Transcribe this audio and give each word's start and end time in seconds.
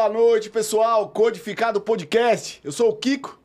Boa 0.00 0.08
noite, 0.08 0.48
pessoal. 0.48 1.10
Codificado 1.10 1.78
Podcast. 1.78 2.58
Eu 2.64 2.72
sou 2.72 2.88
o 2.88 2.96
Kiko 2.96 3.38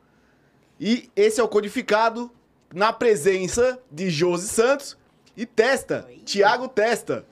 e 0.80 1.10
esse 1.14 1.38
é 1.38 1.44
o 1.44 1.48
Codificado 1.48 2.30
na 2.72 2.94
presença 2.94 3.78
de 3.92 4.08
Josi 4.08 4.48
Santos 4.48 4.96
e 5.36 5.44
Testa, 5.44 6.08
Tiago 6.24 6.66
Testa. 6.66 7.26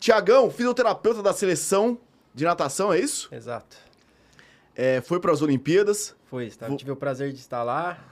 Tiagão, 0.00 0.50
fisioterapeuta 0.50 1.22
da 1.22 1.34
seleção 1.34 1.98
de 2.34 2.46
natação, 2.46 2.90
é 2.90 2.98
isso? 2.98 3.28
Exato. 3.30 3.76
É, 4.74 5.02
foi 5.02 5.20
para 5.20 5.30
as 5.30 5.42
Olimpíadas. 5.42 6.16
Foi, 6.24 6.50
tá? 6.50 6.74
tive 6.74 6.90
o 6.90 6.96
prazer 6.96 7.34
de 7.34 7.40
estar 7.40 7.62
lá 7.62 8.02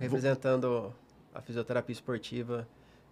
representando 0.00 0.90
a 1.34 1.42
fisioterapia 1.42 1.92
esportiva 1.92 2.66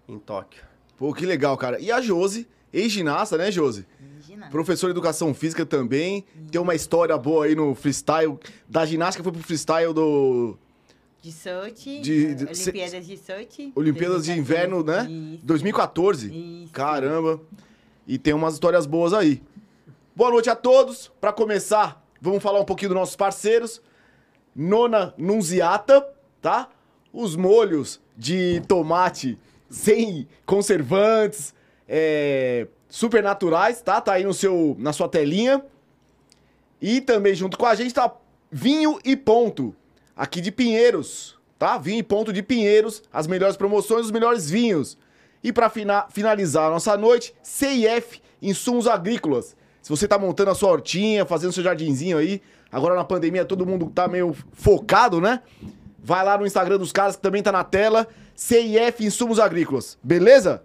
em 0.09 0.19
Tóquio. 0.19 0.65
Pô, 0.97 1.13
que 1.13 1.27
legal, 1.27 1.59
cara. 1.59 1.79
E 1.79 1.93
a 1.93 2.01
Josi, 2.01 2.49
ex-ginasta, 2.79 3.37
né, 3.39 3.51
Josi? 3.51 3.87
Ginástica. 4.21 4.51
Professor 4.51 4.87
de 4.89 4.91
educação 4.93 5.33
física 5.33 5.65
também. 5.65 6.25
Tem 6.51 6.61
uma 6.61 6.75
história 6.75 7.17
boa 7.17 7.47
aí 7.47 7.55
no 7.55 7.75
freestyle. 7.75 8.39
Da 8.69 8.85
ginástica 8.85 9.23
foi 9.23 9.33
pro 9.33 9.43
freestyle 9.43 9.93
do 9.93 10.57
De 11.23 11.31
Sochi, 11.33 12.01
De- 12.01 12.35
de- 12.35 12.45
Olimpíadas 12.45 13.07
de 13.07 13.17
Sochi. 13.17 13.73
Olimpíadas 13.75 14.25
de 14.25 14.33
2014. 14.35 14.39
Inverno, 14.39 14.83
né? 14.85 15.09
Isso. 15.37 15.47
2014. 15.47 16.27
Isso. 16.65 16.73
Caramba. 16.73 17.41
E 18.07 18.19
tem 18.19 18.35
umas 18.35 18.55
histórias 18.55 18.85
boas 18.87 19.13
aí. 19.15 19.41
Boa 20.17 20.31
noite 20.31 20.51
a 20.51 20.57
todos. 20.57 21.11
Pra 21.21 21.33
começar, 21.33 22.05
vamos 22.21 22.43
falar 22.43 22.61
um 22.61 22.65
pouquinho 22.65 22.91
dos 22.91 22.99
nossos 22.99 23.17
parceiros. 23.17 23.81
Nona 24.55 25.15
Nunziata, 25.17 26.07
tá? 26.43 26.69
Os 27.13 27.35
molhos 27.37 28.01
de 28.17 28.61
tomate 28.69 29.39
sem 29.71 30.29
conservantes, 30.45 31.54
é, 31.89 32.67
super 32.89 33.23
naturais, 33.23 33.81
tá? 33.81 34.01
Tá 34.01 34.15
aí 34.15 34.25
no 34.25 34.35
seu, 34.35 34.77
na 34.79 34.93
sua 34.93 35.09
telinha. 35.09 35.65
E 36.81 37.01
também 37.01 37.35
junto 37.35 37.57
com 37.57 37.67
a 37.67 37.75
gente 37.75 37.95
tá 37.95 38.13
Vinho 38.51 38.99
e 39.05 39.17
Ponto, 39.17 39.75
aqui 40.17 40.41
de 40.41 40.53
Pinheiros, 40.53 41.37
tá? 41.59 41.79
Vinho 41.79 41.99
e 41.99 42.03
Ponto 42.03 42.33
de 42.33 42.43
Pinheiros, 42.43 43.03
as 43.13 43.27
melhores 43.27 43.57
promoções, 43.57 44.07
os 44.07 44.13
melhores 44.13 44.49
vinhos. 44.49 44.99
E 45.43 45.53
para 45.53 45.71
finalizar 46.11 46.69
a 46.69 46.71
nossa 46.71 46.97
noite, 46.97 47.35
CIF 47.43 48.21
Insumos 48.41 48.87
Agrícolas. 48.87 49.57
Se 49.83 49.91
você 49.91 50.09
tá 50.09 50.19
montando 50.19 50.51
a 50.51 50.55
sua 50.55 50.71
hortinha, 50.71 51.27
fazendo 51.27 51.53
seu 51.53 51.63
jardinzinho 51.63 52.17
aí, 52.17 52.41
agora 52.71 52.95
na 52.95 53.05
pandemia 53.05 53.45
todo 53.45 53.67
mundo 53.67 53.91
tá 53.95 54.09
meio 54.09 54.35
focado, 54.53 55.21
né? 55.21 55.43
Vai 55.99 56.25
lá 56.25 56.39
no 56.39 56.47
Instagram 56.47 56.79
dos 56.79 56.93
caras 56.93 57.17
que 57.17 57.23
também 57.23 57.43
tá 57.43 57.53
na 57.53 57.65
tela, 57.65 58.07
CIF 58.35 59.05
Insumos 59.05 59.39
Agrícolas, 59.39 59.99
beleza? 60.03 60.63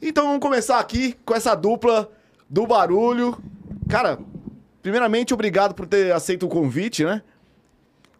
Então 0.00 0.26
vamos 0.26 0.40
começar 0.40 0.78
aqui 0.78 1.14
com 1.24 1.34
essa 1.34 1.54
dupla 1.54 2.10
do 2.48 2.66
barulho. 2.66 3.36
Cara, 3.88 4.18
primeiramente, 4.80 5.34
obrigado 5.34 5.74
por 5.74 5.86
ter 5.86 6.12
aceito 6.12 6.46
o 6.46 6.48
convite, 6.48 7.04
né? 7.04 7.22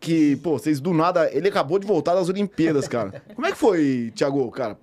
Que, 0.01 0.37
pô, 0.37 0.59
vocês 0.59 0.81
do 0.81 0.93
nada. 0.93 1.33
Ele 1.33 1.49
acabou 1.49 1.79
de 1.79 1.87
voltar 1.87 2.15
das 2.15 2.29
Olimpíadas, 2.29 2.89
cara. 2.89 3.23
Como 3.35 3.47
é 3.47 3.53
que 3.53 3.59
foi, 3.59 4.13
Thiago, 4.15 4.51
cara? 4.51 4.79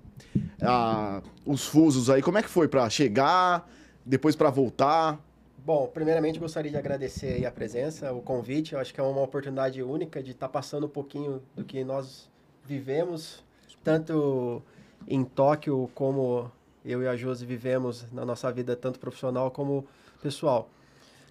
Ah, 0.62 1.22
os 1.44 1.66
fusos 1.66 2.08
aí, 2.08 2.22
como 2.22 2.38
é 2.38 2.42
que 2.42 2.48
foi 2.48 2.66
pra 2.66 2.88
chegar, 2.88 3.68
depois 4.04 4.34
pra 4.34 4.50
voltar? 4.50 5.18
Bom, 5.58 5.90
primeiramente 5.92 6.38
gostaria 6.38 6.70
de 6.70 6.76
agradecer 6.76 7.44
a 7.44 7.50
presença, 7.50 8.12
o 8.12 8.22
convite. 8.22 8.72
Eu 8.72 8.78
acho 8.78 8.94
que 8.94 9.00
é 9.00 9.02
uma 9.02 9.20
oportunidade 9.20 9.82
única 9.82 10.22
de 10.22 10.30
estar 10.30 10.48
passando 10.48 10.86
um 10.86 10.88
pouquinho 10.88 11.42
do 11.54 11.64
que 11.64 11.82
nós 11.84 12.30
vivemos, 12.64 13.44
tanto 13.82 14.62
em 15.08 15.24
Tóquio 15.24 15.90
como 15.94 16.50
eu 16.86 17.02
e 17.02 17.08
a 17.08 17.16
Josi 17.16 17.44
vivemos 17.44 18.06
na 18.12 18.24
nossa 18.24 18.50
vida, 18.52 18.76
tanto 18.76 19.00
profissional 19.00 19.50
como 19.50 19.86
pessoal. 20.22 20.70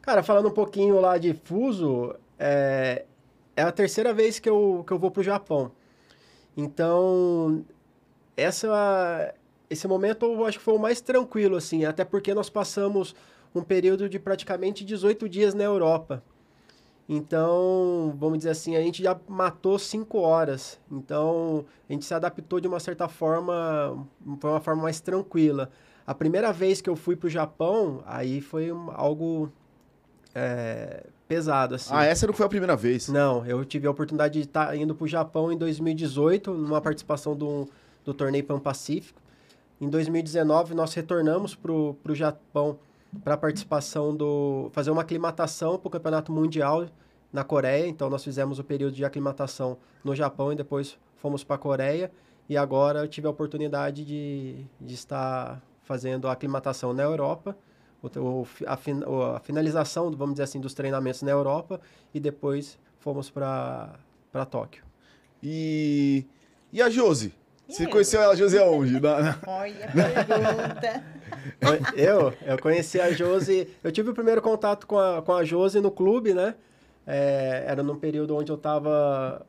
Cara, 0.01 0.21
falando 0.21 0.49
um 0.49 0.53
pouquinho 0.53 0.99
lá 0.99 1.17
de 1.17 1.33
fuso, 1.33 2.13
é, 2.37 3.05
é 3.55 3.61
a 3.63 3.71
terceira 3.71 4.13
vez 4.13 4.37
que 4.37 4.49
eu, 4.49 4.83
que 4.85 4.91
eu 4.91 4.99
vou 4.99 5.09
para 5.09 5.21
o 5.21 5.23
Japão. 5.23 5.71
Então, 6.55 7.65
essa, 8.35 9.33
esse 9.69 9.87
momento 9.87 10.25
eu 10.25 10.45
acho 10.45 10.59
que 10.59 10.63
foi 10.63 10.75
o 10.75 10.79
mais 10.79 11.01
tranquilo, 11.01 11.55
assim, 11.55 11.85
até 11.85 12.03
porque 12.03 12.33
nós 12.33 12.49
passamos 12.49 13.15
um 13.53 13.63
período 13.63 14.09
de 14.09 14.19
praticamente 14.19 14.83
18 14.83 15.27
dias 15.29 15.53
na 15.53 15.63
Europa. 15.63 16.21
Então, 17.07 18.15
vamos 18.17 18.39
dizer 18.39 18.49
assim, 18.49 18.75
a 18.75 18.81
gente 18.81 19.03
já 19.03 19.15
matou 19.27 19.77
5 19.77 20.17
horas. 20.17 20.79
Então, 20.91 21.65
a 21.87 21.93
gente 21.93 22.03
se 22.03 22.13
adaptou 22.13 22.59
de 22.59 22.67
uma 22.67 22.79
certa 22.79 23.07
forma, 23.07 24.07
foi 24.39 24.49
uma 24.49 24.59
forma 24.59 24.83
mais 24.83 24.99
tranquila. 24.99 25.69
A 26.05 26.15
primeira 26.15 26.51
vez 26.51 26.81
que 26.81 26.89
eu 26.89 26.95
fui 26.95 27.15
para 27.15 27.27
o 27.27 27.29
Japão, 27.29 28.03
aí 28.05 28.41
foi 28.41 28.71
algo 28.93 29.51
é, 30.33 31.05
pesado, 31.27 31.75
assim. 31.75 31.91
Ah, 31.93 32.05
essa 32.05 32.25
não 32.25 32.33
foi 32.33 32.45
a 32.45 32.49
primeira 32.49 32.75
vez. 32.75 33.07
Não, 33.07 33.45
eu 33.45 33.63
tive 33.63 33.87
a 33.87 33.91
oportunidade 33.91 34.33
de 34.33 34.47
estar 34.47 34.75
indo 34.75 34.95
para 34.95 35.05
o 35.05 35.07
Japão 35.07 35.51
em 35.51 35.57
2018, 35.57 36.53
numa 36.53 36.81
participação 36.81 37.35
do, 37.35 37.67
do 38.03 38.13
torneio 38.13 38.43
Pan 38.43 38.59
Pacífico. 38.59 39.21
Em 39.79 39.89
2019, 39.89 40.73
nós 40.73 40.93
retornamos 40.93 41.53
para 41.53 41.71
o 41.71 42.15
Japão 42.15 42.79
para 43.23 43.33
a 43.33 43.37
participação 43.37 44.15
do. 44.15 44.69
fazer 44.73 44.91
uma 44.91 45.01
aclimatação 45.01 45.77
para 45.77 45.87
o 45.87 45.91
Campeonato 45.91 46.31
Mundial 46.31 46.85
na 47.31 47.43
Coreia. 47.43 47.87
Então, 47.87 48.09
nós 48.09 48.23
fizemos 48.23 48.59
o 48.59 48.63
período 48.63 48.93
de 48.95 49.03
aclimatação 49.05 49.77
no 50.03 50.15
Japão 50.15 50.51
e 50.51 50.55
depois 50.55 50.97
fomos 51.17 51.43
para 51.43 51.55
a 51.55 51.59
Coreia. 51.59 52.11
E 52.47 52.55
agora 52.55 52.99
eu 52.99 53.07
tive 53.07 53.25
a 53.27 53.29
oportunidade 53.31 54.05
de, 54.05 54.65
de 54.79 54.93
estar 54.93 55.61
fazendo 55.81 56.27
a 56.27 56.31
aclimatação 56.31 56.93
na 56.93 57.03
Europa, 57.03 57.57
o, 58.01 58.07
o, 58.19 58.47
a, 58.67 58.77
fin, 58.77 59.03
o- 59.03 59.21
a 59.35 59.39
finalização, 59.39 60.11
vamos 60.11 60.35
dizer 60.35 60.43
assim, 60.43 60.59
dos 60.59 60.73
treinamentos 60.73 61.21
na 61.23 61.31
Europa 61.31 61.79
e 62.13 62.19
depois 62.19 62.77
fomos 62.99 63.29
para 63.31 63.97
Tóquio. 64.49 64.83
E. 65.41 66.25
E 66.71 66.81
a 66.81 66.89
Josi? 66.89 67.33
Você 67.67 67.85
Eu? 67.85 67.89
conheceu 67.89 68.21
ela, 68.21 68.35
Josi, 68.35 68.59
aonde? 68.59 68.99
Na- 68.99 69.21
na- 69.21 69.39
Olha 69.47 69.85
a 69.85 69.91
pergunta. 69.91 71.03
Eu, 71.95 72.33
eu 72.45 72.57
conheci 72.59 72.99
a 72.99 73.11
Josi, 73.11 73.67
eu 73.83 73.91
tive 73.91 74.09
o 74.09 74.13
primeiro 74.13 74.41
contato 74.41 74.85
com 74.85 74.97
a, 74.97 75.21
com 75.21 75.33
a 75.33 75.43
Josi 75.43 75.79
no 75.79 75.91
clube, 75.91 76.33
né? 76.33 76.55
É, 77.05 77.65
era 77.67 77.83
num 77.83 77.97
período 77.97 78.35
onde 78.35 78.51
eu 78.51 78.55
estava 78.55 79.45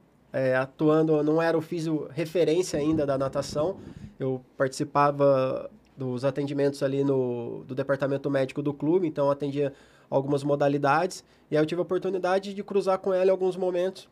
atuando, 0.60 1.22
não 1.22 1.40
era 1.40 1.56
o 1.56 1.62
físio 1.62 2.08
referência 2.12 2.78
ainda 2.78 3.06
da 3.06 3.16
natação, 3.16 3.78
eu 4.18 4.44
participava 4.56 5.70
dos 5.96 6.24
atendimentos 6.24 6.82
ali 6.82 7.02
no 7.02 7.64
do 7.66 7.74
departamento 7.74 8.30
médico 8.30 8.60
do 8.60 8.74
clube, 8.74 9.06
então 9.06 9.30
atendia 9.30 9.72
algumas 10.10 10.44
modalidades, 10.44 11.24
e 11.50 11.56
aí 11.56 11.62
eu 11.62 11.66
tive 11.66 11.80
a 11.80 11.82
oportunidade 11.82 12.52
de 12.52 12.62
cruzar 12.62 12.98
com 12.98 13.14
ela 13.14 13.26
em 13.26 13.30
alguns 13.30 13.56
momentos 13.56 14.08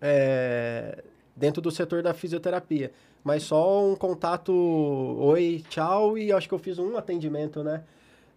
é, 0.00 1.02
dentro 1.34 1.60
do 1.60 1.70
setor 1.70 2.02
da 2.02 2.14
fisioterapia. 2.14 2.92
Mas 3.24 3.44
só 3.44 3.84
um 3.86 3.94
contato, 3.94 4.52
oi, 4.52 5.64
tchau, 5.68 6.18
e 6.18 6.32
acho 6.32 6.48
que 6.48 6.54
eu 6.54 6.58
fiz 6.58 6.78
um 6.78 6.96
atendimento, 6.96 7.62
né? 7.62 7.82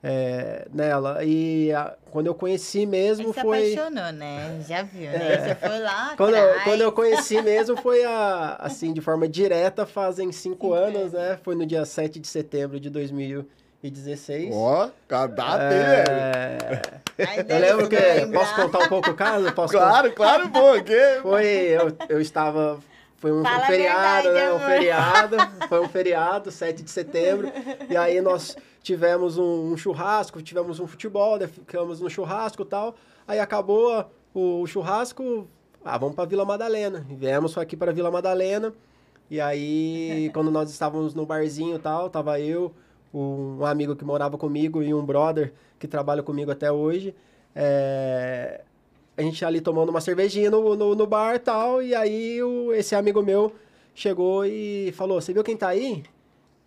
é, 0.08 0.68
nela. 0.72 1.24
E 1.24 1.74
a- 1.74 1.96
quando 2.12 2.28
eu 2.28 2.36
conheci 2.36 2.86
mesmo 2.86 3.30
Você 3.30 3.34
se 3.34 3.42
foi. 3.42 3.74
apaixonou, 3.74 4.12
né? 4.12 4.60
Já 4.68 4.84
viu, 4.84 5.10
né? 5.10 5.40
Você 5.40 5.56
foi 5.56 5.80
lá 5.80 6.14
Quando 6.16 6.36
eu, 6.36 6.60
quando 6.64 6.82
eu 6.82 6.92
conheci 6.92 7.42
mesmo 7.42 7.76
foi 7.78 8.06
a, 8.06 8.56
assim, 8.60 8.94
de 8.94 9.02
forma 9.02 9.28
direta, 9.28 9.84
fazem 9.84 10.32
cinco, 10.32 10.68
Cinco 10.68 10.74
anos, 10.74 11.14
né? 11.14 11.40
Foi 11.42 11.56
no 11.56 11.66
dia 11.66 11.84
7 11.86 12.20
de 12.20 12.28
setembro 12.28 12.80
de 12.80 12.92
2016. 12.92 14.54
Ó, 14.54 14.92
data? 15.10 15.64
É, 15.74 17.02
Ai, 17.28 17.40
eu 17.50 17.60
lembro 17.60 17.90
que. 17.90 17.96
lembrar. 17.96 18.40
Posso 18.42 18.56
contar 18.56 18.80
um 18.86 18.88
pouco 18.88 19.10
o 19.10 19.16
caso? 19.16 19.52
Posso 19.54 19.74
Claro, 19.74 20.12
claro, 20.12 20.50
pô. 20.52 20.84
Que... 20.84 21.20
Foi, 21.24 21.46
eu, 21.46 21.98
eu 22.10 22.22
estava. 22.22 22.80
Foi 23.26 23.32
um, 23.32 23.44
a 23.44 23.60
feriado, 23.62 24.30
verdade, 24.30 24.30
né? 24.30 24.52
Um 24.52 24.56
amor. 24.58 24.70
feriado. 24.70 25.38
Foi 25.68 25.80
um 25.80 25.90
feriado, 25.90 26.52
7 26.52 26.84
de 26.84 26.92
setembro. 26.92 27.52
E 27.90 27.98
aí 27.98 28.22
nós 28.22 28.56
tivemos 28.84 29.40
um, 29.40 29.72
um 29.72 29.76
churrasco, 29.76 30.44
tivemos 30.44 30.80
um 30.80 30.86
futebol, 30.86 31.40
daí 31.40 31.48
ficamos 31.48 32.00
no 32.00 32.08
churrasco 32.08 32.62
e 32.62 32.66
tal. 32.66 32.94
Aí 33.28 33.40
acabou 33.40 34.06
o 34.32 34.68
churrasco. 34.68 35.48
Ah, 35.84 35.98
vamos 35.98 36.16
para 36.16 36.26
Vila 36.26 36.46
Madalena. 36.46 37.04
E 37.10 37.16
viemos 37.16 37.58
aqui 37.58 37.76
para 37.76 37.92
Vila 37.92 38.12
Madalena. 38.12 38.72
E 39.28 39.42
aí, 39.42 40.30
quando 40.32 40.52
nós 40.52 40.70
estávamos 40.70 41.16
no 41.16 41.26
barzinho 41.26 41.78
e 41.78 41.80
tal, 41.80 42.12
tava 42.12 42.40
eu, 42.40 42.72
um 43.12 43.66
amigo 43.66 43.96
que 43.96 44.06
morava 44.06 44.38
comigo 44.38 44.84
e 44.84 44.94
um 44.94 45.04
brother 45.04 45.52
que 45.80 45.88
trabalha 45.88 46.22
comigo 46.22 46.52
até 46.52 46.72
hoje. 46.72 47.16
É, 47.56 48.62
a 49.18 49.22
gente 49.22 49.44
ali 49.46 49.62
tomando 49.62 49.90
uma 49.90 50.02
cervejinha 50.02 50.52
no, 50.52 50.76
no, 50.76 50.96
no 50.96 51.08
bar 51.08 51.36
e 51.36 51.40
tal, 51.40 51.82
e 51.82 51.96
aí 51.96 52.42
o, 52.44 52.74
esse 52.74 52.96
amigo 52.96 53.22
meu 53.22 53.54
chegou 53.94 54.46
e 54.46 54.92
falou, 54.96 55.22
você 55.22 55.34
viu 55.34 55.44
quem 55.44 55.56
tá 55.56 55.70
aí? 55.70 56.04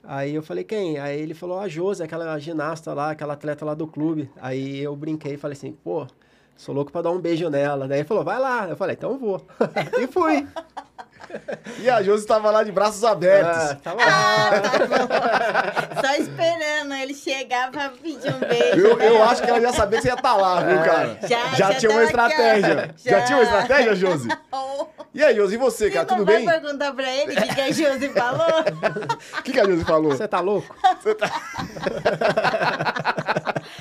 Aí 0.02 0.34
eu 0.34 0.42
falei, 0.42 0.64
quem? 0.64 0.98
Aí 0.98 1.20
ele 1.20 1.34
falou, 1.34 1.58
a 1.58 1.68
Josi, 1.68 2.02
aquela 2.02 2.38
ginasta 2.38 2.94
lá, 2.94 3.10
aquela 3.10 3.34
atleta 3.34 3.64
lá 3.64 3.74
do 3.74 3.86
clube. 3.86 4.30
Aí 4.40 4.78
eu 4.78 4.96
brinquei 4.96 5.34
e 5.34 5.36
falei 5.36 5.56
assim, 5.56 5.72
pô, 5.72 6.06
sou 6.56 6.74
louco 6.74 6.90
pra 6.90 7.02
dar 7.02 7.10
um 7.10 7.20
beijo 7.20 7.50
nela. 7.50 7.86
Daí 7.86 7.98
ele 7.98 8.08
falou, 8.08 8.24
vai 8.24 8.38
lá. 8.38 8.68
Eu 8.68 8.76
falei, 8.76 8.96
então 8.96 9.18
vou. 9.18 9.46
e 10.00 10.06
fui. 10.06 10.46
E 11.80 11.88
a 11.88 12.02
Josi 12.02 12.22
estava 12.22 12.50
lá 12.50 12.62
de 12.62 12.72
braços 12.72 13.04
abertos. 13.04 13.56
Ah, 13.56 13.76
tá 13.82 13.94
bom. 13.94 14.00
Ah, 14.02 14.50
tá 14.60 14.78
bom. 14.86 16.00
Só 16.02 16.14
esperando 16.14 16.94
ele 16.94 17.14
chegar 17.14 17.70
pra 17.70 17.90
pedir 17.90 18.34
um 18.34 18.38
beijo. 18.40 18.80
Eu, 18.86 18.96
né? 18.96 19.08
eu 19.08 19.22
acho 19.22 19.42
que 19.42 19.50
ela 19.50 19.60
já 19.60 19.72
sabia 19.72 19.98
que 19.98 20.02
você 20.02 20.08
ia 20.08 20.14
estar 20.14 20.34
lá, 20.36 20.60
viu, 20.60 20.78
cara? 20.82 21.18
Já, 21.22 21.28
já, 21.28 21.54
já 21.54 21.74
tinha 21.74 21.90
uma 21.92 22.00
tava 22.00 22.28
estratégia. 22.28 22.94
Já. 23.04 23.10
Já. 23.10 23.24
tinha 23.26 23.38
uma 23.38 23.44
estratégia, 23.44 23.94
Josi? 23.94 24.28
Oh, 24.50 24.86
E 25.14 25.24
aí, 25.24 25.34
Josi, 25.36 25.54
e 25.54 25.58
você, 25.58 25.84
Você 25.86 25.90
cara? 25.90 26.06
Tudo 26.06 26.24
vai 26.24 26.36
bem? 26.36 26.46
perguntar 26.46 26.92
pra 26.92 27.10
ele 27.10 27.32
o 27.32 27.36
que, 27.36 27.54
que 27.54 27.60
a 27.60 27.72
Josi 27.72 28.08
falou? 28.10 28.48
O 29.38 29.42
que, 29.42 29.52
que 29.52 29.60
a 29.60 29.64
Josi 29.64 29.84
falou? 29.84 30.10
Você 30.12 30.28
tá 30.28 30.40
louco? 30.40 30.74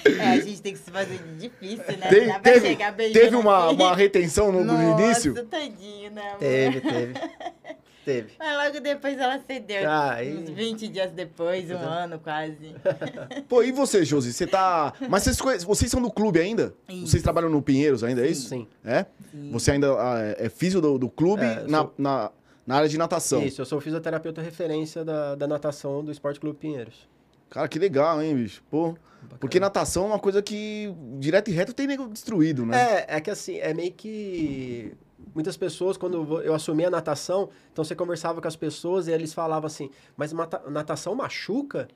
É, 0.07 0.27
a 0.27 0.39
gente 0.39 0.61
tem 0.61 0.73
que 0.73 0.79
se 0.79 0.89
fazer 0.91 1.19
difícil, 1.37 1.97
né? 1.97 2.07
Tem- 2.09 2.21
Não 2.27 2.33
dá 2.33 2.39
pra 2.39 2.51
teve 2.53 2.75
teve 3.13 3.35
uma, 3.35 3.65
assim. 3.67 3.75
uma 3.75 3.95
retenção 3.95 4.51
no, 4.51 4.63
no 4.63 4.73
Nossa, 4.73 5.03
início? 5.03 5.45
tadinho, 5.45 6.11
né, 6.11 6.21
amor? 6.29 6.39
Teve, 6.39 6.81
teve. 6.81 7.13
Teve. 8.07 8.29
Mas 8.39 8.55
logo 8.67 8.79
depois 8.79 9.17
ela 9.19 9.37
cedeu. 9.45 9.83
Ah, 9.85 10.23
e- 10.23 10.33
Uns 10.33 10.49
20 10.51 10.87
dias 10.87 11.11
depois, 11.11 11.69
um 11.69 11.75
ano 11.75 12.17
quase. 12.19 12.73
Pô, 13.49 13.61
e 13.61 13.73
você, 13.73 14.05
Josi? 14.05 14.31
Você 14.31 14.47
tá. 14.47 14.93
Mas 15.09 15.23
vocês, 15.23 15.41
conhe- 15.41 15.59
vocês 15.59 15.91
são 15.91 16.01
do 16.01 16.09
clube 16.09 16.39
ainda? 16.39 16.73
Isso. 16.87 17.07
Vocês 17.07 17.21
trabalham 17.21 17.49
no 17.49 17.61
Pinheiros 17.61 18.05
ainda, 18.05 18.25
é 18.25 18.29
isso? 18.29 18.47
Sim. 18.47 18.65
É? 18.85 19.05
Sim. 19.29 19.51
Você 19.51 19.71
ainda 19.71 19.91
ah, 19.99 20.21
é 20.21 20.45
é 20.45 20.49
físio 20.49 20.79
do, 20.79 20.97
do 20.97 21.09
clube 21.09 21.43
É, 21.43 21.63
na, 21.67 21.79
sou- 21.79 21.93
na, 21.97 22.31
na 22.65 22.75
área 22.77 22.87
de 22.87 22.97
natação. 22.97 23.43
Isso, 23.43 23.59
eu 23.59 23.65
sou 23.65 23.81
fisioterapeuta 23.81 24.41
referência 24.41 25.03
da, 25.03 25.35
da 25.35 25.45
natação 25.45 26.01
do 26.01 26.09
Esporte 26.09 26.39
Clube 26.39 26.57
Pinheiros. 26.57 27.09
Cara, 27.49 27.67
que 27.67 27.77
legal, 27.77 28.21
hein, 28.21 28.33
bicho? 28.37 28.63
Pô. 28.71 28.95
Porque 29.39 29.59
natação 29.59 30.05
é 30.05 30.07
uma 30.07 30.19
coisa 30.19 30.41
que 30.41 30.93
direto 31.19 31.49
e 31.49 31.53
reto 31.53 31.73
tem 31.73 31.85
nego 31.87 32.07
destruído, 32.07 32.65
né? 32.65 32.77
É, 33.07 33.17
é 33.17 33.21
que 33.21 33.29
assim, 33.29 33.57
é 33.57 33.73
meio 33.73 33.91
que. 33.91 34.93
Muitas 35.33 35.57
pessoas, 35.57 35.97
quando 35.97 36.41
eu 36.41 36.53
assumi 36.53 36.85
a 36.85 36.89
natação, 36.89 37.49
então 37.71 37.83
você 37.83 37.95
conversava 37.95 38.41
com 38.41 38.47
as 38.47 38.55
pessoas 38.55 39.07
e 39.07 39.11
eles 39.11 39.33
falavam 39.33 39.67
assim, 39.67 39.89
mas 40.15 40.31
natação 40.67 41.13
machuca? 41.13 41.87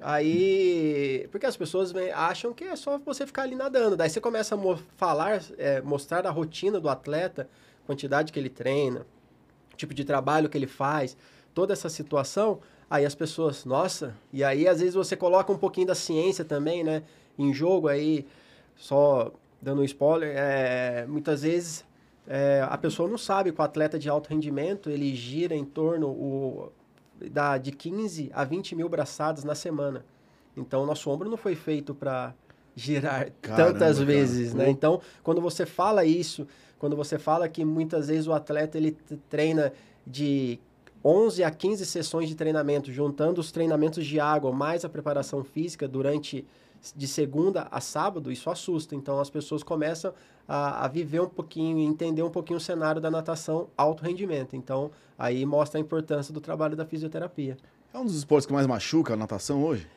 Aí. 0.00 1.28
Porque 1.30 1.46
as 1.46 1.56
pessoas 1.56 1.92
acham 2.14 2.52
que 2.52 2.64
é 2.64 2.76
só 2.76 2.98
você 2.98 3.26
ficar 3.26 3.42
ali 3.42 3.54
nadando. 3.54 3.96
Daí 3.96 4.08
você 4.08 4.20
começa 4.20 4.54
a 4.54 4.58
mo- 4.58 4.78
falar, 4.96 5.42
é, 5.58 5.80
mostrar 5.80 6.26
a 6.26 6.30
rotina 6.30 6.80
do 6.80 6.88
atleta, 6.88 7.48
quantidade 7.86 8.32
que 8.32 8.38
ele 8.38 8.50
treina, 8.50 9.06
tipo 9.76 9.92
de 9.92 10.04
trabalho 10.04 10.48
que 10.48 10.56
ele 10.56 10.66
faz, 10.66 11.16
toda 11.54 11.72
essa 11.72 11.88
situação. 11.88 12.60
Aí 12.88 13.04
as 13.04 13.14
pessoas, 13.14 13.64
nossa, 13.64 14.14
e 14.32 14.44
aí 14.44 14.68
às 14.68 14.78
vezes 14.78 14.94
você 14.94 15.16
coloca 15.16 15.52
um 15.52 15.58
pouquinho 15.58 15.88
da 15.88 15.94
ciência 15.94 16.44
também, 16.44 16.84
né, 16.84 17.02
em 17.36 17.52
jogo, 17.52 17.88
aí 17.88 18.26
só 18.76 19.32
dando 19.60 19.80
um 19.80 19.84
spoiler, 19.84 20.32
é, 20.36 21.04
muitas 21.08 21.42
vezes 21.42 21.84
é, 22.26 22.66
a 22.68 22.76
pessoa 22.76 23.08
não 23.08 23.18
sabe 23.18 23.52
que 23.52 23.60
o 23.60 23.64
atleta 23.64 23.98
de 23.98 24.08
alto 24.08 24.28
rendimento, 24.30 24.90
ele 24.90 25.14
gira 25.14 25.54
em 25.54 25.64
torno 25.64 26.08
o, 26.08 26.72
da, 27.30 27.56
de 27.56 27.70
15 27.70 28.30
a 28.34 28.44
20 28.44 28.74
mil 28.74 28.88
braçadas 28.88 29.44
na 29.44 29.54
semana. 29.54 30.04
Então, 30.56 30.82
o 30.82 30.86
nosso 30.86 31.08
ombro 31.10 31.28
não 31.28 31.36
foi 31.36 31.54
feito 31.54 31.94
para 31.94 32.34
girar 32.74 33.30
Caramba, 33.40 33.72
tantas 33.72 33.98
cara. 33.98 34.06
vezes, 34.06 34.54
né? 34.54 34.64
Pô. 34.64 34.70
Então, 34.70 35.00
quando 35.22 35.40
você 35.40 35.64
fala 35.64 36.04
isso, 36.04 36.46
quando 36.78 36.96
você 36.96 37.18
fala 37.18 37.48
que 37.48 37.64
muitas 37.64 38.08
vezes 38.08 38.26
o 38.26 38.32
atleta 38.32 38.76
ele 38.76 38.96
treina 39.28 39.72
de 40.04 40.58
11 41.06 41.44
a 41.44 41.50
15 41.52 41.86
sessões 41.86 42.28
de 42.28 42.34
treinamento, 42.34 42.90
juntando 42.90 43.40
os 43.40 43.52
treinamentos 43.52 44.04
de 44.04 44.18
água 44.18 44.50
mais 44.50 44.84
a 44.84 44.88
preparação 44.88 45.44
física 45.44 45.86
durante 45.86 46.44
de 46.96 47.06
segunda 47.06 47.68
a 47.70 47.80
sábado, 47.80 48.32
isso 48.32 48.50
assusta. 48.50 48.96
Então 48.96 49.20
as 49.20 49.30
pessoas 49.30 49.62
começam 49.62 50.12
a, 50.48 50.84
a 50.84 50.88
viver 50.88 51.20
um 51.20 51.28
pouquinho 51.28 51.78
e 51.78 51.84
entender 51.84 52.24
um 52.24 52.30
pouquinho 52.30 52.56
o 52.56 52.60
cenário 52.60 53.00
da 53.00 53.08
natação 53.08 53.68
alto 53.76 54.02
rendimento. 54.02 54.56
Então 54.56 54.90
aí 55.16 55.46
mostra 55.46 55.78
a 55.78 55.80
importância 55.80 56.34
do 56.34 56.40
trabalho 56.40 56.74
da 56.74 56.84
fisioterapia. 56.84 57.56
É 57.94 57.98
um 57.98 58.04
dos 58.04 58.16
esportes 58.16 58.44
que 58.44 58.52
mais 58.52 58.66
machuca 58.66 59.14
a 59.14 59.16
natação 59.16 59.64
hoje? 59.64 59.88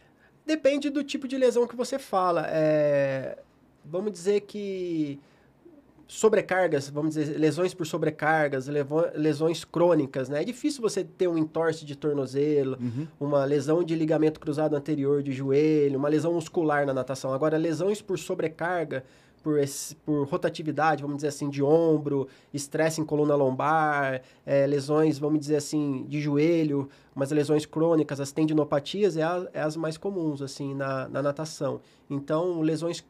Depende 0.46 0.92
do 0.92 1.04
tipo 1.04 1.28
de 1.28 1.38
lesão 1.38 1.66
que 1.66 1.76
você 1.76 1.98
fala. 1.98 2.46
É, 2.48 3.40
vamos 3.84 4.12
dizer 4.12 4.42
que 4.42 5.20
sobrecargas, 6.14 6.90
vamos 6.90 7.14
dizer, 7.14 7.38
lesões 7.38 7.72
por 7.76 7.86
sobrecargas, 7.86 8.68
lesões 9.14 9.64
crônicas, 9.64 10.28
né? 10.28 10.42
É 10.42 10.44
difícil 10.44 10.82
você 10.82 11.04
ter 11.04 11.28
um 11.28 11.38
entorse 11.38 11.86
de 11.86 11.96
tornozelo, 11.96 12.78
Uhum. 12.82 13.08
uma 13.20 13.46
lesão 13.46 13.84
de 13.84 13.94
ligamento 13.96 14.40
cruzado 14.40 14.76
anterior 14.76 15.22
de 15.22 15.32
joelho, 15.32 16.00
uma 16.00 16.10
lesão 16.10 16.34
muscular 16.34 16.84
na 16.84 16.96
natação. 16.96 17.32
Agora, 17.32 17.58
lesões 17.58 18.02
por 18.02 18.18
sobrecarga, 18.18 19.04
por, 19.44 19.60
esse- 19.60 19.96
por 19.98 20.28
rotatividade, 20.28 21.04
vamos 21.04 21.18
dizer 21.18 21.28
assim, 21.28 21.48
de 21.48 21.62
ombro, 21.62 22.28
estresse 22.52 23.00
em 23.00 23.06
coluna 23.06 23.36
lombar, 23.36 24.24
eh, 24.48 24.66
lesões, 24.66 25.20
vamos 25.20 25.40
dizer 25.40 25.58
assim, 25.58 26.06
de 26.10 26.20
joelho, 26.20 26.90
umas 27.16 27.30
lesões 27.32 27.68
crônicas, 27.68 28.20
as 28.20 28.32
tendinopatias, 28.32 29.16
é, 29.16 29.22
a- 29.22 29.48
é 29.54 29.62
as 29.62 29.78
mais 29.78 29.96
comuns, 29.96 30.42
assim, 30.42 30.74
na, 30.74 31.08
na 31.08 31.22
natação. 31.22 31.80
Então, 32.10 32.62
lesões 32.62 33.06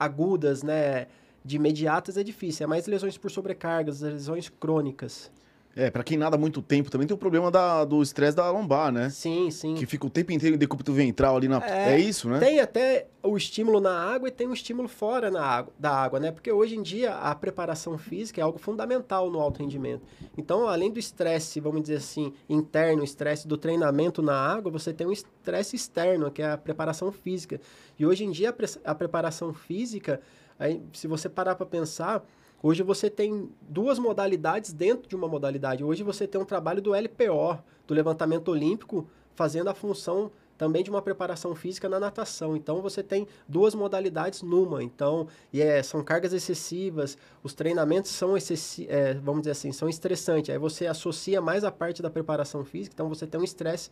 agudas, 0.00 0.62
né, 0.62 1.06
de 1.44 1.56
imediatas 1.56 2.16
é 2.16 2.22
difícil, 2.24 2.64
é 2.64 2.66
mais 2.66 2.86
lesões 2.86 3.16
por 3.16 3.30
sobrecargas, 3.30 4.00
lesões 4.00 4.48
crônicas. 4.48 5.30
É, 5.76 5.90
pra 5.92 6.02
quem 6.02 6.18
nada 6.18 6.36
muito 6.36 6.60
tempo 6.60 6.90
também 6.90 7.06
tem 7.06 7.14
o 7.14 7.18
problema 7.18 7.52
da- 7.52 7.84
do 7.84 8.02
estresse 8.02 8.36
da 8.36 8.50
lombar, 8.50 8.90
né? 8.90 9.10
Sim, 9.10 9.48
sim. 9.48 9.74
Que 9.76 9.86
fica 9.86 10.04
o 10.06 10.10
tempo 10.10 10.32
inteiro 10.32 10.56
em 10.56 10.58
decúbito 10.58 10.92
ventral 10.92 11.36
ali 11.36 11.46
na. 11.46 11.58
É, 11.64 11.92
É, 11.92 11.98
isso, 12.00 12.28
né? 12.28 12.40
Tem 12.40 12.58
até 12.58 13.06
o 13.22 13.36
estímulo 13.36 13.78
na 13.78 13.92
água 13.96 14.26
e 14.28 14.32
tem 14.32 14.48
o 14.48 14.52
estímulo 14.52 14.88
fora 14.88 15.30
na 15.30 15.40
água, 15.40 15.72
da 15.78 15.90
água, 15.92 16.18
né? 16.18 16.32
Porque 16.32 16.50
hoje 16.50 16.74
em 16.74 16.82
dia 16.82 17.14
a 17.14 17.32
preparação 17.32 17.96
física 17.96 18.40
é 18.40 18.42
algo 18.44 18.58
fundamental 18.58 19.30
no 19.30 19.38
alto 19.38 19.60
rendimento. 19.60 20.02
Então, 20.36 20.66
além 20.68 20.90
do 20.90 20.98
estresse, 20.98 21.60
vamos 21.60 21.82
dizer 21.82 21.96
assim, 21.98 22.32
interno, 22.48 23.04
estresse 23.04 23.46
do 23.46 23.56
treinamento 23.56 24.20
na 24.20 24.34
água, 24.34 24.72
você 24.72 24.92
tem 24.92 25.06
um 25.06 25.12
estresse 25.12 25.76
externo, 25.76 26.28
que 26.28 26.42
é 26.42 26.50
a 26.52 26.58
preparação 26.58 27.12
física. 27.12 27.60
E 27.96 28.04
hoje 28.04 28.24
em 28.24 28.32
dia 28.32 28.50
a, 28.50 28.52
pre- 28.52 28.66
a 28.84 28.94
preparação 28.96 29.52
física, 29.54 30.20
aí, 30.58 30.82
se 30.92 31.06
você 31.06 31.28
parar 31.28 31.54
para 31.54 31.66
pensar, 31.66 32.24
Hoje 32.60 32.82
você 32.82 33.08
tem 33.08 33.48
duas 33.60 34.00
modalidades 34.00 34.72
dentro 34.72 35.08
de 35.08 35.14
uma 35.14 35.28
modalidade. 35.28 35.84
Hoje 35.84 36.02
você 36.02 36.26
tem 36.26 36.40
um 36.40 36.44
trabalho 36.44 36.82
do 36.82 36.92
LPO, 36.92 37.62
do 37.86 37.94
levantamento 37.94 38.48
olímpico, 38.48 39.08
fazendo 39.32 39.68
a 39.68 39.74
função 39.74 40.32
também 40.56 40.82
de 40.82 40.90
uma 40.90 41.00
preparação 41.00 41.54
física 41.54 41.88
na 41.88 42.00
natação. 42.00 42.56
Então 42.56 42.82
você 42.82 43.00
tem 43.00 43.28
duas 43.46 43.76
modalidades 43.76 44.42
numa. 44.42 44.82
Então, 44.82 45.28
e 45.52 45.62
é, 45.62 45.80
são 45.84 46.02
cargas 46.02 46.32
excessivas, 46.32 47.16
os 47.44 47.54
treinamentos 47.54 48.10
são 48.10 48.36
excessi 48.36 48.88
é, 48.90 49.14
vamos 49.14 49.42
dizer 49.42 49.52
assim, 49.52 49.70
são 49.70 49.88
estressantes. 49.88 50.50
Aí 50.50 50.58
você 50.58 50.88
associa 50.88 51.40
mais 51.40 51.62
a 51.62 51.70
parte 51.70 52.02
da 52.02 52.10
preparação 52.10 52.64
física, 52.64 52.92
então 52.92 53.08
você 53.08 53.24
tem 53.24 53.40
um 53.40 53.44
estresse 53.44 53.88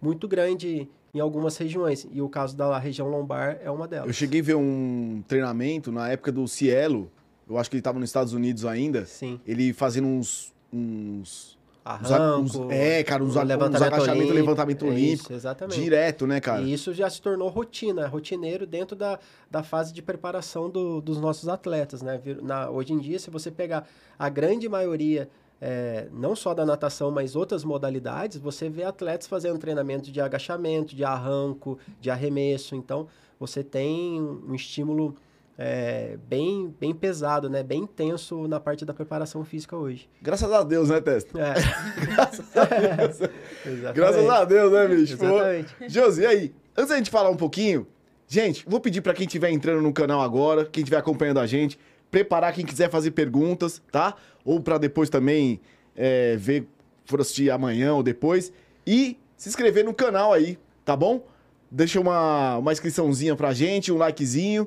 muito 0.00 0.26
grande 0.28 0.88
em 1.12 1.20
algumas 1.20 1.56
regiões. 1.56 2.06
E 2.12 2.20
o 2.22 2.28
caso 2.28 2.56
da 2.56 2.78
região 2.78 3.08
lombar 3.08 3.58
é 3.62 3.70
uma 3.70 3.86
delas. 3.88 4.06
Eu 4.08 4.12
cheguei 4.12 4.40
a 4.40 4.44
ver 4.44 4.54
um 4.56 5.22
treinamento 5.26 5.90
na 5.90 6.08
época 6.10 6.30
do 6.32 6.46
Cielo. 6.46 7.10
Eu 7.48 7.58
acho 7.58 7.68
que 7.68 7.76
ele 7.76 7.82
tava 7.82 7.98
nos 7.98 8.08
Estados 8.08 8.32
Unidos 8.32 8.64
ainda. 8.64 9.04
Sim. 9.06 9.40
Ele 9.46 9.72
fazendo 9.72 10.06
uns. 10.06 10.52
uns 10.72 11.58
uns, 11.82 12.12
Arranco, 12.12 12.42
uns- 12.66 12.70
é, 12.70 13.02
cara, 13.02 13.24
uns, 13.24 13.34
uns 13.34 13.42
levantamento 13.42 13.76
agachamentos, 13.94 14.10
olímpico. 14.18 14.34
levantamento 14.34 14.84
É 14.84 14.88
olímpico. 14.90 15.22
Isso, 15.24 15.32
exatamente. 15.32 15.80
Direto, 15.80 16.26
né, 16.26 16.38
cara? 16.38 16.60
E 16.62 16.72
isso 16.74 16.92
já 16.92 17.08
se 17.08 17.20
tornou 17.22 17.48
rotina, 17.48 18.06
rotineiro 18.06 18.66
dentro 18.66 18.94
da, 18.94 19.18
da 19.50 19.62
fase 19.62 19.92
de 19.92 20.02
preparação 20.02 20.68
do- 20.68 21.00
dos 21.00 21.18
nossos 21.18 21.48
atletas, 21.48 22.02
né? 22.02 22.20
Na, 22.42 22.68
hoje 22.70 22.92
em 22.92 22.98
dia, 22.98 23.18
se 23.18 23.30
você 23.30 23.50
pegar 23.50 23.88
a 24.18 24.28
grande 24.28 24.68
maioria, 24.68 25.28
é, 25.60 26.08
não 26.12 26.34
só 26.34 26.54
da 26.54 26.64
natação, 26.64 27.10
mas 27.10 27.36
outras 27.36 27.64
modalidades, 27.64 28.38
você 28.38 28.68
vê 28.68 28.84
atletas 28.84 29.28
fazendo 29.28 29.58
treinamento 29.58 30.10
de 30.10 30.20
agachamento, 30.20 30.96
de 30.96 31.04
arranco, 31.04 31.78
de 32.00 32.10
arremesso. 32.10 32.74
Então, 32.74 33.06
você 33.38 33.62
tem 33.62 34.20
um 34.20 34.54
estímulo 34.54 35.14
é, 35.58 36.16
bem, 36.26 36.74
bem 36.80 36.94
pesado, 36.94 37.50
né? 37.50 37.62
Bem 37.62 37.82
intenso 37.82 38.48
na 38.48 38.58
parte 38.58 38.82
da 38.82 38.94
preparação 38.94 39.44
física 39.44 39.76
hoje. 39.76 40.08
Graças 40.22 40.50
a 40.50 40.62
Deus, 40.62 40.88
né, 40.88 41.02
Testa? 41.02 41.38
É. 41.38 41.54
Graças 42.14 42.56
a 42.56 42.64
Deus. 42.64 43.20
Exatamente. 43.66 43.94
Graças 43.94 44.28
a 44.30 44.44
Deus, 44.46 44.72
né, 44.72 44.88
bicho? 44.88 45.18
Pô. 45.18 45.26
Exatamente. 45.26 45.74
Josi, 45.86 46.22
e 46.22 46.26
aí? 46.26 46.54
Antes 46.74 46.88
da 46.88 46.96
gente 46.96 47.10
falar 47.10 47.28
um 47.28 47.36
pouquinho, 47.36 47.86
gente, 48.26 48.64
vou 48.66 48.80
pedir 48.80 49.02
pra 49.02 49.12
quem 49.12 49.26
estiver 49.26 49.50
entrando 49.50 49.82
no 49.82 49.92
canal 49.92 50.22
agora, 50.22 50.64
quem 50.64 50.80
estiver 50.82 50.96
acompanhando 50.96 51.40
a 51.40 51.46
gente, 51.46 51.78
preparar 52.10 52.54
quem 52.54 52.64
quiser 52.64 52.90
fazer 52.90 53.10
perguntas, 53.10 53.82
tá? 53.92 54.16
Ou 54.44 54.60
pra 54.60 54.78
depois 54.78 55.08
também 55.10 55.60
é, 55.96 56.36
ver, 56.36 56.66
for 57.04 57.20
assistir 57.20 57.50
amanhã 57.50 57.94
ou 57.94 58.02
depois. 58.02 58.52
E 58.86 59.18
se 59.36 59.48
inscrever 59.48 59.84
no 59.84 59.94
canal 59.94 60.32
aí, 60.32 60.58
tá 60.84 60.96
bom? 60.96 61.24
Deixa 61.70 62.00
uma, 62.00 62.56
uma 62.56 62.72
inscriçãozinha 62.72 63.36
pra 63.36 63.52
gente, 63.52 63.92
um 63.92 63.96
likezinho. 63.96 64.66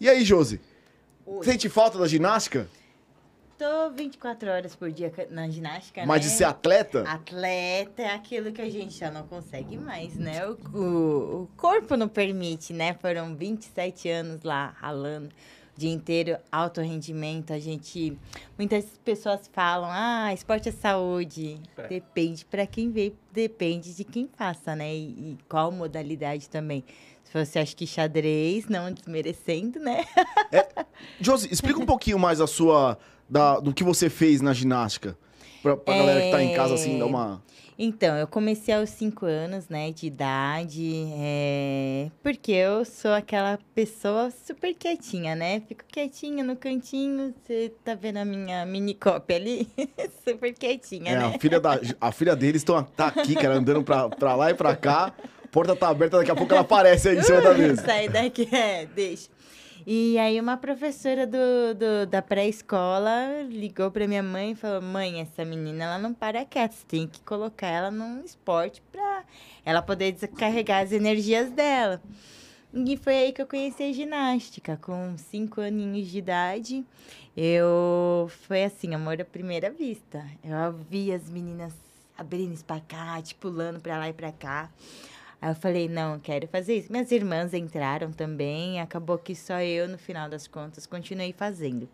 E 0.00 0.08
aí, 0.08 0.24
Josi? 0.24 0.60
Oi. 1.26 1.44
Sente 1.44 1.68
falta 1.68 1.98
da 1.98 2.08
ginástica? 2.08 2.68
Tô 3.56 3.90
24 3.90 4.50
horas 4.50 4.74
por 4.74 4.90
dia 4.90 5.12
na 5.28 5.46
ginástica, 5.48 6.06
Mas 6.06 6.22
né? 6.22 6.28
de 6.28 6.34
ser 6.34 6.44
atleta? 6.44 7.02
Atleta 7.02 8.00
é 8.00 8.14
aquilo 8.14 8.52
que 8.52 8.62
a 8.62 8.70
gente 8.70 8.98
já 8.98 9.10
não 9.10 9.26
consegue 9.26 9.76
mais, 9.76 10.16
né? 10.16 10.46
O, 10.46 10.56
o, 10.74 11.42
o 11.42 11.48
corpo 11.58 11.94
não 11.94 12.08
permite, 12.08 12.72
né? 12.72 12.94
Foram 12.94 13.36
27 13.36 14.08
anos 14.08 14.42
lá 14.42 14.74
ralando. 14.78 15.28
Dia 15.80 15.90
inteiro, 15.90 16.36
alto 16.52 16.80
rendimento, 16.80 17.52
a 17.52 17.58
gente... 17.58 18.16
Muitas 18.58 18.84
pessoas 19.02 19.48
falam, 19.52 19.88
ah, 19.90 20.32
esporte 20.34 20.68
é 20.68 20.72
saúde. 20.72 21.58
É. 21.76 21.88
Depende 21.88 22.44
para 22.44 22.66
quem 22.66 22.90
vê, 22.90 23.14
depende 23.32 23.94
de 23.94 24.04
quem 24.04 24.28
faça, 24.36 24.76
né? 24.76 24.94
E, 24.94 25.32
e 25.32 25.38
qual 25.48 25.72
modalidade 25.72 26.48
também. 26.48 26.84
Se 27.24 27.32
você 27.32 27.60
acha 27.60 27.74
que 27.74 27.86
xadrez, 27.86 28.66
não 28.68 28.92
desmerecendo, 28.92 29.78
né? 29.78 30.04
Josi, 31.20 31.48
explica 31.50 31.80
um 31.80 31.86
pouquinho 31.86 32.18
mais 32.18 32.40
a 32.40 32.46
sua. 32.46 32.98
Da, 33.28 33.60
do 33.60 33.72
que 33.72 33.84
você 33.84 34.10
fez 34.10 34.40
na 34.40 34.52
ginástica. 34.52 35.16
Pra, 35.62 35.76
pra 35.76 35.96
galera 35.96 36.20
que 36.20 36.30
tá 36.32 36.42
em 36.42 36.52
casa, 36.52 36.74
assim, 36.74 36.98
dar 36.98 37.06
uma. 37.06 37.40
Então, 37.82 38.14
eu 38.18 38.26
comecei 38.26 38.74
aos 38.74 38.90
5 38.90 39.24
anos, 39.24 39.70
né, 39.70 39.90
de 39.90 40.06
idade, 40.06 41.06
é... 41.16 42.10
porque 42.22 42.52
eu 42.52 42.84
sou 42.84 43.10
aquela 43.10 43.58
pessoa 43.74 44.30
super 44.30 44.74
quietinha, 44.74 45.34
né? 45.34 45.62
Fico 45.66 45.84
quietinha 45.90 46.44
no 46.44 46.56
cantinho, 46.56 47.32
você 47.40 47.72
tá 47.82 47.94
vendo 47.94 48.18
a 48.18 48.24
minha 48.26 48.66
mini 48.66 48.92
cópia 48.92 49.36
ali? 49.36 49.66
super 50.28 50.52
quietinha, 50.52 51.12
É, 51.12 51.18
né? 51.20 51.24
a 51.34 51.38
filha, 51.38 51.58
da, 51.58 51.80
a 51.98 52.12
filha 52.12 52.36
deles 52.36 52.62
tão, 52.62 52.82
tá 52.84 53.06
aqui, 53.06 53.34
cara, 53.34 53.54
andando 53.54 53.82
pra, 53.82 54.10
pra 54.10 54.36
lá 54.36 54.50
e 54.50 54.54
pra 54.54 54.76
cá. 54.76 55.14
A 55.42 55.48
porta 55.48 55.74
tá 55.74 55.88
aberta, 55.88 56.18
daqui 56.18 56.30
a 56.30 56.36
pouco 56.36 56.52
ela 56.52 56.60
aparece 56.60 57.08
aí 57.08 57.16
em 57.16 57.22
cima 57.22 57.40
da 57.40 57.54
mesa. 57.56 57.82
Sai 57.82 58.10
daqui, 58.10 58.46
é, 58.54 58.84
deixa. 58.94 59.30
E 59.86 60.18
aí 60.18 60.40
uma 60.40 60.56
professora 60.56 61.26
do, 61.26 61.74
do- 61.74 62.06
da 62.06 62.20
pré-escola 62.22 63.42
ligou 63.48 63.90
pra 63.90 64.06
minha 64.06 64.22
mãe 64.22 64.52
e 64.52 64.54
falou, 64.54 64.80
mãe, 64.82 65.20
essa 65.20 65.44
menina 65.44 65.84
ela 65.84 65.98
não 65.98 66.12
para 66.14 66.44
quieta, 66.44 66.74
você 66.74 66.84
tem 66.86 67.06
que 67.06 67.20
colocar 67.22 67.66
ela 67.66 67.90
num 67.90 68.22
esporte 68.24 68.82
pra 68.92 69.24
ela 69.64 69.80
poder 69.82 70.12
descarregar 70.12 70.82
as 70.82 70.92
energias 70.92 71.50
dela. 71.50 72.00
E 72.72 72.96
foi 72.96 73.14
aí 73.14 73.32
que 73.32 73.42
eu 73.42 73.46
conheci 73.46 73.82
a 73.82 73.92
ginástica, 73.92 74.76
com 74.80 75.16
cinco 75.16 75.60
aninhos 75.60 76.08
de 76.08 76.18
idade. 76.18 76.84
Eu 77.36 78.30
foi 78.46 78.62
assim, 78.64 78.94
amor 78.94 79.20
à 79.20 79.24
primeira 79.24 79.70
vista. 79.70 80.24
Eu 80.44 80.72
vi 80.88 81.12
as 81.12 81.28
meninas 81.28 81.72
abrindo 82.16 82.52
espacate, 82.52 83.34
pulando 83.34 83.80
pra 83.80 83.98
lá 83.98 84.08
e 84.08 84.12
pra 84.12 84.30
cá. 84.30 84.70
Aí 85.40 85.50
eu 85.50 85.54
falei, 85.54 85.88
não, 85.88 86.14
eu 86.14 86.20
quero 86.20 86.46
fazer 86.48 86.76
isso. 86.76 86.92
Minhas 86.92 87.10
irmãs 87.10 87.54
entraram 87.54 88.12
também, 88.12 88.80
acabou 88.80 89.16
que 89.16 89.34
só 89.34 89.60
eu, 89.60 89.88
no 89.88 89.96
final 89.96 90.28
das 90.28 90.46
contas, 90.46 90.86
continuei 90.86 91.32
fazendo. 91.32 91.88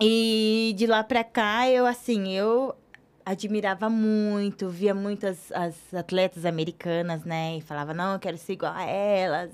E 0.00 0.74
de 0.76 0.86
lá 0.86 1.04
pra 1.04 1.22
cá, 1.22 1.68
eu, 1.68 1.86
assim, 1.86 2.32
eu 2.32 2.74
admirava 3.24 3.90
muito, 3.90 4.68
via 4.68 4.94
muitas 4.94 5.50
as 5.52 5.74
atletas 5.92 6.44
americanas, 6.44 7.24
né? 7.24 7.56
E 7.56 7.60
falava, 7.60 7.92
não, 7.92 8.14
eu 8.14 8.18
quero 8.18 8.38
ser 8.38 8.54
igual 8.54 8.72
a 8.72 8.84
elas. 8.84 9.50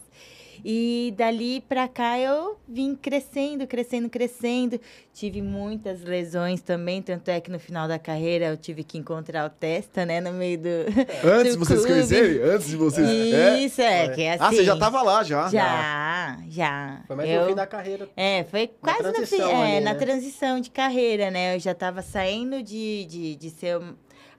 E 0.65 1.13
dali 1.17 1.61
pra 1.61 1.89
cá 1.89 2.19
eu 2.19 2.57
vim 2.69 2.95
crescendo, 2.95 3.67
crescendo, 3.67 4.09
crescendo. 4.09 4.81
Tive 5.13 5.43
muitas 5.43 6.03
lesões 6.03 6.61
também, 6.61 7.03
tanto 7.03 7.29
é 7.29 7.41
que 7.41 7.51
no 7.51 7.59
final 7.59 7.89
da 7.89 7.99
carreira 7.99 8.47
eu 8.47 8.57
tive 8.57 8.85
que 8.85 8.97
encontrar 8.97 9.47
o 9.47 9.51
Testa, 9.51 10.07
né? 10.07 10.21
No 10.21 10.33
meio 10.33 10.59
do. 10.59 10.69
Antes 11.27 11.53
de 11.53 11.59
do 11.59 11.65
vocês 11.65 11.81
clube. 11.81 11.95
conhecerem? 11.95 12.43
Antes 12.43 12.69
de 12.69 12.77
vocês. 12.77 13.35
É? 13.35 13.61
Isso, 13.61 13.81
é, 13.81 14.09
que 14.09 14.23
é 14.23 14.35
assim. 14.35 14.45
Ah, 14.45 14.51
você 14.53 14.65
já 14.65 14.77
tava 14.77 15.03
lá 15.03 15.25
já. 15.25 15.49
Já, 15.49 16.39
já. 16.49 17.03
Foi 17.07 17.17
mais 17.17 17.29
eu... 17.29 17.41
no 17.41 17.49
fim 17.49 17.55
da 17.55 17.67
carreira. 17.67 18.09
É, 18.17 18.45
foi 18.45 18.69
quase 18.81 19.03
no 19.03 19.09
fim, 19.09 19.13
transição 19.15 19.51
é, 19.51 19.77
ali, 19.77 19.85
na 19.85 19.93
né? 19.95 19.99
transição 19.99 20.61
de 20.61 20.71
carreira, 20.71 21.31
né? 21.31 21.57
Eu 21.57 21.61
já 21.61 21.73
estava 21.73 22.03
saindo 22.03 22.63
de, 22.63 23.05
de, 23.07 23.37
de 23.37 23.51
ser 23.51 23.81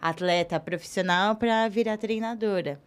atleta 0.02 0.60
profissional 0.60 1.36
para 1.36 1.68
virar 1.68 1.98
treinadora. 1.98 2.80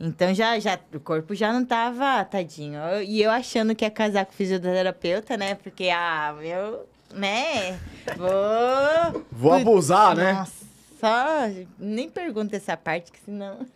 Então 0.00 0.32
já, 0.32 0.58
já 0.58 0.78
o 0.94 0.98
corpo 0.98 1.34
já 1.34 1.52
não 1.52 1.62
tava 1.62 2.24
tadinho. 2.24 2.80
E 3.02 3.22
eu 3.22 3.30
achando 3.30 3.74
que 3.74 3.84
ia 3.84 3.90
casar 3.90 4.24
com 4.24 4.32
fisioterapeuta, 4.32 5.36
né? 5.36 5.56
Porque 5.56 5.90
ah, 5.90 6.34
eu, 6.40 6.88
né? 7.12 7.78
Vou 8.16 9.26
Vou 9.30 9.52
abusar, 9.52 10.16
né? 10.16 10.32
nossa, 10.32 10.64
só 10.98 11.50
nem 11.78 12.08
pergunta 12.08 12.56
essa 12.56 12.78
parte, 12.78 13.12
que 13.12 13.20
senão. 13.20 13.58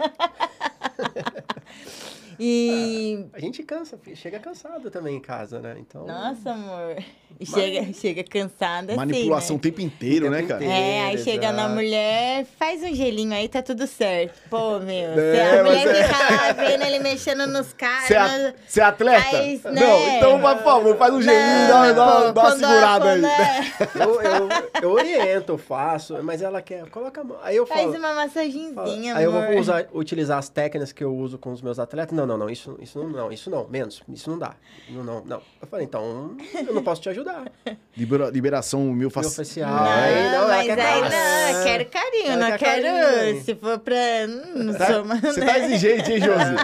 e. 2.39 3.27
A 3.33 3.41
gente 3.41 3.63
cansa, 3.63 3.99
chega 4.15 4.39
cansado 4.39 4.91
também 4.91 5.17
em 5.17 5.21
casa, 5.21 5.61
né? 5.61 5.77
Então. 5.79 6.07
Nossa, 6.07 6.51
amor. 6.51 6.97
E 7.41 7.45
chega, 7.45 7.93
chega 7.93 8.23
cansada 8.23 8.95
Manipulação 8.95 9.57
o 9.57 9.59
assim. 9.59 9.69
tempo 9.69 9.81
inteiro, 9.81 10.29
O 10.29 10.31
né, 10.31 10.37
tempo 10.37 10.51
cara? 10.51 10.61
Né? 10.61 10.67
É, 10.69 11.01
aí 11.01 11.07
inteiro, 11.15 11.25
chega 11.25 11.51
na 11.51 11.63
exato. 11.63 11.75
mulher, 11.75 12.47
faz 12.57 12.81
um 12.85 12.95
gelinho 12.95 13.35
aí, 13.35 13.49
tá 13.49 13.61
tudo 13.61 13.89
certo. 13.89 14.39
Pô, 14.49 14.79
meu. 14.79 15.19
É, 15.19 15.59
a 15.59 15.63
mas 15.65 15.79
mulher 15.81 15.97
é- 15.97 16.05
fica 16.05 16.33
lá 16.33 16.53
vendo 16.53 16.83
ele 16.85 16.99
mexendo 17.01 17.47
nos 17.49 17.73
caras. 17.73 18.07
Você 18.07 18.15
é, 18.15 18.55
você 18.69 18.81
é 18.81 18.85
atleta? 18.85 19.33
Mas, 19.33 19.63
né? 19.65 19.73
Não, 19.81 20.09
então, 20.17 20.41
por 20.41 20.63
favor, 20.63 20.97
faz 20.97 21.13
um 21.13 21.21
gelinho, 21.21 21.69
dá, 21.69 21.93
dá, 21.93 22.07
pô, 22.27 22.33
dá 22.33 22.41
uma 22.43 22.51
segurada 22.53 23.11
aí. 23.11 23.21
quando 23.21 23.27
é- 23.27 23.65
Eu, 24.05 24.23
eu, 24.23 24.49
eu 24.83 24.91
oriento, 24.93 25.59
faço, 25.59 26.23
mas 26.23 26.41
ela 26.41 26.63
quer, 26.63 26.89
coloca 26.89 27.21
a 27.21 27.25
mão. 27.25 27.39
Aí 27.43 27.57
eu 27.57 27.67
Faz 27.67 27.81
falo. 27.81 27.95
uma 27.97 28.01
falo, 28.01 28.15
massagenzinha, 28.15 29.17
aí 29.17 29.25
eu 29.25 29.33
vou 29.33 29.59
usar, 29.59 29.87
utilizar 29.93 30.39
as 30.39 30.49
técnicas 30.49 30.93
que 30.93 31.03
eu 31.03 31.13
uso 31.13 31.37
com 31.37 31.51
os 31.51 31.61
meus 31.61 31.81
atletas. 31.81 32.17
Não, 32.17 32.24
não, 32.27 32.37
não, 32.37 32.49
isso, 32.51 32.77
isso 32.81 32.99
não, 32.99 33.09
não, 33.09 33.33
isso 33.33 33.49
não, 33.51 33.67
menos, 33.69 34.03
isso 34.09 34.31
não 34.31 34.39
dá. 34.39 34.55
Não, 34.89 35.03
não, 35.05 35.25
não. 35.25 35.43
Eu 35.61 35.67
falei, 35.69 35.85
então, 35.87 36.37
eu 36.55 36.75
não 36.75 36.83
posso 36.83 37.01
te 37.03 37.09
ajudar. 37.09 37.51
Libera- 37.97 38.31
liberação 38.31 38.95
facial. 39.11 39.71
Não, 39.71 39.85
aí 39.85 40.31
não, 40.31 40.49
mas 40.49 40.67
quer 40.67 40.81
aí 40.81 41.01
não, 41.01 41.59
eu 41.59 41.65
quero 41.65 41.87
carinho, 41.87 42.27
Ela 42.33 42.37
não 42.37 42.59
quer 42.59 42.59
quero. 42.59 42.83
carinho. 42.85 43.43
Se 43.45 43.55
for 43.55 43.79
pra. 43.79 43.95
hum, 44.29 44.65
Não 44.65 44.75
Tá- 44.75 44.87
sou 44.87 45.03
uma. 45.03 45.17
Você 45.21 45.41
né? 45.41 45.47
tá 45.47 45.59
exigente, 45.59 46.13
hein, 46.13 46.21
Josi? 46.21 46.55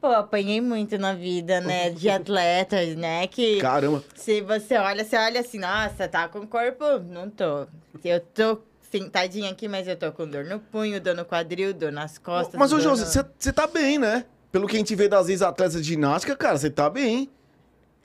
Pô, 0.00 0.08
apanhei 0.08 0.60
muito 0.60 0.98
na 0.98 1.14
vida, 1.14 1.60
né? 1.60 1.90
De 1.90 2.08
atletas, 2.08 2.94
né? 2.96 3.26
Que. 3.26 3.58
Caramba. 3.60 4.04
Se 4.14 4.40
você 4.42 4.76
olha, 4.76 5.04
você 5.04 5.16
olha 5.16 5.40
assim, 5.40 5.58
nossa, 5.58 6.06
tá 6.06 6.28
com 6.28 6.46
corpo? 6.46 6.84
Não 7.08 7.28
tô. 7.30 7.66
Eu 8.04 8.20
tô 8.20 8.58
sentadinha 8.98 9.50
aqui, 9.50 9.68
mas 9.68 9.86
eu 9.86 9.96
tô 9.96 10.10
com 10.12 10.26
dor 10.26 10.44
no 10.44 10.58
punho, 10.58 11.00
dor 11.00 11.14
no 11.14 11.24
quadril, 11.24 11.72
dor 11.74 11.92
nas 11.92 12.18
costas. 12.18 12.54
Mas, 12.58 12.72
ô, 12.72 12.78
no- 12.78 12.96
você 12.96 13.24
você 13.38 13.52
tá 13.52 13.66
bem, 13.66 13.98
né? 13.98 14.24
Pelo 14.52 14.66
que 14.66 14.76
a 14.76 14.78
gente 14.78 14.94
vê 14.94 15.08
das 15.08 15.28
ex-atletas 15.28 15.82
de 15.82 15.88
ginástica, 15.92 16.34
cara, 16.34 16.56
você 16.56 16.70
tá 16.70 16.88
bem. 16.88 17.28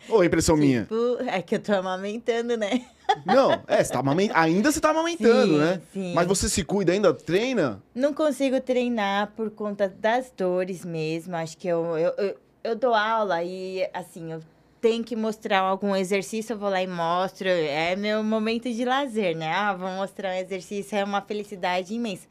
Ou 0.09 0.23
impressão 0.23 0.57
minha? 0.57 0.81
Tipo, 0.81 1.17
é 1.27 1.41
que 1.43 1.55
eu 1.55 1.59
tô 1.59 1.73
amamentando, 1.73 2.57
né? 2.57 2.85
Não, 3.25 3.51
é, 3.67 3.83
você 3.83 3.91
tá 3.93 3.99
amamen- 3.99 4.31
ainda 4.33 4.71
você 4.71 4.79
tá 4.79 4.89
amamentando, 4.89 5.53
Sim, 5.53 5.59
né? 5.59 5.81
sim. 5.93 6.13
Mas 6.15 6.27
você 6.27 6.49
se 6.49 6.63
cuida 6.63 6.91
ainda, 6.91 7.13
treina? 7.13 7.81
Não 7.93 8.13
consigo 8.13 8.59
treinar 8.59 9.31
por 9.35 9.51
conta 9.51 9.87
das 9.87 10.31
dores 10.35 10.83
mesmo. 10.83 11.35
Acho 11.35 11.55
que 11.57 11.67
eu, 11.67 11.85
eu, 11.97 12.13
eu, 12.17 12.37
eu 12.63 12.75
dou 12.75 12.95
aula 12.95 13.43
e, 13.43 13.87
assim, 13.93 14.31
eu 14.31 14.39
tenho 14.81 15.03
que 15.03 15.15
mostrar 15.15 15.59
algum 15.59 15.95
exercício, 15.95 16.53
eu 16.53 16.57
vou 16.57 16.69
lá 16.69 16.81
e 16.81 16.87
mostro. 16.87 17.47
É 17.47 17.95
meu 17.95 18.23
momento 18.23 18.71
de 18.71 18.83
lazer, 18.83 19.37
né? 19.37 19.51
Ah, 19.53 19.73
vou 19.73 19.89
mostrar 19.91 20.29
um 20.31 20.37
exercício, 20.39 20.97
é 20.97 21.03
uma 21.03 21.21
felicidade 21.21 21.93
imensa. 21.93 22.27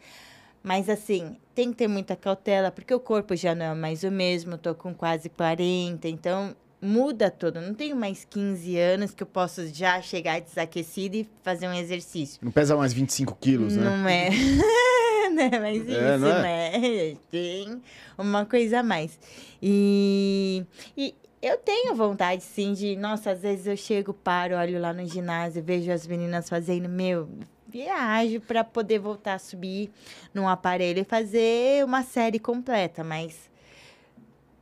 Mas, 0.62 0.88
assim, 0.90 1.36
tem 1.54 1.70
que 1.70 1.76
ter 1.76 1.88
muita 1.88 2.14
cautela, 2.16 2.70
porque 2.70 2.92
o 2.92 3.00
corpo 3.00 3.34
já 3.34 3.54
não 3.54 3.64
é 3.66 3.74
mais 3.74 4.02
o 4.02 4.10
mesmo. 4.10 4.58
Tô 4.58 4.74
com 4.74 4.92
quase 4.92 5.28
40, 5.30 6.06
então 6.08 6.54
muda 6.82 7.30
tudo. 7.30 7.60
Não 7.60 7.72
tenho 7.72 7.94
mais 7.96 8.26
15 8.28 8.76
anos 8.78 9.14
que 9.14 9.22
eu 9.22 9.26
posso 9.26 9.66
já 9.68 10.02
chegar 10.02 10.40
desaquecida 10.40 11.16
e 11.16 11.28
fazer 11.42 11.68
um 11.68 11.72
exercício. 11.74 12.40
Não 12.42 12.50
pesa 12.50 12.76
mais 12.76 12.92
25 12.92 13.36
quilos, 13.40 13.76
né? 13.76 13.84
Não 13.84 14.08
é. 14.08 14.28
não 15.30 15.42
é 15.44 15.60
mais 15.60 15.88
É, 15.88 16.14
isso, 16.16 16.18
não 16.18 16.28
é? 16.28 16.42
né? 16.42 17.16
Tem 17.30 17.80
uma 18.18 18.44
coisa 18.44 18.80
a 18.80 18.82
mais. 18.82 19.18
E, 19.62 20.64
e 20.96 21.14
eu 21.42 21.56
tenho 21.58 21.94
vontade, 21.94 22.42
sim, 22.42 22.72
de. 22.74 22.96
Nossa, 22.96 23.30
às 23.32 23.40
vezes 23.42 23.66
eu 23.66 23.76
chego, 23.76 24.12
paro, 24.12 24.56
olho 24.56 24.80
lá 24.80 24.92
no 24.92 25.06
ginásio, 25.06 25.62
vejo 25.62 25.90
as 25.90 26.06
meninas 26.06 26.48
fazendo, 26.48 26.88
meu. 26.88 27.28
Viajo 27.68 28.40
para 28.40 28.64
poder 28.64 28.98
voltar 28.98 29.34
a 29.34 29.38
subir 29.38 29.90
num 30.34 30.48
aparelho 30.48 31.00
e 31.00 31.04
fazer 31.04 31.84
uma 31.84 32.02
série 32.02 32.38
completa, 32.38 33.04
mas. 33.04 33.48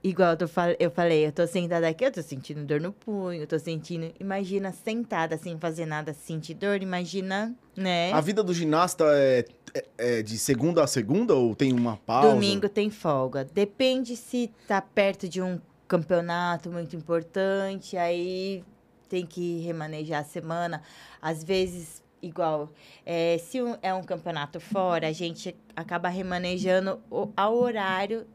Igual 0.04 0.37
eu, 0.40 0.47
fal- 0.49 0.76
eu 0.78 0.90
falei, 0.92 1.26
eu 1.26 1.32
tô 1.32 1.44
sentada 1.47 1.88
aqui, 1.88 2.04
eu 2.04 2.12
tô 2.12 2.23
sentindo 2.23 2.62
dor 2.64 2.80
no 2.80 2.92
punho, 2.92 3.42
eu 3.42 3.47
tô 3.49 3.58
sentindo. 3.58 4.12
Imagina 4.20 4.73
sentada 4.73 5.37
sem 5.37 5.58
fazer 5.58 5.87
nada, 5.87 6.14
sentir 6.14 6.54
dor, 6.54 6.80
imagina, 6.80 7.52
né? 7.76 8.12
A 8.12 8.20
vida 8.20 8.44
do 8.44 8.54
ginasta 8.54 9.04
é, 9.16 9.44
é- 9.75 9.85
é 9.99 10.23
de 10.23 10.38
segunda 10.38 10.85
a 10.85 10.87
segunda 10.87 11.35
ou 11.35 11.52
tem 11.54 11.73
uma 11.73 11.97
pausa? 11.97 12.32
Domingo 12.32 12.68
tem 12.68 12.90
folga. 12.90 13.44
Depende 13.52 14.14
se 14.16 14.52
tá 14.68 14.80
perto 14.80 15.28
de 15.28 15.42
um 15.42 15.61
campeonato 15.88 16.71
muito 16.71 16.95
importante, 16.95 17.97
aí 17.97 18.62
tem 19.09 19.25
que 19.26 19.61
remanejar 19.61 20.21
a 20.21 20.25
semana. 20.25 20.83
Às 21.21 21.42
vezes, 21.42 22.04
igual, 22.23 22.71
é, 23.07 23.38
se 23.38 23.62
um- 23.62 23.76
é 23.83 23.92
um 23.95 24.02
campeonato 24.02 24.61
fora, 24.61 25.09
a 25.09 25.12
gente 25.12 25.57
acaba 25.75 26.09
remanejando 26.09 27.00
o, 27.11 27.30
ao 27.37 27.57
horário 27.57 28.26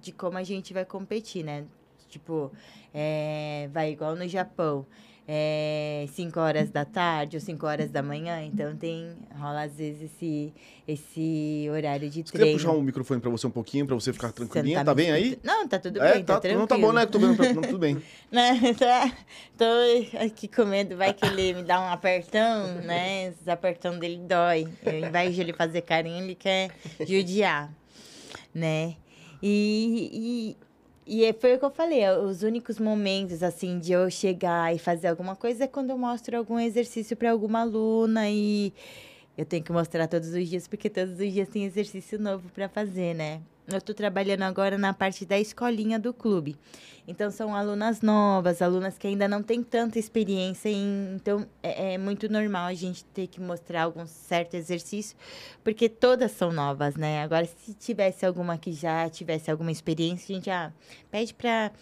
de 0.00 0.12
como 0.12 0.38
a 0.38 0.42
gente 0.44 0.72
vai 0.72 0.84
competir, 0.84 1.44
né? 1.44 1.64
Tipo, 2.08 2.50
é, 2.94 3.68
vai 3.72 3.90
igual 3.90 4.14
no 4.16 4.26
Japão. 4.28 4.86
É, 5.32 6.06
5 6.12 6.40
horas 6.40 6.70
da 6.70 6.84
tarde 6.84 7.36
ou 7.36 7.40
5 7.40 7.64
horas 7.64 7.88
da 7.92 8.02
manhã. 8.02 8.42
Então 8.42 8.74
tem, 8.76 9.12
rola 9.38 9.62
às 9.62 9.76
vezes 9.76 10.10
esse, 10.10 10.52
esse 10.88 11.68
horário 11.70 12.10
de 12.10 12.24
Você 12.24 12.32
treino. 12.32 12.58
puxar 12.58 12.72
um 12.72 12.82
microfone 12.82 13.20
pra 13.20 13.30
você 13.30 13.46
um 13.46 13.50
pouquinho, 13.50 13.86
pra 13.86 13.94
você 13.94 14.12
ficar 14.12 14.32
Você 14.32 14.40
não 14.40 14.48
tranquilinha? 14.48 14.78
tá 14.80 14.84
Tá, 14.86 14.90
me 14.94 15.02
bem 15.02 15.12
aí? 15.12 15.38
Não, 15.44 15.68
tá 15.68 15.78
tudo 15.78 16.02
é, 16.02 16.14
bem, 16.14 16.24
tá, 16.24 16.34
tá, 16.34 16.40
tranquilo. 16.40 16.58
não 16.60 16.66
tá 16.66 16.76
bom, 16.76 16.92
né? 16.92 17.06
Tô 17.06 17.18
vendo, 17.20 17.36
pra- 17.36 17.52
não, 17.54 17.62
tudo 17.62 17.78
bem. 17.78 18.02
Né? 18.32 18.60
Tá- 18.76 19.16
Tô 19.56 19.64
aqui 20.24 20.48
com 20.48 20.64
medo, 20.64 20.96
vai 20.96 21.14
que 21.14 21.24
ele 21.24 21.54
me 21.54 21.62
dá 21.62 21.80
um 21.80 21.88
apertão, 21.92 22.66
né? 22.82 23.32
Os 23.40 23.46
apertão 23.46 23.96
dele 24.00 24.16
dói. 24.26 24.66
Ao 24.84 24.92
invés 24.92 25.32
de 25.34 25.42
ele 25.42 25.52
fazer 25.52 25.82
carinho, 25.82 26.24
ele 26.24 26.34
quer 26.34 26.70
judiar, 27.06 27.70
né? 28.52 28.96
E, 29.42 30.10
e, 30.12 30.56
e 31.06 31.32
foi 31.34 31.54
o 31.54 31.58
que 31.58 31.64
eu 31.64 31.70
falei, 31.70 32.08
os 32.08 32.42
únicos 32.42 32.78
momentos, 32.78 33.42
assim, 33.42 33.78
de 33.78 33.92
eu 33.92 34.10
chegar 34.10 34.74
e 34.74 34.78
fazer 34.78 35.08
alguma 35.08 35.34
coisa 35.34 35.64
é 35.64 35.66
quando 35.66 35.90
eu 35.90 35.98
mostro 35.98 36.36
algum 36.36 36.58
exercício 36.58 37.16
para 37.16 37.30
alguma 37.30 37.60
aluna 37.60 38.28
e 38.30 38.72
eu 39.36 39.44
tenho 39.44 39.62
que 39.62 39.72
mostrar 39.72 40.06
todos 40.06 40.28
os 40.28 40.48
dias, 40.48 40.68
porque 40.68 40.90
todos 40.90 41.18
os 41.18 41.32
dias 41.32 41.48
tem 41.48 41.64
exercício 41.64 42.18
novo 42.18 42.48
para 42.50 42.68
fazer, 42.68 43.14
né? 43.14 43.40
Eu 43.74 43.78
estou 43.78 43.94
trabalhando 43.94 44.42
agora 44.42 44.76
na 44.76 44.92
parte 44.92 45.24
da 45.24 45.38
escolinha 45.38 45.98
do 45.98 46.12
clube. 46.12 46.56
Então, 47.06 47.30
são 47.30 47.54
alunas 47.54 48.02
novas, 48.02 48.62
alunas 48.62 48.96
que 48.96 49.06
ainda 49.06 49.26
não 49.26 49.42
têm 49.42 49.62
tanta 49.62 49.98
experiência. 49.98 50.68
Em, 50.68 51.14
então, 51.14 51.46
é, 51.62 51.94
é 51.94 51.98
muito 51.98 52.30
normal 52.30 52.66
a 52.66 52.74
gente 52.74 53.04
ter 53.06 53.26
que 53.26 53.40
mostrar 53.40 53.82
algum 53.82 54.06
certo 54.06 54.54
exercício, 54.54 55.16
porque 55.64 55.88
todas 55.88 56.30
são 56.32 56.52
novas, 56.52 56.96
né? 56.96 57.22
Agora, 57.22 57.46
se 57.46 57.74
tivesse 57.74 58.24
alguma 58.24 58.56
que 58.58 58.72
já 58.72 59.08
tivesse 59.08 59.50
alguma 59.50 59.72
experiência, 59.72 60.32
a 60.32 60.36
gente 60.36 60.46
já 60.46 60.72
pede 61.10 61.34
para 61.34 61.72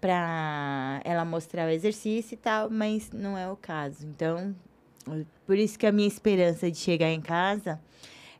para 0.00 1.00
ela 1.04 1.24
mostrar 1.24 1.66
o 1.66 1.70
exercício 1.70 2.34
e 2.34 2.36
tal, 2.36 2.70
mas 2.70 3.10
não 3.10 3.36
é 3.36 3.50
o 3.50 3.56
caso. 3.56 4.06
Então, 4.06 4.54
por 5.46 5.58
isso 5.58 5.78
que 5.78 5.86
a 5.86 5.92
minha 5.92 6.06
esperança 6.06 6.70
de 6.70 6.78
chegar 6.78 7.10
em 7.10 7.20
casa 7.20 7.80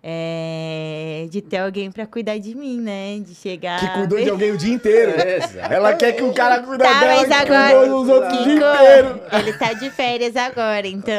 é 0.02 1.26
de 1.30 1.42
ter 1.42 1.58
alguém 1.58 1.90
para 1.90 2.06
cuidar 2.06 2.38
de 2.38 2.54
mim, 2.54 2.80
né? 2.80 3.18
De 3.20 3.34
chegar. 3.34 3.80
Que 3.80 3.88
cuidou 3.98 4.18
de 4.20 4.30
alguém 4.30 4.52
o 4.52 4.56
dia 4.56 4.72
inteiro. 4.74 5.12
Ela 5.70 5.94
quer 5.94 6.12
que 6.12 6.22
o 6.22 6.32
cara 6.32 6.62
cuide 6.62 6.82
Tá, 6.82 7.00
dela 7.00 7.16
mas 7.16 7.26
que 7.26 7.32
agora. 7.34 7.78
cuidou 7.78 8.00
dos 8.04 8.08
outros 8.08 8.32
o 8.40 8.44
dia 8.44 8.54
Kiko, 8.54 8.66
inteiro. 8.66 9.20
ele 9.32 9.52
tá 9.58 9.72
de 9.72 9.90
férias 9.90 10.36
agora, 10.36 10.86
então. 10.86 11.14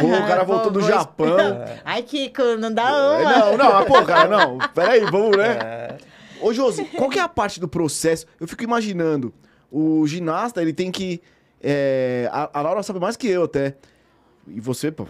Pô, 0.00 0.06
o 0.06 0.26
cara 0.26 0.40
ah, 0.42 0.44
voltou 0.44 0.70
do 0.70 0.80
vou- 0.80 0.88
Japão. 0.88 1.36
Ai, 1.84 2.02
Kiko, 2.02 2.56
não 2.58 2.72
dá 2.72 2.84
uma. 2.84 3.38
Não, 3.38 3.56
não, 3.56 3.72
mas, 3.72 3.86
pô, 3.86 4.02
cara, 4.04 4.28
não. 4.28 4.58
Peraí, 4.74 5.00
vamos, 5.00 5.36
né? 5.36 5.58
É, 5.62 5.96
Ô, 6.40 6.52
Josi, 6.52 6.84
qual 6.84 7.08
que 7.10 7.18
é 7.18 7.22
a 7.22 7.28
parte 7.28 7.58
do 7.58 7.66
processo? 7.68 8.26
Eu 8.38 8.46
fico 8.46 8.62
imaginando, 8.62 9.32
o 9.70 10.06
ginasta, 10.06 10.60
ele 10.60 10.72
tem 10.72 10.90
que... 10.90 11.20
é, 11.62 12.28
a, 12.30 12.50
a 12.58 12.62
Laura 12.62 12.82
sabe 12.82 13.00
mais 13.00 13.16
que 13.16 13.26
eu 13.28 13.44
até. 13.44 13.74
E 14.46 14.60
você, 14.60 14.90
pô. 14.92 15.06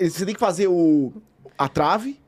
Você 0.00 0.26
tem 0.26 0.34
que 0.34 0.40
fazer 0.40 0.66
o, 0.66 1.12
a 1.64 1.68
trave. 1.68 2.20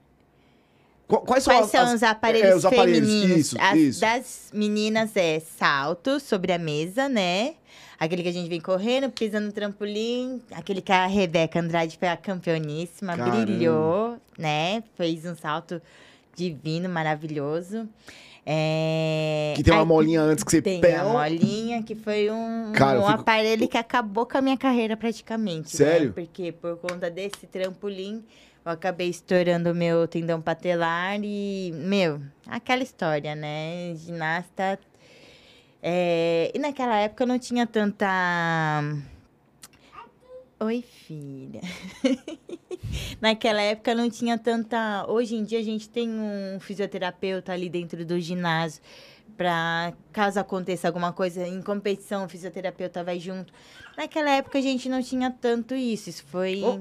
Qu- 1.07 1.19
Quais 1.21 1.45
são, 1.45 1.55
Quais 1.55 1.71
são 1.71 1.83
as- 1.85 1.95
os 1.95 2.02
aparelhos, 2.02 2.50
é, 2.50 2.57
os 2.57 2.64
aparelhos, 2.64 2.99
femininos? 3.09 3.37
Isso, 3.38 3.57
As 3.61 3.78
isso. 3.78 4.00
das 4.00 4.50
meninas 4.52 5.16
é 5.16 5.38
salto 5.40 6.19
sobre 6.19 6.52
a 6.52 6.59
mesa, 6.59 7.09
né? 7.09 7.55
Aquele 7.99 8.23
que 8.23 8.28
a 8.28 8.33
gente 8.33 8.49
vem 8.49 8.61
correndo, 8.61 9.09
pisa 9.11 9.38
no 9.40 9.52
trampolim. 9.52 10.43
Aquele 10.50 10.81
que 10.83 10.93
a 10.93 11.07
Rebeca 11.07 11.61
Andrade 11.61 11.97
foi 11.97 12.09
a 12.09 12.16
campeoníssima, 12.16 13.16
Caramba. 13.16 13.45
brilhou, 13.47 14.16
né? 14.37 14.83
Fez 14.97 15.25
um 15.25 15.35
salto 15.37 15.81
divino, 16.35 16.88
maravilhoso. 16.88 17.88
É... 18.45 19.55
Que 19.57 19.62
tem 19.62 19.73
uma 19.75 19.83
aí- 19.83 19.87
molinha 19.87 20.21
antes 20.23 20.45
que 20.45 20.50
você 20.50 20.62
Tem 20.62 20.81
pega. 20.81 21.02
a 21.02 21.05
molinha, 21.09 21.83
que 21.83 21.95
foi 21.95 22.31
um, 22.31 22.73
Cara, 22.75 22.99
um 23.00 23.07
fico- 23.07 23.21
aparelho 23.21 23.66
que 23.69 23.78
acabou 23.78 24.26
com 24.26 24.38
a 24.38 24.40
minha 24.43 24.57
carreira 24.57 24.97
praticamente. 24.97 25.73
né? 25.81 25.90
Sério? 25.90 26.12
Porque 26.12 26.52
por 26.52 26.76
conta 26.78 27.11
desse 27.11 27.47
trampolim, 27.50 28.23
eu 28.67 28.73
acabei 28.73 29.09
estourando 29.09 29.73
meu 29.73 30.09
tendão 30.09 30.43
patelar 30.43 31.21
e, 31.23 31.71
meu, 31.73 32.21
aquela 32.49 32.83
história, 32.83 33.33
né? 33.37 33.95
Ginasta. 33.95 34.79
é, 35.81 36.51
E 36.53 36.59
naquela 36.59 36.97
época 36.97 37.23
eu 37.23 37.29
não 37.29 37.39
tinha 37.39 37.65
tanta. 37.65 38.07
Oi, 40.59 40.83
filha. 40.83 41.61
Naquela 43.21 43.61
época 43.61 43.95
não 43.95 44.11
tinha 44.11 44.39
tanta. 44.39 45.05
Hoje 45.07 45.37
em 45.37 45.45
dia 45.45 45.59
a 45.61 45.63
gente 45.63 45.89
tem 45.89 46.09
um 46.09 46.59
fisioterapeuta 46.59 47.52
ali 47.52 47.69
dentro 47.69 48.05
do 48.05 48.19
ginásio 48.19 48.83
para 49.37 49.93
caso 50.13 50.41
aconteça 50.41 50.89
alguma 50.89 51.13
coisa 51.13 51.47
em 51.47 51.61
competição, 51.61 52.25
o 52.25 52.29
fisioterapeuta 52.29 53.05
vai 53.05 53.21
junto. 53.21 53.52
Naquela 53.99 54.31
época 54.31 54.59
a 54.59 54.63
gente 54.63 54.89
não 54.89 55.02
tinha 55.02 55.31
tanto 55.31 55.75
isso. 55.75 56.09
Isso 56.09 56.25
foi 56.25 56.63
Oh. 56.65 56.81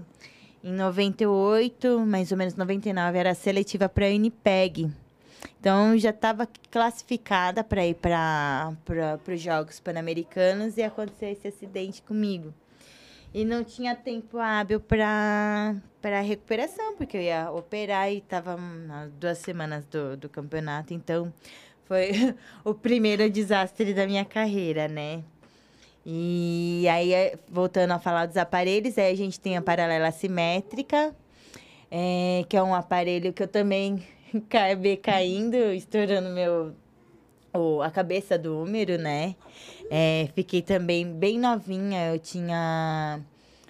Em 0.65 0.73
98, 0.73 1.99
mais 2.07 2.31
ou 2.31 2.37
menos 2.39 2.55
99, 2.55 3.19
era 3.19 3.35
seletiva 3.35 3.87
para 3.87 4.07
a 4.07 4.09
Unipeg. 4.09 4.91
Então 5.59 5.95
já 5.95 6.09
estava 6.09 6.47
classificada 6.71 7.63
para 7.63 7.85
ir 7.85 7.93
para 7.93 8.73
os 9.27 9.39
Jogos 9.39 9.79
Pan-Americanos 9.79 10.75
e 10.77 10.81
aconteceu 10.81 11.29
esse 11.29 11.47
acidente 11.47 12.01
comigo. 12.01 12.51
E 13.31 13.45
não 13.45 13.63
tinha 13.63 13.95
tempo 13.95 14.39
hábil 14.39 14.79
para 14.79 15.75
recuperação, 16.23 16.95
porque 16.95 17.17
eu 17.17 17.21
ia 17.21 17.51
operar 17.51 18.11
e 18.11 18.17
estava 18.17 18.57
duas 19.19 19.37
semanas 19.37 19.85
do, 19.85 20.17
do 20.17 20.27
campeonato. 20.27 20.95
Então, 20.95 21.31
foi 21.83 22.09
o 22.65 22.73
primeiro 22.73 23.29
desastre 23.29 23.93
da 23.93 24.07
minha 24.07 24.25
carreira, 24.25 24.87
né? 24.87 25.23
E 26.05 26.85
aí, 26.87 27.13
é, 27.13 27.37
voltando 27.49 27.91
a 27.91 27.99
falar 27.99 28.27
dos 28.27 28.37
aparelhos, 28.37 28.97
aí 28.97 29.11
a 29.11 29.17
gente 29.17 29.39
tem 29.39 29.57
a 29.57 29.61
paralela 29.61 30.11
simétrica, 30.11 31.15
é, 31.89 32.45
que 32.47 32.55
é 32.55 32.61
um 32.61 32.75
aparelho 32.75 33.33
que 33.33 33.41
eu 33.41 33.47
também 33.47 34.05
acabei 34.35 34.97
caindo, 34.97 35.55
estourando 35.55 36.29
meu, 36.29 36.75
o, 37.51 37.81
a 37.81 37.89
cabeça 37.89 38.37
do 38.37 38.61
úmero, 38.61 38.99
né? 38.99 39.35
É, 39.89 40.29
fiquei 40.35 40.61
também 40.61 41.11
bem 41.11 41.39
novinha, 41.39 42.13
eu 42.13 42.19
tinha 42.19 43.19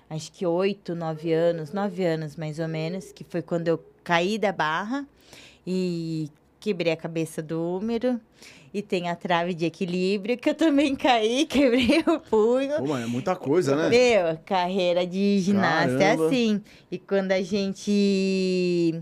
acho 0.09 0.31
que 0.31 0.45
oito, 0.45 0.93
nove 0.93 1.31
anos, 1.33 1.71
nove 1.71 2.05
anos 2.05 2.35
mais 2.35 2.59
ou 2.59 2.67
menos, 2.67 3.11
que 3.11 3.23
foi 3.23 3.41
quando 3.41 3.69
eu 3.69 3.83
caí 4.03 4.37
da 4.37 4.51
barra 4.51 5.07
e 5.65 6.29
quebrei 6.59 6.91
a 6.91 6.97
cabeça 6.97 7.41
do 7.41 7.61
úmero. 7.61 8.19
E 8.75 8.81
tem 8.81 9.07
a 9.07 9.15
trave 9.15 9.53
de 9.53 9.65
equilíbrio, 9.65 10.37
que 10.37 10.49
eu 10.49 10.53
também 10.53 10.97
caí, 10.97 11.45
quebrei 11.47 12.03
o 12.05 12.19
punho. 12.19 12.75
Pô, 12.85 12.97
é 12.97 13.05
muita 13.05 13.33
coisa, 13.33 13.73
né? 13.73 13.87
Meu, 13.87 14.37
carreira 14.45 15.07
de 15.07 15.39
ginasta 15.39 15.93
é 15.93 15.97
Caramba. 15.97 16.25
assim. 16.27 16.61
E 16.91 16.99
quando 16.99 17.31
a 17.31 17.41
gente. 17.41 19.01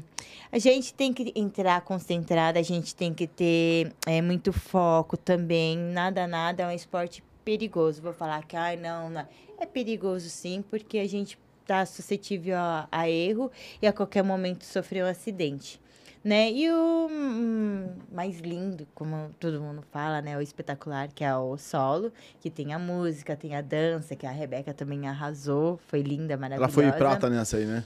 A 0.51 0.59
gente 0.59 0.93
tem 0.93 1.11
que 1.11 1.33
entrar 1.35 1.81
concentrada, 1.81 2.59
a 2.59 2.61
gente 2.61 2.95
tem 2.95 3.15
que 3.15 3.25
ter 3.25 3.91
é, 4.05 4.21
muito 4.21 4.53
foco 4.53 5.17
também. 5.17 5.75
Nada, 5.75 6.27
nada 6.27 6.61
é 6.61 6.67
um 6.67 6.71
esporte 6.71 7.23
perigoso. 7.43 7.99
Vou 7.99 8.13
falar 8.13 8.45
que, 8.45 8.55
ai, 8.55 8.77
não, 8.77 9.09
não. 9.09 9.27
É 9.57 9.65
perigoso 9.65 10.29
sim, 10.29 10.63
porque 10.69 10.99
a 10.99 11.09
gente 11.09 11.35
tá 11.65 11.83
suscetível 11.83 12.57
a, 12.57 12.87
a 12.91 13.09
erro 13.09 13.51
e 13.81 13.87
a 13.87 13.91
qualquer 13.91 14.23
momento 14.23 14.65
sofrer 14.65 15.03
um 15.03 15.07
acidente. 15.07 15.81
Né? 16.23 16.51
E 16.51 16.71
o 16.71 17.09
hum, 17.11 17.89
mais 18.09 18.39
lindo, 18.39 18.87
como 18.95 19.31
todo 19.39 19.59
mundo 19.59 19.83
fala, 19.91 20.21
né? 20.21 20.37
O 20.37 20.41
espetacular, 20.41 21.09
que 21.09 21.21
é 21.23 21.35
o 21.35 21.57
solo, 21.57 22.13
que 22.39 22.49
tem 22.49 22.73
a 22.73 22.79
música, 22.79 23.35
tem 23.35 23.55
a 23.55 23.61
dança, 23.61 24.15
que 24.15 24.25
a 24.25 24.31
Rebeca 24.31 24.73
também 24.73 25.05
arrasou. 25.05 25.77
Foi 25.87 26.01
linda, 26.01 26.33
Ela 26.33 26.41
maravilhosa. 26.41 26.73
foi 26.73 26.91
prata 26.93 27.29
nessa 27.29 27.57
aí, 27.57 27.65
né? 27.65 27.83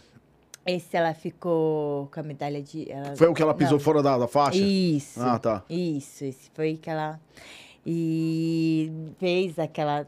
Esse 0.68 0.98
ela 0.98 1.14
ficou 1.14 2.10
com 2.14 2.20
a 2.20 2.24
medalha 2.24 2.62
de. 2.62 2.92
Ela... 2.92 3.16
Foi 3.16 3.28
o 3.28 3.34
que 3.34 3.42
ela 3.42 3.54
pisou 3.54 3.78
Não. 3.78 3.84
fora 3.84 4.04
da, 4.04 4.18
da 4.18 4.28
faixa? 4.28 4.60
Isso. 4.60 5.20
Ah, 5.22 5.40
tá. 5.40 5.64
Isso, 5.70 6.26
esse 6.26 6.52
foi 6.54 6.76
que 6.76 6.90
ela. 6.90 7.20
E 7.86 8.92
fez 9.18 9.58
aquela 9.58 10.06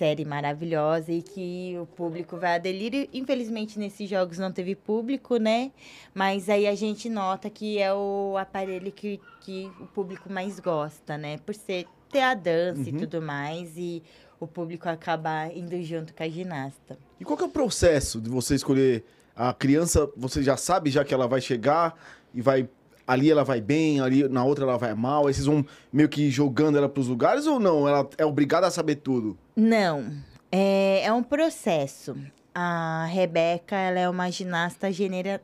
série 0.00 0.24
maravilhosa 0.24 1.12
e 1.12 1.20
que 1.20 1.76
o 1.78 1.84
público 1.84 2.38
vai 2.38 2.54
aderir. 2.54 2.94
E, 2.94 3.10
Infelizmente, 3.12 3.78
nesses 3.78 4.08
jogos 4.08 4.38
não 4.38 4.50
teve 4.50 4.74
público, 4.74 5.36
né? 5.36 5.70
Mas 6.14 6.48
aí 6.48 6.66
a 6.66 6.74
gente 6.74 7.10
nota 7.10 7.50
que 7.50 7.78
é 7.78 7.92
o 7.92 8.34
aparelho 8.38 8.90
que, 8.90 9.20
que 9.42 9.70
o 9.78 9.86
público 9.86 10.32
mais 10.32 10.58
gosta, 10.58 11.18
né? 11.18 11.36
Por 11.44 11.54
ser 11.54 11.86
ter 12.10 12.22
a 12.22 12.32
dança 12.34 12.88
e 12.88 12.92
Uhum. 12.92 12.98
tudo 12.98 13.20
mais, 13.22 13.76
e 13.76 14.02
o 14.40 14.46
público 14.46 14.88
acaba 14.88 15.46
indo 15.54 15.80
junto 15.82 16.14
com 16.14 16.22
a 16.24 16.28
ginasta. 16.28 16.98
E 17.20 17.24
qual 17.24 17.36
que 17.36 17.44
é 17.44 17.46
o 17.46 17.50
processo 17.50 18.20
de 18.20 18.28
você 18.30 18.54
escolher 18.54 19.04
a 19.36 19.52
criança? 19.52 20.10
Você 20.16 20.42
já 20.42 20.56
sabe 20.56 20.90
já 20.90 21.04
que 21.04 21.12
ela 21.14 21.28
vai 21.28 21.40
chegar 21.42 21.94
e 22.34 22.40
vai 22.40 22.66
ali 23.10 23.28
ela 23.30 23.42
vai 23.42 23.60
bem, 23.60 24.00
ali 24.00 24.28
na 24.28 24.44
outra 24.44 24.64
ela 24.64 24.78
vai 24.78 24.94
mal. 24.94 25.26
Aí 25.26 25.34
vocês 25.34 25.46
vão 25.46 25.66
meio 25.92 26.08
que 26.08 26.30
jogando 26.30 26.78
ela 26.78 26.88
pros 26.88 27.08
lugares 27.08 27.46
ou 27.46 27.58
não? 27.58 27.88
Ela 27.88 28.08
é 28.16 28.24
obrigada 28.24 28.66
a 28.66 28.70
saber 28.70 28.96
tudo? 28.96 29.36
Não, 29.56 30.12
é, 30.50 31.02
é 31.04 31.12
um 31.12 31.22
processo. 31.22 32.16
A 32.54 33.06
Rebeca, 33.10 33.76
ela 33.76 33.98
é 34.00 34.08
uma 34.08 34.30
ginasta 34.30 34.92
genera- 34.92 35.40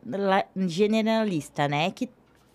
generalista, 0.56 1.66
né? 1.68 1.90
Que 1.90 2.08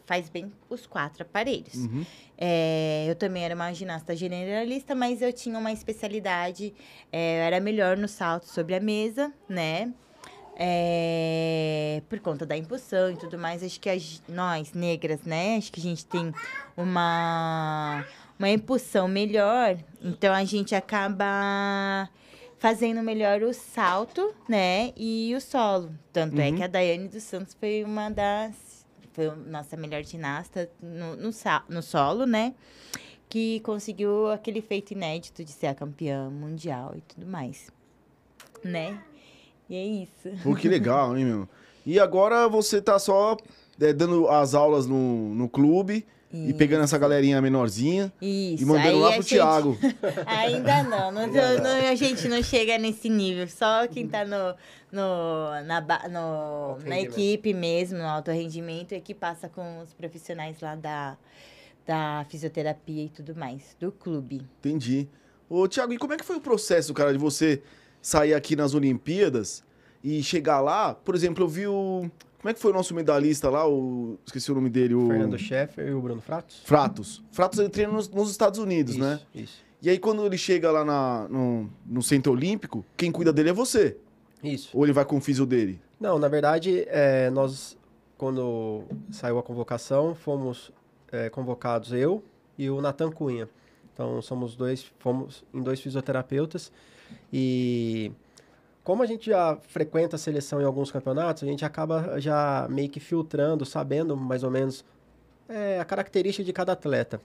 faz 0.05 0.29
bem 0.29 0.51
os 0.69 0.85
quatro 0.85 1.23
aparelhos. 1.23 1.75
Uhum. 1.75 2.05
É, 2.37 3.05
eu 3.07 3.15
também 3.15 3.43
era 3.43 3.53
uma 3.55 3.71
ginasta 3.73 4.15
generalista, 4.15 4.95
mas 4.95 5.21
eu 5.21 5.31
tinha 5.31 5.57
uma 5.57 5.71
especialidade, 5.71 6.73
é, 7.11 7.39
eu 7.39 7.43
era 7.43 7.59
melhor 7.59 7.95
no 7.97 8.07
salto 8.07 8.45
sobre 8.47 8.75
a 8.75 8.79
mesa, 8.79 9.31
né? 9.47 9.91
É, 10.55 12.01
por 12.07 12.19
conta 12.19 12.45
da 12.45 12.55
impulsão 12.55 13.11
e 13.11 13.17
tudo 13.17 13.37
mais, 13.37 13.63
acho 13.63 13.79
que 13.79 13.89
as, 13.89 14.21
nós, 14.27 14.73
negras, 14.73 15.21
né? 15.23 15.57
Acho 15.57 15.71
que 15.71 15.79
a 15.79 15.83
gente 15.83 16.05
tem 16.05 16.31
uma, 16.77 18.05
uma 18.37 18.49
impulsão 18.49 19.07
melhor, 19.07 19.77
então 20.01 20.33
a 20.33 20.43
gente 20.43 20.75
acaba 20.75 22.07
fazendo 22.59 23.01
melhor 23.01 23.41
o 23.41 23.53
salto, 23.53 24.35
né? 24.47 24.93
E 24.95 25.33
o 25.35 25.41
solo. 25.41 25.91
Tanto 26.13 26.39
é 26.39 26.49
Uhum. 26.49 26.57
que 26.57 26.63
a 26.63 26.67
Daiane 26.67 27.07
dos 27.07 27.23
Santos 27.23 27.55
foi 27.59 27.83
uma 27.83 28.09
das. 28.09 28.85
Foi 29.13 29.29
nossa 29.47 29.75
melhor 29.75 30.03
ginasta 30.03 30.69
no, 30.81 31.15
no, 31.15 31.31
no 31.69 31.81
solo, 31.81 32.25
né? 32.25 32.53
Que 33.27 33.59
conseguiu 33.61 34.29
aquele 34.29 34.61
feito 34.61 34.91
inédito 34.91 35.43
de 35.43 35.51
ser 35.51 35.67
a 35.67 35.75
campeã 35.75 36.29
mundial 36.29 36.93
e 36.95 37.01
tudo 37.01 37.25
mais. 37.25 37.71
Né? 38.63 39.01
E 39.71 39.75
é 39.77 39.85
isso. 39.85 40.43
Pô, 40.43 40.53
que 40.53 40.67
legal, 40.67 41.17
hein, 41.17 41.23
meu? 41.23 41.49
E 41.85 41.97
agora 41.97 42.45
você 42.49 42.81
tá 42.81 42.99
só 42.99 43.37
é, 43.79 43.93
dando 43.93 44.27
as 44.27 44.53
aulas 44.53 44.85
no, 44.85 45.33
no 45.33 45.47
clube 45.47 46.05
e 46.33 46.53
pegando 46.53 46.83
essa 46.83 46.97
galerinha 46.97 47.41
menorzinha 47.41 48.11
Isso. 48.21 48.63
e 48.63 48.65
mandando 48.65 48.87
aí 48.89 48.95
lá 48.95 49.07
pro 49.13 49.21
gente- 49.21 49.29
Thiago. 49.35 49.77
Ainda 50.27 50.83
não, 50.83 51.11
não, 51.11 51.27
tô- 51.29 51.63
não, 51.63 51.89
a 51.89 51.95
gente 51.95 52.27
não 52.27 52.43
chega 52.43 52.77
nesse 52.77 53.07
nível. 53.09 53.47
Só 53.47 53.87
quem 53.87 54.07
tá 54.07 54.23
no, 54.25 54.53
no, 54.91 55.63
na, 55.65 55.81
no, 56.09 56.77
na 56.85 56.99
equipe 56.99 57.53
mesmo, 57.53 57.97
no 57.97 58.05
alto 58.05 58.29
rendimento, 58.31 58.93
é 58.93 58.99
que 58.99 59.13
passa 59.13 59.47
com 59.49 59.79
os 59.79 59.93
profissionais 59.93 60.59
lá 60.61 60.75
da, 60.75 61.17
da 61.85 62.25
fisioterapia 62.29 63.05
e 63.05 63.09
tudo 63.09 63.35
mais, 63.35 63.75
do 63.79 63.91
clube. 63.91 64.41
Entendi. 64.59 65.07
Ô, 65.49 65.67
Thiago, 65.67 65.91
e 65.93 65.97
como 65.97 66.13
é 66.13 66.17
que 66.17 66.23
foi 66.25 66.37
o 66.37 66.41
processo, 66.41 66.93
cara, 66.93 67.11
de 67.11 67.17
você 67.17 67.61
sair 68.01 68.33
aqui 68.33 68.55
nas 68.55 68.73
Olimpíadas 68.73 69.63
e 70.03 70.21
chegar 70.23 70.59
lá? 70.61 70.93
Por 70.93 71.15
exemplo, 71.15 71.43
eu 71.43 71.47
vi 71.47 71.67
o. 71.67 72.09
Como 72.39 72.49
é 72.49 72.53
que 72.55 72.59
foi 72.59 72.71
o 72.71 72.73
nosso 72.73 72.95
medalhista 72.95 73.49
lá? 73.49 73.67
O... 73.69 74.17
Esqueci 74.25 74.51
o 74.51 74.55
nome 74.55 74.69
dele, 74.69 74.95
o. 74.95 75.07
Fernando 75.07 75.37
Scheffer 75.37 75.87
e 75.87 75.93
o 75.93 76.01
Bruno 76.01 76.21
Fratos. 76.21 76.61
Fratos. 76.65 77.23
Fratos 77.31 77.59
ele 77.59 77.69
treina 77.69 77.93
nos, 77.93 78.09
nos 78.09 78.31
Estados 78.31 78.59
Unidos, 78.59 78.95
isso, 78.95 79.03
né? 79.03 79.19
Isso. 79.35 79.63
E 79.81 79.89
aí, 79.89 79.97
quando 79.99 80.25
ele 80.25 80.37
chega 80.37 80.71
lá 80.71 80.85
na- 80.85 81.27
no, 81.27 81.69
no 81.85 82.01
Centro 82.03 82.31
Olímpico, 82.31 82.85
quem 82.97 83.11
cuida 83.11 83.31
dele 83.33 83.49
é 83.49 83.53
você. 83.53 83.97
Isso. 84.43 84.69
Ou 84.75 84.83
ele 84.85 84.93
vai 84.93 85.05
com 85.05 85.17
o 85.17 85.21
físio 85.21 85.45
dele? 85.45 85.79
Não, 85.99 86.17
na 86.19 86.27
verdade, 86.27 86.83
é, 86.87 87.29
nós, 87.31 87.77
quando 88.17 88.83
saiu 89.11 89.37
a 89.39 89.43
convocação, 89.43 90.13
fomos 90.15 90.71
é, 91.11 91.29
convocados 91.29 91.93
eu 91.93 92.23
e 92.57 92.69
o 92.69 92.79
Natan 92.81 93.11
Cunha. 93.11 93.47
Então, 93.93 94.21
somos 94.21 94.55
dois, 94.55 94.85
fomos 94.99 95.43
em 95.53 95.61
dois 95.61 95.79
fisioterapeutas 95.79 96.71
e 97.31 98.11
como 98.83 99.03
a 99.03 99.05
gente 99.05 99.29
já 99.29 99.57
frequenta 99.67 100.15
a 100.15 100.19
seleção 100.19 100.61
em 100.61 100.65
alguns 100.65 100.91
campeonatos, 100.91 101.43
a 101.43 101.45
gente 101.45 101.63
acaba 101.63 102.19
já 102.19 102.67
meio 102.69 102.89
que 102.89 102.99
filtrando, 102.99 103.65
sabendo 103.65 104.17
mais 104.17 104.43
ou 104.43 104.49
menos 104.49 104.83
é, 105.47 105.79
a 105.79 105.85
característica 105.85 106.43
de 106.43 106.51
cada 106.51 106.73
atleta. 106.73 107.21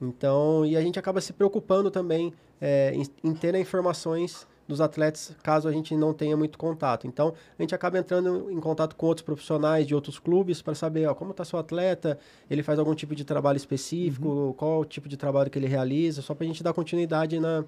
Então, 0.00 0.64
e 0.64 0.76
a 0.76 0.80
gente 0.80 0.98
acaba 0.98 1.20
se 1.20 1.32
preocupando 1.32 1.90
também 1.90 2.32
é, 2.60 2.92
em, 2.94 3.06
em 3.22 3.34
ter 3.34 3.54
informações 3.54 4.46
dos 4.66 4.80
atletas, 4.80 5.36
caso 5.42 5.68
a 5.68 5.72
gente 5.72 5.94
não 5.96 6.14
tenha 6.14 6.36
muito 6.36 6.56
contato. 6.56 7.06
Então, 7.06 7.34
a 7.58 7.62
gente 7.62 7.74
acaba 7.74 7.98
entrando 7.98 8.50
em 8.50 8.60
contato 8.60 8.96
com 8.96 9.06
outros 9.06 9.24
profissionais 9.24 9.86
de 9.86 9.94
outros 9.94 10.18
clubes 10.18 10.62
para 10.62 10.74
saber 10.74 11.06
ó, 11.06 11.14
como 11.14 11.32
está 11.32 11.44
seu 11.44 11.58
atleta, 11.58 12.18
ele 12.48 12.62
faz 12.62 12.78
algum 12.78 12.94
tipo 12.94 13.14
de 13.14 13.24
trabalho 13.24 13.56
específico, 13.56 14.54
qual 14.56 14.80
o 14.80 14.84
tipo 14.84 15.08
de 15.08 15.16
trabalho 15.16 15.50
que 15.50 15.58
ele 15.58 15.66
realiza, 15.66 16.22
só 16.22 16.34
para 16.34 16.44
a 16.44 16.46
gente 16.46 16.62
dar 16.62 16.72
continuidade 16.72 17.38
na, 17.38 17.64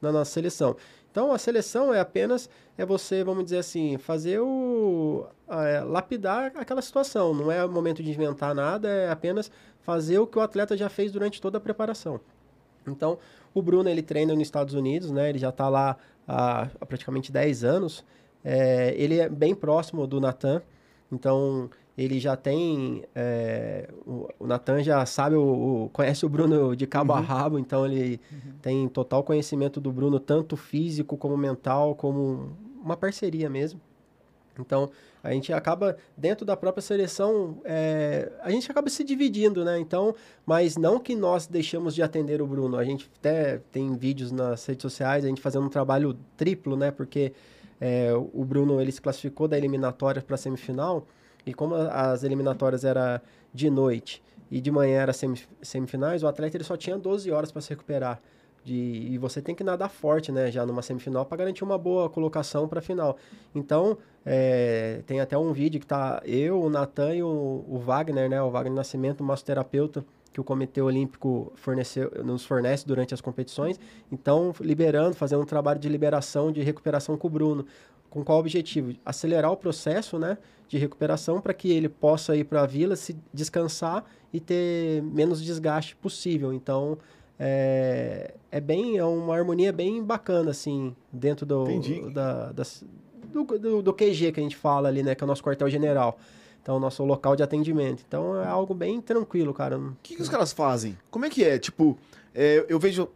na 0.00 0.12
nossa 0.12 0.30
seleção. 0.30 0.76
Então, 1.10 1.32
a 1.32 1.38
seleção 1.38 1.94
é 1.94 2.00
apenas 2.00 2.48
é 2.76 2.84
você, 2.84 3.24
vamos 3.24 3.44
dizer 3.44 3.58
assim, 3.58 3.96
fazer 3.96 4.38
o 4.40 5.26
é, 5.48 5.80
lapidar 5.80 6.52
aquela 6.56 6.82
situação. 6.82 7.32
Não 7.32 7.50
é 7.50 7.64
o 7.64 7.70
momento 7.70 8.02
de 8.02 8.10
inventar 8.10 8.54
nada, 8.54 8.88
é 8.88 9.10
apenas 9.10 9.50
fazer 9.80 10.18
o 10.18 10.26
que 10.26 10.38
o 10.38 10.42
atleta 10.42 10.76
já 10.76 10.88
fez 10.88 11.10
durante 11.10 11.40
toda 11.40 11.56
a 11.56 11.60
preparação. 11.60 12.20
Então, 12.86 13.18
o 13.54 13.62
Bruno 13.62 13.88
ele 13.88 14.02
treina 14.02 14.34
nos 14.34 14.42
Estados 14.42 14.74
Unidos, 14.74 15.10
né? 15.10 15.30
Ele 15.30 15.38
já 15.38 15.48
está 15.48 15.68
lá 15.68 15.96
há, 16.28 16.68
há 16.80 16.86
praticamente 16.86 17.32
10 17.32 17.64
anos. 17.64 18.04
É, 18.44 18.94
ele 18.96 19.18
é 19.18 19.28
bem 19.28 19.54
próximo 19.54 20.06
do 20.06 20.20
Natan, 20.20 20.62
então 21.10 21.70
ele 21.96 22.18
já 22.20 22.36
tem. 22.36 23.04
é, 23.14 23.88
o, 24.06 24.28
o 24.38 24.46
Natan 24.46 24.82
já 24.82 25.04
sabe, 25.06 25.36
o, 25.36 25.84
o- 25.84 25.90
conhece 25.92 26.26
o 26.26 26.28
Bruno 26.28 26.76
de 26.76 26.86
cabo 26.86 27.12
a 27.12 27.20
rabo, 27.20 27.58
então 27.58 27.86
ele 27.86 28.20
tem 28.60 28.86
total 28.88 29.22
conhecimento 29.22 29.80
do 29.80 29.90
Bruno, 29.92 30.18
tanto 30.20 30.56
físico 30.56 31.16
como 31.16 31.36
mental, 31.36 31.94
como 31.94 32.50
uma 32.82 32.96
parceria 32.96 33.48
mesmo. 33.48 33.80
Então, 34.58 34.88
a 35.22 35.32
gente 35.32 35.52
acaba, 35.52 35.98
dentro 36.16 36.46
da 36.46 36.56
própria 36.56 36.80
seleção, 36.80 37.58
é, 37.62 38.32
a 38.40 38.50
gente 38.50 38.70
acaba 38.70 38.88
se 38.88 39.04
dividindo, 39.04 39.62
né? 39.64 39.78
Então, 39.78 40.14
mas 40.46 40.78
não 40.78 40.98
que 40.98 41.14
nós 41.14 41.46
deixamos 41.46 41.94
de 41.94 42.02
atender 42.02 42.40
o 42.40 42.46
Bruno. 42.46 42.78
A 42.78 42.84
gente 42.84 43.10
até 43.18 43.58
tem 43.70 43.94
vídeos 43.96 44.32
nas 44.32 44.64
redes 44.64 44.80
sociais, 44.80 45.24
a 45.24 45.28
gente 45.28 45.42
fazendo 45.42 45.66
um 45.66 45.68
trabalho 45.68 46.16
triplo, 46.38 46.74
né? 46.74 46.90
Porque 46.90 47.34
é, 47.78 48.10
o 48.14 48.44
Bruno, 48.46 48.80
ele 48.80 48.90
se 48.92 49.00
classificou 49.02 49.46
da 49.46 49.58
eliminatória 49.58 50.22
para 50.22 50.36
a 50.36 50.38
semifinal, 50.38 51.06
e 51.46 51.54
como 51.54 51.74
as 51.74 52.24
eliminatórias 52.24 52.84
era 52.84 53.22
de 53.54 53.70
noite 53.70 54.22
e 54.50 54.60
de 54.60 54.70
manhã 54.70 55.00
era 55.00 55.12
semif- 55.12 55.48
semifinais, 55.62 56.22
o 56.22 56.26
atleta 56.26 56.56
ele 56.56 56.64
só 56.64 56.76
tinha 56.76 56.98
12 56.98 57.30
horas 57.30 57.50
para 57.50 57.62
se 57.62 57.70
recuperar. 57.70 58.20
De, 58.64 58.74
e 58.74 59.16
você 59.16 59.40
tem 59.40 59.54
que 59.54 59.62
nadar 59.62 59.88
forte, 59.88 60.32
né? 60.32 60.50
Já 60.50 60.66
numa 60.66 60.82
semifinal 60.82 61.24
para 61.24 61.38
garantir 61.38 61.62
uma 61.62 61.78
boa 61.78 62.10
colocação 62.10 62.66
para 62.66 62.80
a 62.80 62.82
final. 62.82 63.16
Então, 63.54 63.96
é, 64.24 65.02
tem 65.06 65.20
até 65.20 65.38
um 65.38 65.52
vídeo 65.52 65.78
que 65.78 65.86
tá 65.86 66.20
eu, 66.24 66.60
o 66.60 66.68
Natan 66.68 67.14
e 67.14 67.22
o, 67.22 67.64
o 67.68 67.78
Wagner, 67.78 68.28
né? 68.28 68.42
O 68.42 68.50
Wagner 68.50 68.74
Nascimento, 68.74 69.22
massoterapeuta 69.22 70.04
que 70.36 70.40
o 70.40 70.44
Comitê 70.44 70.82
Olímpico 70.82 71.50
forneceu, 71.54 72.10
nos 72.22 72.44
fornece 72.44 72.86
durante 72.86 73.14
as 73.14 73.22
competições. 73.22 73.80
Então, 74.12 74.52
liberando, 74.60 75.14
fazendo 75.16 75.40
um 75.40 75.46
trabalho 75.46 75.80
de 75.80 75.88
liberação, 75.88 76.52
de 76.52 76.60
recuperação 76.60 77.16
com 77.16 77.26
o 77.26 77.30
Bruno. 77.30 77.64
Com 78.16 78.24
qual 78.24 78.38
objetivo? 78.38 78.94
Acelerar 79.04 79.52
o 79.52 79.56
processo, 79.58 80.18
né? 80.18 80.38
De 80.68 80.78
recuperação 80.78 81.38
para 81.38 81.52
que 81.52 81.70
ele 81.70 81.86
possa 81.86 82.34
ir 82.34 82.44
para 82.44 82.62
a 82.62 82.66
vila, 82.66 82.96
se 82.96 83.14
descansar 83.32 84.04
e 84.32 84.40
ter 84.40 85.02
menos 85.02 85.42
desgaste 85.44 85.94
possível. 85.94 86.50
Então, 86.50 86.96
é, 87.38 88.32
é 88.50 88.58
bem, 88.58 88.96
é 88.96 89.04
uma 89.04 89.36
harmonia 89.36 89.70
bem 89.70 90.02
bacana, 90.02 90.50
assim, 90.50 90.96
dentro 91.12 91.44
do, 91.44 91.66
da, 92.10 92.52
das- 92.52 92.82
do, 93.30 93.44
do, 93.44 93.82
do 93.82 93.92
QG 93.92 94.32
que 94.32 94.40
a 94.40 94.42
gente 94.42 94.56
fala 94.56 94.88
ali, 94.88 95.02
né? 95.02 95.14
Que 95.14 95.22
é 95.22 95.26
o 95.26 95.28
nosso 95.28 95.42
quartel-general. 95.42 96.18
Então, 96.62 96.78
o 96.78 96.80
nosso 96.80 97.04
local 97.04 97.36
de 97.36 97.42
atendimento. 97.42 98.02
Então, 98.08 98.40
é 98.42 98.46
algo 98.46 98.72
bem 98.72 98.98
tranquilo, 99.00 99.52
cara. 99.52 99.78
O 99.78 99.94
que, 100.02 100.16
que 100.16 100.22
os 100.22 100.28
caras 100.30 100.54
fazem? 100.54 100.96
Como 101.10 101.26
é 101.26 101.28
que 101.28 101.44
é? 101.44 101.58
Tipo, 101.58 101.98
é, 102.34 102.64
eu 102.66 102.78
vejo 102.78 103.08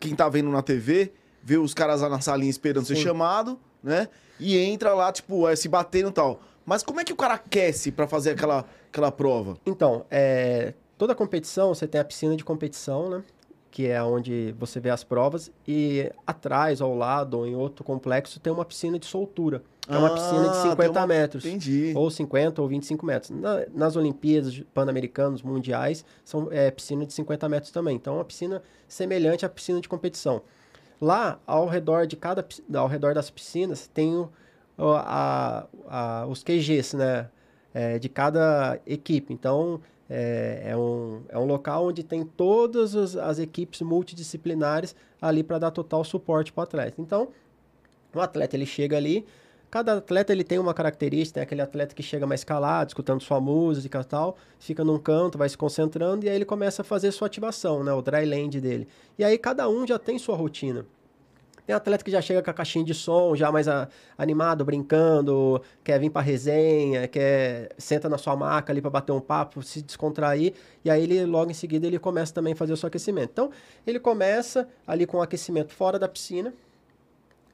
quem 0.00 0.14
tá 0.14 0.30
vendo 0.30 0.48
na 0.48 0.62
TV, 0.62 1.12
vê 1.42 1.58
os 1.58 1.74
caras 1.74 2.00
lá 2.00 2.08
na 2.08 2.22
salinha 2.22 2.48
esperando 2.50 2.86
ser 2.86 2.96
Sim. 2.96 3.02
chamado, 3.02 3.58
né? 3.86 4.08
E 4.38 4.58
entra 4.58 4.92
lá, 4.92 5.10
tipo, 5.10 5.48
é, 5.48 5.56
se 5.56 5.68
batendo 5.68 6.10
e 6.10 6.12
tal. 6.12 6.40
Mas 6.64 6.82
como 6.82 7.00
é 7.00 7.04
que 7.04 7.12
o 7.12 7.16
cara 7.16 7.34
aquece 7.34 7.90
pra 7.92 8.06
fazer 8.06 8.30
aquela, 8.30 8.64
aquela 8.90 9.10
prova? 9.12 9.56
Então, 9.64 10.04
é, 10.10 10.74
toda 10.98 11.14
competição, 11.14 11.74
você 11.74 11.86
tem 11.86 12.00
a 12.00 12.04
piscina 12.04 12.36
de 12.36 12.44
competição, 12.44 13.08
né? 13.08 13.22
Que 13.70 13.86
é 13.88 14.02
onde 14.02 14.54
você 14.58 14.80
vê 14.80 14.90
as 14.90 15.04
provas. 15.04 15.50
E 15.68 16.10
atrás, 16.26 16.80
ao 16.80 16.94
lado, 16.94 17.38
ou 17.38 17.46
em 17.46 17.54
outro 17.54 17.84
complexo, 17.84 18.40
tem 18.40 18.52
uma 18.52 18.64
piscina 18.64 18.98
de 18.98 19.06
soltura. 19.06 19.62
Que 19.86 19.94
é 19.94 19.98
uma 19.98 20.10
piscina 20.14 20.42
de 20.42 20.56
Ah, 20.56 20.62
50 20.62 20.76
tem 20.92 21.00
uma- 21.02 21.06
metros. 21.06 21.44
Entendi. 21.44 21.92
Ou 21.94 22.10
50 22.10 22.60
ou 22.60 22.66
25 22.66 23.06
metros. 23.06 23.30
Na- 23.30 23.64
nas 23.72 23.94
Olimpíadas 23.94 24.60
Pan-Americanos, 24.74 25.42
Mundiais, 25.42 26.04
são 26.24 26.48
é, 26.50 26.70
piscina 26.72 27.06
de 27.06 27.12
50 27.12 27.48
metros 27.48 27.70
também. 27.70 27.94
Então, 27.94 28.14
é 28.14 28.16
uma 28.18 28.24
piscina 28.24 28.60
semelhante 28.88 29.46
à 29.46 29.48
piscina 29.48 29.80
de 29.80 29.88
competição. 29.88 30.42
Lá, 31.00 31.38
ao 31.46 31.66
redor 31.66 32.06
de 32.06 32.16
cada 32.16 32.46
ao 32.74 32.86
redor 32.88 33.14
das 33.14 33.30
piscinas, 33.30 33.86
tem 33.86 34.14
o- 34.16 34.30
a- 34.78 35.66
a- 35.88 36.26
os 36.28 36.42
QGs, 36.42 36.96
né? 36.96 37.28
é, 37.74 37.98
de 37.98 38.08
cada 38.08 38.80
equipe. 38.86 39.34
Então, 39.34 39.82
é, 40.08 40.62
é 40.68 40.76
um, 40.78 41.20
é 41.28 41.38
um 41.38 41.44
local 41.44 41.88
onde 41.88 42.02
tem 42.02 42.24
todas 42.24 42.96
as, 42.96 43.14
as 43.16 43.38
equipes 43.38 43.82
multidisciplinares 43.82 44.96
ali 45.20 45.42
para 45.42 45.58
dar 45.58 45.70
total 45.70 46.02
suporte 46.02 46.50
para 46.54 46.62
o 46.62 46.64
atleta. 46.64 46.94
Então, 46.98 47.28
o 48.14 48.20
atleta 48.22 48.56
ele 48.56 48.64
chega 48.64 48.96
ali, 48.96 49.26
cada 49.70 49.98
atleta 49.98 50.32
ele 50.32 50.44
tem 50.44 50.58
uma 50.58 50.72
característica, 50.72 51.34
tem 51.34 51.42
aquele 51.42 51.62
atleta 51.62 51.94
que 51.94 52.02
chega 52.02 52.26
mais 52.26 52.44
calado, 52.44 52.90
escutando 52.90 53.20
sua 53.20 53.40
música 53.40 54.00
e 54.00 54.04
tal, 54.04 54.36
fica 54.58 54.84
num 54.84 54.98
canto, 54.98 55.36
vai 55.36 55.48
se 55.48 55.56
concentrando 55.56 56.24
e 56.24 56.28
aí 56.28 56.36
ele 56.36 56.44
começa 56.44 56.82
a 56.82 56.84
fazer 56.84 57.12
sua 57.12 57.26
ativação, 57.26 57.82
né, 57.84 57.92
o 57.92 58.02
dry 58.02 58.24
land 58.24 58.60
dele. 58.60 58.88
E 59.18 59.24
aí 59.24 59.36
cada 59.38 59.68
um 59.68 59.86
já 59.86 59.98
tem 59.98 60.18
sua 60.18 60.36
rotina. 60.36 60.86
Tem 61.66 61.74
atleta 61.74 62.04
que 62.04 62.12
já 62.12 62.22
chega 62.22 62.40
com 62.40 62.48
a 62.48 62.54
caixinha 62.54 62.84
de 62.84 62.94
som, 62.94 63.34
já 63.34 63.50
mais 63.50 63.66
a, 63.66 63.88
animado, 64.16 64.64
brincando, 64.64 65.60
quer 65.82 65.98
vir 65.98 66.10
para 66.10 66.22
resenha, 66.22 67.08
quer 67.08 67.70
senta 67.76 68.08
na 68.08 68.16
sua 68.16 68.36
maca 68.36 68.72
ali 68.72 68.80
para 68.80 68.88
bater 68.90 69.10
um 69.10 69.20
papo, 69.20 69.60
se 69.62 69.82
descontrair, 69.82 70.54
e 70.84 70.90
aí 70.90 71.02
ele 71.02 71.26
logo 71.26 71.50
em 71.50 71.54
seguida 71.54 71.84
ele 71.84 71.98
começa 71.98 72.32
também 72.32 72.52
a 72.52 72.56
fazer 72.56 72.72
o 72.72 72.76
seu 72.76 72.86
aquecimento. 72.86 73.30
Então, 73.32 73.50
ele 73.84 73.98
começa 73.98 74.68
ali 74.86 75.06
com 75.06 75.16
o 75.16 75.22
aquecimento 75.22 75.72
fora 75.72 75.98
da 75.98 76.08
piscina. 76.08 76.54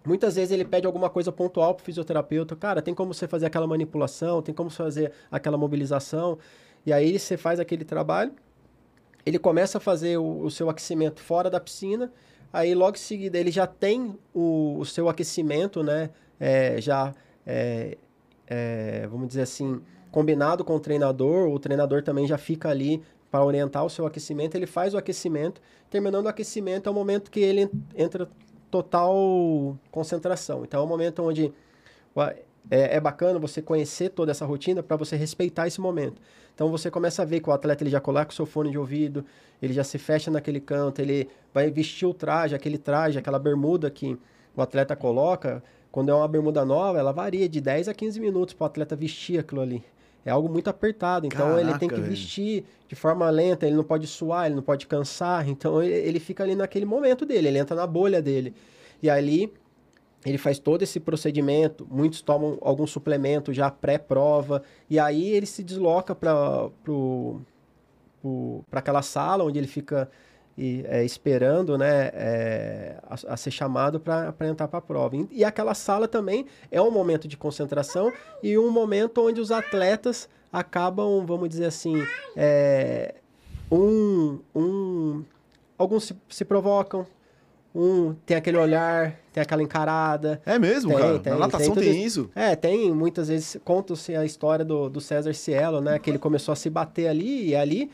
Muitas 0.04 0.36
vezes 0.36 0.50
ele 0.50 0.64
pede 0.64 0.86
alguma 0.86 1.08
coisa 1.08 1.30
pontual 1.30 1.74
pro 1.74 1.84
fisioterapeuta, 1.84 2.56
cara, 2.56 2.82
tem 2.82 2.94
como 2.94 3.14
você 3.14 3.28
fazer 3.28 3.46
aquela 3.46 3.66
manipulação, 3.66 4.42
tem 4.42 4.54
como 4.54 4.68
fazer 4.68 5.12
aquela 5.30 5.56
mobilização, 5.56 6.38
e 6.84 6.92
aí 6.92 7.18
você 7.18 7.36
faz 7.36 7.60
aquele 7.60 7.84
trabalho. 7.84 8.32
Ele 9.24 9.38
começa 9.38 9.78
a 9.78 9.80
fazer 9.80 10.18
o, 10.18 10.40
o 10.42 10.50
seu 10.50 10.68
aquecimento 10.68 11.20
fora 11.20 11.48
da 11.48 11.60
piscina, 11.60 12.12
Aí 12.52 12.74
logo 12.74 12.96
em 12.96 13.00
seguida 13.00 13.38
ele 13.38 13.50
já 13.50 13.66
tem 13.66 14.14
o, 14.34 14.76
o 14.78 14.84
seu 14.84 15.08
aquecimento, 15.08 15.82
né? 15.82 16.10
É, 16.38 16.80
já, 16.80 17.14
é, 17.46 17.96
é, 18.46 19.06
vamos 19.06 19.28
dizer 19.28 19.42
assim, 19.42 19.80
combinado 20.10 20.62
com 20.62 20.76
o 20.76 20.80
treinador. 20.80 21.48
O 21.48 21.58
treinador 21.58 22.02
também 22.02 22.26
já 22.26 22.36
fica 22.36 22.68
ali 22.68 23.02
para 23.30 23.42
orientar 23.42 23.84
o 23.84 23.88
seu 23.88 24.04
aquecimento. 24.04 24.54
Ele 24.54 24.66
faz 24.66 24.92
o 24.92 24.98
aquecimento. 24.98 25.62
Terminando 25.88 26.26
o 26.26 26.28
aquecimento 26.28 26.88
é 26.88 26.92
o 26.92 26.94
momento 26.94 27.30
que 27.30 27.40
ele 27.40 27.70
entra 27.96 28.28
total 28.72 29.78
concentração. 29.90 30.64
Então 30.64 30.80
é 30.80 30.82
o 30.82 30.86
momento 30.86 31.22
onde 31.22 31.52
é, 32.70 32.96
é 32.96 33.00
bacana 33.00 33.38
você 33.38 33.60
conhecer 33.60 34.08
toda 34.08 34.30
essa 34.30 34.46
rotina 34.46 34.82
para 34.82 34.96
você 34.96 35.14
respeitar 35.14 35.66
esse 35.66 35.78
momento. 35.78 36.20
Então 36.54 36.70
você 36.70 36.90
começa 36.90 37.20
a 37.20 37.24
ver 37.26 37.40
que 37.40 37.50
o 37.50 37.52
atleta 37.52 37.84
ele 37.84 37.90
já 37.90 38.00
coloca 38.00 38.30
o 38.30 38.34
seu 38.34 38.46
fone 38.46 38.70
de 38.70 38.78
ouvido, 38.78 39.26
ele 39.60 39.74
já 39.74 39.84
se 39.84 39.98
fecha 39.98 40.30
naquele 40.30 40.58
canto, 40.58 41.02
ele 41.02 41.28
vai 41.52 41.70
vestir 41.70 42.06
o 42.06 42.14
traje, 42.14 42.54
aquele 42.54 42.78
traje, 42.78 43.18
aquela 43.18 43.38
bermuda 43.38 43.90
que 43.90 44.18
o 44.56 44.62
atleta 44.62 44.96
coloca. 44.96 45.62
Quando 45.90 46.10
é 46.10 46.14
uma 46.14 46.26
bermuda 46.26 46.64
nova, 46.64 46.98
ela 46.98 47.12
varia 47.12 47.46
de 47.46 47.60
10 47.60 47.88
a 47.88 47.94
15 47.94 48.18
minutos 48.20 48.54
para 48.54 48.64
o 48.64 48.66
atleta 48.66 48.96
vestir 48.96 49.38
aquilo 49.38 49.60
ali. 49.60 49.84
É 50.24 50.30
algo 50.30 50.48
muito 50.48 50.68
apertado, 50.68 51.26
então 51.26 51.48
Caraca, 51.48 51.60
ele 51.60 51.78
tem 51.78 51.88
que 51.88 52.00
vestir 52.00 52.64
de 52.88 52.94
forma 52.94 53.28
lenta, 53.28 53.66
ele 53.66 53.74
não 53.74 53.82
pode 53.82 54.06
suar, 54.06 54.46
ele 54.46 54.54
não 54.54 54.62
pode 54.62 54.86
cansar, 54.86 55.48
então 55.48 55.82
ele, 55.82 55.92
ele 55.94 56.20
fica 56.20 56.44
ali 56.44 56.54
naquele 56.54 56.84
momento 56.84 57.26
dele, 57.26 57.48
ele 57.48 57.58
entra 57.58 57.74
na 57.74 57.86
bolha 57.86 58.22
dele. 58.22 58.54
E 59.02 59.10
ali 59.10 59.52
ele 60.24 60.38
faz 60.38 60.58
todo 60.58 60.82
esse 60.82 61.00
procedimento, 61.00 61.86
muitos 61.90 62.20
tomam 62.20 62.56
algum 62.60 62.86
suplemento 62.86 63.52
já 63.52 63.70
pré-prova, 63.70 64.62
e 64.88 64.98
aí 64.98 65.30
ele 65.30 65.46
se 65.46 65.64
desloca 65.64 66.14
para 66.14 66.70
aquela 68.70 69.02
sala 69.02 69.42
onde 69.42 69.58
ele 69.58 69.66
fica 69.66 70.08
e, 70.56 70.84
é, 70.86 71.04
esperando 71.04 71.78
né, 71.78 72.10
é, 72.12 72.96
a, 73.08 73.34
a, 73.34 73.36
ser 73.36 73.50
chamado 73.50 73.98
para 73.98 74.34
entrar 74.42 74.68
para 74.68 74.78
a 74.78 74.82
prova. 74.82 75.16
E, 75.16 75.28
e, 75.30 75.44
aquela 75.44 75.74
sala 75.74 76.06
também 76.06 76.46
é 76.70 76.80
um 76.80 76.90
momento 76.90 77.26
de 77.26 77.36
concentração 77.36 78.12
e 78.42 78.58
um 78.58 78.70
momento 78.70 79.26
onde 79.26 79.40
os 79.40 79.50
atletas 79.50 80.28
acabam, 80.52 81.24
vamos 81.24 81.48
dizer 81.48 81.66
assim, 81.66 81.94
é, 82.36 83.14
um, 83.70 84.38
um, 84.54 85.24
alguns 85.78 86.04
se, 86.04 86.16
se 86.28 86.44
provocam, 86.44 87.06
um 87.74 88.14
tem 88.26 88.36
aquele 88.36 88.58
olhar, 88.58 89.18
tem 89.32 89.42
aquela 89.42 89.62
encarada. 89.62 90.42
É 90.44 90.58
mesmo, 90.58 90.90
tem, 90.90 90.98
cara? 90.98 91.18
Tem, 91.18 91.32
Na 91.32 91.38
natação 91.38 91.74
tem, 91.74 91.84
tem 91.84 92.04
isso? 92.04 92.30
É, 92.34 92.54
tem. 92.54 92.92
Muitas 92.92 93.28
vezes 93.28 93.56
conta-se 93.64 94.14
a 94.14 94.26
história 94.26 94.62
do, 94.62 94.90
do 94.90 95.00
César 95.00 95.32
Cielo, 95.32 95.80
né? 95.80 95.98
Que 95.98 96.10
ele 96.10 96.18
começou 96.18 96.52
a 96.52 96.56
se 96.56 96.68
bater 96.68 97.08
ali 97.08 97.48
e 97.48 97.56
ali 97.56 97.90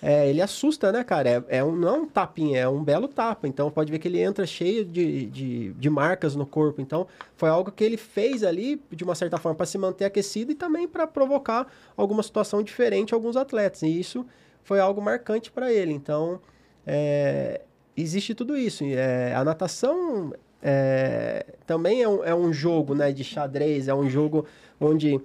é, 0.00 0.28
ele 0.28 0.40
assusta, 0.40 0.90
né, 0.92 1.04
cara? 1.04 1.28
É, 1.28 1.58
é, 1.58 1.64
um, 1.64 1.74
não 1.74 1.88
é 1.88 1.92
um 1.92 2.06
tapinha, 2.06 2.60
é 2.60 2.68
um 2.68 2.82
belo 2.82 3.08
tapa. 3.08 3.46
Então 3.46 3.70
pode 3.70 3.90
ver 3.90 3.98
que 3.98 4.08
ele 4.08 4.20
entra 4.20 4.46
cheio 4.46 4.84
de, 4.84 5.26
de, 5.26 5.72
de 5.72 5.90
marcas 5.90 6.34
no 6.34 6.46
corpo. 6.46 6.80
Então 6.80 7.06
foi 7.36 7.48
algo 7.48 7.70
que 7.70 7.84
ele 7.84 7.96
fez 7.96 8.42
ali, 8.42 8.80
de 8.90 9.04
uma 9.04 9.14
certa 9.14 9.38
forma, 9.38 9.56
para 9.56 9.66
se 9.66 9.78
manter 9.78 10.04
aquecido 10.04 10.52
e 10.52 10.54
também 10.54 10.88
para 10.88 11.06
provocar 11.06 11.66
alguma 11.96 12.22
situação 12.22 12.62
diferente 12.62 13.14
a 13.14 13.16
alguns 13.16 13.36
atletas. 13.36 13.82
E 13.82 14.00
isso 14.00 14.26
foi 14.62 14.80
algo 14.80 15.00
marcante 15.00 15.50
para 15.50 15.72
ele. 15.72 15.92
Então, 15.92 16.40
é, 16.86 17.62
existe 17.96 18.34
tudo 18.34 18.56
isso. 18.56 18.84
É, 18.84 19.34
a 19.34 19.44
natação 19.44 20.32
é, 20.62 21.44
também 21.66 22.02
é 22.02 22.08
um, 22.08 22.24
é 22.24 22.34
um 22.34 22.52
jogo 22.52 22.94
né, 22.94 23.12
de 23.12 23.24
xadrez, 23.24 23.88
é 23.88 23.94
um 23.94 24.08
jogo 24.08 24.46
onde 24.80 25.20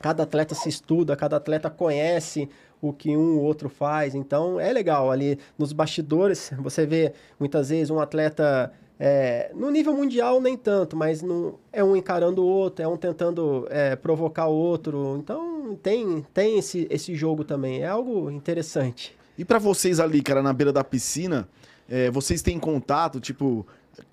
cada 0.00 0.24
atleta 0.24 0.54
se 0.54 0.68
estuda, 0.68 1.16
cada 1.16 1.36
atleta 1.36 1.70
conhece 1.70 2.48
o 2.88 2.92
que 2.92 3.16
um 3.16 3.38
ou 3.38 3.42
outro 3.42 3.68
faz. 3.68 4.14
Então 4.14 4.58
é 4.58 4.72
legal 4.72 5.10
ali 5.10 5.38
nos 5.58 5.72
bastidores, 5.72 6.52
você 6.58 6.86
vê 6.86 7.12
muitas 7.38 7.70
vezes 7.70 7.90
um 7.90 8.00
atleta 8.00 8.72
é, 8.98 9.50
no 9.54 9.70
nível 9.70 9.94
mundial 9.94 10.40
nem 10.40 10.56
tanto, 10.56 10.96
mas 10.96 11.20
no, 11.22 11.58
é 11.72 11.82
um 11.82 11.96
encarando 11.96 12.42
o 12.42 12.46
outro, 12.46 12.84
é 12.84 12.88
um 12.88 12.96
tentando 12.96 13.66
é, 13.70 13.96
provocar 13.96 14.46
o 14.46 14.54
outro. 14.54 15.16
Então 15.18 15.76
tem, 15.82 16.24
tem 16.32 16.58
esse, 16.58 16.86
esse 16.90 17.14
jogo 17.14 17.44
também, 17.44 17.82
é 17.82 17.86
algo 17.86 18.30
interessante. 18.30 19.16
E 19.36 19.44
para 19.44 19.58
vocês 19.58 19.98
ali, 19.98 20.22
cara, 20.22 20.42
na 20.42 20.52
beira 20.52 20.72
da 20.72 20.84
piscina, 20.84 21.48
é, 21.88 22.10
vocês 22.10 22.40
têm 22.40 22.58
contato, 22.58 23.20
tipo, 23.20 23.66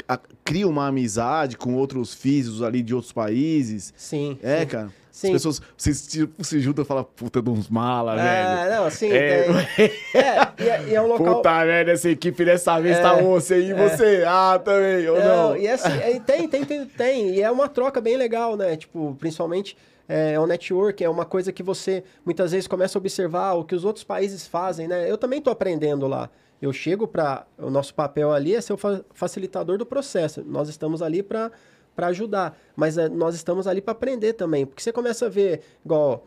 a, 0.08 0.20
cria 0.44 0.68
uma 0.68 0.88
amizade 0.88 1.58
com 1.58 1.76
outros 1.76 2.14
físicos 2.14 2.64
ali 2.64 2.82
de 2.82 2.96
outros 2.96 3.14
países? 3.14 3.94
Sim. 3.96 4.38
É, 4.42 4.62
sim. 4.62 4.66
cara. 4.66 5.01
Sim. 5.12 5.28
As 5.28 5.34
pessoas 5.34 5.62
se, 5.76 6.08
tipo, 6.08 6.44
se 6.44 6.60
juntam 6.60 6.84
e 6.84 6.88
falam, 6.88 7.04
puta 7.04 7.42
de 7.42 7.50
uns 7.50 7.70
mala, 7.70 8.14
é, 8.20 8.66
velho. 8.66 8.76
Não, 8.76 8.90
sim, 8.90 9.12
é, 9.12 9.46
é, 10.16 10.54
e 10.58 10.70
é, 10.70 10.84
e 10.88 10.96
é 10.96 11.02
um 11.02 11.08
local... 11.08 11.36
Puta, 11.36 11.66
velho, 11.66 11.92
essa 11.92 12.10
equipe 12.10 12.46
dessa 12.46 12.80
vez 12.80 12.98
tá 13.00 13.18
é, 13.18 13.22
você 13.22 13.60
e 13.60 13.72
é. 13.72 13.74
você. 13.74 14.24
Ah, 14.26 14.60
também, 14.64 15.08
ou 15.10 15.20
não. 15.20 15.50
não. 15.50 15.58
E 15.58 15.68
assim, 15.68 15.92
é, 15.92 16.20
tem, 16.20 16.48
tem, 16.48 16.64
tem, 16.64 16.86
tem. 16.86 17.30
E 17.36 17.42
é 17.42 17.52
uma 17.52 17.68
troca 17.68 18.00
bem 18.00 18.16
legal, 18.16 18.56
né? 18.56 18.78
Tipo, 18.78 19.16
principalmente 19.20 19.76
é, 20.08 20.40
o 20.40 20.48
network, 20.48 21.04
é 21.04 21.10
uma 21.10 21.26
coisa 21.26 21.52
que 21.52 21.62
você 21.62 22.04
muitas 22.26 22.52
vezes 22.52 22.68
começa 22.68 22.98
a 22.98 23.00
observar 23.00 23.54
o 23.54 23.64
que 23.64 23.76
os 23.76 23.86
outros 23.86 24.04
países 24.04 24.48
fazem, 24.48 24.88
né? 24.88 25.10
Eu 25.10 25.18
também 25.18 25.42
tô 25.42 25.50
aprendendo 25.50 26.08
lá. 26.08 26.30
Eu 26.62 26.72
chego 26.72 27.08
para. 27.08 27.46
O 27.58 27.70
nosso 27.70 27.94
papel 27.94 28.32
ali 28.32 28.54
é 28.54 28.62
ser 28.62 28.74
o 28.74 28.78
fa 28.78 29.04
facilitador 29.14 29.78
do 29.78 29.86
processo. 29.86 30.44
Nós 30.46 30.70
estamos 30.70 31.02
ali 31.02 31.24
para 31.24 31.52
ajudar. 31.98 32.58
Mas 32.76 32.98
é, 32.98 33.08
nós 33.10 33.36
estamos 33.36 33.68
ali 33.68 33.82
para 33.82 33.92
aprender 33.92 34.34
também. 34.34 34.66
Porque 34.66 34.82
você 34.82 34.92
começa 34.92 35.26
a 35.26 35.30
ver, 35.30 35.62
igual 35.86 36.26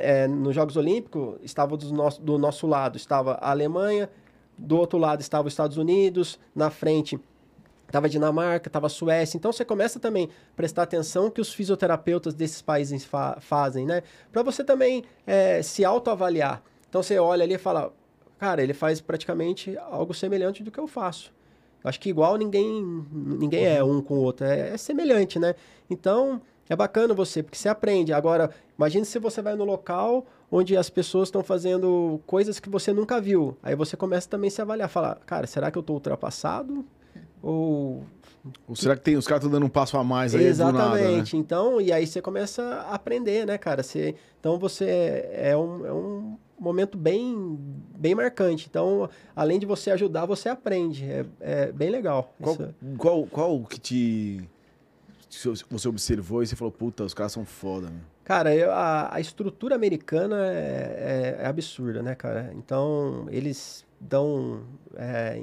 é, 0.00 0.26
nos 0.26 0.54
Jogos 0.54 0.76
Olímpicos, 0.76 1.36
estava 1.42 1.76
do 1.76 1.92
nosso, 1.92 2.20
do 2.20 2.38
nosso 2.38 2.66
lado 2.66 2.96
estava 2.96 3.34
a 3.34 3.50
Alemanha, 3.50 4.08
do 4.56 4.76
outro 4.76 4.98
lado 4.98 5.20
estava 5.20 5.46
os 5.46 5.52
Estados 5.52 5.76
Unidos, 5.76 6.38
na 6.54 6.70
frente 6.70 7.18
estava 7.86 8.06
a 8.06 8.10
Dinamarca, 8.10 8.68
estava 8.68 8.86
a 8.86 8.90
Suécia. 8.90 9.36
Então 9.36 9.52
você 9.52 9.64
começa 9.64 9.98
também 9.98 10.28
a 10.52 10.56
prestar 10.56 10.82
atenção 10.82 11.30
que 11.30 11.40
os 11.40 11.52
fisioterapeutas 11.52 12.34
desses 12.34 12.60
países 12.60 13.04
fa 13.04 13.38
fazem, 13.40 13.86
né? 13.86 14.02
Para 14.30 14.42
você 14.42 14.62
também 14.62 15.04
é, 15.26 15.62
se 15.62 15.84
autoavaliar. 15.84 16.62
Então 16.88 17.02
você 17.02 17.18
olha 17.18 17.44
ali 17.44 17.54
e 17.54 17.58
fala, 17.58 17.92
cara, 18.38 18.62
ele 18.62 18.74
faz 18.74 19.00
praticamente 19.00 19.76
algo 19.78 20.12
semelhante 20.12 20.62
do 20.62 20.70
que 20.70 20.78
eu 20.78 20.86
faço. 20.86 21.32
Acho 21.82 22.00
que 22.00 22.10
igual 22.10 22.36
ninguém 22.36 23.04
ninguém 23.12 23.64
é 23.64 23.82
um 23.82 24.00
com 24.00 24.14
o 24.14 24.22
outro, 24.22 24.46
é, 24.46 24.70
é 24.70 24.76
semelhante, 24.76 25.38
né? 25.38 25.54
Então, 25.88 26.40
é 26.68 26.76
bacana 26.76 27.14
você, 27.14 27.42
porque 27.42 27.56
você 27.56 27.68
aprende. 27.68 28.12
Agora, 28.12 28.50
imagine 28.76 29.04
se 29.04 29.18
você 29.18 29.40
vai 29.40 29.54
no 29.54 29.64
local 29.64 30.26
onde 30.50 30.76
as 30.76 30.90
pessoas 30.90 31.28
estão 31.28 31.42
fazendo 31.42 32.20
coisas 32.26 32.60
que 32.60 32.68
você 32.68 32.92
nunca 32.92 33.20
viu. 33.20 33.56
Aí 33.62 33.74
você 33.74 33.96
começa 33.96 34.28
também 34.28 34.48
a 34.48 34.50
se 34.50 34.60
avaliar, 34.60 34.88
falar, 34.88 35.16
cara, 35.26 35.46
será 35.46 35.70
que 35.70 35.78
eu 35.78 35.80
estou 35.80 35.94
ultrapassado? 35.94 36.84
Ou 37.42 38.04
ou 38.66 38.76
será 38.76 38.96
que 38.96 39.02
tem 39.02 39.16
os 39.16 39.26
caras 39.26 39.42
estão 39.44 39.50
dando 39.50 39.66
um 39.66 39.70
passo 39.70 39.96
a 39.96 40.04
mais 40.04 40.34
aí 40.34 40.44
Exatamente. 40.44 41.02
Nada, 41.02 41.22
né? 41.22 41.24
Então, 41.34 41.80
e 41.80 41.92
aí 41.92 42.06
você 42.06 42.22
começa 42.22 42.62
a 42.62 42.94
aprender, 42.94 43.46
né, 43.46 43.58
cara? 43.58 43.82
Você, 43.82 44.14
então 44.40 44.58
você 44.58 45.28
é 45.32 45.56
um, 45.56 45.86
é 45.86 45.92
um 45.92 46.38
momento 46.58 46.96
bem, 46.96 47.58
bem 47.96 48.14
marcante. 48.14 48.66
Então, 48.68 49.08
além 49.34 49.58
de 49.58 49.66
você 49.66 49.90
ajudar, 49.90 50.26
você 50.26 50.48
aprende. 50.48 51.04
É, 51.04 51.26
é 51.40 51.72
bem 51.72 51.90
legal. 51.90 52.34
Qual, 52.40 52.56
qual, 52.96 53.26
qual 53.26 53.64
que 53.64 53.78
te. 53.78 54.48
Você 55.28 55.88
observou 55.88 56.42
e 56.42 56.46
você 56.46 56.56
falou, 56.56 56.72
puta, 56.72 57.04
os 57.04 57.12
caras 57.12 57.32
são 57.32 57.44
foda, 57.44 57.88
meu. 57.90 58.18
Cara, 58.28 58.54
eu, 58.54 58.70
a, 58.70 59.14
a 59.14 59.20
estrutura 59.20 59.74
americana 59.74 60.46
é, 60.48 61.36
é, 61.38 61.44
é, 61.44 61.46
absurda, 61.46 62.02
né, 62.02 62.14
cara? 62.14 62.52
Então, 62.54 63.26
eles 63.30 63.86
dão. 63.98 64.64
É, 64.94 65.42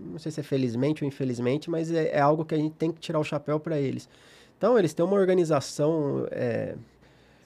não 0.00 0.18
sei 0.18 0.32
se 0.32 0.40
é 0.40 0.42
felizmente 0.42 1.04
ou 1.04 1.08
infelizmente, 1.08 1.68
mas 1.68 1.92
é, 1.92 2.08
é, 2.08 2.20
algo 2.20 2.42
que 2.42 2.54
a 2.54 2.56
gente 2.56 2.74
tem 2.74 2.90
que 2.90 2.98
tirar 2.98 3.18
o 3.18 3.24
chapéu 3.24 3.60
para 3.60 3.78
eles. 3.78 4.08
Então, 4.56 4.78
eles 4.78 4.94
têm 4.94 5.04
uma 5.04 5.14
organização. 5.14 6.26
É, 6.30 6.74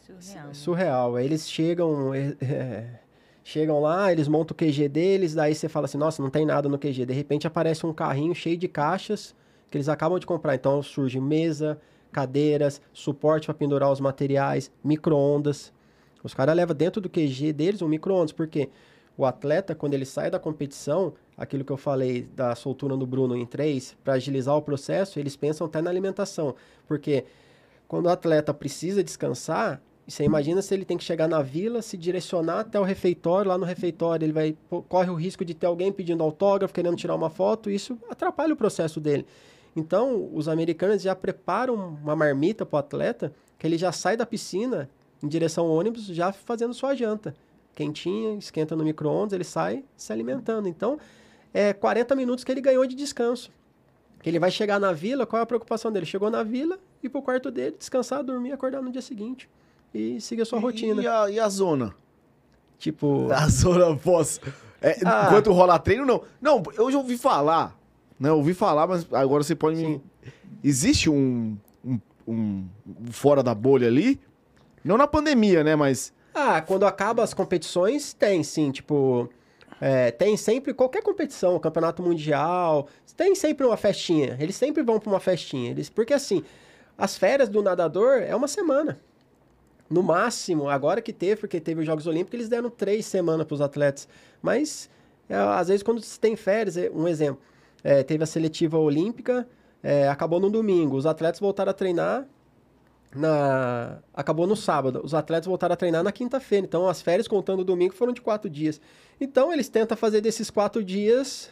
surreal. 0.06 0.54
surreal. 0.54 1.18
Eles 1.18 1.50
chegam. 1.50 2.12
É, 2.40 3.05
Chegam 3.48 3.78
lá, 3.78 4.10
eles 4.10 4.26
montam 4.26 4.56
o 4.56 4.58
QG 4.58 4.88
deles, 4.88 5.32
daí 5.32 5.54
você 5.54 5.68
fala 5.68 5.84
assim, 5.84 5.96
nossa, 5.96 6.20
não 6.20 6.28
tem 6.28 6.44
nada 6.44 6.68
no 6.68 6.76
QG. 6.76 7.06
De 7.06 7.12
repente 7.12 7.46
aparece 7.46 7.86
um 7.86 7.92
carrinho 7.92 8.34
cheio 8.34 8.56
de 8.56 8.66
caixas 8.66 9.36
que 9.70 9.76
eles 9.76 9.88
acabam 9.88 10.18
de 10.18 10.26
comprar. 10.26 10.56
Então 10.56 10.82
surge 10.82 11.20
mesa, 11.20 11.80
cadeiras, 12.10 12.82
suporte 12.92 13.46
para 13.46 13.54
pendurar 13.54 13.92
os 13.92 14.00
materiais, 14.00 14.68
micro-ondas. 14.82 15.72
Os 16.24 16.34
caras 16.34 16.56
levam 16.56 16.74
dentro 16.74 17.00
do 17.00 17.08
QG 17.08 17.52
deles 17.52 17.82
um 17.82 17.86
micro-ondas, 17.86 18.32
porque 18.32 18.68
o 19.16 19.24
atleta, 19.24 19.76
quando 19.76 19.94
ele 19.94 20.04
sai 20.04 20.28
da 20.28 20.40
competição, 20.40 21.14
aquilo 21.36 21.64
que 21.64 21.70
eu 21.70 21.76
falei 21.76 22.22
da 22.34 22.52
soltura 22.56 22.96
do 22.96 23.06
Bruno 23.06 23.36
em 23.36 23.46
três, 23.46 23.96
para 24.02 24.14
agilizar 24.14 24.56
o 24.56 24.62
processo, 24.62 25.20
eles 25.20 25.36
pensam 25.36 25.68
até 25.68 25.80
na 25.80 25.88
alimentação. 25.88 26.56
Porque 26.84 27.24
quando 27.86 28.06
o 28.06 28.10
atleta 28.10 28.52
precisa 28.52 29.04
descansar, 29.04 29.80
você 30.06 30.22
imagina 30.22 30.62
se 30.62 30.72
ele 30.72 30.84
tem 30.84 30.96
que 30.96 31.02
chegar 31.02 31.26
na 31.26 31.42
vila, 31.42 31.82
se 31.82 31.96
direcionar 31.96 32.60
até 32.60 32.78
o 32.78 32.84
refeitório, 32.84 33.48
lá 33.48 33.58
no 33.58 33.64
refeitório 33.64 34.24
ele 34.24 34.32
vai 34.32 34.56
corre 34.88 35.10
o 35.10 35.14
risco 35.14 35.44
de 35.44 35.52
ter 35.52 35.66
alguém 35.66 35.90
pedindo 35.90 36.22
autógrafo, 36.22 36.72
querendo 36.72 36.96
tirar 36.96 37.16
uma 37.16 37.28
foto, 37.28 37.68
isso 37.68 37.98
atrapalha 38.08 38.54
o 38.54 38.56
processo 38.56 39.00
dele. 39.00 39.26
Então, 39.74 40.30
os 40.32 40.48
americanos 40.48 41.02
já 41.02 41.14
preparam 41.14 41.74
uma 41.74 42.14
marmita 42.14 42.64
para 42.64 42.76
o 42.76 42.78
atleta, 42.78 43.32
que 43.58 43.66
ele 43.66 43.76
já 43.76 43.90
sai 43.90 44.16
da 44.16 44.24
piscina 44.24 44.88
em 45.20 45.26
direção 45.26 45.66
ao 45.66 45.72
ônibus, 45.72 46.06
já 46.06 46.32
fazendo 46.32 46.72
sua 46.72 46.94
janta. 46.94 47.34
Quentinha, 47.74 48.38
esquenta 48.38 48.76
no 48.76 48.84
micro-ondas, 48.84 49.32
ele 49.32 49.44
sai 49.44 49.84
se 49.96 50.12
alimentando. 50.12 50.68
Então, 50.68 50.98
é 51.52 51.72
40 51.72 52.14
minutos 52.14 52.44
que 52.44 52.52
ele 52.52 52.60
ganhou 52.60 52.86
de 52.86 52.94
descanso. 52.94 53.50
Ele 54.24 54.38
vai 54.38 54.50
chegar 54.50 54.78
na 54.78 54.92
vila, 54.92 55.26
qual 55.26 55.40
é 55.40 55.42
a 55.42 55.46
preocupação 55.46 55.92
dele? 55.92 56.06
Chegou 56.06 56.30
na 56.30 56.42
vila, 56.42 56.78
ir 57.02 57.08
pro 57.08 57.20
quarto 57.20 57.50
dele, 57.50 57.76
descansar, 57.76 58.22
dormir, 58.22 58.52
acordar 58.52 58.80
no 58.80 58.90
dia 58.90 59.02
seguinte 59.02 59.48
e 59.94 60.20
seguir 60.20 60.42
a 60.42 60.44
sua 60.44 60.58
rotina. 60.58 61.02
E 61.02 61.06
a, 61.06 61.30
e 61.30 61.40
a 61.40 61.48
zona? 61.48 61.94
Tipo. 62.78 63.30
A 63.32 63.48
zona 63.48 63.96
pós. 63.96 64.40
É, 64.80 64.98
ah. 65.04 65.26
Enquanto 65.26 65.52
rola 65.52 65.78
treino, 65.78 66.04
não. 66.04 66.22
Não, 66.40 66.62
eu 66.76 66.90
já 66.90 66.98
ouvi 66.98 67.16
falar. 67.16 67.76
Né? 68.18 68.28
Eu 68.28 68.36
ouvi 68.36 68.54
falar, 68.54 68.86
mas 68.86 69.06
agora 69.12 69.42
você 69.42 69.54
pode 69.54 69.76
me. 69.76 70.00
Existe 70.62 71.08
um, 71.08 71.56
um, 71.84 71.98
um, 72.26 72.68
fora 73.10 73.42
da 73.42 73.54
bolha 73.54 73.88
ali? 73.88 74.20
Não 74.84 74.96
na 74.96 75.06
pandemia, 75.06 75.64
né? 75.64 75.76
Mas. 75.76 76.12
Ah, 76.34 76.60
quando 76.60 76.84
acaba 76.84 77.22
as 77.22 77.32
competições, 77.32 78.12
tem 78.12 78.42
sim. 78.42 78.70
Tipo. 78.70 79.28
É, 79.78 80.10
tem 80.10 80.38
sempre 80.38 80.72
qualquer 80.72 81.02
competição, 81.02 81.58
campeonato 81.58 82.02
mundial, 82.02 82.88
tem 83.14 83.34
sempre 83.34 83.66
uma 83.66 83.76
festinha. 83.76 84.34
Eles 84.40 84.56
sempre 84.56 84.82
vão 84.82 84.98
para 84.98 85.10
uma 85.10 85.20
festinha. 85.20 85.70
Eles, 85.70 85.90
porque 85.90 86.14
assim, 86.14 86.42
as 86.96 87.16
férias 87.18 87.48
do 87.48 87.62
nadador 87.62 88.22
é 88.22 88.34
uma 88.34 88.48
semana. 88.48 88.98
No 89.88 90.02
máximo, 90.02 90.68
agora 90.68 91.00
que 91.00 91.12
teve, 91.12 91.36
porque 91.36 91.60
teve 91.60 91.80
os 91.80 91.86
Jogos 91.86 92.06
Olímpicos, 92.06 92.34
eles 92.34 92.48
deram 92.48 92.68
três 92.68 93.06
semanas 93.06 93.46
para 93.46 93.54
os 93.54 93.60
atletas. 93.60 94.08
Mas, 94.42 94.90
é, 95.28 95.34
às 95.34 95.68
vezes, 95.68 95.82
quando 95.82 96.00
se 96.00 96.18
tem 96.18 96.34
férias, 96.36 96.76
é, 96.76 96.90
um 96.90 97.06
exemplo, 97.06 97.40
é, 97.84 98.02
teve 98.02 98.24
a 98.24 98.26
seletiva 98.26 98.78
olímpica, 98.78 99.46
é, 99.82 100.08
acabou 100.08 100.40
no 100.40 100.50
domingo, 100.50 100.96
os 100.96 101.06
atletas 101.06 101.38
voltaram 101.38 101.70
a 101.70 101.74
treinar 101.74 102.26
na... 103.14 103.98
acabou 104.12 104.46
no 104.46 104.56
sábado, 104.56 105.00
os 105.02 105.14
atletas 105.14 105.46
voltaram 105.46 105.72
a 105.72 105.76
treinar 105.76 106.02
na 106.02 106.12
quinta-feira. 106.12 106.66
Então, 106.66 106.88
as 106.88 107.00
férias, 107.00 107.26
contando 107.26 107.60
o 107.60 107.64
domingo, 107.64 107.94
foram 107.94 108.12
de 108.12 108.20
quatro 108.20 108.50
dias. 108.50 108.80
Então, 109.20 109.52
eles 109.52 109.68
tentam 109.68 109.96
fazer 109.96 110.20
desses 110.20 110.50
quatro 110.50 110.84
dias 110.84 111.50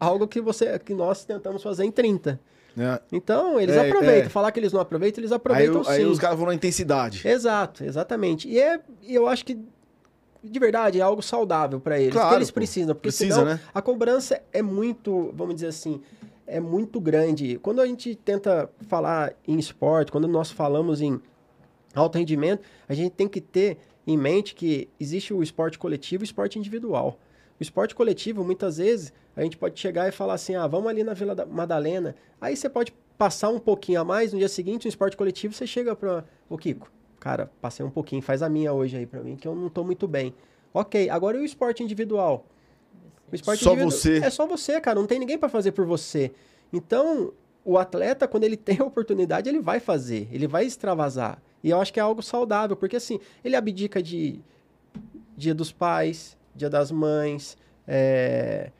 algo 0.00 0.26
que, 0.26 0.40
você, 0.40 0.78
que 0.78 0.94
nós 0.94 1.24
tentamos 1.24 1.62
fazer 1.62 1.84
em 1.84 1.92
30. 1.92 2.40
É. 2.78 3.00
Então, 3.10 3.58
eles 3.58 3.74
é, 3.74 3.88
aproveitam. 3.88 4.26
É. 4.26 4.28
Falar 4.28 4.52
que 4.52 4.60
eles 4.60 4.72
não 4.72 4.80
aproveitam, 4.80 5.20
eles 5.20 5.32
aproveitam 5.32 5.78
aí, 5.80 5.84
sim. 5.84 5.90
Aí 5.92 6.04
os 6.04 6.18
caras 6.18 6.36
vão 6.36 6.46
na 6.46 6.54
intensidade. 6.54 7.26
Exato, 7.26 7.84
exatamente. 7.84 8.48
E 8.48 8.60
é, 8.60 8.80
eu 9.02 9.26
acho 9.26 9.44
que, 9.44 9.58
de 10.44 10.58
verdade, 10.60 11.00
é 11.00 11.02
algo 11.02 11.22
saudável 11.22 11.80
para 11.80 11.98
eles. 11.98 12.12
Claro, 12.12 12.30
que 12.30 12.34
eles 12.36 12.50
precisam. 12.50 12.94
Porque 12.94 13.08
Precisa, 13.08 13.34
senão, 13.34 13.46
né? 13.46 13.60
a 13.74 13.80
cobrança 13.80 14.42
é 14.52 14.60
muito, 14.60 15.32
vamos 15.34 15.54
dizer 15.54 15.68
assim, 15.68 16.02
é 16.46 16.60
muito 16.60 17.00
grande. 17.00 17.58
Quando 17.62 17.80
a 17.80 17.86
gente 17.86 18.14
tenta 18.14 18.70
falar 18.88 19.32
em 19.48 19.58
esporte, 19.58 20.12
quando 20.12 20.28
nós 20.28 20.50
falamos 20.50 21.00
em 21.00 21.20
alto 21.94 22.18
rendimento, 22.18 22.62
a 22.88 22.94
gente 22.94 23.12
tem 23.12 23.26
que 23.26 23.40
ter 23.40 23.78
em 24.06 24.16
mente 24.16 24.54
que 24.54 24.88
existe 25.00 25.34
o 25.34 25.42
esporte 25.42 25.78
coletivo 25.78 26.22
e 26.22 26.24
o 26.24 26.26
esporte 26.26 26.58
individual. 26.58 27.18
O 27.58 27.62
esporte 27.62 27.94
coletivo, 27.94 28.44
muitas 28.44 28.76
vezes, 28.76 29.12
a 29.34 29.42
gente 29.42 29.56
pode 29.56 29.78
chegar 29.78 30.08
e 30.08 30.12
falar 30.12 30.34
assim: 30.34 30.54
ah, 30.54 30.66
vamos 30.66 30.88
ali 30.88 31.02
na 31.02 31.14
Vila 31.14 31.34
da 31.34 31.46
Madalena. 31.46 32.14
Aí 32.40 32.56
você 32.56 32.68
pode 32.68 32.92
passar 33.16 33.48
um 33.48 33.58
pouquinho 33.58 34.00
a 34.00 34.04
mais, 34.04 34.32
no 34.32 34.38
dia 34.38 34.48
seguinte, 34.48 34.84
no 34.84 34.88
esporte 34.88 35.16
coletivo, 35.16 35.54
você 35.54 35.66
chega 35.66 35.96
para 35.96 36.24
o 36.48 36.58
Kiko, 36.58 36.90
cara, 37.18 37.50
passei 37.60 37.84
um 37.84 37.90
pouquinho, 37.90 38.20
faz 38.20 38.42
a 38.42 38.48
minha 38.48 38.72
hoje 38.72 38.96
aí 38.96 39.06
para 39.06 39.22
mim, 39.22 39.36
que 39.36 39.48
eu 39.48 39.54
não 39.54 39.68
estou 39.68 39.84
muito 39.84 40.06
bem. 40.06 40.34
Ok, 40.72 41.08
agora 41.08 41.38
e 41.38 41.40
o 41.40 41.44
esporte 41.44 41.82
individual? 41.82 42.44
O 43.32 43.34
esporte 43.34 43.64
só 43.64 43.70
individual, 43.70 43.90
você. 43.90 44.18
É 44.18 44.30
só 44.30 44.46
você, 44.46 44.80
cara, 44.80 45.00
não 45.00 45.06
tem 45.06 45.18
ninguém 45.18 45.38
para 45.38 45.48
fazer 45.48 45.72
por 45.72 45.86
você. 45.86 46.32
Então, 46.72 47.32
o 47.64 47.78
atleta, 47.78 48.28
quando 48.28 48.44
ele 48.44 48.56
tem 48.58 48.78
a 48.80 48.84
oportunidade, 48.84 49.48
ele 49.48 49.60
vai 49.60 49.80
fazer, 49.80 50.28
ele 50.30 50.46
vai 50.46 50.66
extravasar. 50.66 51.42
E 51.64 51.70
eu 51.70 51.80
acho 51.80 51.92
que 51.92 51.98
é 51.98 52.02
algo 52.02 52.22
saudável, 52.22 52.76
porque 52.76 52.96
assim, 52.96 53.18
ele 53.42 53.56
abdica 53.56 54.02
de 54.02 54.40
dia 55.36 55.54
dos 55.54 55.72
pais, 55.72 56.36
dia 56.56 56.70
das 56.70 56.90
mães, 56.90 57.56
é, 57.86 58.70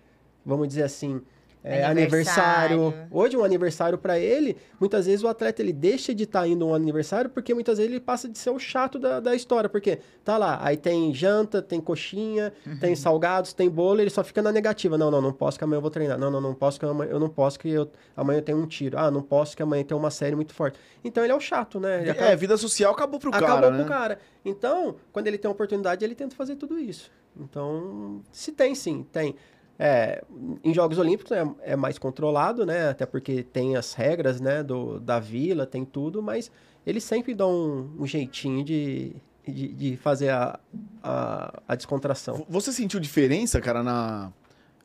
vamos 0.45 0.69
dizer 0.69 0.83
assim, 0.83 1.21
é, 1.67 1.85
aniversário. 1.85 2.79
aniversário. 2.79 3.09
Hoje, 3.11 3.37
um 3.37 3.43
aniversário 3.43 3.99
para 3.99 4.19
ele, 4.19 4.57
muitas 4.79 5.07
vezes 5.07 5.25
o 5.25 5.29
atleta 5.29 5.61
ele 5.61 5.73
deixa 5.73 6.15
de 6.15 6.23
estar 6.23 6.43
tá 6.43 6.49
indo 6.49 6.65
um 6.65 6.73
aniversário 6.73 7.29
porque 7.29 7.53
muitas 7.53 7.79
vezes 7.79 7.91
ele 7.91 8.01
passa 8.01 8.29
de 8.29 8.39
ser 8.39 8.51
o 8.51 8.59
chato 8.59 8.99
da, 8.99 9.19
da 9.19 9.35
história. 9.35 9.69
Porque 9.69 9.99
tá 10.25 10.39
lá, 10.39 10.61
aí 10.63 10.77
tem 10.77 11.13
janta, 11.13 11.61
tem 11.61 11.81
coxinha, 11.81 12.53
uhum. 12.65 12.79
tem 12.79 12.95
salgados, 12.95 13.53
tem 13.53 13.69
bolo, 13.69 14.01
ele 14.01 14.11
só 14.11 14.23
fica 14.23 14.41
na 14.41 14.53
negativa. 14.53 14.97
Não, 14.97 15.11
não, 15.11 15.21
não 15.21 15.33
posso 15.33 15.59
que 15.59 15.65
amanhã 15.65 15.79
eu 15.79 15.83
vou 15.83 15.91
treinar. 15.91 16.17
Não, 16.17 16.31
não, 16.31 16.41
não 16.41 16.55
posso 16.55 16.79
que 16.79 16.87
amanhã 16.87 17.11
eu 17.11 17.19
não 17.19 17.29
posso 17.29 17.59
que 17.59 17.69
eu, 17.69 17.91
amanhã 18.17 18.39
eu 18.39 18.43
tenho 18.43 18.59
um 18.59 18.67
tiro. 18.67 18.97
Ah, 18.97 19.11
não 19.11 19.23
posso 19.23 19.57
que 19.57 19.63
amanhã 19.63 19.83
tem 19.83 19.97
uma 19.97 20.11
série 20.11 20.37
muito 20.37 20.55
forte. 20.55 20.79
Então 21.03 21.25
ele 21.25 21.33
é 21.33 21.37
o 21.37 21.41
chato, 21.41 21.81
né? 21.81 22.03
Ele 22.03 22.11
acaba... 22.11 22.31
É, 22.31 22.37
vida 22.37 22.57
social 22.57 22.93
acabou 22.93 23.19
pro 23.19 23.31
acabou 23.31 23.49
cara. 23.49 23.59
Acabou 23.59 23.85
pro 23.85 23.91
né? 23.91 23.99
cara. 23.99 24.19
Então, 24.45 24.95
quando 25.13 25.27
ele 25.27 25.39
tem 25.39 25.51
oportunidade, 25.51 26.05
ele 26.05 26.15
tenta 26.15 26.37
fazer 26.37 26.55
tudo 26.55 26.79
isso. 26.79 27.11
Então, 27.39 28.23
se 28.33 28.53
tem 28.53 28.75
sim, 28.75 29.07
tem. 29.13 29.35
É, 29.79 30.25
em 30.65 30.73
Jogos 30.73 30.99
Olímpicos 30.99 31.33
é, 31.33 31.47
é, 31.63 31.77
mais 31.77 31.99
controlado, 31.99 32.65
né? 32.65 32.89
Até 32.89 33.05
porque 33.05 33.43
tem 33.43 33.77
as 33.77 33.93
regras, 33.93 34.41
né? 34.41 34.63
Do, 34.63 34.99
da 34.99 35.21
vila, 35.21 35.67
tem 35.67 35.85
tudo, 35.85 36.23
mas 36.23 36.51
eles 36.87 37.05
sempre 37.05 37.35
dão 37.35 37.51
um, 37.53 38.03
um 38.03 38.07
jeitinho 38.07 38.65
de, 38.65 39.17
de, 39.47 39.69
de, 39.69 39.97
fazer 39.97 40.31
a, 40.31 40.59
a, 41.03 41.63
a, 41.69 41.75
descontração. 41.75 42.47
Você 42.49 42.73
sentiu 42.73 42.99
diferença, 42.99 43.61
cara, 43.61 43.83
na, 43.83 44.33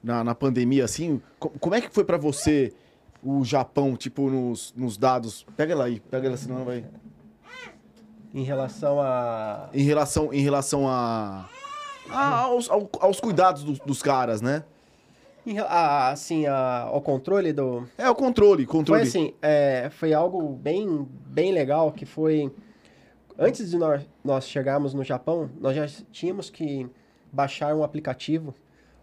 na, 0.04 0.24
na 0.24 0.36
pandemia, 0.36 0.84
assim? 0.84 1.22
Como 1.40 1.74
é 1.74 1.80
que 1.80 1.90
foi 1.90 2.04
para 2.04 2.18
você 2.18 2.74
o 3.24 3.46
Japão, 3.46 3.96
tipo, 3.96 4.30
nos, 4.30 4.74
nos 4.76 4.98
dados? 4.98 5.46
Pega 5.56 5.74
ela 5.74 5.86
aí, 5.86 6.00
pega 6.00 6.28
ela, 6.28 6.38
senão 6.38 6.66
vai... 6.66 6.84
Em 8.34 8.44
relação 8.44 9.00
a... 9.00 9.70
Em 9.74 9.84
relação, 9.84 10.34
em 10.34 10.42
relação 10.42 10.88
a... 10.88 11.50
a 12.10 12.40
aos, 12.40 12.70
aos 12.70 13.20
cuidados 13.20 13.64
dos, 13.64 13.80
dos 13.80 14.02
caras, 14.02 14.42
né? 14.42 14.64
A, 15.68 16.10
assim, 16.10 16.46
a, 16.46 16.82
ao 16.84 17.02
controle 17.02 17.52
do... 17.52 17.88
É, 17.98 18.10
o 18.10 18.16
controle, 18.16 18.66
controle. 18.66 19.02
Foi 19.02 19.10
assim, 19.10 19.34
é, 19.42 19.90
foi 19.90 20.14
algo 20.14 20.50
bem, 20.50 21.08
bem 21.26 21.52
legal, 21.52 21.92
que 21.92 22.06
foi... 22.06 22.52
Antes 23.38 23.72
de 23.72 23.78
nós, 23.78 24.08
nós 24.24 24.48
chegarmos 24.48 24.94
no 24.94 25.04
Japão, 25.04 25.50
nós 25.60 25.76
já 25.76 25.88
tínhamos 26.12 26.50
que 26.50 26.88
baixar 27.32 27.74
um 27.74 27.84
aplicativo 27.84 28.54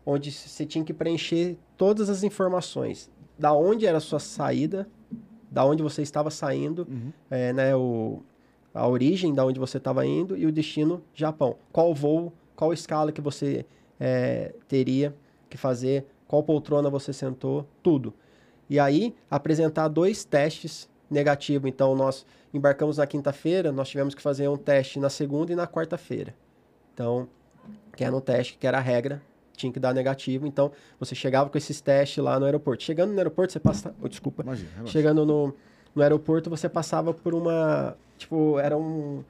onde 0.06 0.30
você 0.30 0.64
tinha 0.64 0.84
que 0.84 0.92
preencher 0.92 1.58
todas 1.76 2.08
as 2.08 2.22
informações. 2.22 3.10
Da 3.38 3.52
onde 3.52 3.86
era 3.86 3.98
a 3.98 4.00
sua 4.00 4.20
saída, 4.20 4.88
da 5.50 5.64
onde 5.64 5.82
você 5.82 6.02
estava 6.02 6.30
saindo, 6.30 6.86
uhum. 6.88 7.12
é, 7.30 7.52
né, 7.52 7.74
o, 7.74 8.22
a 8.72 8.86
origem 8.86 9.34
da 9.34 9.44
onde 9.44 9.58
você 9.58 9.78
estava 9.78 10.06
indo 10.06 10.36
e 10.36 10.46
o 10.46 10.52
destino 10.52 11.02
Japão. 11.14 11.56
Qual 11.72 11.94
voo, 11.94 12.32
qual 12.54 12.72
escala 12.72 13.10
que 13.10 13.20
você 13.20 13.66
é, 13.98 14.54
teria 14.68 15.14
que 15.48 15.56
fazer, 15.56 16.06
qual 16.28 16.42
poltrona 16.42 16.90
você 16.90 17.12
sentou, 17.12 17.66
tudo. 17.82 18.12
E 18.68 18.78
aí, 18.78 19.14
apresentar 19.30 19.88
dois 19.88 20.24
testes 20.24 20.88
negativos. 21.10 21.68
Então, 21.68 21.96
nós 21.96 22.26
embarcamos 22.52 22.98
na 22.98 23.06
quinta-feira, 23.06 23.72
nós 23.72 23.88
tivemos 23.88 24.14
que 24.14 24.20
fazer 24.20 24.46
um 24.46 24.56
teste 24.56 25.00
na 25.00 25.08
segunda 25.08 25.52
e 25.52 25.56
na 25.56 25.66
quarta-feira. 25.66 26.34
Então, 26.92 27.26
que 27.96 28.04
era 28.04 28.14
um 28.14 28.20
teste, 28.20 28.58
que 28.58 28.66
era 28.66 28.76
a 28.76 28.80
regra, 28.80 29.22
tinha 29.56 29.72
que 29.72 29.80
dar 29.80 29.94
negativo. 29.94 30.46
Então, 30.46 30.70
você 31.00 31.14
chegava 31.14 31.48
com 31.48 31.56
esses 31.56 31.80
testes 31.80 32.22
lá 32.22 32.38
no 32.38 32.44
aeroporto. 32.44 32.82
Chegando 32.82 33.12
no 33.12 33.18
aeroporto, 33.18 33.52
você 33.54 33.58
passa... 33.58 33.94
Oh, 34.00 34.08
desculpa. 34.08 34.42
Imagina, 34.42 34.86
Chegando 34.86 35.24
no, 35.24 35.54
no 35.94 36.02
aeroporto, 36.02 36.50
você 36.50 36.68
passava 36.68 37.14
por 37.14 37.34
uma... 37.34 37.96
Tipo, 38.18 38.58
era 38.58 38.76
um... 38.76 39.24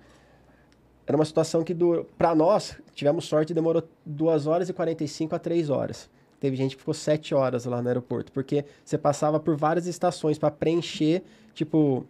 Era 1.06 1.16
uma 1.16 1.24
situação 1.24 1.64
que, 1.64 1.74
para 2.18 2.34
nós, 2.34 2.76
tivemos 2.92 3.24
sorte, 3.24 3.54
demorou 3.54 3.82
2 4.04 4.46
horas 4.46 4.68
e 4.68 4.74
45 4.74 5.34
a 5.34 5.38
3 5.38 5.70
horas. 5.70 6.10
Teve 6.40 6.56
gente 6.56 6.76
que 6.76 6.80
ficou 6.80 6.94
sete 6.94 7.34
horas 7.34 7.64
lá 7.64 7.82
no 7.82 7.88
aeroporto, 7.88 8.32
porque 8.32 8.64
você 8.84 8.96
passava 8.96 9.40
por 9.40 9.56
várias 9.56 9.86
estações 9.86 10.38
para 10.38 10.50
preencher, 10.50 11.22
tipo, 11.54 12.06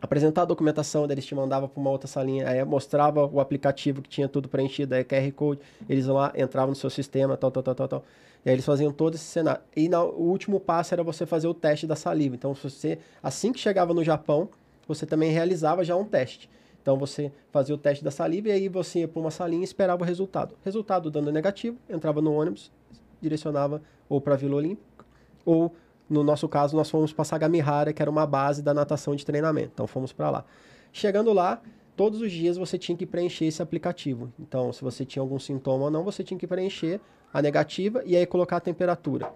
apresentar 0.00 0.42
a 0.42 0.44
documentação, 0.46 1.06
daí 1.06 1.14
eles 1.14 1.26
te 1.26 1.34
mandavam 1.34 1.68
para 1.68 1.80
uma 1.80 1.90
outra 1.90 2.08
salinha, 2.08 2.48
aí 2.48 2.64
mostrava 2.64 3.26
o 3.26 3.40
aplicativo 3.40 4.00
que 4.00 4.08
tinha 4.08 4.28
tudo 4.28 4.48
preenchido, 4.48 4.94
aí 4.94 5.04
QR 5.04 5.32
Code, 5.32 5.60
eles 5.88 6.06
lá 6.06 6.32
entravam 6.36 6.70
no 6.70 6.76
seu 6.76 6.88
sistema, 6.88 7.36
tal, 7.36 7.50
tal, 7.50 7.62
tal, 7.62 7.74
tal, 7.74 7.88
tal. 7.88 8.04
E 8.44 8.48
aí 8.48 8.54
eles 8.54 8.64
faziam 8.64 8.90
todo 8.90 9.14
esse 9.16 9.24
cenário. 9.24 9.60
E 9.76 9.88
o 9.94 10.22
último 10.22 10.58
passo 10.58 10.94
era 10.94 11.02
você 11.02 11.26
fazer 11.26 11.46
o 11.46 11.52
teste 11.52 11.86
da 11.86 11.94
saliva. 11.94 12.34
Então, 12.34 12.54
você, 12.54 12.98
assim 13.22 13.52
que 13.52 13.60
chegava 13.60 13.92
no 13.92 14.02
Japão, 14.02 14.48
você 14.88 15.04
também 15.04 15.30
realizava 15.30 15.84
já 15.84 15.94
um 15.94 16.04
teste. 16.06 16.48
Então 16.82 16.96
você 16.96 17.30
fazia 17.52 17.74
o 17.74 17.78
teste 17.78 18.02
da 18.02 18.10
saliva 18.10 18.48
e 18.48 18.52
aí 18.52 18.68
você 18.68 19.00
ia 19.00 19.08
para 19.08 19.20
uma 19.20 19.30
salinha 19.30 19.60
e 19.60 19.64
esperava 19.64 20.02
o 20.02 20.06
resultado. 20.06 20.56
Resultado 20.64 21.10
dando 21.10 21.30
negativo, 21.30 21.76
entrava 21.88 22.20
no 22.20 22.32
ônibus, 22.32 22.72
direcionava 23.20 23.82
ou 24.08 24.20
para 24.20 24.34
a 24.34 24.36
Vila 24.36 24.56
Olímpica 24.56 25.04
ou 25.44 25.74
no 26.08 26.24
nosso 26.24 26.48
caso 26.48 26.76
nós 26.76 26.90
fomos 26.90 27.12
para 27.12 27.24
Sagamihara, 27.24 27.92
que 27.92 28.02
era 28.02 28.10
uma 28.10 28.26
base 28.26 28.62
da 28.62 28.74
natação 28.74 29.14
de 29.14 29.24
treinamento. 29.24 29.70
Então 29.74 29.86
fomos 29.86 30.12
para 30.12 30.28
lá. 30.28 30.44
Chegando 30.92 31.32
lá, 31.32 31.62
todos 31.96 32.20
os 32.20 32.32
dias 32.32 32.56
você 32.56 32.76
tinha 32.76 32.98
que 32.98 33.06
preencher 33.06 33.44
esse 33.44 33.62
aplicativo. 33.62 34.32
Então, 34.38 34.72
se 34.72 34.82
você 34.82 35.04
tinha 35.04 35.22
algum 35.22 35.38
sintoma 35.38 35.84
ou 35.84 35.90
não, 35.90 36.02
você 36.02 36.24
tinha 36.24 36.38
que 36.38 36.46
preencher 36.46 37.00
a 37.32 37.40
negativa 37.40 38.02
e 38.04 38.16
aí 38.16 38.26
colocar 38.26 38.56
a 38.56 38.60
temperatura. 38.60 39.32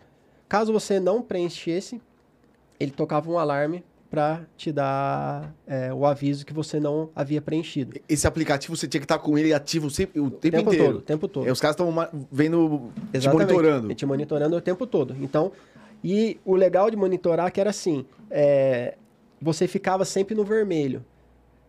Caso 0.48 0.72
você 0.72 0.98
não 0.98 1.22
preenchesse, 1.22 2.02
ele 2.78 2.90
tocava 2.90 3.30
um 3.30 3.38
alarme 3.38 3.84
para 4.14 4.46
te 4.56 4.70
dar 4.70 5.52
é, 5.66 5.92
o 5.92 6.06
aviso 6.06 6.46
que 6.46 6.52
você 6.52 6.78
não 6.78 7.10
havia 7.16 7.42
preenchido. 7.42 7.98
Esse 8.08 8.28
aplicativo 8.28 8.76
você 8.76 8.86
tinha 8.86 9.00
que 9.00 9.04
estar 9.04 9.18
com 9.18 9.36
ele 9.36 9.52
ativo 9.52 9.90
sempre, 9.90 10.20
o 10.20 10.30
tempo, 10.30 10.56
tempo 10.56 10.70
inteiro. 10.70 10.84
todo, 10.84 10.98
o 10.98 11.02
tempo 11.02 11.26
todo. 11.26 11.48
E 11.48 11.50
os 11.50 11.60
caras 11.60 11.74
estão 11.74 11.92
vendo, 12.30 12.92
te 13.10 13.18
Exatamente. 13.18 13.52
monitorando. 13.52 13.94
Te 13.96 14.06
monitorando 14.06 14.56
o 14.56 14.60
tempo 14.60 14.86
todo. 14.86 15.16
Então, 15.20 15.50
e 16.02 16.38
o 16.44 16.54
legal 16.54 16.92
de 16.92 16.96
monitorar 16.96 17.50
que 17.50 17.60
era 17.60 17.70
assim, 17.70 18.06
é, 18.30 18.94
você 19.42 19.66
ficava 19.66 20.04
sempre 20.04 20.32
no 20.36 20.44
vermelho. 20.44 21.04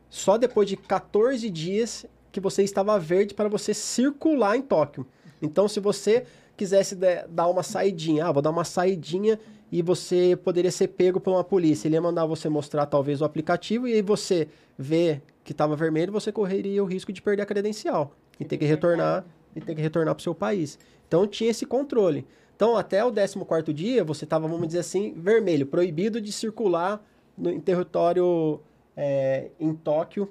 Só 0.07 0.37
depois 0.37 0.69
de 0.69 0.77
14 0.77 1.49
dias 1.49 2.05
que 2.31 2.39
você 2.39 2.61
estava 2.61 2.99
verde 2.99 3.33
para 3.33 3.49
você 3.49 3.73
circular 3.73 4.55
em 4.55 4.61
Tóquio. 4.61 5.03
Então, 5.41 5.67
se 5.67 5.79
você 5.79 6.25
quisesse 6.55 6.95
dar 7.27 7.47
uma 7.47 7.63
saidinha, 7.63 8.27
ah, 8.27 8.31
vou 8.31 8.43
dar 8.43 8.51
uma 8.51 8.63
saidinha 8.63 9.39
e 9.77 9.81
você 9.81 10.37
poderia 10.41 10.71
ser 10.71 10.87
pego 10.87 11.19
por 11.19 11.31
uma 11.31 11.43
polícia. 11.43 11.87
Ele 11.89 11.95
ia 11.95 12.01
mandar 12.01 12.25
você 12.25 12.47
mostrar 12.47 12.85
talvez 12.85 13.19
o 13.21 13.25
aplicativo 13.25 13.85
e 13.89 13.93
aí 13.93 14.01
você 14.01 14.47
vê 14.77 15.21
que 15.43 15.51
estava 15.51 15.75
vermelho, 15.75 16.13
você 16.13 16.31
correria 16.31 16.81
o 16.81 16.85
risco 16.85 17.11
de 17.11 17.21
perder 17.21 17.43
a 17.43 17.45
credencial 17.45 18.13
e 18.39 18.45
ter 18.45 18.57
que 18.57 18.63
retornar 18.63 19.25
e 19.53 19.59
ter 19.59 19.75
que 19.75 19.81
retornar 19.81 20.15
para 20.15 20.21
o 20.21 20.23
seu 20.23 20.33
país. 20.33 20.79
Então 21.05 21.27
tinha 21.27 21.51
esse 21.51 21.65
controle. 21.65 22.25
Então 22.55 22.77
até 22.77 23.03
o 23.03 23.11
14º 23.11 23.73
dia 23.73 24.01
você 24.01 24.23
estava, 24.23 24.47
vamos 24.47 24.67
dizer 24.67 24.79
assim, 24.79 25.13
vermelho, 25.13 25.65
proibido 25.65 26.21
de 26.21 26.31
circular 26.31 27.05
no, 27.37 27.49
em 27.51 27.59
território 27.59 28.61
é, 28.95 29.49
em 29.59 29.73
Tóquio, 29.73 30.29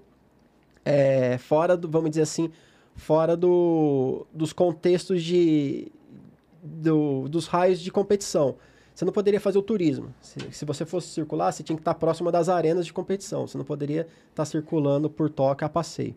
é, 0.86 1.36
fora 1.36 1.76
do, 1.76 1.86
vamos 1.86 2.08
dizer 2.08 2.22
assim, 2.22 2.50
fora 2.96 3.36
do, 3.36 4.26
dos 4.32 4.54
contextos 4.54 5.22
de, 5.22 5.92
do- 6.62 7.28
dos 7.28 7.46
raios 7.46 7.78
de 7.78 7.92
competição. 7.92 8.56
Você 8.94 9.04
não 9.04 9.12
poderia 9.12 9.40
fazer 9.40 9.58
o 9.58 9.62
turismo. 9.62 10.14
Se, 10.20 10.38
se 10.52 10.64
você 10.64 10.84
fosse 10.86 11.08
circular, 11.08 11.50
você 11.50 11.62
tinha 11.64 11.74
que 11.76 11.80
estar 11.80 11.94
próximo 11.94 12.30
das 12.30 12.48
arenas 12.48 12.86
de 12.86 12.92
competição. 12.92 13.46
Você 13.46 13.58
não 13.58 13.64
poderia 13.64 14.06
estar 14.30 14.44
circulando 14.44 15.10
por 15.10 15.28
Tóquio 15.28 15.66
a 15.66 15.68
passeio. 15.68 16.14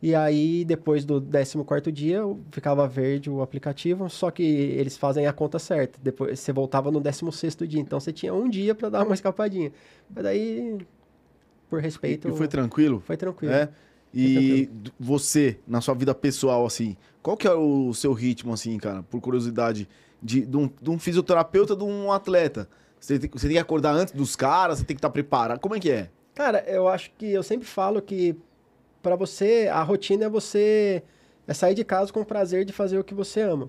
E 0.00 0.14
aí, 0.14 0.64
depois 0.64 1.04
do 1.04 1.20
14º 1.20 1.90
dia, 1.92 2.22
ficava 2.50 2.86
verde 2.88 3.30
o 3.30 3.40
aplicativo, 3.40 4.08
só 4.10 4.30
que 4.32 4.42
eles 4.42 4.96
fazem 4.96 5.26
a 5.26 5.32
conta 5.32 5.58
certa. 5.60 5.98
Depois 6.02 6.38
você 6.40 6.52
voltava 6.52 6.90
no 6.90 7.00
16º 7.00 7.66
dia, 7.66 7.80
então 7.80 7.98
você 8.00 8.12
tinha 8.12 8.34
um 8.34 8.48
dia 8.48 8.74
para 8.74 8.88
dar 8.88 9.04
uma 9.04 9.14
escapadinha. 9.14 9.72
Mas 10.12 10.24
daí, 10.24 10.78
por 11.70 11.80
respeito, 11.80 12.28
E 12.28 12.32
foi 12.32 12.48
tranquilo? 12.48 13.00
foi 13.04 13.16
tranquilo. 13.16 13.52
É. 13.52 13.68
E 14.14 14.66
d- 14.70 14.92
você, 14.98 15.58
na 15.66 15.80
sua 15.80 15.94
vida 15.94 16.14
pessoal, 16.14 16.66
assim, 16.66 16.96
qual 17.22 17.36
que 17.36 17.46
é 17.46 17.54
o 17.54 17.94
seu 17.94 18.12
ritmo, 18.12 18.52
assim, 18.52 18.76
cara, 18.78 19.02
por 19.04 19.20
curiosidade, 19.20 19.88
de, 20.22 20.46
de, 20.46 20.56
um, 20.56 20.70
de 20.80 20.90
um 20.90 20.98
fisioterapeuta, 20.98 21.74
de 21.74 21.84
um 21.84 22.12
atleta? 22.12 22.68
Você 23.00 23.18
tem, 23.18 23.30
você 23.30 23.46
tem 23.48 23.56
que 23.56 23.62
acordar 23.62 23.92
antes 23.92 24.14
dos 24.14 24.36
caras, 24.36 24.78
você 24.78 24.84
tem 24.84 24.94
que 24.94 24.98
estar 24.98 25.10
preparado. 25.10 25.58
Como 25.58 25.74
é 25.74 25.80
que 25.80 25.90
é? 25.90 26.10
Cara, 26.34 26.64
eu 26.66 26.88
acho 26.88 27.10
que 27.18 27.30
eu 27.32 27.42
sempre 27.42 27.66
falo 27.66 28.00
que 28.00 28.36
para 29.02 29.16
você 29.16 29.68
a 29.70 29.82
rotina 29.82 30.26
é 30.26 30.28
você 30.28 31.02
é 31.46 31.52
sair 31.52 31.74
de 31.74 31.84
casa 31.84 32.12
com 32.12 32.20
o 32.20 32.24
prazer 32.24 32.64
de 32.64 32.72
fazer 32.72 32.98
o 32.98 33.04
que 33.04 33.14
você 33.14 33.40
ama. 33.40 33.68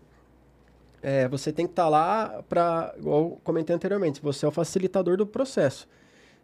É, 1.01 1.27
você 1.27 1.51
tem 1.51 1.65
que 1.65 1.71
estar 1.71 1.89
lá 1.89 2.43
para, 2.47 2.93
igual 2.97 3.37
comentei 3.43 3.75
anteriormente, 3.75 4.21
você 4.21 4.45
é 4.45 4.47
o 4.47 4.51
facilitador 4.51 5.17
do 5.17 5.27
processo. 5.27 5.87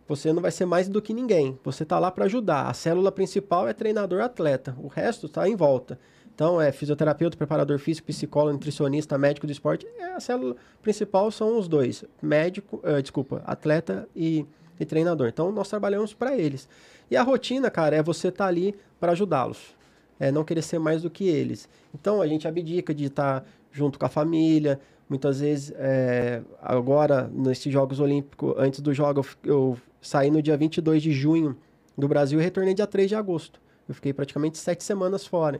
Você 0.06 0.34
não 0.34 0.42
vai 0.42 0.50
ser 0.50 0.66
mais 0.66 0.90
do 0.90 1.02
que 1.02 1.14
ninguém. 1.14 1.58
Você 1.64 1.84
está 1.84 2.00
lá 2.00 2.10
para 2.10 2.26
ajudar. 2.26 2.68
A 2.68 2.74
célula 2.74 3.12
principal 3.12 3.68
é 3.68 3.74
treinador-atleta. 3.74 4.76
O 4.82 4.88
resto 4.88 5.28
está 5.28 5.48
em 5.48 5.56
volta. 5.56 6.00
Então, 6.40 6.62
é 6.62 6.72
fisioterapeuta, 6.72 7.36
preparador 7.36 7.78
físico, 7.80 8.08
psicólogo, 8.08 8.54
nutricionista, 8.54 9.18
médico 9.18 9.46
do 9.46 9.52
esporte. 9.52 9.86
É, 9.98 10.14
a 10.14 10.22
célula 10.22 10.56
principal 10.82 11.30
são 11.32 11.60
os 11.60 11.68
dois: 11.68 12.06
médico, 12.22 12.80
eh, 12.82 13.02
desculpa, 13.02 13.44
atleta 13.46 14.08
e, 14.16 14.46
e 14.80 14.86
treinador. 14.86 15.28
Então, 15.28 15.52
nós 15.52 15.68
trabalhamos 15.68 16.14
para 16.14 16.38
eles. 16.38 16.70
E 17.12 17.18
a 17.18 17.24
rotina, 17.24 17.70
cara, 17.70 17.98
é 17.98 18.02
você 18.02 18.30
estar 18.30 18.48
ali 18.48 18.74
para 19.02 19.12
ajudá-los. 19.12 19.76
É 20.18 20.32
não 20.32 20.46
querer 20.46 20.62
ser 20.62 20.80
mais 20.80 21.02
do 21.02 21.10
que 21.10 21.28
eles. 21.28 21.68
Então, 21.94 22.22
a 22.22 22.28
gente 22.28 22.48
abdica 22.48 22.94
de 22.94 23.04
estar 23.04 23.44
junto 23.70 24.00
com 24.00 24.06
a 24.06 24.10
família. 24.10 24.80
Muitas 25.10 25.42
vezes, 25.42 25.74
é, 25.76 26.42
agora, 26.62 27.30
nesses 27.34 27.70
Jogos 27.70 28.00
Olímpicos, 28.00 28.56
antes 28.58 28.80
do 28.80 28.94
jogo, 28.94 29.26
eu, 29.44 29.52
eu 29.52 29.78
saí 30.02 30.32
no 30.32 30.42
dia 30.42 30.56
22 30.56 31.04
de 31.04 31.12
junho 31.12 31.58
do 31.98 32.08
Brasil 32.08 32.40
e 32.40 32.44
retornei 32.44 32.74
dia 32.74 32.88
3 32.88 33.10
de 33.10 33.16
agosto. 33.16 33.60
Eu 33.90 33.94
fiquei 33.94 34.14
praticamente 34.14 34.58
sete 34.58 34.86
semanas 34.86 35.26
fora. 35.26 35.60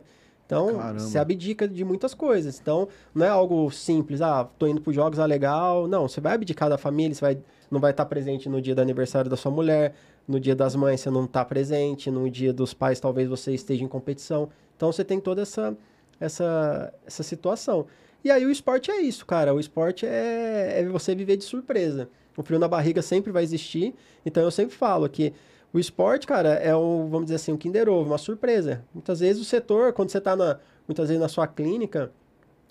Então, 0.50 0.74
Caramba. 0.74 0.98
você 0.98 1.16
abdica 1.16 1.68
de 1.68 1.84
muitas 1.84 2.12
coisas. 2.12 2.58
Então, 2.60 2.88
não 3.14 3.24
é 3.24 3.28
algo 3.28 3.70
simples, 3.70 4.20
ah, 4.20 4.44
tô 4.58 4.66
indo 4.66 4.80
para 4.80 4.92
jogos, 4.92 5.20
ah, 5.20 5.24
legal. 5.24 5.86
Não, 5.86 6.08
você 6.08 6.20
vai 6.20 6.34
abdicar 6.34 6.68
da 6.68 6.76
família, 6.76 7.14
você 7.14 7.20
vai, 7.20 7.38
não 7.70 7.78
vai 7.78 7.92
estar 7.92 8.04
presente 8.06 8.48
no 8.48 8.60
dia 8.60 8.74
do 8.74 8.80
aniversário 8.80 9.30
da 9.30 9.36
sua 9.36 9.52
mulher, 9.52 9.94
no 10.26 10.40
dia 10.40 10.56
das 10.56 10.74
mães 10.74 11.00
você 11.00 11.08
não 11.08 11.24
está 11.24 11.44
presente, 11.44 12.10
no 12.10 12.28
dia 12.28 12.52
dos 12.52 12.74
pais 12.74 12.98
talvez 12.98 13.28
você 13.28 13.54
esteja 13.54 13.84
em 13.84 13.88
competição. 13.88 14.48
Então, 14.76 14.90
você 14.90 15.04
tem 15.04 15.20
toda 15.20 15.42
essa, 15.42 15.76
essa, 16.18 16.92
essa 17.06 17.22
situação. 17.22 17.86
E 18.24 18.30
aí 18.30 18.44
o 18.44 18.50
esporte 18.50 18.90
é 18.90 19.00
isso, 19.00 19.24
cara. 19.24 19.54
O 19.54 19.60
esporte 19.60 20.04
é, 20.04 20.80
é 20.80 20.84
você 20.84 21.14
viver 21.14 21.36
de 21.36 21.44
surpresa. 21.44 22.08
O 22.36 22.42
frio 22.42 22.58
na 22.58 22.66
barriga 22.66 23.02
sempre 23.02 23.30
vai 23.30 23.44
existir. 23.44 23.94
Então 24.26 24.42
eu 24.42 24.50
sempre 24.50 24.74
falo 24.74 25.08
que 25.08 25.32
o 25.72 25.78
esporte, 25.78 26.26
cara, 26.26 26.54
é 26.54 26.74
um, 26.74 27.08
vamos 27.08 27.26
dizer 27.26 27.36
assim, 27.36 27.52
um 27.52 27.56
Kinder 27.56 27.88
Ovo, 27.88 28.10
uma 28.10 28.18
surpresa. 28.18 28.84
Muitas 28.92 29.20
vezes 29.20 29.40
o 29.40 29.44
setor, 29.44 29.92
quando 29.92 30.10
você 30.10 30.18
está 30.18 30.34
na, 30.34 30.58
muitas 30.86 31.08
vezes 31.08 31.20
na 31.20 31.28
sua 31.28 31.46
clínica, 31.46 32.10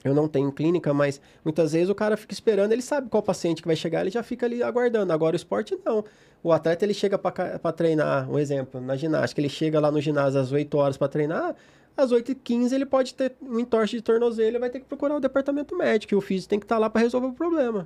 eu 0.04 0.14
não 0.14 0.28
tenho 0.28 0.52
clínica, 0.52 0.94
mas 0.94 1.20
muitas 1.44 1.74
vezes 1.74 1.90
o 1.90 1.96
cara 1.96 2.16
fica 2.16 2.34
esperando, 2.34 2.72
ele 2.72 2.82
sabe 2.82 3.10
qual 3.10 3.22
paciente 3.22 3.62
que 3.62 3.68
vai 3.68 3.76
chegar, 3.76 4.02
ele 4.02 4.10
já 4.10 4.24
fica 4.24 4.46
ali 4.46 4.64
aguardando. 4.64 5.12
Agora 5.12 5.34
o 5.34 5.38
esporte 5.38 5.78
não. 5.86 6.04
O 6.42 6.54
atleta 6.54 6.86
ele 6.86 6.94
chega 6.94 7.18
para 7.18 7.72
treinar, 7.74 8.30
um 8.30 8.40
exemplo, 8.40 8.80
na 8.80 8.96
ginástica, 8.96 9.42
ele 9.42 9.50
chega 9.50 9.80
lá 9.80 9.92
no 9.92 10.00
ginásio 10.00 10.40
às 10.40 10.52
8 10.52 10.78
horas 10.78 10.98
para 10.98 11.10
treinar, 11.10 11.56
às 11.98 12.12
8h15 12.12 12.72
ele 12.72 12.86
pode 12.86 13.14
ter 13.14 13.36
um 13.42 13.60
entorse 13.60 13.98
de 13.98 14.02
tornozelo, 14.02 14.50
ele 14.50 14.60
vai 14.60 14.70
ter 14.70 14.80
que 14.80 14.86
procurar 14.86 15.18
o 15.18 15.20
departamento 15.20 15.76
médico, 15.76 16.14
e 16.14 16.18
o 16.18 16.22
físico 16.22 16.50
tem 16.50 16.60
que 16.60 16.66
estar 16.66 16.78
lá 16.78 16.90
para 16.90 17.02
resolver 17.02 17.28
o 17.28 17.34
problema. 17.34 17.86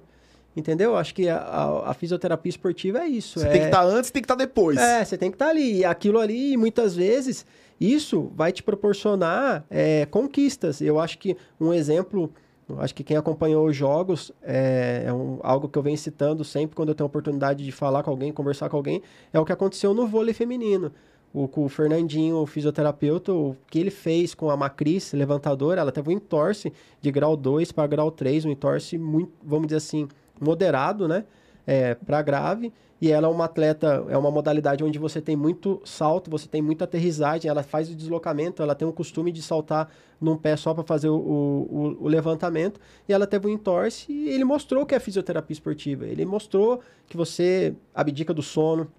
Entendeu? 0.55 0.95
Acho 0.95 1.15
que 1.15 1.27
a, 1.27 1.37
a- 1.37 1.91
a 1.91 1.93
fisioterapia 1.93 2.49
esportiva 2.49 2.99
é 2.99 3.07
isso. 3.07 3.39
Você 3.39 3.47
é... 3.47 3.51
tem 3.51 3.59
que 3.61 3.65
estar 3.67 3.83
antes 3.83 4.09
e 4.09 4.13
tem 4.13 4.21
que 4.21 4.25
estar 4.25 4.35
depois. 4.35 4.77
É, 4.77 5.03
você 5.03 5.17
tem 5.17 5.31
que 5.31 5.35
estar 5.35 5.49
ali. 5.49 5.77
E 5.79 5.85
aquilo 5.85 6.19
ali, 6.19 6.55
muitas 6.57 6.95
vezes, 6.95 7.45
isso 7.81 8.31
vai 8.35 8.51
te 8.51 8.61
proporcionar 8.61 9.65
é, 9.69 10.05
conquistas. 10.05 10.79
Eu 10.81 10.99
acho 10.99 11.17
que 11.17 11.35
um 11.59 11.73
exemplo, 11.73 12.31
acho 12.77 12.93
que 12.93 13.03
quem 13.03 13.17
acompanhou 13.17 13.65
os 13.67 13.75
jogos, 13.75 14.31
é, 14.43 15.03
é 15.07 15.13
um- 15.13 15.39
algo 15.41 15.67
que 15.67 15.77
eu 15.77 15.81
venho 15.81 15.97
citando 15.97 16.43
sempre 16.43 16.75
quando 16.75 16.89
eu 16.89 16.95
tenho 16.95 17.05
a 17.05 17.07
oportunidade 17.07 17.63
de 17.65 17.71
falar 17.71 18.03
com 18.03 18.11
alguém, 18.11 18.31
conversar 18.31 18.69
com 18.69 18.77
alguém, 18.77 19.01
é 19.33 19.39
o 19.39 19.45
que 19.45 19.51
aconteceu 19.51 19.93
no 19.93 20.05
vôlei 20.05 20.33
feminino. 20.35 20.91
O, 21.33 21.49
o 21.63 21.67
Fernandinho, 21.67 22.35
o 22.37 22.45
fisioterapeuta, 22.45 23.33
o 23.33 23.55
que 23.71 23.79
ele 23.79 23.89
fez 23.89 24.35
com 24.35 24.51
a 24.51 24.55
Macris, 24.55 25.13
levantadora, 25.13 25.81
ela 25.81 25.91
teve 25.91 26.09
um 26.09 26.11
entorse 26.11 26.71
de 27.01 27.11
grau 27.11 27.35
2 27.35 27.71
para 27.71 27.87
grau 27.87 28.11
3, 28.11 28.45
um 28.45 28.51
entorse 28.51 28.99
muito, 28.99 29.31
vamos 29.43 29.65
dizer 29.65 29.77
assim, 29.77 30.07
moderado, 30.39 31.07
né? 31.07 31.25
É, 31.65 31.95
para 31.95 32.21
grave. 32.21 32.73
E 33.03 33.11
ela 33.11 33.27
é 33.27 33.29
uma 33.29 33.45
atleta, 33.45 34.05
é 34.07 34.17
uma 34.17 34.31
modalidade 34.31 34.81
onde 34.81 34.97
você 34.97 35.19
tem 35.19 35.35
muito 35.35 35.81
salto, 35.83 36.31
você 36.31 36.47
tem 36.47 36.61
muita 36.61 36.85
aterrissagem, 36.85 37.49
ela 37.49 37.61
faz 37.61 37.89
o 37.89 37.95
deslocamento, 37.95 38.63
ela 38.63 38.73
tem 38.73 38.87
o 38.87 38.93
costume 38.93 39.29
de 39.29 39.41
saltar 39.41 39.89
num 40.21 40.37
pé 40.37 40.55
só 40.55 40.73
para 40.73 40.85
fazer 40.85 41.09
o, 41.09 41.17
o, 41.17 41.97
o 41.99 42.07
levantamento. 42.07 42.79
E 43.07 43.11
ela 43.11 43.27
teve 43.27 43.47
um 43.47 43.49
entorse 43.49 44.09
e 44.09 44.29
ele 44.29 44.45
mostrou 44.45 44.85
que 44.85 44.95
é 44.95 44.99
fisioterapia 44.99 45.53
esportiva. 45.53 46.05
Ele 46.05 46.25
mostrou 46.25 46.79
que 47.05 47.17
você 47.17 47.75
abdica 47.93 48.33
do 48.33 48.41
sono, 48.41 48.89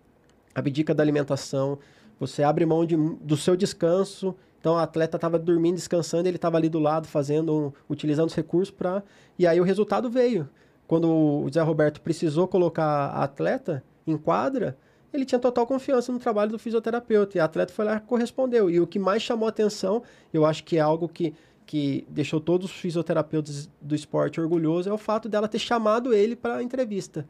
abdica 0.54 0.94
da 0.94 1.02
alimentação, 1.02 1.78
você 2.20 2.42
abre 2.42 2.66
mão 2.66 2.84
de, 2.84 2.96
do 2.96 3.36
seu 3.36 3.56
descanso. 3.56 4.34
Então, 4.60 4.74
o 4.74 4.78
atleta 4.78 5.16
estava 5.16 5.38
dormindo, 5.38 5.76
descansando, 5.76 6.28
ele 6.28 6.36
estava 6.36 6.56
ali 6.56 6.68
do 6.68 6.78
lado, 6.78 7.08
fazendo, 7.08 7.72
utilizando 7.88 8.28
os 8.28 8.34
recursos 8.34 8.70
para. 8.70 9.02
E 9.38 9.46
aí 9.46 9.60
o 9.60 9.64
resultado 9.64 10.10
veio. 10.10 10.48
Quando 10.86 11.08
o 11.10 11.48
Zé 11.52 11.60
Roberto 11.62 12.00
precisou 12.00 12.46
colocar 12.46 12.84
a 12.84 13.24
atleta 13.24 13.82
em 14.06 14.16
quadra, 14.16 14.76
ele 15.12 15.24
tinha 15.24 15.38
total 15.38 15.66
confiança 15.66 16.12
no 16.12 16.18
trabalho 16.18 16.50
do 16.50 16.58
fisioterapeuta. 16.58 17.38
E 17.38 17.40
a 17.40 17.44
atleta 17.44 17.72
foi 17.72 17.84
lá 17.84 17.96
e 17.96 18.00
correspondeu. 18.00 18.68
E 18.68 18.80
o 18.80 18.86
que 18.86 18.98
mais 18.98 19.22
chamou 19.22 19.48
atenção, 19.48 20.02
eu 20.32 20.44
acho 20.44 20.62
que 20.64 20.76
é 20.76 20.80
algo 20.80 21.08
que, 21.08 21.32
que 21.64 22.06
deixou 22.10 22.38
todos 22.40 22.70
os 22.70 22.76
fisioterapeutas 22.76 23.70
do 23.80 23.94
esporte 23.94 24.40
orgulhosos, 24.40 24.86
é 24.86 24.92
o 24.92 24.98
fato 24.98 25.28
dela 25.28 25.48
ter 25.48 25.58
chamado 25.58 26.12
ele 26.12 26.36
para 26.36 26.56
a 26.56 26.62
entrevista. 26.62 27.26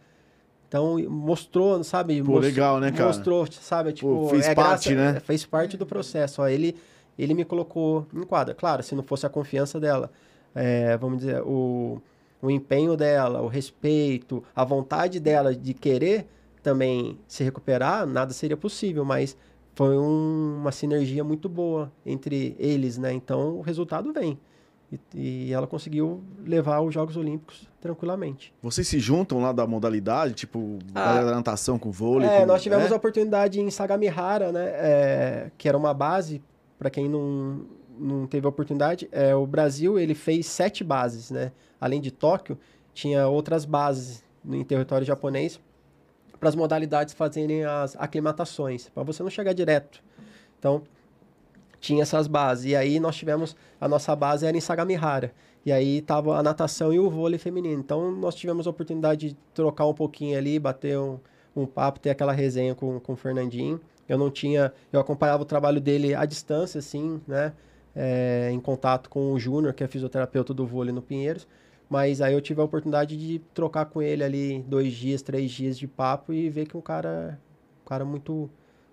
Então, 0.66 0.98
mostrou, 1.08 1.84
sabe? 1.84 2.20
Pô, 2.22 2.32
mos- 2.32 2.40
legal, 2.44 2.80
né, 2.80 2.90
cara? 2.90 3.06
Mostrou, 3.06 3.46
sabe? 3.52 3.92
Tipo, 3.92 4.28
fez 4.30 4.48
é 4.48 4.54
parte, 4.54 4.92
graça- 4.92 5.12
né? 5.12 5.16
é, 5.18 5.20
Fez 5.20 5.44
parte 5.46 5.76
do 5.76 5.86
processo. 5.86 6.42
Ó, 6.42 6.48
ele, 6.48 6.74
ele 7.16 7.34
me 7.34 7.44
colocou 7.44 8.06
em 8.12 8.22
quadra. 8.24 8.54
Claro, 8.54 8.82
se 8.82 8.94
não 8.96 9.02
fosse 9.04 9.24
a 9.24 9.28
confiança 9.28 9.78
dela, 9.78 10.10
é, 10.54 10.96
vamos 10.96 11.18
dizer, 11.18 11.40
o, 11.42 12.02
o 12.42 12.50
empenho 12.50 12.96
dela, 12.96 13.40
o 13.42 13.48
respeito, 13.48 14.42
a 14.54 14.64
vontade 14.64 15.18
dela 15.20 15.54
de 15.54 15.72
querer 15.74 16.26
também 16.62 17.18
se 17.26 17.42
recuperar, 17.44 18.06
nada 18.06 18.32
seria 18.32 18.56
possível, 18.56 19.04
mas 19.04 19.36
foi 19.74 19.96
um- 19.98 20.56
uma 20.60 20.72
sinergia 20.72 21.22
muito 21.24 21.48
boa 21.48 21.90
entre 22.06 22.54
eles, 22.58 22.96
né? 22.96 23.12
Então, 23.12 23.56
o 23.56 23.60
resultado 23.60 24.12
vem. 24.12 24.38
E, 24.92 25.48
e 25.48 25.52
ela 25.52 25.66
conseguiu 25.66 26.22
levar 26.46 26.80
os 26.80 26.94
Jogos 26.94 27.16
Olímpicos 27.16 27.68
tranquilamente. 27.80 28.52
Vocês 28.62 28.86
se 28.86 28.98
juntam 29.00 29.40
lá 29.40 29.50
da 29.52 29.66
modalidade, 29.66 30.34
tipo, 30.34 30.78
Ah. 30.94 31.14
da 31.22 31.34
natação 31.34 31.78
com 31.78 31.90
vôlei? 31.90 32.28
É, 32.28 32.40
com- 32.40 32.46
nós 32.46 32.62
tivemos 32.62 32.90
é? 32.90 32.92
a 32.92 32.96
oportunidade 32.96 33.60
em 33.60 33.70
Sagamihara, 33.70 34.52
né? 34.52 34.64
é, 34.74 35.50
que 35.58 35.68
era 35.68 35.76
uma 35.76 35.92
base, 35.92 36.40
para 36.78 36.88
quem 36.90 37.08
não, 37.08 37.62
não 37.98 38.26
teve 38.26 38.46
oportunidade, 38.46 39.08
é, 39.12 39.34
o 39.34 39.46
Brasil 39.46 39.98
ele 39.98 40.14
fez 40.14 40.46
sete 40.46 40.82
bases, 40.82 41.30
né? 41.30 41.52
Além 41.80 42.00
de 42.00 42.10
Tóquio, 42.10 42.58
tinha 42.92 43.26
outras 43.28 43.64
bases 43.64 44.24
em 44.44 44.64
território 44.64 45.06
japonês 45.06 45.60
para 46.38 46.48
as 46.48 46.54
modalidades 46.54 47.14
fazerem 47.14 47.64
as 47.64 47.96
aclimatações, 47.96 48.88
para 48.88 49.02
você 49.02 49.22
não 49.22 49.30
chegar 49.30 49.52
direto. 49.52 50.02
Então, 50.58 50.82
tinha 51.84 52.02
essas 52.02 52.26
bases. 52.26 52.64
E 52.66 52.76
aí 52.76 52.98
nós 52.98 53.16
tivemos, 53.16 53.54
a 53.80 53.86
nossa 53.86 54.16
base 54.16 54.46
era 54.46 54.56
em 54.56 54.60
Sagamihara. 54.60 55.32
E 55.66 55.72
aí 55.72 56.00
tava 56.02 56.36
a 56.36 56.42
natação 56.42 56.92
e 56.92 56.98
o 56.98 57.10
vôlei 57.10 57.38
feminino. 57.38 57.80
Então 57.80 58.10
nós 58.10 58.34
tivemos 58.34 58.66
a 58.66 58.70
oportunidade 58.70 59.30
de 59.30 59.36
trocar 59.54 59.86
um 59.86 59.94
pouquinho 59.94 60.36
ali, 60.36 60.58
bater 60.58 60.98
um, 60.98 61.18
um 61.54 61.66
papo, 61.66 62.00
ter 62.00 62.10
aquela 62.10 62.32
resenha 62.32 62.74
com, 62.74 62.98
com 63.00 63.12
o 63.12 63.16
Fernandinho. 63.16 63.80
Eu 64.08 64.18
não 64.18 64.30
tinha, 64.30 64.72
eu 64.92 65.00
acompanhava 65.00 65.42
o 65.42 65.46
trabalho 65.46 65.80
dele 65.80 66.14
à 66.14 66.24
distância, 66.26 66.78
assim, 66.78 67.20
né? 67.26 67.52
É, 67.96 68.50
em 68.52 68.58
contato 68.60 69.08
com 69.08 69.32
o 69.32 69.38
Júnior, 69.38 69.72
que 69.72 69.84
é 69.84 69.86
fisioterapeuta 69.88 70.52
do 70.52 70.66
vôlei 70.66 70.92
no 70.92 71.00
Pinheiros. 71.02 71.46
Mas 71.88 72.20
aí 72.20 72.32
eu 72.34 72.40
tive 72.40 72.60
a 72.60 72.64
oportunidade 72.64 73.16
de 73.16 73.38
trocar 73.52 73.84
com 73.86 74.00
ele 74.02 74.24
ali 74.24 74.64
dois 74.66 74.92
dias, 74.94 75.22
três 75.22 75.50
dias 75.50 75.78
de 75.78 75.86
papo 75.86 76.32
e 76.32 76.48
ver 76.48 76.66
que 76.66 76.76
um 76.76 76.80
cara, 76.80 77.38
um 77.84 77.88
cara 77.88 78.04
muito, 78.04 78.50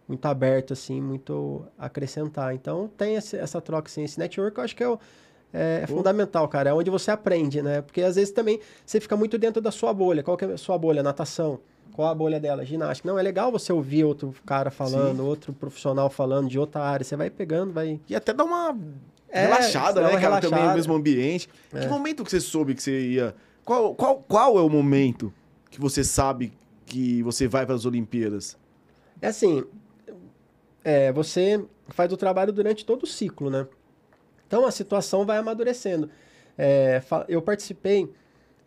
muito 0.08 0.26
aberto, 0.26 0.74
assim, 0.74 1.02
muito 1.02 1.64
acrescentar. 1.80 2.54
Então 2.54 2.90
tem 2.98 3.16
esse- 3.16 3.38
essa 3.38 3.60
troca, 3.62 3.90
assim, 3.90 4.04
esse 4.04 4.20
network, 4.20 4.58
eu 4.58 4.64
acho 4.64 4.76
que 4.76 4.84
é, 4.84 4.90
o- 4.90 5.00
é, 5.54 5.82
é 5.84 5.88
fundamental, 5.88 6.48
cara. 6.48 6.70
É 6.70 6.74
onde 6.74 6.90
você 6.90 7.10
aprende, 7.12 7.62
né? 7.62 7.82
Porque 7.82 8.02
às 8.02 8.16
vezes 8.18 8.32
também 8.34 8.60
você 8.86 9.00
fica 9.00 9.16
muito 9.16 9.38
dentro 9.38 9.62
da 9.62 9.72
sua 9.72 9.94
bolha. 9.94 10.22
Qual 10.22 10.38
que 10.38 10.46
é 10.46 10.54
a 10.54 10.58
sua 10.58 10.78
bolha? 10.78 11.02
Natação. 11.02 11.60
Qual 11.94 12.08
a 12.08 12.16
bolha 12.16 12.40
dela? 12.40 12.64
Ginástica. 12.66 13.08
Não, 13.10 13.20
é 13.20 13.22
legal 13.22 13.52
você 13.52 13.72
ouvir 13.74 14.04
outro 14.04 14.34
cara 14.46 14.72
falando, 14.72 15.26
outro 15.26 15.54
profissional 15.54 16.10
falando 16.10 16.48
de 16.50 16.58
outra 16.58 16.82
área. 16.82 17.04
Você 17.04 17.16
vai 17.16 17.30
pegando, 17.30 17.74
vai. 17.74 18.00
E 18.08 18.16
até 18.16 18.34
dá 18.34 18.44
uma 18.44 18.78
É, 19.30 19.44
relaxada, 19.44 20.02
né, 20.02 20.10
cara? 20.20 20.40
Também 20.42 20.50
no 20.50 20.56
relaxada. 20.56 20.74
mesmo 20.76 20.94
ambiente. 20.94 21.50
Que 21.70 21.78
É. 21.78 21.88
momento 21.88 22.24
que 22.24 22.32
você 22.32 22.40
soube 22.40 22.74
que 22.76 22.82
você 22.84 23.00
ia... 23.10 23.36
Qual, 23.64 23.94
qual, 23.96 24.18
qual 24.28 24.58
é 24.58 24.62
o 24.62 24.70
momento 24.70 25.32
que 25.70 25.80
você 25.80 26.04
sabe 26.04 26.52
que 26.86 27.22
você 27.24 27.48
vai 27.48 27.66
para 27.66 27.76
as 27.76 27.86
Olimpíadas? 27.86 28.58
É 29.22 29.28
assim, 29.28 29.64
é, 30.84 31.12
você 31.12 31.64
faz 31.90 32.12
o 32.12 32.18
trabalho 32.18 32.52
durante 32.52 32.86
todo 32.86 33.04
o 33.04 33.08
ciclo, 33.08 33.50
né? 33.50 33.68
Então 34.48 34.66
a 34.66 34.72
situação 34.72 35.26
vai 35.26 35.38
amadurecendo. 35.38 36.10
É, 36.58 37.02
eu 37.28 37.42
participei 37.42 38.12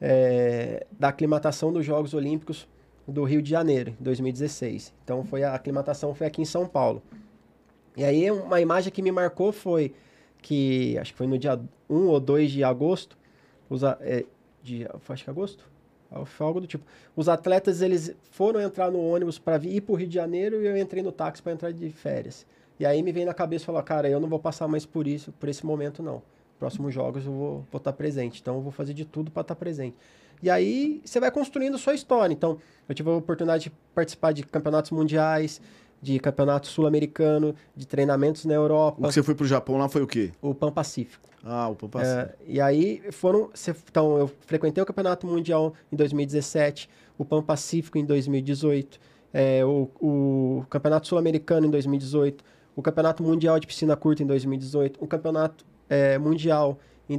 é, 0.00 0.86
da 0.98 1.08
aclimatação 1.08 1.72
dos 1.72 1.84
Jogos 1.84 2.14
Olímpicos 2.14 2.66
do 3.07 3.24
Rio 3.24 3.42
de 3.42 3.50
Janeiro, 3.50 3.94
em 4.00 4.02
2016. 4.02 4.92
Então 5.05 5.24
foi 5.24 5.42
a 5.42 5.55
aclimatação 5.55 6.14
foi 6.14 6.26
aqui 6.26 6.42
em 6.42 6.46
São 6.46 6.66
Paulo. 6.66 7.02
E 7.96 8.05
aí 8.05 8.30
uma 8.30 8.61
imagem 8.61 8.92
que 8.92 9.02
me 9.02 9.12
marcou 9.12 9.52
foi 9.52 9.94
que 10.42 10.98
acho 10.98 11.12
que 11.12 11.18
foi 11.18 11.26
no 11.26 11.38
dia 11.38 11.61
1 11.88 12.07
ou 12.07 12.20
2 12.20 12.50
de 12.50 12.64
agosto, 12.64 13.16
os, 13.68 13.82
é, 13.82 14.24
de, 14.62 14.86
acho 15.09 15.24
que 15.24 15.30
agosto? 15.30 15.72
Foi 16.26 16.46
algo 16.46 16.61
do 16.61 16.66
tipo. 16.66 16.84
Os 17.16 17.28
atletas 17.28 17.82
eles 17.82 18.14
foram 18.30 18.61
entrar 18.61 18.90
no 18.90 19.00
ônibus 19.00 19.38
para 19.38 19.57
ir 19.64 19.80
para 19.80 19.92
o 19.92 19.96
Rio 19.96 20.07
de 20.07 20.14
Janeiro 20.14 20.62
e 20.62 20.66
eu 20.66 20.76
entrei 20.76 21.02
no 21.02 21.11
táxi 21.11 21.42
para 21.42 21.52
entrar 21.52 21.72
de 21.72 21.90
férias. 21.90 22.46
E 22.78 22.86
aí 22.86 23.02
me 23.02 23.11
vem 23.11 23.24
na 23.24 23.34
cabeça 23.34 23.64
falar, 23.64 23.82
cara, 23.82 24.09
eu 24.09 24.20
não 24.20 24.28
vou 24.28 24.38
passar 24.38 24.68
mais 24.68 24.84
por 24.84 25.07
isso, 25.07 25.32
por 25.32 25.48
esse 25.48 25.64
momento 25.64 26.02
não. 26.02 26.22
Próximos 26.59 26.94
jogos 26.94 27.26
eu 27.26 27.32
vou, 27.32 27.66
estar 27.74 27.92
presente, 27.92 28.40
então 28.40 28.57
eu 28.57 28.61
vou 28.61 28.72
fazer 28.72 28.94
de 28.94 29.05
tudo 29.05 29.30
para 29.30 29.42
estar 29.42 29.55
presente. 29.55 29.96
E 30.45 30.51
aí 30.51 31.01
você 31.03 31.18
vai 31.18 31.30
construindo 31.30 31.78
sua 31.78 31.95
história. 31.95 32.30
Então, 32.30 32.59
eu 32.86 32.95
tive 32.95 33.09
a 33.09 33.14
oportunidade 33.14 33.64
de 33.64 33.72
participar 33.95 34.32
de 34.32 34.42
campeonatos 34.42 34.90
mundiais, 34.90 35.59
de 36.03 36.18
campeonato 36.18 36.66
sul-americano, 36.66 37.55
de 37.74 37.86
treinamentos 37.86 38.45
na 38.45 38.53
O 38.53 38.57
Europa, 38.57 39.09
que 39.09 39.14
você 39.14 39.22
foi 39.22 39.34
pro 39.34 39.47
Japão 39.47 39.78
lá 39.78 39.88
foi 39.88 40.03
o 40.03 40.07
quê? 40.07 40.32
o 40.42 40.55
Pan 40.55 40.70
Pacífico. 40.70 41.30
Ah, 41.42 41.68
o 41.68 41.74
Pampa 41.74 42.03
É, 42.03 42.34
e 42.47 42.61
aí 42.61 43.03
foram. 43.11 43.51
Então, 43.90 44.18
eu 44.18 44.30
frequentei 44.47 44.82
o 44.82 44.86
Campeonato 44.86 45.26
Mundial 45.26 45.72
em 45.90 45.97
2017, 45.97 46.90
o 47.16 47.24
Pan 47.24 47.42
Pacífico 47.42 47.97
em 47.97 48.05
2018, 48.05 49.01
é, 49.32 49.64
o, 49.64 49.88
o 49.99 50.66
Campeonato 50.68 51.07
Sul-Americano 51.09 51.66
em 51.66 51.70
2018, 51.70 52.45
o 52.76 52.82
Campeonato 52.82 53.22
Mundial 53.22 53.59
de 53.59 53.66
Piscina 53.66 53.97
Curta 53.97 54.22
em 54.22 54.26
2018, 54.26 55.03
o 55.03 55.07
Campeonato 55.07 55.64
é, 55.88 56.18
Mundial 56.18 56.78
em 57.09 57.16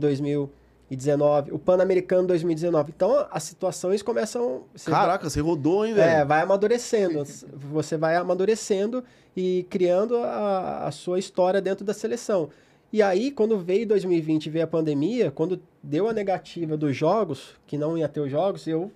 2019, 0.90 1.52
o 1.52 1.58
Pan-Americano 1.60 2.24
em 2.24 2.28
2019. 2.28 2.94
Então, 2.96 3.26
as 3.32 3.44
situações 3.44 4.02
começam. 4.02 4.64
cê 4.76 4.92
vai- 4.92 5.00
Caraca, 5.02 5.30
você 5.30 5.40
rodou, 5.42 5.86
hein, 5.86 5.94
é, 5.94 5.96
velho? 5.96 6.28
vai 6.28 6.42
amadurecendo. 6.42 7.24
Você 7.72 7.98
vai 7.98 8.16
amadurecendo 8.16 9.04
e 9.36 9.66
criando 9.70 10.18
a, 10.18 10.86
a 10.88 10.92
sua 10.92 11.18
história 11.20 11.60
dentro 11.62 11.84
da 11.84 11.94
seleção. 11.94 12.50
E 12.94 13.02
aí, 13.02 13.32
quando 13.32 13.58
veio 13.60 13.88
2020 13.88 14.46
e 14.46 14.50
veio 14.50 14.64
a 14.66 14.68
pandemia, 14.68 15.32
quando 15.32 15.60
deu 15.82 16.08
a 16.08 16.14
negativa 16.14 16.78
dos 16.78 16.96
jogos, 16.96 17.56
que 17.66 17.78
não 17.78 17.98
ia 17.98 18.08
ter 18.08 18.20
os 18.22 18.30
jogos, 18.32 18.68
eu 18.68 18.92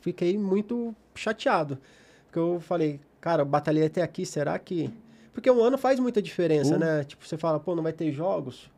fiquei 0.00 0.38
muito 0.38 0.94
chateado. 1.14 1.76
Porque 2.26 2.38
eu 2.38 2.60
falei, 2.60 3.00
cara, 3.20 3.42
eu 3.42 3.46
batalhei 3.46 3.84
até 3.86 4.02
aqui, 4.02 4.24
será 4.24 4.58
que. 4.58 4.88
Porque 5.32 5.50
um 5.50 5.62
ano 5.62 5.76
faz 5.76 5.98
muita 5.98 6.22
diferença, 6.22 6.76
Uh. 6.76 6.78
né? 6.78 7.04
Tipo, 7.04 7.26
você 7.26 7.36
fala, 7.36 7.58
pô, 7.58 7.74
não 7.74 7.82
vai 7.82 7.92
ter 7.92 8.12
jogos. 8.12 8.70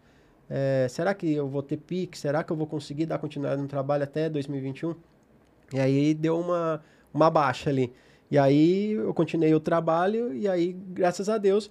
É, 0.49 0.87
será 0.89 1.15
que 1.15 1.33
eu 1.33 1.49
vou 1.49 1.63
ter 1.63 1.77
pique? 1.77 2.17
Será 2.17 2.45
que 2.45 2.53
eu 2.53 2.57
vou 2.57 2.67
conseguir 2.67 3.07
dar 3.07 3.19
continuidade 3.19 3.61
no 3.61 3.69
trabalho 3.69 4.05
até 4.05 4.29
2021? 4.29 4.95
E 5.73 5.81
aí 5.81 6.15
deu 6.15 6.39
uma, 6.39 6.83
uma 7.13 7.31
baixa 7.31 7.71
ali. 7.71 7.93
E 8.31 8.39
aí 8.39 8.93
eu 8.93 9.13
continuei 9.15 9.55
o 9.55 9.61
trabalho 9.61 10.35
e 10.35 10.49
aí, 10.49 10.73
graças 10.73 11.29
a 11.29 11.39
Deus, 11.39 11.71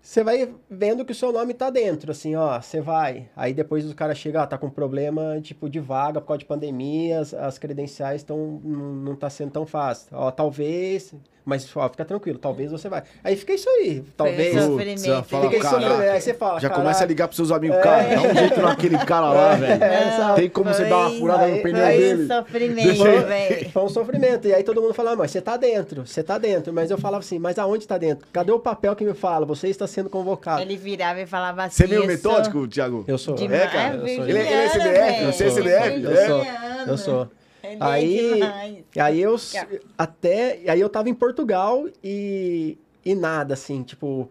você 0.00 0.22
vai 0.22 0.54
vendo 0.68 1.04
que 1.04 1.12
o 1.12 1.14
seu 1.14 1.32
nome 1.32 1.54
tá 1.54 1.70
dentro, 1.70 2.10
assim, 2.12 2.36
ó, 2.36 2.60
você 2.60 2.80
vai. 2.80 3.30
Aí 3.34 3.54
depois 3.54 3.90
o 3.90 3.94
cara 3.94 4.14
chega, 4.14 4.46
tá 4.46 4.58
com 4.58 4.68
problema, 4.68 5.40
tipo, 5.40 5.68
de 5.68 5.80
vaga 5.80 6.20
por 6.20 6.28
causa 6.28 6.40
de 6.40 6.44
pandemia, 6.44 7.20
as, 7.20 7.32
as 7.32 7.58
credenciais 7.58 8.20
estão, 8.20 8.60
não, 8.62 8.94
não 8.94 9.16
tá 9.16 9.30
sendo 9.30 9.52
tão 9.52 9.64
fácil. 9.66 10.08
Ó, 10.12 10.30
talvez, 10.30 11.14
mas, 11.44 11.68
ó, 11.76 11.88
fica 11.88 12.04
tranquilo, 12.04 12.38
talvez 12.38 12.70
você 12.70 12.88
vai. 12.88 13.02
Aí 13.22 13.36
fica 13.36 13.52
isso 13.52 13.68
aí, 13.68 14.02
talvez. 14.16 14.54
Foi 14.54 14.84
Putz, 14.84 15.06
fala, 15.28 15.44
Fica 15.50 15.56
isso 15.56 15.70
caraca. 15.70 15.98
aí, 16.02 16.08
aí 16.08 16.20
você 16.20 16.34
fala, 16.34 16.60
Já 16.60 16.68
caralho. 16.68 16.82
começa 16.84 17.04
a 17.04 17.06
ligar 17.06 17.28
pros 17.28 17.36
seus 17.36 17.52
amigos. 17.52 17.76
Cara, 17.82 18.02
dá 18.02 18.20
um 18.22 18.34
jeito 18.34 18.60
naquele 18.62 18.98
cara 18.98 19.30
lá, 19.32 19.54
velho. 19.54 19.84
É? 19.84 20.34
Tem 20.36 20.48
como 20.48 20.72
você 20.72 20.84
dar 20.84 20.96
uma 20.98 21.10
Foi- 21.10 21.18
furada 21.18 21.46
no 21.46 21.54
aí- 21.54 21.62
pneu 21.62 21.84
Foi 21.84 21.96
dele? 21.98 22.22
um 22.24 22.26
sofrimento, 22.28 23.04
velho. 23.26 23.70
Foi 23.72 23.82
um 23.82 23.88
sofrimento. 23.88 24.48
E 24.48 24.54
aí 24.54 24.62
todo 24.62 24.80
mundo 24.80 24.94
falava, 24.94 25.16
mas 25.16 25.30
você 25.30 25.40
tá 25.40 25.56
dentro, 25.56 26.06
você 26.06 26.22
tá 26.22 26.38
dentro. 26.38 26.72
Mas 26.72 26.90
eu 26.90 26.98
falava 26.98 27.22
assim, 27.22 27.38
mas 27.38 27.58
aonde 27.58 27.86
tá 27.86 27.98
dentro? 27.98 28.26
Cadê 28.32 28.50
o 28.52 28.58
papel 28.58 28.96
que 28.96 29.04
me 29.04 29.14
fala? 29.14 29.44
Você 29.46 29.68
está 29.68 29.86
sendo 29.86 30.08
convocado. 30.08 30.62
Ele 30.62 30.76
virava 30.76 31.20
e 31.20 31.26
falava 31.26 31.64
assim. 31.64 31.76
Você 31.76 31.84
é 31.84 31.86
meio 31.88 32.02
eu 32.02 32.06
metódico, 32.06 32.66
Thiago? 32.66 33.04
Eu 33.06 33.18
sou. 33.18 33.34
É, 33.34 33.66
cara? 33.66 33.94
Eu 33.96 34.00
sou- 34.00 34.08
Ele, 34.28 34.38
ele 34.38 34.38
é 34.38 34.68
CDF? 34.68 35.24
Você 35.26 35.44
é 35.44 35.50
CDF? 35.50 36.02
Eu 36.02 36.10
É? 36.12 36.26
sou. 36.26 36.40
Virginiano. 36.40 36.90
Eu 36.90 36.98
sou. 36.98 37.28
Ele 37.72 37.76
Aí- 37.80 38.84
é 38.94 39.00
aí 39.00 39.20
eu 39.22 39.36
até. 39.98 40.60
Aí 40.68 40.80
eu 40.80 40.88
tava 40.88 41.08
em 41.08 41.14
Portugal 41.14 41.86
e. 42.02 42.78
E 43.04 43.14
nada, 43.14 43.54
assim, 43.54 43.82
tipo. 43.82 44.30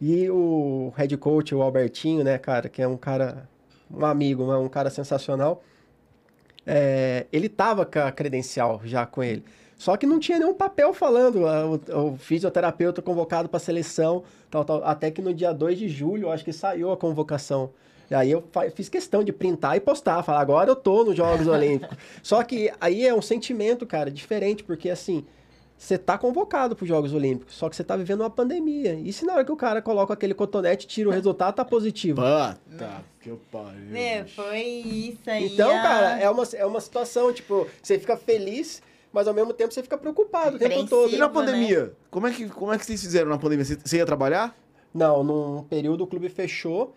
E 0.00 0.28
o 0.30 0.92
head 0.96 1.16
coach, 1.16 1.54
o 1.54 1.62
Albertinho, 1.62 2.22
né, 2.24 2.36
cara, 2.38 2.68
que 2.68 2.80
é 2.82 2.88
um 2.88 2.96
cara. 2.96 3.48
Um 3.90 4.04
amigo, 4.04 4.46
né, 4.50 4.56
um 4.56 4.68
cara 4.68 4.90
sensacional. 4.90 5.62
é, 6.66 7.26
ele 7.32 7.48
tava 7.48 7.86
com 7.86 7.98
a 8.00 8.10
credencial 8.10 8.80
já 8.84 9.06
com 9.06 9.22
ele. 9.22 9.44
Só 9.78 9.96
que 9.96 10.06
não 10.06 10.18
tinha 10.18 10.38
nenhum 10.38 10.54
papel 10.54 10.92
falando. 10.94 11.42
O, 11.92 12.12
o 12.12 12.16
fisioterapeuta 12.16 13.02
convocado 13.02 13.48
para 13.48 13.60
seleção, 13.60 14.24
tal, 14.50 14.64
tal. 14.64 14.82
Até 14.84 15.10
que 15.10 15.20
no 15.20 15.32
dia 15.34 15.52
2 15.52 15.78
de 15.78 15.88
julho, 15.88 16.30
acho 16.30 16.44
que 16.44 16.52
saiu 16.52 16.90
a 16.90 16.96
convocação. 16.96 17.70
E 18.10 18.14
aí 18.14 18.30
eu 18.30 18.44
fiz 18.74 18.88
questão 18.88 19.24
de 19.24 19.32
printar 19.32 19.76
e 19.76 19.80
postar, 19.80 20.22
falar, 20.22 20.40
agora 20.40 20.70
eu 20.70 20.76
tô 20.76 21.04
nos 21.04 21.16
Jogos 21.16 21.46
Olímpicos. 21.46 21.96
Só 22.22 22.42
que 22.42 22.72
aí 22.80 23.06
é 23.06 23.14
um 23.14 23.22
sentimento, 23.22 23.84
cara, 23.86 24.10
diferente, 24.10 24.62
porque 24.62 24.88
assim, 24.88 25.24
você 25.76 25.98
tá 25.98 26.16
convocado 26.16 26.74
para 26.74 26.84
os 26.84 26.88
Jogos 26.88 27.12
Olímpicos, 27.12 27.54
só 27.54 27.68
que 27.68 27.76
você 27.76 27.84
tá 27.84 27.96
vivendo 27.96 28.20
uma 28.20 28.30
pandemia. 28.30 28.94
E 28.94 29.12
se 29.12 29.26
na 29.26 29.34
hora 29.34 29.44
que 29.44 29.52
o 29.52 29.56
cara 29.56 29.82
coloca 29.82 30.14
aquele 30.14 30.32
cotonete, 30.32 30.86
tira 30.86 31.10
o 31.10 31.12
resultado, 31.12 31.54
tá 31.54 31.66
positivo. 31.66 32.22
Puta 32.70 33.04
que 33.26 33.30
eu 33.30 33.40
pariu. 33.50 33.86
Meu, 33.90 34.22
bicho. 34.22 34.36
foi 34.36 34.60
isso 34.62 35.28
aí. 35.28 35.52
Então, 35.52 35.68
ah. 35.68 35.82
cara, 35.82 36.20
é 36.20 36.30
uma, 36.30 36.44
é 36.54 36.64
uma 36.64 36.80
situação, 36.80 37.32
tipo, 37.32 37.66
você 37.82 37.98
fica 37.98 38.16
feliz, 38.16 38.80
mas 39.12 39.26
ao 39.26 39.34
mesmo 39.34 39.52
tempo 39.52 39.74
você 39.74 39.82
fica 39.82 39.98
preocupado 39.98 40.56
o 40.56 40.58
tempo 40.58 40.86
todo. 40.86 41.12
E 41.12 41.18
na 41.18 41.26
né? 41.26 41.34
pandemia? 41.34 41.92
Como, 42.08 42.26
é 42.28 42.32
que, 42.32 42.48
como 42.48 42.72
é 42.72 42.78
que 42.78 42.86
vocês 42.86 43.00
fizeram 43.00 43.28
na 43.28 43.36
pandemia? 43.36 43.64
Você, 43.64 43.76
você 43.76 43.96
ia 43.96 44.06
trabalhar? 44.06 44.56
Não, 44.94 45.24
num 45.24 45.62
período 45.64 46.04
o 46.04 46.06
clube 46.06 46.28
fechou. 46.28 46.94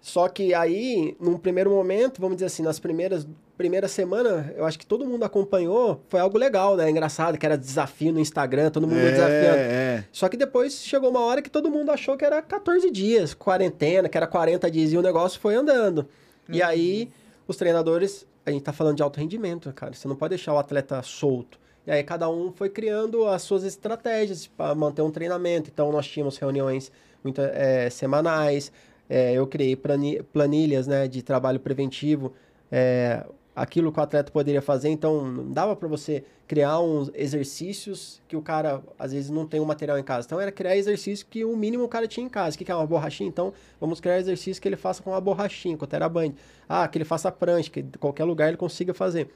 Só 0.00 0.28
que 0.28 0.54
aí, 0.54 1.16
num 1.20 1.36
primeiro 1.36 1.70
momento, 1.70 2.20
vamos 2.20 2.36
dizer 2.36 2.46
assim, 2.46 2.62
nas 2.62 2.78
primeiras 2.78 3.26
primeira 3.58 3.88
semana, 3.88 4.54
eu 4.56 4.64
acho 4.64 4.78
que 4.78 4.86
todo 4.86 5.04
mundo 5.04 5.24
acompanhou, 5.24 6.00
foi 6.08 6.20
algo 6.20 6.38
legal, 6.38 6.76
né? 6.76 6.88
Engraçado, 6.88 7.36
que 7.36 7.44
era 7.44 7.58
desafio 7.58 8.12
no 8.12 8.20
Instagram, 8.20 8.70
todo 8.70 8.86
mundo 8.86 9.00
desafiando. 9.00 9.58
é. 9.58 10.04
Só 10.12 10.28
que 10.28 10.36
depois 10.36 10.74
chegou 10.74 11.10
uma 11.10 11.20
hora 11.20 11.42
que 11.42 11.50
todo 11.50 11.68
mundo 11.68 11.90
achou 11.90 12.16
que 12.16 12.24
era 12.24 12.40
14 12.40 12.88
dias, 12.88 13.34
quarentena, 13.34 14.08
que 14.08 14.16
era 14.16 14.28
40 14.28 14.70
dias, 14.70 14.92
e 14.92 14.96
o 14.96 15.02
negócio 15.02 15.40
foi 15.40 15.56
andando. 15.56 16.06
E 16.48 16.62
aí, 16.62 17.10
os 17.48 17.56
treinadores, 17.56 18.24
a 18.46 18.52
gente 18.52 18.62
tá 18.62 18.72
falando 18.72 18.96
de 18.96 19.02
alto 19.02 19.18
rendimento, 19.18 19.72
cara, 19.72 19.92
você 19.92 20.06
não 20.06 20.14
pode 20.14 20.30
deixar 20.30 20.54
o 20.54 20.58
atleta 20.58 21.02
solto. 21.02 21.58
E 21.84 21.90
aí, 21.90 22.04
cada 22.04 22.30
um 22.30 22.52
foi 22.52 22.68
criando 22.68 23.26
as 23.26 23.42
suas 23.42 23.64
estratégias 23.64 24.46
para 24.46 24.72
manter 24.74 25.02
um 25.02 25.10
treinamento. 25.10 25.68
Então, 25.72 25.90
nós 25.90 26.06
tínhamos 26.06 26.38
reuniões 26.38 26.92
muito, 27.24 27.40
eh, 27.40 27.90
semanais, 27.90 28.70
eh, 29.08 29.32
eu 29.34 29.46
criei 29.46 29.76
plani- 29.76 30.22
planilhas 30.22 30.86
né, 30.86 31.08
de 31.08 31.22
trabalho 31.22 31.60
preventivo, 31.60 32.32
eh, 32.70 33.24
aquilo 33.54 33.90
que 33.90 33.98
o 33.98 34.02
atleta 34.02 34.30
poderia 34.30 34.62
fazer. 34.62 34.88
Então, 34.88 35.24
não 35.24 35.50
dava 35.50 35.74
para 35.74 35.88
você 35.88 36.22
criar 36.46 36.80
uns 36.80 37.10
exercícios 37.14 38.22
que 38.28 38.36
o 38.36 38.42
cara, 38.42 38.80
às 38.98 39.12
vezes, 39.12 39.30
não 39.30 39.46
tem 39.46 39.58
o 39.60 39.66
material 39.66 39.98
em 39.98 40.02
casa. 40.02 40.26
Então, 40.26 40.40
era 40.40 40.52
criar 40.52 40.76
exercício 40.76 41.26
que 41.28 41.44
o 41.44 41.56
mínimo 41.56 41.84
o 41.84 41.88
cara 41.88 42.06
tinha 42.06 42.24
em 42.24 42.28
casa. 42.28 42.54
O 42.54 42.58
que 42.58 42.70
é 42.70 42.74
uma 42.74 42.86
borrachinha? 42.86 43.28
Então, 43.28 43.52
vamos 43.80 44.00
criar 44.00 44.18
exercício 44.18 44.62
que 44.62 44.68
ele 44.68 44.76
faça 44.76 45.02
com 45.02 45.10
uma 45.10 45.20
borrachinha, 45.20 45.76
com 45.76 45.84
o 45.84 45.88
teraband. 45.88 46.32
Ah, 46.68 46.86
que 46.86 46.98
ele 46.98 47.04
faça 47.04 47.32
prancha, 47.32 47.68
que 47.70 47.82
qualquer 47.98 48.24
lugar 48.24 48.48
ele 48.48 48.56
consiga 48.56 48.94
fazer. 48.94 49.28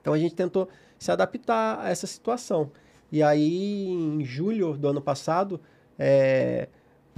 Então, 0.00 0.14
a 0.14 0.18
gente 0.18 0.34
tentou 0.34 0.68
se 0.98 1.12
adaptar 1.12 1.80
a 1.80 1.90
essa 1.90 2.06
situação. 2.06 2.70
E 3.12 3.22
aí, 3.22 3.88
em 3.88 4.24
julho 4.24 4.72
do 4.76 4.88
ano 4.88 5.02
passado, 5.02 5.60
é, 5.98 6.68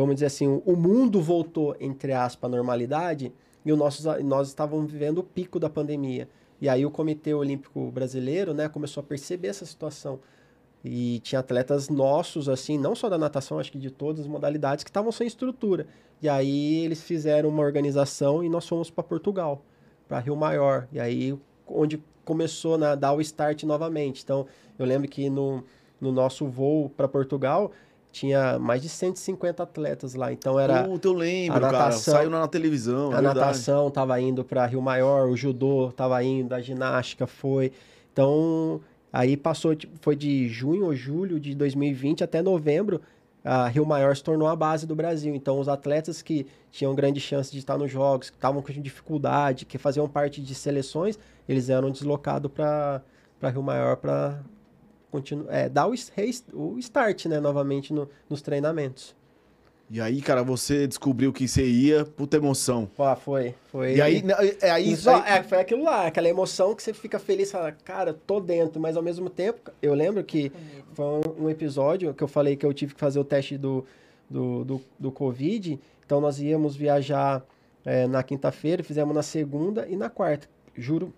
vamos 0.02 0.16
dizer 0.16 0.26
assim, 0.26 0.62
o- 0.64 0.76
mundo 0.76 1.20
voltou, 1.20 1.76
entre 1.80 2.12
aspas, 2.12 2.50
à 2.52 2.56
normalidade 2.56 3.32
e 3.64 3.72
o 3.72 3.76
nossos, 3.76 4.04
nós 4.24 4.48
estávamos 4.48 4.90
vivendo 4.90 5.18
o 5.18 5.22
pico 5.22 5.58
da 5.58 5.70
pandemia. 5.70 6.28
E 6.60 6.68
aí 6.68 6.84
o 6.86 6.90
Comitê 6.90 7.34
Olímpico 7.34 7.90
Brasileiro 7.90 8.54
né, 8.54 8.68
começou 8.68 9.00
a 9.00 9.04
perceber 9.04 9.48
essa 9.48 9.66
situação. 9.66 10.20
E 10.84 11.20
tinha 11.20 11.38
atletas 11.38 11.88
nossos, 11.88 12.48
assim, 12.48 12.76
não 12.76 12.94
só 12.94 13.08
da 13.08 13.16
natação, 13.16 13.58
acho 13.58 13.70
que 13.70 13.78
de 13.78 13.90
todas 13.90 14.22
as 14.22 14.26
modalidades, 14.26 14.82
que 14.82 14.90
estavam 14.90 15.12
sem 15.12 15.26
estrutura. 15.26 15.86
E 16.20 16.28
aí 16.28 16.84
eles 16.84 17.02
fizeram 17.02 17.48
uma 17.48 17.62
organização 17.62 18.42
e 18.42 18.48
nós 18.48 18.66
fomos 18.68 18.90
para 18.90 19.04
Portugal, 19.04 19.62
para 20.08 20.18
Rio 20.18 20.36
Maior. 20.36 20.88
E 20.92 20.98
aí 20.98 21.38
onde 21.66 22.02
começou 22.24 22.82
a 22.82 22.94
dar 22.94 23.12
o 23.12 23.20
start 23.20 23.62
novamente. 23.64 24.22
Então, 24.22 24.46
eu 24.78 24.86
lembro 24.86 25.08
que 25.08 25.28
no, 25.30 25.64
no 26.00 26.10
nosso 26.12 26.46
voo 26.46 26.88
para 26.90 27.06
Portugal 27.08 27.70
tinha 28.12 28.58
mais 28.58 28.80
de 28.82 28.88
150 28.88 29.62
atletas 29.62 30.14
lá. 30.14 30.32
Então 30.32 30.60
era 30.60 30.84
Puta, 30.84 31.08
eu 31.08 31.14
lembro, 31.14 31.56
a 31.56 31.60
cara. 31.60 31.72
natação- 31.78 32.14
Saiu 32.14 32.30
na 32.30 32.46
televisão, 32.46 33.06
é 33.10 33.14
a 33.14 33.20
verdade. 33.20 33.38
natação 33.40 33.88
estava 33.88 34.20
indo 34.20 34.44
para 34.44 34.66
Rio 34.66 34.82
Maior, 34.82 35.28
o 35.28 35.36
judô 35.36 35.88
estava 35.88 36.22
indo, 36.22 36.54
a 36.54 36.60
ginástica 36.60 37.26
foi. 37.26 37.72
Então, 38.12 38.80
aí 39.12 39.36
passou, 39.36 39.74
tipo, 39.74 39.94
foi 40.00 40.14
de 40.14 40.46
junho 40.48 40.84
ou 40.84 40.94
julho 40.94 41.40
de 41.40 41.54
2020 41.54 42.22
até 42.22 42.42
novembro, 42.42 43.00
a 43.44 43.66
Rio 43.66 43.84
Maior 43.86 44.14
se 44.14 44.22
tornou 44.22 44.46
a 44.46 44.54
base 44.54 44.86
do 44.86 44.94
Brasil. 44.94 45.34
Então, 45.34 45.58
os 45.58 45.68
atletas 45.68 46.20
que 46.22 46.46
tinham 46.70 46.94
grande 46.94 47.18
chance 47.18 47.50
de 47.50 47.58
estar 47.58 47.76
nos 47.78 47.90
jogos, 47.90 48.28
que 48.30 48.36
estavam 48.36 48.60
com 48.62 48.72
dificuldade, 48.72 49.64
que 49.64 49.78
faziam 49.78 50.06
parte 50.08 50.40
de 50.40 50.54
seleções, 50.54 51.18
eles 51.48 51.68
eram 51.70 51.90
deslocados 51.90 52.50
para 52.52 53.00
Rio 53.50 53.62
Maior 53.62 53.96
para 53.96 54.38
continuar, 55.12 55.52
é, 55.54 55.68
dar 55.68 55.86
o, 55.86 55.92
o 56.54 56.78
start, 56.78 57.26
né, 57.26 57.38
novamente 57.38 57.92
no- 57.92 58.08
nos 58.28 58.42
treinamentos. 58.42 59.14
E 59.90 60.00
aí, 60.00 60.22
cara, 60.22 60.42
você 60.42 60.86
descobriu 60.86 61.30
que 61.34 61.46
você 61.46 61.66
ia, 61.66 62.06
puta 62.06 62.38
emoção. 62.38 62.88
Pô, 62.96 63.14
foi, 63.14 63.54
foi. 63.70 63.96
E 63.96 64.00
aí, 64.00 64.22
né, 64.22 64.34
é 64.62 64.70
aí, 64.70 64.90
Isso, 64.90 65.10
aí- 65.10 65.22
é, 65.38 65.42
foi 65.42 65.58
aquilo 65.60 65.84
lá, 65.84 66.06
aquela 66.06 66.26
emoção 66.28 66.74
que 66.74 66.82
você 66.82 66.94
fica 66.94 67.18
feliz, 67.18 67.50
fala, 67.52 67.70
cara, 67.72 68.14
tô 68.26 68.40
dentro, 68.40 68.80
mas 68.80 68.96
ao 68.96 69.02
mesmo 69.02 69.28
tempo, 69.28 69.70
eu 69.82 69.92
lembro 69.92 70.24
que 70.24 70.50
foi 70.94 71.04
um, 71.04 71.44
um 71.44 71.50
episódio 71.50 72.14
que 72.14 72.24
eu 72.24 72.28
falei 72.28 72.56
que 72.56 72.64
eu 72.64 72.72
tive 72.72 72.94
que 72.94 73.00
fazer 73.00 73.18
o 73.20 73.24
teste 73.24 73.58
do, 73.58 73.84
do, 74.30 74.64
do, 74.64 74.80
do 74.98 75.12
Covid, 75.12 75.78
então 76.06 76.22
nós 76.22 76.40
íamos 76.40 76.74
viajar 76.74 77.44
é, 77.84 78.06
na 78.06 78.22
quinta-feira, 78.22 78.82
fizemos 78.82 79.14
na 79.14 79.22
segunda 79.22 79.86
e 79.86 79.94
na 79.94 80.08
quarta, 80.08 80.48
juro, 80.74 81.12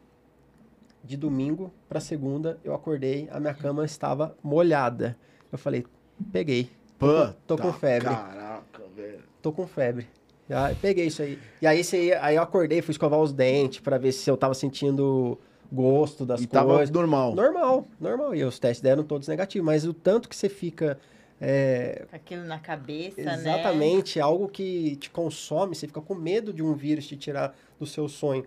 de 1.04 1.16
domingo 1.16 1.70
para 1.88 2.00
segunda, 2.00 2.58
eu 2.64 2.74
acordei, 2.74 3.28
a 3.30 3.38
minha 3.38 3.54
cama 3.54 3.84
estava 3.84 4.36
molhada. 4.42 5.16
Eu 5.52 5.58
falei, 5.58 5.84
peguei, 6.32 6.68
tô 6.98 7.06
com- 7.06 7.32
tô 7.46 7.58
com 7.58 7.72
febre 7.72 8.08
Caraca, 8.08 8.82
velho. 8.96 9.20
tô 9.42 9.52
com 9.52 9.66
febre. 9.66 10.06
Já 10.48 10.74
peguei 10.80 11.06
isso 11.06 11.22
aí. 11.22 11.38
E 11.62 11.66
aí, 11.66 11.82
você 11.84 12.06
ia- 12.06 12.24
aí 12.24 12.36
eu 12.36 12.42
acordei, 12.42 12.82
fui 12.82 12.92
escovar 12.92 13.20
os 13.20 13.32
dentes 13.32 13.80
pra 13.80 13.96
ver 13.98 14.12
se 14.12 14.28
eu 14.30 14.36
tava 14.36 14.52
sentindo 14.54 15.38
gosto 15.72 16.24
das 16.26 16.40
E 16.42 16.46
tava 16.46 16.74
coisas. 16.74 16.90
normal. 16.90 17.34
Normal, 17.34 17.86
normal. 18.00 18.34
E 18.34 18.44
os 18.44 18.58
testes 18.58 18.82
deram 18.82 19.02
todos 19.02 19.26
negativos. 19.28 19.64
Mas 19.64 19.84
o 19.86 19.92
tanto 19.94 20.28
que 20.28 20.36
você 20.36 20.48
fica. 20.48 20.98
é, 21.40 22.04
aquilo 22.12 22.44
na 22.44 22.58
cabeça, 22.58 23.20
né? 23.22 23.34
exatamente, 23.34 24.20
algo 24.20 24.48
que 24.48 24.96
te 24.96 25.10
consome, 25.10 25.74
você 25.74 25.86
fica 25.86 26.00
com 26.00 26.14
medo 26.14 26.52
de 26.52 26.62
um 26.62 26.74
vírus 26.74 27.06
te 27.06 27.16
tirar 27.16 27.54
do 27.78 27.84
seu 27.86 28.08
sonho. 28.08 28.44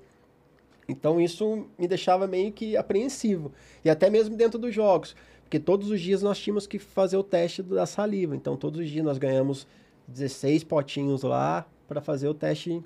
Então 0.87 1.19
isso 1.19 1.65
me 1.77 1.87
deixava 1.87 2.27
meio 2.27 2.51
que 2.51 2.77
apreensivo. 2.77 3.51
E 3.83 3.89
até 3.89 4.09
mesmo 4.09 4.35
dentro 4.35 4.57
dos 4.57 4.73
jogos. 4.73 5.15
Porque 5.43 5.59
todos 5.59 5.89
os 5.89 5.99
dias 6.01 6.21
nós 6.21 6.37
tínhamos 6.39 6.67
que 6.67 6.77
fazer 6.79 7.17
o 7.17 7.23
teste 7.23 7.61
da 7.63 7.85
saliva. 7.85 8.35
Então 8.35 8.55
todos 8.57 8.79
os 8.79 8.89
dias 8.89 9.03
nós 9.05 9.17
ganhamos 9.17 9.65
16 10.07 10.63
potinhos 10.63 11.23
lá 11.23 11.65
para 11.87 12.01
fazer 12.01 12.27
o 12.27 12.33
teste 12.33 12.81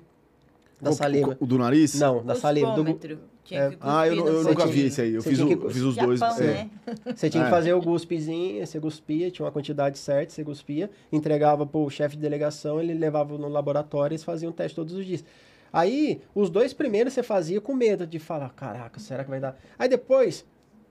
da 0.80 0.90
O- 0.90 0.94
saliva. 0.94 1.36
O, 1.40 1.44
o 1.44 1.46
do 1.46 1.58
nariz? 1.58 1.98
Não, 1.98 2.24
da 2.24 2.34
saliva. 2.34 2.72
Do, 2.72 2.98
É. 3.50 3.76
Ah, 3.80 4.06
eu, 4.06 4.24
eu 4.26 4.44
nunca 4.44 4.66
vi 4.66 4.86
esse 4.86 5.00
aí. 5.00 5.14
Eu 5.14 5.22
fiz, 5.22 5.38
o- 5.40 5.46
que- 5.46 5.68
fiz 5.72 5.82
os 5.82 5.94
Japão, 5.96 6.14
dois. 6.16 6.40
é. 6.40 6.44
né? 6.44 6.70
Você 7.14 7.28
tinha 7.28 7.42
É. 7.42 7.46
que 7.46 7.50
fazer 7.50 7.72
o 7.72 7.80
guspezinho, 7.80 8.64
você 8.64 8.80
cuspia, 8.80 9.30
tinha 9.30 9.44
uma 9.44 9.52
quantidade 9.52 9.98
certa, 9.98 10.32
você 10.32 10.44
cuspia, 10.44 10.88
entregava 11.12 11.66
pro 11.66 11.88
chefe 11.90 12.14
de 12.16 12.22
delegação, 12.22 12.80
ele 12.80 12.94
levava 12.94 13.36
no 13.36 13.48
laboratório 13.48 14.12
e 14.12 14.16
eles 14.16 14.24
faziam 14.24 14.50
o 14.50 14.52
teste 14.52 14.74
todos 14.76 14.94
os 14.94 15.04
dias. 15.04 15.24
Aí, 15.72 16.20
os 16.34 16.50
dois 16.50 16.72
primeiros 16.72 17.12
você 17.14 17.22
fazia 17.22 17.60
com 17.60 17.74
medo 17.74 18.06
de 18.06 18.18
falar, 18.18 18.50
caraca, 18.50 19.00
será 19.00 19.24
que 19.24 19.30
vai 19.30 19.40
dar? 19.40 19.56
Aí 19.78 19.88
depois, 19.88 20.44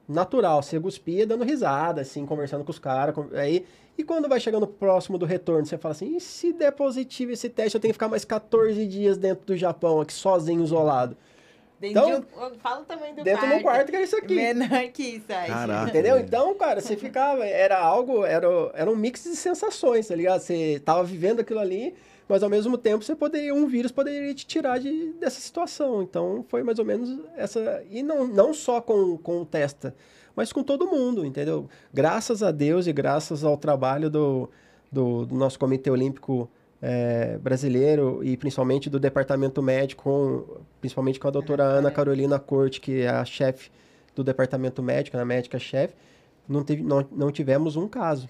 natural, 0.08 0.62
você 0.64 0.80
cuspia 0.80 1.26
dando 1.28 1.44
risada, 1.44 2.02
assim, 2.02 2.26
conversando 2.26 2.64
com 2.64 2.72
os 2.72 2.80
caras, 2.80 3.14
com- 3.16 3.28
aí... 3.34 3.66
E 3.98 4.04
quando 4.04 4.28
vai 4.30 4.40
chegando 4.40 4.66
próximo 4.66 5.18
do 5.18 5.26
retorno, 5.26 5.66
você 5.66 5.78
fala 5.78 5.92
assim, 5.92 6.16
e 6.16 6.22
se 6.22 6.54
der 6.54 6.72
positivo 6.72 7.34
esse 7.34 7.50
teste, 7.50 7.76
eu 7.76 7.82
tenho 7.82 7.92
que 7.92 7.96
ficar 7.96 8.08
mais 8.08 8.24
14 8.26 8.88
dias 8.88 9.18
dentro 9.18 9.46
do 9.46 9.56
Japão, 9.56 10.00
aqui, 10.02 10.14
sozinho, 10.14 10.64
isolado. 10.64 11.16
Dentro 11.80 12.00
Então, 12.02 12.20
de 12.22 12.26
um- 12.56 12.60
fala 12.60 12.82
o 12.82 12.86
tamanho 12.86 13.16
do 13.16 13.24
Dentro 13.24 13.42
quarto. 13.42 13.58
do 13.58 13.62
quarto 13.64 13.90
que 13.90 13.96
era 13.96 14.06
isso 14.06 14.16
aqui. 14.16 14.34
Menor 14.36 14.88
que 14.94 15.04
isso, 15.04 15.26
aí. 15.30 15.48
Caraca. 15.48 15.90
Entendeu? 15.90 16.18
Então, 16.20 16.56
cara, 16.56 16.80
você 16.80 16.96
ficava. 16.96 17.46
Era 17.46 17.80
algo. 17.80 18.24
Era, 18.26 18.48
era 18.74 18.90
um 18.90 18.96
mix 18.96 19.24
de 19.24 19.36
sensações, 19.36 20.08
tá 20.08 20.16
ligado? 20.16 20.40
Você 20.40 20.82
tava 20.86 21.04
vivendo 21.04 21.42
aquilo 21.42 21.60
ali, 21.60 21.94
mas 22.32 22.42
ao 22.44 22.50
mesmo 22.50 22.78
tempo 22.78 23.04
você 23.04 23.16
poderia. 23.16 23.54
Um 23.54 23.68
vírus 23.68 23.92
poderia 23.92 24.34
te 24.34 24.46
tirar 24.46 24.80
de, 24.80 25.14
dessa 25.20 25.40
situação. 25.40 26.02
Então, 26.02 26.44
foi 26.48 26.64
mais 26.64 26.80
ou 26.80 26.86
menos 26.86 27.20
essa. 27.36 27.84
E 27.90 28.02
não, 28.02 28.26
não 28.28 28.54
só 28.54 28.82
com, 28.82 29.18
com 29.18 29.42
o 29.42 29.46
testa, 29.46 29.94
mas 30.36 30.52
com 30.52 30.64
todo 30.64 30.88
mundo, 30.88 31.26
entendeu? 31.26 31.68
Graças 31.94 32.42
a 32.42 32.52
Deus 32.52 32.88
e 32.88 32.94
graças 32.94 33.44
ao 33.44 33.58
trabalho 33.58 34.10
do, 34.10 34.50
do, 34.92 35.26
do 35.26 35.36
nosso 35.36 35.60
Comitê 35.60 35.90
Olímpico. 35.92 36.50
eh, 36.84 37.38
brasileiro 37.38 38.24
e 38.24 38.36
principalmente 38.36 38.90
do 38.90 39.00
departamento 39.00 39.62
médico, 39.62 40.04
com- 40.04 40.62
principalmente 40.80 41.20
com 41.20 41.28
a 41.28 41.32
doutora 41.32 41.64
Ana 41.64 41.78
Ana 41.78 41.92
Carolina. 41.92 42.40
Carolina 42.40 42.40
Corte, 42.40 42.82
que 42.82 43.02
é 43.02 43.08
a 43.10 43.24
chefe 43.24 43.70
do 44.16 44.24
departamento 44.24 44.82
médico, 44.82 45.16
a 45.16 45.24
médica-chefe, 45.24 45.94
não, 46.50 46.64
teve, 46.64 46.82
não, 46.82 47.06
não 47.12 47.32
tivemos 47.32 47.76
um 47.76 47.88
caso. 47.88 48.28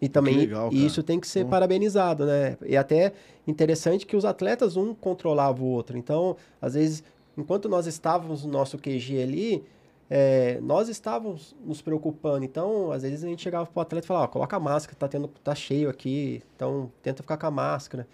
E 0.00 0.08
também 0.08 0.36
legal, 0.36 0.70
isso 0.72 1.02
tem 1.02 1.18
que 1.18 1.26
ser 1.26 1.44
Bom. 1.44 1.50
parabenizado, 1.50 2.26
né? 2.26 2.56
E 2.66 2.76
até 2.76 3.12
interessante 3.46 4.04
que 4.04 4.16
os 4.16 4.24
atletas 4.24 4.76
um 4.76 4.94
controlava 4.94 5.62
o 5.62 5.66
outro. 5.66 5.96
Então, 5.96 6.36
às 6.60 6.74
vezes, 6.74 7.02
enquanto 7.36 7.68
nós 7.68 7.86
estávamos 7.86 8.44
no 8.44 8.52
nosso 8.52 8.76
QG 8.76 9.22
ali, 9.22 9.64
é, 10.08 10.58
nós 10.60 10.88
estávamos 10.88 11.54
nos 11.64 11.80
preocupando. 11.80 12.44
Então, 12.44 12.92
às 12.92 13.02
vezes 13.02 13.24
a 13.24 13.28
gente 13.28 13.42
chegava 13.42 13.66
pro 13.66 13.80
atleta 13.80 14.04
e 14.04 14.08
falava, 14.08 14.26
ó, 14.26 14.28
coloca 14.28 14.56
a 14.56 14.60
máscara, 14.60 14.96
tá 14.98 15.08
tendo, 15.08 15.28
tá 15.28 15.54
cheio 15.54 15.88
aqui, 15.88 16.42
então 16.54 16.90
tenta 17.02 17.22
ficar 17.22 17.36
com 17.36 17.46
a 17.46 17.50
máscara. 17.50 18.06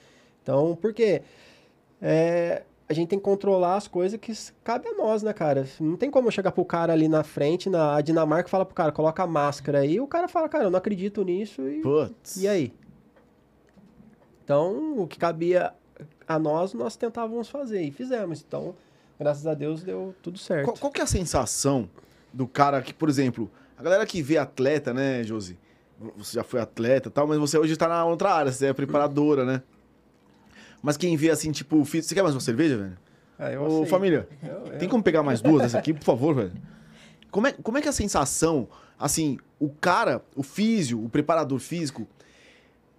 Então, 0.43 0.77
por 0.77 0.93
quê? 0.93 1.23
É, 2.01 2.63
a 2.93 2.95
gente 2.95 3.09
tem 3.09 3.19
que 3.19 3.25
controlar 3.25 3.77
as 3.77 3.89
coisas 3.89 4.19
que 4.21 4.33
cabe 4.63 4.87
a 4.89 4.95
nós, 4.95 5.23
né, 5.23 5.33
cara? 5.33 5.67
Não 5.81 5.97
tem 5.97 6.11
como 6.11 6.29
eu 6.29 6.33
chegar 6.33 6.53
pro 6.53 6.65
cara 6.65 6.93
ali 6.93 7.09
na 7.09 7.25
frente, 7.25 7.69
na 7.69 8.01
Dinamarca, 8.01 8.49
e 8.49 8.51
falar 8.51 8.65
pro 8.65 8.75
cara, 8.75 8.93
coloca 8.93 9.23
a 9.23 9.27
máscara 9.27 9.81
aí, 9.81 9.95
e 9.95 10.01
o 10.01 10.07
cara 10.07 10.29
fala, 10.29 10.49
cara, 10.49 10.65
eu 10.65 10.71
não 10.71 10.79
acredito 10.79 11.25
nisso, 11.25 11.67
e, 11.69 11.81
Putz. 11.81 12.37
e 12.37 12.47
aí? 12.47 12.73
Então, 14.45 14.99
o 14.99 15.07
que 15.07 15.19
cabia 15.19 15.73
a 16.27 16.39
nós, 16.39 16.75
nós 16.75 16.97
tentávamos 16.97 17.49
fazer, 17.49 17.83
e 17.83 17.91
fizemos. 17.91 18.45
Então, 18.47 18.75
graças 19.19 19.47
a 19.47 19.55
Deus, 19.55 19.83
deu 19.83 20.15
tudo 20.23 20.39
certo. 20.39 20.67
Qual, 20.67 20.77
qual 20.77 20.93
que 20.93 21.01
é 21.01 21.05
a 21.05 21.07
sensação 21.07 21.89
do 22.33 22.47
cara 22.47 22.81
que, 22.83 22.93
por 22.93 23.09
exemplo, 23.09 23.51
A 23.79 23.83
galera 23.83 24.07
que 24.07 24.23
vê 24.23 24.39
atleta, 24.39 24.95
né, 24.95 25.25
Josi? 25.25 25.59
Você 26.17 26.35
já 26.35 26.45
foi 26.45 26.61
atleta 26.61 27.09
e 27.09 27.13
tal, 27.13 27.27
mas 27.27 27.37
você 27.37 27.59
hoje 27.59 27.77
tá 27.77 27.89
na 27.89 28.05
outra 28.05 28.31
área, 28.31 28.53
você 28.53 28.67
é 28.67 28.73
preparadora, 28.73 29.45
né? 29.45 29.63
Mas 30.83 30.97
quem 30.97 31.17
vê 31.17 31.31
assim, 31.31 31.53
tipo, 31.53 31.85
fí- 31.85 32.03
você 32.03 32.15
quer 32.15 32.23
mais 32.23 32.35
uma 32.35 32.41
cerveja, 32.41 32.77
velho? 32.77 32.99
Ah, 33.39 33.51
eu 33.53 33.63
Ô, 33.65 33.87
família, 33.87 34.29
Eu- 34.43 34.73
eu- 34.73 34.79
tem 34.79 34.89
como 34.89 35.03
pegar 35.03 35.23
mais 35.23 35.41
duas 35.41 35.63
dessa 35.63 35.79
aqui, 35.79 35.93
por 35.95 36.05
favor, 36.05 36.35
velho? 36.35 36.53
Como 37.31 37.47
é, 37.47 37.53
como 37.53 37.79
é 37.79 37.81
que 37.81 37.89
é 37.89 37.91
a 37.91 37.95
sensação, 37.95 38.69
assim, 38.99 39.39
o 39.59 39.69
cara, 39.71 40.23
o 40.37 40.43
físio, 40.43 41.03
o 41.03 41.09
preparador 41.09 41.59
físico, 41.59 42.07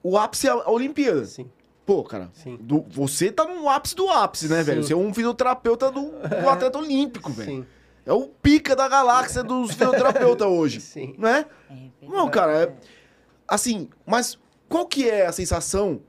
o 0.01 0.17
ápice 0.17 0.47
é 0.47 0.51
a 0.51 0.69
Olimpíada. 0.69 1.25
Sim, 1.25 1.49
Pô, 1.85 2.01
cara, 2.01 2.31
do- 2.61 2.85
você 2.89 3.29
tá 3.29 3.43
no 3.45 3.67
ápice 3.67 3.93
do 3.93 4.09
ápice, 4.09 4.47
né, 4.47 4.59
Sim. 4.59 4.63
velho? 4.63 4.83
Você 4.83 4.93
é 4.93 4.95
um 4.95 5.13
fisioterapeuta 5.13 5.91
do, 5.91 6.11
do 6.11 6.49
atleta 6.49 6.77
olímpico, 6.79 7.29
velho. 7.33 7.49
Sim, 7.49 7.65
É 8.05 8.13
o 8.13 8.27
pica 8.27 8.73
da 8.73 8.87
galáxia 8.87 9.43
dos 9.43 9.71
fisioterapeutas 9.73 10.47
hoje, 10.47 10.79
sim. 10.81 11.13
não 11.17 11.27
é? 11.27 11.45
É 11.69 12.05
Não, 12.07 12.29
cara, 12.29 12.63
é, 12.63 12.73
assim, 13.47 13.89
mas 14.05 14.39
qual 14.69 14.85
que 14.87 15.09
é 15.09 15.25
a 15.25 15.31
sensação 15.33 16.01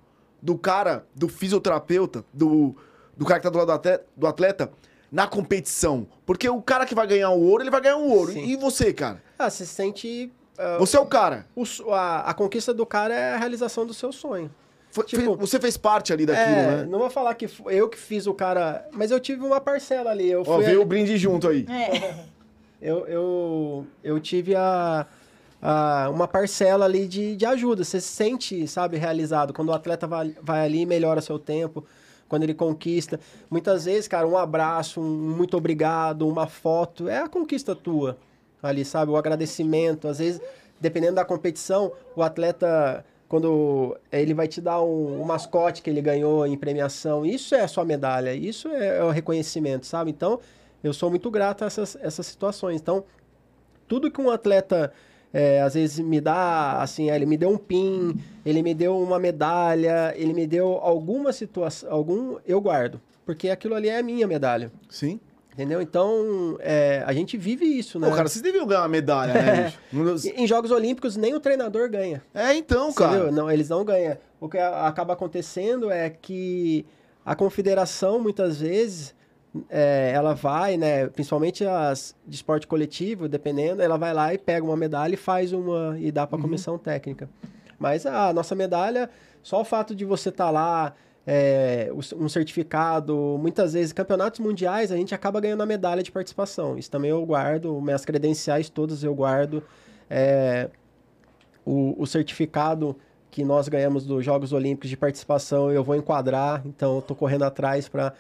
do 0.45 0.59
cara, 0.59 1.07
do 1.15 1.27
fisioterapeuta, 1.27 2.23
do, 2.31 2.77
do 3.17 3.25
cara 3.25 3.41
que 3.41 3.45
tá 3.45 3.49
do 3.51 3.57
lado 3.57 3.69
do 3.69 3.73
atleta, 3.73 4.05
do 4.15 4.27
atleta 4.27 4.71
na 5.11 5.27
competição? 5.27 6.07
Porque 6.27 6.47
o 6.47 6.61
cara 6.61 6.85
que 6.85 6.95
vai 6.95 7.07
ganhar 7.07 7.31
o 7.31 7.41
ouro, 7.41 7.63
ele 7.63 7.71
vai 7.71 7.81
ganhar 7.81 7.97
o 7.97 8.07
ouro. 8.11 8.33
Sim. 8.33 8.45
E 8.45 8.55
você, 8.55 8.93
cara? 8.93 9.23
Ah, 9.39 9.49
você 9.49 9.65
sente... 9.65 10.31
ah, 10.59 10.77
Você 10.79 10.99
é 10.99 11.01
o 11.01 11.07
cara. 11.07 11.47
o 11.57 11.65
a, 11.91 12.21
a 12.29 12.35
conquista 12.35 12.75
do 12.75 12.85
cara 12.85 13.15
é 13.15 13.33
a 13.33 13.37
realização 13.39 13.87
do 13.87 13.95
seu 13.95 14.13
sonho. 14.13 14.51
Foi- 14.91 15.05
Tipo, 15.07 15.23
fez- 15.25 15.39
você 15.39 15.59
fez 15.59 15.77
parte 15.79 16.13
ali 16.13 16.27
daquilo, 16.27 16.57
é, 16.57 16.77
né? 16.77 16.85
não 16.85 16.99
vou 16.99 17.09
falar 17.09 17.35
que 17.35 17.49
eu 17.67 17.89
que 17.89 17.97
fiz 17.99 18.27
o 18.27 18.35
cara, 18.35 18.87
mas 18.93 19.11
eu 19.11 19.19
tive 19.19 19.43
uma 19.45 19.61
parcela 19.63 20.11
ali. 20.11 20.31
Eu 20.31 20.43
Ó, 20.43 20.45
fui 20.45 20.65
veio 20.65 20.77
ali- 20.77 20.85
o 20.85 20.85
brinde 20.85 21.17
junto 21.17 21.49
aí. 21.49 21.67
É. 21.69 22.25
eu, 22.83 23.07
eu, 23.07 23.87
eu 24.05 24.21
tive 24.21 24.55
a, 24.55 25.07
a- 25.65 26.11
uma 26.11 26.29
parcela 26.29 26.85
ali 26.85 27.09
de, 27.09 27.35
de 27.35 27.47
ajuda. 27.47 27.83
Você 27.83 27.99
se 28.01 28.09
sente, 28.09 28.69
sabe, 28.69 28.99
realizado. 28.99 29.55
Quando 29.55 29.71
o 29.71 29.73
atleta 29.73 30.07
vai, 30.07 30.37
vai 30.43 30.63
ali 30.67 30.83
e 30.83 30.87
melhora 30.87 31.23
seu 31.23 31.39
tempo, 31.39 31.85
quando 32.29 32.43
ele 32.43 32.53
conquista. 32.55 33.19
Muitas 33.51 33.87
vezes, 33.87 34.07
cara, 34.07 34.27
um 34.29 34.37
abraço, 34.37 35.01
um 35.01 35.05
muito 35.05 35.57
obrigado, 35.57 36.29
uma 36.29 36.47
foto, 36.47 37.09
é 37.09 37.19
a 37.19 37.29
conquista 37.29 37.75
tua 37.75 38.19
ali, 38.63 38.85
sabe? 38.85 39.11
O 39.11 39.17
agradecimento. 39.17 40.07
Às 40.07 40.19
vezes, 40.19 40.41
dependendo 40.79 41.15
da 41.15 41.25
competição, 41.25 41.93
o 42.15 42.23
atleta, 42.23 43.03
quando 43.27 43.97
ele 44.13 44.35
vai 44.35 44.47
te 44.47 44.61
dar 44.61 44.83
um, 44.83 45.21
um 45.23 45.25
mascote 45.25 45.81
que 45.81 45.89
ele 45.89 46.03
ganhou 46.03 46.47
em 46.47 46.57
premiação, 46.59 47.25
isso 47.25 47.55
é 47.55 47.63
a 47.63 47.69
sua 47.69 47.85
medalha, 47.87 48.35
isso 48.35 48.69
é, 48.69 48.99
é 48.99 49.05
o 49.05 49.11
reconhecimento, 49.11 49.87
sabe? 49.87 50.11
Então, 50.11 50.41
eu 50.83 50.93
sou 50.93 51.09
muito 51.09 51.31
grato 51.31 51.65
a 51.65 51.67
essas, 51.69 51.97
essas 52.03 52.27
situações. 52.27 52.81
Então, 52.81 53.05
tudo 53.89 54.11
que 54.11 54.21
um 54.21 54.31
atleta 54.31 54.93
é, 55.35 55.61
às 55.61 55.75
vezes 55.75 55.99
me 55.99 56.21
dá, 56.21 56.81
assim, 56.81 57.11
ele 57.11 57.27
me 57.27 57.37
deu 57.37 57.51
um 57.51 57.59
pin, 57.59 58.17
ele 58.47 58.63
me 58.63 58.73
deu 58.73 58.97
uma 58.99 59.19
medalha, 59.19 60.15
ele 60.17 60.33
me 60.33 60.47
deu 60.47 60.79
alguma 60.79 61.33
situação, 61.33 61.91
algum, 61.93 62.37
eu 62.47 62.61
guardo, 62.61 63.01
porque 63.27 63.51
aquilo 63.51 63.75
ali 63.75 63.89
é 63.89 63.99
a 63.99 64.03
minha 64.03 64.27
medalha, 64.29 64.71
Sim. 64.89 65.19
entendeu? 65.53 65.83
Então, 65.83 66.57
é, 66.61 67.03
a 67.05 67.13
gente 67.13 67.37
vive 67.37 67.65
isso, 67.65 67.99
né? 67.99 68.09
Pô, 68.09 68.15
cara, 68.15 68.29
vocês 68.29 68.41
deviam 68.43 68.65
ganhar 68.67 68.83
uma 68.83 68.89
medalha, 68.89 69.35
né, 69.35 69.73
E- 70.25 70.43
Em 70.43 70.47
Jogos 70.47 70.71
Olímpicos, 70.71 71.17
nem 71.17 71.35
o 71.35 71.41
treinador 71.41 71.91
ganha. 71.91 72.23
É, 72.33 72.55
então, 72.55 72.93
Você 72.93 73.07
viu? 73.09 73.19
cara. 73.19 73.31
Não, 73.33 73.51
eles 73.51 73.69
não 73.69 73.85
ganham. 73.85 74.17
O 74.41 74.49
que 74.49 74.59
acaba 74.59 75.15
acontecendo 75.15 75.91
é 75.91 76.09
que 76.11 76.87
a 77.27 77.35
confederação, 77.35 78.21
muitas 78.21 78.61
vezes, 78.61 79.15
é, 79.71 80.13
ela 80.15 80.35
vai, 80.35 80.77
né, 80.77 81.07
principalmente 81.09 81.65
as 81.65 82.15
de 82.27 82.37
esporte 82.37 82.67
coletivo, 82.67 83.29
dependendo, 83.29 83.83
ela 83.83 83.97
vai 83.97 84.13
lá 84.13 84.35
e 84.35 84.39
pega 84.39 84.65
uma 84.65 84.77
medalha 84.77 85.15
e 85.15 85.17
faz 85.17 85.53
uma 85.53 85.97
e 85.99 86.11
dá 86.11 86.27
para 86.27 86.39
a 86.39 86.43
comissão 86.43 86.77
técnica. 86.79 87.29
Mas 87.79 88.07
a 88.07 88.33
nossa 88.33 88.55
medalha, 88.55 89.11
só 89.43 89.61
o 89.61 89.65
fato 89.65 89.95
de 89.95 90.05
você 90.05 90.31
estar 90.31 90.51
lá, 90.51 90.95
é, 91.27 91.91
um 92.17 92.29
certificado, 92.29 93.39
muitas 93.41 93.73
vezes 93.73 93.93
campeonatos 93.93 94.41
mundiais, 94.41 94.93
a 94.93 94.97
gente 94.97 95.15
acaba 95.15 95.41
ganhando 95.41 95.63
a 95.63 95.67
medalha 95.67 96.03
de 96.03 96.13
participação. 96.13 96.77
Isso 96.77 96.91
também 96.91 97.11
eu 97.11 97.25
guardo, 97.25 97.81
minhas 97.81 98.05
credenciais 98.05 98.69
todas 98.69 99.03
eu 99.03 99.15
guardo. 99.15 99.63
É, 100.11 100.69
o, 101.65 101.95
o 101.97 102.07
certificado 102.07 102.97
que 103.31 103.43
nós 103.45 103.69
ganhamos 103.69 104.05
dos 104.05 104.25
Jogos 104.25 104.53
Olímpicos 104.53 104.91
de 104.91 104.97
participação, 104.97 105.73
eu 105.73 105.83
vou 105.83 105.97
enquadrar, 105.97 106.63
então 106.65 106.97
eu 106.97 107.03
tô 107.03 107.15
correndo 107.15 107.43
atrás 107.43 107.89
para 107.89 108.13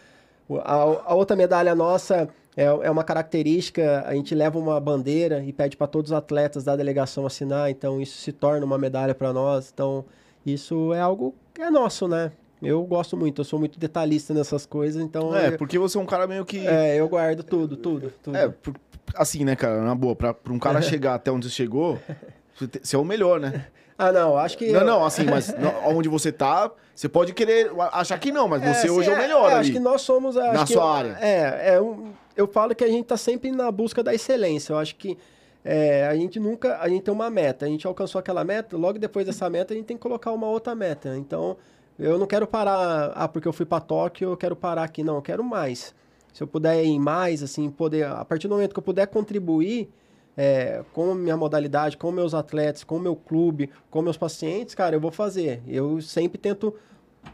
a, 0.62 0.72
a 1.12 1.14
outra 1.14 1.36
medalha 1.36 1.74
nossa 1.74 2.28
é, 2.56 2.64
é 2.64 2.90
uma 2.90 3.02
característica, 3.04 4.04
a 4.06 4.14
gente 4.14 4.34
leva 4.34 4.58
uma 4.58 4.78
bandeira 4.80 5.42
e 5.44 5.52
pede 5.52 5.76
para 5.76 5.86
todos 5.86 6.10
os 6.10 6.16
atletas 6.16 6.64
da 6.64 6.76
delegação 6.76 7.26
assinar, 7.26 7.70
então 7.70 8.00
isso 8.00 8.18
se 8.18 8.32
torna 8.32 8.64
uma 8.64 8.78
medalha 8.78 9.14
para 9.14 9.32
nós, 9.32 9.70
então 9.72 10.04
isso 10.46 10.92
é 10.92 11.00
algo 11.00 11.34
que 11.52 11.62
é 11.62 11.70
nosso, 11.70 12.06
né? 12.06 12.30
Eu 12.62 12.82
gosto 12.84 13.16
muito, 13.16 13.40
eu 13.40 13.44
sou 13.44 13.58
muito 13.58 13.78
detalhista 13.78 14.32
nessas 14.32 14.64
coisas, 14.64 15.02
então 15.02 15.34
É, 15.36 15.48
eu, 15.48 15.58
porque 15.58 15.78
você 15.78 15.98
é 15.98 16.00
um 16.00 16.06
cara 16.06 16.26
meio 16.26 16.44
que. 16.44 16.66
é, 16.66 16.96
eu 16.98 17.08
guardo 17.08 17.42
tudo, 17.42 17.76
tudo, 17.76 18.12
tudo. 18.22 18.36
É, 18.36 18.48
por- 18.48 18.74
assim, 19.16 19.44
né, 19.44 19.54
cara? 19.54 19.82
Na 19.82 19.94
boa, 19.94 20.14
pra, 20.16 20.32
pra 20.32 20.52
um 20.52 20.58
cara 20.58 20.80
chegar 20.82 21.14
até 21.14 21.30
onde 21.30 21.46
você 21.46 21.52
chegou, 21.54 21.98
você, 22.54 22.66
te- 22.68 22.80
você 22.82 22.96
é 22.96 22.98
o 22.98 23.04
melhor, 23.04 23.38
né? 23.38 23.66
Ah, 23.96 24.10
não, 24.10 24.36
acho 24.36 24.58
que 24.58 24.70
Não, 24.72 24.80
eu- 24.80 24.86
não, 24.86 25.04
assim, 25.04 25.24
mas 25.24 25.54
onde 25.86 26.08
você 26.08 26.32
tá, 26.32 26.70
você 26.94 27.08
pode 27.08 27.32
querer 27.32 27.70
achar 27.92 28.18
que 28.18 28.32
não, 28.32 28.48
mas 28.48 28.60
você 28.62 28.88
É, 28.88 28.90
hoje 28.90 29.08
é 29.10 29.14
o 29.14 29.16
melhor 29.16 29.44
é, 29.50 29.52
ali. 29.54 29.60
Acho 29.60 29.72
que 29.72 29.78
nós 29.78 30.02
somos. 30.02 30.34
Na 30.34 30.66
sua 30.66 30.76
eu- 30.82 30.88
área. 30.88 31.18
É, 31.20 31.74
é 31.74 31.80
um, 31.80 32.12
eu 32.36 32.46
falo 32.48 32.74
que 32.74 32.82
a 32.84 32.88
gente 32.88 33.06
tá 33.06 33.16
sempre 33.16 33.50
na 33.52 33.70
busca 33.70 34.02
da 34.02 34.12
excelência. 34.12 34.72
Eu 34.72 34.78
acho 34.78 34.96
que 34.96 35.16
é, 35.64 36.06
a 36.08 36.14
gente 36.16 36.40
nunca. 36.40 36.76
A 36.80 36.88
gente 36.88 37.02
tem 37.02 37.14
uma 37.14 37.30
meta. 37.30 37.66
A 37.66 37.68
gente 37.68 37.86
alcançou 37.86 38.18
aquela 38.18 38.42
meta, 38.44 38.76
logo 38.76 38.98
depois 38.98 39.24
dessa 39.26 39.48
meta, 39.48 39.72
a 39.72 39.76
gente 39.76 39.86
tem 39.86 39.96
que 39.96 40.02
colocar 40.02 40.32
uma 40.32 40.48
outra 40.48 40.74
meta. 40.74 41.16
Então, 41.16 41.56
eu 41.98 42.18
não 42.18 42.26
quero 42.26 42.46
parar. 42.48 43.12
Ah, 43.14 43.28
porque 43.28 43.46
eu 43.46 43.52
fui 43.52 43.64
para 43.64 43.80
Tóquio, 43.80 44.30
eu 44.30 44.36
quero 44.36 44.56
parar 44.56 44.82
aqui. 44.82 45.04
Não, 45.04 45.14
eu 45.16 45.22
quero 45.22 45.44
mais. 45.44 45.94
Se 46.32 46.42
eu 46.42 46.48
puder 46.48 46.84
ir 46.84 46.98
mais, 46.98 47.44
assim, 47.44 47.70
poder. 47.70 48.06
A 48.06 48.24
partir 48.24 48.48
do 48.48 48.54
momento 48.54 48.72
que 48.72 48.78
eu 48.78 48.82
puder 48.82 49.06
contribuir. 49.06 49.88
É, 50.36 50.82
com 50.92 51.12
a 51.12 51.14
minha 51.14 51.36
modalidade, 51.36 51.96
com 51.96 52.10
meus 52.10 52.34
atletas, 52.34 52.84
com 52.84 52.98
meu 52.98 53.14
clube, 53.14 53.70
com 53.90 54.02
meus 54.02 54.16
pacientes, 54.16 54.74
cara, 54.74 54.96
eu 54.96 55.00
vou 55.00 55.10
fazer. 55.10 55.62
Eu 55.66 56.00
sempre 56.00 56.38
tento 56.38 56.74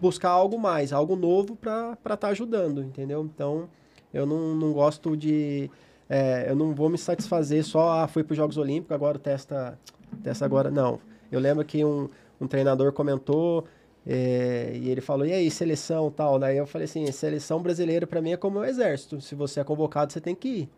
buscar 0.01 0.31
algo 0.31 0.59
mais, 0.59 0.93
algo 0.93 1.17
novo 1.17 1.57
para 1.57 1.97
estar 2.15 2.29
ajudando, 2.29 2.83
entendeu? 2.83 3.23
Então, 3.35 3.69
eu 4.13 4.27
não, 4.27 4.55
não 4.55 4.73
gosto 4.73 5.17
de. 5.17 5.71
é, 6.09 6.47
eu 6.49 6.57
não 6.57 6.75
vou 6.75 6.89
me 6.89 6.99
satisfazer 6.99 7.65
só, 7.65 8.03
ah, 8.03 8.09
fui 8.09 8.23
para 8.23 8.33
os 8.33 8.37
Jogos 8.37 8.57
Olímpicos, 8.57 8.95
agora 8.95 9.19
testa, 9.19 9.79
testa 10.23 10.45
agora. 10.45 10.71
Não. 10.71 11.01
Eu 11.33 11.41
lembro 11.41 11.65
que 11.65 11.85
um, 11.85 12.09
um 12.41 12.47
treinador 12.47 12.93
comentou 12.93 13.65
é, 14.07 14.73
e 14.75 14.89
ele 14.91 15.01
falou, 15.01 15.27
e 15.27 15.33
aí, 15.33 15.51
seleção 15.51 16.11
tal? 16.11 16.39
Daí 16.39 16.57
eu 16.57 16.67
falei 16.67 16.87
assim, 16.87 17.11
seleção 17.13 17.63
brasileira 17.63 18.07
para 18.07 18.21
mim 18.21 18.33
é 18.33 18.37
como 18.37 18.59
o 18.59 18.65
exército. 18.65 19.21
Se 19.21 19.35
você 19.35 19.61
é 19.61 19.65
convocado, 19.65 20.13
você 20.13 20.21
tem 20.21 20.35
que 20.35 20.49
ir. 20.49 20.71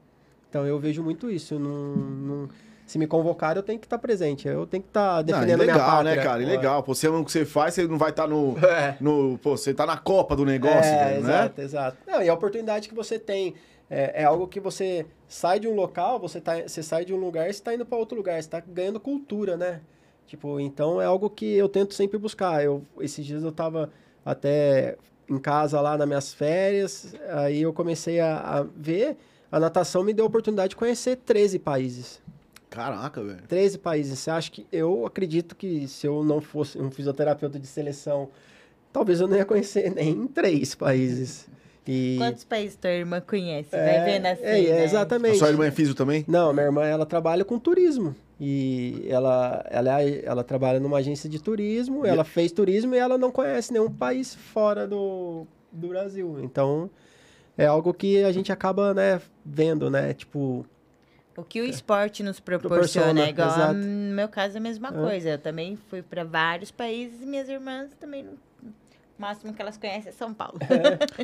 Então 0.53 0.67
eu 0.67 0.79
vejo 0.79 1.03
muito 1.03 1.31
isso. 1.31 1.59
Não, 1.59 1.97
não- 1.97 2.49
se 2.85 2.99
me 2.99 3.07
convocar, 3.07 3.57
eu 3.57 3.63
tenho 3.63 3.79
que 3.79 3.87
estar 3.87 3.97
presente. 3.97 4.47
Eu 4.47 4.67
tenho 4.67 4.83
que 4.83 4.91
estar 4.91 5.17
Não, 5.19 5.23
defendendo 5.23 5.51
é 5.51 5.55
a 5.55 5.57
minha 5.65 5.75
legal, 5.77 5.91
pátria. 5.91 6.15
né, 6.17 6.23
cara? 6.23 6.45
Legal. 6.45 6.83
Pô, 6.83 6.95
você 6.95 7.07
ama 7.07 7.21
o 7.21 7.25
que 7.25 7.33
você 7.33 7.47
faz, 7.47 7.73
você 7.73 7.87
não 7.89 7.97
vai 7.97 8.11
estar 8.11 8.27
no, 8.29 8.55
É. 8.69 8.97
no. 9.01 9.39
Pô, 9.39 9.57
você 9.57 9.73
tá 9.73 9.87
na 9.87 9.97
copa 9.97 10.37
do 10.37 10.45
negócio, 10.45 10.93
é, 10.93 11.13
né? 11.15 11.19
exato, 11.19 11.61
exato. 11.63 11.97
Não, 12.07 12.23
e 12.23 12.29
a 12.29 12.35
oportunidade 12.35 12.91
que 12.91 12.95
você 12.95 13.19
tem 13.19 13.55
é, 13.89 14.21
é 14.23 14.25
algo 14.25 14.47
que 14.47 14.61
você 14.61 15.07
sai 15.27 15.59
de 15.59 15.67
um 15.69 15.75
local, 15.75 16.19
você, 16.21 16.39
tá, 16.39 16.61
você 16.67 16.83
sai 16.83 17.07
de 17.07 17.15
um 17.15 17.17
lugar 17.19 17.45
e 17.49 17.53
você 17.55 17.61
está 17.61 17.73
indo 17.75 17.87
para 17.87 17.97
outro 17.97 18.15
lugar, 18.15 18.35
você 18.35 18.41
está 18.41 18.61
ganhando 18.61 19.01
cultura, 19.01 19.57
né? 19.57 19.81
Tipo, 20.27 20.61
então 20.61 21.01
é 21.01 21.07
algo 21.07 21.31
que 21.31 21.47
eu 21.55 21.71
tento 21.71 21.95
sempre 21.95 22.19
buscar. 22.19 22.63
Eu, 22.63 22.83
esses 23.01 23.25
dias 23.25 23.43
eu 23.43 23.53
tava 23.53 23.89
até 24.23 24.99
em 25.31 25.39
casa 25.39 25.81
lá 25.81 25.97
nas 25.97 26.07
minhas 26.07 26.35
férias, 26.35 27.15
aí 27.31 27.63
eu 27.63 27.73
comecei 27.73 28.21
a, 28.21 28.37
a 28.39 28.67
ver, 28.77 29.17
a 29.53 29.61
natação 29.61 30.03
me 30.03 30.13
deu 30.15 30.25
a 30.25 30.29
oportunidade 30.29 30.71
de 30.71 30.77
conhecer 30.77 31.17
13 31.17 31.59
países. 31.59 32.21
Caraca, 32.71 33.23
velho. 33.23 33.43
13 33.47 33.79
países. 33.79 34.19
Você 34.19 34.31
acha 34.31 34.51
que 34.51 34.67
eu 34.73 35.05
acredito 35.07 35.55
que 35.55 35.87
se 35.87 36.07
eu 36.07 36.25
não 36.25 36.41
fosse 36.41 36.79
um 36.79 36.91
fisioterapeuta 36.91 37.59
de 37.59 37.67
seleção, 37.67 38.31
talvez 38.93 39.21
eu 39.21 39.29
não 39.29 39.37
ia 39.37 39.45
conhecer 39.45 39.91
nem 39.95 40.27
três 40.27 40.75
países. 40.75 41.47
E 41.87 42.15
Quantos 42.17 42.45
países 42.45 42.77
tua 42.77 42.91
irmã 42.91 43.21
conhece? 43.21 43.69
é, 43.77 43.85
Vai 43.85 44.05
vendo 44.13 44.27
assim, 44.27 44.43
é, 44.45 44.65
é, 44.67 44.73
né? 44.75 44.81
A 44.81 44.85
exatamente. 44.85 45.37
sua 45.39 45.49
irmã 45.51 45.67
é 45.67 45.71
físio 45.71 45.95
também? 45.95 46.25
Não, 46.29 46.53
minha 46.53 46.65
irmã 46.67 46.85
ela 46.85 47.05
trabalha 47.05 47.45
com 47.45 47.59
turismo 47.59 48.15
e 48.41 49.05
ela 49.09 49.65
ela 49.69 50.01
ela 50.03 50.45
trabalha 50.45 50.79
numa 50.81 50.99
agência 50.99 51.29
de 51.29 51.43
turismo. 51.43 52.07
E- 52.07 52.09
Ela 52.09 52.23
fez 52.25 52.53
turismo 52.53 52.95
e 52.95 52.99
ela 52.99 53.19
não 53.19 53.31
conhece 53.33 53.73
nenhum 53.73 53.91
país 53.91 54.33
fora 54.35 54.87
do, 54.87 55.45
do 55.73 55.89
Brasil. 55.89 56.39
Então 56.41 56.89
é 57.57 57.67
algo 57.67 57.93
que 57.93 58.23
a 58.25 58.33
gente 58.33 58.51
acaba 58.53 58.93
né 58.95 59.21
vendo, 59.45 59.91
né? 59.91 60.13
Tipo 60.15 60.65
O 61.37 61.43
que 61.43 61.61
o 61.61 61.65
esporte 61.65 62.23
nos 62.23 62.41
proporciona, 62.41 62.79
Proporciona, 63.09 63.27
é 63.27 63.31
igual 63.31 63.49
exato. 63.49 63.75
no 63.75 64.15
meu 64.15 64.29
caso 64.29 64.55
é 64.57 64.59
a 64.59 64.63
mesma 64.63 64.89
É. 64.89 64.93
coisa. 64.93 65.29
Eu 65.31 65.39
também 65.39 65.77
fui 65.89 66.03
para 66.03 66.25
vários 66.25 66.71
países 66.71 67.23
e 67.23 67.27
minhas 67.27 67.49
irmãs 67.49 67.91
também 68.01 68.25
o 68.27 68.39
máximo 69.23 69.53
que 69.53 69.63
elas 69.63 69.77
conhecem 69.77 70.09
é 70.11 70.13
São 70.13 70.33
Paulo. 70.35 70.59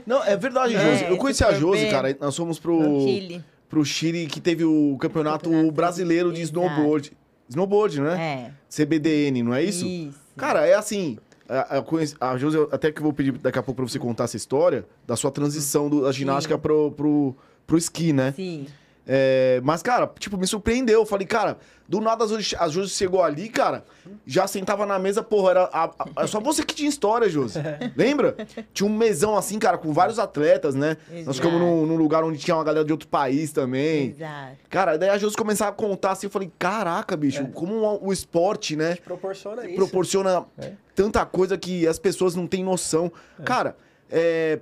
Não, 0.07 0.22
é 0.22 0.37
verdade, 0.37 0.74
É, 0.76 0.81
Josi. 0.81 1.05
Eu 1.11 1.16
conheci 1.16 1.43
a 1.45 1.53
Josi, 1.53 1.83
bem. 1.83 1.91
cara. 1.91 2.16
Nós 2.20 2.37
fomos 2.37 2.59
pro. 2.59 2.79
No 2.81 3.01
Chile. 3.01 3.45
pro 3.68 3.85
Chile 3.85 4.26
que 4.26 4.41
teve 4.41 4.64
o 4.64 4.97
campeonato, 5.01 5.45
Campeonato 5.51 5.72
brasileiro 5.72 6.33
de 6.33 6.41
exato. 6.43 6.59
snowboard. 6.61 7.12
Snowboard, 7.49 8.01
né? 8.01 8.20
É. 8.20 8.53
CBDN, 8.68 9.43
não 9.43 9.55
é 9.55 9.62
isso? 9.64 9.87
Isso. 9.87 10.18
Cara, 10.37 10.66
é 10.66 10.74
assim. 10.74 11.18
A, 11.49 11.78
a, 11.78 11.82
conheci- 11.82 12.14
a 12.20 12.36
até 12.72 12.92
que 12.92 12.99
eu 12.99 13.05
vou 13.05 13.12
pedir 13.12 13.32
daqui 13.32 13.59
a 13.59 13.62
pouco 13.62 13.76
pra 13.82 13.88
você 13.88 13.99
contar 13.99 14.24
essa 14.24 14.36
história 14.36 14.84
da 15.07 15.16
sua 15.16 15.30
transição 15.30 15.88
do- 15.88 16.03
da 16.03 16.12
ginástica 16.12 16.55
Sim. 16.57 16.61
pro, 16.61 16.90
pro, 16.92 17.36
pro 17.66 17.78
esqui, 17.78 18.12
né? 18.12 18.32
Sim. 18.36 18.66
É, 19.11 19.59
mas, 19.64 19.82
cara, 19.82 20.07
tipo, 20.18 20.36
me 20.36 20.46
surpreendeu. 20.46 21.01
Eu 21.01 21.07
falei, 21.07 21.26
cara, 21.26 21.57
do 21.88 21.99
nada 21.99 22.24
a 22.24 22.68
Josi, 22.68 22.90
chegou 22.90 23.22
ali, 23.22 23.49
cara, 23.49 23.82
já 24.26 24.46
sentava 24.46 24.84
na 24.84 24.99
mesa, 24.99 25.22
porra, 25.22 25.51
era, 25.53 25.62
a- 25.72 25.90
a- 26.14 26.26
só 26.26 26.38
você 26.40 26.62
que 26.62 26.74
tinha 26.74 26.90
história, 26.90 27.26
Josi. 27.30 27.59
Lembra? 27.96 28.36
Tinha 28.74 28.86
um 28.86 28.94
mesão 28.94 29.34
assim, 29.34 29.59
cara, 29.59 29.78
com 29.78 29.94
vários 29.94 30.18
atletas, 30.18 30.74
né? 30.74 30.99
Nós 31.09 31.20
Exato. 31.20 31.34
ficamos 31.38 31.59
num, 31.59 31.86
num 31.86 31.96
lugar 31.96 32.22
onde 32.22 32.36
tinha 32.38 32.55
uma 32.55 32.62
galera 32.64 32.84
de 32.84 32.92
outro 32.92 33.09
país 33.09 33.51
também. 33.51 34.09
Exato. 34.11 34.57
Cara, 34.68 34.99
daí 34.99 35.09
a 35.09 35.16
Josi 35.16 35.34
começava 35.34 35.70
a 35.70 35.74
contar 35.74 36.11
assim, 36.11 36.26
eu 36.26 36.30
falei, 36.30 36.53
caraca, 36.59 37.16
bicho, 37.16 37.46
como 37.55 37.76
o, 37.76 38.09
o 38.09 38.12
esporte, 38.12 38.76
né? 38.76 38.96
Proporciona 38.96 39.64
isso. 39.64 39.74
proporciona 39.76 40.44
É. 40.59 40.72
tanta 40.99 41.24
coisa 41.24 41.57
que 41.57 41.86
as 41.86 41.96
pessoas 41.96 42.34
não 42.34 42.44
têm 42.44 42.64
noção. 42.64 43.12
Cara, 43.44 43.76
é, 44.11 44.59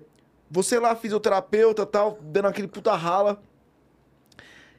você 0.50 0.78
lá, 0.78 0.94
fisioterapeuta 0.94 1.86
tal, 1.86 2.18
dando 2.20 2.48
aquele 2.48 2.68
puta 2.68 2.94
rala. 2.94 3.40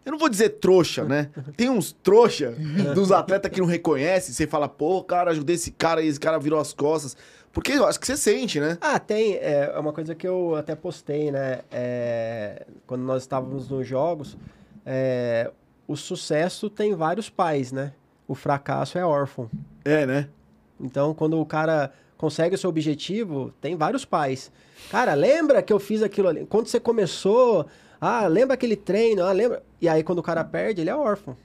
Eu 0.06 0.12
não 0.12 0.20
vou 0.20 0.30
dizer 0.30 0.50
trouxa, 0.50 1.04
né? 1.04 1.32
Tem 1.58 1.68
uns 1.68 1.92
trouxa 1.92 2.56
dos 2.94 3.12
atletas 3.12 3.52
que 3.52 3.60
não 3.60 3.66
reconhecem. 3.66 4.36
Você 4.36 4.46
fala, 4.46 4.70
pô, 4.70 5.04
cara, 5.04 5.32
ajudei 5.32 5.56
esse 5.56 5.72
cara 5.72 6.04
e 6.04 6.08
esse 6.08 6.20
cara 6.20 6.38
virou 6.38 6.60
as 6.60 6.74
costas. 6.74 7.18
Porque 7.52 7.72
eu 7.72 7.88
acho 7.88 8.00
que 8.00 8.06
você 8.06 8.16
sente, 8.16 8.60
né? 8.60 8.78
Ah, 8.80 9.00
tem. 9.00 9.34
É 9.38 9.72
é 9.74 9.80
uma 9.80 9.92
coisa 9.92 10.14
que 10.14 10.28
eu 10.28 10.56
até 10.56 10.76
postei, 10.76 11.32
né? 11.32 11.62
É, 11.72 12.68
quando 12.86 13.02
nós 13.02 13.24
estávamos 13.24 13.68
nos 13.68 13.86
jogos, 13.88 14.38
é, 14.86 15.50
o 15.88 15.98
sucesso 15.98 16.70
tem 16.70 16.94
vários 16.94 17.32
pais, 17.32 17.72
né? 17.72 17.94
O 18.28 18.36
fracasso 18.36 19.00
é 19.00 19.04
órfão. 19.04 19.50
É, 19.84 20.06
né? 20.06 20.30
Então, 20.80 21.14
quando 21.14 21.40
o 21.40 21.46
cara 21.46 21.92
consegue 22.18 22.56
o 22.56 22.58
seu 22.58 22.70
objetivo, 22.70 23.54
tem 23.62 23.76
vários 23.76 24.06
pais. 24.06 24.52
Cara, 24.90 25.14
lembra 25.14 25.62
que 25.62 25.72
eu 25.72 25.80
fiz 25.80 26.02
aquilo 26.02 26.28
ali? 26.28 26.46
Quando 26.46 26.68
você 26.68 26.80
começou, 26.80 27.66
ah, 28.00 28.28
lembra 28.28 28.56
aquele 28.56 28.76
treino? 28.76 29.24
Ah, 29.24 29.32
lembra? 29.32 29.64
E 29.82 29.88
aí, 29.88 30.04
quando 30.04 30.20
o 30.20 30.24
cara 30.24 30.44
perde, 30.44 30.82
ele 30.82 30.90
é 30.90 30.96
órfão. 30.96 31.36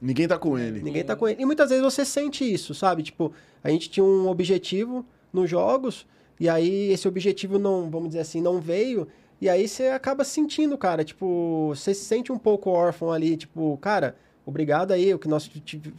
Ninguém 0.00 0.28
tá 0.28 0.38
com 0.38 0.58
ele. 0.58 0.80
Ninguém 0.80 1.04
tá 1.04 1.16
com 1.16 1.28
ele. 1.28 1.42
E 1.42 1.44
muitas 1.44 1.70
vezes 1.70 1.84
você 1.84 2.04
sente 2.04 2.44
isso, 2.44 2.74
sabe? 2.74 3.02
Tipo, 3.02 3.32
a 3.62 3.70
gente 3.70 3.90
tinha 3.90 4.04
um 4.04 4.28
objetivo 4.28 5.04
nos 5.32 5.50
jogos, 5.50 6.06
e 6.38 6.48
aí 6.48 6.90
esse 6.92 7.06
objetivo 7.08 7.58
não, 7.58 7.90
vamos 7.90 8.08
dizer 8.08 8.20
assim, 8.20 8.40
não 8.40 8.60
veio, 8.60 9.08
e 9.40 9.48
aí 9.48 9.68
você 9.68 9.88
acaba 9.88 10.24
sentindo, 10.24 10.76
cara, 10.78 11.04
tipo, 11.04 11.68
você 11.68 11.92
se 11.92 12.04
sente 12.04 12.32
um 12.32 12.38
pouco 12.38 12.70
órfão 12.70 13.12
ali, 13.12 13.36
tipo, 13.36 13.76
cara, 13.78 14.16
obrigado 14.46 14.92
aí, 14.92 15.12
o 15.12 15.18
que 15.18 15.28
nós 15.28 15.50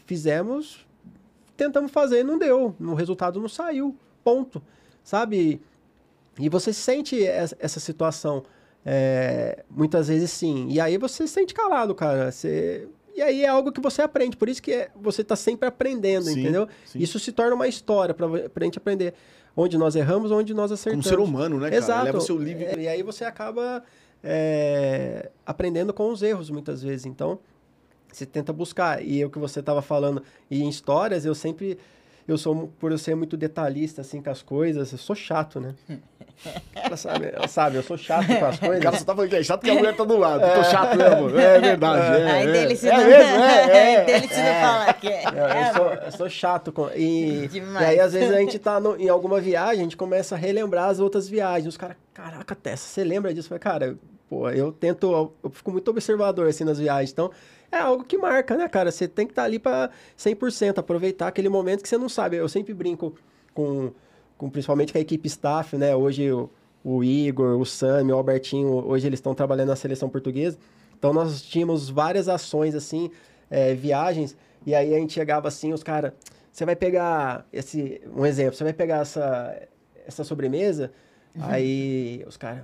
fizemos, 0.05 0.85
tentamos 1.59 1.91
fazer 1.91 2.21
e 2.21 2.23
não 2.23 2.37
deu, 2.39 2.75
o 2.79 2.93
resultado 2.95 3.39
não 3.39 3.47
saiu, 3.49 3.95
ponto, 4.23 4.61
sabe? 5.03 5.61
E 6.39 6.49
você 6.49 6.71
sente 6.73 7.15
es- 7.17 7.53
essa 7.59 7.79
situação, 7.79 8.43
é, 8.85 9.63
muitas 9.69 10.07
vezes 10.07 10.31
sim, 10.31 10.67
e 10.69 10.79
aí 10.79 10.97
você 10.97 11.27
se 11.27 11.33
sente 11.33 11.53
calado, 11.53 11.93
cara, 11.93 12.31
você... 12.31 12.87
E 13.15 13.21
aí 13.21 13.43
é 13.43 13.47
algo 13.49 13.71
que 13.71 13.81
você 13.81 14.01
aprende, 14.01 14.37
por 14.37 14.47
isso 14.47 14.61
que 14.61 14.71
é- 14.71 14.89
você 14.95 15.23
tá 15.23 15.35
sempre 15.35 15.67
aprendendo, 15.67 16.23
Sim, 16.25 16.39
entendeu? 16.39 16.67
sim. 16.85 16.99
Isso 16.99 17.19
se 17.19 17.31
torna 17.33 17.53
uma 17.53 17.67
história 17.67 18.13
pra 18.13 18.27
pra 18.49 18.63
gente 18.63 18.77
aprender 18.77 19.13
onde 19.57 19.77
nós 19.77 19.95
erramos, 19.95 20.31
onde 20.31 20.53
nós 20.53 20.69
Como 20.69 20.75
acertamos. 20.75 21.05
ser 21.07 21.19
humano, 21.19 21.57
né, 21.59 21.65
cara? 21.69 21.75
Exato. 21.75 22.05
Leva 22.05 22.17
o 22.17 22.21
seu 22.21 22.37
livre. 22.37 22.63
É, 22.63 22.79
e 22.79 22.87
aí 22.87 23.03
você 23.03 23.25
acaba 23.25 23.83
é, 24.23 25.31
aprendendo 25.45 25.93
com 25.93 26.09
os 26.11 26.21
erros, 26.21 26.49
muitas 26.49 26.81
vezes. 26.81 27.05
Então, 27.05 27.39
você 28.11 28.25
tenta 28.25 28.51
buscar. 28.53 29.03
E 29.03 29.21
é 29.21 29.25
o 29.25 29.29
que 29.29 29.39
você 29.39 29.59
estava 29.59 29.81
falando, 29.81 30.21
e 30.49 30.61
em 30.63 30.69
histórias, 30.69 31.25
eu 31.25 31.35
sempre... 31.35 31.77
Eu 32.27 32.37
sou, 32.37 32.71
por 32.79 32.91
eu 32.91 32.97
ser 32.99 33.15
muito 33.15 33.35
detalhista, 33.35 34.01
assim, 34.01 34.21
com 34.21 34.29
as 34.29 34.43
coisas, 34.43 34.91
eu 34.91 34.99
sou 34.99 35.15
chato, 35.15 35.59
né? 35.59 35.73
Ela 36.75 36.95
sabe, 36.95 37.25
ela 37.33 37.47
sabe, 37.47 37.77
eu 37.77 37.81
sou 37.81 37.97
chato 37.97 38.27
com 38.27 38.45
as 38.45 38.55
O 38.57 38.59
coisas. 38.67 38.83
cara 38.83 38.97
só 38.97 39.03
tá 39.03 39.15
falando 39.15 39.29
que 39.31 39.35
é 39.35 39.43
chato 39.43 39.61
porque 39.61 39.71
a 39.71 39.73
mulher 39.75 39.95
tá 39.95 40.03
do 40.03 40.15
lado. 40.15 40.41
Tô 40.41 40.63
chato, 40.63 41.01
amor? 41.01 41.39
É 41.39 41.59
verdade. 41.59 42.21
É, 42.21 42.31
Aí 42.31 42.47
é. 42.47 42.51
dele 42.51 42.75
se 42.75 42.87
é 42.87 42.91
não, 42.97 43.03
mesmo, 43.03 43.43
é, 43.43 43.93
é. 43.95 44.05
dele 44.05 44.27
se 44.27 44.37
não 44.43 44.53
falar 44.61 44.93
que 44.93 45.07
é. 45.07 45.23
Eu, 45.25 45.31
eu 45.31 45.73
sou, 45.73 45.93
eu 46.05 46.11
sou 46.11 46.29
chato 46.29 46.71
com. 46.71 46.87
E, 46.95 47.47
Demais. 47.47 47.81
e 47.81 47.89
aí, 47.89 47.99
às 47.99 48.13
vezes, 48.13 48.31
a 48.31 48.37
gente 48.39 48.59
tá 48.59 48.79
no- 48.79 48.95
em 48.95 49.09
alguma 49.09 49.41
viagem, 49.41 49.79
a 49.79 49.83
gente 49.83 49.97
começa 49.97 50.35
a 50.35 50.37
relembrar 50.37 50.89
as 50.89 50.99
outras 50.99 51.27
viagens. 51.27 51.65
Os 51.67 51.77
caras, 51.77 51.97
caraca, 52.13 52.53
Tessa, 52.55 52.87
você 52.87 53.03
lembra 53.03 53.33
disso? 53.33 53.47
Eu 53.51 53.59
falei, 53.59 53.59
cara, 53.59 53.97
pô, 54.29 54.47
eu 54.51 54.71
tento. 54.71 55.33
Eu 55.43 55.49
fico 55.49 55.71
muito 55.71 55.89
observador 55.89 56.47
assim 56.47 56.63
nas 56.63 56.77
viagens. 56.77 57.11
Então, 57.11 57.31
é 57.71 57.77
algo 57.77 58.03
que 58.03 58.17
marca, 58.17 58.57
né, 58.57 58.67
cara? 58.67 58.91
Você 58.91 59.07
tem 59.07 59.25
que 59.25 59.31
estar 59.31 59.43
ali 59.43 59.59
pra 59.59 59.89
100%, 60.17 60.77
aproveitar 60.77 61.27
aquele 61.27 61.49
momento 61.49 61.81
que 61.83 61.89
você 61.89 61.97
não 61.97 62.09
sabe. 62.09 62.37
Eu 62.37 62.49
sempre 62.49 62.73
brinco 62.73 63.13
com, 63.53 63.91
com 64.37 64.49
principalmente 64.49 64.91
com 64.91 64.97
a 64.97 65.01
equipe 65.01 65.27
staff, 65.27 65.77
né? 65.77 65.95
Hoje 65.95 66.31
o, 66.31 66.49
o 66.83 67.03
Igor, 67.03 67.59
o 67.59 67.65
Sam, 67.65 68.07
o 68.07 68.13
Albertinho, 68.13 68.69
hoje 68.69 69.07
eles 69.07 69.19
estão 69.19 69.35
trabalhando 69.35 69.69
na 69.69 69.75
seleção 69.75 70.09
portuguesa. 70.09 70.57
Então 70.97 71.13
nós 71.13 71.41
tínhamos 71.41 71.89
várias 71.89 72.27
ações 72.27 72.75
assim, 72.75 73.09
é, 73.49 73.73
viagens, 73.73 74.35
e 74.65 74.75
aí 74.75 74.93
a 74.93 74.99
gente 74.99 75.13
chegava 75.13 75.47
assim, 75.47 75.71
os 75.71 75.81
caras, 75.81 76.11
você 76.51 76.65
vai 76.65 76.75
pegar 76.75 77.47
esse, 77.53 78.01
um 78.13 78.25
exemplo, 78.25 78.55
você 78.55 78.65
vai 78.65 78.73
pegar 78.73 78.97
essa, 78.97 79.67
essa 80.05 80.25
sobremesa, 80.25 80.91
aí 81.39 82.21
os 82.27 82.35
caras, 82.35 82.63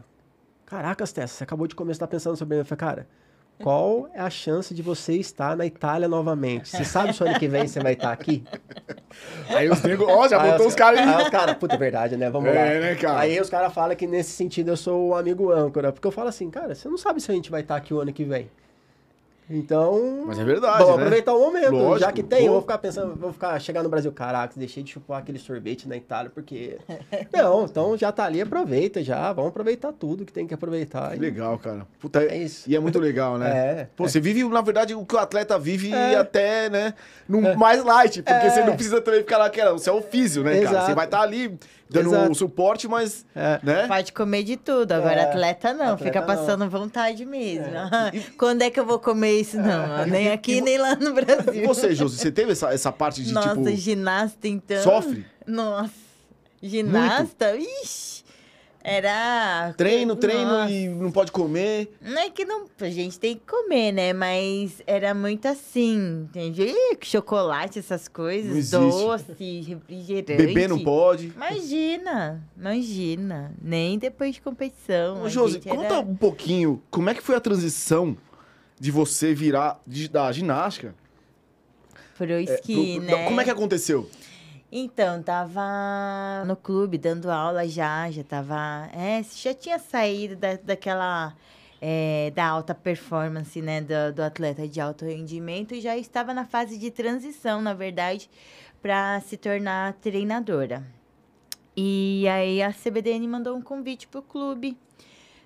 caracas, 0.66 1.14
Tessa, 1.14 1.36
você 1.36 1.44
acabou 1.46 1.66
de 1.68 1.76
começar 1.76 2.08
pensando 2.08 2.34
na 2.34 2.38
sobremesa. 2.38 2.64
Eu 2.64 2.78
falei, 2.78 2.96
cara, 2.96 3.08
qual 3.62 4.08
é 4.14 4.20
a 4.20 4.30
chance 4.30 4.74
de 4.74 4.82
você 4.82 5.14
estar 5.14 5.56
na 5.56 5.66
Itália 5.66 6.08
novamente? 6.08 6.70
Você 6.70 6.84
sabe 6.84 7.14
se 7.14 7.24
o 7.24 7.28
ano 7.28 7.40
que 7.40 7.48
vem 7.48 7.68
você 7.68 7.80
vai 7.80 7.94
estar 7.94 8.12
aqui? 8.12 8.44
Aí 9.50 9.70
os 9.70 9.82
negros, 9.82 10.08
ó, 10.10 10.28
já 10.28 10.42
Aí 10.42 10.52
botou 10.52 10.68
os 10.68 10.76
caras 10.76 11.00
Aí 11.00 11.08
aí. 11.14 11.24
os 11.24 11.30
caras, 11.30 11.56
puta, 11.58 11.76
é 11.76 11.78
verdade, 11.78 12.18
né? 12.18 12.30
Vamos 12.30 12.50
É, 12.50 12.54
lá. 12.54 12.80
né, 12.80 12.96
cara? 12.96 13.20
Aí 13.20 13.40
os 13.40 13.50
caras 13.50 13.74
falam 13.74 13.96
que 13.96 14.06
nesse 14.06 14.32
sentido 14.32 14.70
eu 14.72 14.78
sou 14.78 15.10
o 15.10 15.16
amigo 15.16 15.52
âncora. 15.52 15.92
Porque 15.92 16.08
eu 16.08 16.12
falo 16.12 16.28
assim, 16.30 16.50
cara, 16.50 16.76
você 16.76 16.88
não 16.90 16.98
sabe 16.98 17.22
se 17.22 17.32
a 17.32 17.34
gente 17.36 17.50
vai 17.50 17.62
estar 17.62 17.76
aqui 17.78 17.94
o 17.94 18.02
ano 18.02 18.12
que 18.12 18.24
vem. 18.26 18.50
Então. 19.50 20.24
Mas 20.26 20.40
é 20.40 20.44
verdade, 20.44 20.80
Vamos 20.80 20.96
né? 20.96 21.02
aproveitar 21.04 21.34
o 21.34 21.40
momento. 21.40 21.72
Lógico, 21.72 22.00
já 22.00 22.12
que 22.12 22.24
tem, 22.24 22.46
eu 22.48 22.54
vou 22.54 22.62
ficar 22.62 22.78
pensando, 22.80 23.16
vou 23.16 23.32
ficar 23.32 23.60
chegar 23.60 23.84
no 23.84 23.90
Brasil, 23.90 24.12
caraca, 24.12 24.54
deixei 24.58 24.82
de 24.82 24.92
chupar 24.92 25.20
aquele 25.20 25.38
sorvete 25.38 25.88
na 25.88 25.96
Itália, 25.96 26.32
porque. 26.34 26.78
não, 27.32 27.66
então 27.66 27.96
já 27.98 28.12
tá 28.12 28.26
ali, 28.26 28.42
aproveita 28.42 29.04
já. 29.04 29.32
Vamos 29.34 29.50
aproveitar 29.50 29.94
tudo 29.94 30.26
que 30.26 30.34
tem 30.34 30.48
que 30.48 30.54
aproveitar. 30.54 31.12
Que 31.12 31.18
E- 31.18 31.20
legal, 31.20 31.58
cara. 31.60 31.86
Puta, 32.00 32.24
É 32.24 32.38
isso. 32.38 32.70
E 32.70 32.76
é 32.76 32.80
muito 32.80 33.00
legal, 33.00 33.38
né? 33.38 33.46
É. 33.56 33.88
Pô, 33.96 34.08
você 34.08 34.20
vive, 34.20 34.44
na 34.44 34.62
verdade, 34.62 34.94
o 34.96 35.06
que 35.06 35.16
o 35.16 35.20
atleta 35.20 35.58
vive 35.60 35.94
É. 35.94 36.16
até, 36.16 36.70
né? 36.70 36.94
Num 37.28 37.56
mais 37.56 37.84
light, 37.84 38.22
porque 38.22 38.46
É. 38.46 38.50
você 38.50 38.64
não 38.64 38.74
precisa 38.76 39.00
também 39.02 39.20
ficar 39.22 39.38
naquela. 39.40 39.72
Você 39.74 39.90
é 39.90 39.94
o 39.94 40.02
físio, 40.02 40.44
né, 40.44 40.54
cara? 40.56 40.64
Exato. 40.64 40.86
Você 40.88 40.96
vai 40.96 41.06
estar 41.06 41.22
ali 41.22 41.58
dando 41.90 42.10
Exato. 42.10 42.32
o 42.32 42.36
suporte, 42.36 42.88
mas. 42.88 43.26
É. 43.36 43.60
Né? 43.64 43.88
Pode 43.88 44.12
comer 44.12 44.44
de 44.44 44.58
tudo, 44.58 44.92
agora 44.92 45.22
É, 45.22 45.24
atleta 45.30 45.74
não, 45.74 45.94
atleta 45.94 46.04
fica 46.04 46.20
não. 46.20 46.28
passando 46.28 46.70
vontade 46.70 47.26
mesmo. 47.26 47.68
Quando 48.38 48.62
é 48.64 48.70
que 48.70 48.80
eu 48.80 48.86
vou 48.86 49.00
comer 49.00 49.40
isso? 49.40 49.58
Não, 49.58 50.06
nem 50.06 50.32
aqui, 50.32 50.62
nem 50.62 50.78
lá 50.78 50.96
no 50.96 51.14
Brasil. 51.14 51.54
E 51.54 51.66
você, 51.66 51.94
Josi, 51.96 52.18
você 52.18 52.32
teve 52.32 52.52
essa, 52.52 52.74
essa 52.74 52.92
parte 52.92 53.24
de 53.24 53.32
Nossa, 53.34 53.56
tipo. 53.56 53.70
ginasta 53.76 54.48
então. 54.48 54.82
Sofre? 54.84 55.26
Nossa, 55.48 55.94
ginasta, 56.62 57.56
ixi, 57.56 58.24
era... 58.88 59.74
Treino, 59.76 60.16
treino 60.16 60.46
Nossa. 60.46 60.72
e 60.72 60.88
não 60.88 61.12
pode 61.12 61.32
comer. 61.32 61.92
Não 62.00 62.22
é 62.22 62.30
que 62.30 62.46
não, 62.46 62.66
a 62.80 62.90
gente 62.90 63.20
tem 63.20 63.36
que 63.36 63.42
comer, 63.46 63.92
né? 63.92 64.14
Mas 64.14 64.82
era 64.86 65.14
muito 65.16 65.48
assim, 65.48 66.28
entende? 66.30 66.72
Chocolate, 67.02 67.80
essas 67.80 68.08
coisas, 68.08 68.70
doce, 68.70 69.26
refrigerante. 69.68 70.36
Beber 70.38 70.70
não 70.70 70.80
pode. 70.80 71.28
Imagina, 71.36 72.44
imagina. 72.56 73.52
Nem 73.62 73.98
depois 73.98 74.36
de 74.36 74.42
competição. 74.42 75.24
Ô, 75.24 75.30
Josi, 75.30 75.56
gente 75.56 75.68
conta 75.68 75.86
era- 75.86 76.00
um 76.02 76.16
pouquinho 76.16 76.82
como 76.92 77.10
é 77.10 77.16
que 77.16 77.24
foi 77.24 77.36
a 77.36 77.40
transição 77.42 78.16
de 78.80 78.92
você 78.92 79.34
virar 79.34 79.82
de- 79.88 80.08
da 80.10 80.32
ginástica 80.32 80.94
Pro 82.18 82.32
é, 82.32 82.44
esqui, 82.44 82.96
pro- 82.98 83.04
né? 83.06 83.24
Como 83.26 83.42
é 83.42 83.44
que 83.44 83.50
aconteceu? 83.50 84.10
Então, 84.78 85.24
tava 85.24 86.44
no 86.46 86.56
clube 86.58 86.98
dando 86.98 87.32
aula 87.32 87.66
já, 87.66 88.12
já 88.12 88.26
tava. 88.26 88.90
É, 88.94 89.24
já 89.24 89.54
tinha 89.54 89.80
saído 89.80 90.36
da, 90.36 90.56
daquela. 90.58 91.34
é, 91.82 92.32
da 92.36 92.46
alta 92.46 92.76
performance, 92.76 93.62
né? 93.62 93.80
Do, 93.82 94.14
do 94.16 94.22
atleta 94.22 94.68
de 94.68 94.82
alto 94.82 95.06
rendimento 95.06 95.74
e 95.74 95.80
já 95.82 95.96
estava 95.98 96.34
na 96.34 96.46
fase 96.46 96.78
de 96.78 96.92
transição, 96.92 97.62
na 97.62 97.74
verdade, 97.74 98.30
para 98.82 99.22
se 99.22 99.38
tornar 99.38 99.94
treinadora. 99.94 100.84
E 101.76 102.28
aí 102.28 102.62
a 102.62 102.72
CBDN 102.74 103.28
mandou 103.30 103.56
um 103.58 103.62
convite 103.62 104.08
pro 104.08 104.22
clube. 104.22 104.78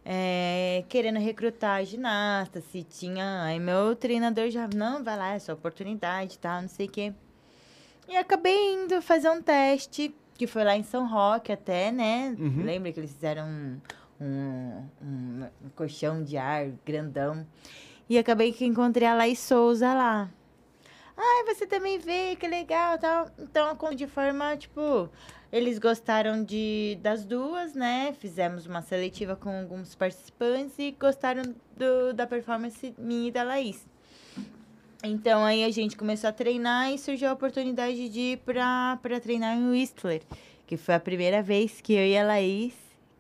é, 0.06 0.84
querendo 0.90 1.20
recrutar 1.20 1.86
ginasta, 1.86 2.62
se 2.62 2.84
tinha. 2.84 3.44
Aí 3.44 3.60
meu 3.60 3.96
treinador 3.96 4.50
já, 4.50 4.68
não, 4.76 5.04
vai 5.04 5.18
lá, 5.18 5.34
é 5.36 5.40
sua 5.40 5.56
oportunidade, 5.56 6.40
tá? 6.40 6.62
Não 6.62 6.70
sei 6.70 6.88
o 6.88 6.92
quê. 6.92 7.14
E 8.10 8.18
acabei 8.18 8.74
indo 8.74 9.00
fazer 9.04 9.30
um 9.30 9.40
teste, 9.40 10.16
que 10.34 10.48
foi 10.48 10.64
lá 10.64 10.76
em 10.76 10.82
São 10.82 11.08
Roque 11.08 11.52
até, 11.52 11.92
né? 11.92 12.36
Uhum. 12.40 12.64
Lembra 12.64 12.92
que 12.92 13.00
eles 13.00 13.12
fizeram 13.12 13.46
um, 13.48 13.82
um, 14.20 14.90
um, 15.00 15.48
um 15.66 15.70
colchão 15.76 16.24
de 16.24 16.36
ar 16.36 16.72
grandão. 16.84 17.46
E 18.10 18.18
acabei 18.18 18.52
que 18.52 18.66
encontrei 18.66 19.08
a 19.08 19.14
Laís 19.14 19.38
Souza 19.38 19.94
lá. 19.94 20.28
Ai, 21.16 21.54
você 21.54 21.68
também 21.68 22.00
vê, 22.00 22.36
que 22.36 22.48
legal 22.48 22.98
tal. 22.98 23.30
Então, 23.38 23.78
de 23.94 24.08
forma, 24.08 24.56
tipo, 24.56 25.10
eles 25.52 25.78
gostaram 25.78 26.44
de, 26.44 26.98
das 27.02 27.26
duas, 27.26 27.74
né? 27.74 28.14
Fizemos 28.14 28.66
uma 28.66 28.82
seletiva 28.82 29.36
com 29.36 29.50
alguns 29.50 29.94
participantes 29.96 30.80
e 30.80 30.92
gostaram 30.92 31.44
do, 31.76 32.14
da 32.14 32.26
performance 32.26 32.96
minha 32.98 33.28
e 33.28 33.32
da 33.32 33.44
Laís. 33.44 33.86
Então, 35.04 35.46
aí 35.46 35.64
a 35.64 35.72
gente 35.72 35.96
começou 35.96 36.30
a 36.30 36.34
treinar 36.34 36.92
e 36.92 36.98
surgiu 36.98 37.30
a 37.30 37.34
oportunidade 37.34 38.10
de 38.10 38.20
ir 38.20 38.38
pra, 38.40 39.00
pra 39.02 39.20
treinar 39.20 39.56
em 39.56 39.70
Whistler, 39.72 40.22
que 40.68 40.76
foi 40.76 40.96
a 40.96 41.00
primeira 41.00 41.42
vez 41.42 41.80
que 41.82 41.94
eu 41.94 42.06
e 42.06 42.18
a 42.18 42.24
Laís 42.24 42.74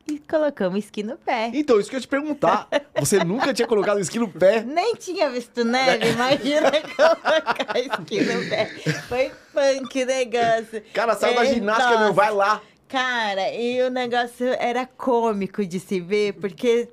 e 0.05 0.19
colocamos 0.19 0.80
esqui 0.86 1.03
no 1.03 1.15
pé. 1.17 1.51
Então, 1.53 1.80
isso 1.80 1.89
que 1.89 1.95
eu 1.95 1.99
ia 1.99 2.01
te 2.01 2.07
perguntar. 2.07 2.67
Você 2.99 3.23
nunca 3.23 3.53
tinha 3.53 3.67
colocado 3.67 3.99
esqui 3.99 4.19
no 4.19 4.27
pé? 4.27 4.61
Nem 4.67 4.95
tinha 4.95 5.30
visto 5.30 5.63
neve, 5.63 6.09
imagina 6.11 6.69
colocar 6.95 7.80
esqui 7.80 8.21
no 8.23 8.49
pé. 8.49 8.65
Foi 9.07 9.32
punk 9.53 10.03
o 10.03 10.05
negócio. 10.05 10.84
Cara, 10.93 11.15
saiu 11.15 11.36
da 11.36 11.45
É, 11.45 11.53
ginástica, 11.53 11.99
meu, 11.99 12.13
vai 12.13 12.32
lá. 12.32 12.61
Cara, 12.89 13.53
e 13.53 13.82
o 13.84 13.89
negócio 13.89 14.47
era 14.59 14.86
cômico 14.86 15.63
de 15.63 15.80
se 15.80 16.01
ver, 16.01 16.34
porque 16.34 16.89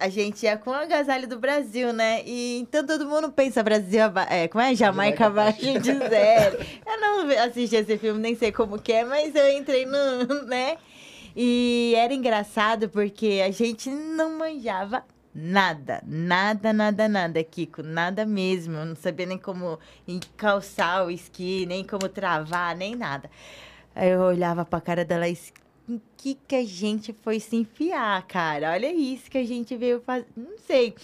a 0.00 0.08
gente 0.08 0.42
ia 0.44 0.56
com 0.56 0.70
o 0.70 0.74
agasalho 0.74 1.28
do 1.28 1.38
Brasil, 1.38 1.92
né? 1.92 2.22
E 2.24 2.58
então 2.60 2.84
todo 2.86 3.06
mundo 3.06 3.30
pensa 3.30 3.62
Brasil, 3.62 4.02
aba- 4.02 4.26
é, 4.30 4.48
como 4.48 4.62
é? 4.62 4.74
Jamaica 4.74 5.26
abaixo 5.26 5.78
de 5.78 5.92
zero. 5.98 6.58
Eu 6.86 7.00
não 7.00 7.44
assisti 7.44 7.76
esse 7.76 7.96
filme, 7.98 8.18
nem 8.20 8.34
sei 8.34 8.50
como 8.50 8.78
que 8.80 8.92
é, 8.92 9.04
mas 9.04 9.34
eu 9.34 9.48
entrei 9.56 9.84
no, 9.86 10.42
né? 10.48 10.76
E 11.36 11.94
era 11.96 12.12
engraçado 12.12 12.88
porque 12.88 13.40
a 13.46 13.50
gente 13.52 13.88
não 13.90 14.36
manjava 14.38 15.04
nada, 15.32 16.02
nada, 16.04 16.72
nada, 16.72 17.08
nada, 17.08 17.44
Kiko, 17.44 17.82
nada 17.84 18.26
mesmo. 18.26 18.76
Eu 18.78 18.86
não 18.86 18.96
sabia 18.96 19.26
nem 19.26 19.38
como 19.38 19.78
encalçar 20.08 21.06
o 21.06 21.10
esqui, 21.10 21.66
nem 21.66 21.84
como 21.84 22.08
travar, 22.08 22.74
nem 22.74 22.96
nada. 22.96 23.30
Aí 23.94 24.08
eu 24.10 24.20
olhava 24.20 24.64
pra 24.64 24.80
cara 24.80 25.04
dela 25.04 25.28
e 25.28 25.32
"Em 25.32 25.36
que 26.20 26.34
que 26.46 26.54
a 26.54 26.64
gente 26.66 27.14
foi 27.22 27.40
se 27.40 27.56
enfiar, 27.56 28.22
cara? 28.26 28.72
Olha 28.72 28.92
isso 28.92 29.30
que 29.30 29.38
a 29.38 29.44
gente 29.46 29.74
veio 29.74 30.02
fazer. 30.02 30.26
Não 30.36 30.58
sei. 30.58 30.94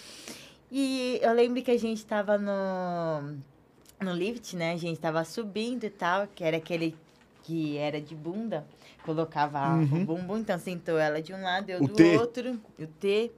E 0.71 1.19
eu 1.23 1.33
lembro 1.33 1.61
que 1.63 1.71
a 1.71 1.79
gente 1.79 2.05
tava 2.05 2.37
no, 2.37 3.35
no 3.99 4.13
lift, 4.13 4.55
né? 4.55 4.73
A 4.73 4.77
gente 4.77 4.99
tava 4.99 5.23
subindo 5.25 5.85
e 5.85 5.89
tal, 5.89 6.27
que 6.27 6.43
era 6.43 6.57
aquele 6.57 6.95
que 7.43 7.77
era 7.77 7.99
de 7.99 8.13
bunda. 8.13 8.63
Colocava 9.03 9.75
o 9.75 10.05
bumbum, 10.05 10.37
então 10.37 10.59
sentou 10.59 10.99
ela 10.99 11.19
de 11.21 11.33
um 11.33 11.41
lado, 11.41 11.69
eu 11.69 11.79
Uhum. 11.79 11.85
O 11.85 11.87
do 11.87 11.95
T. 11.95 12.17
outro. 12.17 12.61
O 12.77 12.85
T. 12.85 13.31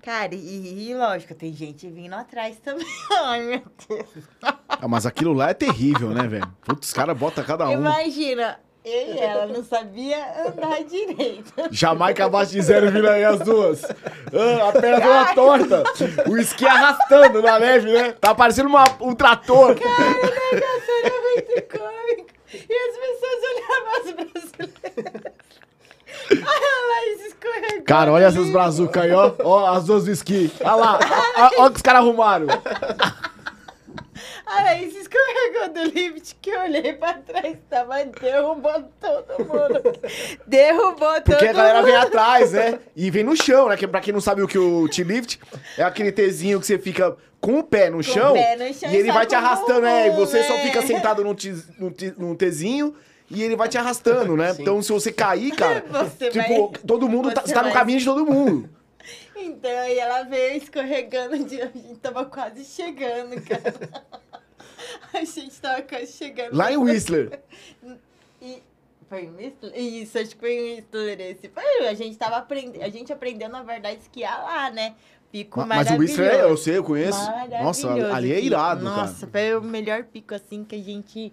Cara, 0.00 0.34
e, 0.34 0.88
e 0.90 0.94
lógico, 0.94 1.34
tem 1.34 1.52
gente 1.52 1.88
vindo 1.90 2.14
atrás 2.14 2.58
também. 2.58 2.86
Ai, 3.24 3.42
meu 3.42 3.62
Deus. 3.88 4.24
Ah, 4.68 4.86
mas 4.88 5.04
aquilo 5.04 5.32
lá 5.32 5.50
é 5.50 5.54
terrível, 5.54 6.10
né, 6.10 6.26
velho? 6.28 6.46
Putz, 6.62 6.88
os 6.88 6.92
caras 6.92 7.16
botam 7.18 7.42
cada 7.42 7.68
um. 7.68 7.72
Imagina, 7.72 8.60
eu 8.84 9.14
e 9.14 9.18
ela 9.18 9.46
não 9.46 9.64
sabia 9.64 10.18
andar 10.46 10.82
direito. 10.84 11.52
Jamaica 11.70 12.26
abaixo 12.26 12.52
de 12.52 12.60
zero 12.62 12.90
vira 12.90 13.12
aí 13.12 13.24
as 13.24 13.40
duas. 13.40 13.82
Ah, 13.84 14.68
a 14.68 14.72
perna 14.72 15.34
toda 15.34 15.82
torta. 15.84 16.30
O 16.30 16.36
esqui 16.36 16.66
arrastando 16.66 17.40
na 17.40 17.58
neve, 17.58 17.90
né? 17.92 18.12
Tá 18.20 18.34
parecendo 18.34 18.68
uma- 18.68 18.84
um 19.00 19.14
trator. 19.14 19.70
O 19.70 19.74
negócio 19.74 20.92
era 21.02 21.14
muito 21.22 21.78
cômico. 21.78 22.26
E 22.52 22.74
as 22.74 22.96
pessoas 22.98 23.40
olhavam 23.50 23.92
as 23.96 24.12
brasileiras. 24.12 25.32
Ai, 26.30 26.38
a 26.40 26.86
Laís 26.88 27.26
escorregou. 27.26 27.84
Cara, 27.84 28.12
olha 28.12 28.24
essas 28.26 28.48
brazucas 28.50 29.02
aí, 29.02 29.12
ó. 29.12 29.32
Ó, 29.42 29.66
as 29.74 29.84
duas 29.84 30.04
do 30.04 30.10
esqui. 30.10 30.52
Olha 30.60 30.74
lá. 30.74 30.98
Ó 31.58 31.66
o 31.66 31.70
que 31.70 31.76
os 31.76 31.82
caras 31.82 32.00
arrumaram. 32.02 32.46
A 34.46 34.62
Laís 34.62 34.94
escorregou 34.94 35.68
do 35.72 35.84
lift 35.90 36.36
que 36.40 36.50
eu 36.50 36.60
olhei 36.60 36.92
pra 36.92 37.14
trás. 37.14 37.56
Tava 37.70 38.04
derrubando 38.04 38.88
todo 39.00 39.38
mundo. 39.38 39.82
Derrubou 40.46 41.14
todo 41.14 41.24
Porque 41.24 41.46
a 41.46 41.52
galera 41.52 41.78
mundo. 41.78 41.86
vem 41.86 41.96
atrás, 41.96 42.52
né? 42.52 42.78
E 42.94 43.10
vem 43.10 43.24
no 43.24 43.34
chão, 43.36 43.68
né? 43.68 43.76
Que 43.76 43.86
pra 43.88 44.00
quem 44.00 44.12
não 44.12 44.20
sabe 44.20 44.42
o 44.42 44.48
que 44.48 44.58
o 44.58 44.86
T-lift 44.88 45.40
é 45.78 45.82
aquele 45.82 46.12
Tzinho 46.12 46.60
que 46.60 46.66
você 46.66 46.78
fica 46.78 47.16
com 47.40 47.58
o 47.58 47.64
pé 47.64 47.88
no 47.88 48.02
chão. 48.02 48.34
pé 48.34 48.56
no 48.56 48.74
chão 48.74 48.90
e 48.90 48.96
ele 48.96 49.08
só 49.08 49.14
vai 49.14 49.26
te 49.26 49.30
com 49.30 49.34
o 49.34 49.38
arrastando, 49.44 49.80
né? 49.80 50.08
E 50.08 50.10
você 50.10 50.42
só 50.44 50.54
né? 50.54 50.62
fica 50.62 50.82
sentado 50.82 51.24
num, 51.24 51.34
Tzinho. 52.36 52.94
E 53.30 53.42
ele 53.42 53.56
vai 53.56 53.68
te 53.68 53.78
arrastando, 53.78 54.36
né? 54.36 54.52
Sim. 54.52 54.60
Então, 54.62 54.82
se 54.82 54.92
você 54.92 55.10
cair, 55.10 55.52
cara, 55.56 55.82
Você 55.90 56.28
tipo, 56.28 56.70
vai- 56.70 56.80
todo 56.86 57.08
mundo 57.08 57.32
tá, 57.32 57.40
você 57.40 57.48
você 57.48 57.54
tá 57.54 57.62
no 57.62 57.72
caminho 57.72 57.98
de 57.98 58.04
todo 58.04 58.26
mundo. 58.26 58.68
Então, 59.36 59.70
aí 59.80 59.98
ela 59.98 60.22
veio 60.22 60.56
escorregando 60.56 61.36
de 61.44 61.60
a 61.60 61.66
gente 61.66 61.96
tava 62.00 62.24
quase 62.24 62.64
chegando, 62.64 63.38
cara. 63.42 63.74
A 65.14 65.24
gente 65.24 65.60
tava 65.60 65.82
quase 65.82 66.12
chegando. 66.12 66.54
Lá 66.56 66.72
em 66.72 66.76
Whistler. 66.76 67.40
E 68.42 68.62
foi 69.08 69.24
em 69.24 69.30
Whistler? 69.30 69.78
Isso, 69.78 70.18
acho 70.18 70.30
que 70.30 70.36
foi 70.40 70.52
em 70.54 70.74
Whistler 70.76 71.20
esse. 71.20 71.48
Foi, 71.48 71.86
a 71.88 71.94
gente 71.94 72.16
tava 72.18 72.36
aprendendo, 72.36 72.82
a 72.82 72.88
gente 72.90 73.12
aprendeu, 73.12 73.48
na 73.48 73.62
verdade, 73.62 74.00
esquiar 74.00 74.42
lá, 74.42 74.70
né? 74.70 74.94
Pico 75.32 75.60
Ma- 75.60 75.66
Mas 75.66 75.90
o. 75.90 75.94
Whistler, 75.96 76.34
eu 76.40 76.56
sei, 76.56 76.76
eu 76.76 76.84
conheço. 76.84 77.18
Nossa, 77.62 77.90
ali 78.14 78.32
é 78.32 78.40
irado, 78.40 78.84
Nossa, 78.84 79.26
cara. 79.26 79.32
foi 79.32 79.56
o 79.56 79.62
melhor 79.62 80.04
pico, 80.04 80.34
assim, 80.34 80.62
que 80.62 80.74
a 80.76 80.82
gente 80.82 81.32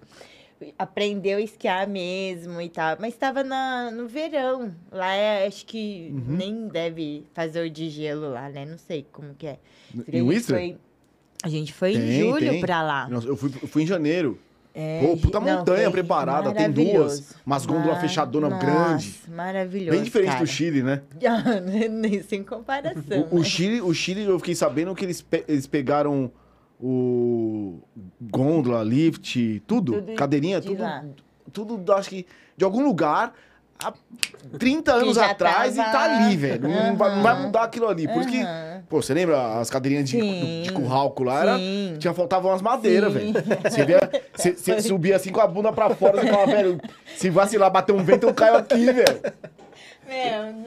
aprendeu 0.77 1.37
a 1.37 1.41
esquiar 1.41 1.87
mesmo 1.87 2.61
e 2.61 2.69
tal. 2.69 2.95
Mas 2.99 3.15
tava 3.15 3.43
na, 3.43 3.91
no 3.91 4.07
verão. 4.07 4.73
Lá 4.91 5.13
é, 5.13 5.45
acho 5.47 5.65
que 5.65 6.09
Uhum. 6.13 6.35
nem 6.37 6.67
deve 6.67 7.25
fazer 7.33 7.65
o 7.65 7.69
de 7.69 7.89
gelo 7.89 8.29
lá, 8.31 8.47
né? 8.49 8.65
Não 8.65 8.77
sei 8.77 9.05
como 9.11 9.33
que 9.35 9.47
é. 9.47 9.57
Em 10.11 10.21
Whistler? 10.21 10.59
foi- 10.59 10.77
A 11.43 11.49
gente 11.49 11.73
foi 11.73 11.93
em 11.93 11.99
Tem, 11.99 12.19
julho 12.19 12.49
tem. 12.51 12.61
pra 12.61 12.81
lá. 12.83 13.07
Nossa, 13.09 13.27
eu, 13.27 13.35
fui, 13.35 13.51
eu 13.61 13.67
fui 13.67 13.83
em 13.83 13.87
janeiro. 13.87 14.37
É, 14.73 15.01
Pô, 15.05 15.17
puta 15.17 15.37
não, 15.39 15.57
montanha 15.57 15.83
foi 15.83 15.91
preparada, 15.91 16.53
tem 16.53 16.71
duas, 16.71 17.35
umas 17.45 17.65
gôndolas 17.65 17.95
Mar- 17.95 18.01
fechadonas 18.01 18.51
Nossa, 18.51 18.65
grandes. 18.65 19.19
Maravilhoso. 19.27 19.91
Bem 19.91 20.01
diferente 20.03 20.29
cara. 20.29 20.39
do 20.39 20.47
Chile, 20.47 20.81
né? 20.81 21.01
Nem 21.89 22.23
Sem 22.23 22.41
comparação. 22.41 23.27
O, 23.31 23.35
o 23.35 23.39
né? 23.39 23.43
Chile, 23.43 23.81
o 23.81 23.93
Chile, 23.93 24.23
eu 24.23 24.39
fiquei 24.39 24.55
sabendo 24.55 24.95
que 24.95 25.03
eles, 25.03 25.21
pe- 25.21 25.43
eles 25.45 25.67
pegaram 25.67 26.31
o 26.79 27.79
gôndola, 28.21 28.81
lift, 28.83 29.61
tudo, 29.67 29.93
Tudo 29.93 30.13
cadeirinha, 30.15 30.61
de 30.61 30.67
tudo, 30.67 30.81
lá. 30.83 31.03
tudo, 31.51 31.93
acho 31.93 32.09
que 32.09 32.25
de 32.55 32.63
algum 32.63 32.83
lugar 32.83 33.33
há 33.83 33.93
30 34.57 34.91
anos 34.93 35.17
atrás 35.17 35.73
e 35.73 35.77
tá 35.77 35.91
tava- 35.91 36.13
ali, 36.25 36.35
velho. 36.37 36.67
Não, 36.67 36.95
vai, 36.95 37.15
não 37.15 37.23
vai 37.23 37.41
mudar 37.41 37.63
aquilo 37.63 37.87
ali. 37.87 38.07
Por 38.07 38.21
isso 38.21 38.29
que, 38.29 38.41
pô, 38.89 39.01
você 39.01 39.13
lembra 39.13 39.59
as 39.59 39.69
cadeirinhas 39.69 40.09
de, 40.09 40.19
Sim. 40.19 40.61
de 40.63 40.71
curralco 40.71 41.23
lá? 41.23 41.41
Era, 41.41 41.57
Sim. 41.57 41.95
tinha, 41.99 42.13
faltavam 42.13 42.51
umas 42.51 42.61
madeiras, 42.61 43.11
velho. 43.13 43.33
Você, 43.63 43.85
via, 43.85 44.09
você, 44.35 44.51
você 44.57 44.81
subia 44.81 45.15
assim 45.15 45.31
com 45.31 45.41
a 45.41 45.47
bunda 45.47 45.71
pra 45.71 45.89
fora, 45.91 46.21
você 46.21 46.27
falava, 46.27 46.51
velho, 46.51 46.79
se 47.15 47.29
vacilar, 47.29 47.71
bater 47.71 47.93
um 47.93 48.03
vento, 48.03 48.27
eu 48.27 48.33
caio 48.33 48.55
aqui, 48.57 48.85
velho. 48.91 49.21
Meu, 50.07 50.65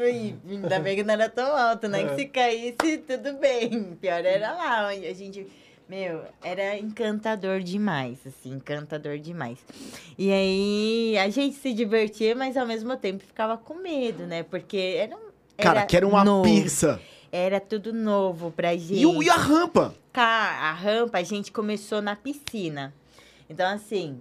ainda 0.51 0.79
bem 0.79 0.97
que 0.97 1.03
não 1.03 1.12
era 1.15 1.29
tão 1.29 1.55
alto, 1.55 1.87
né? 1.87 2.05
Que 2.05 2.15
se 2.17 2.25
caísse, 2.27 2.99
tudo 3.07 3.35
bem. 3.35 3.97
Pior 4.01 4.25
era 4.25 4.53
lá, 4.55 4.89
onde 4.91 5.07
a 5.07 5.15
gente. 5.15 5.47
Meu, 5.89 6.22
era 6.43 6.78
encantador 6.78 7.61
demais, 7.61 8.18
assim, 8.26 8.55
encantador 8.55 9.18
demais. 9.18 9.59
E 10.16 10.32
aí 10.32 11.18
a 11.18 11.28
gente 11.28 11.57
se 11.57 11.74
divertia, 11.74 12.35
mas 12.35 12.57
ao 12.57 12.66
mesmo 12.66 12.97
tempo 12.97 13.22
ficava 13.22 13.59
com 13.59 13.74
medo, 13.74 14.26
né? 14.26 14.43
Porque 14.43 14.76
era. 14.99 15.14
um- 15.14 15.30
Cara, 15.59 15.85
que 15.87 15.97
era 15.97 16.07
uma 16.07 16.24
novo. 16.24 16.45
pizza. 16.45 17.01
Era 17.30 17.61
tudo 17.61 17.93
novo 17.93 18.51
pra 18.51 18.74
gente. 18.76 18.95
E, 19.01 19.05
o- 19.07 19.22
e 19.22 19.28
a 19.28 19.35
rampa? 19.37 19.95
A 20.14 20.72
rampa 20.72 21.18
a 21.18 21.22
gente 21.22 21.53
começou 21.53 22.01
na 22.01 22.16
piscina. 22.16 22.95
Então, 23.51 23.66
assim, 23.70 24.20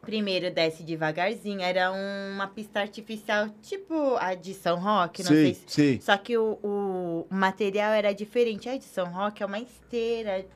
primeiro 0.00 0.50
desce 0.50 0.82
devagarzinho. 0.82 1.60
Era 1.60 1.92
uma 1.92 2.46
pista 2.46 2.80
artificial, 2.80 3.48
tipo 3.60 4.16
a 4.16 4.34
de 4.34 4.54
São 4.54 4.78
Roque, 4.78 5.22
não 5.22 5.28
sei 5.30 5.44
Sei, 5.44 5.54
se. 5.54 5.62
sei. 5.66 6.00
Só 6.00 6.16
que 6.16 6.36
o, 6.38 6.58
o 6.62 7.26
material 7.28 7.92
era 7.92 8.12
diferente. 8.14 8.68
A 8.68 8.76
de 8.78 8.84
São 8.84 9.06
Roque 9.12 9.42
é 9.42 9.46
uma 9.46 9.58
esteira. 9.58 10.46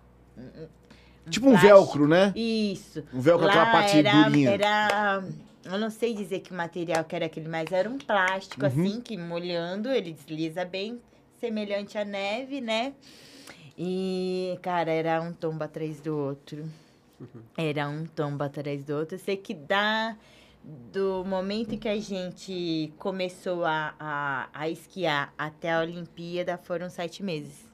Tipo 1.31 1.47
um 1.49 1.51
plástico. 1.51 1.75
velcro, 1.75 2.09
né? 2.09 2.33
Isso. 2.35 3.05
Um 3.13 3.21
velcro 3.21 3.45
com 3.45 3.51
aquela 3.51 3.65
Lá 3.67 3.73
parte 3.73 3.99
era, 3.99 4.23
durinha. 4.25 4.51
Era. 4.51 5.25
Eu 5.65 5.79
não 5.79 5.91
sei 5.91 6.15
dizer 6.15 6.41
que 6.41 6.53
material 6.55 7.05
que 7.05 7.15
era 7.15 7.27
aquele, 7.27 7.49
mas 7.49 7.71
era 7.71 7.89
um 7.91 7.99
plástico 7.99 8.63
Uhum. 8.63 8.69
assim, 8.69 9.01
que 9.03 9.17
molhando, 9.19 9.91
ele 9.91 10.13
desliza 10.13 10.65
bem, 10.65 10.99
semelhante 11.39 11.99
à 11.99 12.05
neve, 12.05 12.61
né? 12.63 12.95
E, 13.77 14.59
cara, 14.63 14.91
era 14.91 15.21
um 15.21 15.33
tombo 15.33 15.63
atrás 15.63 16.01
do 16.01 16.17
outro. 16.17 16.65
Era 17.57 17.89
um 17.89 18.07
tombo 18.07 18.43
atrás 18.45 18.83
do 18.85 18.95
outro. 18.97 19.17
Eu 19.17 19.21
sei 19.21 19.37
que 19.37 19.53
dá 19.53 20.17
do 20.93 21.25
momento 21.27 21.75
em 21.75 21.79
que 21.79 21.89
a 21.89 22.01
gente 22.01 22.93
começou 22.99 23.65
a, 23.65 23.95
a, 23.99 24.49
a 24.53 24.69
esquiar 24.69 25.33
até 25.37 25.73
a 25.73 25.81
Olimpíada 25.81 26.59
foram 26.59 26.89
sete 26.89 27.23
meses. 27.23 27.69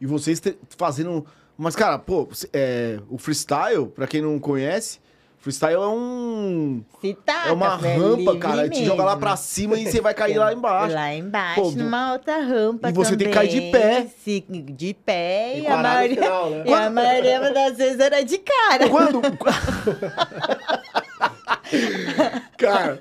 E 0.00 0.06
vocês 0.06 0.38
te- 0.40 0.58
fazendo. 0.76 1.26
Mas, 1.62 1.76
cara, 1.76 1.98
pô, 1.98 2.26
é, 2.52 2.98
o 3.10 3.18
freestyle, 3.18 3.86
pra 3.94 4.06
quem 4.06 4.22
não 4.22 4.38
conhece, 4.38 4.98
Freestyle 5.40 5.72
é 5.74 5.78
um. 5.88 6.84
Se 7.00 7.14
taca, 7.14 7.48
é 7.48 7.52
uma 7.52 7.80
é 7.82 7.96
rampa, 7.96 8.36
cara. 8.36 8.68
Te 8.68 8.84
joga 8.84 9.02
lá 9.04 9.12
mesmo. 9.12 9.20
pra 9.20 9.36
cima 9.36 9.78
e 9.78 9.90
você 9.90 9.98
vai 9.98 10.12
cair 10.12 10.36
lá 10.36 10.52
embaixo. 10.52 10.94
Lá 10.94 11.14
embaixo, 11.14 11.62
Pô, 11.62 11.70
numa 11.70 12.12
outra 12.12 12.42
rampa 12.42 12.90
e 12.90 12.92
você 12.92 13.16
tem 13.16 13.28
que 13.28 13.32
cair 13.32 13.48
de 13.48 13.56
também. 13.56 13.72
pé. 13.72 14.06
Se- 14.22 14.44
de 14.50 14.92
pé 14.92 15.56
E 15.58 15.62
e, 15.62 15.66
a 15.66 15.76
maioria, 15.78 16.16
final, 16.22 16.50
né? 16.50 16.64
e 16.66 16.74
a 16.74 16.90
maioria 16.90 17.40
das 17.54 17.78
vezes 17.78 17.98
era 18.00 18.22
de 18.22 18.36
cara. 18.36 18.90
Quando. 18.90 19.22
Cara, 22.60 22.98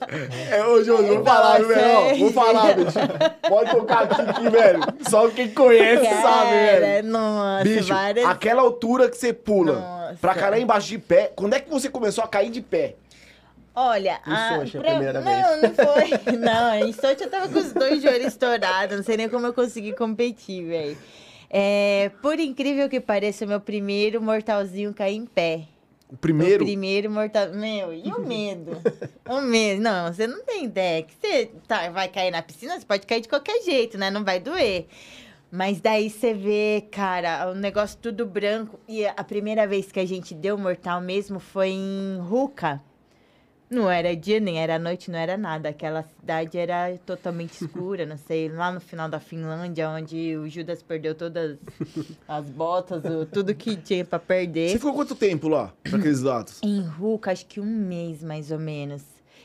é, 0.52 0.66
hoje 0.66 0.90
eu 0.90 1.06
vou 1.06 1.24
falar, 1.26 1.62
velho. 1.62 1.98
ó, 1.98 2.02
é. 2.10 2.14
Vou 2.16 2.32
falar, 2.32 2.74
bicho. 2.76 3.00
Pode 3.48 3.72
tocar 3.72 4.04
aqui, 4.04 4.50
velho. 4.50 4.80
Só 5.10 5.28
quem 5.30 5.50
conhece 5.52 6.06
sabe, 6.22 6.50
Cara, 6.52 6.80
velho. 6.80 7.08
Nossa, 7.10 7.64
Bicho, 7.64 7.88
várias... 7.94 8.26
aquela 8.26 8.62
altura 8.62 9.10
que 9.10 9.18
você 9.18 9.34
pula 9.34 9.74
Nossa. 9.80 10.18
pra 10.22 10.34
cair 10.36 10.62
embaixo 10.62 10.88
de 10.88 10.98
pé. 10.98 11.32
Quando 11.36 11.54
é 11.54 11.60
que 11.60 11.70
você 11.70 11.90
começou 11.90 12.24
a 12.24 12.28
cair 12.28 12.50
de 12.50 12.62
pé? 12.62 12.96
Olha, 13.76 14.20
Em 14.28 14.32
a, 14.34 14.60
Sochi 14.60 14.78
a 14.78 14.82
pra- 14.82 14.90
primeira 14.92 15.22
não, 15.22 15.62
não 15.62 15.74
foi. 15.76 16.10
Não, 16.38 16.74
em 16.76 16.92
Sochi 16.92 17.22
eu 17.22 17.30
tava 17.30 17.48
com 17.48 17.60
os 17.60 17.72
dois 17.72 18.02
joelhos 18.02 18.28
estourados. 18.28 18.98
Não 18.98 19.04
sei 19.04 19.16
nem 19.16 19.30
como 19.30 19.46
eu 19.46 19.54
consegui 19.54 19.94
competir, 19.94 20.66
velho. 20.66 20.98
É, 21.50 22.12
por 22.22 22.38
incrível 22.40 22.90
que 22.90 23.00
pareça, 23.00 23.46
o 23.46 23.48
meu 23.48 23.60
primeiro 23.60 24.22
mortalzinho 24.22 24.94
caiu 24.94 25.16
em 25.16 25.26
pé. 25.26 25.62
O 26.10 26.18
primeiro. 26.18 26.64
O 26.64 26.68
primeiro 26.68 27.12
mortal. 27.12 27.50
Meu, 27.54 27.94
e 27.94 28.12
o 28.12 28.20
medo? 28.20 28.72
o 29.30 29.42
medo. 29.42 29.82
Não, 29.82 30.12
você 30.12 30.26
não 30.26 30.44
tem 30.44 30.66
ideia. 30.66 31.04
Que 31.04 31.14
você 31.14 31.52
tá, 31.68 31.90
vai 31.92 32.08
cair 32.08 32.32
na 32.32 32.42
piscina, 32.42 32.80
você 32.80 32.86
pode 32.86 33.06
cair 33.06 33.22
de 33.22 33.30
qualquer 33.30 33.62
jeito, 33.62 33.98
né? 33.98 34.10
Não 34.10 34.24
vai 34.24 34.40
doer. 34.40 34.88
Mas 35.52 35.80
daí 35.80 36.10
você 36.10 36.34
vê, 36.34 36.88
cara, 36.92 37.52
o 37.52 37.56
negócio 37.56 37.98
tudo 38.02 38.26
branco. 38.26 38.80
E 38.88 39.06
a 39.06 39.24
primeira 39.24 39.68
vez 39.68 39.92
que 39.92 40.00
a 40.00 40.06
gente 40.06 40.34
deu 40.34 40.58
mortal 40.58 41.00
mesmo 41.00 41.40
foi 41.40 41.70
em 41.70 42.18
Ruka. 42.20 42.82
Não 43.70 43.90
era 43.90 44.16
dia, 44.16 44.40
nem 44.40 44.60
era 44.60 44.80
noite, 44.80 45.12
não 45.12 45.20
era 45.20 45.38
nada. 45.38 45.70
Aquela 45.70 46.02
cidade 46.04 46.58
era 46.58 46.98
totalmente 47.06 47.52
escura, 47.64 48.06
não 48.06 48.18
sei, 48.18 48.50
lá 48.50 48.72
no 48.72 48.80
final 48.80 49.08
da 49.08 49.20
Finlândia, 49.20 49.88
onde 49.90 50.36
o 50.38 50.50
Judas 50.50 50.82
perdeu 50.82 51.14
todas 51.14 51.58
as 52.28 52.46
botas, 52.50 53.04
o- 53.06 53.26
tudo 53.28 53.54
que 53.54 53.76
tinha 53.78 54.04
pra 54.04 54.18
perder. 54.18 54.70
Você 54.70 54.78
ficou 54.80 54.94
quanto 54.94 55.14
tempo 55.16 55.48
lá, 55.48 55.72
pra 55.84 56.00
aqueles 56.00 56.22
dados? 56.22 56.60
Em 56.64 56.82
Ruka, 56.82 57.32
acho 57.32 57.46
que 57.46 57.60
um 57.60 57.66
mês 57.66 58.24
mais 58.24 58.50
ou 58.52 58.58
menos. 58.60 59.04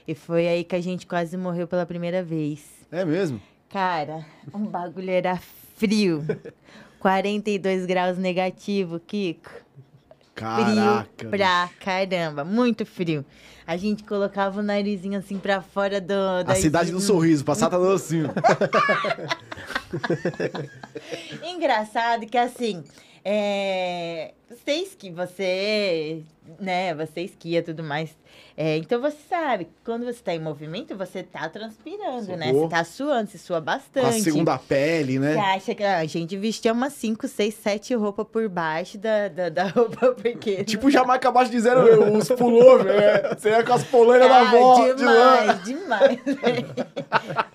E 0.08 0.14
foi 0.14 0.48
aí 0.48 0.64
que 0.64 0.74
a 0.76 0.80
gente 0.80 1.06
quase 1.06 1.36
morreu 1.36 1.66
pela 1.68 1.84
primeira 1.84 2.22
vez. 2.22 2.64
É 2.90 3.04
mesmo? 3.04 3.40
Cara, 3.68 4.24
um 4.54 4.64
bagulho 4.66 5.10
era 5.10 5.38
frio. 5.76 6.24
42 7.00 7.84
graus 7.84 8.16
negativo, 8.16 8.98
Kiko. 9.00 9.50
Caraca. 10.34 11.08
Frio 11.16 11.30
pra 11.30 11.68
caramba, 11.80 12.44
muito 12.44 12.84
frio. 12.86 13.24
A 13.66 13.76
gente 13.78 14.04
colocava 14.04 14.60
o 14.60 14.62
narizinho 14.62 15.18
assim 15.18 15.38
pra 15.38 15.62
fora 15.62 15.98
do. 16.00 16.12
A 16.12 16.42
das- 16.42 16.58
cidade 16.58 16.92
do 16.92 17.00
sorriso, 17.00 17.42
passar 17.44 17.70
tá 17.70 17.78
assim. 17.92 18.22
Engraçado 21.42 22.26
que 22.26 22.36
assim, 22.36 22.84
é, 23.24 24.32
você 24.48 24.72
esqui, 24.72 25.10
você, 25.10 26.22
né, 26.60 26.94
você 26.94 27.22
esquia 27.22 27.58
e 27.60 27.62
tudo 27.62 27.82
mais. 27.82 28.16
É, 28.56 28.76
então 28.76 29.00
você 29.00 29.16
sabe, 29.28 29.68
quando 29.84 30.04
você 30.04 30.20
tá 30.22 30.34
em 30.34 30.38
movimento, 30.38 30.96
você 30.96 31.22
tá 31.22 31.48
transpirando, 31.48 32.36
né? 32.36 32.46
Socorro. 32.46 32.60
Você 32.64 32.68
tá 32.68 32.84
suando, 32.84 33.30
você 33.30 33.38
sua 33.38 33.58
Com 33.58 33.64
bastante. 33.64 34.06
a 34.06 34.12
segunda 34.12 34.58
pele, 34.58 35.14
Você 35.14 35.18
né? 35.18 35.36
acha 35.38 35.74
que 35.74 35.82
a 35.82 36.04
gente 36.04 36.36
vestia 36.36 36.72
umas 36.72 36.92
5, 36.94 37.26
6, 37.26 37.54
7 37.54 37.94
roupas 37.94 38.26
por 38.30 38.48
baixo 38.48 38.96
da, 38.98 39.28
da, 39.28 39.48
da 39.48 39.64
roupa 39.68 40.12
pequena. 40.20 40.64
Tipo 40.64 40.90
Jamaica 40.90 41.28
abaixo 41.28 41.50
de 41.50 41.60
zero, 41.60 41.80
os 42.16 42.28
pullover, 42.28 42.94
né? 42.96 43.34
Você 43.36 43.50
ia 43.50 43.62
com 43.64 43.72
as 43.72 43.84
poleiras 43.84 44.28
na 44.28 44.40
Ah, 44.40 44.50
volta, 44.50 44.94
de 44.94 45.04
lã. 45.04 45.36
demais, 45.64 45.64
demais, 45.64 46.20
velho. 46.24 46.66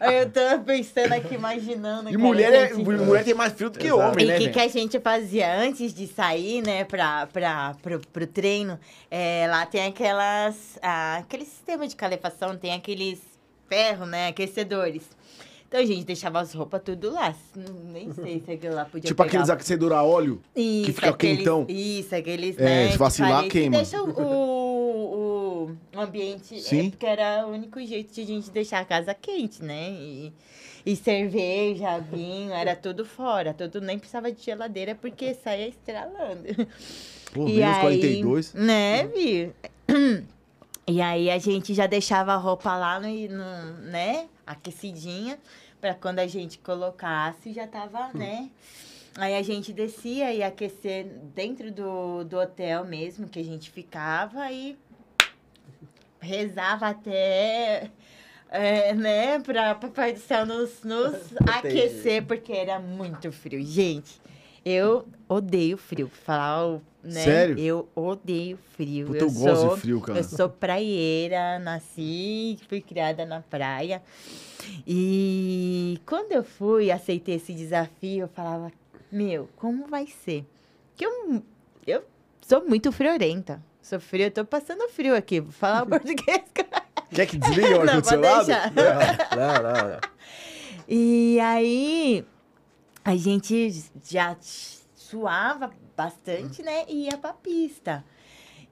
Eu 0.02 0.30
tô 0.32 0.64
pensando 0.64 1.14
aqui, 1.14 1.36
imaginando. 1.36 2.10
E 2.10 2.18
mulher, 2.18 2.54
é, 2.54 2.68
gente- 2.74 2.84
mulher 2.84 3.24
tem 3.24 3.34
mais 3.34 3.54
frio 3.54 3.70
do 3.70 3.78
que 3.80 3.88
Exato. 3.88 4.00
homem, 4.02 4.26
E 4.26 4.28
né, 4.30 4.36
o 4.36 4.40
que, 4.40 4.50
que 4.50 4.60
a 4.60 4.68
gente 4.68 5.00
fazia 5.00 5.56
antes 5.60 5.94
de 5.94 6.08
sair, 6.08 6.62
né, 6.62 6.84
pra, 6.84 7.28
pra, 7.28 7.76
pro, 7.82 8.00
pro 8.12 8.26
treino? 8.28 8.79
É, 9.10 9.48
lá 9.50 9.66
tem 9.66 9.86
aquelas. 9.86 10.78
ah, 10.82 11.18
aquele 11.18 11.46
sistema 11.46 11.88
de 11.88 11.96
calefação, 11.96 12.58
tem 12.58 12.74
aqueles 12.74 13.22
ferros, 13.68 14.08
né? 14.08 14.28
Aquecedores. 14.28 15.10
Então 15.68 15.80
a 15.80 15.86
gente 15.86 16.04
deixava 16.04 16.40
as 16.40 16.52
roupas 16.52 16.82
tudo 16.84 17.12
lá. 17.12 17.36
Nem 17.56 18.12
sei 18.12 18.42
se 18.44 18.52
aquilo 18.52 18.74
lá 18.74 18.86
podia 18.86 19.08
Tipo 19.08 19.18
pegar. 19.24 19.28
aqueles 19.30 19.50
aquecedor 19.52 19.94
a 19.94 20.04
óleo. 20.04 20.42
Isso, 20.56 20.94
fica 20.94 21.10
aqueles, 21.12 21.38
quentão. 21.38 21.66
Isso, 21.70 22.16
aqueles, 22.16 22.58
É, 22.58 22.64
né? 22.64 22.92
se 22.92 22.98
vacilar, 22.98 23.44
que 23.44 23.50
queima. 23.50 23.78
Deixa 23.78 24.02
o, 24.02 24.10
o, 24.10 25.78
o 25.96 26.00
ambiente... 26.00 26.60
Sim. 26.60 26.88
É, 26.88 26.90
porque 26.90 27.06
era 27.06 27.46
o 27.46 27.52
único 27.52 27.80
jeito 27.86 28.12
de 28.12 28.22
a 28.22 28.26
gente 28.26 28.50
deixar 28.50 28.80
a 28.80 28.86
casa 28.86 29.14
quente, 29.14 29.64
né? 29.64 29.92
E, 29.92 30.34
e 30.84 30.96
cerveja, 30.96 32.00
vinho, 32.00 32.52
era 32.52 32.76
tudo 32.76 33.06
fora. 33.06 33.54
Tudo 33.54 33.80
nem 33.80 34.00
precisava 34.00 34.32
de 34.32 34.42
geladeira, 34.42 34.96
porque 34.96 35.36
saía 35.36 35.68
estralando. 35.68 36.46
Pô, 37.34 37.48
E 37.48 37.54
menos 37.54 37.78
aí, 37.78 37.82
42. 37.82 38.54
Né, 38.54 39.08
Vi? 39.08 39.54
E 40.88 41.02
aí 41.02 41.30
a 41.30 41.38
gente 41.38 41.74
já 41.74 41.86
deixava 41.86 42.34
a 42.34 42.38
roupa 42.38 42.76
lá, 42.76 43.00
no, 43.00 43.08
no- 43.08 43.74
né, 43.92 44.28
aquecidinha, 44.46 45.38
pra 45.80 45.94
quando 45.94 46.18
a 46.20 46.26
gente 46.28 46.58
colocasse 46.58 47.54
já 47.54 47.68
tava, 47.68 48.12
né? 48.14 48.50
Aí 49.18 49.36
a 49.36 49.42
gente 49.44 49.72
descia 49.74 50.34
e 50.34 50.42
aquecer 50.42 51.06
dentro 51.36 51.72
do, 51.72 52.24
do 52.24 52.38
hotel 52.40 52.86
mesmo 52.86 53.28
que 53.28 53.40
a 53.40 53.44
gente 53.44 53.70
ficava 53.70 54.52
e 54.52 54.78
rezava 56.20 56.88
até, 56.90 57.90
é, 58.50 58.94
né, 58.94 59.40
pra 59.40 59.76
Papai 59.76 60.14
do 60.14 60.20
Céu 60.20 60.46
nos, 60.46 60.84
nos 60.84 61.16
aquecer, 61.48 62.26
porque 62.26 62.52
era 62.52 62.80
muito 62.80 63.32
frio. 63.32 63.62
Gente, 63.64 64.20
eu 64.66 65.08
odeio 65.28 65.78
frio. 65.78 66.10
Falar, 66.10 66.66
o- 66.68 66.82
né? 67.04 67.24
Sério? 67.24 67.58
Eu 67.58 67.88
odeio 67.96 68.58
frio. 68.76 69.08
Puta, 69.08 69.20
eu, 69.20 69.28
eu 69.28 69.32
gosto 69.32 69.62
sou, 69.62 69.76
de 69.76 69.82
frio, 69.82 70.02
cara. 70.02 70.20
Eu 70.20 70.24
sou 70.24 70.50
praieira, 70.50 71.60
nasci, 71.60 72.58
fui 72.68 72.82
criada 72.82 73.26
na 73.26 73.42
praia. 73.42 74.02
E 74.86 76.00
quando 76.06 76.32
eu 76.32 76.44
fui, 76.44 76.92
aceitei 76.92 77.36
esse 77.36 77.54
desafio, 77.54 78.22
eu 78.22 78.28
falava, 78.28 78.72
meu, 79.12 79.50
como 79.56 79.88
vai 79.88 80.08
ser? 80.08 80.46
Que 80.96 81.06
eu, 81.06 81.42
eu 81.88 82.04
sou 82.42 82.68
muito 82.68 82.92
friorenta. 82.92 83.64
Sou 83.82 84.00
frio, 84.00 84.26
eu 84.26 84.32
tô 84.32 84.46
passando 84.46 84.88
frio 84.90 85.16
aqui. 85.16 85.40
Vou 85.40 85.52
falar 85.52 85.84
o 85.84 85.88
português. 85.90 86.44
Quer 87.12 87.26
que 87.26 87.38
desligue 87.38 87.74
o 87.74 87.82
ar-condicionado? 87.82 88.48
Não, 88.76 89.64
não, 89.64 89.90
não. 89.90 90.00
E 90.88 91.40
aí, 91.40 92.26
a 93.04 93.16
gente 93.16 93.84
já 94.04 94.36
suava 94.40 95.72
bastante, 96.00 96.64
né? 96.64 96.86
E 96.88 97.08
ia 97.08 97.18
pra 97.18 97.34
pista. 97.34 98.06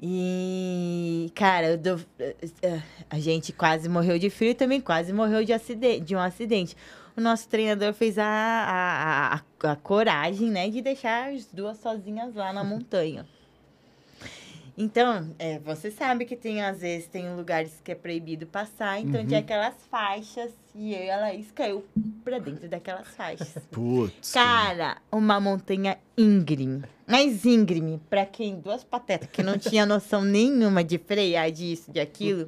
E, 0.02 1.30
cara, 1.36 1.72
eu 1.72 1.78
dou- 1.78 2.00
a 3.10 3.20
gente 3.20 3.52
quase 3.52 3.90
morreu 3.90 4.18
de 4.18 4.30
frio 4.30 4.52
e 4.52 4.56
também 4.56 4.80
quase 4.80 5.12
morreu 5.12 5.44
de, 5.44 5.52
acidente, 5.52 6.02
de 6.02 6.16
um 6.16 6.20
acidente. 6.20 6.78
O 7.18 7.22
nosso 7.22 7.50
treinador 7.50 7.94
fez 7.94 8.18
a, 8.18 8.24
a, 8.26 9.36
a, 9.36 9.72
a 9.72 9.76
coragem, 9.76 10.50
né, 10.52 10.70
de 10.70 10.82
deixar 10.82 11.34
as 11.34 11.48
duas 11.48 11.78
sozinhas 11.80 12.34
lá 12.34 12.54
na 12.54 12.64
montanha. 12.64 13.26
Então, 14.78 15.34
é, 15.40 15.58
você 15.58 15.90
sabe 15.90 16.24
que 16.26 16.36
tem, 16.36 16.62
às 16.62 16.82
vezes, 16.82 17.08
tem 17.08 17.36
lugares 17.36 17.82
que 17.84 17.92
é 17.92 17.96
proibido 17.96 18.46
passar, 18.46 19.00
então 19.02 19.26
tinha 19.26 19.40
aquelas 19.40 19.74
faixas 19.90 20.52
e 20.76 20.94
eu 20.94 21.04
e 21.04 21.10
a 21.10 21.18
Laís 21.18 21.52
caiu 21.52 21.84
pra 22.24 22.38
dentro 22.38 22.70
daquelas 22.70 23.08
faixas. 23.08 23.58
Putz. 23.72 24.32
Cara, 24.32 24.98
uma 25.12 25.40
montanha 25.40 25.98
íngreme. 26.16 26.84
Mas 27.08 27.44
íngreme, 27.44 28.00
pra 28.08 28.24
quem? 28.26 28.60
Duas 28.60 28.84
patetas 28.84 29.28
que 29.32 29.42
não 29.42 29.58
tinha 29.58 29.84
noção 29.86 30.22
nenhuma 30.24 30.84
de 30.84 31.00
frear 31.00 31.50
disso, 31.52 31.92
de 31.92 32.00
aquilo. 32.00 32.48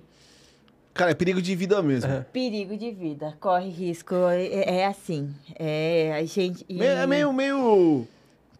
Cara, 0.94 1.12
é 1.12 1.16
perigo 1.16 1.42
de 1.42 1.56
vida 1.56 1.82
mesmo. 1.82 2.12
É. 2.12 2.22
Perigo 2.22 2.78
de 2.78 2.92
vida, 2.92 3.36
corre 3.40 3.70
risco. 3.70 4.14
É, 4.30 4.80
é 4.82 4.86
assim. 4.86 5.34
É, 5.58 6.14
a 6.14 6.24
gente. 6.26 6.64
e- 6.70 6.80
É 6.84 7.08
meio, 7.08 7.32
meio... 7.34 8.06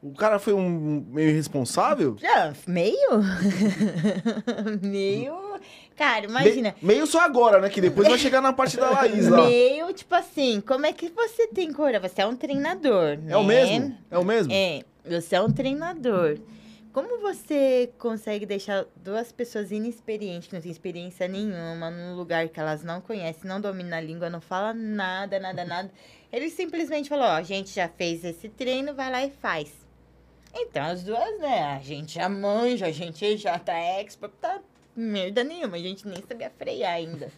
O 0.02 0.14
cara 0.14 0.40
foi 0.40 0.54
um 0.54 1.06
meio 1.10 1.30
irresponsável? 1.30 2.16
Ah, 2.24 2.54
meio? 2.66 2.96
meio. 4.82 5.60
Cara, 5.98 6.26
imagina. 6.26 6.74
Me- 6.82 6.94
meio 6.94 7.06
só 7.08 7.20
agora, 7.22 7.60
né? 7.60 7.70
Que 7.70 7.82
depois 7.82 8.08
vai 8.08 8.18
chegar 8.18 8.42
na 8.42 8.54
parte 8.54 8.78
da 8.78 8.90
Laís 8.90 9.28
lá. 9.28 9.46
Meio, 9.46 9.92
tipo 9.94 10.16
assim, 10.16 10.62
como 10.62 10.86
é 10.86 10.94
que 10.94 11.10
você 11.10 11.48
tem 11.48 11.74
coragem? 11.74 12.00
Você 12.08 12.22
é 12.22 12.26
um 12.26 12.36
treinador, 12.36 13.18
né? 13.18 13.34
É 13.34 13.38
o 13.38 13.44
mesmo? 13.44 13.98
É 14.10 14.18
o 14.18 14.24
mesmo? 14.24 14.54
É, 14.54 14.84
você 15.06 15.36
é 15.36 15.42
um 15.42 15.52
treinador. 15.52 16.38
Como 16.94 17.20
você 17.22 17.92
consegue 18.00 18.46
deixar 18.46 18.86
duas 18.96 19.32
pessoas 19.32 19.70
inexperientes, 19.72 20.48
que 20.48 20.56
não 20.56 20.62
têm 20.62 20.72
experiência 20.72 21.28
nenhuma, 21.28 21.92
num 21.92 22.16
lugar 22.16 22.48
que 22.48 22.60
elas 22.60 22.84
não 22.84 23.00
conhecem, 23.00 23.48
não 23.48 23.62
dominam 23.62 23.98
a 23.98 24.02
língua, 24.02 24.30
não 24.30 24.42
fala 24.42 24.74
nada, 24.74 25.40
nada, 25.40 25.64
nada. 25.66 25.92
Ele 26.32 26.50
simplesmente 26.50 27.10
falou, 27.10 27.26
ó, 27.26 27.32
a 27.34 27.44
gente 27.44 27.76
já 27.76 27.88
fez 27.90 28.24
esse 28.24 28.50
treino, 28.50 28.94
vai 28.96 29.12
lá 29.12 29.24
e 29.24 29.30
faz. 29.30 29.70
Então, 30.54 30.84
as 30.84 31.04
duas, 31.04 31.40
né, 31.40 31.64
a 31.64 31.80
gente 31.80 32.16
já 32.16 32.28
manja, 32.28 32.88
a 32.88 32.92
gente 32.92 33.38
já 33.38 33.58
tá 33.60 33.74
expert, 33.74 34.32
tá 34.42 34.60
merda 34.96 35.44
nenhuma, 35.44 35.78
a 35.78 35.80
gente 35.80 36.08
nem 36.08 36.22
sabia 36.28 36.50
frear 36.50 36.94
ainda. 36.94 37.32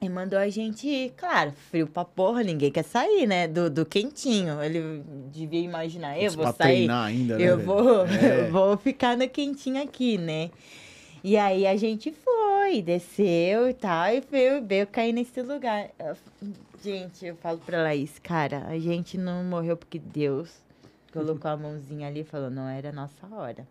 E 0.00 0.08
mandou 0.08 0.38
a 0.38 0.48
gente 0.50 0.86
ir. 0.86 1.14
Claro, 1.16 1.52
frio 1.70 1.86
pra 1.86 2.04
porra, 2.04 2.42
ninguém 2.42 2.70
quer 2.70 2.82
sair, 2.84 3.26
né? 3.26 3.48
Do, 3.48 3.70
do 3.70 3.86
quentinho. 3.86 4.62
Ele 4.62 5.02
devia 5.32 5.60
imaginar, 5.60 6.20
eu 6.20 6.30
vou 6.32 6.52
sair. 6.52 6.90
ainda, 6.90 7.38
né, 7.38 7.44
eu 7.44 7.56
velho? 7.56 7.66
vou, 7.66 8.06
É. 8.06 8.40
eu 8.48 8.52
vou 8.52 8.76
ficar 8.76 9.16
no 9.16 9.26
quentinho 9.28 9.82
aqui, 9.82 10.18
né? 10.18 10.50
E 11.22 11.38
aí 11.38 11.66
a 11.66 11.74
gente 11.74 12.12
foi, 12.12 12.82
desceu 12.82 13.70
e 13.70 13.72
tal, 13.72 14.12
e 14.12 14.20
veio, 14.30 14.62
veio 14.62 14.86
cair 14.86 15.12
nesse 15.12 15.40
lugar. 15.40 15.88
Gente, 16.82 17.24
eu 17.24 17.36
falo 17.36 17.56
pra 17.64 17.82
Laís, 17.82 18.18
cara, 18.18 18.66
a 18.66 18.78
gente 18.78 19.16
não 19.16 19.42
morreu 19.42 19.74
porque 19.74 19.98
Deus 19.98 20.50
colocou 21.14 21.50
a 21.50 21.56
mãozinha 21.56 22.08
ali 22.08 22.20
e 22.20 22.24
falou, 22.24 22.50
não 22.50 22.68
era 22.68 22.90
a 22.90 22.92
nossa 22.92 23.26
hora. 23.30 23.66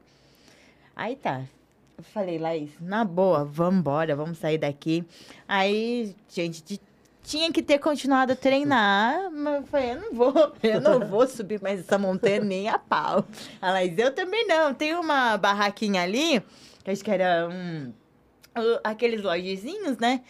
Aí 0.96 1.16
tá. 1.16 1.42
Eu 1.98 2.04
falei, 2.04 2.40
Laís, 2.40 2.72
na 2.80 3.04
boa, 3.06 3.44
vamos 3.46 3.80
embora, 3.80 4.16
vamos 4.16 4.38
sair 4.40 4.58
daqui. 4.58 5.06
Aí, 5.48 6.16
gente, 6.28 6.64
de- 6.64 6.82
tinha 7.22 7.52
que 7.54 7.62
ter 7.62 7.78
continuado 7.80 8.34
a 8.34 8.36
treinar, 8.36 9.30
mas 9.32 9.56
eu 9.62 9.64
falei, 9.68 9.92
eu 9.92 10.02
não 10.02 10.14
vou, 10.14 10.54
eu 10.64 10.82
não 10.82 11.00
vou 11.08 11.28
subir 11.28 11.62
mais 11.62 11.80
essa 11.80 11.98
montanha 11.98 12.40
nem 12.44 12.68
a 12.68 12.80
pau. 12.80 13.26
A 13.62 13.72
Laís, 13.72 13.98
eu 13.98 14.14
também 14.14 14.48
não. 14.48 14.74
Tem 14.74 14.96
uma 14.96 15.38
barraquinha 15.38 16.02
ali, 16.02 16.44
que 16.84 16.92
acho 16.92 17.04
que 17.04 17.12
era 17.12 17.48
um, 17.48 17.94
aqueles 18.84 19.22
lojezinhos, 19.22 19.98
né? 20.00 20.22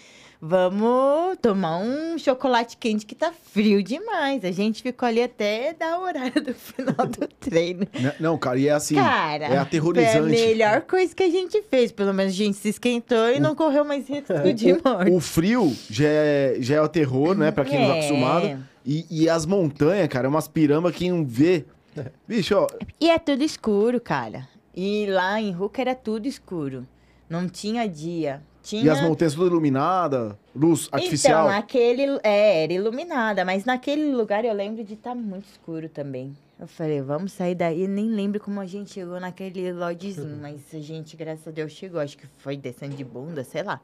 Vamos 0.46 1.38
tomar 1.42 1.78
um 1.78 2.18
chocolate 2.18 2.76
quente 2.76 3.06
que 3.06 3.16
tá 3.16 3.32
frio 3.32 3.82
demais. 3.82 4.44
A 4.44 4.52
gente 4.52 4.84
ficou 4.84 5.08
ali 5.08 5.24
até 5.24 5.72
dar 5.74 5.98
o 5.98 6.04
horário 6.04 6.44
do 6.44 6.54
final 6.54 7.08
do 7.08 7.26
treino. 7.40 7.88
Não, 8.20 8.38
cara, 8.38 8.60
e 8.60 8.68
é 8.68 8.72
assim. 8.74 8.96
Cara, 8.96 9.46
é 9.46 9.58
aterrorizante. 9.58 10.12
Foi 10.18 10.20
a 10.20 10.48
melhor 10.48 10.82
coisa 10.82 11.16
que 11.16 11.24
a 11.24 11.30
gente 11.30 11.62
fez. 11.72 11.94
Pelo 11.94 12.14
menos 12.14 12.34
a 12.34 12.36
gente 12.36 12.58
se 12.58 12.68
esquentou 12.68 13.30
e 13.30 13.40
não 13.40 13.56
correu 13.56 13.86
mais 13.86 14.06
risco 14.10 14.34
de 14.54 14.74
morte. 14.74 15.12
O 15.12 15.22
frio 15.22 15.74
já 15.90 16.10
é, 16.10 16.58
já 16.60 16.76
é 16.76 16.82
o 16.82 16.90
terror, 16.90 17.38
né? 17.38 17.50
Pra 17.50 17.64
quem 17.64 17.80
não 17.80 17.88
tá 17.88 17.96
É. 17.96 18.00
acostumado. 18.00 18.66
E, 18.86 19.06
e 19.10 19.30
as 19.30 19.46
montanhas, 19.46 20.10
cara, 20.10 20.28
é 20.28 20.30
umas 20.30 20.50
piramba 20.50 20.92
que 20.92 21.10
não 21.10 21.24
vê. 21.26 21.64
Bicho, 22.28 22.54
ó, 22.58 22.68
E 23.00 23.10
é 23.10 23.18
tudo 23.18 23.46
escuro, 23.46 24.02
cara. 24.02 24.46
E 24.76 25.06
lá 25.08 25.40
em 25.40 25.52
Ruca 25.54 25.80
era 25.82 25.96
tudo 25.96 26.28
escuro. 26.28 26.86
Não 27.30 27.48
tinha 27.48 27.88
dia. 27.88 28.42
Tinha... 28.64 28.84
e 28.84 28.90
as 28.90 29.02
montanhas 29.02 29.34
tudo 29.34 29.48
iluminadas, 29.48 30.34
luz 30.56 30.88
artificial. 30.92 31.48
Então, 31.48 31.58
aquele 31.60 32.20
é, 32.24 32.64
era 32.64 32.74
iluminada, 32.74 33.44
mas 33.44 33.66
naquele 33.66 34.16
lugar 34.16 34.46
eu 34.46 34.54
lembro 34.54 34.84
de 34.84 34.94
estar 34.94 35.14
muito 35.14 35.46
escuro 35.50 35.90
também. 35.90 36.36
Eu 36.58 36.68
falei, 36.68 37.02
vamos 37.02 37.34
sair 37.34 37.56
daí. 37.56 37.88
Nem 37.90 38.08
lembro 38.08 38.40
como 38.40 38.62
a 38.62 38.66
gente 38.66 38.94
chegou 38.94 39.20
naquele 39.20 39.74
lodezinho, 39.74 40.38
mas 40.42 40.62
a 40.74 40.80
gente, 40.80 41.18
graças 41.18 41.46
a 41.46 41.52
Deus, 41.52 41.74
chegou. 41.74 42.00
Acho 42.00 42.18
que 42.18 42.26
foi 42.38 42.56
descendo 42.56 42.96
de 42.96 43.04
bunda, 43.04 43.44
sei 43.44 43.64
lá. 43.64 43.82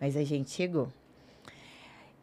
Mas 0.00 0.16
a 0.16 0.24
gente 0.24 0.50
chegou. 0.50 0.88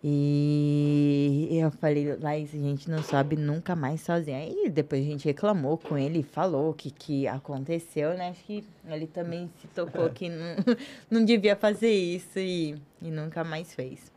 E 0.02 1.50
eu 1.52 1.70
falei, 1.72 2.16
Laís, 2.16 2.54
a 2.54 2.58
gente 2.58 2.90
não 2.90 3.04
sobe 3.04 3.36
nunca 3.36 3.76
mais 3.76 4.00
sozinha. 4.02 4.38
Aí 4.38 4.70
depois 4.70 5.02
a 5.02 5.06
gente 5.06 5.26
reclamou 5.26 5.78
com 5.78 5.98
ele, 5.98 6.24
falou 6.24 6.70
o 6.70 6.74
que, 6.74 6.90
que 6.90 7.28
aconteceu, 7.28 8.14
né? 8.18 8.30
Acho 8.30 8.44
que 8.46 8.64
ele 8.88 9.08
também 9.08 9.50
se 9.60 9.68
tocou 9.68 10.10
que 10.10 10.30
não, 10.30 10.56
não 11.12 11.26
devia 11.26 11.56
fazer 11.56 11.92
isso 11.92 12.40
e, 12.40 12.76
e 13.02 13.12
nunca 13.12 13.44
mais 13.44 13.74
fez. 13.74 14.10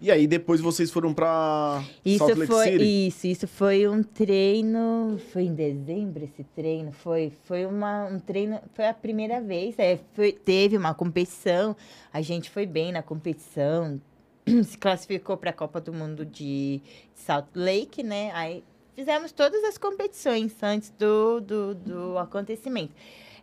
E 0.00 0.10
aí 0.10 0.26
depois 0.26 0.60
vocês 0.60 0.90
foram 0.90 1.14
pra 1.14 1.82
Isso 2.04 2.18
Salt 2.18 2.36
Lake 2.36 2.52
foi, 2.52 2.64
City. 2.72 3.06
isso, 3.06 3.26
isso 3.28 3.48
foi 3.48 3.88
um 3.88 4.02
treino, 4.02 5.18
foi 5.32 5.44
em 5.44 5.54
dezembro 5.54 6.24
esse 6.24 6.42
treino, 6.54 6.90
foi, 6.92 7.32
foi 7.44 7.64
uma, 7.64 8.04
um 8.06 8.18
treino, 8.18 8.60
foi 8.74 8.86
a 8.86 8.92
primeira 8.92 9.40
vez, 9.40 9.78
é, 9.78 9.98
foi, 10.12 10.32
teve 10.32 10.76
uma 10.76 10.92
competição, 10.92 11.76
a 12.12 12.20
gente 12.20 12.50
foi 12.50 12.66
bem 12.66 12.92
na 12.92 13.02
competição, 13.02 13.98
se 14.64 14.76
classificou 14.78 15.36
para 15.36 15.50
a 15.50 15.52
Copa 15.52 15.80
do 15.80 15.92
Mundo 15.92 16.24
de 16.24 16.80
Salt 17.14 17.46
Lake, 17.54 18.02
né? 18.02 18.30
Aí 18.32 18.64
fizemos 18.94 19.32
todas 19.32 19.62
as 19.64 19.78
competições 19.78 20.54
antes 20.62 20.90
do, 20.90 21.40
do, 21.40 21.74
do 21.74 22.18
acontecimento. 22.18 22.94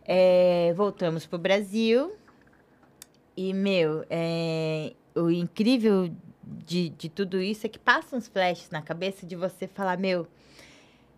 É, 0.04 0.72
voltamos 0.76 1.26
pro 1.26 1.38
Brasil 1.38 2.12
e, 3.36 3.52
meu, 3.52 4.04
é, 4.10 4.92
o 5.14 5.30
incrível 5.30 6.10
de, 6.44 6.90
de 6.90 7.08
tudo 7.08 7.40
isso 7.40 7.66
é 7.66 7.68
que 7.68 7.78
passam 7.78 8.18
uns 8.18 8.28
flashes 8.28 8.70
na 8.70 8.82
cabeça 8.82 9.26
de 9.26 9.36
você 9.36 9.66
falar, 9.66 9.98
meu, 9.98 10.26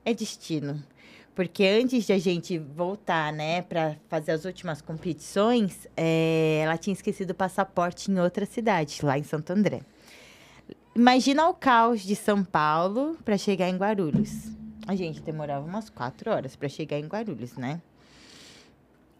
é 0.05 0.13
destino. 0.13 0.83
Porque 1.35 1.65
antes 1.65 2.07
de 2.07 2.13
a 2.13 2.19
gente 2.19 2.59
voltar, 2.59 3.33
né, 3.33 3.63
para 3.63 3.97
fazer 4.09 4.33
as 4.33 4.45
últimas 4.45 4.81
competições, 4.81 5.89
é, 5.97 6.61
ela 6.63 6.77
tinha 6.77 6.95
esquecido 6.95 7.31
o 7.31 7.35
passaporte 7.35 8.11
em 8.11 8.21
outra 8.21 8.47
cidade, 8.47 9.01
lá 9.03 9.19
em 9.19 9.25
Santo 9.25 9.53
André. 9.53 9.81
Imagina 10.95 11.49
o 11.49 11.55
caos 11.55 12.03
de 12.03 12.15
São 12.15 12.45
Paulo 12.45 13.19
para 13.25 13.37
chegar 13.37 13.69
em 13.69 13.77
Guarulhos. 13.77 14.53
A 14.87 14.95
gente 14.95 15.21
demorava 15.21 15.67
umas 15.67 15.91
quatro 15.91 16.31
horas 16.31 16.55
para 16.55 16.69
chegar 16.69 17.01
em 17.01 17.07
Guarulhos, 17.07 17.57
né? 17.57 17.81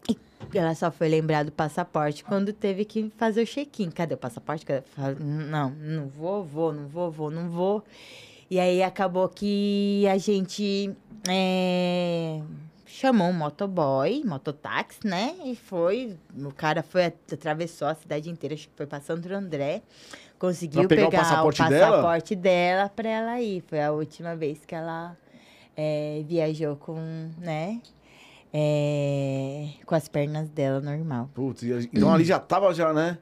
E 0.07 0.57
ela 0.57 0.73
só 0.75 0.89
foi 0.91 1.09
lembrar 1.09 1.43
do 1.43 1.51
passaporte 1.51 2.23
quando 2.23 2.53
teve 2.53 2.85
que 2.85 3.11
fazer 3.17 3.41
o 3.41 3.45
check-in. 3.45 3.89
Cadê 3.89 4.13
o 4.13 4.17
passaporte? 4.17 4.65
Cadê? 4.65 4.83
Não, 5.19 5.71
não 5.71 6.07
vou, 6.07 6.45
vou, 6.45 6.71
não 6.71 6.87
vou, 6.87 7.11
vou, 7.11 7.31
não 7.31 7.49
vou. 7.49 7.83
E 8.49 8.59
aí 8.59 8.83
acabou 8.83 9.27
que 9.27 10.05
a 10.07 10.17
gente 10.17 10.95
é, 11.27 12.39
chamou 12.85 13.27
um 13.29 13.33
motoboy, 13.33 14.23
mototáxi, 14.23 14.99
né? 15.03 15.35
E 15.45 15.55
foi, 15.55 16.15
o 16.37 16.51
cara 16.53 16.83
foi, 16.83 17.05
atravessou 17.05 17.87
a 17.87 17.95
cidade 17.95 18.29
inteira, 18.29 18.53
acho 18.53 18.67
que 18.67 18.75
foi 18.75 18.85
pra 18.85 19.01
Santo 19.01 19.31
André. 19.33 19.81
Conseguiu 20.37 20.87
Pra 20.87 20.89
pegar 20.89 21.07
o 21.07 21.11
pegar 21.11 21.23
passaporte 21.23 21.61
o 21.61 21.69
dela? 21.69 21.91
passaporte 21.91 22.35
dela 22.35 22.89
pra 22.89 23.09
ela 23.09 23.41
ir. 23.41 23.63
Foi 23.67 23.81
a 23.81 23.91
última 23.91 24.35
vez 24.35 24.65
que 24.65 24.75
ela 24.75 25.17
é, 25.75 26.23
viajou 26.27 26.75
com, 26.75 26.99
né? 27.39 27.81
é, 28.57 29.67
com 29.85 29.95
as 29.95 30.07
pernas 30.07 30.47
dela 30.47 30.79
normal. 30.79 31.29
Putz, 31.33 31.61
então 31.63 32.13
ali 32.13 32.23
já 32.23 32.39
tava 32.39 32.73
já, 32.73 32.93
né? 32.93 33.17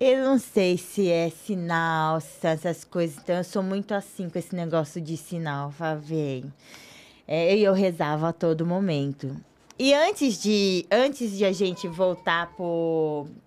Eu 0.00 0.24
não 0.24 0.38
sei 0.38 0.76
se 0.76 1.08
é 1.08 1.30
sinal, 1.30 2.20
se 2.20 2.40
são 2.40 2.50
essas 2.50 2.84
coisas. 2.84 3.16
Então, 3.18 3.36
eu 3.36 3.44
sou 3.44 3.62
muito 3.62 3.92
assim 3.92 4.28
com 4.28 4.38
esse 4.38 4.54
negócio 4.54 5.00
de 5.00 5.16
sinal. 5.16 5.70
Fala, 5.70 5.96
vem. 5.96 6.52
É, 7.26 7.56
e 7.56 7.62
eu 7.62 7.72
rezava 7.72 8.28
a 8.28 8.32
todo 8.32 8.66
momento. 8.66 9.36
E 9.78 9.94
antes 9.94 10.42
de, 10.42 10.84
antes 10.90 11.36
de 11.36 11.44
a 11.44 11.52
gente 11.52 11.86
voltar 11.88 12.52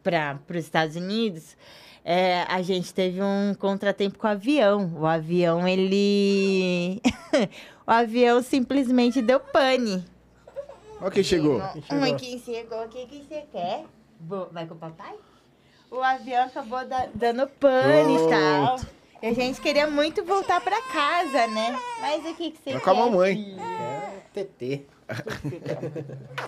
para 0.04 0.40
os 0.50 0.56
Estados 0.58 0.96
Unidos, 0.96 1.56
é, 2.04 2.44
a 2.44 2.62
gente 2.62 2.94
teve 2.94 3.22
um 3.22 3.54
contratempo 3.54 4.18
com 4.18 4.28
o 4.28 4.30
avião. 4.30 4.94
O 4.96 5.06
avião, 5.06 5.68
ele. 5.68 7.02
o 7.86 7.92
avião 7.92 8.42
simplesmente 8.42 9.22
deu 9.22 9.40
pane. 9.40 10.04
Olha 11.02 11.12
quem 11.12 11.24
chegou. 11.24 11.62
Mãe, 11.92 12.16
quem 12.16 12.40
chegou? 12.40 12.84
O 12.86 12.88
que, 12.88 13.06
que 13.06 13.24
você 13.24 13.44
quer? 13.52 13.86
Vai 14.52 14.66
com 14.66 14.74
o 14.74 14.78
papai? 14.78 15.14
O 15.90 16.02
avião 16.02 16.46
acabou 16.46 16.86
da- 16.86 17.08
dando 17.14 17.48
pane 17.48 18.16
e 18.16 18.30
tal. 18.30 18.80
E 19.22 19.28
a 19.28 19.34
gente 19.34 19.60
queria 19.62 19.88
muito 19.88 20.24
voltar 20.24 20.62
pra 20.62 20.80
casa, 20.84 21.48
né? 21.48 21.80
Mas 22.02 22.26
o 22.26 22.36
que, 22.36 22.52
que 22.52 22.58
você 22.58 22.72
Vai 22.74 22.80
quer? 22.80 22.84
com 22.84 22.90
a 22.92 22.94
mamãe. 22.94 23.58
É 23.60 24.20
TT. 24.34 24.86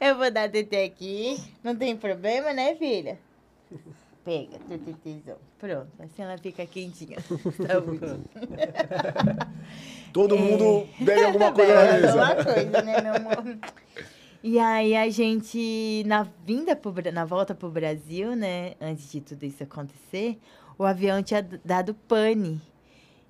Eu 0.00 0.16
vou 0.16 0.30
dar 0.30 0.48
TT 0.50 0.76
aqui. 0.84 1.38
Não 1.62 1.74
tem 1.74 1.96
problema, 1.96 2.52
né, 2.52 2.74
filha? 2.76 3.18
Pega, 4.26 4.58
TTzão. 4.58 5.36
Pronto, 5.56 5.86
assim 6.00 6.20
ela 6.20 6.36
fica 6.36 6.66
quentinha. 6.66 7.16
Saúde. 7.64 8.24
Todo 10.12 10.36
mundo 10.36 10.84
bebe 10.98 11.26
alguma 11.26 11.52
coisa 11.52 11.74
na 11.74 11.92
mesa. 11.92 12.08
alguma 12.08 12.44
coisa, 12.44 12.82
né, 12.82 13.00
meu 13.02 13.14
amor? 13.14 13.58
E 14.42 14.58
aí 14.58 14.96
a 14.96 15.08
gente, 15.10 16.02
na 16.06 16.26
vinda, 16.44 16.74
pro, 16.74 16.92
na 17.12 17.24
volta 17.24 17.54
pro 17.54 17.70
Brasil, 17.70 18.34
né, 18.34 18.74
antes 18.80 19.12
de 19.12 19.20
tudo 19.20 19.44
isso 19.44 19.62
acontecer, 19.62 20.40
o 20.76 20.82
avião 20.82 21.22
tinha 21.22 21.48
dado 21.64 21.94
pane. 21.94 22.60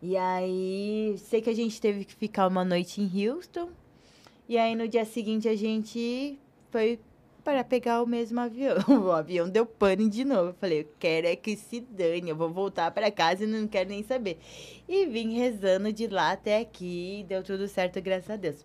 E 0.01 0.17
aí, 0.17 1.15
sei 1.19 1.43
que 1.43 1.51
a 1.51 1.55
gente 1.55 1.79
teve 1.79 2.07
que 2.07 2.15
ficar 2.15 2.47
uma 2.47 2.65
noite 2.65 3.03
em 3.03 3.29
Houston. 3.29 3.69
E 4.49 4.57
aí, 4.57 4.75
no 4.75 4.89
dia 4.89 5.05
seguinte, 5.05 5.47
a 5.47 5.57
gente 5.57 6.39
foi 6.71 6.99
para 7.47 7.63
pegar 7.63 8.03
o 8.03 8.07
mesmo 8.07 8.41
avião. 8.41 8.75
O 9.07 9.13
avião 9.13 9.49
deu 9.49 9.65
pane 9.65 10.09
de 10.09 10.25
novo. 10.25 10.49
Eu 10.49 10.55
falei, 10.55 10.81
eu 10.81 10.89
quero 10.99 11.29
é 11.29 11.37
que 11.37 11.57
se 11.57 11.79
dane, 11.81 12.31
eu 12.31 12.35
vou 12.35 12.51
voltar 12.51 12.91
para 12.91 13.09
casa 13.09 13.45
e 13.45 13.47
não 13.47 13.69
quero 13.69 13.89
nem 13.89 14.03
saber. 14.03 14.41
E 14.89 15.07
vim 15.07 15.39
rezando 15.39 15.93
de 15.93 16.09
lá 16.09 16.33
até 16.33 16.59
aqui, 16.59 17.25
deu 17.29 17.45
tudo 17.45 17.69
certo, 17.69 18.03
graças 18.03 18.31
a 18.31 18.35
Deus. 18.35 18.65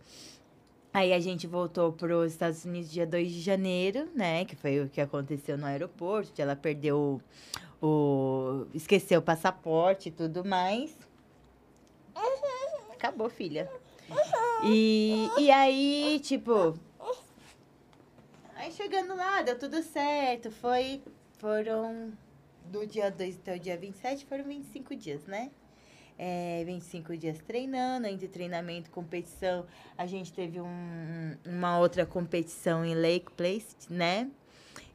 Aí 0.91 1.13
a 1.13 1.19
gente 1.19 1.45
voltou 1.45 1.93
para 1.93 2.17
os 2.17 2.31
Estados 2.31 2.65
Unidos 2.65 2.91
dia 2.91 3.05
2 3.05 3.31
de 3.31 3.39
janeiro, 3.39 4.09
né? 4.15 4.45
Que 4.45 4.55
foi 4.55 4.81
o 4.81 4.89
que 4.89 4.99
aconteceu 4.99 5.59
no 5.59 5.67
aeroporto. 5.67 6.41
Ela 6.41 6.55
perdeu 6.55 7.21
o. 7.79 8.65
esqueceu 8.73 9.19
o 9.19 9.23
passaporte 9.23 10.09
e 10.09 10.11
tudo 10.11 10.43
mais. 10.43 10.97
acabou, 12.91 13.29
filha. 13.29 13.69
E, 14.63 15.29
e 15.37 15.51
aí, 15.51 16.19
tipo. 16.23 16.73
Aí 18.61 18.71
chegando 18.71 19.15
lá, 19.15 19.41
deu 19.41 19.57
tudo 19.57 19.81
certo. 19.81 20.51
Foi. 20.51 21.01
Foram. 21.39 22.13
Do 22.67 22.85
dia 22.85 23.09
2 23.09 23.37
até 23.37 23.55
o 23.55 23.59
dia 23.59 23.75
27, 23.75 24.23
foram 24.27 24.43
25 24.43 24.95
dias, 24.95 25.25
né? 25.25 25.49
É, 26.15 26.63
25 26.63 27.17
dias 27.17 27.39
treinando, 27.39 28.05
entre 28.05 28.27
treinamento 28.27 28.91
competição. 28.91 29.65
A 29.97 30.05
gente 30.05 30.31
teve 30.31 30.61
um, 30.61 31.35
uma 31.43 31.79
outra 31.79 32.05
competição 32.05 32.85
em 32.85 32.93
Lake 32.93 33.31
Place, 33.31 33.75
né? 33.89 34.29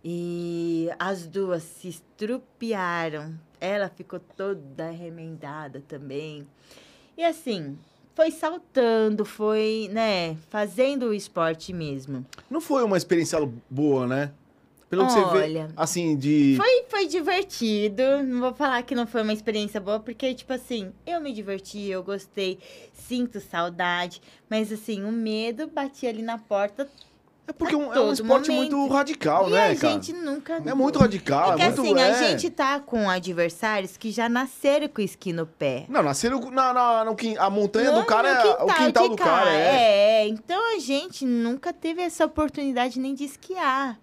E 0.02 0.88
as 0.96 1.26
duas 1.26 1.64
se 1.64 1.88
estrupiaram. 1.88 3.36
Ela 3.60 3.88
ficou 3.88 4.20
toda 4.20 4.90
remendada 4.90 5.82
também. 5.88 6.46
E 7.16 7.24
assim, 7.24 7.76
foi 8.16 8.30
saltando, 8.30 9.26
foi, 9.26 9.90
né, 9.92 10.38
fazendo 10.48 11.08
o 11.08 11.14
esporte 11.14 11.70
mesmo. 11.70 12.24
Não 12.48 12.62
foi 12.62 12.82
uma 12.82 12.96
experiência 12.96 13.38
boa, 13.68 14.06
né? 14.06 14.32
Pelo 14.88 15.04
que 15.04 15.12
você 15.12 15.24
vê, 15.32 15.42
Olha, 15.44 15.68
assim, 15.76 16.16
de... 16.16 16.54
Foi, 16.56 16.84
foi 16.88 17.06
divertido. 17.08 18.02
Não 18.24 18.40
vou 18.40 18.54
falar 18.54 18.82
que 18.84 18.94
não 18.94 19.06
foi 19.06 19.20
uma 19.22 19.32
experiência 19.32 19.80
boa, 19.80 20.00
porque, 20.00 20.32
tipo 20.32 20.52
assim, 20.52 20.92
eu 21.04 21.20
me 21.20 21.32
diverti, 21.32 21.88
eu 21.88 22.02
gostei, 22.02 22.58
sinto 22.94 23.40
saudade. 23.40 24.22
Mas, 24.48 24.72
assim, 24.72 25.04
o 25.04 25.10
medo 25.10 25.66
batia 25.66 26.08
ali 26.08 26.22
na 26.22 26.38
porta. 26.38 26.88
É 27.48 27.52
porque 27.52 27.74
é 27.74 27.78
um, 27.78 27.92
é 27.94 28.00
um 28.00 28.12
esporte 28.12 28.50
momento. 28.50 28.76
muito 28.76 28.92
radical, 28.92 29.48
e 29.48 29.52
né, 29.52 29.70
a 29.70 29.76
cara? 29.76 29.92
gente 29.92 30.12
nunca. 30.12 30.60
É 30.66 30.74
muito 30.74 30.98
radical, 30.98 31.56
É 31.56 31.66
é, 31.66 31.72
que 31.72 31.80
muito... 31.80 31.96
assim, 32.00 32.00
é. 32.00 32.08
a 32.10 32.30
gente 32.30 32.50
tá 32.50 32.80
com 32.80 33.08
adversários 33.08 33.96
que 33.96 34.10
já 34.10 34.28
nasceram 34.28 34.88
com 34.88 35.00
esqui 35.00 35.32
no 35.32 35.46
pé. 35.46 35.86
Não, 35.88 36.02
nasceram 36.02 36.40
na, 36.50 36.72
na, 36.74 37.04
no 37.04 37.16
a 37.38 37.48
montanha 37.48 37.92
No- 37.92 38.00
do 38.00 38.04
cara 38.06 38.28
é 38.28 38.62
o 38.64 38.66
quintal 38.66 39.08
do 39.08 39.16
cara, 39.16 39.50
é. 39.50 40.22
É, 40.22 40.28
então 40.28 40.74
a 40.74 40.80
gente 40.80 41.24
nunca 41.24 41.72
teve 41.72 42.02
essa 42.02 42.24
oportunidade 42.24 42.98
nem 42.98 43.14
de 43.14 43.24
esquiar. 43.24 43.96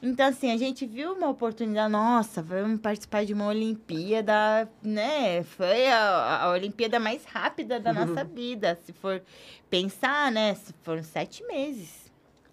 Então, 0.00 0.28
assim, 0.28 0.52
a 0.52 0.56
gente 0.56 0.86
viu 0.86 1.14
uma 1.14 1.28
oportunidade, 1.28 1.90
nossa, 1.90 2.40
vamos 2.40 2.80
participar 2.80 3.24
de 3.24 3.32
uma 3.34 3.48
Olimpíada, 3.48 4.70
né? 4.80 5.42
Foi 5.42 5.88
a, 5.88 6.42
a 6.44 6.50
Olimpíada 6.50 7.00
mais 7.00 7.24
rápida 7.24 7.80
da 7.80 7.92
nossa 7.92 8.22
vida. 8.22 8.78
Se 8.84 8.92
for 8.92 9.20
pensar, 9.68 10.30
né? 10.30 10.54
Se 10.54 10.72
foram 10.84 11.02
sete 11.02 11.42
meses 11.48 11.97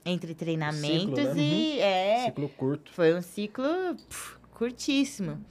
entre 0.05 0.35
treinamentos 0.35 1.17
Ciclo, 1.19 1.33
né? 1.35 1.41
e. 1.41 1.79
É, 1.79 2.25
Ciclo 2.25 2.49
curto. 2.49 2.91
foi 2.93 3.13
um 3.15 3.21
ciclo 3.21 3.65
curtíssimo. 4.53 5.43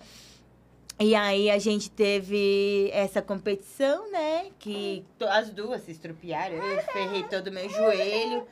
E 1.01 1.15
aí 1.17 1.51
a 1.51 1.59
gente 1.59 1.91
teve 1.91 2.89
essa 2.93 3.21
competição, 3.21 4.11
né? 4.13 4.47
Que 4.61 5.05
as 5.29 5.51
duas 5.51 5.83
se 5.83 5.91
estrupiaram. 5.91 6.55
Eu 6.55 6.81
ferrei 6.85 7.25
todo 7.25 7.49
o 7.49 7.53
meu 7.53 7.69
joelho. 7.69 8.47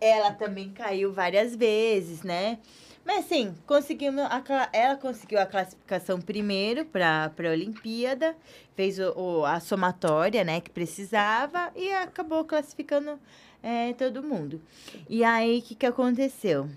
Ela 0.00 0.32
também 0.32 0.70
caiu 0.70 1.12
várias 1.12 1.54
vezes, 1.54 2.22
né? 2.22 2.58
Mas 3.04 3.24
assim, 3.24 3.54
conseguimos 3.66 4.22
a 4.22 4.42
ela 4.72 4.96
conseguiu 4.96 5.38
a 5.40 5.46
classificação 5.46 6.20
primeiro 6.20 6.84
para 6.84 7.32
a 7.36 7.50
Olimpíada, 7.50 8.36
fez 8.76 8.98
o, 8.98 9.12
o- 9.18 9.44
a 9.46 9.60
somatória, 9.60 10.44
né, 10.44 10.60
que 10.60 10.70
precisava 10.70 11.72
e 11.74 11.90
acabou 11.90 12.44
classificando 12.44 13.18
é, 13.62 13.92
todo 13.92 14.22
mundo. 14.22 14.60
E 15.08 15.24
aí, 15.24 15.58
o 15.58 15.62
que, 15.62 15.74
que 15.74 15.86
aconteceu? 15.86 16.68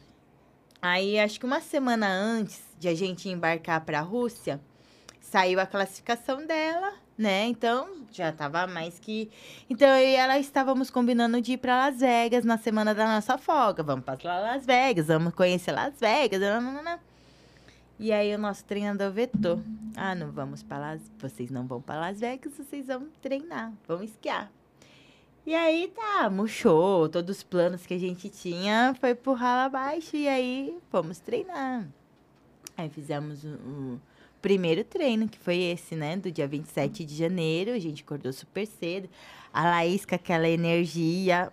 Aí, 0.81 1.19
acho 1.19 1.39
que 1.39 1.45
uma 1.45 1.61
semana 1.61 2.07
antes 2.07 2.61
de 2.79 2.87
a 2.87 2.95
gente 2.95 3.29
embarcar 3.29 3.81
para 3.81 3.99
a 3.99 4.01
Rússia, 4.01 4.59
saiu 5.19 5.59
a 5.59 5.65
classificação 5.65 6.45
dela, 6.45 6.93
né? 7.17 7.45
Então, 7.45 7.87
já 8.11 8.31
tava 8.31 8.65
mais 8.65 8.99
que. 8.99 9.29
Então, 9.69 9.87
eu 9.87 10.09
e 10.09 10.15
ela 10.15 10.39
estávamos 10.39 10.89
combinando 10.89 11.39
de 11.39 11.53
ir 11.53 11.57
para 11.57 11.85
Las 11.85 11.99
Vegas 11.99 12.43
na 12.43 12.57
semana 12.57 12.95
da 12.95 13.05
nossa 13.05 13.37
folga. 13.37 13.83
Vamos 13.83 14.03
para 14.03 14.39
Las 14.39 14.65
Vegas, 14.65 15.07
vamos 15.07 15.35
conhecer 15.35 15.71
Las 15.71 15.99
Vegas. 15.99 16.41
E 17.99 18.11
aí, 18.11 18.33
o 18.33 18.39
nosso 18.39 18.65
treinador 18.65 19.11
vetou. 19.11 19.61
Ah, 19.95 20.15
não 20.15 20.31
vamos 20.31 20.63
para 20.63 20.79
Las. 20.79 21.01
Vocês 21.19 21.51
não 21.51 21.67
vão 21.67 21.79
para 21.79 21.99
Las 21.99 22.19
Vegas, 22.19 22.57
vocês 22.57 22.87
vão 22.87 23.07
treinar, 23.21 23.71
vão 23.87 24.01
esquiar. 24.01 24.51
E 25.45 25.55
aí 25.55 25.91
tá, 25.95 26.29
murchou, 26.29 27.09
todos 27.09 27.37
os 27.37 27.43
planos 27.43 27.85
que 27.85 27.93
a 27.93 27.99
gente 27.99 28.29
tinha 28.29 28.95
foi 28.99 29.15
por 29.15 29.33
rala 29.33 29.65
abaixo 29.65 30.15
e 30.15 30.27
aí 30.27 30.77
fomos 30.91 31.19
treinar. 31.19 31.87
Aí 32.77 32.89
fizemos 32.89 33.43
o, 33.43 33.47
o 33.47 34.01
primeiro 34.39 34.83
treino, 34.83 35.27
que 35.27 35.39
foi 35.39 35.57
esse, 35.57 35.95
né, 35.95 36.15
do 36.15 36.31
dia 36.31 36.47
27 36.47 37.03
de 37.03 37.15
janeiro, 37.15 37.71
a 37.71 37.79
gente 37.79 38.03
acordou 38.03 38.31
super 38.31 38.67
cedo. 38.67 39.09
A 39.51 39.63
Laís 39.63 40.05
com 40.05 40.15
aquela 40.15 40.47
energia, 40.47 41.51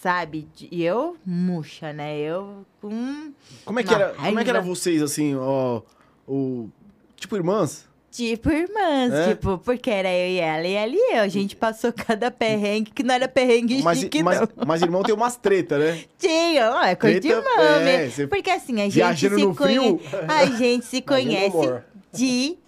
sabe? 0.00 0.46
E 0.70 0.84
eu 0.84 1.16
murcha, 1.24 1.92
né? 1.92 2.18
Eu 2.18 2.64
com 2.80 3.32
Como 3.64 3.80
é 3.80 3.82
que 3.82 3.92
era, 3.92 4.14
como 4.14 4.38
é 4.38 4.44
que 4.44 4.50
era 4.50 4.60
vocês, 4.60 5.02
assim, 5.02 5.34
ó, 5.34 5.82
o... 6.26 6.68
Tipo 7.16 7.36
irmãs? 7.36 7.88
Tipo 8.18 8.50
irmãs, 8.50 9.12
É? 9.12 9.28
tipo, 9.28 9.58
porque 9.58 9.88
era 9.88 10.12
eu 10.12 10.28
e 10.28 10.38
ela 10.40 10.66
e 10.66 10.72
ela 10.72 10.92
e 10.92 11.16
eu. 11.16 11.22
A 11.22 11.28
gente 11.28 11.54
passou 11.54 11.92
cada 11.92 12.32
perrengue 12.32 12.90
que 12.90 13.04
não 13.04 13.14
era 13.14 13.28
perrengue 13.28 13.80
Mas, 13.80 14.00
chique, 14.00 14.24
mas, 14.24 14.40
não. 14.40 14.48
mas 14.66 14.82
irmão 14.82 15.04
tem 15.04 15.14
umas 15.14 15.36
treta, 15.36 15.78
né? 15.78 16.00
Tinha, 16.18 16.72
ó, 16.72 16.82
é 16.82 16.96
coisa 16.96 17.20
de 17.20 17.28
Treta, 17.28 17.48
irmã, 17.48 17.62
é, 17.62 18.06
né? 18.08 18.26
Porque 18.26 18.50
assim, 18.50 18.80
a 18.80 18.84
gente 18.86 18.94
viajando 18.94 19.38
se 19.38 19.56
conhece. 19.56 20.00
A 20.26 20.46
gente 20.46 20.84
se 20.86 21.00
conhece 21.00 21.74
de 22.12 22.58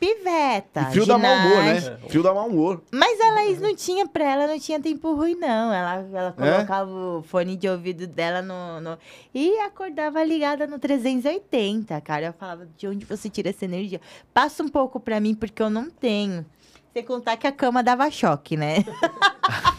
piveta. 0.00 0.80
E 0.88 0.92
frio 0.92 1.04
dá 1.06 1.18
mau 1.18 1.36
humor, 1.36 1.56
né? 1.62 1.74
ginástica. 1.80 2.08
Frio 2.08 2.22
dá 2.22 2.34
mau 2.34 2.48
humor. 2.48 2.82
Mas 2.90 3.20
a 3.20 3.30
Laís 3.34 3.60
não 3.60 3.76
tinha, 3.76 4.08
pra 4.08 4.24
ela 4.24 4.46
não 4.46 4.58
tinha 4.58 4.80
tempo 4.80 5.14
ruim, 5.14 5.34
não. 5.34 5.72
Ela, 5.72 5.94
ela 6.12 6.34
É? 6.38 6.52
colocava 6.54 6.90
o 6.90 7.22
fone 7.22 7.54
de 7.56 7.68
ouvido 7.68 8.06
dela 8.06 8.40
no, 8.40 8.80
no- 8.80 8.98
E 9.34 9.58
acordava 9.60 10.24
ligada 10.24 10.66
no 10.66 10.78
380, 10.78 12.00
cara. 12.00 12.26
Eu 12.26 12.32
falava, 12.32 12.66
de 12.76 12.88
onde 12.88 13.04
você 13.04 13.28
tira 13.28 13.50
essa 13.50 13.64
energia? 13.64 14.00
Passa 14.32 14.62
um 14.62 14.68
pouco 14.68 14.98
pra 14.98 15.20
mim, 15.20 15.34
porque 15.34 15.62
eu 15.62 15.68
não 15.70 15.90
tenho. 15.90 16.44
Sem 16.92 17.04
contar 17.04 17.36
que 17.36 17.46
a 17.46 17.52
cama 17.52 17.82
dava 17.84 18.10
choque, 18.10 18.56
né? 18.56 18.78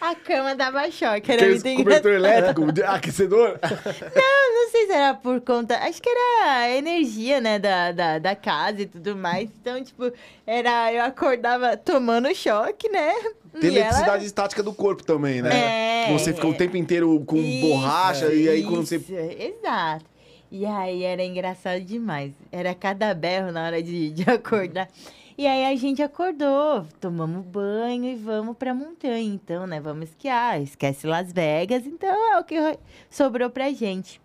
a 0.00 0.14
cama 0.14 0.54
dava 0.54 0.90
choque. 0.90 1.30
Era 1.32 1.46
muito 1.48 1.74
cobertor 1.76 2.12
elétrico, 2.14 2.72
de- 2.72 2.82
aquecedor. 2.82 3.58
não 3.62 4.70
sei 4.70 4.86
se 4.86 4.92
era 4.92 5.14
por 5.14 5.40
conta. 5.40 5.76
Acho 5.78 6.00
que 6.00 6.08
era 6.08 6.52
a 6.60 6.70
energia, 6.76 7.40
né, 7.40 7.58
da, 7.58 7.92
da, 7.92 8.18
da 8.18 8.36
casa 8.36 8.82
e 8.82 8.86
tudo 8.86 9.16
mais. 9.16 9.48
Então, 9.60 9.82
tipo, 9.82 10.12
era. 10.46 10.92
Eu 10.92 11.04
acordava 11.04 11.76
tomando 11.76 12.32
choque, 12.34 12.88
né? 12.88 13.12
Tem 13.60 13.70
E 13.70 13.78
ela- 13.78 13.78
eletricidade 13.78 14.24
estática 14.24 14.62
do 14.62 14.72
corpo 14.72 15.02
também, 15.04 15.42
né? 15.42 16.06
É. 16.08 16.12
Você 16.12 16.32
fica 16.32 16.46
o 16.46 16.54
tempo 16.54 16.76
inteiro 16.76 17.22
com 17.26 17.36
Isso, 17.38 17.66
borracha 17.66 18.26
e 18.32 18.48
aí 18.48 18.62
quando 18.62 18.86
você... 18.86 18.96
isso, 18.96 19.12
Exato. 19.14 20.04
E 20.50 20.64
aí 20.64 21.02
era 21.02 21.22
engraçado 21.22 21.80
demais. 21.82 22.32
Era 22.50 22.74
cada 22.74 23.12
berro 23.12 23.52
na 23.52 23.66
hora 23.66 23.82
de, 23.82 24.10
de 24.10 24.30
acordar. 24.30 24.88
E 25.38 25.46
aí 25.46 25.66
a 25.66 25.76
gente 25.76 26.02
acordou, 26.02 26.84
tomamos 27.00 27.46
banho 27.46 28.06
e 28.06 28.16
vamos 28.16 28.56
pra 28.56 28.74
montanha. 28.74 29.22
Então, 29.22 29.68
né? 29.68 29.80
Vamos 29.80 30.08
esquiar. 30.08 30.60
Esquece 30.60 31.06
Las 31.06 31.32
Vegas. 31.32 31.86
Então 31.86 32.32
é 32.32 32.40
o 32.40 32.42
que 32.42 32.56
sobrou 33.08 33.48
pra 33.48 33.70
gente. 33.70 34.20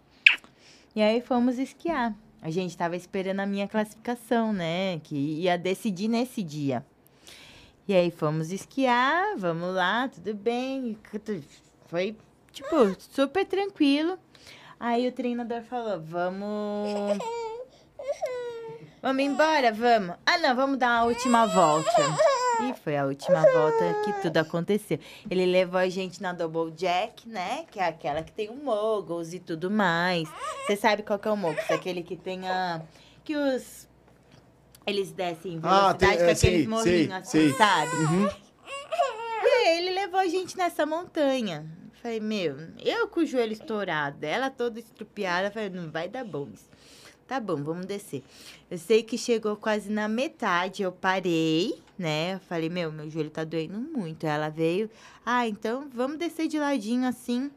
E 0.95 1.03
aí 1.03 1.21
fomos 1.21 1.59
esquiar. 1.59 2.15
A 2.41 2.49
gente 2.49 2.75
tava 2.75 2.95
esperando 2.95 3.41
a 3.41 3.45
minha 3.45 3.67
classificação, 3.67 4.51
né? 4.51 4.99
Que 5.03 5.15
ia 5.15 5.55
decidir 5.55 6.07
nesse 6.07 6.41
dia. 6.41 6.83
E 7.87 7.93
aí 7.93 8.09
fomos 8.09 8.51
esquiar, 8.51 9.37
vamos 9.37 9.71
lá, 9.71 10.07
tudo 10.07 10.33
bem. 10.33 10.97
Foi, 11.85 12.17
tipo, 12.51 12.75
super 12.97 13.45
tranquilo. 13.45 14.17
Aí 14.79 15.07
o 15.07 15.11
treinador 15.11 15.61
falou, 15.61 16.01
vamos. 16.01 17.19
Vamos 19.03 19.21
embora, 19.21 19.71
vamos. 19.73 20.15
Ah, 20.25 20.37
não, 20.37 20.55
vamos 20.55 20.77
dar 20.79 20.99
a 20.99 21.03
última 21.03 21.45
volta. 21.45 21.91
E 22.61 22.73
foi 22.81 22.95
a 22.95 23.05
última 23.05 23.41
volta 23.41 23.93
que 24.05 24.13
tudo 24.21 24.37
aconteceu. 24.37 24.97
Ele 25.29 25.45
levou 25.45 25.77
a 25.79 25.89
gente 25.89 26.21
na 26.21 26.31
Double 26.31 26.71
Jack, 26.71 27.27
né? 27.27 27.65
Que 27.69 27.79
é 27.81 27.87
aquela 27.87 28.23
que 28.23 28.31
tem 28.31 28.49
o 28.49 28.55
moguls 28.55 29.33
e 29.33 29.39
tudo 29.39 29.69
mais. 29.69 30.29
Você 30.65 30.77
sabe 30.77 31.03
qual 31.03 31.19
que 31.19 31.27
é 31.27 31.31
o 31.31 31.35
moguls? 31.35 31.69
Aquele 31.69 32.01
que 32.01 32.15
tem 32.15 32.47
a... 32.47 32.81
Que 33.25 33.35
os... 33.35 33.89
Eles 34.87 35.11
descem 35.11 35.53
em 35.55 35.59
Ah, 35.63 35.93
velocidade 35.93 35.97
tem- 35.97 36.17
com 36.17 36.23
é, 36.23 36.31
aqueles 36.31 36.67
morrinhos 36.67 37.11
assim, 37.13 37.29
sei. 37.31 37.53
sabe? 37.53 37.95
Uhum. 37.97 38.29
E 39.43 39.67
aí 39.67 39.77
ele 39.79 39.91
levou 39.95 40.19
a 40.19 40.27
gente 40.27 40.57
nessa 40.57 40.85
montanha. 40.85 41.65
Falei, 42.01 42.19
meu, 42.19 42.57
eu 42.79 43.07
com 43.07 43.21
o 43.21 43.25
joelho 43.25 43.53
estourado, 43.53 44.25
ela 44.25 44.49
toda 44.49 44.79
estrupiada, 44.79 45.51
falei, 45.51 45.69
não 45.69 45.89
vai 45.89 46.07
dar 46.09 46.23
bom 46.25 46.47
isso. 46.53 46.69
Tá 47.27 47.39
bom, 47.39 47.55
vamos 47.63 47.85
descer. 47.85 48.23
Eu 48.69 48.77
sei 48.77 49.01
que 49.01 49.17
chegou 49.17 49.55
quase 49.55 49.89
na 49.89 50.07
metade, 50.07 50.83
eu 50.83 50.91
parei, 50.91 51.81
né? 51.97 52.35
Eu 52.35 52.39
falei, 52.39 52.69
meu, 52.69 52.91
meu 52.91 53.09
joelho 53.09 53.29
tá 53.29 53.43
doendo 53.43 53.79
muito. 53.79 54.25
Ela 54.25 54.49
veio, 54.49 54.89
ah, 55.25 55.47
então 55.47 55.89
vamos 55.93 56.17
descer 56.17 56.47
de 56.47 56.59
ladinho 56.59 57.07
assim. 57.07 57.49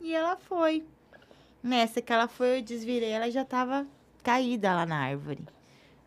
E 0.00 0.12
ela 0.14 0.36
foi. 0.36 0.84
Nessa 1.62 2.02
que 2.02 2.12
ela 2.12 2.28
foi, 2.28 2.58
eu 2.58 2.62
desvirei, 2.62 3.10
ela 3.10 3.30
já 3.30 3.44
tava 3.44 3.86
caída 4.22 4.74
lá 4.74 4.84
na 4.84 4.96
árvore. 4.96 5.42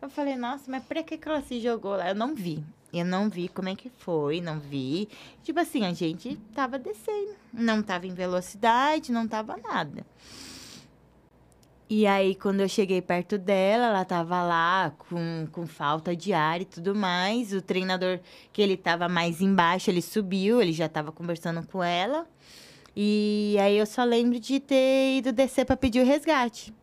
Eu 0.00 0.08
falei, 0.08 0.36
nossa, 0.36 0.70
mas 0.70 0.84
pra 0.84 1.02
que, 1.02 1.18
que 1.18 1.28
ela 1.28 1.42
se 1.42 1.58
jogou 1.58 1.96
lá? 1.96 2.10
Eu 2.10 2.14
não 2.14 2.34
vi. 2.34 2.64
Eu 2.92 3.04
não 3.04 3.28
vi 3.28 3.48
como 3.48 3.68
é 3.68 3.74
que 3.74 3.90
foi, 3.90 4.40
não 4.40 4.60
vi. 4.60 5.08
Tipo 5.42 5.60
assim, 5.60 5.84
a 5.84 5.92
gente 5.92 6.36
tava 6.54 6.78
descendo. 6.78 7.34
Não 7.52 7.82
tava 7.82 8.06
em 8.06 8.14
velocidade, 8.14 9.12
não 9.12 9.26
tava 9.26 9.56
nada. 9.56 10.06
E 11.90 12.06
aí, 12.06 12.34
quando 12.34 12.60
eu 12.60 12.68
cheguei 12.68 13.00
perto 13.00 13.38
dela, 13.38 13.86
ela 13.86 14.04
tava 14.04 14.42
lá 14.42 14.92
com, 14.98 15.46
com 15.50 15.66
falta 15.66 16.14
de 16.14 16.34
ar 16.34 16.60
e 16.60 16.66
tudo 16.66 16.94
mais. 16.94 17.52
O 17.54 17.62
treinador, 17.62 18.20
que 18.52 18.60
ele 18.60 18.76
tava 18.76 19.08
mais 19.08 19.40
embaixo, 19.40 19.90
ele 19.90 20.02
subiu, 20.02 20.60
ele 20.60 20.72
já 20.72 20.86
tava 20.86 21.10
conversando 21.10 21.66
com 21.66 21.82
ela. 21.82 22.26
E 22.94 23.56
aí 23.60 23.78
eu 23.78 23.86
só 23.86 24.04
lembro 24.04 24.38
de 24.38 24.60
ter 24.60 25.16
ido 25.18 25.32
descer 25.32 25.64
para 25.64 25.76
pedir 25.78 26.00
o 26.02 26.04
resgate. 26.04 26.74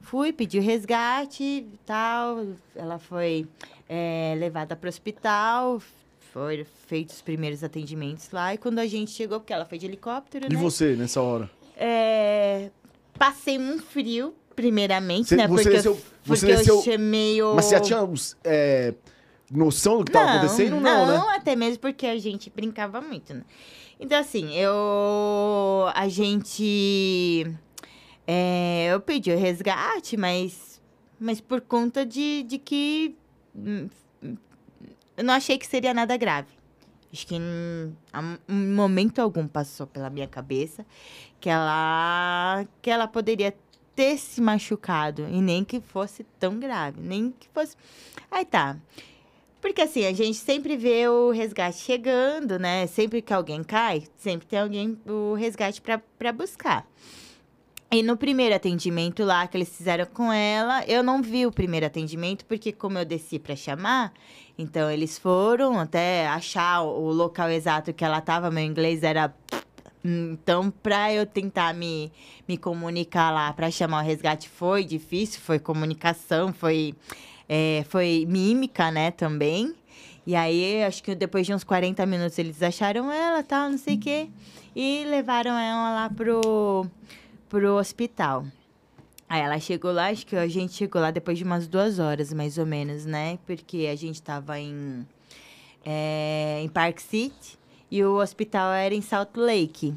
Fui, 0.00 0.32
pedi 0.32 0.58
o 0.58 0.62
resgate 0.62 1.42
e 1.44 1.78
tal. 1.84 2.46
Ela 2.74 2.98
foi 2.98 3.46
é, 3.88 4.34
levada 4.38 4.74
para 4.74 4.86
o 4.86 4.88
hospital, 4.88 5.82
foram 6.32 6.64
feitos 6.86 7.16
os 7.16 7.22
primeiros 7.22 7.62
atendimentos 7.62 8.30
lá. 8.30 8.54
E 8.54 8.58
quando 8.58 8.78
a 8.78 8.86
gente 8.86 9.10
chegou, 9.10 9.38
porque 9.38 9.52
ela 9.52 9.66
foi 9.66 9.76
de 9.76 9.84
helicóptero, 9.84 10.46
E 10.46 10.54
né? 10.54 10.58
você, 10.58 10.96
nessa 10.96 11.20
hora? 11.20 11.50
É, 11.76 12.70
passei 13.20 13.58
um 13.58 13.78
frio, 13.78 14.34
primeiramente, 14.56 15.28
Você- 15.28 15.36
né? 15.36 15.46
você 15.46 15.62
Porque, 15.62 15.76
desceu- 15.76 15.92
eu, 15.92 15.96
você 16.24 16.46
porque 16.46 16.56
desceu- 16.56 16.76
eu 16.76 16.82
chamei 16.82 17.42
o... 17.42 17.54
Mas 17.54 17.66
você 17.66 17.74
já 17.76 17.80
tinha 17.80 18.02
os, 18.02 18.34
é, 18.42 18.94
noção 19.50 19.98
do 19.98 20.04
que 20.06 20.12
tava 20.12 20.38
acontecendo? 20.38 20.80
Não, 20.80 21.06
né? 21.06 21.36
até 21.36 21.54
mesmo 21.54 21.80
porque 21.80 22.06
a 22.06 22.18
gente 22.18 22.48
brincava 22.50 22.98
muito, 23.02 23.34
né? 23.34 23.42
Então, 24.00 24.18
assim, 24.18 24.54
eu... 24.54 25.86
A 25.94 26.08
gente... 26.08 27.46
é, 28.26 28.88
eu 28.92 29.00
pedi 29.00 29.30
o 29.30 29.36
resgate, 29.38 30.16
mas... 30.16 30.80
Mas 31.18 31.38
por 31.38 31.60
conta 31.60 32.06
de, 32.06 32.42
de 32.44 32.56
que... 32.56 33.14
hum, 33.54 33.88
Eu 35.18 35.24
não 35.24 35.34
achei 35.34 35.58
que 35.58 35.66
seria 35.66 35.92
nada 35.92 36.16
grave. 36.16 36.48
Acho 37.12 37.26
que 37.26 37.34
em, 37.34 37.96
momento 38.74 39.18
algum 39.20 39.46
passou 39.46 39.86
pela 39.86 40.08
minha 40.10 40.28
cabeça 40.28 40.86
que 41.40 41.48
ela... 41.48 42.64
Que 42.80 42.90
ela 42.90 43.08
poderia 43.08 43.54
ter 43.94 44.16
se 44.18 44.40
machucado. 44.40 45.26
E 45.28 45.40
nem 45.40 45.64
que 45.64 45.80
fosse 45.80 46.24
tão 46.38 46.58
grave. 46.58 47.00
Nem 47.00 47.32
que 47.38 47.48
fosse... 47.48 47.76
Aí 48.30 48.44
tá. 48.44 48.76
Porque 49.60 49.82
assim, 49.82 50.06
a 50.06 50.12
gente 50.12 50.38
sempre 50.38 50.76
vê 50.76 51.06
o 51.08 51.30
resgate 51.30 51.78
chegando, 51.78 52.58
né? 52.58 52.86
Sempre 52.86 53.20
que 53.20 53.32
alguém 53.32 53.62
cai, 53.62 54.04
sempre 54.16 54.46
tem 54.46 54.58
alguém, 54.58 54.98
o 55.06 55.34
resgate 55.34 55.82
pra 55.82 56.32
buscar. 56.32 56.86
E 57.92 58.04
no 58.04 58.16
primeiro 58.16 58.54
atendimento 58.54 59.24
lá 59.24 59.48
que 59.48 59.56
eles 59.56 59.76
fizeram 59.76 60.06
com 60.06 60.32
ela, 60.32 60.84
eu 60.86 61.02
não 61.02 61.20
vi 61.20 61.44
o 61.44 61.50
primeiro 61.50 61.84
atendimento, 61.86 62.44
porque 62.44 62.70
como 62.70 62.96
eu 62.96 63.04
desci 63.04 63.36
pra 63.36 63.56
chamar, 63.56 64.12
então 64.56 64.88
eles 64.88 65.18
foram 65.18 65.76
até 65.76 66.28
achar 66.28 66.82
o 66.82 67.10
local 67.10 67.50
exato 67.50 67.92
que 67.92 68.04
ela 68.04 68.20
tava, 68.20 68.48
meu 68.48 68.62
inglês 68.62 69.02
era. 69.02 69.34
Então, 70.04 70.70
pra 70.70 71.12
eu 71.12 71.26
tentar 71.26 71.74
me, 71.74 72.12
me 72.46 72.56
comunicar 72.56 73.32
lá, 73.32 73.52
pra 73.52 73.72
chamar 73.72 74.04
o 74.04 74.06
resgate, 74.06 74.48
foi 74.48 74.84
difícil, 74.84 75.40
foi 75.40 75.58
comunicação, 75.58 76.52
foi 76.52 76.94
é, 77.48 77.84
foi 77.88 78.24
mímica, 78.28 78.92
né, 78.92 79.10
também. 79.10 79.74
E 80.24 80.36
aí, 80.36 80.84
acho 80.84 81.02
que 81.02 81.12
depois 81.16 81.44
de 81.44 81.52
uns 81.52 81.64
40 81.64 82.06
minutos 82.06 82.38
eles 82.38 82.62
acharam 82.62 83.10
ela, 83.10 83.42
tal, 83.42 83.68
não 83.68 83.78
sei 83.78 83.96
o 83.96 83.98
quê. 83.98 84.28
E 84.76 85.04
levaram 85.08 85.58
ela 85.58 85.92
lá 85.92 86.08
pro, 86.08 86.86
pro 87.50 87.76
hospital. 87.76 88.46
Aí 89.28 89.42
ela 89.42 89.58
chegou 89.58 89.92
lá, 89.92 90.08
acho 90.08 90.24
que 90.24 90.36
a 90.36 90.48
gente 90.48 90.72
chegou 90.72 91.02
lá 91.02 91.10
depois 91.10 91.36
de 91.36 91.44
umas 91.44 91.68
duas 91.68 91.98
horas, 91.98 92.32
mais 92.32 92.56
ou 92.56 92.64
menos, 92.64 93.04
né? 93.04 93.38
Porque 93.44 93.88
a 93.92 93.96
gente 93.96 94.22
tava 94.22 94.58
em, 94.58 95.06
é, 95.84 96.60
em 96.62 96.68
Park 96.68 97.00
City 97.00 97.58
e 97.90 98.02
o 98.04 98.20
hospital 98.20 98.72
era 98.72 98.94
em 98.94 99.02
Salt 99.02 99.36
Lake. 99.36 99.94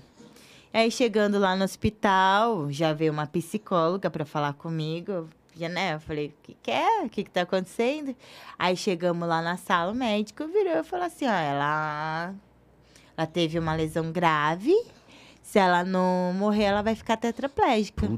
Aí 0.74 0.90
chegando 0.90 1.38
lá 1.38 1.56
no 1.56 1.64
hospital, 1.64 2.72
já 2.72 2.92
veio 2.92 3.14
uma 3.14 3.28
psicóloga 3.28 4.10
para 4.10 4.26
falar 4.26 4.54
comigo. 4.54 5.30
Já, 5.56 5.70
né? 5.70 5.94
Eu 5.94 6.00
falei, 6.00 6.28
o 6.28 6.34
que, 6.42 6.58
que 6.64 6.72
é? 6.72 7.04
O 7.04 7.10
que, 7.10 7.24
que 7.24 7.30
tá 7.30 7.42
acontecendo? 7.42 8.16
Aí 8.58 8.76
chegamos 8.76 9.28
lá 9.28 9.42
na 9.42 9.58
sala, 9.58 9.92
o 9.92 9.96
médico 9.96 10.48
virou 10.48 10.80
e 10.80 10.84
falou 10.84 11.06
assim: 11.06 11.26
ó, 11.26 11.32
ela, 11.32 12.34
ela 13.16 13.28
teve 13.28 13.60
uma 13.60 13.76
lesão 13.76 14.12
grave. 14.12 14.74
Se 15.54 15.60
ela 15.60 15.84
não 15.84 16.34
morrer, 16.34 16.64
ela 16.64 16.82
vai 16.82 16.96
ficar 16.96 17.16
tetraplégica. 17.16 18.10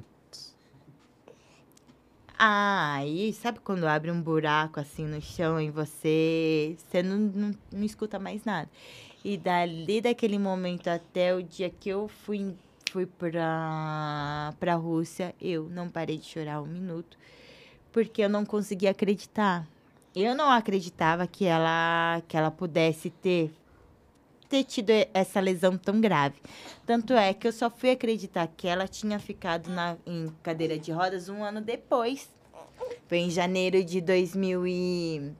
Ah, 2.39 2.93
aí 2.93 3.33
sabe 3.33 3.59
quando 3.59 3.83
abre 3.83 4.09
um 4.09 4.21
buraco 4.21 4.79
assim 4.79 5.05
no 5.05 5.21
chão 5.21 5.59
e 5.59 5.69
você, 5.69 6.77
você 6.77 7.03
não, 7.03 7.17
não, 7.17 7.51
não 7.73 7.83
escuta 7.83 8.17
mais 8.17 8.45
nada. 8.45 8.69
E 9.21 9.35
dali 9.35 9.99
daquele 9.99 10.39
momento 10.39 10.87
até 10.87 11.35
o 11.35 11.43
dia 11.43 11.69
que 11.69 11.89
eu 11.89 12.07
fui, 12.07 12.55
fui 12.89 13.05
pra, 13.05 14.53
pra 14.57 14.75
Rússia, 14.75 15.35
eu 15.41 15.67
não 15.69 15.89
parei 15.89 16.17
de 16.17 16.27
chorar 16.27 16.61
um 16.61 16.67
minuto, 16.67 17.17
porque 17.91 18.21
eu 18.21 18.29
não 18.29 18.45
conseguia 18.45 18.91
acreditar. 18.91 19.67
Eu 20.15 20.35
não 20.35 20.49
acreditava 20.49 21.27
que 21.27 21.43
ela, 21.43 22.21
que 22.29 22.37
ela 22.37 22.49
pudesse 22.49 23.09
ter, 23.09 23.51
ter 24.49 24.63
tido 24.63 24.91
essa 25.13 25.39
lesão 25.39 25.77
tão 25.77 25.99
grave. 25.99 26.35
Tanto 26.85 27.13
é 27.13 27.33
que 27.33 27.47
eu 27.47 27.51
só 27.51 27.69
fui 27.69 27.91
acreditar 27.91 28.47
que 28.47 28.67
ela 28.67 28.87
tinha 28.87 29.19
ficado 29.19 29.69
na, 29.69 29.97
em 30.05 30.31
cadeira 30.43 30.77
de 30.77 30.91
rodas 30.91 31.29
um 31.29 31.43
ano 31.43 31.61
depois. 31.61 32.29
Foi 33.07 33.19
em 33.19 33.29
janeiro 33.29 33.83
de 33.83 34.01
2000 34.01 34.67
e... 34.67 35.31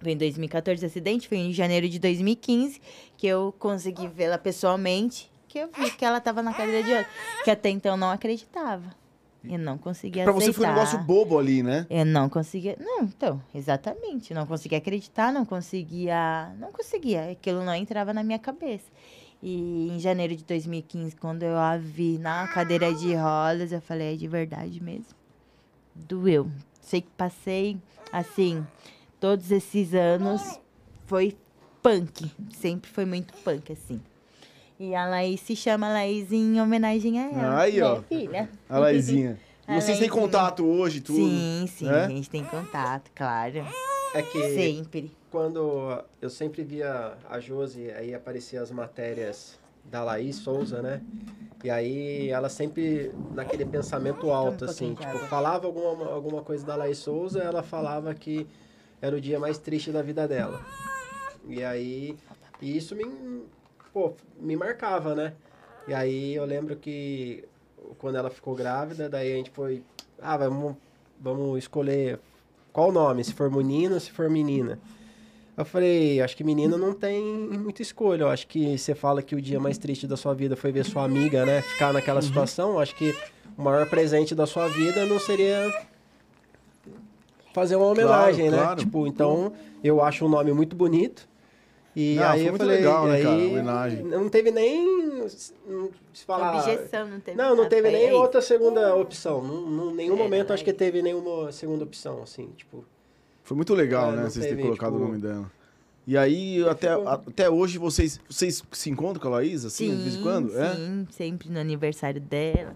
Foi 0.00 0.12
em 0.12 0.16
2014 0.16 0.84
o 0.84 0.86
acidente, 0.86 1.28
foi 1.28 1.38
em 1.38 1.52
janeiro 1.52 1.88
de 1.88 1.98
2015 1.98 2.80
que 3.16 3.26
eu 3.26 3.54
consegui 3.58 4.06
vê-la 4.06 4.36
pessoalmente, 4.36 5.30
que 5.48 5.58
eu 5.58 5.70
vi 5.72 5.90
que 5.92 6.04
ela 6.04 6.18
estava 6.18 6.42
na 6.42 6.52
cadeira 6.52 6.82
de 6.82 6.90
rodas, 6.92 7.06
que 7.42 7.50
até 7.50 7.70
então 7.70 7.96
não 7.96 8.10
acreditava. 8.10 9.03
Eu 9.48 9.58
não 9.58 9.76
conseguia 9.76 10.24
Pra 10.24 10.32
aceitar. 10.32 10.46
você 10.46 10.52
foi 10.52 10.66
um 10.66 10.68
negócio 10.74 10.98
bobo 11.00 11.38
ali, 11.38 11.62
né? 11.62 11.86
Eu 11.90 12.04
não 12.06 12.28
conseguia. 12.28 12.76
Não, 12.80 13.02
então, 13.02 13.40
exatamente. 13.54 14.32
Não 14.32 14.46
conseguia 14.46 14.78
acreditar, 14.78 15.32
não 15.32 15.44
conseguia. 15.44 16.52
Não 16.58 16.72
conseguia. 16.72 17.30
Aquilo 17.30 17.62
não 17.64 17.74
entrava 17.74 18.12
na 18.14 18.22
minha 18.22 18.38
cabeça. 18.38 18.86
E 19.42 19.88
em 19.90 19.98
janeiro 20.00 20.34
de 20.34 20.44
2015, 20.44 21.16
quando 21.16 21.42
eu 21.42 21.56
a 21.58 21.76
vi 21.76 22.16
na 22.18 22.48
cadeira 22.48 22.92
de 22.94 23.14
rodas, 23.14 23.72
eu 23.72 23.80
falei, 23.80 24.14
é 24.14 24.16
de 24.16 24.26
verdade 24.26 24.82
mesmo. 24.82 25.14
Doeu. 25.94 26.50
Sei 26.80 27.02
que 27.02 27.10
passei, 27.16 27.76
assim, 28.10 28.66
todos 29.20 29.50
esses 29.50 29.92
anos 29.94 30.58
foi 31.06 31.36
punk. 31.82 32.30
Sempre 32.50 32.90
foi 32.90 33.04
muito 33.04 33.34
punk, 33.42 33.72
assim. 33.72 34.00
E 34.78 34.94
a 34.94 35.06
Laís 35.06 35.40
se 35.40 35.54
chama 35.54 35.88
Laís 35.88 36.32
em 36.32 36.60
homenagem 36.60 37.20
a 37.20 37.30
ela. 37.30 37.60
Aí, 37.60 37.80
ó. 37.80 38.02
filha. 38.02 38.48
A 38.68 38.78
Laizinha. 38.78 39.38
A 39.66 39.80
Vocês 39.80 39.98
têm 39.98 40.10
contato 40.10 40.62
hoje, 40.62 41.00
tudo? 41.00 41.16
Sim, 41.16 41.64
sim, 41.66 41.88
É? 41.88 42.04
a 42.04 42.08
gente 42.08 42.28
tem 42.28 42.44
contato, 42.44 43.10
claro. 43.14 43.66
É 44.14 44.20
que 44.20 44.42
Sempre. 44.54 45.10
quando 45.30 46.04
eu 46.20 46.28
sempre 46.28 46.62
via 46.62 47.14
a 47.30 47.40
Josi, 47.40 47.90
aí 47.92 48.14
apareciam 48.14 48.62
as 48.62 48.70
matérias 48.70 49.58
da 49.82 50.04
Laís 50.04 50.36
Souza, 50.36 50.82
né? 50.82 51.00
E 51.64 51.70
aí 51.70 52.28
ela 52.28 52.50
sempre 52.50 53.10
naquele 53.32 53.64
pensamento 53.64 54.30
alto, 54.30 54.66
um 54.66 54.68
assim, 54.68 54.94
tipo, 54.94 55.18
falava 55.28 55.66
alguma, 55.66 56.10
alguma 56.12 56.42
coisa 56.42 56.64
da 56.66 56.76
Laís 56.76 56.98
Souza, 56.98 57.40
ela 57.42 57.62
falava 57.62 58.14
que 58.14 58.46
era 59.00 59.16
o 59.16 59.20
dia 59.20 59.40
mais 59.40 59.56
triste 59.56 59.90
da 59.90 60.02
vida 60.02 60.28
dela. 60.28 60.60
E 61.48 61.64
aí, 61.64 62.14
e 62.60 62.76
isso 62.76 62.94
me, 62.94 63.04
pô, 63.94 64.12
me 64.40 64.56
marcava, 64.56 65.14
né? 65.14 65.32
E 65.86 65.94
aí 65.94 66.34
eu 66.34 66.44
lembro 66.44 66.74
que 66.74 67.44
quando 67.98 68.16
ela 68.16 68.28
ficou 68.28 68.54
grávida, 68.56 69.08
daí 69.08 69.32
a 69.32 69.36
gente 69.36 69.50
foi, 69.50 69.82
ah, 70.20 70.36
vamos, 70.36 70.74
vamos 71.20 71.58
escolher 71.58 72.18
qual 72.72 72.90
nome, 72.90 73.22
se 73.22 73.32
for 73.32 73.48
menino, 73.50 73.98
se 74.00 74.10
for 74.10 74.28
menina. 74.28 74.78
Eu 75.56 75.64
falei, 75.64 76.20
acho 76.20 76.36
que 76.36 76.42
menina 76.42 76.76
não 76.76 76.92
tem 76.92 77.22
muita 77.22 77.80
escolha. 77.80 78.22
Eu 78.24 78.28
acho 78.28 78.48
que 78.48 78.76
você 78.76 78.92
fala 78.92 79.22
que 79.22 79.36
o 79.36 79.40
dia 79.40 79.60
mais 79.60 79.78
triste 79.78 80.04
da 80.04 80.16
sua 80.16 80.34
vida 80.34 80.56
foi 80.56 80.72
ver 80.72 80.84
sua 80.84 81.04
amiga, 81.04 81.46
né, 81.46 81.62
ficar 81.62 81.92
naquela 81.92 82.20
situação. 82.20 82.72
Eu 82.72 82.80
acho 82.80 82.96
que 82.96 83.14
o 83.56 83.62
maior 83.62 83.88
presente 83.88 84.34
da 84.34 84.46
sua 84.46 84.66
vida 84.66 85.06
não 85.06 85.20
seria 85.20 85.72
fazer 87.54 87.76
uma 87.76 87.86
homenagem, 87.86 88.46
Claro, 88.48 88.56
né? 88.56 88.62
claro. 88.64 88.80
Tipo, 88.80 89.06
então 89.06 89.52
eu 89.84 90.02
acho 90.02 90.24
um 90.24 90.28
nome 90.28 90.52
muito 90.52 90.74
bonito. 90.74 91.28
E 91.96 92.16
Não, 92.16 92.24
aí 92.24 92.38
foi 92.40 92.48
eu 92.48 92.50
muito 92.52 92.60
falei, 92.62 92.76
legal, 92.78 93.06
né, 93.06 93.14
aí 93.14 93.22
cara, 93.22 94.02
não 94.02 94.28
teve 94.28 94.50
nem 94.50 94.84
não 95.66 95.90
se 96.12 96.24
falar 96.24 96.56
Objeção, 96.58 97.08
não 97.08 97.20
teve 97.20 97.38
não, 97.38 97.54
não 97.54 97.68
teve 97.68 97.82
foi 97.82 97.90
nem 97.92 98.12
outra 98.12 98.42
segunda 98.42 98.94
opção. 98.96 99.42
Não, 99.42 99.60
não, 99.62 99.94
nenhum 99.94 100.14
É, 100.14 100.18
momento 100.18 100.52
acho 100.52 100.64
que 100.64 100.70
é. 100.70 100.74
teve 100.74 101.02
nenhuma 101.02 101.52
segunda 101.52 101.84
opção, 101.84 102.20
assim, 102.22 102.48
tipo. 102.56 102.84
Foi 103.44 103.56
muito 103.56 103.74
legal, 103.74 104.12
É, 104.12 104.16
né? 104.16 104.22
Vocês 104.24 104.44
terem 104.46 104.64
colocado 104.64 104.94
o 104.94 104.96
tipo- 104.96 105.06
nome 105.08 105.18
dela. 105.18 105.50
E 106.06 106.18
aí, 106.18 106.62
até, 106.68 106.88
até 106.92 107.48
hoje, 107.48 107.78
vocês, 107.78 108.20
vocês 108.28 108.62
se 108.72 108.90
encontram 108.90 109.22
com 109.22 109.28
a 109.28 109.38
Laís, 109.38 109.64
assim, 109.64 109.88
de 109.96 110.02
vez 110.02 110.16
em 110.16 110.22
quando? 110.22 110.58
É? 110.58 110.74
Sim, 110.74 111.06
sempre 111.10 111.48
no 111.48 111.58
aniversário 111.58 112.20
dela. 112.20 112.74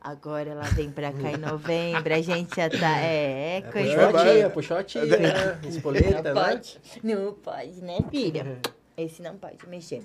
Agora 0.00 0.50
ela 0.50 0.62
vem 0.64 0.90
pra 0.90 1.10
cá 1.10 1.32
em 1.32 1.36
novembro, 1.38 2.14
a 2.14 2.20
gente 2.20 2.54
já 2.54 2.68
tá. 2.68 2.98
É, 3.00 3.56
é 3.56 3.60
Puxou 3.62 3.72
coisa 3.82 4.06
a 4.08 4.12
vai. 4.12 4.34
tia, 4.36 4.50
puxou 4.50 4.76
a 4.76 4.84
tia, 4.84 5.04
né? 5.06 5.58
Espoleta, 5.68 6.22
não 6.22 6.34
né? 6.34 6.50
pode, 6.52 6.78
não 7.02 7.32
pode, 7.32 7.80
né, 7.82 7.98
filha? 8.10 8.58
Esse 8.96 9.20
não 9.22 9.36
pode 9.36 9.56
mexer. 9.68 10.02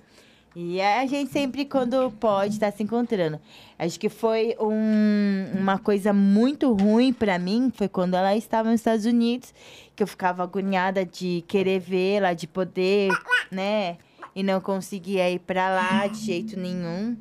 E 0.56 0.82
a 0.82 1.06
gente 1.06 1.32
sempre, 1.32 1.64
quando 1.66 2.12
pode, 2.20 2.60
tá 2.60 2.70
se 2.72 2.84
encontrando. 2.84 3.40
Acho 3.80 3.98
que 3.98 4.10
foi 4.10 4.54
um- 4.60 5.46
uma 5.58 5.78
coisa 5.80 6.12
muito 6.12 6.74
ruim 6.74 7.14
pra 7.14 7.40
mim, 7.40 7.72
foi 7.74 7.88
quando 7.88 8.16
ela 8.16 8.36
estava 8.36 8.70
nos 8.70 8.82
Estados 8.82 9.06
Unidos, 9.06 9.54
que 10.02 10.04
eu 10.04 10.08
ficava 10.08 10.42
agoniada 10.42 11.06
de 11.06 11.44
querer 11.48 11.80
vê-la, 11.80 12.34
de 12.34 12.48
poder, 12.48 13.12
né? 13.52 13.98
E 14.36 14.42
não 14.42 14.60
conseguia 14.60 15.30
ir 15.30 15.38
pra 15.38 15.70
lá 15.70 16.08
de 16.08 16.18
jeito 16.26 16.60
nenhum. 16.60 17.16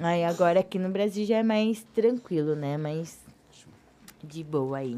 Aí 0.00 0.22
agora 0.22 0.60
aqui 0.60 0.78
no 0.78 0.88
Brasil 0.90 1.26
já 1.26 1.38
é 1.38 1.42
mais 1.42 1.84
tranquilo, 1.92 2.54
né? 2.54 2.76
Mais 2.78 3.18
de 4.22 4.44
boa 4.44 4.78
aí. 4.78 4.96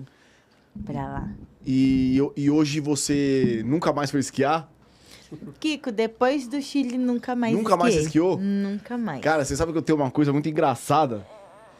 Pra 0.84 1.08
lá. 1.08 1.30
E, 1.64 2.18
e 2.36 2.50
hoje 2.50 2.80
você 2.80 3.62
nunca 3.64 3.94
mais 3.94 4.10
foi 4.10 4.20
esquiar? 4.20 4.70
Kiko, 5.58 5.90
depois 5.90 6.46
do 6.46 6.60
Chile 6.60 6.98
nunca 6.98 7.34
mais 7.34 7.54
Nunca 7.56 7.78
mais 7.78 7.94
esquiei. 7.94 8.06
esquiou? 8.08 8.36
Nunca 8.38 8.98
mais. 8.98 9.22
Cara, 9.22 9.42
você 9.42 9.56
sabe 9.56 9.72
que 9.72 9.78
eu 9.78 9.82
tenho 9.82 9.96
uma 9.98 10.10
coisa 10.10 10.34
muito 10.34 10.50
engraçada? 10.50 11.26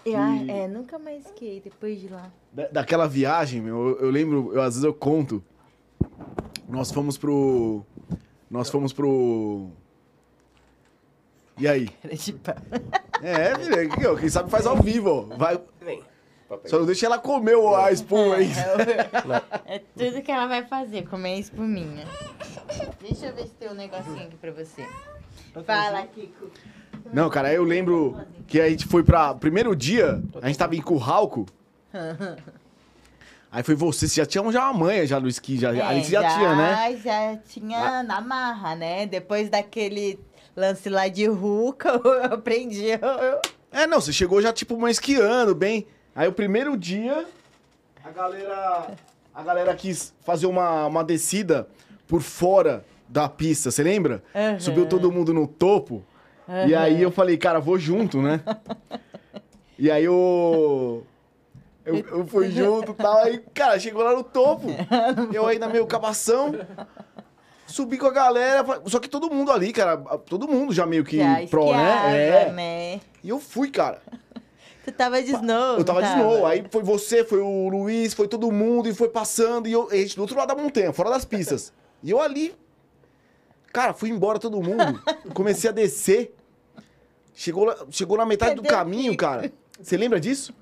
Eu- 0.05 0.17
ah, 0.19 0.35
é, 0.49 0.67
nunca 0.67 0.99
mais 0.99 1.27
esquiei 1.27 1.61
depois 1.61 2.01
de 2.01 2.09
lá. 2.09 2.31
Da- 2.57 2.69
Daquela 2.73 3.07
viagem, 3.07 3.61
meu, 3.61 3.91
eu, 3.91 4.01
eu 4.07 4.11
lembro, 4.11 4.51
eu, 4.55 4.62
às 4.62 4.69
vezes 4.74 4.83
eu 4.85 4.95
conto. 4.95 5.45
Nós 6.69 6.91
fomos 6.91 7.19
pro. 7.19 7.85
Nós 8.51 8.70
fomos 8.70 8.93
pro. 8.93 9.69
E 11.59 11.69
aí? 11.69 11.89
É, 13.23 13.55
filho, 13.59 13.89
quem- 13.95 14.16
quem 14.16 14.28
sabe 14.28 14.51
faz 14.51 14.66
ao 14.66 14.77
vivo. 14.77 15.27
ó. 15.33 15.37
Vai, 15.37 15.59
só 16.66 16.78
não 16.78 16.85
deixa 16.87 17.07
ela 17.07 17.19
comer 17.19 17.57
o- 17.57 17.74
a 17.74 17.91
espuma 17.91 18.37
aí. 18.37 18.51
É 19.65 19.78
tudo 19.97 20.20
que 20.23 20.31
ela 20.31 20.47
vai 20.47 20.65
fazer, 20.66 21.07
comer 21.09 21.33
a 21.35 21.39
espuminha. 21.39 22.05
Deixa 23.01 23.27
eu 23.27 23.35
ver 23.35 23.45
se 23.47 23.55
tem 23.55 23.70
um 23.70 23.74
negocinho 23.74 24.27
aqui 24.27 24.37
pra 24.37 24.53
você. 24.53 24.87
Fala, 25.65 26.07
Kiko. 26.09 26.51
Não, 27.11 27.31
cara, 27.31 27.53
eu 27.55 27.65
lembro 27.65 28.19
que 28.47 28.61
a 28.61 28.69
gente 28.69 28.87
foi 28.87 29.03
pra. 29.03 29.35
Primeiro 29.35 29.74
dia, 29.74 30.23
a 30.43 30.47
gente 30.49 30.59
tava 30.59 30.77
em 30.77 30.83
Curralco. 30.83 31.47
Aí 33.51 33.62
foi 33.62 33.74
você, 33.74 34.06
você 34.09 34.16
já 34.20 34.27
tinha 34.27 34.52
já 34.52 34.70
uma 34.70 34.78
manha 34.78 35.06
já 35.06 35.18
no 35.18 35.28
esqui, 35.28 35.56
já, 35.56 35.70
ali 35.70 36.05
você 36.05 36.10
já, 36.10 36.35
tinha, 36.35 36.55
né? 36.55 36.98
Já 37.02 37.36
tinha 37.36 38.02
na 38.02 38.20
marra, 38.20 38.74
né? 38.74 39.06
Depois 39.06 39.48
daquele 39.48 40.18
lance 40.55 40.89
lá 40.90 41.09
de 41.09 41.27
Ruca, 41.27 41.89
eu 42.05 42.35
aprendi. 42.35 42.89
Eu, 42.89 43.40
É, 43.73 43.86
não, 43.86 44.01
você 44.01 44.12
chegou 44.12 44.43
já 44.43 44.52
tipo 44.52 44.74
uma 44.74 44.90
esquiando 44.90 45.55
bem. 45.55 45.86
Aí 46.14 46.28
o 46.28 46.32
primeiro 46.32 46.77
dia, 46.77 47.24
a 48.05 48.10
galera. 48.10 48.94
A 49.35 49.43
galera 49.43 49.74
quis 49.74 50.14
fazer 50.24 50.47
uma, 50.47 50.86
uma 50.86 51.05
descida 51.05 51.68
por 52.06 52.23
fora 52.23 52.85
da 53.09 53.28
pista, 53.28 53.70
você 53.70 53.82
lembra? 53.82 54.23
Aham. 54.35 54.59
Subiu 54.59 54.86
todo 54.86 55.12
mundo 55.12 55.32
no 55.35 55.47
topo. 55.47 56.02
E 56.66 56.74
aí 56.74 57.02
eu 57.02 57.10
falei, 57.10 57.36
cara, 57.36 57.59
vou 57.59 57.78
junto, 57.78 58.23
né? 58.23 58.40
e 59.78 59.90
aí 59.90 60.05
eu. 60.05 61.05
Eu, 61.87 61.97
eu 61.97 62.27
fui 62.27 62.51
junto 62.51 62.91
e 62.91 62.95
tal. 62.95 63.19
Aí, 63.19 63.39
cara, 63.55 63.79
chegou 63.79 64.03
lá 64.03 64.13
no 64.13 64.25
topo. 64.25 64.67
Eu 65.33 65.47
ainda 65.47 65.69
meio 65.69 65.87
cabação. 65.87 66.53
Subi 67.67 67.97
com 67.97 68.07
a 68.07 68.13
galera. 68.13 68.65
Só 68.87 68.99
que 68.99 69.09
todo 69.09 69.31
mundo 69.31 69.53
ali, 69.53 69.73
cara. 69.73 69.97
Todo 69.97 70.49
mundo 70.49 70.75
já 70.75 70.85
meio 70.85 71.05
que 71.05 71.19
já 71.19 71.47
pro, 71.49 71.73
né? 71.73 72.47
É. 72.49 72.53
né? 72.53 73.01
E 73.23 73.29
eu 73.29 73.39
fui, 73.39 73.71
cara. 73.71 74.03
Tu 74.85 74.93
tava 74.93 75.21
de 75.21 75.33
snow, 75.33 75.79
Eu 75.79 75.85
tava 75.85 76.01
não 76.01 76.09
de 76.09 76.23
novo. 76.23 76.47
Aí 76.47 76.65
foi 76.71 76.83
você, 76.83 77.25
foi 77.25 77.41
o 77.41 77.69
Luiz, 77.69 78.15
foi 78.15 78.29
todo 78.29 78.51
mundo 78.53 78.89
e 78.89 78.95
foi 78.95 79.09
passando. 79.09 79.67
E 79.67 79.73
eu, 79.73 79.89
a 79.91 79.97
gente 79.97 80.15
do 80.15 80.23
outro 80.23 80.37
lado 80.37 80.55
da 80.55 80.61
montanha, 80.61 80.93
fora 80.93 81.11
das 81.11 81.25
pistas. 81.25 81.73
E 82.03 82.11
eu 82.11 82.21
ali. 82.21 82.55
Cara, 83.73 83.93
fui 83.93 84.11
embora 84.11 84.39
todo 84.39 84.63
mundo. 84.63 85.03
Comecei 85.35 85.71
a 85.71 85.73
descer. 85.73 86.35
Chegou, 87.35 87.75
chegou 87.91 88.17
na 88.17 88.25
metade 88.25 88.55
do 88.55 88.63
Cadê 88.63 88.75
o 88.75 88.79
caminho, 88.79 89.11
Kiko? 89.13 89.25
cara. 89.25 89.53
Você 89.81 89.97
lembra 89.97 90.19
disso? 90.21 90.55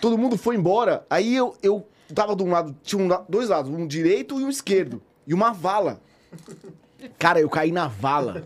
Todo 0.00 0.18
mundo 0.18 0.36
foi 0.36 0.56
embora. 0.56 1.06
Aí 1.08 1.34
eu, 1.34 1.56
eu 1.62 1.86
tava 2.14 2.34
de 2.36 2.42
um 2.42 2.50
lado, 2.50 2.76
tinha 2.82 3.02
um 3.02 3.08
dois 3.28 3.48
lados, 3.48 3.70
um 3.70 3.86
direito 3.86 4.40
e 4.40 4.44
um 4.44 4.48
esquerdo. 4.48 5.02
E 5.26 5.34
uma 5.34 5.52
vala. 5.52 6.00
Cara, 7.18 7.40
eu 7.40 7.48
caí 7.48 7.72
na 7.72 7.86
vala. 7.86 8.44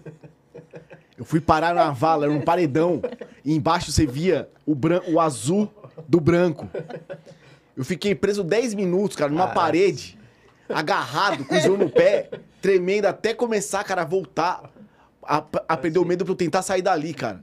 Eu 1.16 1.24
fui 1.24 1.40
parar 1.40 1.74
na 1.74 1.90
vala, 1.90 2.24
era 2.24 2.32
um 2.32 2.40
paredão. 2.40 3.00
E 3.44 3.54
embaixo 3.54 3.92
você 3.92 4.06
via 4.06 4.48
o, 4.66 4.74
bran 4.74 5.00
o 5.08 5.20
azul 5.20 5.72
do 6.08 6.20
branco. 6.20 6.68
Eu 7.76 7.84
fiquei 7.84 8.14
preso 8.14 8.42
10 8.42 8.74
minutos, 8.74 9.16
cara, 9.16 9.30
numa 9.30 9.48
parede, 9.48 10.18
agarrado, 10.68 11.44
com 11.44 11.54
o 11.54 11.58
isão 11.58 11.76
no 11.76 11.88
pé, 11.88 12.28
tremendo, 12.60 13.06
até 13.06 13.32
começar, 13.32 13.82
cara, 13.84 14.02
a 14.02 14.04
voltar 14.04 14.70
a, 15.22 15.44
a 15.68 15.76
perder 15.76 15.98
o 15.98 16.04
medo 16.04 16.24
pra 16.24 16.32
eu 16.32 16.36
tentar 16.36 16.62
sair 16.62 16.82
dali, 16.82 17.14
cara. 17.14 17.40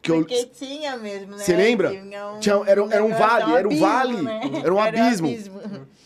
Que 0.00 0.10
eu, 0.12 0.18
Porque 0.18 0.44
tinha 0.46 0.96
mesmo, 0.96 1.36
né? 1.36 1.42
Você 1.44 1.54
lembra? 1.56 1.90
Tinha 1.90 2.26
um, 2.28 2.38
Tinha- 2.40 2.62
era 2.66 2.82
um- 2.84 2.92
era 2.92 3.04
um 3.04 3.12
vale, 3.12 3.52
era 3.52 3.68
um 3.68 3.78
vale, 3.78 4.22
né? 4.22 4.40
era 4.64 4.72
um 4.74 4.78
abismo. 4.80 5.28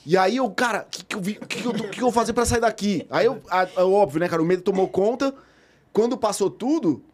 E 0.04 0.16
aí 0.16 0.36
eu, 0.38 0.50
cara, 0.50 0.84
o 0.86 0.90
que, 0.90 1.04
que, 1.04 1.14
eu 1.16 1.20
vi- 1.20 1.34
que, 1.34 1.60
que 1.62 1.66
eu, 1.66 1.72
que 1.74 1.88
que 1.88 1.98
eu 2.00 2.04
vou 2.04 2.12
fazer 2.12 2.32
pra 2.32 2.44
sair 2.44 2.60
daqui? 2.60 3.06
Aí 3.10 3.26
eu, 3.26 3.40
a- 3.50 3.68
é 3.76 3.82
óbvio, 3.82 4.18
né, 4.20 4.28
cara, 4.28 4.42
o 4.42 4.44
medo 4.44 4.62
tomou 4.62 4.88
conta. 4.88 5.32
Quando 5.92 6.16
passou 6.16 6.48
tudo, 6.50 7.04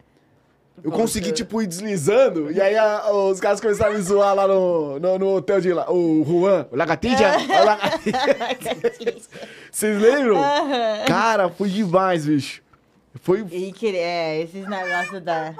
eu 0.81 0.89
consegui, 0.89 1.33
tipo, 1.33 1.61
ir 1.61 1.67
deslizando. 1.67 2.49
E 2.49 2.59
aí 2.61 2.75
a- 2.77 3.11
os 3.11 3.39
caras 3.41 3.59
começaram 3.59 3.91
a 3.93 3.95
me 3.97 4.01
zoar 4.01 4.33
lá 4.33 4.47
no, 4.47 4.97
no, 4.99 5.19
no 5.19 5.35
hotel 5.35 5.59
de 5.61 5.73
lá. 5.73 5.91
O 5.91 6.23
Juan, 6.25 6.65
o 6.71 6.75
Lagatija. 6.77 7.37
o 7.37 7.65
Lagatija. 7.65 8.17
Vocês 9.69 10.01
lembram? 10.01 10.41
Cara, 11.05 11.49
foi 11.49 11.67
demais, 11.69 12.25
bicho. 12.25 12.63
Foi. 13.21 13.45
E 13.51 13.71
que, 13.73 13.95
é, 13.95 14.41
esses 14.41 14.67
negócios 14.67 15.21
da... 15.21 15.53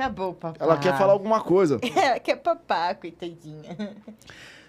Acabou, 0.00 0.34
papai. 0.34 0.56
Ela 0.66 0.76
quer 0.78 0.96
falar 0.96 1.12
alguma 1.12 1.40
coisa. 1.40 1.78
Ela 1.94 2.18
quer 2.18 2.36
papar, 2.36 2.94
coitadinha. 2.96 3.96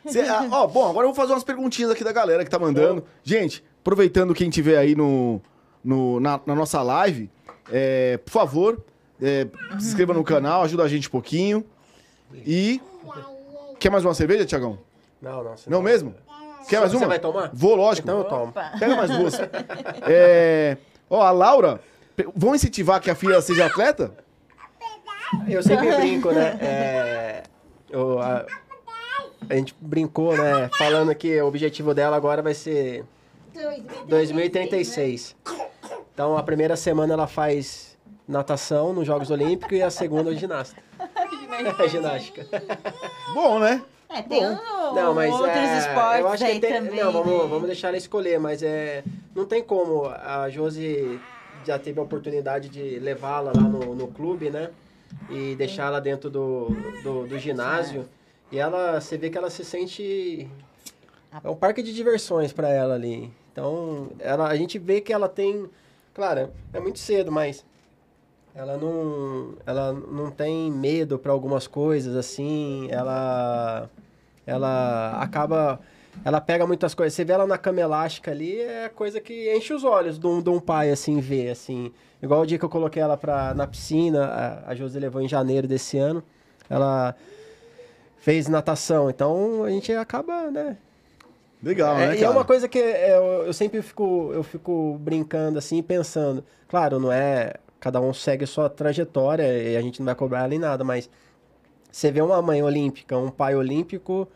Cê- 0.08 0.22
ah, 0.22 0.48
ó, 0.52 0.68
bom, 0.68 0.90
agora 0.90 1.06
eu 1.08 1.14
vou 1.14 1.16
fazer 1.16 1.34
umas 1.34 1.44
perguntinhas 1.44 1.92
aqui 1.92 2.04
da 2.04 2.12
galera 2.12 2.44
que 2.44 2.50
tá 2.50 2.58
mandando. 2.60 3.04
Gente, 3.24 3.64
aproveitando 3.82 4.34
quem 4.34 4.50
tiver 4.50 4.78
aí 4.78 4.96
no, 4.96 5.40
no- 5.84 6.20
na, 6.20 6.40
na 6.46 6.56
nossa 6.56 6.82
live, 6.82 7.30
é, 7.72 8.18
por 8.18 8.32
favor, 8.32 8.84
é, 9.22 9.48
se 9.80 9.88
inscreva 9.90 10.14
no 10.14 10.24
canal, 10.24 10.64
ajuda 10.64 10.84
a 10.84 10.88
gente 10.88 11.08
um 11.08 11.12
pouquinho. 11.12 11.64
E. 12.46 12.82
Quer 13.80 13.90
mais 13.90 14.04
uma 14.06 14.14
cerveja, 14.14 14.46
Tiagão? 14.46 14.78
Não, 15.22 15.44
não. 15.44 15.58
senão- 15.58 15.78
Não 15.80 15.84
mesmo? 15.84 16.14
Quer 16.70 16.80
mais 16.80 16.92
Você 16.92 16.98
uma? 17.00 17.08
vai 17.08 17.20
tomar? 17.20 17.50
Vou, 17.54 17.76
lógico. 17.76 18.08
Então 18.08 18.20
eu 18.20 18.26
tomo. 18.26 18.44
Opa. 18.50 18.72
Pega 18.80 18.96
mais 18.96 19.10
duas. 19.10 19.34
É, 20.08 20.78
ó, 21.10 21.22
a 21.24 21.32
Laura, 21.32 21.80
vão 22.36 22.54
incentivar 22.56 23.02
que 23.02 23.10
a 23.10 23.16
filha 23.16 23.42
seja 23.42 23.66
atleta? 23.66 24.14
Eu 25.48 25.64
sempre 25.64 25.96
brinco, 25.96 26.32
né? 26.32 26.58
É, 26.62 27.44
eu, 27.90 28.20
a, 28.20 28.46
a 29.50 29.56
gente 29.56 29.76
brincou, 29.80 30.36
né? 30.38 30.70
Falando 30.78 31.14
que 31.16 31.42
o 31.42 31.48
objetivo 31.48 31.94
dela 31.94 32.16
agora 32.16 32.42
vai 32.42 32.54
ser 32.54 33.04
2036. 34.08 35.36
Então 36.14 36.38
a 36.38 36.44
primeira 36.44 36.76
semana 36.76 37.14
ela 37.14 37.28
faz 37.28 37.98
natação 38.28 38.94
nos 38.94 39.06
Jogos 39.06 39.30
Olímpicos 39.30 39.78
e 39.78 39.82
a 39.82 39.90
segunda 39.90 40.34
ginástica. 40.36 40.82
ginástica. 41.90 42.46
Bom, 43.34 43.60
né? 43.60 43.82
É, 44.10 44.22
tem 44.22 44.46
um, 44.46 44.58
Não, 44.94 45.14
mas 45.14 45.32
outros 45.34 45.56
é, 45.56 45.78
esportes 45.80 46.20
eu 46.20 46.28
acho 46.28 46.44
aí 46.44 46.56
que 46.56 46.68
tem, 46.68 46.74
também. 46.74 47.00
não, 47.00 47.12
vamos, 47.14 47.44
né? 47.44 47.48
vamos 47.50 47.68
deixar 47.68 47.88
ela 47.90 47.98
escolher, 47.98 48.40
mas 48.40 48.62
é 48.62 49.04
não 49.34 49.46
tem 49.46 49.64
como 49.64 50.06
a 50.06 50.50
Josi 50.50 51.20
já 51.66 51.80
teve 51.80 52.00
a 52.00 52.04
oportunidade 52.04 52.68
de 52.68 53.00
levá-la 53.00 53.54
lá 53.56 53.62
no, 53.62 53.96
no 53.96 54.08
clube, 54.08 54.50
né? 54.50 54.70
E 55.30 55.56
deixá-la 55.56 56.00
dentro 56.00 56.30
do, 56.30 56.70
do, 57.04 57.28
do 57.28 57.40
ginásio. 57.40 58.06
E 58.52 58.60
ela, 58.60 59.00
você 59.00 59.18
vê 59.18 59.30
que 59.30 59.38
ela 59.38 59.50
se 59.50 59.64
sente 59.64 60.50
é 61.44 61.50
um 61.50 61.56
parque 61.56 61.82
de 61.82 61.94
diversões 61.94 62.52
para 62.52 62.70
ela 62.70 62.96
ali. 62.96 63.32
Então, 63.54 64.10
ela, 64.20 64.48
a 64.50 64.56
gente 64.58 64.78
vê 64.78 65.00
que 65.00 65.14
ela 65.14 65.30
tem, 65.30 65.70
claro, 66.14 66.52
é 66.74 66.80
muito 66.80 67.00
cedo, 67.00 67.32
mas 67.32 67.66
ela 68.54 68.76
não, 68.76 69.54
ela 69.66 69.94
não 69.94 70.30
tem 70.30 70.70
medo 70.70 71.18
para 71.18 71.32
algumas 71.32 71.68
coisas 71.68 72.18
assim. 72.18 72.90
Ela, 72.92 73.90
ela 74.46 75.22
acaba, 75.22 75.80
ela 76.24 76.40
pega 76.42 76.66
muitas 76.68 76.94
coisas. 76.94 77.14
Você 77.14 77.24
vê 77.24 77.34
ela 77.34 77.48
na 77.48 77.58
cama 77.58 77.80
elástica 77.80 78.32
ali, 78.32 78.60
é 78.60 78.90
coisa 78.90 79.20
que 79.20 79.56
enche 79.56 79.74
os 79.74 79.84
olhos 79.84 80.20
de 80.20 80.28
um, 80.28 80.42
de 80.42 80.50
um 80.50 80.60
pai 80.60 80.92
assim 80.92 81.20
ver 81.20 81.50
assim. 81.52 81.92
Igual 82.22 82.42
o 82.42 82.46
dia 82.46 82.60
que 82.60 82.66
eu 82.66 82.70
coloquei 82.70 83.02
ela 83.02 83.18
pra, 83.18 83.54
na 83.54 83.66
piscina, 83.66 84.26
a, 84.26 84.72
a 84.72 84.76
Josi 84.76 85.00
levou 85.00 85.22
em 85.22 85.28
janeiro 85.28 85.68
desse 85.68 85.98
ano. 85.98 86.24
Ela 86.70 87.16
fez 88.18 88.48
natação, 88.48 89.10
então 89.10 89.64
a 89.64 89.70
gente 89.70 89.92
acaba, 89.94 90.52
né, 90.52 90.78
Legal, 91.64 91.96
é, 92.00 92.08
né, 92.08 92.18
e 92.18 92.24
é 92.24 92.30
uma 92.30 92.44
coisa 92.44 92.68
que 92.68 92.80
é, 92.80 93.16
eu, 93.16 93.46
eu 93.46 93.54
sempre 93.54 93.82
fico, 93.84 94.32
eu 94.34 94.42
fico 94.42 94.98
brincando 95.00 95.60
assim, 95.60 95.82
pensando. 95.84 96.44
Claro, 96.68 97.00
não 97.00 97.12
é. 97.12 97.54
Cada 97.80 98.02
um 98.02 98.14
segue 98.14 98.44
a 98.44 98.48
sua 98.48 98.70
trajetória 98.70 99.44
e 99.44 99.78
a 99.78 99.82
gente 99.82 100.00
não 100.00 100.06
vai 100.06 100.16
cobrar 100.16 100.44
ela 100.44 100.54
em 100.54 100.60
nada, 100.60 100.84
mas 100.84 101.10
você 101.92 102.12
vê 102.12 102.22
uma 102.22 102.42
mãe 102.42 102.62
olímpica, 102.64 103.18
um 103.18 103.30
pai 103.30 103.56
olímpico, 103.56 104.28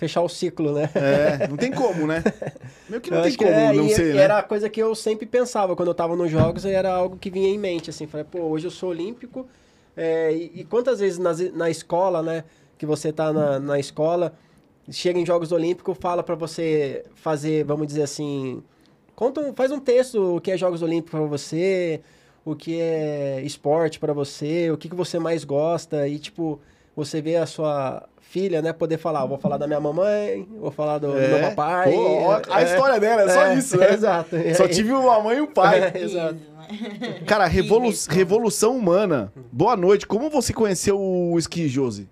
fechar 0.00 0.22
o 0.22 0.28
ciclo, 0.30 0.72
né? 0.72 0.88
É, 0.94 1.46
não 1.46 1.58
tem 1.58 1.70
como, 1.70 2.06
né? 2.06 2.24
Meio 2.88 3.02
que 3.02 3.10
não 3.10 3.18
Eu 3.18 3.24
tem 3.24 3.34
como 3.34 3.50
é, 3.50 3.72
não 3.74 3.86
e 3.86 3.94
ser, 3.94 4.14
né? 4.14 4.22
Era 4.22 4.38
a 4.38 4.42
coisa 4.42 4.70
que 4.70 4.80
eu 4.82 4.94
sempre 4.94 5.26
pensava 5.26 5.76
quando 5.76 5.88
eu 5.88 5.94
tava 5.94 6.16
nos 6.16 6.30
jogos, 6.30 6.64
era 6.64 6.90
algo 6.90 7.18
que 7.18 7.28
vinha 7.30 7.50
em 7.50 7.58
mente, 7.58 7.90
assim, 7.90 8.06
falei, 8.06 8.24
pô, 8.28 8.38
hoje 8.40 8.66
eu 8.66 8.70
sou 8.70 8.88
olímpico, 8.88 9.46
é, 9.94 10.32
e, 10.32 10.60
e 10.60 10.64
quantas 10.64 11.00
vezes 11.00 11.18
nas, 11.18 11.38
na 11.52 11.68
escola, 11.68 12.22
né, 12.22 12.44
que 12.78 12.86
você 12.86 13.12
tá 13.12 13.30
na, 13.30 13.60
na 13.60 13.78
escola, 13.78 14.32
chega 14.90 15.18
em 15.20 15.26
Jogos 15.26 15.52
Olímpicos, 15.52 15.98
fala 16.00 16.22
pra 16.22 16.34
você 16.34 17.04
fazer, 17.16 17.62
vamos 17.64 17.86
dizer 17.86 18.02
assim, 18.04 18.62
conta 19.14 19.42
um- 19.42 19.52
faz 19.52 19.70
um 19.70 19.78
texto 19.78 20.36
o 20.36 20.40
que 20.40 20.50
é 20.50 20.56
Jogos 20.56 20.80
Olímpicos 20.80 21.10
pra 21.10 21.28
você, 21.28 22.00
o 22.42 22.56
que 22.56 22.80
é 22.80 23.42
esporte 23.44 23.98
pra 24.00 24.14
você, 24.14 24.70
o 24.70 24.78
que, 24.78 24.88
que 24.88 24.96
você 24.96 25.18
mais 25.18 25.44
gosta, 25.44 26.08
e 26.08 26.18
tipo, 26.18 26.58
você 26.96 27.20
vê 27.20 27.36
a 27.36 27.44
sua 27.44 28.08
filha, 28.30 28.62
né, 28.62 28.72
poder 28.72 28.96
falar, 28.96 29.26
vou 29.26 29.38
falar 29.38 29.56
da 29.56 29.66
minha 29.66 29.80
mamãe, 29.80 30.46
vou 30.60 30.70
falar 30.70 30.98
do, 30.98 31.08
do 31.08 31.14
meu 31.14 31.36
É. 31.36 31.50
papai. 31.50 31.92
Pô, 31.92 32.22
ó, 32.22 32.40
a 32.48 32.62
é, 32.62 32.64
história 32.64 33.00
dela 33.00 33.22
é 33.22 33.28
só 33.28 33.46
é, 33.46 33.54
isso, 33.56 33.76
né? 33.76 33.90
Exato. 33.92 34.36
Só 34.54 34.62
aí- 34.62 34.68
tive 34.68 34.92
uma 34.92 35.20
mãe 35.20 35.38
e 35.38 35.40
um 35.40 35.46
pai. 35.48 35.80
É, 35.92 35.98
exato. 36.00 36.38
Cara, 37.26 37.46
revolu 37.46 37.90
revolução 38.08 38.76
humana. 38.76 39.32
Boa 39.50 39.76
noite. 39.76 40.06
Como 40.06 40.30
você 40.30 40.52
conheceu 40.52 40.96
o 41.00 41.36
esqui, 41.36 41.66
Josi? 41.66 42.08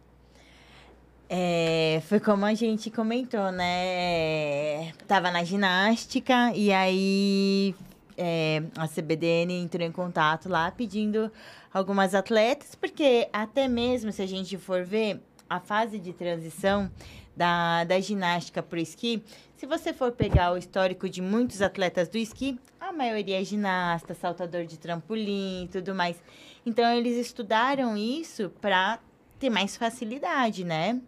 É, 1.30 2.02
foi 2.08 2.18
como 2.18 2.44
a 2.44 2.54
gente 2.54 2.90
comentou, 2.90 3.52
né? 3.52 4.92
Tava 5.06 5.30
na 5.30 5.44
ginástica 5.44 6.50
e 6.52 6.72
aí 6.72 7.74
é, 8.16 8.62
a 8.76 8.88
CBDN 8.88 9.62
entrou 9.62 9.86
em 9.86 9.92
contato 9.92 10.48
lá 10.48 10.72
pedindo 10.72 11.30
algumas 11.72 12.12
atletas, 12.14 12.74
porque 12.74 13.28
até 13.32 13.68
mesmo 13.68 14.10
se 14.10 14.20
a 14.20 14.26
gente 14.26 14.56
for 14.58 14.82
ver 14.84 15.20
a 15.48 15.60
fase 15.60 15.98
de 15.98 16.12
transição 16.12 16.90
da, 17.36 17.84
da 17.84 18.00
ginástica 18.00 18.62
para 18.62 18.76
o 18.78 18.82
esqui, 18.82 19.22
se 19.56 19.66
você 19.66 19.92
for 19.92 20.12
pegar 20.12 20.52
o 20.52 20.56
histórico 20.56 21.08
de 21.08 21.22
muitos 21.22 21.62
atletas 21.62 22.08
do 22.08 22.18
esqui, 22.18 22.58
a 22.80 22.92
maioria 22.92 23.40
é 23.40 23.44
ginasta, 23.44 24.14
saltador 24.14 24.64
de 24.64 24.78
trampolim 24.78 25.64
e 25.64 25.68
tudo 25.68 25.94
mais. 25.94 26.20
Então, 26.66 26.92
eles 26.92 27.16
estudaram 27.16 27.96
isso 27.96 28.50
para 28.60 28.98
ter 29.38 29.50
mais 29.50 29.76
facilidade, 29.76 30.64
né? 30.64 31.00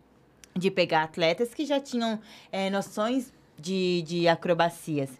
De 0.55 0.71
pegar 0.71 1.03
atletas 1.03 1.53
que 1.55 1.65
já 1.65 1.81
tinham 1.81 2.21
eh, 2.51 2.71
noções 2.71 3.33
de, 3.59 4.03
de 4.03 4.29
acrobacias. 4.29 5.11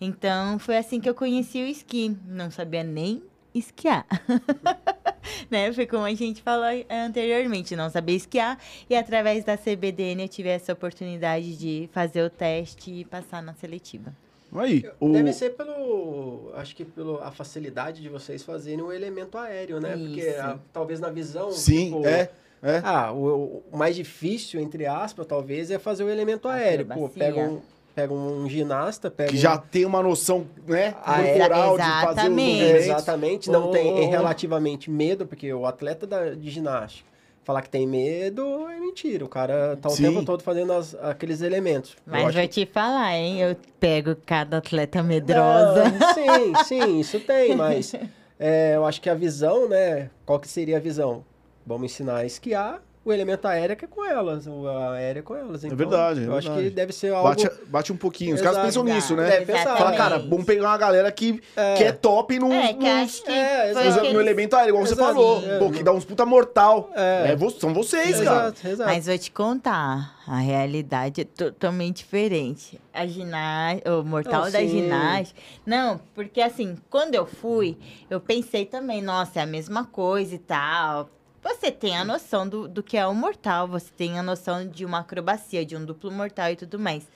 Então, 0.00 0.58
foi 0.58 0.76
assim 0.76 1.00
que 1.00 1.08
eu 1.08 1.14
conheci 1.14 1.62
o 1.62 1.66
esqui. 1.66 2.16
Não 2.26 2.50
sabia 2.50 2.82
nem 2.82 3.22
esquiar. 3.54 4.06
né? 5.50 5.72
Foi 5.72 5.86
como 5.86 6.04
a 6.04 6.14
gente 6.14 6.42
falou 6.42 6.66
eh, 6.66 6.86
anteriormente, 6.90 7.74
não 7.76 7.90
sabia 7.90 8.16
esquiar. 8.16 8.58
E 8.88 8.96
através 8.96 9.44
da 9.44 9.56
CBDN 9.56 10.22
eu 10.22 10.28
tive 10.28 10.48
essa 10.48 10.72
oportunidade 10.72 11.56
de 11.56 11.88
fazer 11.92 12.22
o 12.22 12.30
teste 12.30 12.90
e 12.90 13.04
passar 13.04 13.42
na 13.42 13.54
seletiva. 13.54 14.14
Aí, 14.54 14.88
o... 15.00 15.10
Deve 15.10 15.32
ser 15.32 15.50
pelo. 15.50 16.52
Acho 16.54 16.76
que 16.76 16.84
pela 16.84 17.30
facilidade 17.32 18.00
de 18.00 18.08
vocês 18.08 18.42
fazerem 18.42 18.82
o 18.82 18.92
elemento 18.92 19.36
aéreo, 19.36 19.80
né? 19.80 19.96
Porque 19.96 20.20
Isso. 20.20 20.40
ah, 20.40 20.58
talvez 20.72 21.00
na 21.00 21.10
visão. 21.10 21.50
Sim, 21.50 21.86
tipo, 21.86 22.06
é. 22.06 22.30
É. 22.62 22.80
Ah, 22.82 23.12
o, 23.12 23.62
o 23.70 23.76
mais 23.76 23.94
difícil, 23.94 24.58
entre 24.58 24.86
aspas, 24.86 25.26
talvez, 25.26 25.70
é 25.70 25.78
fazer 25.78 26.02
o 26.02 26.08
elemento 26.08 26.48
aéreo. 26.48 26.86
Pô, 26.86 27.10
pega 27.10 27.40
um, 27.40 27.60
pega 27.94 28.12
um 28.12 28.48
ginasta, 28.48 29.10
pega. 29.10 29.30
Que 29.30 29.36
um- 29.36 29.40
já 29.40 29.56
tem 29.58 29.84
uma 29.84 30.02
noção, 30.02 30.46
né, 30.66 30.94
Ah, 31.04 31.22
é. 31.22 31.38
corporal 31.38 31.76
de 31.76 31.82
fazer 31.84 31.92
os 31.92 32.10
Exatamente. 32.10 32.52
Movimentos. 32.52 32.84
exatamente, 32.86 33.50
não 33.50 33.68
Oh. 33.68 33.70
tem 33.70 34.08
relativamente 34.08 34.90
medo, 34.90 35.26
porque 35.26 35.52
o 35.52 35.64
atleta 35.66 36.06
da- 36.06 36.30
de 36.30 36.50
ginástica 36.50 37.08
falar 37.44 37.60
que 37.60 37.68
tem 37.68 37.86
medo 37.86 38.42
é 38.70 38.80
mentira. 38.80 39.22
O 39.24 39.28
cara 39.28 39.76
tá 39.80 39.88
o 39.88 39.92
Sim. 39.92 40.04
tempo 40.04 40.24
todo 40.24 40.42
fazendo 40.42 40.72
as- 40.72 40.94
aqueles 40.94 41.42
elementos. 41.42 41.90
Eu 42.06 42.12
Mas 42.12 42.22
acho 42.24 42.32
vou 42.38 42.42
que- 42.42 42.48
te 42.48 42.66
falar, 42.66 43.14
hein? 43.18 43.38
Eu 43.40 43.54
pego 43.78 44.16
cada 44.24 44.56
atleta 44.58 45.02
medrosa. 45.02 45.84
Não, 45.90 46.14
sim, 46.14 46.54
sim, 46.64 47.00
isso 47.00 47.20
tem, 47.20 47.54
mas 47.54 47.94
é, 48.40 48.76
eu 48.76 48.86
acho 48.86 48.98
que 49.00 49.10
a 49.10 49.14
visão, 49.14 49.68
né? 49.68 50.08
Qual 50.24 50.40
que 50.40 50.48
seria 50.48 50.78
a 50.78 50.80
visão? 50.80 51.22
Vamos 51.66 51.92
ensinar 51.92 52.16
a 52.16 52.24
esquiar, 52.24 52.82
o 53.04 53.12
elemento 53.12 53.46
aéreo 53.46 53.76
que 53.76 53.84
é 53.84 53.88
com 53.88 54.04
elas, 54.04 54.46
o 54.46 54.66
aéreo 54.66 55.20
é 55.20 55.22
com 55.22 55.34
elas. 55.36 55.62
Então, 55.64 55.76
verdade, 55.76 56.20
é 56.22 56.26
Eu 56.26 56.36
acho 56.36 56.48
verdade. 56.48 56.68
que 56.70 56.74
deve 56.74 56.92
ser 56.92 57.12
algo... 57.12 57.28
Bate, 57.28 57.50
bate 57.66 57.92
um 57.92 57.96
pouquinho. 57.96 58.34
Os 58.34 58.40
caras 58.40 58.56
Exato. 58.58 58.66
pensam 58.66 58.84
nisso, 58.84 59.14
né? 59.16 59.28
Deve 59.28 59.46
pensar. 59.52 59.76
Fala, 59.76 59.92
cara, 59.96 60.18
vamos 60.18 60.44
pegar 60.46 60.68
uma 60.68 60.78
galera 60.78 61.12
que, 61.12 61.40
É. 61.56 61.74
que 61.74 61.84
é 61.84 61.92
top 61.92 62.38
no, 62.38 62.52
É, 62.52 62.68
que 62.72 62.78
nos- 62.78 62.86
acho 62.88 63.24
que 63.24 63.30
É, 63.30 63.72
no 63.74 63.80
eles- 63.80 63.96
elemento 64.20 64.54
aéreo, 64.56 64.70
igual 64.70 64.86
você 64.86 64.94
Exato. 64.94 65.14
falou. 65.14 65.44
É. 65.44 65.58
Pô, 65.58 65.70
que 65.70 65.82
dá 65.82 65.92
uns 65.92 66.04
puta 66.04 66.24
mortal. 66.24 66.90
É. 66.94 67.32
É, 67.38 67.50
são 67.60 67.74
vocês, 67.74 68.20
cara. 68.22 68.48
Exato, 68.48 68.68
exato. 68.68 68.90
Mas 68.90 69.06
vou 69.06 69.18
te 69.18 69.30
contar, 69.30 70.16
a 70.26 70.38
realidade 70.38 71.20
é 71.20 71.24
totalmente 71.24 71.98
diferente. 71.98 72.80
A 72.92 73.06
ginástica, 73.06 73.96
o 73.98 74.04
mortal 74.04 74.50
da 74.50 74.60
ginástica. 74.64 75.40
Não, 75.66 76.00
porque 76.14 76.40
assim, 76.40 76.76
quando 76.88 77.14
eu 77.14 77.26
fui, 77.26 77.76
eu 78.08 78.20
pensei 78.20 78.64
também, 78.64 79.02
nossa, 79.02 79.40
é 79.40 79.42
a 79.42 79.46
mesma 79.46 79.84
coisa 79.84 80.34
e 80.34 80.38
tal. 80.38 81.10
Você 81.44 81.70
tem 81.70 81.96
a 81.96 82.04
noção 82.04 82.48
do, 82.48 82.66
do 82.66 82.82
que 82.82 82.96
é 82.96 83.06
um 83.06 83.14
mortal, 83.14 83.68
você 83.68 83.90
tem 83.94 84.18
a 84.18 84.22
noção 84.22 84.66
de 84.66 84.84
uma 84.84 85.00
acrobacia, 85.00 85.64
de 85.64 85.76
um 85.76 85.84
duplo 85.84 86.10
mortal 86.10 86.50
e 86.50 86.56
tudo 86.56 86.78
mais. 86.78 87.06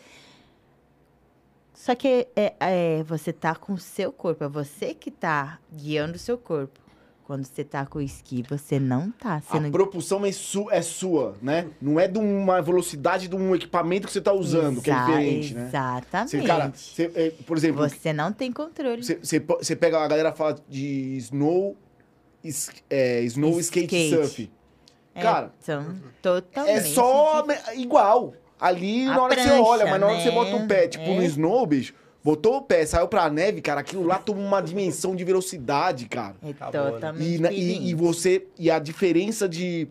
Só 1.74 1.94
que 1.94 2.26
é, 2.36 2.54
é, 2.60 3.02
você 3.04 3.32
tá 3.32 3.54
com 3.54 3.72
o 3.72 3.78
seu 3.78 4.12
corpo, 4.12 4.44
é 4.44 4.48
você 4.48 4.92
que 4.94 5.10
tá 5.10 5.58
guiando 5.72 6.16
o 6.16 6.18
seu 6.18 6.36
corpo. 6.36 6.78
Quando 7.24 7.44
você 7.44 7.62
tá 7.62 7.84
com 7.84 7.98
o 7.98 8.02
esqui, 8.02 8.42
você 8.48 8.80
não 8.80 9.10
tá 9.10 9.34
A 9.36 9.40
sendo 9.42 9.70
propulsão 9.70 10.24
é, 10.24 10.32
su- 10.32 10.70
é 10.70 10.80
sua, 10.80 11.36
né? 11.42 11.68
Não 11.80 12.00
é 12.00 12.08
de 12.08 12.18
uma 12.18 12.60
velocidade 12.62 13.28
de 13.28 13.36
um 13.36 13.54
equipamento 13.54 14.06
que 14.06 14.12
você 14.14 14.20
tá 14.20 14.32
usando, 14.32 14.80
que 14.80 14.90
é 14.90 14.94
Exa- 14.94 15.04
diferente, 15.06 15.54
né? 15.54 15.66
Exatamente. 15.68 16.30
Você, 16.30 16.42
cara, 16.42 16.68
você, 16.74 17.12
é, 17.14 17.30
por 17.46 17.56
exemplo, 17.58 17.86
Você 17.86 18.12
não 18.14 18.32
tem 18.32 18.50
controle. 18.50 19.02
você, 19.04 19.16
você, 19.16 19.38
você 19.40 19.76
pega 19.76 19.98
a 20.02 20.08
galera 20.08 20.32
fala 20.32 20.58
de 20.66 21.18
snow, 21.18 21.76
is- 22.44 22.70
é, 22.88 23.20
snow 23.22 23.58
skate, 23.60 23.86
Skate. 23.96 24.10
surf. 24.28 24.50
É, 25.14 25.22
cara, 25.22 25.52
são 25.60 25.96
totalmente. 26.22 26.76
É 26.76 26.80
só 26.82 27.44
igual. 27.74 28.34
Ali, 28.60 29.04
A 29.06 29.14
na 29.14 29.22
hora 29.22 29.36
que 29.36 29.42
você 29.42 29.48
prancha, 29.48 29.62
olha, 29.62 29.86
mas 29.86 30.00
na 30.00 30.06
hora 30.06 30.16
que 30.16 30.22
você 30.22 30.28
né? 30.30 30.34
bota 30.34 30.56
o 30.56 30.66
pé, 30.66 30.88
tipo, 30.88 31.04
É. 31.04 31.14
no 31.16 31.22
snow, 31.22 31.64
bicho, 31.66 31.94
botou 32.24 32.56
o 32.56 32.62
pé, 32.62 32.84
saiu 32.84 33.06
pra 33.06 33.30
neve, 33.30 33.60
cara, 33.60 33.80
aquilo 33.80 34.04
lá 34.04 34.18
toma 34.18 34.40
uma 34.40 34.60
dimensão 34.60 35.14
de 35.14 35.22
velocidade, 35.24 36.06
cara. 36.08 36.34
É 36.42 36.50
Acabou, 36.50 36.84
né? 36.84 36.90
totalmente. 36.90 37.34
E, 37.34 37.38
na- 37.38 37.52
e, 37.52 37.88
e 37.90 37.94
você. 37.94 38.46
E 38.58 38.68
a 38.70 38.78
diferença 38.80 39.48
de. 39.48 39.86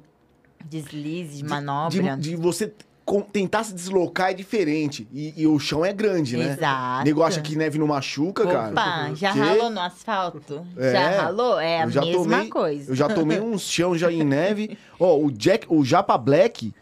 Deslize, 0.65 1.37
de 1.37 1.43
de- 1.43 1.49
manobra. 1.49 2.17
De, 2.17 2.29
de 2.31 2.35
você 2.35 2.73
com- 3.07 3.21
tentar 3.21 3.63
se 3.63 3.73
deslocar 3.73 4.31
é 4.31 4.33
diferente. 4.33 5.07
E, 5.13 5.33
e 5.37 5.47
o 5.47 5.57
chão 5.57 5.85
é 5.85 5.93
grande, 5.93 6.35
né? 6.35 6.51
Exato. 6.51 7.01
O 7.01 7.05
nego 7.05 7.23
acha 7.23 7.39
que 7.41 7.55
neve 7.55 7.79
não 7.79 7.87
machuca, 7.87 8.45
cara. 8.45 8.71
Opa, 8.71 9.11
já 9.15 9.31
Que? 9.31 9.39
ralou 9.39 9.69
no 9.69 9.79
asfalto? 9.79 10.67
É. 10.77 10.91
Já 10.91 11.21
ralou? 11.21 11.57
É 11.57 11.81
a 11.81 11.85
mesma 11.87 12.11
tomei- 12.11 12.49
coisa. 12.49 12.91
Eu 12.91 12.95
já 12.95 13.07
tomei 13.07 13.39
uns 13.39 13.61
chão 13.61 13.97
já 13.97 14.11
em 14.11 14.23
neve. 14.25 14.77
Ó, 14.99 15.17
o 15.17 15.31
Jack, 15.31 15.65
o 15.69 15.85
Japa 15.85 16.17
Black, 16.17 16.73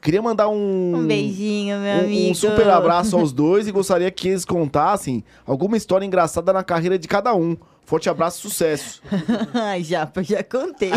queria 0.00 0.22
mandar 0.22 0.48
um. 0.48 0.94
Um 0.94 1.06
beijinho, 1.06 1.78
meu 1.78 1.96
um, 1.96 2.00
amigo. 2.04 2.30
um 2.30 2.34
super 2.34 2.68
abraço 2.68 3.18
aos 3.18 3.32
dois 3.32 3.66
e 3.66 3.72
gostaria 3.72 4.10
que 4.10 4.28
eles 4.28 4.44
contassem 4.44 5.24
alguma 5.44 5.76
história 5.76 6.06
engraçada 6.06 6.52
na 6.52 6.62
carreira 6.62 6.96
de 6.98 7.08
cada 7.08 7.34
um. 7.34 7.56
Forte 7.84 8.08
abraço 8.08 8.40
sucesso. 8.40 9.02
Ai, 9.54 9.82
Japa, 9.82 10.22
já 10.22 10.42
contei. 10.42 10.92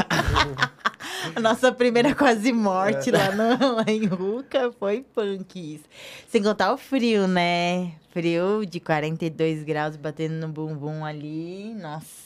A 1.36 1.40
nossa 1.40 1.72
primeira 1.72 2.14
quase 2.14 2.54
morte 2.54 3.10
lá, 3.12 3.32
no, 3.32 3.76
lá 3.76 3.86
em 3.88 4.06
Ruca 4.06 4.72
foi 4.80 5.04
punk 5.14 5.76
isso. 5.76 5.86
Sem 6.28 6.44
contar 6.44 6.74
o 6.74 6.78
frio, 6.78 7.28
né? 7.28 7.94
Frio 8.12 8.66
de 8.66 8.80
42 8.80 9.64
graus 9.64 9.96
batendo 9.96 10.36
no 10.36 10.48
bumbum 10.48 11.04
ali. 11.04 11.74
Nossa. 11.74 12.26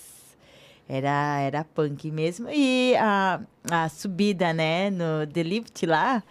Era, 0.87 1.39
era 1.41 1.63
punk 1.63 2.11
mesmo. 2.11 2.49
E 2.51 2.95
a, 2.97 3.39
a 3.69 3.89
subida, 3.89 4.51
né, 4.51 4.89
no 4.89 5.25
The 5.31 5.43
Lift 5.43 5.85
lá, 5.85 6.23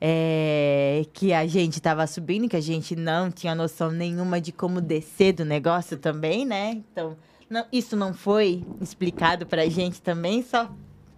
é, 0.00 1.06
que 1.12 1.32
a 1.32 1.46
gente 1.46 1.80
tava 1.80 2.06
subindo, 2.06 2.48
que 2.48 2.56
a 2.56 2.60
gente 2.60 2.94
não 2.94 3.30
tinha 3.30 3.54
noção 3.54 3.90
nenhuma 3.90 4.40
de 4.40 4.52
como 4.52 4.80
descer 4.80 5.32
do 5.32 5.44
negócio 5.44 5.96
também, 5.96 6.44
né? 6.44 6.82
Então, 6.92 7.16
não- 7.50 7.66
isso 7.72 7.96
não 7.96 8.12
foi 8.14 8.64
explicado 8.80 9.46
pra 9.46 9.66
gente 9.68 10.00
também, 10.02 10.42
só 10.42 10.70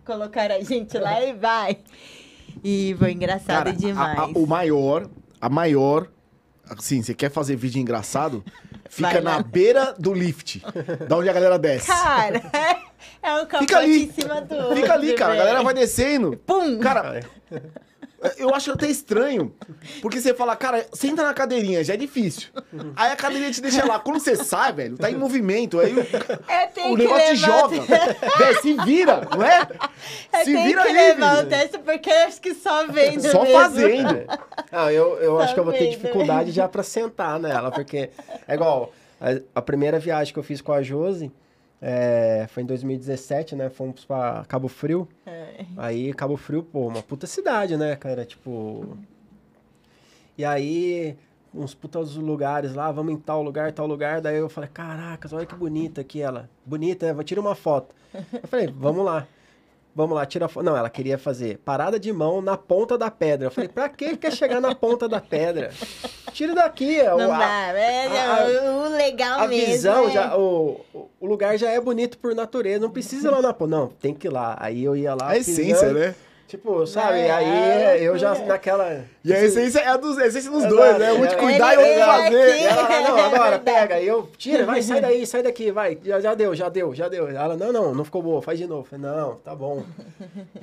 colocar 0.04 0.50
a 0.50 0.60
gente 0.62 0.96
lá 0.98 1.22
e 1.22 1.32
vai. 1.34 1.78
E 2.64 2.94
foi 2.98 3.12
engraçado 3.12 3.46
Cara, 3.64 3.70
a- 3.70 3.74
demais. 3.74 4.18
a- 4.18 4.26
o 4.34 4.46
maior, 4.46 5.08
a 5.40 5.48
maior, 5.48 6.08
assim, 6.68 7.02
você 7.02 7.14
quer 7.14 7.30
fazer 7.30 7.56
vídeo 7.56 7.80
engraçado? 7.80 8.44
Fica 8.88 9.20
na 9.20 9.42
beira 9.42 9.94
do 9.98 10.14
lift, 10.14 10.62
da 11.08 11.16
onde 11.16 11.28
a 11.28 11.32
galera 11.32 11.58
desce. 11.58 11.88
Cara, 11.88 12.40
é 13.22 13.34
um 13.34 13.46
capote 13.46 13.58
Fica 13.58 13.78
ali. 13.78 14.04
em 14.04 14.12
cima 14.12 14.40
do 14.40 14.74
Fica 14.76 14.94
ali, 14.94 15.12
cara. 15.14 15.32
A 15.32 15.36
galera 15.36 15.62
vai 15.62 15.74
descendo. 15.74 16.36
Pum! 16.46 16.78
Cara, 16.78 17.20
Eu 18.36 18.54
acho 18.54 18.72
até 18.72 18.88
estranho. 18.88 19.54
Porque 20.02 20.20
você 20.20 20.34
fala, 20.34 20.54
cara, 20.56 20.86
senta 20.92 21.22
na 21.22 21.34
cadeirinha, 21.34 21.82
já 21.84 21.94
é 21.94 21.96
difícil. 21.96 22.48
Aí 22.94 23.10
a 23.12 23.16
cadeirinha 23.16 23.50
te 23.50 23.60
deixa 23.60 23.84
lá. 23.86 23.98
Quando 23.98 24.18
você 24.20 24.36
sai, 24.36 24.72
velho, 24.72 24.96
tá 24.96 25.10
em 25.10 25.16
movimento. 25.16 25.78
Aí 25.80 25.92
o, 25.92 26.04
tenho 26.74 26.92
o 26.92 26.96
que 26.96 27.02
negócio 27.02 27.26
te 27.28 27.36
joga. 27.36 27.80
Velho, 27.80 28.62
se 28.62 28.72
vira, 28.84 29.20
não 29.34 29.42
é? 29.42 29.68
Eu 30.32 30.44
Se 30.44 30.56
vira 30.56 30.82
que 30.82 30.88
aí, 30.88 31.12
o 31.20 31.46
teste 31.46 31.78
porque 31.78 32.10
eu 32.10 32.26
acho 32.26 32.40
que 32.40 32.54
só 32.54 32.86
vendo 32.86 33.20
Só 33.22 33.42
mesmo. 33.42 33.58
fazendo. 33.60 34.24
Ah, 34.70 34.92
eu, 34.92 35.16
eu 35.18 35.40
acho 35.40 35.54
que 35.54 35.60
eu 35.60 35.64
vou 35.64 35.72
ter 35.72 35.90
dificuldade 35.90 36.50
já 36.50 36.68
pra 36.68 36.82
sentar 36.82 37.38
nela, 37.38 37.70
porque 37.70 38.10
é 38.46 38.54
igual 38.54 38.92
a, 39.20 39.58
a 39.58 39.62
primeira 39.62 39.98
viagem 39.98 40.32
que 40.32 40.38
eu 40.38 40.42
fiz 40.42 40.60
com 40.60 40.72
a 40.72 40.82
Josi 40.82 41.32
é, 41.80 42.46
foi 42.48 42.62
em 42.62 42.66
2017, 42.66 43.54
né? 43.54 43.68
Fomos 43.68 44.04
pra 44.04 44.44
Cabo 44.48 44.68
Frio. 44.68 45.08
É. 45.26 45.64
Aí 45.76 46.12
Cabo 46.12 46.36
Frio, 46.36 46.62
pô, 46.62 46.86
uma 46.88 47.02
puta 47.02 47.26
cidade, 47.26 47.76
né, 47.76 47.96
cara? 47.96 48.24
Tipo. 48.24 48.96
E 50.38 50.44
aí, 50.44 51.16
uns 51.54 51.74
putas 51.74 52.14
lugares 52.16 52.74
lá, 52.74 52.90
vamos 52.92 53.12
em 53.12 53.16
tal 53.16 53.42
lugar, 53.42 53.72
tal 53.72 53.86
lugar. 53.86 54.20
Daí 54.20 54.36
eu 54.36 54.48
falei, 54.48 54.68
caracas, 54.72 55.32
olha 55.32 55.46
que 55.46 55.54
bonita 55.54 56.00
aqui 56.00 56.20
ela. 56.20 56.48
Bonita, 56.64 57.06
né? 57.06 57.12
Vou 57.12 57.24
tirar 57.24 57.40
uma 57.40 57.54
foto. 57.54 57.94
Eu 58.14 58.48
falei, 58.48 58.66
vamos 58.66 59.04
lá. 59.04 59.26
Vamos 59.96 60.14
lá, 60.14 60.26
tira 60.26 60.44
a 60.44 60.48
foto. 60.48 60.62
Não, 60.62 60.76
ela 60.76 60.90
queria 60.90 61.16
fazer 61.16 61.56
parada 61.64 61.98
de 61.98 62.12
mão 62.12 62.42
na 62.42 62.54
ponta 62.54 62.98
da 62.98 63.10
pedra. 63.10 63.46
Eu 63.46 63.50
falei, 63.50 63.66
pra 63.66 63.88
que 63.88 64.14
quer 64.18 64.30
chegar 64.30 64.60
na 64.60 64.74
ponta 64.74 65.08
da 65.08 65.22
pedra? 65.22 65.70
Tira 66.34 66.54
daqui. 66.54 67.00
ó, 67.00 67.16
Não 67.16 67.32
a- 67.32 67.38
dá, 67.38 67.78
é, 67.78 68.06
a- 68.06 68.44
o 68.76 68.88
legal 68.94 69.40
a 69.40 69.48
mesmo. 69.48 69.66
visão, 69.72 70.06
é- 70.08 70.10
já, 70.10 70.36
o, 70.36 70.84
o 71.18 71.26
lugar 71.26 71.56
já 71.56 71.70
é 71.70 71.80
bonito 71.80 72.18
por 72.18 72.34
natureza. 72.34 72.78
Não 72.78 72.90
precisa 72.90 73.28
ir 73.28 73.30
lá 73.30 73.40
na 73.40 73.54
ponta. 73.54 73.70
Não, 73.74 73.86
tem 73.88 74.12
que 74.12 74.26
ir 74.26 74.30
lá. 74.30 74.54
Aí 74.60 74.84
eu 74.84 74.94
ia 74.94 75.14
lá. 75.14 75.30
A 75.30 75.38
essência, 75.38 75.90
né? 75.90 76.14
Tipo, 76.46 76.86
sabe? 76.86 77.18
É, 77.20 77.30
aí 77.30 77.46
é 77.48 78.02
eu 78.02 78.18
já 78.18 78.34
naquela. 78.44 79.02
E 79.26 79.32
a 79.34 79.44
essência 79.44 79.80
é 79.80 79.88
a, 79.88 79.96
dos, 79.96 80.16
a 80.18 80.26
essência 80.26 80.50
dos 80.50 80.64
dois, 80.66 80.98
né? 80.98 81.12
Um 81.12 81.26
de 81.26 81.34
é. 81.34 81.36
cuidar 81.36 81.74
e 81.74 81.78
outro 81.78 82.30
de 82.30 82.36
ele 82.36 82.58
fazer. 82.58 82.62
ela 82.62 82.88
não, 83.08 83.18
É 83.18 83.22
agora, 83.26 83.58
pega. 83.58 84.00
E 84.00 84.06
eu, 84.06 84.28
tira, 84.38 84.64
vai, 84.64 84.80
sai 84.82 85.00
daí, 85.00 85.26
sai 85.26 85.42
daqui, 85.42 85.72
vai. 85.72 85.98
Já, 86.04 86.20
já 86.20 86.34
deu, 86.34 86.54
já 86.54 86.68
deu, 86.68 86.94
já 86.94 87.08
deu. 87.08 87.28
Ela, 87.28 87.56
não, 87.56 87.72
não, 87.72 87.94
não 87.94 88.04
ficou 88.04 88.22
boa, 88.22 88.40
faz 88.40 88.58
de 88.58 88.66
novo. 88.66 88.84
Falei, 88.88 89.04
não, 89.04 89.34
tá 89.36 89.54
bom. 89.54 89.82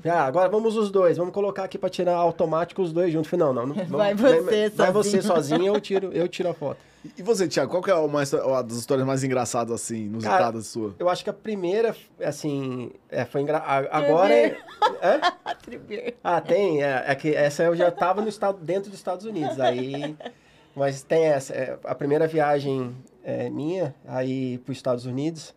Já, 0.04 0.22
agora 0.26 0.48
vamos 0.50 0.78
os 0.78 0.90
dois, 0.90 1.18
vamos 1.18 1.34
colocar 1.34 1.64
aqui 1.66 1.78
pra 1.78 1.90
tirar 1.90 2.16
automático 2.16 2.82
os 2.82 2.94
dois 2.94 3.12
juntos. 3.12 3.30
Falei, 3.30 3.46
não, 3.46 3.54
não, 3.54 3.66
não. 3.68 3.76
vamos- 3.76 3.92
Vai 3.92 4.14
você 4.16 4.70
Vai 4.70 4.92
você 4.92 5.22
sozinho. 5.22 5.24
sozinho, 5.24 5.76
eu 5.76 5.82
tiro, 5.82 6.12
eu 6.14 6.28
tiro 6.28 6.50
a 6.50 6.54
foto. 6.54 6.78
E 7.18 7.22
você, 7.22 7.50
Thiago, 7.50 7.70
qual 7.70 7.84
que 7.84 7.92
é 7.92 7.96
uma, 7.96 8.24
das 8.64 8.78
histórias 8.78 9.06
mais 9.06 9.26
engraçadas, 9.26 9.74
assim, 9.74 10.06
inusitadas 10.06 10.68
sua? 10.68 10.96
Eu 10.98 11.10
acho 11.10 11.22
que 11.22 11.30
a 11.30 11.34
primeira, 11.34 11.94
assim, 12.24 12.92
é, 13.10 13.26
foi 13.26 13.42
engra... 13.42 13.58
a- 13.58 13.98
Agora. 13.98 14.34
é- 14.34 14.58
Hã? 15.04 15.20
Atribuir. 15.44 16.16
Ah, 16.24 16.40
tem. 16.40 16.82
É, 16.82 17.04
é 17.08 17.14
que 17.16 17.36
essa 17.36 17.62
eu 17.64 17.76
já 17.76 17.92
tava 17.92 18.22
no 18.22 18.30
estado, 18.30 18.53
dentro 18.54 18.90
dos 18.90 19.00
Estados 19.00 19.26
Unidos. 19.26 19.60
Aí. 19.60 20.16
Mas 20.76 21.04
tem 21.04 21.26
essa. 21.26 21.54
é, 21.54 21.78
a 21.84 21.94
primeira 21.94 22.28
viagem 22.28 22.96
é, 23.24 23.50
minha, 23.50 23.94
aí 24.08 24.58
para 24.60 24.72
os 24.72 24.78
Estados 24.78 25.06
Unidos. 25.06 25.54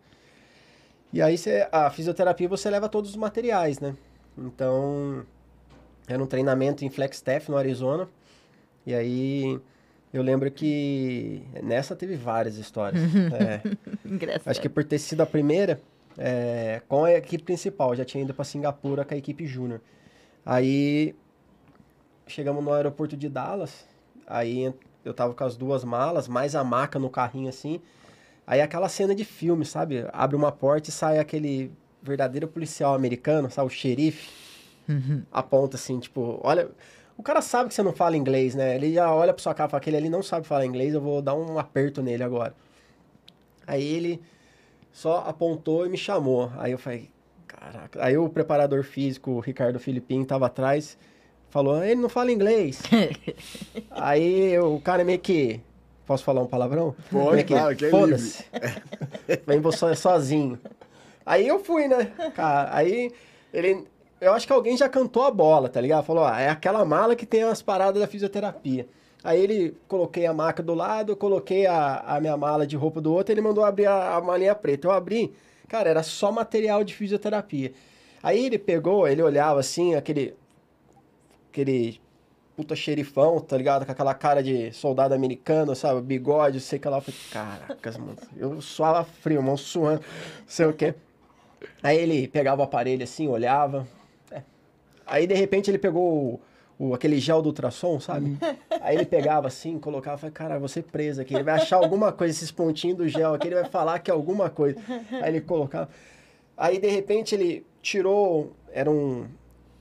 E 1.11 1.21
aí 1.21 1.37
você, 1.37 1.67
a 1.71 1.89
fisioterapia 1.89 2.47
você 2.47 2.69
leva 2.69 2.87
todos 2.87 3.11
os 3.11 3.15
materiais, 3.15 3.79
né? 3.79 3.95
Então. 4.37 5.25
Era 6.07 6.23
um 6.23 6.27
treinamento 6.27 6.85
em 6.85 6.89
Flagstaff, 6.89 7.49
no 7.51 7.57
Arizona. 7.57 8.07
E 8.85 8.93
aí. 8.93 9.59
Eu 10.13 10.23
lembro 10.23 10.49
que 10.49 11.43
nessa 11.61 11.95
teve 11.95 12.15
várias 12.15 12.57
histórias. 12.57 13.01
É, 13.33 13.61
Engraçado. 14.05 14.49
Acho 14.49 14.61
que 14.61 14.69
por 14.69 14.83
ter 14.83 14.99
sido 14.99 15.21
a 15.21 15.25
primeira, 15.25 15.81
é, 16.17 16.81
com 16.87 17.03
a 17.03 17.13
equipe 17.13 17.43
principal, 17.43 17.93
já 17.95 18.05
tinha 18.05 18.23
ido 18.23 18.33
para 18.33 18.45
Singapura 18.45 19.03
com 19.03 19.13
a 19.13 19.17
equipe 19.17 19.45
júnior. 19.45 19.81
Aí 20.45 21.13
chegamos 22.27 22.63
no 22.63 22.71
aeroporto 22.73 23.15
de 23.17 23.29
Dallas, 23.29 23.85
aí 24.25 24.73
eu 25.03 25.13
tava 25.13 25.33
com 25.33 25.43
as 25.43 25.55
duas 25.55 25.83
malas, 25.83 26.27
mais 26.27 26.55
a 26.55 26.63
maca 26.63 26.99
no 26.99 27.09
carrinho 27.09 27.49
assim. 27.49 27.81
Aí 28.45 28.61
aquela 28.61 28.87
cena 28.87 29.13
de 29.13 29.25
filme, 29.25 29.65
sabe? 29.65 30.05
Abre 30.13 30.35
uma 30.35 30.51
porta 30.51 30.89
e 30.89 30.93
sai 30.93 31.19
aquele 31.19 31.71
verdadeiro 32.01 32.47
policial 32.47 32.93
americano, 32.93 33.49
sabe? 33.49 33.67
O 33.67 33.69
xerife. 33.69 34.29
Aponta 35.31 35.75
assim, 35.75 35.99
tipo, 35.99 36.39
olha. 36.43 36.69
O 37.17 37.23
cara 37.23 37.41
sabe 37.41 37.69
que 37.69 37.73
você 37.73 37.81
não 37.81 37.93
fala 37.93 38.15
inglês, 38.15 38.53
né? 38.53 38.75
Ele 38.75 38.93
já 38.93 39.11
olha 39.11 39.33
pra 39.33 39.41
sua 39.41 39.53
cara 39.53 39.67
e 39.67 39.71
fala, 39.71 39.81
aquele 39.81 39.97
ali 39.97 40.07
não 40.07 40.21
sabe 40.21 40.45
falar 40.45 40.65
inglês, 40.67 40.93
eu 40.93 41.01
vou 41.01 41.19
dar 41.19 41.33
um 41.33 41.57
aperto 41.57 42.01
nele 42.01 42.21
agora. 42.23 42.53
Aí 43.65 43.83
ele 43.83 44.21
só 44.91 45.23
apontou 45.27 45.85
e 45.85 45.89
me 45.89 45.97
chamou. 45.97 46.51
Aí 46.57 46.71
eu 46.71 46.77
falei, 46.77 47.09
caraca. 47.47 48.03
Aí 48.03 48.15
o 48.17 48.29
preparador 48.29 48.83
físico, 48.83 49.31
o 49.31 49.39
Ricardo 49.39 49.79
Filipim, 49.79 50.23
tava 50.23 50.45
atrás, 50.45 50.95
falou, 51.57 51.83
ele 51.83 51.99
não 51.99 52.09
fala 52.09 52.31
inglês. 52.31 52.81
Aí 53.89 54.57
o 54.59 54.79
cara 54.79 55.03
meio 55.03 55.17
que. 55.17 55.59
Posso 56.05 56.23
falar 56.23 56.41
um 56.41 56.47
palavrão? 56.47 56.95
Pode, 57.11 57.43
que, 57.43 57.53
claro, 57.53 57.75
que 57.75 57.85
é 57.85 57.89
Foda-se. 57.89 58.45
Vem 59.45 59.59
você 59.59 59.95
sozinho. 59.95 60.59
Aí 61.25 61.47
eu 61.47 61.59
fui, 61.59 61.87
né? 61.87 62.11
Cara, 62.35 62.69
aí 62.73 63.11
ele. 63.53 63.85
Eu 64.21 64.33
acho 64.33 64.47
que 64.47 64.53
alguém 64.53 64.77
já 64.77 64.87
cantou 64.87 65.23
a 65.23 65.31
bola, 65.31 65.67
tá 65.67 65.81
ligado? 65.81 66.05
Falou, 66.05 66.23
ó, 66.23 66.33
é 66.33 66.47
aquela 66.47 66.85
mala 66.85 67.15
que 67.15 67.25
tem 67.25 67.43
as 67.43 67.61
paradas 67.61 68.01
da 68.01 68.07
fisioterapia. 68.07 68.87
Aí 69.23 69.41
ele 69.41 69.75
coloquei 69.87 70.25
a 70.25 70.33
maca 70.33 70.63
do 70.63 70.73
lado, 70.73 71.15
coloquei 71.15 71.65
a, 71.65 71.99
a 71.99 72.21
minha 72.21 72.37
mala 72.37 72.65
de 72.65 72.77
roupa 72.77 73.01
do 73.01 73.13
outro, 73.13 73.33
ele 73.33 73.41
mandou 73.41 73.65
abrir 73.65 73.87
a, 73.87 74.15
a 74.15 74.21
malinha 74.21 74.55
preta. 74.55 74.87
Eu 74.87 74.91
abri, 74.91 75.33
cara, 75.67 75.89
era 75.89 76.03
só 76.03 76.31
material 76.31 76.83
de 76.83 76.95
fisioterapia. 76.95 77.73
Aí 78.23 78.45
ele 78.45 78.57
pegou, 78.57 79.07
ele 79.07 79.21
olhava 79.21 79.59
assim, 79.59 79.95
aquele. 79.95 80.35
Aquele 81.51 81.99
puta 82.55 82.75
xerifão, 82.75 83.39
tá 83.39 83.55
ligado? 83.55 83.85
Com 83.85 83.91
aquela 83.91 84.13
cara 84.13 84.41
de 84.41 84.71
soldado 84.71 85.13
americano, 85.13 85.75
sabe? 85.75 86.01
Bigode, 86.01 86.59
sei 86.59 86.79
que 86.79 86.87
lá. 86.87 86.97
Eu 86.97 87.01
falei, 87.01 87.19
caracas, 87.31 87.97
mano. 87.97 88.17
Eu 88.35 88.61
suava 88.61 89.03
frio, 89.03 89.41
mão 89.43 89.55
suando, 89.57 90.01
sei 90.47 90.65
o 90.65 90.73
quê. 90.73 90.95
Aí 91.83 91.97
ele 91.97 92.27
pegava 92.27 92.61
o 92.61 92.63
aparelho 92.63 93.03
assim, 93.03 93.27
olhava. 93.27 93.87
É. 94.31 94.41
Aí 95.05 95.27
de 95.27 95.33
repente 95.35 95.69
ele 95.69 95.77
pegou 95.77 96.39
o, 96.79 96.87
o- 96.89 96.93
aquele 96.95 97.19
gel 97.19 97.41
do 97.41 97.47
ultrassom, 97.49 97.99
sabe? 97.99 98.37
Aí 98.81 98.95
ele 98.95 99.05
pegava 99.05 99.47
assim, 99.47 99.77
colocava, 99.79 100.17
falei, 100.17 100.33
cara, 100.33 100.59
você 100.59 100.81
preso 100.81 101.21
aqui. 101.21 101.33
Ele 101.35 101.43
vai 101.43 101.55
achar 101.55 101.77
alguma 101.77 102.11
coisa, 102.11 102.31
esses 102.31 102.51
pontinhos 102.51 102.97
do 102.97 103.07
gel 103.07 103.33
aqui, 103.35 103.47
ele 103.47 103.55
vai 103.55 103.65
falar 103.69 103.99
que 103.99 104.09
é 104.09 104.13
alguma 104.13 104.49
coisa. 104.49 104.79
Aí 105.21 105.29
ele 105.29 105.41
colocava. 105.41 105.89
Aí 106.55 106.79
de 106.79 106.87
repente 106.87 107.35
ele 107.35 107.65
tirou, 107.83 108.53
era 108.71 108.89
um, 108.89 109.27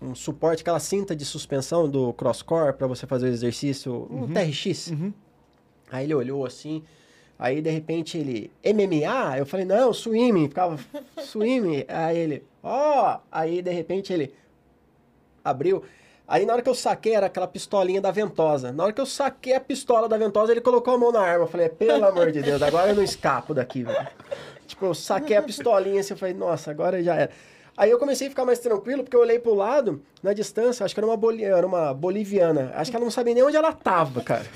um 0.00 0.14
suporte, 0.14 0.60
aquela 0.60 0.80
cinta 0.80 1.14
de 1.16 1.24
suspensão 1.24 1.88
do 1.88 2.12
crosscore 2.12 2.72
para 2.74 2.86
você 2.86 3.06
fazer 3.06 3.26
o 3.26 3.28
exercício, 3.30 4.06
um 4.10 4.28
TRX. 4.32 4.92
Aí 5.90 6.04
ele 6.04 6.14
olhou 6.14 6.44
assim, 6.44 6.82
aí 7.38 7.60
de 7.60 7.70
repente 7.70 8.18
ele, 8.18 8.50
MMA? 8.64 9.38
Eu 9.38 9.46
falei, 9.46 9.64
não, 9.64 9.92
swimming, 9.92 10.48
ficava 10.48 10.78
swimming. 11.24 11.84
Aí 11.88 12.18
ele, 12.18 12.44
ó, 12.62 13.18
aí 13.30 13.62
de 13.62 13.70
repente 13.70 14.12
ele 14.12 14.34
abriu. 15.44 15.82
Aí 16.28 16.44
na 16.44 16.54
hora 16.54 16.62
que 16.62 16.68
eu 16.68 16.74
saquei 16.74 17.14
era 17.14 17.26
aquela 17.26 17.46
pistolinha 17.46 18.00
da 18.00 18.10
ventosa. 18.10 18.72
Na 18.72 18.84
hora 18.84 18.92
que 18.92 19.00
eu 19.00 19.06
saquei 19.06 19.54
a 19.54 19.60
pistola 19.60 20.08
da 20.08 20.18
ventosa, 20.18 20.50
ele 20.50 20.60
colocou 20.60 20.94
a 20.94 20.98
mão 20.98 21.12
na 21.12 21.20
arma. 21.20 21.44
Eu 21.44 21.48
falei, 21.48 21.68
pelo 21.68 22.04
amor 22.04 22.32
de 22.32 22.42
Deus, 22.42 22.60
agora 22.62 22.90
eu 22.90 22.96
não 22.96 23.02
escapo 23.02 23.54
daqui, 23.54 23.84
velho. 23.84 24.08
Tipo, 24.66 24.86
eu 24.86 24.94
saquei 24.94 25.36
a 25.36 25.42
pistolinha 25.42 26.00
assim, 26.00 26.14
eu 26.14 26.18
falei, 26.18 26.34
nossa, 26.34 26.70
agora 26.70 27.00
já 27.02 27.14
era. 27.14 27.30
Aí 27.76 27.90
eu 27.90 27.98
comecei 27.98 28.26
a 28.26 28.30
ficar 28.30 28.44
mais 28.44 28.58
tranquilo, 28.58 29.02
porque 29.04 29.16
eu 29.16 29.20
olhei 29.20 29.38
pro 29.38 29.54
lado, 29.54 30.02
na 30.22 30.32
distância, 30.32 30.84
acho 30.84 30.94
que 30.94 31.00
era 31.00 31.06
uma, 31.06 31.16
boli- 31.16 31.44
era 31.44 31.66
uma 31.66 31.92
boliviana. 31.92 32.72
Acho 32.74 32.90
que 32.90 32.96
ela 32.96 33.04
não 33.04 33.10
sabia 33.10 33.34
nem 33.34 33.42
onde 33.42 33.56
ela 33.56 33.72
tava, 33.72 34.22
cara. 34.22 34.46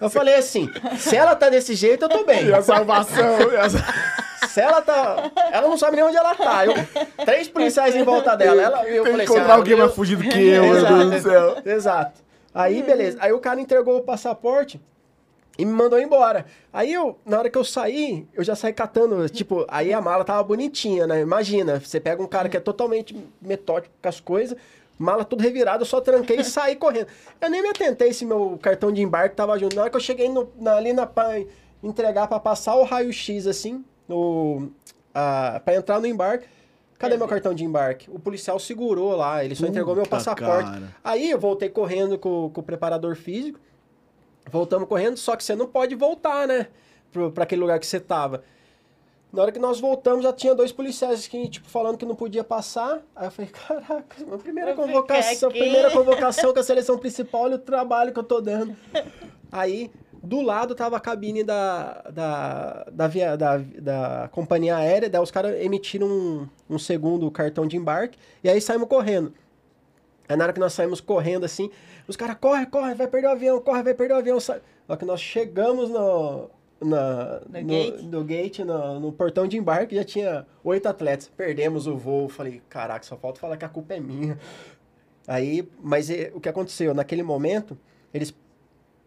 Eu 0.00 0.08
falei 0.08 0.34
assim, 0.36 0.68
se 0.98 1.16
ela 1.16 1.34
tá 1.34 1.48
desse 1.50 1.74
jeito, 1.74 2.04
eu 2.04 2.08
tô 2.08 2.24
bem. 2.24 2.46
E 2.46 2.54
a 2.54 2.62
salvação. 2.62 3.38
e 3.52 3.56
a- 3.56 3.68
Se 4.50 4.60
ela 4.60 4.82
tá. 4.82 5.30
Ela 5.52 5.68
não 5.68 5.76
sabe 5.78 5.94
nem 5.96 6.04
onde 6.04 6.16
ela 6.16 6.34
tá. 6.34 6.66
Eu- 6.66 6.74
três 7.24 7.46
policiais 7.46 7.94
em 7.94 8.02
volta 8.02 8.34
dela. 8.36 8.60
Ela, 8.60 8.84
eu 8.88 9.04
Tem 9.04 9.12
falei 9.12 9.24
assim, 9.26 9.34
encontrar 9.34 9.52
ah, 9.52 9.56
alguém 9.56 9.72
eu- 9.74 9.78
mais 9.78 9.94
fugido 9.94 10.22
que 10.24 10.48
eu, 10.48 10.62
meu. 10.64 10.86
Deus 10.86 11.10
do 11.22 11.30
céu. 11.30 11.56
Exato. 11.64 12.20
Aí, 12.52 12.82
beleza. 12.82 13.18
Aí 13.20 13.32
o 13.32 13.38
cara 13.38 13.60
entregou 13.60 13.98
o 13.98 14.00
passaporte 14.02 14.80
e 15.58 15.64
me 15.64 15.72
mandou 15.72 15.98
embora. 16.00 16.46
Aí 16.72 16.92
eu, 16.92 17.18
na 17.26 17.38
hora 17.38 17.50
que 17.50 17.58
eu 17.58 17.64
saí, 17.64 18.26
eu 18.34 18.42
já 18.42 18.54
saí 18.56 18.72
catando, 18.72 19.28
tipo, 19.28 19.64
aí 19.68 19.92
a 19.92 20.00
mala 20.00 20.24
tava 20.24 20.42
bonitinha, 20.42 21.06
né? 21.06 21.20
Imagina, 21.20 21.78
você 21.80 22.00
pega 22.00 22.22
um 22.22 22.26
cara 22.26 22.48
que 22.48 22.56
é 22.56 22.60
totalmente 22.60 23.16
metódico 23.42 23.94
com 24.00 24.08
as 24.08 24.20
coisas, 24.20 24.56
mala 24.98 25.24
tudo 25.24 25.42
revirada, 25.42 25.82
eu 25.82 25.86
só 25.86 26.00
tranquei 26.00 26.40
e 26.40 26.44
saí 26.44 26.76
correndo. 26.76 27.08
Eu 27.40 27.50
nem 27.50 27.62
me 27.62 27.68
atentei 27.68 28.12
se 28.12 28.24
meu 28.24 28.58
cartão 28.62 28.90
de 28.92 29.02
embarque 29.02 29.36
tava 29.36 29.58
junto. 29.58 29.74
Na 29.76 29.82
hora 29.82 29.90
que 29.90 29.96
eu 29.96 30.00
cheguei 30.00 30.28
no- 30.28 30.48
na- 30.58 30.76
ali 30.76 30.92
na 30.92 31.06
pra 31.06 31.40
entregar 31.82 32.26
pra 32.28 32.38
passar 32.40 32.76
o 32.76 32.84
raio-x 32.84 33.46
assim, 33.46 33.84
no, 34.08 34.70
a, 35.14 35.60
pra 35.64 35.74
entrar 35.74 36.00
no 36.00 36.06
embarque. 36.06 36.46
Cadê 36.98 37.16
meu 37.16 37.26
cartão 37.26 37.54
de 37.54 37.64
embarque? 37.64 38.10
O 38.10 38.18
policial 38.18 38.58
segurou 38.58 39.16
lá, 39.16 39.42
ele 39.42 39.54
só 39.54 39.66
entregou 39.66 39.94
meu 39.94 40.04
Puta, 40.04 40.16
passaporte. 40.16 40.70
cara. 40.70 40.94
Aí 41.02 41.30
eu 41.30 41.38
voltei 41.38 41.70
correndo 41.70 42.18
com, 42.18 42.50
com 42.52 42.60
o 42.60 42.64
preparador 42.64 43.16
físico. 43.16 43.58
Voltamos 44.50 44.88
correndo, 44.88 45.16
só 45.16 45.36
que 45.36 45.44
você 45.44 45.54
não 45.54 45.66
pode 45.66 45.94
voltar, 45.94 46.46
né? 46.46 46.66
Pro, 47.12 47.30
pra 47.30 47.44
aquele 47.44 47.60
lugar 47.60 47.78
que 47.78 47.86
você 47.86 48.00
tava. 48.00 48.42
Na 49.32 49.42
hora 49.42 49.52
que 49.52 49.60
nós 49.60 49.78
voltamos, 49.78 50.24
já 50.24 50.32
tinha 50.32 50.54
dois 50.54 50.72
policiais 50.72 51.28
que, 51.28 51.48
tipo, 51.48 51.68
falando 51.68 51.96
que 51.96 52.04
não 52.04 52.16
podia 52.16 52.42
passar. 52.42 53.00
Aí 53.14 53.26
eu 53.26 53.30
falei, 53.30 53.50
caraca, 53.66 54.24
minha 54.24 54.38
primeira 54.38 54.74
Vou 54.74 54.86
convocação, 54.86 55.50
primeira 55.50 55.90
convocação 55.90 56.52
com 56.52 56.58
a 56.58 56.62
seleção 56.62 56.98
principal, 56.98 57.42
olha 57.42 57.54
o 57.54 57.58
trabalho 57.58 58.12
que 58.12 58.18
eu 58.18 58.24
tô 58.24 58.40
dando. 58.40 58.76
Aí, 59.52 59.90
do 60.22 60.40
lado 60.40 60.74
tava 60.74 60.96
a 60.96 61.00
cabine 61.00 61.44
da, 61.44 62.02
da, 62.12 62.86
da, 62.90 63.06
via, 63.06 63.36
da, 63.36 63.58
da 63.58 64.28
companhia 64.32 64.76
aérea, 64.76 65.08
daí 65.08 65.20
os 65.20 65.30
caras 65.30 65.60
emitiram 65.62 66.08
um, 66.08 66.48
um 66.68 66.78
segundo 66.78 67.30
cartão 67.30 67.66
de 67.66 67.76
embarque, 67.76 68.18
e 68.42 68.48
aí 68.48 68.60
saímos 68.60 68.88
correndo. 68.88 69.32
Aí 70.28 70.36
na 70.36 70.44
hora 70.44 70.52
que 70.52 70.60
nós 70.60 70.72
saímos 70.72 71.00
correndo 71.00 71.44
assim, 71.44 71.70
os 72.10 72.16
caras, 72.16 72.36
corre, 72.40 72.66
corre, 72.66 72.94
vai 72.94 73.06
perder 73.06 73.28
o 73.28 73.30
avião, 73.30 73.60
corre, 73.60 73.82
vai 73.84 73.94
perder 73.94 74.14
o 74.14 74.18
avião. 74.18 74.38
Hora 74.88 74.98
que 74.98 75.04
nós 75.04 75.20
chegamos 75.20 75.88
no, 75.88 76.50
na, 76.80 77.40
No 77.48 77.60
no, 77.60 77.66
gate? 77.68 78.02
no 78.02 78.24
gate, 78.24 78.58
no, 78.58 78.98
no 78.98 79.12
portão 79.12 79.46
de 79.46 79.56
embarque, 79.56 79.94
já 79.94 80.02
tinha 80.02 80.44
oito 80.64 80.86
atletas. 80.86 81.30
Perdemos 81.36 81.86
o 81.86 81.96
voo. 81.96 82.28
Falei, 82.28 82.60
caraca, 82.68 83.06
só 83.06 83.16
falta 83.16 83.38
falar 83.38 83.56
que 83.56 83.64
a 83.64 83.68
culpa 83.68 83.94
é 83.94 84.00
minha. 84.00 84.36
Aí, 85.28 85.68
mas 85.80 86.10
eh, 86.10 86.32
o 86.34 86.40
que 86.40 86.48
aconteceu? 86.48 86.92
Naquele 86.92 87.22
momento, 87.22 87.78
eles 88.12 88.34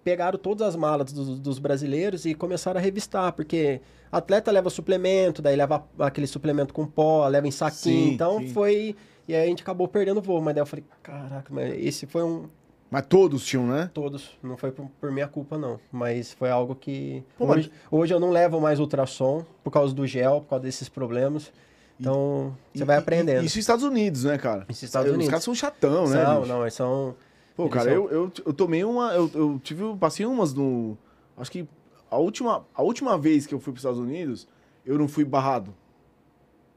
pegaram 0.02 0.40
todas 0.40 0.66
as 0.66 0.76
malas 0.76 1.12
dos, 1.12 1.40
dos 1.40 1.60
brasileiros 1.60 2.26
e 2.26 2.34
começaram 2.34 2.80
a 2.80 2.82
revistar, 2.82 3.34
porque 3.34 3.82
atleta 4.12 4.50
leva 4.50 4.70
suplemento, 4.70 5.42
daí 5.42 5.56
leva 5.56 5.86
aquele 6.00 6.28
suplemento 6.28 6.74
com 6.74 6.86
pó, 6.86 7.28
leva 7.28 7.48
em 7.48 7.52
saquinho, 7.52 8.08
Sim, 8.08 8.14
então 8.14 8.40
sim. 8.40 8.48
foi... 8.50 8.96
E 9.28 9.34
aí 9.34 9.44
a 9.44 9.48
gente 9.48 9.62
acabou 9.64 9.88
perdendo 9.88 10.18
o 10.18 10.22
voo, 10.22 10.42
mas 10.42 10.54
daí 10.54 10.62
eu 10.62 10.66
falei, 10.66 10.86
caraca, 11.02 11.54
mas 11.54 11.74
esse 11.78 12.06
foi 12.06 12.24
um... 12.24 12.48
Mas 12.94 13.06
todos 13.08 13.44
tinham, 13.44 13.66
né? 13.66 13.90
Todos, 13.92 14.38
não 14.44 14.56
foi 14.56 14.72
por, 14.72 14.88
por 15.02 15.12
minha 15.12 15.28
culpa 15.28 15.58
não, 15.58 15.80
mas 15.92 16.32
foi 16.34 16.52
algo 16.52 16.76
que... 16.76 17.24
Pô, 17.38 17.48
mas- 17.48 17.58
hoje, 17.58 17.72
hoje 17.90 18.14
eu 18.14 18.20
não 18.20 18.30
levo 18.30 18.62
mais 18.62 18.80
ultrassom, 18.80 19.44
por 19.64 19.72
causa 19.72 19.96
do 19.96 20.06
gel, 20.06 20.42
por 20.42 20.50
causa 20.50 20.64
desses 20.66 20.88
problemas, 20.90 21.52
então 22.00 22.56
você 22.72 22.84
E- 22.84 22.86
vai 22.86 22.98
e- 22.98 23.00
aprendendo. 23.00 23.38
Isso 23.44 23.58
nos 23.58 23.64
Estados 23.64 23.84
Unidos, 23.84 24.26
né, 24.26 24.38
cara? 24.38 24.60
Isso 24.70 24.84
nos 24.84 24.84
Estados 24.84 25.08
Os 25.10 25.16
Unidos. 25.16 25.30
caras 25.32 25.44
são 25.44 25.56
chatão, 25.56 26.08
né? 26.08 26.24
não, 26.24 26.42
bicho? 26.42 26.54
não, 26.54 26.62
eles 26.62 26.74
são... 26.76 27.16
Pô, 27.56 27.64
Eles 27.64 27.74
cara, 27.74 27.86
são- 27.86 27.94
eu, 27.94 28.12
eu, 28.12 28.32
eu 28.48 28.54
tomei 28.54 28.84
uma. 28.84 29.14
Eu, 29.14 29.30
eu 29.36 29.60
tive. 29.64 29.84
Passei 30.00 30.26
umas 30.26 30.56
no. 30.56 30.98
Acho 31.38 31.52
que 31.52 31.68
a 32.10 32.18
última, 32.18 32.66
a 32.74 32.82
última 32.82 33.16
vez 33.16 33.46
que 33.46 33.54
eu 33.54 33.60
fui 33.60 33.72
para 33.72 33.78
os 33.78 33.82
Estados 33.82 34.00
Unidos, 34.00 34.48
eu 34.84 34.98
não 34.98 35.08
fui 35.08 35.24
barrado. 35.24 35.72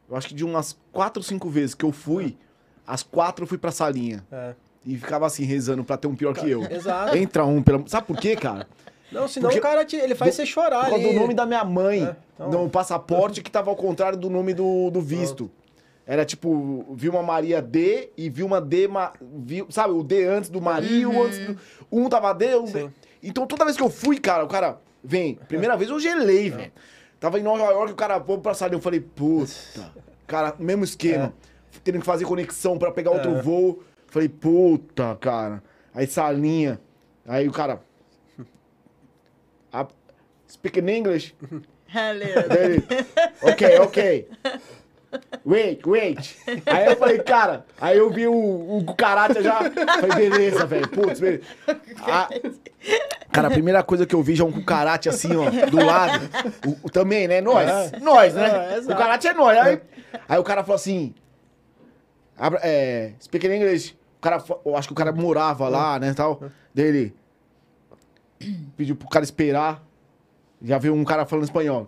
Eu 0.07 0.15
acho 0.17 0.29
que 0.29 0.35
de 0.35 0.45
umas 0.45 0.79
quatro, 0.93 1.23
cinco 1.23 1.49
vezes 1.49 1.75
que 1.75 1.83
eu 1.83 1.93
fui, 1.93 2.37
as 2.87 3.03
quatro 3.03 3.45
eu 3.45 3.49
fui 3.49 3.57
pra 3.57 3.71
salinha. 3.73 4.23
É. 4.31 4.55
E 4.87 4.97
ficava 4.97 5.27
assim, 5.27 5.45
rezando 5.45 5.83
pra 5.85 5.97
ter 5.97 6.07
um 6.07 6.15
pior 6.15 6.33
que 6.35 6.49
eu. 6.49 6.63
Exato. 6.71 7.17
Entra 7.17 7.45
um, 7.45 7.61
pelo... 7.63 7.87
sabe 7.89 8.07
por 8.07 8.17
quê, 8.17 8.37
cara? 8.37 8.69
Não, 9.11 9.27
senão 9.29 9.49
Porque- 9.49 9.59
o 9.59 9.63
cara 9.63 9.85
te- 9.85 9.97
ele 9.97 10.15
faz 10.15 10.33
do- 10.33 10.37
você 10.37 10.47
chorar 10.47 10.85
Por 10.85 10.91
causa 10.91 11.05
ali. 11.05 11.15
do 11.15 11.21
nome 11.21 11.35
da 11.35 11.45
minha 11.47 11.65
mãe, 11.65 12.05
É, 12.05 12.17
então- 12.35 12.65
no 12.65 12.71
passaporte, 12.71 13.43
que 13.43 13.51
tava 13.51 13.71
ao 13.71 13.77
contrário 13.77 14.17
do 14.19 14.29
nome 14.31 14.55
do, 14.55 14.91
do 14.91 15.01
visto. 15.01 15.51
Era 16.07 16.25
tipo, 16.25 16.87
Vilma 16.95 17.21
Maria 17.23 17.61
D 17.61 18.11
e 18.17 18.31
Vilma 18.31 18.61
D, 18.61 18.87
Ma... 18.87 19.13
Sabe, 19.71 19.93
o 19.93 20.05
D 20.05 20.25
antes 20.25 20.49
do 20.51 20.61
Maria, 20.63 21.09
o 21.09 21.25
antes 21.25 21.39
do... 21.47 21.59
Um 21.91 22.09
tava 22.09 22.33
D, 22.33 22.55
um 22.57 22.65
D. 22.65 22.89
Então 23.23 23.45
toda 23.47 23.65
vez 23.65 23.77
que 23.77 23.83
eu 23.83 23.91
fui, 23.91 24.19
cara, 24.19 24.45
o 24.45 24.49
cara, 24.49 24.79
vem, 25.03 25.35
primeira 25.49 25.77
vez 25.77 25.91
eu 25.91 25.99
gelei, 25.99 26.51
velho. 26.51 26.71
Tava 27.19 27.41
em 27.41 27.43
Nova 27.43 27.65
York, 27.73 27.93
o 27.93 27.97
cara, 27.97 28.19
vamos 28.19 28.43
pra 28.43 28.55
salinha, 28.55 28.77
eu 28.79 28.83
falei, 28.83 29.01
puta. 29.01 29.51
Cara, 30.29 30.55
mesmo 30.61 30.85
esquema. 30.85 31.33
Tendo 31.83 31.99
que 31.99 32.07
fazer 32.07 32.25
conexão 32.25 32.79
pra 32.79 32.93
pegar 32.93 33.11
outro 33.11 33.37
É. 33.37 33.43
voo. 33.43 33.83
Falei, 34.17 34.31
puta, 34.31 35.15
cara. 35.21 35.63
Aí 35.95 36.07
salinha. 36.07 36.81
Aí 37.29 37.47
o 37.47 37.53
cara. 37.53 37.81
"Ah, 39.71 39.87
Speak 40.51 40.81
in 40.81 40.89
English? 40.89 41.35
Ele, 41.95 42.83
ok, 43.43 43.79
ok. 43.81 44.29
Wait, 45.45 45.87
wait. 45.87 46.37
Aí 46.65 46.87
eu 46.87 46.97
falei, 46.97 47.19
cara, 47.19 47.67
aí 47.79 47.99
eu 47.99 48.11
vi 48.11 48.27
o, 48.27 48.33
o 48.79 48.85
Cucaracha 48.87 49.43
já. 49.43 49.59
Falei, 50.01 50.31
beleza, 50.31 50.65
velho. 50.65 50.89
Putz, 50.89 51.21
beleza. 51.21 51.43
Ah, 52.07 52.31
cara, 53.31 53.49
a 53.49 53.51
primeira 53.51 53.83
coisa 53.83 54.07
que 54.07 54.15
eu 54.15 54.23
vi 54.23 54.35
já 54.35 54.45
um 54.45 54.53
Cucaracha 54.53 55.11
assim, 55.11 55.37
ó, 55.37 55.51
do 55.69 55.77
lado. 55.85 56.25
O- 56.67 56.87
o- 56.87 56.91
também, 56.91 57.29
né? 57.29 57.43
Nós. 57.43 57.69
É. 57.93 58.01
Nós, 58.01 58.33
né? 58.33 58.77
É, 58.77 58.79
o. 58.79 58.87
Cucaracha 58.87 59.29
é 59.29 59.35
nós. 59.35 59.59
Aí, 59.59 59.81
aí 60.27 60.39
o 60.39 60.43
cara 60.45 60.63
falou 60.63 60.77
assim. 60.77 61.15
Abra, 62.39 62.61
é, 62.63 63.13
speak 63.21 63.47
in 63.47 63.53
English. 63.57 63.95
O 64.27 64.29
cara, 64.29 64.45
eu 64.65 64.77
acho 64.77 64.89
que 64.89 64.93
o 64.93 64.97
cara 64.97 65.13
morava 65.13 65.69
lá, 65.69 65.99
né, 65.99 66.13
tal. 66.13 66.43
Dele 66.75 67.15
pediu 68.77 68.97
pro 68.97 69.09
cara 69.09 69.25
esperar. 69.25 69.83
Já 70.61 70.79
veio 70.79 70.95
um 70.95 71.05
cara 71.05 71.25
falando 71.27 71.45
espanhol. 71.45 71.87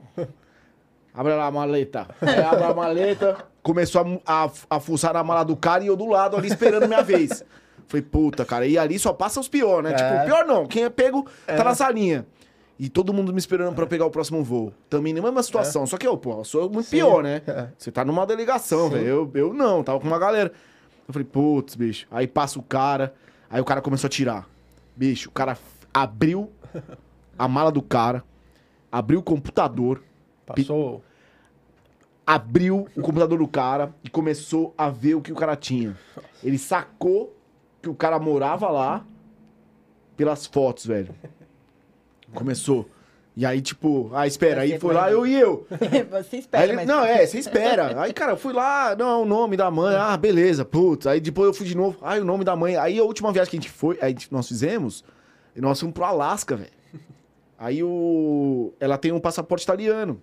Abre 1.13 1.35
lá 1.35 1.47
a 1.47 1.51
maleta. 1.51 2.07
Aí 2.21 2.41
abre 2.41 2.65
a 2.65 2.75
maleta, 2.75 3.37
começou 3.63 4.21
a, 4.25 4.45
a, 4.45 4.51
a 4.71 4.81
fuçar 4.81 5.15
na 5.15 5.25
mala 5.25 5.43
do 5.43 5.57
cara 5.57 5.83
e 5.83 5.89
eu 5.89 5.97
do 5.97 6.07
lado 6.07 6.37
ali 6.37 6.49
esperando 6.49 6.87
minha 6.87 7.03
vez. 7.03 7.45
Falei, 7.89 8.03
puta, 8.03 8.45
cara, 8.45 8.67
e 8.67 8.77
ali 8.79 8.99
só 8.99 9.13
passa 9.13 9.41
os 9.41 9.49
pior, 9.49 9.83
né? 9.83 9.93
É. 9.93 9.95
Tipo, 9.95 10.25
pior 10.27 10.47
não, 10.47 10.67
quem 10.67 10.85
é 10.85 10.91
pego 10.91 11.27
tá 11.47 11.65
na 11.65 11.75
salinha. 11.75 12.27
E 12.79 12.89
todo 12.89 13.13
mundo 13.13 13.33
me 13.33 13.39
esperando 13.41 13.75
pra 13.75 13.83
eu 13.83 13.89
pegar 13.89 14.07
o 14.07 14.11
próximo 14.11 14.45
voo. 14.45 14.73
Também 14.89 15.13
na 15.13 15.21
mesma 15.21 15.43
situação, 15.43 15.85
só 15.85 15.97
que 15.97 16.07
eu, 16.07 16.17
pô, 16.17 16.39
eu 16.39 16.45
sou 16.45 16.71
muito 16.71 16.89
pior, 16.89 17.25
né? 17.25 17.43
É. 17.45 17.69
Você 17.77 17.91
tá 17.91 18.05
numa 18.05 18.25
delegação, 18.25 18.89
velho. 18.89 19.05
Eu, 19.05 19.31
eu 19.35 19.53
não, 19.53 19.83
tava 19.83 19.99
com 19.99 20.07
uma 20.07 20.19
galera. 20.19 20.53
Eu 21.09 21.15
falei, 21.15 21.27
putz, 21.27 21.75
bicho. 21.75 22.07
Aí 22.11 22.27
passa 22.27 22.59
o 22.59 22.63
cara, 22.63 23.15
aí 23.49 23.61
o 23.61 23.65
cara 23.65 23.81
começou 23.81 24.07
a 24.07 24.11
tirar. 24.11 24.47
Bicho, 24.95 25.31
o 25.31 25.33
cara 25.33 25.57
abriu 25.93 26.53
a 27.39 27.49
mala 27.49 27.73
do 27.73 27.81
cara, 27.81 28.23
abriu 28.93 29.21
o 29.21 29.23
computador, 29.23 30.03
Passou. 30.45 31.03
abriu 32.27 32.87
o 32.95 33.01
computador 33.01 33.39
do 33.39 33.49
cara 33.49 33.95
e 34.05 34.11
começou 34.11 34.75
a 34.77 34.91
ver 34.91 35.15
o 35.15 35.23
que 35.23 35.33
o 35.33 35.37
cara 35.37 35.57
tinha. 35.57 35.97
Ele 36.45 36.59
sacou 36.59 37.35
que 37.81 37.89
o 37.89 37.95
cara 37.95 38.19
morava 38.19 38.69
lá 38.69 39.03
pelas 40.15 40.45
fotos, 40.47 40.85
velho. 40.85 41.15
Começou. 42.35 42.87
E 43.39 43.47
aí, 43.47 43.61
tipo, 43.61 44.11
ah, 44.13 44.27
espera, 44.27 44.63
aí 44.63 44.81
foi 44.81 44.93
lá, 44.93 45.13
eu 45.13 45.25
e 45.25 45.33
eu. 45.33 45.65
Você 46.11 46.35
Aí 46.35 46.41
espera, 46.41 46.65
ele, 46.65 46.73
mas... 46.73 46.89
não, 46.89 47.05
é, 47.05 47.23
você 47.25 47.39
espera. 47.39 48.03
Aí, 48.03 48.13
cara, 48.13 48.33
eu 48.33 48.37
fui 48.37 48.53
lá, 48.53 48.97
não, 48.99 49.23
o 49.23 49.25
nome 49.25 49.57
da 49.57 49.71
mãe, 49.71 49.95
ah, 49.95 50.17
beleza, 50.17 50.65
putz. 50.65 51.07
Aí 51.07 51.21
depois 51.21 51.47
eu 51.47 51.55
fui 51.55 51.65
de 51.65 51.77
novo, 51.77 51.97
ai, 52.03 52.19
o 52.19 52.25
nome 52.25 52.43
da 52.43 52.57
mãe. 52.57 52.75
Aí 52.77 52.99
a 52.99 53.05
última 53.05 53.31
viagem 53.31 53.49
que 53.53 53.57
a 53.57 53.61
gente 53.61 53.71
foi, 53.71 53.97
aí 54.03 54.17
nós 54.33 54.49
fizemos, 54.49 55.05
nós 55.55 55.79
fomos 55.79 55.95
pro 55.95 56.03
Alasca, 56.03 56.57
velho. 56.57 56.73
Aí 57.57 57.81
o. 57.81 58.73
Ela 58.81 58.99
tem 58.99 59.13
um 59.13 59.21
passaporte 59.21 59.63
italiano. 59.63 60.21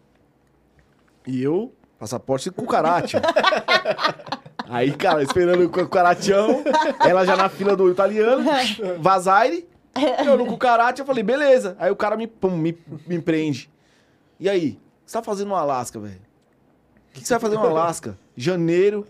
E 1.25 1.41
eu, 1.41 1.73
passaporte 1.97 2.51
com 2.51 2.65
karate. 2.65 3.15
Aí, 4.67 4.91
cara, 4.91 5.21
esperando 5.21 5.63
o 5.63 5.69
cucarachão, 5.69 6.63
ela 7.07 7.23
já 7.23 7.37
na 7.37 7.47
fila 7.47 7.75
do 7.75 7.89
italiano, 7.89 8.43
vazaire, 8.99 9.67
eu 10.25 10.37
no 10.37 10.45
cucaracha, 10.45 11.01
eu 11.01 11.05
falei, 11.05 11.23
beleza. 11.23 11.75
Aí 11.79 11.91
o 11.91 11.95
cara 11.95 12.17
me, 12.17 12.27
pum, 12.27 12.51
me, 12.57 12.77
me 13.07 13.19
prende. 13.21 13.69
E 14.39 14.49
aí? 14.49 14.71
O 15.01 15.05
que 15.05 15.11
você 15.11 15.17
tá 15.17 15.23
fazendo 15.23 15.49
no 15.49 15.55
Alasca, 15.55 15.99
velho? 15.99 16.15
O 16.15 17.13
que 17.13 17.21
que 17.21 17.27
você 17.27 17.33
vai 17.35 17.39
fazer 17.41 17.55
no 17.55 17.65
Alasca? 17.65 18.17
Janeiro, 18.35 19.05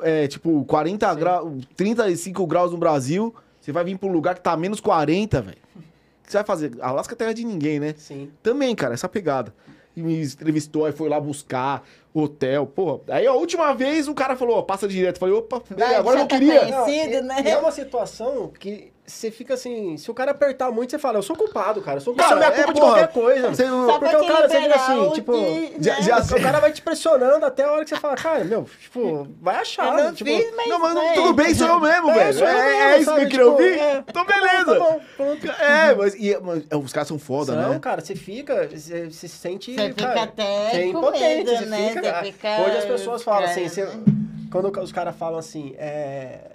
é, 0.00 0.26
tipo, 0.28 0.64
40 0.64 1.14
graus, 1.14 1.64
35 1.76 2.46
graus 2.46 2.72
no 2.72 2.78
Brasil, 2.78 3.34
você 3.60 3.72
vai 3.72 3.84
vir 3.84 3.98
pra 3.98 4.08
um 4.08 4.12
lugar 4.12 4.34
que 4.34 4.40
tá 4.40 4.56
menos 4.56 4.80
40, 4.80 5.42
velho. 5.42 5.58
O 5.76 5.80
que 6.24 6.30
você 6.30 6.38
vai 6.38 6.44
fazer? 6.44 6.72
Alasca 6.80 7.14
é 7.14 7.16
terra 7.16 7.34
de 7.34 7.44
ninguém, 7.44 7.78
né? 7.80 7.94
Sim. 7.98 8.30
Também, 8.42 8.74
cara, 8.74 8.94
essa 8.94 9.08
pegada. 9.08 9.52
E 9.94 10.02
me 10.02 10.22
entrevistou, 10.24 10.86
aí 10.86 10.92
foi 10.92 11.08
lá 11.10 11.20
buscar 11.20 11.82
hotel, 12.14 12.64
porra. 12.66 13.00
Aí 13.08 13.26
a 13.26 13.32
última 13.34 13.74
vez 13.74 14.08
o 14.08 14.14
cara 14.14 14.36
falou, 14.36 14.56
ó, 14.56 14.62
passa 14.62 14.88
direto. 14.88 15.16
Eu 15.16 15.20
falei, 15.20 15.34
opa, 15.34 15.60
beleza, 15.68 15.90
Vai, 15.90 15.94
agora 15.96 16.16
eu 16.16 16.20
não 16.20 16.26
tá 16.28 16.38
queria. 16.38 17.18
e- 17.18 17.20
né? 17.20 17.42
é 17.50 17.58
uma 17.58 17.70
situação 17.70 18.48
que 18.48 18.91
você 19.04 19.32
fica 19.32 19.54
assim, 19.54 19.96
se 19.96 20.08
o 20.10 20.14
cara 20.14 20.30
apertar 20.30 20.70
muito, 20.70 20.90
você 20.90 20.98
fala, 20.98 21.18
eu 21.18 21.22
sou 21.22 21.34
culpado, 21.36 21.82
cara. 21.82 21.96
Eu 21.96 22.00
sou 22.00 22.14
Cara, 22.14 22.36
culpado. 22.36 22.52
Isso 22.52 22.52
é 22.52 22.54
minha 22.54 22.62
é, 22.62 22.64
culpa 22.64 22.72
de 22.74 22.80
porra, 22.80 23.08
qualquer 23.08 23.12
coisa. 23.12 23.48
você 23.54 23.64
não- 23.66 23.86
Só 23.86 23.98
Porque 23.98 24.16
o 24.16 24.26
cara, 24.26 24.48
você 24.48 24.58
liberar 24.60 24.76
assim, 24.76 25.10
tipo, 25.10 25.32
de- 25.32 25.84
já- 25.84 25.94
né? 25.96 26.02
já- 26.02 26.18
o 26.36 26.42
cara 26.42 26.60
vai 26.60 26.72
te 26.72 26.82
pressionando 26.82 27.44
até 27.44 27.64
a 27.64 27.72
hora 27.72 27.82
que 27.84 27.90
você 27.90 27.96
fala, 27.96 28.14
cara, 28.14 28.44
meu, 28.44 28.64
tipo, 28.80 29.26
vai 29.40 29.56
achar. 29.56 29.98
Eu 29.98 30.04
não 30.04 30.14
tipo, 30.14 30.30
fiz, 30.30 30.54
mas... 30.56 30.68
Não, 30.68 30.78
mas 30.78 30.94
não- 30.94 31.14
tudo 31.14 31.34
bem, 31.34 31.52
sou 31.54 31.66
eu 31.66 31.80
mesmo, 31.80 32.10
É, 32.10 32.14
velho. 32.14 32.34
sou 32.38 32.46
eu 32.46 32.56
É, 32.56 32.64
mesmo, 32.64 32.80
é 32.82 32.98
isso 32.98 33.14
que 33.14 33.20
eu 33.20 33.28
queria 33.28 33.38
Tipo, 33.38 33.50
ouvir? 33.50 33.78
é. 33.78 34.04
Então, 34.08 34.24
beleza. 34.24 34.64
Tá 34.66 34.78
bom, 34.78 35.00
pronto. 35.16 35.46
É, 35.50 35.94
mas, 35.96 36.14
e- 36.14 36.38
mas, 36.40 36.62
é, 36.70 36.76
os 36.76 36.92
caras 36.92 37.08
são 37.08 37.18
foda, 37.18 37.54
Não, 37.56 37.70
né? 37.70 37.78
cara, 37.80 38.00
você 38.00 38.14
fica, 38.14 38.68
você, 38.68 39.10
você 39.10 39.26
se 39.28 39.36
sente. 39.36 39.74
Você 39.74 39.88
fica 39.88 40.06
cara, 40.06 40.22
até 40.22 40.70
você 40.70 40.76
é 40.76 40.86
impotente, 40.86 41.24
medo, 41.44 41.50
você 41.58 41.64
né? 41.66 41.88
fica, 41.92 42.14
fica 42.24 42.60
Hoje 42.62 42.76
as 42.78 42.84
pessoas 42.84 43.22
falam 43.24 43.44
assim, 43.48 43.68
você- 43.68 43.84
né? 43.84 44.04
quando 44.50 44.80
os 44.80 44.92
caras 44.92 45.16
falam 45.16 45.38
assim, 45.40 45.74
é, 45.78 46.51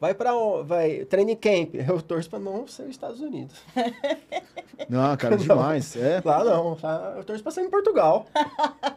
vai 0.00 0.14
pra 0.14 0.34
onde? 0.34 0.68
Vai, 0.68 1.04
training 1.04 1.36
camp. 1.36 1.74
Eu 1.88 2.00
torço 2.02 2.28
pra 2.30 2.38
não 2.38 2.66
ser 2.66 2.82
os 2.82 2.90
Estados 2.90 3.20
Unidos. 3.20 3.54
Não, 4.88 5.16
cara, 5.16 5.36
demais. 5.38 5.96
É. 5.96 6.20
Lá 6.24 6.42
não, 6.44 6.76
lá 6.82 7.14
eu 7.16 7.24
torço 7.24 7.42
pra 7.42 7.52
ser 7.52 7.62
em 7.62 7.70
Portugal. 7.70 8.26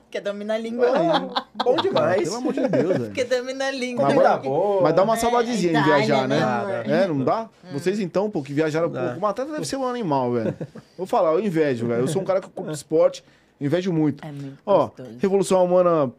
Quer 0.10 0.22
dominar 0.22 0.56
a 0.56 0.58
língua. 0.58 0.88
Ah, 0.90 1.46
bom 1.64 1.76
demais. 1.78 2.24
Pelo 2.24 2.36
amor 2.38 2.52
de 2.54 2.68
Deus, 2.68 2.98
velho. 2.98 3.12
Quer 3.14 3.26
dominar 3.26 3.68
a 3.68 3.72
língua. 3.72 4.04
Mas, 4.06 4.14
agora- 4.18 4.38
boa. 4.38 4.82
mas 4.82 4.96
dá 4.96 5.04
uma 5.04 5.14
É, 5.14 5.18
saudadezinha 5.18 5.74
de 5.80 5.84
viajar, 5.84 6.28
né? 6.28 6.40
né, 6.40 6.44
amor? 6.44 6.90
É, 6.90 7.08
não 7.08 7.24
dá? 7.24 7.48
Vocês 7.72 8.00
então, 8.00 8.30
pô, 8.30 8.42
que 8.42 8.54
viajaram 8.54 8.90
pouco. 8.90 9.20
Mas 9.22 9.30
até 9.30 9.46
deve 9.46 9.66
ser 9.66 9.76
um 9.78 9.86
animal, 9.88 10.32
velho. 10.34 10.54
Vou 10.98 11.06
falar, 11.06 11.34
eu 11.34 11.40
invejo, 11.40 11.88
velho. 11.88 12.02
Eu 12.02 12.08
sou 12.08 12.22
um 12.24 12.26
cara 12.26 12.42
que 12.42 12.50
curto 12.50 12.72
esporte. 12.72 13.24
Invejo 13.62 13.94
muito. 13.94 14.26
É 14.26 14.32
muito 14.32 14.58
Ó, 14.66 14.88
gostoso. 14.88 15.10
Revolução 15.20 15.64
Humana 15.64 16.12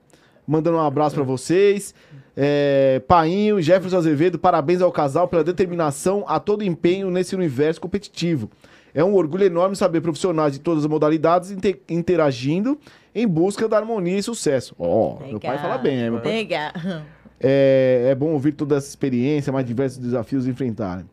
mandando 0.48 0.78
um 0.78 0.80
abraço 0.80 1.14
pra 1.14 1.22
vocês. 1.24 1.94
É, 2.36 3.02
Painho, 3.06 3.60
Jefferson 3.60 3.98
Azevedo, 3.98 4.38
parabéns 4.38 4.80
ao 4.80 4.90
casal 4.90 5.28
pela 5.28 5.44
determinação 5.44 6.24
a 6.26 6.40
todo 6.40 6.64
empenho 6.64 7.10
nesse 7.10 7.34
universo 7.34 7.80
competitivo. 7.80 8.50
É 8.94 9.04
um 9.04 9.14
orgulho 9.14 9.44
enorme 9.44 9.76
saber 9.76 10.00
profissionais 10.00 10.54
de 10.54 10.60
todas 10.60 10.84
as 10.84 10.90
modalidades 10.90 11.50
inte- 11.50 11.80
interagindo 11.88 12.78
em 13.14 13.26
busca 13.28 13.68
da 13.68 13.76
harmonia 13.76 14.16
e 14.18 14.22
sucesso. 14.22 14.74
Ó, 14.78 15.18
meu 15.26 15.38
pai 15.38 15.58
fala 15.58 15.78
bem, 15.78 15.96
né? 15.96 16.10
Meu 16.10 16.20
pai 16.20 16.32
Legal. 16.32 16.72
é, 17.38 18.08
é 18.10 18.14
bom 18.14 18.28
ouvir 18.32 18.52
toda 18.52 18.76
essa 18.76 18.88
experiência, 18.88 19.52
mais 19.52 19.66
diversos 19.66 19.98
desafios 19.98 20.46
enfrentarem. 20.46 21.04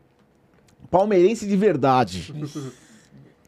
Palmeirense 0.90 1.46
de 1.46 1.56
verdade. 1.56 2.32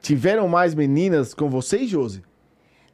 Tiveram 0.03 0.49
mais 0.49 0.75
meninas 0.75 1.33
com 1.33 1.49
vocês, 1.49 1.89
Josi? 1.89 2.23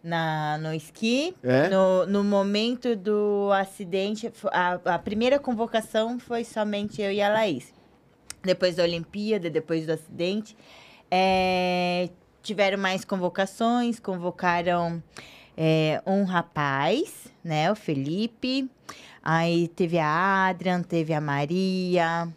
Na, 0.04 0.58
no 0.58 0.74
esqui, 0.74 1.34
É? 1.42 1.70
no, 1.70 2.04
no 2.04 2.22
momento 2.22 2.94
do 2.94 3.50
acidente, 3.52 4.30
a, 4.52 4.78
a 4.84 4.98
primeira 4.98 5.38
convocação 5.38 6.18
foi 6.18 6.44
somente 6.44 7.00
eu 7.00 7.10
e 7.10 7.22
a 7.22 7.30
Laís. 7.30 7.72
Depois 8.42 8.76
da 8.76 8.82
Olimpíada, 8.82 9.48
depois 9.48 9.86
do 9.86 9.92
acidente, 9.92 10.54
é, 11.10 12.10
tiveram 12.42 12.76
mais 12.76 13.02
convocações, 13.02 13.98
convocaram 13.98 15.02
é, 15.56 16.02
um 16.06 16.24
rapaz, 16.24 17.32
né, 17.42 17.72
o 17.72 17.74
Felipe, 17.74 18.70
aí 19.22 19.68
teve 19.68 19.98
a 19.98 20.48
Adrian, 20.48 20.82
teve 20.82 21.14
a 21.14 21.20
Maria, 21.20 22.28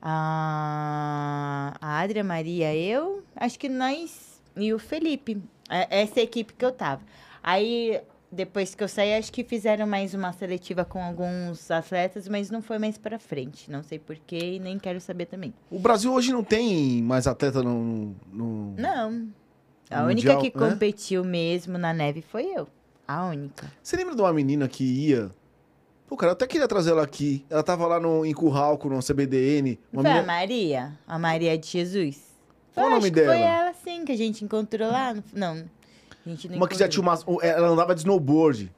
a, 0.00 1.74
a 1.80 2.00
Adrian, 2.02 2.22
Maria, 2.22 2.72
eu, 2.72 3.24
acho 3.34 3.58
que 3.58 3.68
nós 3.68 4.40
e 4.56 4.72
o 4.72 4.78
Felipe, 4.78 5.42
é- 5.68 6.02
essa 6.02 6.20
equipe 6.20 6.52
que 6.52 6.64
eu 6.64 6.72
tava. 6.72 7.02
Aí, 7.42 8.00
depois 8.32 8.74
que 8.74 8.82
eu 8.82 8.88
saí, 8.88 9.14
acho 9.14 9.32
que 9.32 9.44
fizeram 9.44 9.86
mais 9.86 10.14
uma 10.14 10.32
seletiva 10.32 10.84
com 10.84 11.02
alguns 11.02 11.70
atletas, 11.70 12.26
mas 12.28 12.50
não 12.50 12.60
foi 12.62 12.78
mais 12.78 12.98
pra 12.98 13.18
frente. 13.18 13.70
Não 13.70 13.82
sei 13.82 13.98
porquê 13.98 14.54
e 14.56 14.58
nem 14.58 14.78
quero 14.78 15.00
saber 15.00 15.26
também. 15.26 15.52
O 15.70 15.78
Brasil 15.78 16.12
hoje 16.12 16.32
não 16.32 16.42
tem 16.42 17.02
mais 17.02 17.26
atleta 17.26 17.62
no. 17.62 18.14
no- 18.32 18.74
Não. 18.76 19.28
A 19.90 20.00
No 20.00 20.06
única 20.08 20.34
Mundial, 20.34 20.40
que 20.52 20.58
né? 20.58 20.70
competiu 20.70 21.22
mesmo 21.24 21.76
na 21.78 21.92
neve 21.92 22.22
foi 22.22 22.46
eu. 22.46 22.66
A 23.06 23.26
única. 23.26 23.70
Você 23.82 23.96
lembra 23.96 24.14
de 24.16 24.20
uma 24.22 24.32
menina 24.32 24.66
que 24.66 24.82
ia. 24.82 25.30
Pô, 26.06 26.16
cara, 26.16 26.30
eu 26.30 26.34
até 26.34 26.46
queria 26.46 26.66
trazer 26.66 26.90
ela 26.90 27.02
aqui. 27.02 27.44
Ela 27.50 27.62
tava 27.62 27.86
lá 27.86 28.00
no, 28.00 28.24
em 28.24 28.32
Curralco, 28.32 28.88
no 28.88 29.00
CBDN. 29.02 29.78
Uma 29.92 30.02
foi 30.02 30.10
a 30.10 30.14
menina... 30.14 30.32
Maria? 30.32 30.98
A 31.06 31.18
Maria 31.18 31.56
de 31.58 31.66
Jesus? 31.66 32.33
Qual 32.74 32.86
o 32.86 32.88
Eu 32.88 32.90
nome 32.94 33.04
acho 33.04 33.12
que 33.12 33.24
Foi 33.24 33.34
dela? 33.38 33.46
ela, 33.46 33.72
sim, 33.84 34.04
que 34.04 34.12
a 34.12 34.16
gente 34.16 34.44
encontrou 34.44 34.90
lá. 34.90 35.14
no- 35.14 35.22
Não. 35.32 35.64
A 36.26 36.28
gente 36.28 36.48
não 36.48 36.56
Uma 36.56 36.68
que 36.68 36.76
já 36.78 36.88
tinha 36.88 37.02
umas. 37.02 37.24
Ela 37.42 37.68
andava 37.68 37.94
de 37.94 38.00
snowboard. 38.00 38.70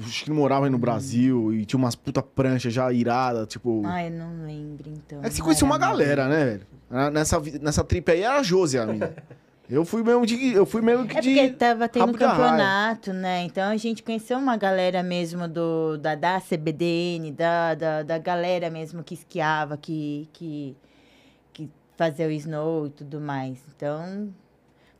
Acho 0.00 0.24
que 0.24 0.30
morava 0.30 0.64
aí 0.64 0.70
no 0.70 0.78
Brasil 0.78 1.52
e 1.52 1.66
tinha 1.66 1.76
umas 1.78 1.94
puta 1.94 2.22
pranchas 2.22 2.72
já 2.72 2.90
irada, 2.90 3.44
tipo. 3.44 3.82
Ai, 3.84 4.06
eu 4.08 4.12
não 4.12 4.46
lembro, 4.46 4.88
então. 4.88 5.18
É 5.22 5.28
que 5.28 5.34
você 5.34 5.42
conhecia 5.42 5.66
uma 5.66 5.76
galera, 5.76 6.26
né, 6.28 6.44
velho? 6.90 7.10
Nessa, 7.12 7.38
nessa 7.60 7.84
trip 7.84 8.10
aí 8.10 8.22
era 8.22 8.36
a 8.38 8.42
Josi, 8.42 8.78
a 8.78 8.86
minha. 8.86 9.14
Eu 9.68 9.84
fui 9.84 10.02
mesmo 10.02 10.24
de. 10.24 10.52
Eu 10.54 10.64
fui 10.64 10.80
mesmo 10.80 11.06
que 11.06 11.12
É 11.12 11.20
porque 11.22 11.48
de. 11.50 11.54
tava 11.56 11.88
tendo 11.88 12.04
arraia. 12.04 12.18
campeonato, 12.18 13.12
né? 13.12 13.42
Então 13.44 13.68
a 13.70 13.76
gente 13.76 14.02
conheceu 14.02 14.38
uma 14.38 14.56
galera 14.56 15.02
mesmo 15.02 15.46
do, 15.46 15.98
da, 15.98 16.14
da 16.14 16.40
CBDN, 16.40 17.30
da, 17.32 17.74
da, 17.74 18.02
da 18.02 18.18
galera 18.18 18.70
mesmo 18.70 19.04
que 19.04 19.12
esquiava, 19.14 19.76
que, 19.76 20.26
que, 20.32 20.74
fazia 21.96 22.26
o 22.26 22.30
snow 22.30 22.86
e 22.86 22.90
tudo 22.90 23.20
mais. 23.20 23.58
Então, 23.74 24.32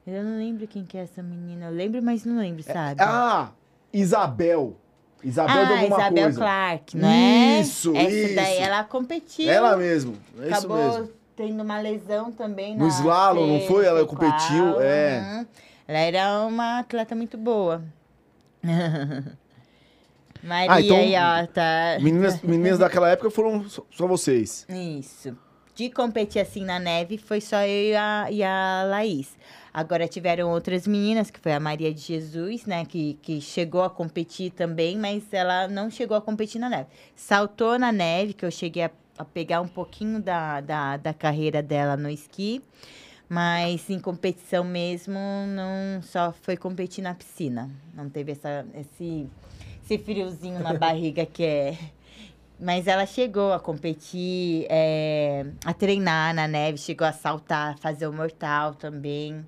eu 0.06 0.24
não 0.24 0.38
lembro 0.38 0.66
quem 0.66 0.84
que 0.84 0.96
é 0.98 1.02
essa 1.02 1.22
menina. 1.22 1.66
Eu 1.66 1.72
lembro, 1.72 2.02
mas 2.02 2.24
não 2.24 2.38
lembro, 2.38 2.62
sabe? 2.62 3.00
Ah! 3.00 3.50
Isabel. 3.92 4.76
Isabel 5.22 5.66
de 5.66 5.72
ah, 5.72 5.80
alguma 5.80 5.98
Isabel 5.98 6.24
coisa. 6.24 6.40
Clark, 6.40 6.96
não 6.96 7.08
é? 7.08 7.60
Isso, 7.60 7.96
Essa 7.96 8.34
daí, 8.34 8.54
isso. 8.54 8.62
ela 8.62 8.84
competiu. 8.84 9.48
Ela 9.48 9.76
mesmo. 9.76 10.16
É 10.38 10.46
isso 10.46 10.58
acabou 10.58 10.98
mesmo. 10.98 11.08
tendo 11.36 11.62
uma 11.62 11.80
lesão 11.80 12.32
também 12.32 12.76
No 12.76 12.88
slalom, 12.88 13.46
não 13.46 13.60
foi? 13.60 13.86
Ela 13.86 14.04
competiu, 14.04 14.72
qual, 14.72 14.80
é. 14.80 15.20
uhum. 15.20 15.46
Ela 15.86 15.98
era 15.98 16.40
uma 16.40 16.80
atleta 16.80 17.14
muito 17.14 17.38
boa. 17.38 17.84
Maria 20.42 20.72
Ah, 20.72 20.80
então, 20.80 20.98
ó, 20.98 21.46
tá... 21.46 21.98
Meninas, 22.00 22.42
meninas 22.42 22.78
daquela 22.80 23.08
época 23.08 23.30
foram 23.30 23.68
só, 23.68 23.84
só 23.92 24.08
vocês. 24.08 24.66
Isso. 24.68 25.36
De 25.74 25.88
competir 25.88 26.40
assim 26.40 26.64
na 26.64 26.78
neve, 26.78 27.16
foi 27.16 27.40
só 27.40 27.62
eu 27.62 27.92
e 27.92 27.96
a, 27.96 28.26
e 28.30 28.42
a 28.42 28.84
Laís. 28.86 29.36
Agora 29.72 30.06
tiveram 30.06 30.50
outras 30.50 30.86
meninas, 30.86 31.30
que 31.30 31.40
foi 31.40 31.52
a 31.52 31.60
Maria 31.60 31.94
de 31.94 32.00
Jesus, 32.00 32.66
né? 32.66 32.84
Que, 32.84 33.14
que 33.22 33.40
chegou 33.40 33.82
a 33.82 33.88
competir 33.88 34.50
também, 34.50 34.98
mas 34.98 35.32
ela 35.32 35.66
não 35.66 35.90
chegou 35.90 36.14
a 36.14 36.20
competir 36.20 36.60
na 36.60 36.68
neve. 36.68 36.88
Saltou 37.16 37.78
na 37.78 37.90
neve, 37.90 38.34
que 38.34 38.44
eu 38.44 38.50
cheguei 38.50 38.84
a, 38.84 38.90
a 39.16 39.24
pegar 39.24 39.62
um 39.62 39.68
pouquinho 39.68 40.20
da, 40.20 40.60
da, 40.60 40.98
da 40.98 41.14
carreira 41.14 41.62
dela 41.62 41.96
no 41.96 42.10
esqui. 42.10 42.62
Mas 43.26 43.88
em 43.88 43.98
competição 43.98 44.62
mesmo, 44.62 45.18
não 45.48 46.02
só 46.02 46.34
foi 46.42 46.54
competir 46.54 47.02
na 47.02 47.14
piscina. 47.14 47.70
Não 47.94 48.10
teve 48.10 48.32
essa, 48.32 48.66
esse, 48.74 49.26
esse 49.82 49.96
friozinho 49.96 50.60
na 50.60 50.74
barriga 50.76 51.24
que 51.24 51.42
é. 51.42 51.78
Mas 52.62 52.86
ela 52.86 53.04
chegou 53.04 53.52
a 53.52 53.58
competir, 53.58 54.66
é, 54.70 55.44
a 55.64 55.74
treinar 55.74 56.32
na 56.32 56.46
neve, 56.46 56.78
chegou 56.78 57.04
a 57.04 57.12
saltar, 57.12 57.76
fazer 57.80 58.06
o 58.06 58.12
mortal 58.12 58.72
também. 58.72 59.44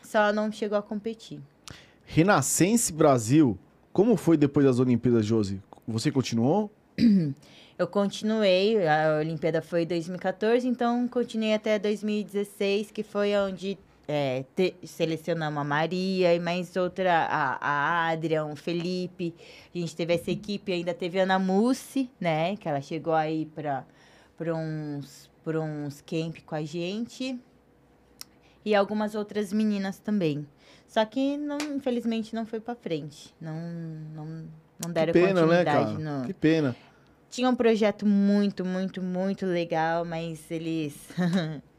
Só 0.00 0.32
não 0.32 0.52
chegou 0.52 0.78
a 0.78 0.82
competir. 0.82 1.40
Renascense 2.06 2.92
Brasil, 2.92 3.58
como 3.92 4.16
foi 4.16 4.36
depois 4.36 4.64
das 4.64 4.78
Olimpíadas, 4.78 5.26
Josi? 5.26 5.60
Você 5.88 6.12
continuou? 6.12 6.70
Eu 7.76 7.88
continuei, 7.88 8.86
a 8.86 9.18
Olimpíada 9.18 9.60
foi 9.60 9.82
em 9.82 9.86
2014, 9.86 10.68
então 10.68 11.08
continuei 11.08 11.54
até 11.54 11.80
2016, 11.80 12.92
que 12.92 13.02
foi 13.02 13.34
onde 13.34 13.76
é, 14.12 14.44
te- 14.54 14.74
selecionamos 14.84 15.58
a 15.60 15.64
Maria 15.64 16.34
e 16.34 16.38
mais 16.38 16.76
outra, 16.76 17.26
a, 17.30 17.56
a 17.60 18.08
Adrian, 18.10 18.44
o 18.46 18.56
Felipe. 18.56 19.34
A 19.74 19.78
gente 19.78 19.96
teve 19.96 20.14
essa 20.14 20.30
equipe, 20.30 20.72
ainda 20.72 20.92
teve 20.92 21.18
a 21.18 21.22
Ana 21.22 21.38
Mussi, 21.38 22.10
né? 22.20 22.56
Que 22.56 22.68
ela 22.68 22.80
chegou 22.80 23.14
aí 23.14 23.46
para 23.46 23.84
uns, 24.54 25.30
pra 25.42 25.60
uns 25.60 26.00
camp 26.02 26.38
com 26.44 26.54
a 26.54 26.62
gente. 26.62 27.38
E 28.64 28.74
algumas 28.74 29.14
outras 29.14 29.52
meninas 29.52 29.98
também. 29.98 30.46
Só 30.86 31.04
que, 31.04 31.36
não, 31.38 31.58
infelizmente, 31.74 32.34
não 32.34 32.44
foi 32.44 32.60
para 32.60 32.74
frente. 32.74 33.34
Não, 33.40 33.56
não, 34.14 34.44
não 34.84 34.92
deram 34.92 35.12
que 35.12 35.18
pena, 35.18 35.28
né, 35.28 35.40
continuidade 35.40 35.96
cara? 35.96 36.18
no, 36.18 36.26
Que 36.26 36.34
pena. 36.34 36.76
tinha 37.30 37.48
um 37.48 37.56
projeto 37.56 38.04
muito, 38.06 38.64
muito, 38.64 39.02
muito 39.02 39.46
legal, 39.46 40.04
mas 40.04 40.48
eles 40.50 40.94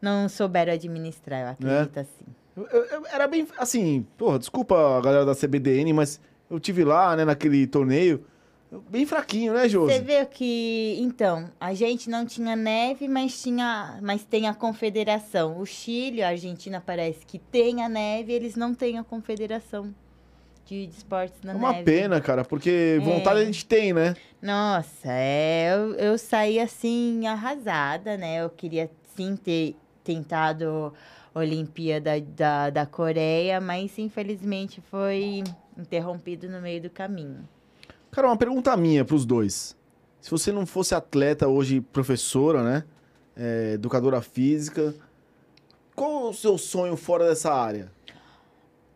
não 0.00 0.28
souberam 0.28 0.72
administrar, 0.72 1.40
eu 1.42 1.48
acredito 1.48 1.98
assim. 1.98 2.24
Eu- 2.56 2.66
eu- 2.86 3.06
era 3.12 3.26
bem 3.28 3.46
assim, 3.56 4.04
porra, 4.16 4.38
desculpa 4.38 4.98
a 4.98 5.00
galera 5.00 5.24
da 5.24 5.34
CBDN, 5.34 5.92
mas 5.92 6.20
eu 6.50 6.58
tive 6.58 6.84
lá, 6.84 7.14
né, 7.16 7.24
naquele 7.24 7.66
torneio, 7.66 8.24
bem 8.90 9.06
fraquinho, 9.06 9.52
né, 9.54 9.62
Você 9.62 9.68
Josi? 9.68 10.00
vê 10.00 10.26
que, 10.26 10.96
então, 11.00 11.50
a 11.60 11.72
gente 11.72 12.10
não 12.10 12.26
tinha 12.26 12.54
neve, 12.56 13.06
mas 13.08 13.40
tinha, 13.40 13.98
mas 14.02 14.24
tem 14.24 14.48
a 14.48 14.54
confederação. 14.54 15.58
O 15.58 15.64
Chile, 15.64 16.22
a 16.22 16.28
Argentina 16.28 16.82
parece 16.84 17.24
que 17.24 17.38
tem 17.38 17.82
a 17.82 17.88
neve, 17.88 18.32
eles 18.32 18.56
não 18.56 18.74
têm 18.74 18.98
a 18.98 19.04
confederação 19.04 19.94
de, 20.66 20.86
de 20.86 20.96
esportes 20.96 21.40
na 21.42 21.52
É 21.52 21.56
uma 21.56 21.72
neve. 21.72 21.84
pena, 21.84 22.20
cara, 22.20 22.44
porque 22.44 23.00
vontade 23.02 23.38
É. 23.38 23.42
a 23.42 23.46
gente 23.46 23.64
tem, 23.64 23.92
né? 23.92 24.14
Nossa, 24.42 25.08
é, 25.10 25.72
eu, 25.74 25.94
eu 25.94 26.18
saí 26.18 26.58
assim 26.60 27.26
arrasada, 27.26 28.16
né? 28.18 28.42
Eu 28.42 28.50
queria 28.50 28.90
sim 29.16 29.34
ter 29.36 29.74
tentado 30.08 30.94
a 31.34 31.38
Olimpíada 31.38 32.18
da, 32.18 32.70
da 32.70 32.86
Coreia, 32.86 33.60
mas 33.60 33.98
infelizmente 33.98 34.80
foi 34.90 35.44
interrompido 35.76 36.48
no 36.48 36.62
meio 36.62 36.80
do 36.80 36.88
caminho. 36.88 37.46
Cara, 38.10 38.28
uma 38.28 38.36
pergunta 38.36 38.74
minha 38.74 39.04
pros 39.04 39.26
dois. 39.26 39.76
Se 40.18 40.30
você 40.30 40.50
não 40.50 40.64
fosse 40.64 40.94
atleta, 40.94 41.46
hoje 41.46 41.82
professora, 41.82 42.62
né, 42.62 42.84
é, 43.36 43.72
educadora 43.74 44.22
física, 44.22 44.94
qual 45.94 46.30
o 46.30 46.34
seu 46.34 46.56
sonho 46.56 46.96
fora 46.96 47.28
dessa 47.28 47.52
área? 47.52 47.92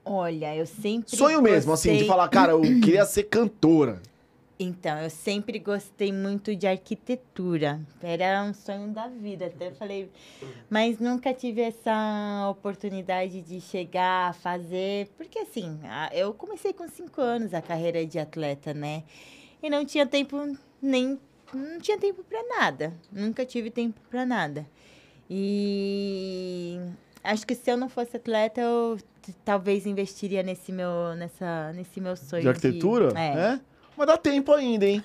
Olha, 0.05 0.57
eu 0.57 0.67
sempre 0.67 1.15
Sonho 1.15 1.43
mesmo, 1.43 1.73
assim, 1.73 1.99
de 1.99 2.07
falar, 2.07 2.27
cara, 2.29 2.53
eu 2.53 2.63
queria 2.63 3.05
ser 3.07 3.25
cantora. 3.25 4.01
Então, 4.59 4.99
eu 4.99 5.11
sempre 5.11 5.59
gostei 5.59 6.13
muito 6.13 6.55
de 6.55 6.67
arquitetura. 6.67 7.81
Era 8.03 8.45
um 8.45 8.55
sonho 8.55 8.89
da 8.89 9.09
vida, 9.09 9.47
até 9.47 9.71
falei. 9.73 10.11
Mas 10.71 10.99
nunca 10.99 11.35
tive 11.35 11.63
essa 11.63 12.49
oportunidade 12.51 13.41
de 13.41 13.61
chegar 13.61 14.31
a 14.31 14.33
fazer. 14.33 15.09
Porque, 15.17 15.41
assim, 15.41 15.81
eu 16.13 16.33
comecei 16.33 16.73
com 16.73 16.89
cinco 16.89 17.21
anos 17.21 17.53
a 17.55 17.61
carreira 17.61 18.07
de 18.07 18.19
atleta, 18.19 18.73
né? 18.73 19.03
E 19.63 19.69
não 19.69 19.85
tinha 19.85 20.07
tempo 20.07 20.57
nem. 20.81 21.19
Não 21.53 21.81
tinha 21.81 21.99
tempo 21.99 22.23
para 22.23 22.43
nada. 22.61 22.93
Nunca 23.11 23.45
tive 23.45 23.71
tempo 23.71 24.01
para 24.09 24.25
nada. 24.25 24.67
E 25.29 26.79
Acho 27.23 27.47
que 27.47 27.55
se 27.55 27.71
eu 27.71 27.77
não 27.77 27.89
fosse 27.89 28.17
atleta, 28.17 28.61
eu 28.61 28.99
talvez 29.45 29.87
investiria 29.87 30.43
nesse 30.43 30.73
meu, 30.73 31.15
nessa, 31.17 31.73
nesse 31.73 32.01
meu 32.01 32.17
sonho. 32.17 32.43
De 32.43 32.49
arquitetura? 32.49 33.13
É. 33.19 33.61
Mas 34.05 34.07
dá 34.09 34.17
tempo 34.17 34.53
ainda, 34.53 34.85
hein? 34.85 35.05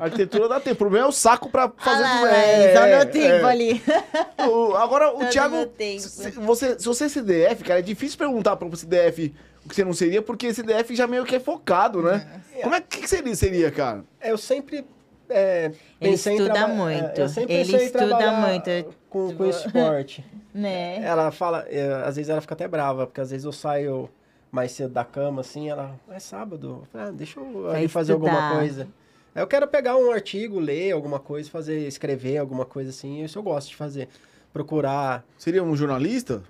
arquitetura 0.00 0.48
dá 0.48 0.58
tempo. 0.58 0.74
O 0.74 0.78
problema 0.78 1.06
é 1.06 1.08
o 1.08 1.12
saco 1.12 1.48
pra 1.48 1.70
fazer... 1.78 2.02
Ah 2.02 2.10
lá, 2.10 2.16
de- 2.16 2.24
lá, 2.24 2.36
é, 2.38 2.76
só 2.76 2.84
é, 2.86 2.96
meu 2.96 3.06
tempo 3.06 3.46
é. 3.46 3.50
ali. 3.50 3.82
O- 4.50 4.74
agora, 4.74 5.14
o 5.16 5.24
Thiago... 5.26 5.56
Se 6.00 6.30
você, 6.32 6.76
se 6.78 6.84
você 6.86 7.04
é 7.04 7.08
CDF, 7.08 7.62
cara, 7.62 7.78
é 7.78 7.82
difícil 7.82 8.18
perguntar 8.18 8.56
pra 8.56 8.66
um 8.66 8.74
CDF 8.74 9.32
o 9.64 9.68
que 9.68 9.76
você 9.76 9.84
não 9.84 9.92
seria, 9.92 10.20
porque 10.20 10.52
CDF 10.52 10.92
já 10.96 11.06
meio 11.06 11.24
que 11.24 11.36
é 11.36 11.40
focado, 11.40 12.02
né? 12.02 12.26
Como 12.62 12.74
é 12.74 12.80
que, 12.80 13.06
seria, 13.06 13.34
seria, 13.36 13.70
cara? 13.70 14.02
Eu 14.20 14.36
sempre 14.36 14.84
é, 15.30 15.66
Ele 16.00 16.10
pensei 16.10 16.32
em 16.32 16.36
estuda 16.38 16.54
traba- 16.54 16.74
muito. 16.74 17.20
é, 17.20 17.22
Eu 17.22 17.28
sempre 17.28 17.54
Ele 17.54 17.76
estuda 17.76 18.32
muito. 18.32 18.94
Com, 19.08 19.32
com 19.36 19.44
esporte. 19.48 20.24
né? 20.52 21.00
Ela 21.04 21.30
fala, 21.30 21.64
é, 21.70 22.02
às 22.04 22.16
vezes 22.16 22.28
ela 22.28 22.40
fica 22.40 22.54
até 22.54 22.66
brava, 22.66 23.06
porque 23.06 23.20
às 23.20 23.30
vezes 23.30 23.44
eu 23.44 23.52
saio 23.52 24.10
mais 24.52 24.72
cedo 24.72 24.92
da 24.92 25.02
cama, 25.02 25.40
assim, 25.40 25.70
ela, 25.70 25.98
é 26.10 26.18
sábado, 26.18 26.80
Eu 26.82 26.86
falei, 26.92 27.08
ah, 27.08 27.10
deixa 27.10 27.40
eu 27.40 27.70
ali 27.70 27.88
fazer 27.88 28.12
alguma 28.12 28.54
coisa. 28.58 28.86
Eu 29.34 29.46
quero 29.46 29.66
pegar 29.66 29.96
um 29.96 30.12
artigo, 30.12 30.60
ler 30.60 30.92
alguma 30.92 31.18
coisa, 31.18 31.48
fazer, 31.48 31.88
escrever 31.88 32.36
alguma 32.36 32.66
coisa 32.66 32.90
assim, 32.90 33.24
isso 33.24 33.38
eu 33.38 33.42
gosto 33.42 33.70
de 33.70 33.76
fazer. 33.76 34.08
Procurar. 34.52 35.24
Seria 35.38 35.64
um 35.64 35.74
jornalista? 35.74 36.42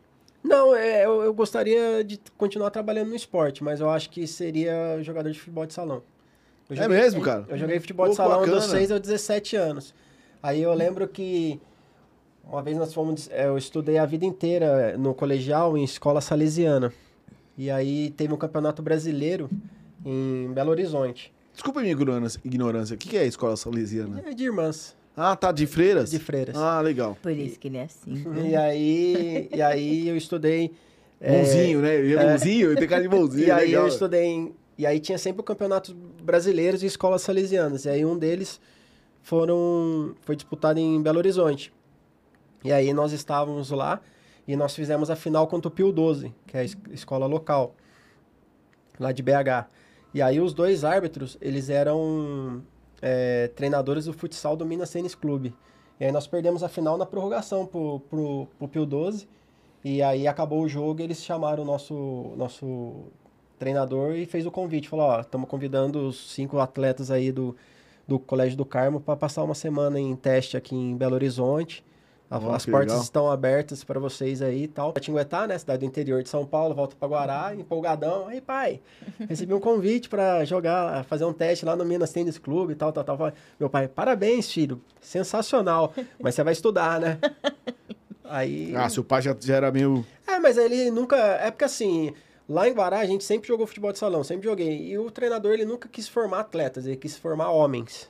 Não, 0.43 0.75
é, 0.75 1.07
eu, 1.07 1.23
eu 1.23 1.33
gostaria 1.33 2.03
de 2.03 2.21
continuar 2.37 2.71
trabalhando 2.71 3.11
no 3.11 3.15
esporte, 3.15 3.63
mas 3.63 3.79
eu 3.79 3.89
acho 3.89 4.11
que 4.11 4.27
seria 4.27 5.01
jogador 5.01 5.31
de 5.31 5.39
futebol 5.39 5.65
de 5.65 5.73
salão. 5.73 6.03
Eu 6.69 6.83
É 6.83 6.89
mesmo, 6.89 7.23
cara? 7.23 7.45
Eu 7.49 7.57
joguei 7.57 7.79
futebol 7.79 8.07
Pô, 8.07 8.11
de 8.11 8.17
salão 8.17 8.41
bacana. 8.41 8.57
dos 8.57 8.65
6 8.65 8.91
aos 8.91 9.01
17 9.01 9.55
anos. 9.55 9.95
Aí 10.43 10.61
eu 10.61 10.75
lembro 10.75 11.07
que 11.07 11.61
uma 12.45 12.61
vez 12.61 12.77
nós 12.77 12.93
fomos. 12.93 13.31
eh, 13.31 13.47
Eu 13.47 13.57
estudei 13.57 13.99
a 13.99 14.05
vida 14.05 14.25
inteira 14.25 14.99
no 14.99 15.15
colegial 15.15 15.79
em 15.79 15.85
escola 15.85 16.21
salesiana. 16.21 16.93
E 17.57 17.71
aí 17.71 18.11
teve 18.11 18.33
um 18.33 18.37
campeonato 18.37 18.83
brasileiro 18.83 19.51
em 20.05 20.51
Belo 20.53 20.71
Horizonte. 20.71 21.33
Desculpa 21.53 21.81
a 21.81 21.83
minha 21.83 21.93
ignorância. 21.93 22.95
O 22.95 22.99
que 22.99 23.09
que 23.11 23.17
é 23.17 23.21
a 23.21 23.25
escola 23.27 23.57
salesiana? 23.57 24.23
É 24.27 24.33
de 24.33 24.45
irmãs, 24.45 24.97
Ah, 25.17 25.37
tá, 25.37 25.53
de 25.53 25.67
freiras? 25.67 26.11
de 26.11 26.19
freiras. 26.19 26.57
Ah, 26.57 26.81
legal. 26.81 27.17
Por 27.21 27.31
isso 27.33 27.59
que 27.59 27.69
ele 27.69 27.77
é 27.77 27.83
assim. 27.85 28.25
E 28.49 28.57
aí, 28.57 29.49
e 29.55 29.61
aí 29.63 30.09
eu 30.09 30.17
estudei. 30.17 30.73
Bonzinho, 31.21 31.81
né? 31.83 31.95
Ele 31.97 32.17
é 32.17 32.33
bonzinho, 32.33 32.71
ele 32.71 32.81
tem 32.81 32.89
cara 32.89 33.03
de 33.03 33.09
bonzinho. 33.09 33.47
E 33.47 33.51
aí 33.51 33.67
legal. 33.67 33.83
eu 33.83 33.89
estudei 33.89 34.25
em, 34.25 34.53
E 34.79 34.87
aí 34.87 34.99
tinha 34.99 35.19
sempre 35.19 35.41
o 35.43 35.45
campeonatos 35.45 35.95
brasileiros 36.23 36.83
e 36.83 36.87
escolas 36.87 37.23
salesianas. 37.23 37.85
E 37.85 37.91
aí 37.91 38.05
um 38.05 38.19
deles 38.19 38.59
foram 39.23 40.15
foi 40.23 40.35
disputado 40.35 40.81
em 40.81 41.01
Belo 41.03 41.19
Horizonte. 41.19 41.73
E 42.65 42.73
aí 42.73 42.93
nós 42.93 43.13
estávamos 43.13 43.71
lá 43.71 44.01
e 44.47 44.57
nós 44.57 44.75
fizemos 44.75 45.11
a 45.11 45.17
final 45.17 45.47
contra 45.47 45.69
o 45.69 45.71
Pio 45.71 45.93
12, 45.93 46.35
que 46.47 46.57
é 46.57 46.61
a 46.61 46.65
es- 46.65 46.77
escola 46.91 47.27
local 47.27 47.75
lá 48.99 49.13
de 49.13 49.23
BH. 49.23 49.69
E 50.15 50.21
aí 50.21 50.41
os 50.41 50.53
dois 50.53 50.85
árbitros, 50.85 51.39
eles 51.41 51.71
eram 51.71 52.63
é, 53.01 53.49
treinadores 53.49 54.05
do 54.05 54.13
futsal 54.13 54.57
do 54.57 54.67
Minas 54.67 54.91
Tênis 54.91 55.15
Clube. 55.15 55.55
E 55.99 56.05
aí 56.05 56.13
nós 56.13 56.27
perdemos 56.27 56.63
a 56.63 56.69
final 56.69 56.99
na 56.99 57.07
prorrogação 57.07 57.65
pro, 57.65 58.01
pro, 58.01 58.49
pro 58.59 58.69
Pio 58.69 58.85
12. 58.85 59.29
E 59.85 60.03
aí 60.03 60.29
acabou 60.29 60.63
o 60.63 60.69
jogo 60.69 61.01
e 61.01 61.05
eles 61.05 61.23
chamaram 61.23 61.63
o 61.63 61.67
nosso, 61.67 62.33
nosso 62.37 63.05
treinador 63.59 64.13
e 64.17 64.27
fez 64.27 64.47
o 64.47 64.51
convite. 64.51 64.89
Falou, 64.89 65.07
ó, 65.07 65.21
estamos 65.21 65.49
convidando 65.49 66.07
os 66.07 66.33
cinco 66.33 66.59
atletas 66.59 67.11
aí 67.11 67.33
do, 67.33 67.57
do 68.07 68.19
Colégio 68.19 68.57
do 68.57 68.65
Carmo 68.65 69.01
para 69.01 69.17
passar 69.17 69.43
uma 69.43 69.55
semana 69.55 69.99
em 69.99 70.15
teste 70.15 70.57
aqui 70.57 70.75
em 70.75 70.97
Belo 70.97 71.15
Horizonte. 71.15 71.85
A- 72.35 72.39
Ó, 72.39 72.55
As 72.55 72.65
portas 72.65 72.89
legal. 72.93 73.03
estão 73.03 73.31
abertas 73.31 73.85
para 73.85 74.01
vocês 74.01 74.41
aí 74.41 74.63
e 74.65 74.69
tal. 74.69 74.93
Tinguetá, 74.95 75.47
né? 75.47 75.59
Cidade 75.59 75.81
do 75.81 75.85
interior 75.85 76.23
de 76.23 76.29
São 76.29 76.47
Paulo, 76.47 76.75
volta 76.75 76.97
para 76.99 77.07
Guará, 77.09 77.55
empolgadão. 77.55 78.27
Aí, 78.29 78.41
pai, 78.41 78.81
recebi 79.29 79.53
um 79.53 79.61
convite 79.61 80.09
para 80.09 80.45
jogar, 80.45 81.05
fazer 81.05 81.25
um 81.27 81.33
teste 81.33 81.65
lá 81.67 81.77
no 81.77 81.85
Minas 81.85 82.11
Tênis 82.11 82.39
Clube 82.39 82.73
e 82.73 82.77
tal, 82.77 82.93
tal, 82.93 83.05
tal. 83.05 83.33
Meu 83.61 83.69
pai, 83.69 83.87
parabéns, 83.89 84.51
filho. 84.51 84.81
Sensacional. 85.01 85.93
Mas 86.19 86.35
você 86.35 86.43
vai 86.43 86.53
estudar, 86.55 86.99
né? 86.99 87.19
Aí. 88.25 88.75
Ah, 88.75 88.89
seu 88.89 89.05
pai 89.05 89.21
já, 89.21 89.37
já 89.39 89.57
era 89.57 89.71
meio. 89.71 90.05
É, 90.27 90.39
mas 90.39 90.57
ele 90.57 90.91
nunca. 90.91 91.17
É 91.17 91.51
porque 91.51 91.65
assim, 91.65 92.15
lá 92.49 92.67
em 92.67 92.73
Guará 92.73 93.01
a 93.01 93.05
gente 93.05 93.25
sempre 93.25 93.47
jogou 93.49 93.67
futebol 93.67 93.93
de 93.93 93.99
salão, 93.99 94.25
sempre 94.25 94.49
joguei. 94.49 94.87
E 94.91 94.99
o 94.99 95.11
treinador 95.11 95.53
ele 95.53 95.67
nunca 95.67 95.89
quis 95.89 96.09
formar 96.09 96.41
atletas, 96.41 96.87
ele 96.87 96.97
quis 96.97 97.17
formar 97.19 97.51
homens. 97.51 98.09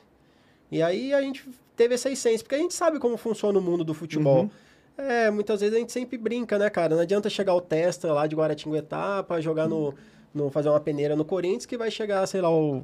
E 0.71 0.81
aí 0.81 1.13
a 1.13 1.21
gente 1.21 1.45
teve 1.77 1.95
essa 1.95 2.11
essência, 2.11 2.41
porque 2.45 2.55
a 2.55 2.59
gente 2.59 2.75
sabe 2.75 2.99
como 2.99 3.17
funciona 3.17 3.59
o 3.59 3.63
mundo 3.63 3.83
do 3.85 3.95
futebol. 3.95 4.51
É, 4.97 5.31
muitas 5.31 5.61
vezes 5.61 5.75
a 5.75 5.79
gente 5.79 5.91
sempre 5.93 6.19
brinca, 6.19 6.59
né, 6.59 6.69
cara? 6.69 6.95
Não 6.95 7.03
adianta 7.03 7.31
chegar 7.31 7.55
o 7.55 7.61
Testa 7.61 8.13
lá 8.13 8.27
de 8.27 8.37
Guaratinguetá 8.37 9.23
pra 9.23 9.41
jogar 9.41 9.67
no, 9.67 9.95
no. 10.35 10.51
fazer 10.51 10.69
uma 10.69 10.81
peneira 10.81 11.17
no 11.17 11.25
Corinthians, 11.25 11.65
que 11.67 11.79
vai 11.79 11.91
chegar, 11.91 12.27
sei 12.27 12.41
lá, 12.43 12.51
o 12.51 12.83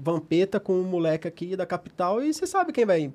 Vampeta 0.00 0.58
com 0.58 0.72
um 0.74 0.82
moleque 0.82 1.28
aqui 1.28 1.54
da 1.56 1.64
capital 1.64 2.22
e 2.22 2.34
você 2.34 2.46
sabe 2.46 2.72
quem 2.72 2.84
vai. 2.84 3.12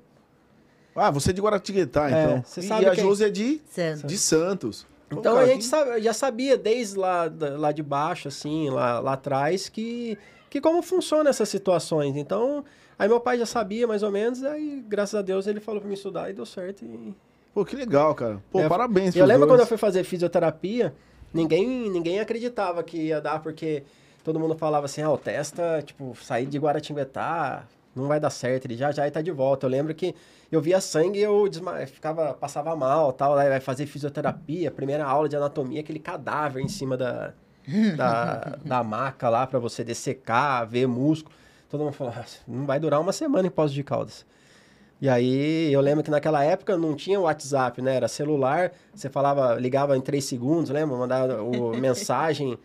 Ah, 0.96 1.10
você 1.10 1.30
é 1.30 1.32
de 1.32 1.40
Guaratinguetá, 1.40 2.10
É, 2.10 2.24
então. 2.24 2.42
você 2.44 2.60
e 2.60 2.62
sabe 2.64 2.86
a 2.86 2.94
quem- 2.94 3.04
Josi 3.04 3.24
é 3.24 3.30
de, 3.30 3.60
Santos. 3.70 4.02
de 4.10 4.18
Santos. 4.18 4.86
Então 5.10 5.34
cara, 5.34 5.44
a 5.44 5.48
gente 5.48 5.64
sabe- 5.64 6.00
já 6.00 6.12
sabia 6.12 6.56
desde 6.56 6.98
lá, 6.98 7.30
lá 7.58 7.72
de 7.72 7.82
baixo, 7.82 8.28
assim, 8.28 8.70
lá, 8.70 9.00
lá 9.00 9.14
atrás, 9.14 9.68
que, 9.68 10.16
que 10.48 10.60
como 10.60 10.80
funcionam 10.82 11.28
essas 11.28 11.48
situações. 11.48 12.16
Então, 12.16 12.64
aí 12.98 13.08
meu 13.08 13.20
pai 13.20 13.36
já 13.38 13.46
sabia 13.46 13.86
mais 13.86 14.02
ou 14.02 14.10
menos, 14.10 14.42
aí 14.44 14.82
graças 14.86 15.16
a 15.18 15.22
Deus 15.22 15.46
ele 15.46 15.58
falou 15.60 15.80
pra 15.80 15.88
me 15.88 15.94
estudar 15.94 16.30
e 16.30 16.32
deu 16.32 16.46
certo. 16.46 16.84
E... 16.84 17.14
Pô, 17.52 17.64
que 17.64 17.74
legal, 17.74 18.14
cara. 18.14 18.40
Pô, 18.52 18.60
É, 18.60 18.68
parabéns 18.68 19.16
eu 19.16 19.26
lembro 19.26 19.40
dois. 19.40 19.52
quando 19.52 19.60
eu 19.60 19.66
fui 19.66 19.76
fazer 19.76 20.04
fisioterapia, 20.04 20.94
ninguém, 21.34 21.90
ninguém 21.90 22.20
acreditava 22.20 22.80
que 22.84 22.96
ia 23.08 23.20
dar, 23.20 23.42
porque 23.42 23.82
todo 24.22 24.38
mundo 24.38 24.56
falava 24.56 24.86
assim, 24.86 25.02
ah, 25.02 25.10
o 25.10 25.18
Testa, 25.18 25.82
tipo, 25.84 26.16
sair 26.22 26.46
de 26.46 26.58
Guaratinguetá, 26.58 27.64
não 27.94 28.06
vai 28.06 28.20
dar 28.20 28.30
certo, 28.30 28.66
ele 28.66 28.76
já 28.76 28.92
já 28.92 29.10
tá 29.10 29.20
de 29.20 29.30
volta. 29.30 29.66
Eu 29.66 29.70
lembro 29.70 29.94
que 29.94 30.14
eu 30.50 30.60
via 30.60 30.80
sangue 30.80 31.18
e 31.18 31.22
eu 31.22 31.48
desma... 31.48 31.86
ficava, 31.86 32.34
passava 32.34 32.74
mal, 32.76 33.12
tal, 33.12 33.36
aí 33.36 33.48
vai 33.48 33.60
fazer 33.60 33.86
fisioterapia, 33.86 34.70
primeira 34.70 35.04
aula 35.04 35.28
de 35.28 35.36
anatomia, 35.36 35.80
aquele 35.80 35.98
cadáver 35.98 36.62
em 36.62 36.68
cima 36.68 36.96
da, 36.96 37.32
da, 37.96 38.58
da 38.64 38.84
maca 38.84 39.28
lá 39.28 39.46
pra 39.46 39.58
você 39.58 39.82
dessecar, 39.84 40.66
ver 40.66 40.86
músculo. 40.86 41.34
Todo 41.68 41.84
mundo 41.84 41.92
falou, 41.92 42.12
"Ah, 42.16 42.24
não 42.48 42.66
vai 42.66 42.80
durar 42.80 43.00
uma 43.00 43.12
semana 43.12 43.46
em 43.46 43.50
Poços 43.50 43.72
de 43.72 43.84
Caldas. 43.84 44.26
E 45.00 45.08
aí, 45.08 45.72
eu 45.72 45.80
lembro 45.80 46.04
que 46.04 46.10
naquela 46.10 46.44
época 46.44 46.76
não 46.76 46.94
tinha 46.94 47.18
WhatsApp, 47.18 47.80
né? 47.80 47.96
Era 47.96 48.06
celular, 48.06 48.70
você 48.94 49.08
falava, 49.08 49.54
ligava 49.54 49.96
em 49.96 50.00
três 50.00 50.26
segundos, 50.26 50.68
lembra? 50.68 50.94
Mandava 50.94 51.42
o 51.42 51.74
mensagem. 51.78 52.58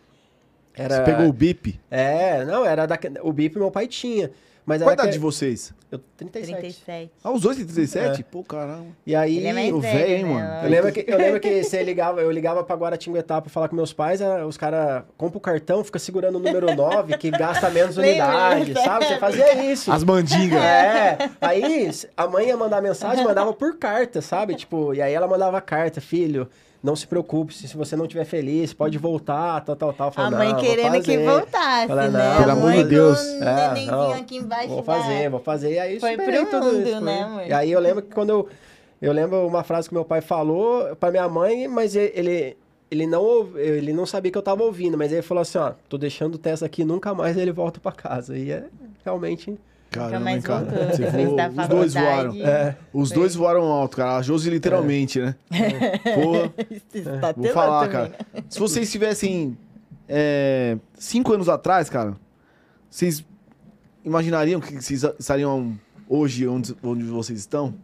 Era... 0.74 0.96
Você 0.96 1.02
pegou 1.02 1.28
o 1.28 1.32
bip. 1.32 1.80
É, 1.90 2.44
não, 2.44 2.66
era 2.66 2.84
da... 2.84 2.98
o 3.22 3.32
BIP 3.32 3.56
meu 3.56 3.70
pai 3.70 3.86
tinha. 3.86 4.30
Mas 4.66 4.82
Qual 4.82 4.90
a 4.90 4.94
idade 4.94 5.08
que- 5.10 5.12
de 5.14 5.18
vocês? 5.20 5.72
Eu, 5.92 6.00
37. 6.16 6.58
37. 6.60 7.12
Ah, 7.22 7.30
os 7.30 7.40
dois 7.42 7.56
têm 7.56 7.64
37? 7.64 8.20
É. 8.20 8.24
Pô, 8.24 8.42
caramba. 8.42 8.86
E 9.06 9.14
aí, 9.14 9.36
Ele 9.36 9.46
é 9.46 9.52
mais 9.52 9.72
o 9.72 9.80
velho, 9.80 10.10
hein, 10.16 10.24
né? 10.24 10.34
mano? 10.34 10.64
eu 10.64 10.68
lembro 10.70 10.92
que, 10.92 11.04
eu 11.06 11.16
lembro 11.16 11.38
que 11.40 11.62
você 11.62 11.84
ligava, 11.84 12.20
eu 12.20 12.30
ligava 12.32 12.64
pra 12.64 12.74
Guaratinguetá 12.74 13.40
pra 13.40 13.48
falar 13.48 13.68
com 13.68 13.76
meus 13.76 13.92
pais, 13.92 14.20
os 14.44 14.56
caras 14.56 15.04
compram 15.16 15.38
o 15.38 15.40
cartão, 15.40 15.84
fica 15.84 16.00
segurando 16.00 16.34
o 16.34 16.40
número 16.40 16.74
9, 16.74 17.16
que 17.16 17.30
gasta 17.30 17.70
menos 17.70 17.96
unidade, 17.96 18.74
sabe? 18.74 19.04
Você 19.06 19.18
fazia 19.18 19.72
isso. 19.72 19.92
As 19.92 20.02
mandingas. 20.02 20.60
É, 20.60 21.30
aí 21.40 21.88
a 22.16 22.26
mãe 22.26 22.48
ia 22.48 22.56
mandar 22.56 22.82
mensagem, 22.82 23.24
mandava 23.24 23.52
por 23.52 23.78
carta, 23.78 24.20
sabe? 24.20 24.56
Tipo, 24.56 24.92
e 24.92 25.00
aí 25.00 25.14
ela 25.14 25.28
mandava 25.28 25.60
carta, 25.60 26.00
filho, 26.00 26.48
não 26.86 26.96
se 26.96 27.06
preocupe, 27.06 27.52
se 27.52 27.66
se 27.68 27.76
você 27.76 27.96
não 27.96 28.04
estiver 28.04 28.24
feliz, 28.24 28.72
pode 28.72 28.96
voltar, 28.96 29.60
tal, 29.64 29.74
tal, 29.76 29.92
tal. 29.92 30.06
Eu 30.06 30.10
A 30.10 30.12
falei, 30.12 30.38
mãe 30.38 30.48
"Não, 30.48 30.54
vou 30.54 30.64
querendo 30.64 31.02
que 31.02 31.18
voltasse, 31.18 31.86
Falei, 31.88 32.08
né? 32.08 32.28
não, 32.30 32.36
Pelo 32.38 32.50
amor 32.52 32.62
mãe 32.64 32.82
de 32.82 32.88
Deus. 32.88 33.18
É, 33.20 33.84
não, 33.86 34.12
aqui 34.12 34.36
embaixo 34.36 34.68
Vou 34.68 34.76
da- 34.82 34.82
fazer, 34.84 35.28
vou 35.28 35.40
fazer. 35.40 35.72
E 35.72 35.78
aí 35.78 36.00
Foi 36.00 36.16
pro 36.16 36.46
tudo 36.46 36.64
mundo, 36.66 36.88
isso, 36.88 37.00
né, 37.00 37.22
amor? 37.22 37.46
E 37.46 37.52
aí 37.52 37.72
eu 37.72 37.80
lembro 37.80 38.02
que 38.02 38.14
quando 38.14 38.30
eu... 38.30 38.48
Eu 39.02 39.12
lembro 39.12 39.46
uma 39.46 39.62
frase 39.62 39.88
que 39.88 39.94
meu 39.94 40.06
pai 40.06 40.22
falou 40.22 40.96
pra 40.96 41.10
minha 41.10 41.28
mãe, 41.28 41.68
mas 41.68 41.94
ele... 41.94 42.56
Ele 42.88 43.04
não, 43.04 43.50
ele 43.56 43.92
não 43.92 44.06
sabia 44.06 44.30
que 44.30 44.38
eu 44.38 44.42
tava 44.42 44.62
ouvindo, 44.62 44.96
mas 44.96 45.10
ele 45.12 45.20
falou 45.20 45.42
assim, 45.42 45.58
ó, 45.58 45.72
tô 45.88 45.98
deixando 45.98 46.36
o 46.36 46.38
Tessa 46.38 46.66
aqui, 46.66 46.84
nunca 46.84 47.12
mais 47.12 47.36
ele 47.36 47.50
volta 47.50 47.80
pra 47.80 47.90
casa. 47.90 48.38
E 48.38 48.52
é 48.52 48.62
realmente... 49.04 49.58
Caramba, 49.96 50.20
mais 50.20 50.44
cara. 50.44 50.64
voltou. 50.64 50.88
Você 50.88 51.06
voou, 51.10 51.36
da 51.36 51.48
os 51.48 51.68
dois 51.68 51.94
voaram. 51.94 52.34
É, 52.36 52.76
Os 52.92 53.08
Foi. 53.08 53.18
dois 53.18 53.34
voaram 53.34 53.62
alto, 53.64 53.96
cara. 53.96 54.16
A 54.16 54.22
Josi 54.22 54.50
literalmente, 54.50 55.20
né? 55.20 55.34
Porra. 56.14 56.52
Isso 56.94 57.10
tá 57.20 57.32
Vou 57.36 57.48
falar, 57.52 57.88
também. 57.88 58.10
cara. 58.10 58.26
Se 58.48 58.58
vocês 58.58 58.90
tivessem 58.90 59.56
é, 60.08 60.76
cinco 60.98 61.32
anos 61.32 61.48
atrás, 61.48 61.88
cara, 61.90 62.14
vocês 62.90 63.24
imaginariam 64.04 64.60
que 64.60 64.80
vocês 64.80 65.02
estariam 65.18 65.76
hoje 66.08 66.46
onde, 66.46 66.74
onde 66.82 67.04
vocês 67.04 67.38
estão? 67.38 67.74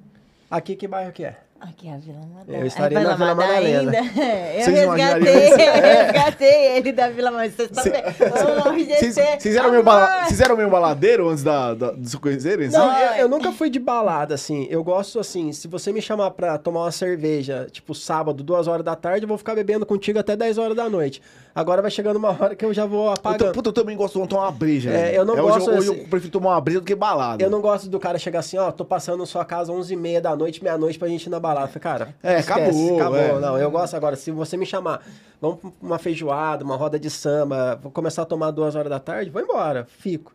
aqui 0.51 0.76
que 0.76 0.86
bairro 0.86 1.12
que 1.12 1.24
é? 1.24 1.41
Aqui 1.64 1.86
é 1.89 1.94
a 1.94 1.97
Vila 1.97 2.18
Madalena. 2.26 2.59
Eu 2.64 2.66
estaria 2.66 2.98
Ah, 2.98 3.02
na 3.05 3.14
Vila 3.14 3.34
Madalena. 3.36 3.80
ainda. 3.93 3.98
Eu 4.52 4.64
Vocês 4.64 4.78
resgatei, 4.78 5.52
eu 5.52 5.82
resgatei 6.05 6.66
ele 6.76 6.93
da 6.93 7.09
Vila 7.09 7.30
Madalena. 7.30 7.55
Vocês 7.55 7.68
estão 7.70 7.82
Cê- 7.84 7.90
vendo? 7.90 8.06
Ô, 8.09 8.72
Vocês 8.72 9.14
GC, 9.14 9.39
vocês 9.39 9.56
eram, 9.56 9.70
meio 9.70 9.82
bala- 9.84 10.26
eram 10.44 10.56
meio 10.56 10.68
baladeiro 10.68 11.28
antes 11.28 11.44
da, 11.44 11.72
da, 11.74 11.93
de 11.93 12.10
se 12.10 12.16
conhecerem? 12.18 12.68
Não, 12.68 12.90
assim? 12.90 13.01
eu, 13.01 13.12
eu 13.14 13.28
nunca 13.28 13.52
fui 13.52 13.70
de 13.70 13.78
balada, 13.78 14.34
assim. 14.34 14.66
Eu 14.68 14.82
gosto, 14.82 15.20
assim, 15.20 15.52
se 15.52 15.68
você 15.68 15.93
me 15.93 16.02
chamar 16.02 16.32
pra 16.32 16.59
tomar 16.59 16.80
uma 16.80 16.90
cerveja, 16.90 17.68
tipo, 17.70 17.94
sábado, 17.94 18.43
duas 18.43 18.66
horas 18.66 18.84
da 18.84 18.97
tarde, 18.97 19.24
eu 19.24 19.28
vou 19.28 19.39
ficar 19.39 19.55
bebendo 19.55 19.86
contigo 19.86 20.18
até 20.18 20.34
10 20.34 20.59
horas 20.59 20.76
da 20.76 20.90
noite. 20.90 21.22
Agora 21.54 21.82
vai 21.82 21.90
chegando 21.90 22.16
uma 22.16 22.30
hora 22.30 22.56
que 22.56 22.64
eu 22.64 22.72
já 22.72 22.86
vou 22.86 23.08
Eu, 23.10 23.14
tô- 23.14 23.28
apagando. 23.28 23.52
puta, 23.52 23.68
eu 23.68 23.72
também 23.74 23.94
gosto 23.96 24.20
de 24.20 24.26
tomar 24.28 24.44
uma 24.44 24.50
breja. 24.52 24.90
É, 24.90 25.16
eu 25.18 25.24
não 25.24 25.34
hoje, 25.34 25.42
gosto 25.42 25.70
Hoje 25.70 25.90
assim- 25.90 26.00
eu 26.00 26.08
prefiro 26.08 26.32
tomar 26.32 26.50
uma 26.52 26.60
breja 26.60 26.80
do 26.80 26.86
que 26.86 26.94
balada. 26.94 27.42
Eu 27.44 27.50
não 27.50 27.60
gosto 27.60 27.88
do 27.90 28.00
cara 28.00 28.18
chegar 28.18 28.38
assim, 28.38 28.56
ó, 28.56 28.70
tô 28.72 28.84
passando 28.86 29.18
na 29.18 29.26
sua 29.26 29.44
casa 29.44 29.70
11h30 29.70 30.20
da 30.22 30.34
noite, 30.34 30.62
meia-noite 30.64 30.98
pra 30.98 31.08
gente 31.08 31.24
ir 31.26 31.28
na 31.30 31.38
balada. 31.38 31.66
Eu 31.66 31.72
Falei, 31.80 31.82
cara, 31.82 32.14
É, 32.22 32.38
acabou, 32.38 32.96
acabou. 33.00 33.18
é. 33.18 33.38
Não, 33.38 33.58
eu 33.58 33.70
gosto 33.70 33.94
agora, 33.94 34.16
se 34.16 34.30
você 34.30 34.56
me 34.56 34.64
chamar, 34.64 35.02
vamos 35.40 35.58
pra 35.60 35.70
uma 35.82 35.98
feijoada, 35.98 36.64
uma 36.64 36.76
roda 36.76 36.98
de 36.98 37.10
samba, 37.10 37.78
vou 37.82 37.92
começar 37.92 38.22
a 38.22 38.24
tomar 38.26 38.50
duas 38.50 38.74
horas 38.74 38.88
da 38.88 38.98
tarde, 38.98 39.30
vou 39.30 39.42
embora, 39.42 39.86
fico. 39.98 40.32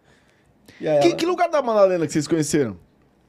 Aí 0.80 1.00
Que, 1.00 1.08
ela- 1.08 1.16
que 1.16 1.26
lugar 1.26 1.50
da 1.50 1.62
Madalena 1.64 2.06
que 2.06 2.14
vocês 2.14 2.28
conheceram? 2.28 2.78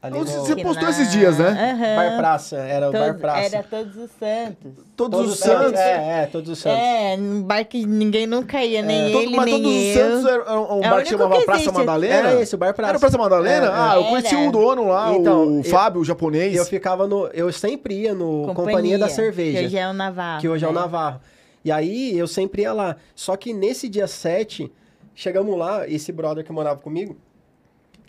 Ali 0.01 0.19
no 0.19 0.25
você 0.25 0.55
postou 0.57 0.85
na- 0.85 0.91
esses 0.91 1.11
dias, 1.11 1.39
né? 1.39 1.49
Aham. 1.49 1.97
Bar 1.97 2.16
Praça, 2.19 2.57
era 2.57 2.89
o 2.89 2.93
Bar 2.93 3.19
Praça. 3.19 3.57
Era 3.57 3.62
Todos 3.65 3.97
os 3.97 4.11
Santos. 4.12 4.73
Todos, 4.97 5.19
Todos 5.19 5.33
os 5.33 5.39
Santos. 5.39 5.81
É, 5.81 6.23
é, 6.23 6.27
todos 6.27 6.51
os 6.51 6.59
Santos. 6.59 6.79
É, 6.81 7.16
num 7.16 7.43
bar 7.43 7.65
que 7.65 7.85
ninguém 7.85 8.27
nunca 8.27 8.65
ia, 8.65 8.81
nem 8.83 9.11
Todo- 9.12 9.23
ele, 9.25 9.37
mas 9.37 9.45
nem 9.47 9.55
todos 9.62 9.77
os 9.77 9.97
eu. 9.97 10.11
Santos 10.23 10.31
era 10.31 10.59
um, 10.61 10.79
um 10.79 10.85
É 10.85 10.91
bar 10.91 11.03
que 11.03 11.09
chamava 11.11 11.39
que 11.39 11.45
Praça. 11.45 11.73
Madalena? 11.73 12.15
Era 12.31 12.41
esse, 12.41 12.55
o 12.55 12.59
Bar 12.59 12.75
Praça. 12.75 12.91
Era 12.91 12.99
Praça 13.01 13.19
Madalena? 13.19 13.66
É, 13.66 13.70
ah, 13.73 13.93
eu 13.97 14.05
conheci 14.05 14.37
o 14.37 14.53
dono 14.53 14.89
lá, 14.89 15.12
Então, 15.15 15.47
o 15.49 15.59
eu- 15.59 15.65
Fábio, 15.65 16.01
o 16.01 16.05
japonês. 16.05 16.55
Eu 16.55 16.65
ficava 16.65 17.07
no. 17.07 17.27
Eu 17.29 17.53
sempre 17.53 17.95
ia 18.03 18.15
no 18.15 18.53
Companhia, 18.55 18.99
da 18.99 19.09
Cerveja. 19.09 19.59
Que 19.61 19.66
hoje 19.66 19.79
é 19.79 19.89
o 19.89 19.93
Navarro. 19.93 20.41
que 20.41 20.49
hoje 20.49 20.65
é 20.65 20.69
o 20.69 20.73
né? 20.73 20.81
Navarro. 20.81 21.20
E 21.65 21.73
aí 21.73 22.16
eu 22.16 22.27
sempre 22.29 22.62
ia 22.62 22.73
lá. 22.73 22.97
Só 23.16 23.37
que 23.37 23.53
nesse 23.53 23.89
dia 23.89 24.07
7, 24.07 24.73
chegamos 25.15 25.59
lá, 25.59 25.89
esse 25.89 26.12
brother 26.12 26.45
que 26.45 26.53
morava 26.53 26.79
comigo, 26.81 27.16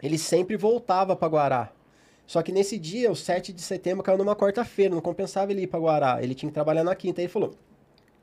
ele 0.01 0.17
sempre 0.17 0.55
voltava 0.55 1.15
pra 1.15 1.27
Guará. 1.27 1.69
Só 2.29 2.43
que 2.43 2.51
nesse 2.51 2.77
dia, 2.77 3.11
o 3.11 3.15
7 3.15 3.51
de 3.51 3.59
setembro, 3.59 4.03
caiu 4.03 4.15
numa 4.15 4.35
quarta-feira, 4.35 4.93
não 4.93 5.01
compensava 5.01 5.51
ele 5.51 5.63
ir 5.63 5.67
pra 5.67 5.79
Guará. 5.79 6.21
Ele 6.21 6.35
tinha 6.35 6.47
que 6.47 6.53
trabalhar 6.53 6.83
na 6.83 6.93
quinta. 6.93 7.19
Aí 7.19 7.25
ele 7.25 7.33
falou: 7.33 7.55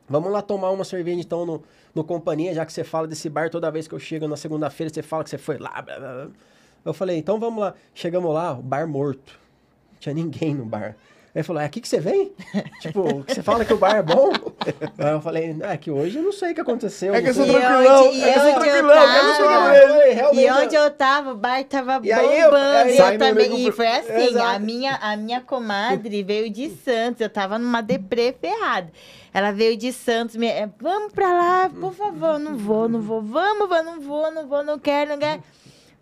Vamos 0.08 0.30
lá 0.30 0.40
tomar 0.40 0.70
uma 0.70 0.84
cerveja 0.84 1.18
então 1.18 1.44
no, 1.44 1.60
no 1.92 2.04
companhia, 2.04 2.54
já 2.54 2.64
que 2.64 2.72
você 2.72 2.84
fala 2.84 3.08
desse 3.08 3.28
bar 3.28 3.50
toda 3.50 3.68
vez 3.68 3.88
que 3.88 3.94
eu 3.96 3.98
chego 3.98 4.28
na 4.28 4.36
segunda-feira, 4.36 4.94
você 4.94 5.02
fala 5.02 5.24
que 5.24 5.30
você 5.30 5.38
foi 5.38 5.58
lá. 5.58 5.82
blá, 5.82 5.98
blá. 5.98 6.28
Eu 6.84 6.94
falei, 6.94 7.18
então 7.18 7.40
vamos 7.40 7.60
lá. 7.60 7.74
Chegamos 7.92 8.32
lá, 8.32 8.52
o 8.52 8.62
bar 8.62 8.86
morto. 8.86 9.36
Não 9.94 9.98
tinha 9.98 10.14
ninguém 10.14 10.54
no 10.54 10.64
bar. 10.64 10.96
Aí 11.36 11.40
ele 11.40 11.42
falou, 11.42 11.60
é 11.60 11.66
aqui 11.66 11.82
que 11.82 11.88
você 11.88 12.00
vem? 12.00 12.32
tipo, 12.80 13.22
que 13.24 13.34
você 13.34 13.42
fala 13.42 13.62
que 13.62 13.72
o 13.74 13.76
bar 13.76 13.96
é 13.96 14.02
bom? 14.02 14.30
Aí 14.96 15.12
eu 15.12 15.20
falei, 15.20 15.54
é 15.60 15.76
que 15.76 15.90
hoje 15.90 16.16
eu 16.16 16.22
não 16.22 16.32
sei 16.32 16.52
o 16.52 16.54
que 16.54 16.62
aconteceu. 16.62 17.14
É 17.14 17.20
que 17.20 17.28
eu 17.28 17.34
sou 17.34 17.44
sei." 17.44 17.54
E 17.54 17.58
tranquilão, 17.60 18.08
onde- 18.08 18.22
é 18.22 18.32
que 18.32 18.38
eu 18.38 18.42
sou 18.42 18.50
e 18.50 18.54
tranquilão, 18.54 19.74
eu 19.74 20.28
não 20.32 20.34
E 20.34 20.50
onde 20.50 20.74
eu 20.74 20.90
tava, 20.92 21.32
o 21.32 21.36
bar 21.36 21.62
tava 21.64 22.00
E 22.02 22.10
aí 22.10 22.40
eu- 22.40 22.50
bombando. 22.50 22.76
aí- 22.78 22.96
e 22.96 22.98
eu 22.98 23.18
também. 23.18 23.66
E 23.68 23.70
foi 23.72 23.86
assim, 23.86 24.12
Exato. 24.30 24.46
a 24.56 24.58
minha, 24.58 24.94
a 24.96 25.14
minha 25.14 25.42
comadre 25.42 26.22
veio 26.22 26.48
de 26.48 26.70
Santos. 26.70 27.20
Eu 27.20 27.28
tava 27.28 27.58
numa 27.58 27.82
deprê 27.82 28.34
ferrada. 28.40 28.90
Ela 29.34 29.52
veio 29.52 29.76
de 29.76 29.92
Santos, 29.92 30.36
me, 30.36 30.46
é, 30.46 30.66
vamos 30.80 31.12
pra 31.12 31.28
lá, 31.34 31.68
por 31.68 31.92
favor. 31.92 32.38
Não 32.38 32.56
vou, 32.56 32.88
não 32.88 33.02
vou, 33.02 33.20
vamos, 33.20 33.68
vou, 33.68 33.82
não 33.84 34.00
vou, 34.00 34.32
não 34.32 34.46
vou, 34.48 34.64
não 34.64 34.78
quero, 34.78 35.10
não 35.10 35.18
quero. 35.18 35.42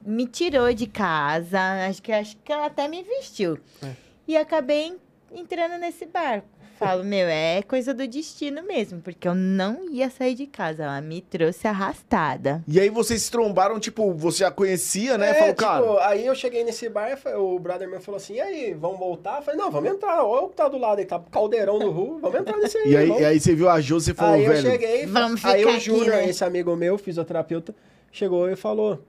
Me 0.07 0.27
tirou 0.29 0.73
de 0.73 0.87
casa. 0.87 1.59
Acho 1.89 2.01
que, 2.01 2.13
acho 2.13 2.37
que 2.37 2.53
ela 2.53 2.67
até 2.67 2.87
me 2.87 3.03
vestiu. 3.03 3.59
É. 3.83 3.89
E 4.29 4.37
acabei 4.37 4.97
entrando 5.35 5.79
nesse 5.79 6.07
barco. 6.07 6.49
Falo, 6.77 7.05
meu, 7.05 7.29
é 7.29 7.63
coisa 7.63 7.95
do 7.95 8.05
destino 8.07 8.61
mesmo, 8.65 9.01
porque 9.01 9.29
eu 9.29 9.35
não 9.35 9.89
ia 9.93 10.11
sair 10.11 10.35
de 10.35 10.45
casa. 10.45 10.83
Ela 10.83 11.01
me 11.01 11.21
trouxe 11.23 11.69
arrastada. 11.69 12.65
E 12.67 12.81
aí 12.81 12.91
vocês 12.91 13.23
se 13.23 13.31
trombaram, 13.31 13.79
tipo, 13.79 14.13
você 14.13 14.39
já 14.41 14.51
conhecia, 14.51 15.17
né? 15.17 15.31
É, 15.31 15.35
Falou, 15.35 15.55
tipo, 15.55 15.61
cara. 15.97 16.09
aí 16.09 16.27
eu 16.27 16.35
cheguei 16.35 16.65
nesse 16.65 16.89
bar, 16.89 17.17
o 17.39 17.61
brother 17.61 17.89
meu 17.89 18.01
falou 18.01 18.17
assim, 18.17 18.35
e 18.35 18.41
aí, 18.41 18.75
vamos 18.75 18.99
voltar? 18.99 19.37
Eu 19.39 19.43
falei, 19.43 19.61
não, 19.61 19.71
vamos 19.71 19.89
entrar, 19.89 20.25
olha 20.25 20.47
o 20.47 20.49
que 20.49 20.57
tá 20.57 20.69
do 20.69 20.77
lado 20.77 20.99
aí, 20.99 21.05
tá 21.05 21.23
caldeirão 21.31 21.79
do 21.79 21.91
Ru, 21.93 22.19
vamos 22.21 22.41
entrar 22.41 22.57
nesse 22.57 22.77
aí, 22.77 22.91
E 22.91 22.97
aí, 22.97 23.09
e 23.09 23.25
aí 23.25 23.39
você 23.41 23.55
viu 23.55 23.69
a 23.71 23.81
Jo, 23.81 24.01
você 24.01 24.13
falou, 24.13 24.35
aí 24.35 24.45
eu 24.45 24.53
velho. 24.53 24.71
cheguei, 24.73 25.07
Vamos 25.07 25.45
aí 25.45 25.59
ficar 25.61 25.71
o 25.71 25.75
aqui, 25.77 25.81
Júnior, 25.85 26.17
né? 26.17 26.29
esse 26.29 26.45
amigo 26.45 26.75
meu, 26.75 26.99
fisioterapeuta, 26.99 27.73
chegou 28.11 28.51
e 28.51 28.57
falou, 28.57 29.01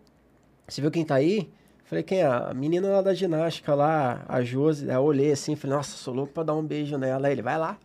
você 0.68 0.82
viu 0.82 0.92
quem 0.92 1.04
tá 1.04 1.16
aí? 1.16 1.50
Falei, 1.96 2.04
quem 2.04 2.20
é? 2.22 2.26
A 2.26 2.52
menina 2.54 2.90
lá 2.90 3.02
da 3.02 3.14
ginástica 3.14 3.74
lá, 3.74 4.22
a 4.28 4.42
Josi. 4.42 4.90
Aí 4.90 4.98
eu 4.98 5.02
olhei 5.04 5.32
assim, 5.32 5.56
falei, 5.56 5.78
nossa, 5.78 5.96
sou 5.96 6.14
louco 6.14 6.34
pra 6.34 6.44
dar 6.44 6.54
um 6.54 6.62
beijo 6.62 6.98
nela. 6.98 7.26
Aí 7.28 7.34
ele, 7.34 7.42
vai 7.42 7.58
lá. 7.58 7.78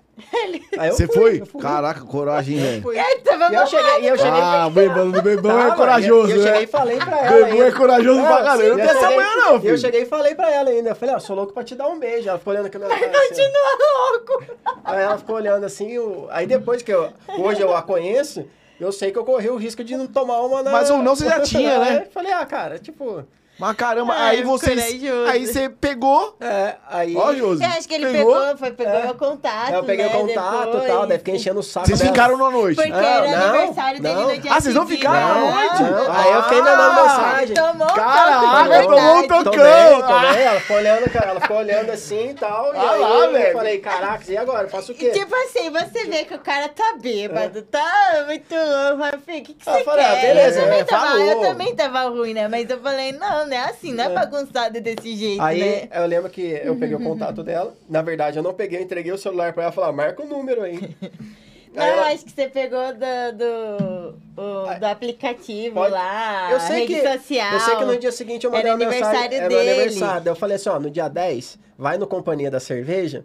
Aí 0.77 0.89
eu 0.89 0.95
Você 0.95 1.07
fui, 1.07 1.15
foi? 1.17 1.41
eu 1.43 1.47
fui. 1.47 1.61
Caraca, 1.63 2.01
coragem, 2.01 2.57
Eu 2.59 2.63
velho. 2.65 2.83
fui. 2.83 2.97
Tava 3.25 3.53
E 3.53 3.55
eu 3.55 3.67
cheguei, 3.69 4.01
e 4.01 4.07
eu 4.09 4.17
cheguei 4.19 4.41
Ah, 4.41 4.67
o 4.67 4.71
bebão 4.71 5.11
do 5.13 5.23
bebão 5.23 5.61
é 5.73 5.77
corajoso, 5.77 6.29
e 6.29 6.33
eu, 6.33 6.37
eu 6.39 6.43
cheguei 6.43 6.59
né? 6.59 6.65
e 6.65 6.67
falei 6.67 6.99
pra 6.99 7.19
ela. 7.25 7.45
Bebão 7.47 7.63
é 7.63 7.71
corajoso 7.73 8.21
pra. 8.21 8.57
Eu 8.57 8.69
não 8.71 8.77
tenho 8.77 8.81
essa 8.91 9.01
cheguei- 9.01 9.17
manhã, 9.17 9.37
não, 9.37 9.53
e 9.53 9.55
Eu 9.55 9.61
filho. 9.61 9.79
cheguei 9.79 10.03
e 10.03 10.07
falei 10.07 10.35
pra 10.35 10.51
ela 10.53 10.71
ainda. 10.71 10.91
Eu 10.91 10.97
falei, 10.97 11.15
ó, 11.15 11.19
sou 11.21 11.37
louco 11.37 11.53
pra 11.53 11.63
te 11.63 11.77
dar 11.77 11.87
um 11.87 11.99
beijo. 12.01 12.29
Ela 12.29 12.39
ficou 12.39 12.53
olhando 12.53 12.67
aqui 12.67 12.79
na 12.79 12.87
minha 12.87 12.99
cara. 12.99 13.13
assim, 13.31 13.43
ó. 13.43 14.11
louco. 14.11 14.45
Aí 14.85 15.01
ela 15.03 15.19
ficou 15.19 15.37
olhando 15.37 15.65
assim. 15.65 15.93
eu- 15.93 16.27
Aí 16.33 16.47
depois 16.49 16.83
que 16.83 16.93
eu, 16.93 17.13
hoje 17.39 17.61
eu 17.63 17.75
a 17.75 17.81
conheço, 17.81 18.45
eu 18.81 18.91
sei 18.93 19.13
que 19.13 19.19
eu 19.19 19.25
corri 19.25 19.49
o 19.49 19.57
risco 19.57 19.83
de 19.85 19.97
não 19.97 20.07
tomar 20.09 20.41
uma 20.43 20.63
na. 20.63 20.71
Mas 20.73 20.91
ou 20.91 20.99
não, 20.99 21.15
você 21.17 21.27
já 21.27 21.41
tinha, 21.41 21.79
né? 21.81 22.07
Falei, 22.13 22.33
ah, 22.33 22.45
cara, 22.45 22.79
tipo. 22.79 23.25
Mas 23.61 23.77
caramba, 23.77 24.15
Ai, 24.17 24.37
aí 24.37 24.43
vocês. 24.43 24.81
corajoso. 24.99 25.31
Aí 25.31 25.47
você 25.47 25.69
pegou. 25.69 26.35
É, 26.41 26.77
aí. 26.89 27.15
Ó, 27.17 27.35
Josi. 27.35 27.63
Eu 27.63 27.69
acho 27.71 27.87
que 27.87 27.95
ele 27.95 28.07
Pegou? 28.11 28.35
pegou, 28.35 28.57
foi, 28.57 28.71
pegou 28.73 28.95
É. 28.95 29.03
meu 29.05 29.15
contato. 29.15 29.67
Aí 29.69 29.75
eu 29.75 29.85
peguei 29.85 30.07
né, 30.07 30.17
o 30.17 30.19
contato 30.21 30.79
e 30.79 30.87
tal, 30.87 31.07
daí 31.07 31.19
fiquei 31.19 31.35
enchendo 31.37 31.61
o 31.61 31.63
saco. 31.63 31.87
Vocês 31.87 31.99
dela. 31.99 32.11
ficaram 32.11 32.37
na 32.39 32.51
noite. 32.51 32.77
Porque 32.77 32.91
Não, 32.91 32.99
era 32.99 33.27
não, 33.37 33.55
aniversário 33.59 34.01
dele 34.01 34.15
não. 34.15 34.29
no 34.31 34.39
dia 34.39 34.53
Ah, 34.55 34.61
vocês 34.61 34.75
não 34.75 34.87
ficaram 34.87 35.41
Não, 35.41 35.51
noite? 35.53 35.83
não. 35.83 36.13
Aí 36.13 36.33
eu 36.33 36.43
fiquei 36.45 36.63
mandando 36.63 36.83
Ah, 36.83 37.03
mensagem. 37.03 37.55
Tomou 37.55 37.87
Caraca, 37.89 38.41
tomou 38.41 38.51
um 38.65 38.69
verdade. 38.69 39.29
toque. 39.29 39.45
Tomei, 39.45 39.45
Tocão. 39.45 40.09
tomei. 40.09 40.43
Ela 40.43 40.61
ficou 40.61 40.77
olhando, 40.77 41.11
cara, 41.11 41.31
ela 41.31 41.41
ficou 41.41 41.57
olhando 41.59 41.91
assim 41.91 42.31
e 42.31 42.35
tal. 42.35 42.75
e 42.75 42.77
Ah 42.79 42.91
aí 42.93 43.01
lá, 43.01 43.09
eu 43.11 43.33
velho. 43.33 43.53
falei, 43.53 43.79
caraca, 43.79 44.25
e 44.33 44.37
agora? 44.37 44.63
Eu 44.65 44.71
faço 44.71 44.93
o 44.93 44.95
quê? 44.95 45.11
Tipo 45.11 45.35
assim, 45.35 45.71
você 45.71 46.05
vê 46.07 46.25
que 46.25 46.35
o 46.35 46.39
cara 46.39 46.69
tá 46.71 46.95
bêbado, 47.01 47.63
tá 47.63 48.25
muito 48.27 48.55
louco. 48.55 48.97
Mas, 48.99 49.15
filho, 49.25 49.39
o 49.41 49.43
que, 49.45 49.55
que 49.55 49.69
Ah, 49.69 49.73
eu 49.73 49.79
você 49.79 49.85
falei, 49.85 50.05
ah, 50.05 50.09
quer? 50.13 50.21
beleza, 50.35 50.59
eu, 50.61 50.65
também 50.65 50.81
é, 50.81 50.85
tava, 50.85 51.07
falou. 51.07 51.21
eu 51.27 51.41
também 51.41 51.77
tava 51.77 52.03
ruim, 52.09 52.35
né? 52.35 52.49
Mas 52.49 52.71
eu 52.71 52.81
falei, 52.81 53.13
não, 53.13 53.47
não 53.51 53.57
é 53.57 53.65
assim, 53.65 53.93
não 53.93 54.05
é, 54.05 54.09
bagunçado 54.09 54.81
desse 54.81 55.17
jeito, 55.17 55.43
Aí 55.43 55.61
né? 55.61 55.89
eu 55.93 56.07
lembro 56.07 56.31
que 56.31 56.41
eu 56.65 56.77
peguei 56.77 56.97
o 56.97 57.01
contato 57.05 57.43
dela. 57.43 57.75
Na 57.89 58.01
verdade, 58.01 58.39
eu 58.39 58.43
não 58.43 58.55
peguei, 58.55 58.79
eu 58.79 58.83
entreguei 58.83 59.13
o 59.13 59.19
celular 59.19 59.53
pra 59.53 59.65
ela 59.65 59.73
e 59.73 59.75
falei, 59.75 59.91
ah, 59.91 59.93
marca 59.93 60.23
o 60.23 60.27
número 60.27 60.63
aí. 60.65 60.97
Não, 61.75 61.85
ela- 61.85 62.09
acho 62.09 62.25
que 62.25 62.33
você 62.33 62.49
pegou 62.49 62.81
do, 62.95 63.37
do, 63.39 64.43
o- 64.43 64.79
do 64.81 64.85
aplicativo 64.87 65.75
Pode- 65.75 65.93
lá, 65.93 66.51
eu 66.51 66.61
sei 66.61 66.87
rede 66.87 66.95
que, 66.95 67.01
social. 67.19 67.53
Eu 67.53 67.61
sei 67.61 67.77
que 67.77 67.85
no 67.85 67.97
dia 67.99 68.11
seguinte 68.13 68.45
eu 68.45 68.51
mandei 68.51 68.71
Era 68.71 68.77
uma 68.77 68.87
mensagem. 68.91 69.05
aniversário 69.07 69.37
Era 69.39 69.49
meu 69.49 69.59
dele. 69.59 69.71
aniversário. 69.83 70.21
Daí 70.25 70.33
eu 70.33 70.37
falei 70.37 70.57
assim, 70.57 70.69
ó, 70.69 70.81
no 70.81 70.91
dia 70.91 71.09
10, 71.09 71.59
vai 71.79 71.97
no 71.99 72.07
Companhia 72.07 72.51
da 72.51 72.59
Cerveja, 72.59 73.25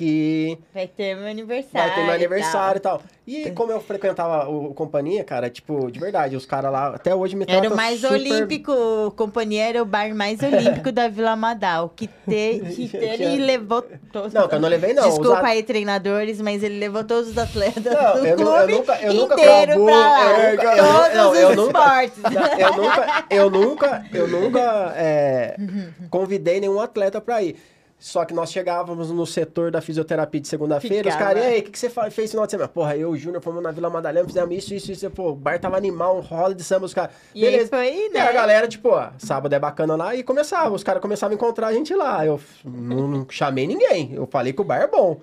que 0.00 0.56
Vai 0.72 0.86
ter 0.86 1.14
meu 1.14 1.26
aniversário. 1.28 1.88
vai 1.88 1.94
ter 1.94 2.04
meu 2.06 2.14
aniversário 2.14 2.78
e 2.78 2.80
tal. 2.80 3.02
E 3.26 3.50
como 3.50 3.70
eu 3.70 3.80
frequentava 3.82 4.48
o, 4.48 4.70
o 4.70 4.74
Companhia, 4.74 5.22
cara, 5.22 5.50
tipo, 5.50 5.90
de 5.90 6.00
verdade, 6.00 6.34
os 6.36 6.46
caras 6.46 6.72
lá, 6.72 6.88
até 6.94 7.14
hoje 7.14 7.36
me 7.36 7.44
tal. 7.44 7.54
Era 7.54 7.68
tratam 7.68 7.74
o 7.74 7.76
mais 7.76 8.00
super... 8.00 8.14
olímpico, 8.14 8.72
o 8.72 9.10
companhia 9.10 9.68
era 9.68 9.82
o 9.82 9.84
bar 9.84 10.14
mais 10.14 10.40
olímpico 10.42 10.90
da 10.90 11.06
Vila 11.06 11.36
Madal. 11.36 11.90
Que, 11.94 12.06
te, 12.06 12.88
que 12.88 12.96
ele 12.96 13.44
levou 13.44 13.82
todos. 14.10 14.32
Não, 14.32 14.48
que 14.48 14.54
eu 14.54 14.60
não 14.60 14.70
levei, 14.70 14.94
não. 14.94 15.06
Desculpa 15.06 15.38
at- 15.40 15.44
aí, 15.44 15.62
treinadores, 15.62 16.40
mas 16.40 16.62
ele 16.62 16.78
levou 16.78 17.04
todos 17.04 17.28
os 17.30 17.36
atletas 17.38 17.84
Não, 17.84 17.92
do 18.22 18.26
eu 18.26 18.36
nu- 18.38 18.42
eu 18.42 18.56
clube 18.56 18.72
nunca- 18.72 18.98
eu 19.02 19.14
nunca 19.14 19.34
inteiro 19.34 19.70
acabou, 19.72 19.86
pra 19.86 19.96
lá. 19.96 20.42
é, 20.42 20.54
eu- 20.54 20.56
todos 20.58 21.14
não, 21.14 21.34
eu 21.34 21.48
os 21.50 21.56
nunca- 21.56 22.04
esportes. 22.04 22.18
Eu 22.58 22.72
nunca, 22.82 23.24
eu 23.30 23.50
nunca, 23.50 24.04
eu 24.14 24.28
nunca 24.28 24.92
é, 24.96 25.56
convidei 26.10 26.58
nenhum 26.58 26.80
atleta 26.80 27.20
pra 27.20 27.42
ir. 27.42 27.54
Só 28.02 28.24
que 28.24 28.32
nós 28.32 28.50
chegávamos 28.50 29.10
no 29.10 29.26
setor 29.26 29.70
da 29.70 29.82
fisioterapia 29.82 30.40
de 30.40 30.48
segunda-feira, 30.48 31.06
os 31.10 31.14
caras, 31.16 31.44
e 31.44 31.46
aí, 31.46 31.60
o 31.60 31.64
que, 31.64 31.70
que 31.70 31.78
você 31.78 31.90
fez 32.10 32.30
final 32.30 32.46
de 32.46 32.50
semana? 32.52 32.66
Porra, 32.66 32.96
eu 32.96 33.10
e 33.10 33.12
o 33.12 33.16
Júnior 33.16 33.42
fomos 33.42 33.62
na 33.62 33.70
Vila 33.70 33.90
Madalena, 33.90 34.26
fizemos 34.26 34.56
isso, 34.56 34.72
isso, 34.72 34.90
isso. 34.90 35.10
Pô, 35.10 35.32
o 35.32 35.36
bar 35.36 35.60
tava 35.60 35.76
animal, 35.76 36.16
um 36.16 36.20
rola 36.20 36.54
de 36.54 36.64
samba, 36.64 36.86
os 36.86 36.94
caras. 36.94 37.10
E 37.34 37.44
aí 37.44 37.50
Beleza. 37.52 37.68
foi, 37.68 38.06
E 38.06 38.08
né? 38.08 38.20
a 38.20 38.32
galera, 38.32 38.66
tipo, 38.66 38.88
ó, 38.88 39.10
sábado 39.18 39.54
é 39.54 39.58
bacana 39.58 39.96
lá, 39.96 40.16
e 40.16 40.22
começava, 40.22 40.74
os 40.74 40.82
caras 40.82 41.02
começavam 41.02 41.34
a 41.34 41.36
encontrar 41.36 41.66
a 41.66 41.72
gente 41.74 41.94
lá. 41.94 42.24
Eu 42.24 42.40
não, 42.64 43.06
não 43.06 43.26
chamei 43.28 43.66
ninguém, 43.66 44.14
eu 44.14 44.26
falei 44.26 44.54
que 44.54 44.62
o 44.62 44.64
bar 44.64 44.80
é 44.80 44.86
bom. 44.86 45.20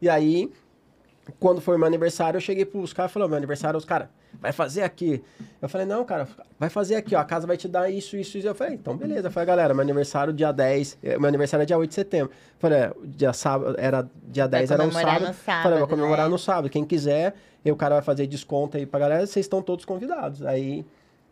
E 0.00 0.08
aí, 0.08 0.48
quando 1.38 1.60
foi 1.60 1.76
meu 1.76 1.86
aniversário, 1.86 2.36
eu 2.38 2.40
cheguei 2.40 2.64
pros 2.64 2.92
caras 2.92 3.10
e 3.10 3.14
falei, 3.14 3.28
meu 3.28 3.36
aniversário, 3.36 3.76
os 3.76 3.84
caras, 3.84 4.08
vai 4.40 4.52
fazer 4.52 4.82
aqui. 4.82 5.22
Eu 5.60 5.68
falei, 5.68 5.86
não, 5.86 6.04
cara, 6.04 6.26
vai 6.58 6.68
fazer 6.68 6.96
aqui, 6.96 7.14
ó, 7.14 7.20
a 7.20 7.24
casa 7.24 7.46
vai 7.46 7.56
te 7.56 7.68
dar 7.68 7.90
isso, 7.90 8.16
isso, 8.16 8.38
isso. 8.38 8.48
Eu 8.48 8.54
falei, 8.54 8.74
então 8.74 8.96
beleza. 8.96 9.28
Eu 9.28 9.30
falei, 9.30 9.46
galera, 9.46 9.74
meu 9.74 9.82
aniversário 9.82 10.32
dia 10.32 10.52
10, 10.52 10.98
eh, 11.02 11.18
meu 11.18 11.28
aniversário 11.28 11.62
é 11.62 11.66
dia 11.66 11.78
8 11.78 11.88
de 11.88 11.94
setembro. 11.94 12.32
Eu 12.32 12.58
falei, 12.58 12.78
é, 12.78 12.92
dia 13.04 13.32
sábado, 13.32 13.76
era 13.78 14.08
dia 14.28 14.48
Vai 14.48 14.60
10, 14.60 14.70
era 14.70 14.82
um 14.84 14.90
sábado. 14.90 15.26
no 15.26 15.34
sábado, 15.34 15.62
falei, 15.62 15.78
vou 15.78 15.88
comemorar 15.88 16.26
né? 16.26 16.30
no 16.30 16.38
sábado. 16.38 16.70
Quem 16.70 16.84
quiser, 16.84 17.34
e 17.64 17.70
o 17.70 17.76
cara 17.76 17.96
vai 17.96 18.02
fazer 18.02 18.26
desconto 18.26 18.76
aí 18.76 18.86
pra 18.86 19.00
galera, 19.00 19.26
vocês 19.26 19.44
estão 19.44 19.60
todos 19.62 19.84
convidados. 19.84 20.44
Aí 20.44 20.84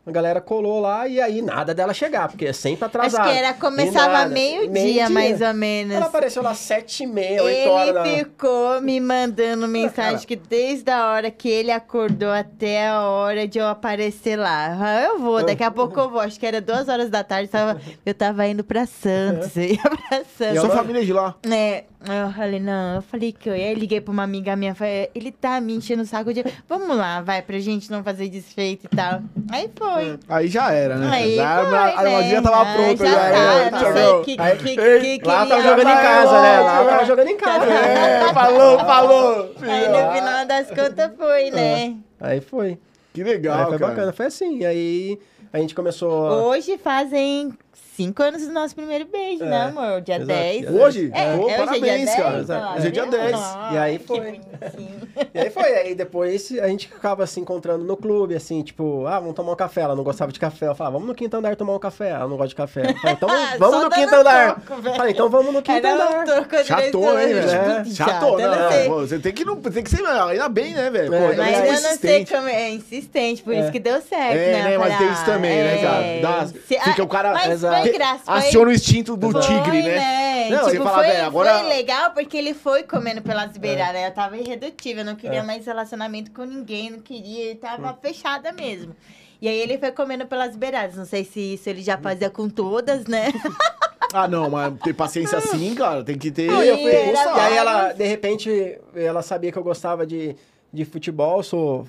A 0.09 0.11
galera 0.11 0.41
colou 0.41 0.81
lá 0.81 1.07
e 1.07 1.21
aí 1.21 1.43
nada 1.43 1.75
dela 1.75 1.93
chegar, 1.93 2.29
porque 2.29 2.47
é 2.47 2.53
sempre 2.55 2.77
Acho 2.77 2.85
atrasado. 2.87 3.29
que 3.31 3.37
era, 3.37 3.53
começava 3.53 4.27
meio-dia, 4.27 4.71
Meio-dia. 4.71 5.11
mais 5.11 5.41
ou 5.43 5.53
menos. 5.53 5.95
Ela 5.95 6.07
apareceu 6.07 6.43
lá 6.43 6.55
sete 6.55 7.03
e 7.03 7.07
meia, 7.07 7.43
oito 7.43 7.69
horas 7.69 7.93
da... 7.95 8.09
Ele 8.09 8.19
ficou 8.25 8.81
me 8.81 8.99
mandando 9.01 9.69
mensagem 9.69 10.15
Cara. 10.15 10.27
que 10.27 10.35
desde 10.37 10.91
a 10.91 11.09
hora 11.11 11.31
que 11.31 11.47
ele 11.49 11.71
acordou 11.71 12.31
até 12.31 12.89
a 12.89 13.03
hora 13.03 13.47
de 13.47 13.59
eu 13.59 13.67
aparecer 13.67 14.37
lá. 14.39 14.79
Ah, 14.81 15.03
Eu 15.03 15.19
vou, 15.19 15.45
daqui 15.45 15.63
a 15.63 15.71
pouco 15.71 16.01
eu 16.01 16.09
vou. 16.09 16.21
Acho 16.21 16.41
que 16.41 16.47
era 16.47 16.61
duas 16.63 16.89
horas 16.89 17.11
da 17.11 17.23
tarde, 17.23 17.49
tava, 17.51 17.79
eu 18.07 18.15
tava 18.15 18.47
indo 18.47 18.65
pra 18.65 18.87
Santos. 18.87 19.55
Eu 19.59 19.65
ia 19.65 19.83
pra 19.83 20.23
Santos. 20.39 20.61
Sua 20.61 20.71
família 20.71 21.03
é 21.03 21.05
de 21.05 21.13
lá. 21.13 21.35
É, 21.51 21.85
eu 22.01 22.33
falei, 22.33 22.61
não, 22.61 22.97
eu 22.97 23.03
falei 23.03 23.33
que 23.33 23.49
eu 23.51 23.57
ia. 23.57 23.67
Aí 23.67 23.75
liguei 23.75 24.01
pra 24.01 24.13
uma 24.13 24.23
amiga 24.23 24.55
minha, 24.55 24.75
falei, 24.75 25.11
ele 25.15 25.33
tá 25.33 25.61
me 25.61 25.75
enchendo 25.75 26.03
o 26.03 26.07
saco 26.07 26.33
de. 26.33 26.45
Vamos 26.69 26.97
lá, 26.97 27.21
vai, 27.21 27.43
pra 27.43 27.59
gente 27.59 27.91
não 27.91 28.05
fazer 28.05 28.29
desfeito 28.29 28.87
e 28.87 28.97
tal. 28.97 29.21
Aí 29.51 29.69
foi. 29.77 30.19
Aí 30.29 30.49
já 30.49 30.71
era, 30.73 30.97
né? 30.97 31.09
Aí 31.13 31.37
já, 31.37 31.65
foi, 31.67 31.77
a 31.77 31.83
armadilha 31.99 32.41
né? 32.41 32.51
tava 32.51 32.73
pronta. 32.73 33.05
já 33.07 33.11
Já, 33.13 33.19
tá, 33.19 33.27
era. 33.37 33.71
não 33.71 33.79
Thiagão. 33.81 34.25
sei 34.25 34.37
que, 34.37 34.43
Aí- 34.43 34.57
que, 34.59 34.81
Ei, 34.81 35.01
que, 35.01 35.19
que 35.19 35.29
Lá 35.29 35.47
tava 35.47 35.63
jogando 35.63 35.89
em 35.91 35.95
casa, 35.97 36.43
né? 36.43 36.61
Lá 36.61 36.85
tava 36.85 37.05
jogando 37.07 37.29
em 37.29 37.37
casa. 37.37 37.65
É, 37.73 38.33
falou, 38.33 38.79
falou. 38.79 39.55
Aí 39.63 39.89
no 39.89 40.13
final 40.13 40.47
das 40.47 40.69
contas 40.69 41.11
foi, 41.17 41.51
né? 41.51 41.97
Aí 42.21 42.41
foi. 42.41 42.79
Que 43.13 43.23
Aí 43.23 43.29
legal, 43.29 43.69
foi 43.71 43.79
cara. 43.79 43.91
bacana. 43.91 44.13
Foi 44.13 44.27
assim. 44.27 44.65
Aí 44.65 45.19
a 45.53 45.59
gente 45.59 45.75
começou... 45.75 46.11
Hoje 46.49 46.79
fazem 46.79 47.53
cinco 47.99 48.23
anos 48.23 48.43
do 48.47 48.53
nosso 48.53 48.77
primeiro 48.77 49.07
beijo, 49.07 49.45
né, 49.45 49.57
É, 49.57 49.63
amor? 49.63 50.01
Dia 50.03 50.15
exato. 50.17 50.27
10. 50.29 50.71
Hoje? 50.71 51.11
É, 51.13 51.37
Pô, 51.37 51.43
é, 51.43 51.45
hoje 51.45 51.53
é 51.55 51.57
parabéns, 51.59 51.83
dia 51.83 51.93
10, 51.97 52.17
cara. 52.17 52.75
Hoje 52.77 52.87
é 52.87 52.91
dia 52.93 53.03
viu? 53.03 53.11
10. 53.11 53.33
Nossa, 53.33 53.59
E 53.75 53.79
aí 53.79 53.99
foi. 53.99 54.41
E 55.35 55.39
aí 55.41 55.51
foi, 55.51 55.75
aí 55.75 55.95
depois 55.97 56.53
a 56.63 56.69
gente 56.69 56.87
ficava 56.89 57.27
se 57.27 57.41
encontrando 57.41 57.85
no 57.85 57.97
clube, 57.97 58.37
assim, 58.37 58.63
tipo, 58.63 59.05
ah, 59.07 59.19
vamos 59.19 59.35
tomar 59.35 59.53
um 59.53 59.57
café. 59.57 59.81
Ela 59.81 59.97
não 59.97 60.05
gostava 60.05 60.31
de 60.31 60.39
café. 60.39 60.69
Eu 60.69 60.75
falava, 60.77 60.95
vamos 60.95 61.09
no 61.09 61.15
quinto 61.15 61.37
andar 61.37 61.57
tomar 61.57 61.75
um 61.75 61.79
café. 61.79 62.11
Ela 62.11 62.29
não 62.29 62.37
gosta 62.37 62.49
de 62.51 62.55
café. 62.55 62.95
Falei, 62.95 63.17
então 63.17 63.29
Só 63.59 63.59
vamos 63.59 63.83
no 63.85 63.91
quinto 63.91 64.15
andar. 64.15 64.61
toco. 64.61 64.83
Falei, 64.83 65.13
então 65.13 65.29
vamos 65.29 65.53
no 65.53 65.61
quinto 65.61 65.87
andar. 65.87 66.25
Chatou, 66.65 67.19
hein, 67.19 67.35
velho? 67.35 67.83
tipo, 67.83 67.97
Chatou, 67.97 68.39
não. 68.39 68.71
sei. 68.71 68.89
pô, 68.89 68.95
Você 69.01 69.19
tem 69.19 69.33
que, 69.33 69.45
não, 69.45 69.57
tem 69.57 69.83
que 69.83 69.91
ser. 69.91 70.07
Ainda 70.07 70.49
bem, 70.49 70.73
né, 70.73 70.89
velho? 70.89 71.13
É, 71.13 71.35
Mas 71.37 71.59
eu 71.59 71.65
não 71.65 71.75
sei 71.75 71.83
insistente. 71.89 72.33
como 72.33 72.49
é 72.49 72.71
insistente, 72.71 73.43
por 73.43 73.53
É. 73.55 73.61
isso 73.61 73.73
que 73.73 73.81
deu 73.81 74.01
certo, 74.01 74.37
É, 74.37 74.53
né? 74.53 74.63
né, 74.71 74.79
mas 74.79 74.99
tem 74.99 75.13
isso 75.13 75.25
também, 75.25 75.57
né, 75.57 75.83
cara? 76.23 76.47
Fica 76.47 77.03
o 77.03 77.09
cara- 77.09 77.49
Exato. 77.51 77.88
Foi 77.89 77.99
graça, 77.99 78.23
foi... 78.25 78.35
Aciona 78.35 78.71
o 78.71 78.73
instinto 78.73 79.17
do 79.17 79.31
Foi, 79.31 79.41
tigre, 79.43 79.83
né? 79.83 79.97
né? 79.99 80.49
Não, 80.51 80.59
tipo, 80.59 80.71
você 80.71 80.79
fala, 80.79 80.95
foi, 81.05 81.07
velho, 81.09 81.27
agora- 81.27 81.59
foi 81.59 81.69
legal 81.69 82.11
porque 82.13 82.37
ele 82.37 82.55
foi 82.55 82.83
comendo 82.83 83.21
pelas 83.23 83.57
beiradas. 83.57 84.03
Eu 84.03 84.11
tava 84.13 84.37
irredutível, 84.37 85.01
eu 85.03 85.05
não 85.07 85.17
queria 85.17 85.41
É. 85.41 85.43
mais 85.43 85.67
relacionamento 85.67 86.31
com 86.31 86.45
ninguém, 86.45 86.91
não 86.91 87.01
queria, 87.01 87.47
ele 87.47 87.55
tava 87.57 87.93
fechada 88.01 88.51
mesmo. 88.53 88.95
E 89.41 89.47
aí 89.49 89.59
ele 89.59 89.79
foi 89.79 89.93
comendo 89.93 90.27
pelas 90.27 90.57
beiradas. 90.57 90.97
Não 90.97 91.05
sei 91.05 91.25
se 91.25 91.55
isso 91.55 91.69
ele 91.69 91.83
já 91.83 91.97
fazia 91.99 92.29
com 92.31 92.49
todas, 92.49 93.07
né? 93.07 93.27
Ah, 94.11 94.27
não, 94.27 94.49
mas 94.49 94.73
ter 94.83 94.95
paciência 94.95 95.37
assim, 95.37 95.75
cara, 95.75 96.03
tem 96.03 96.17
que 96.17 96.31
ter. 96.31 96.51
E 96.51 96.55
e 96.55 97.15
aí 97.15 97.55
ela, 97.59 97.93
de 97.93 98.07
repente, 98.07 98.79
ela 98.95 99.21
sabia 99.21 99.53
que 99.53 99.59
eu 99.59 99.63
gostava 99.63 100.07
de, 100.07 100.35
de 100.73 100.87
futebol, 100.87 101.43
sou 101.43 101.87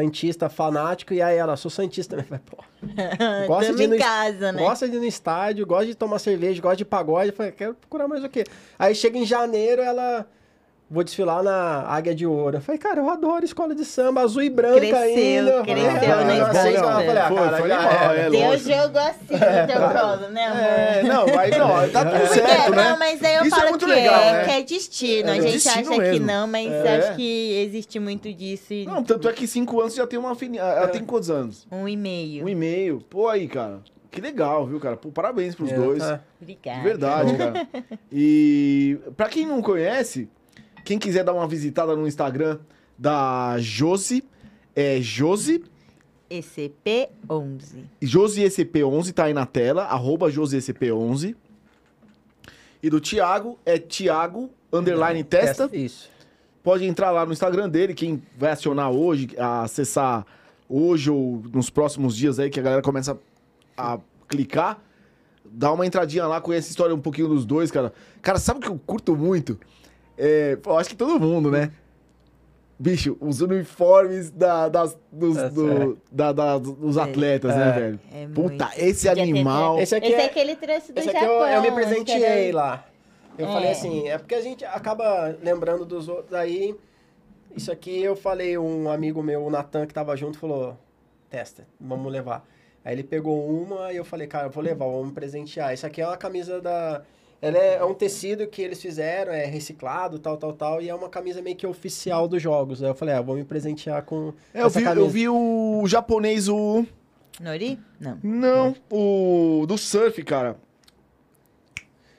santista 0.00 0.50
fanático, 0.50 1.14
e 1.14 1.22
aí 1.22 1.36
ela, 1.38 1.56
sou 1.56 1.70
santista 1.70 2.16
também. 2.22 2.38
Pô, 2.44 2.58
Gosta 3.46 3.72
de 3.74 3.82
ir 3.84 3.86
no- 3.86 3.96
casa, 3.96 4.52
né? 4.52 4.62
gosta 4.62 4.86
de 4.88 4.96
ir 4.96 4.98
no 4.98 5.06
estádio, 5.06 5.66
gosta 5.66 5.86
de 5.86 5.94
tomar 5.94 6.18
cerveja, 6.18 6.60
gosta 6.60 6.76
de 6.76 6.84
pagode. 6.84 7.30
Eu 7.30 7.34
falei, 7.36 7.52
quero 7.52 7.74
procurar 7.74 8.06
mais 8.06 8.22
o 8.22 8.28
quê? 8.28 8.44
Aí 8.78 8.94
chega 8.94 9.16
em 9.18 9.24
janeiro, 9.24 9.80
ela. 9.80 10.26
Vou 10.88 11.02
desfilar 11.02 11.42
na 11.42 11.80
Águia 11.88 12.14
de 12.14 12.24
Ouro. 12.24 12.58
Eu 12.58 12.60
falei, 12.60 12.78
cara, 12.78 13.00
eu 13.00 13.10
adoro 13.10 13.44
escola 13.44 13.74
de 13.74 13.84
samba, 13.84 14.20
azul 14.20 14.40
e 14.42 14.48
branca 14.48 14.78
Cresceu, 14.78 15.02
ainda. 15.02 15.50
Eu 15.50 15.64
falei, 15.64 15.74
cresceu 15.84 16.14
ah, 16.14 16.22
de 16.22 16.38
eu 16.38 16.46
samba. 16.46 16.92
falei, 16.94 17.18
ah, 17.18 17.28
Foi, 17.28 17.36
cara, 17.36 17.56
foi 17.56 17.68
já 17.68 17.76
animal, 17.78 17.92
era. 18.04 18.18
é, 18.20 18.30
Deu 18.30 18.40
lógico. 18.40 18.70
jogo 18.70 18.98
assim 18.98 19.32
no 19.32 19.66
teu 19.66 20.00
colo, 20.00 20.28
né, 20.30 20.46
amor? 20.46 20.62
É, 20.62 21.02
não, 21.02 21.26
vai, 21.26 21.50
não, 21.50 21.68
tá 21.90 22.04
tudo 22.04 22.26
certo, 22.32 22.70
né? 22.70 22.90
Não, 22.90 22.98
mas 23.00 23.24
aí 23.24 23.34
eu 23.34 23.42
Isso 23.44 23.54
é 23.54 23.58
falo 23.58 23.70
muito 23.70 23.84
que, 23.86 23.90
legal, 23.92 24.20
é, 24.20 24.32
né? 24.32 24.44
que 24.44 24.50
é 24.52 24.62
destino. 24.62 25.28
a 25.30 25.36
É 25.36 25.40
gente 25.40 25.52
destino 25.54 25.74
acha 25.80 25.90
que 25.90 25.98
mesmo. 25.98 26.26
não, 26.26 26.46
mas 26.46 26.70
É. 26.70 26.98
acho 26.98 27.16
que 27.16 27.62
existe 27.66 27.98
muito 27.98 28.32
disso. 28.32 28.72
E 28.72 28.86
Não, 28.86 29.02
tanto 29.02 29.28
é 29.28 29.32
que 29.32 29.46
cinco 29.48 29.80
anos 29.80 29.92
já 29.94 30.06
tem 30.06 30.18
uma 30.20 30.30
afinidade. 30.32 30.78
Ela 30.78 30.86
tem 30.88 31.02
quantos 31.04 31.30
anos? 31.30 31.66
Um 31.72 31.88
e 31.88 31.96
meio. 31.96 32.44
Um 32.44 32.48
e 32.48 32.54
meio. 32.54 33.00
Pô, 33.10 33.28
aí, 33.28 33.48
cara. 33.48 33.80
Que 34.08 34.20
legal, 34.20 34.64
viu, 34.64 34.78
cara? 34.78 34.96
Pô, 34.96 35.10
parabéns 35.10 35.56
pros 35.56 35.72
É, 35.72 35.74
dois. 35.74 35.98
tá. 35.98 36.20
Obrigada. 36.40 36.78
De 36.78 36.84
verdade, 36.84 37.36
cara. 37.36 37.68
E 38.12 38.98
pra 39.16 39.28
quem 39.28 39.44
não 39.44 39.60
conhece, 39.60 40.28
quem 40.86 41.00
quiser 41.00 41.24
dar 41.24 41.34
uma 41.34 41.48
visitada 41.48 41.96
no 41.96 42.06
Instagram 42.06 42.60
da 42.96 43.56
Josi, 43.58 44.24
é 44.74 45.00
Josi, 45.00 45.64
ECP11. 46.30 47.84
JosiECP11, 48.00 49.12
tá 49.12 49.24
aí 49.24 49.34
na 49.34 49.44
tela, 49.44 49.84
arroba 49.84 50.30
JosiECP11. 50.30 51.34
E 52.82 52.88
do 52.88 53.00
Thiago 53.00 53.58
é 53.66 53.78
Thiago, 53.78 54.50
underline 54.72 55.24
testa. 55.24 55.68
Isso. 55.72 56.08
Pode 56.62 56.84
entrar 56.84 57.10
lá 57.10 57.26
no 57.26 57.32
Instagram 57.32 57.68
dele, 57.68 57.92
quem 57.92 58.22
vai 58.38 58.52
acionar 58.52 58.90
hoje, 58.90 59.28
a 59.38 59.62
acessar 59.62 60.24
hoje 60.68 61.10
ou 61.10 61.42
nos 61.52 61.68
próximos 61.68 62.16
dias 62.16 62.38
aí, 62.38 62.48
que 62.48 62.60
a 62.60 62.62
galera 62.62 62.82
começa 62.82 63.18
a 63.76 63.98
clicar. 64.28 64.80
Dá 65.44 65.72
uma 65.72 65.86
entradinha 65.86 66.26
lá, 66.26 66.40
conhece 66.40 66.68
a 66.68 66.70
história 66.70 66.94
um 66.94 67.00
pouquinho 67.00 67.28
dos 67.28 67.44
dois, 67.44 67.70
cara. 67.70 67.92
Cara, 68.20 68.38
sabe 68.38 68.58
o 68.58 68.62
que 68.62 68.68
eu 68.68 68.80
curto 68.84 69.16
muito? 69.16 69.58
É, 70.18 70.56
pô, 70.56 70.76
acho 70.78 70.90
que 70.90 70.96
todo 70.96 71.18
mundo, 71.20 71.50
né? 71.50 71.70
Bicho, 72.78 73.16
os 73.20 73.40
uniformes 73.40 74.30
da, 74.30 74.68
das, 74.68 74.98
dos, 75.10 75.36
É, 75.38 75.48
do- 75.48 75.98
da- 76.12 76.32
da- 76.32 76.58
dos 76.58 76.98
atletas, 76.98 77.54
né, 77.56 77.68
É. 77.68 77.72
velho? 77.72 78.00
É 78.12 78.26
Puta, 78.28 78.70
esse 78.76 79.08
animal. 79.08 79.78
Esse 79.80 79.94
aqui 79.94 80.08
Esse 80.08 80.16
é- 80.16 80.22
é 80.22 80.26
aquele 80.26 80.56
trecho 80.56 80.92
do 80.92 80.98
Esse 80.98 81.08
aqui 81.08 81.18
Japão. 81.20 81.46
eu, 81.46 81.46
eu 81.46 81.62
me 81.62 81.68
que 81.68 81.74
presenteei 81.74 82.52
lá. 82.52 82.84
Eu 83.38 83.46
É. 83.48 83.52
falei 83.52 83.70
assim, 83.70 84.08
é 84.08 84.18
porque 84.18 84.34
a 84.34 84.42
gente 84.42 84.62
acaba 84.64 85.34
lembrando 85.42 85.86
dos 85.86 86.06
outros. 86.08 86.34
Aí, 86.34 86.74
isso 87.56 87.72
aqui 87.72 88.02
eu 88.02 88.14
falei, 88.14 88.58
um 88.58 88.90
amigo 88.90 89.22
meu, 89.22 89.44
o 89.44 89.50
Natan, 89.50 89.86
que 89.86 89.94
tava 89.94 90.14
junto, 90.16 90.38
falou: 90.38 90.76
testa, 91.30 91.66
vamos 91.80 92.12
levar. 92.12 92.46
Aí 92.84 92.94
ele 92.94 93.02
pegou 93.04 93.48
uma 93.48 93.90
e 93.92 93.96
eu 93.96 94.04
falei, 94.04 94.26
cara, 94.26 94.46
eu 94.46 94.50
vou 94.50 94.62
levar, 94.62 94.84
vamos 94.86 95.08
me 95.08 95.12
presentear. 95.12 95.72
Isso 95.72 95.86
aqui 95.86 96.00
é 96.02 96.06
uma 96.06 96.16
camisa 96.16 96.60
da. 96.60 97.02
Ela 97.46 97.58
é, 97.58 97.74
é 97.76 97.84
um 97.84 97.94
tecido 97.94 98.46
que 98.46 98.60
eles 98.62 98.80
fizeram, 98.80 99.32
é 99.32 99.44
reciclado, 99.44 100.18
tal, 100.18 100.36
tal, 100.36 100.52
tal, 100.52 100.82
e 100.82 100.88
é 100.88 100.94
uma 100.94 101.08
camisa 101.08 101.40
meio 101.42 101.54
que 101.56 101.66
oficial 101.66 102.26
dos 102.26 102.42
jogos. 102.42 102.82
Aí 102.82 102.88
eu 102.90 102.94
falei, 102.94 103.14
ah, 103.14 103.20
vou 103.20 103.36
me 103.36 103.44
presentear 103.44 104.02
com 104.02 104.32
É, 104.52 104.62
eu, 104.62 104.70
vi, 104.70 104.82
camisa. 104.82 105.00
eu 105.00 105.08
vi 105.08 105.28
o 105.28 105.84
japonês, 105.86 106.48
o. 106.48 106.84
Nori? 107.40 107.78
Não. 108.00 108.18
Não, 108.22 108.76
o. 108.90 109.64
Do 109.66 109.76
surf, 109.78 110.22
cara. 110.24 110.56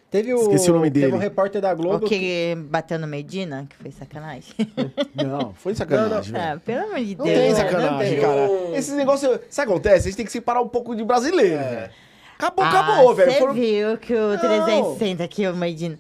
Teve 0.10 0.34
o, 0.34 0.40
Esqueci 0.40 0.72
o 0.72 0.74
nome 0.76 0.90
Teve 0.90 1.08
dele. 1.08 1.18
um 1.18 1.20
repórter 1.20 1.60
da 1.62 1.74
Globo. 1.74 2.06
O 2.06 2.08
que 2.10 2.56
bateu 2.70 2.98
no 2.98 3.06
Medina, 3.06 3.68
que 3.70 3.76
foi 3.76 3.92
sacanagem. 3.92 4.54
Não, 5.14 5.54
foi 5.54 5.76
sacanagem, 5.76 6.32
velho. 6.32 6.54
ah, 6.54 6.62
pelo 6.64 6.86
amor 6.86 7.00
de 7.04 7.16
Não 7.18 7.26
Deus. 7.26 7.38
tem 7.38 7.50
né? 7.50 7.56
sacanagem, 7.56 8.12
tem. 8.14 8.22
cara. 8.22 8.50
Esses 8.78 8.94
negócios. 8.94 9.32
Sabe 9.50 9.70
o 9.70 9.74
que 9.74 9.80
acontece? 9.80 10.08
A 10.08 10.10
gente 10.10 10.16
tem 10.16 10.26
que 10.26 10.32
separar 10.32 10.62
um 10.62 10.70
pouco 10.70 10.96
de 10.96 11.04
brasileiro, 11.04 11.56
É. 11.62 11.70
velho. 11.76 11.92
Acabou, 12.38 12.64
Ah, 12.66 12.70
acabou, 12.70 13.16
velho. 13.16 13.32
Você 13.32 13.40
Foram- 13.40 13.54
viu 13.54 13.98
que 13.98 14.14
o 14.14 14.30
Não. 14.32 14.38
360 14.40 15.24
aqui, 15.24 15.48
o 15.48 15.56
Medina. 15.56 15.98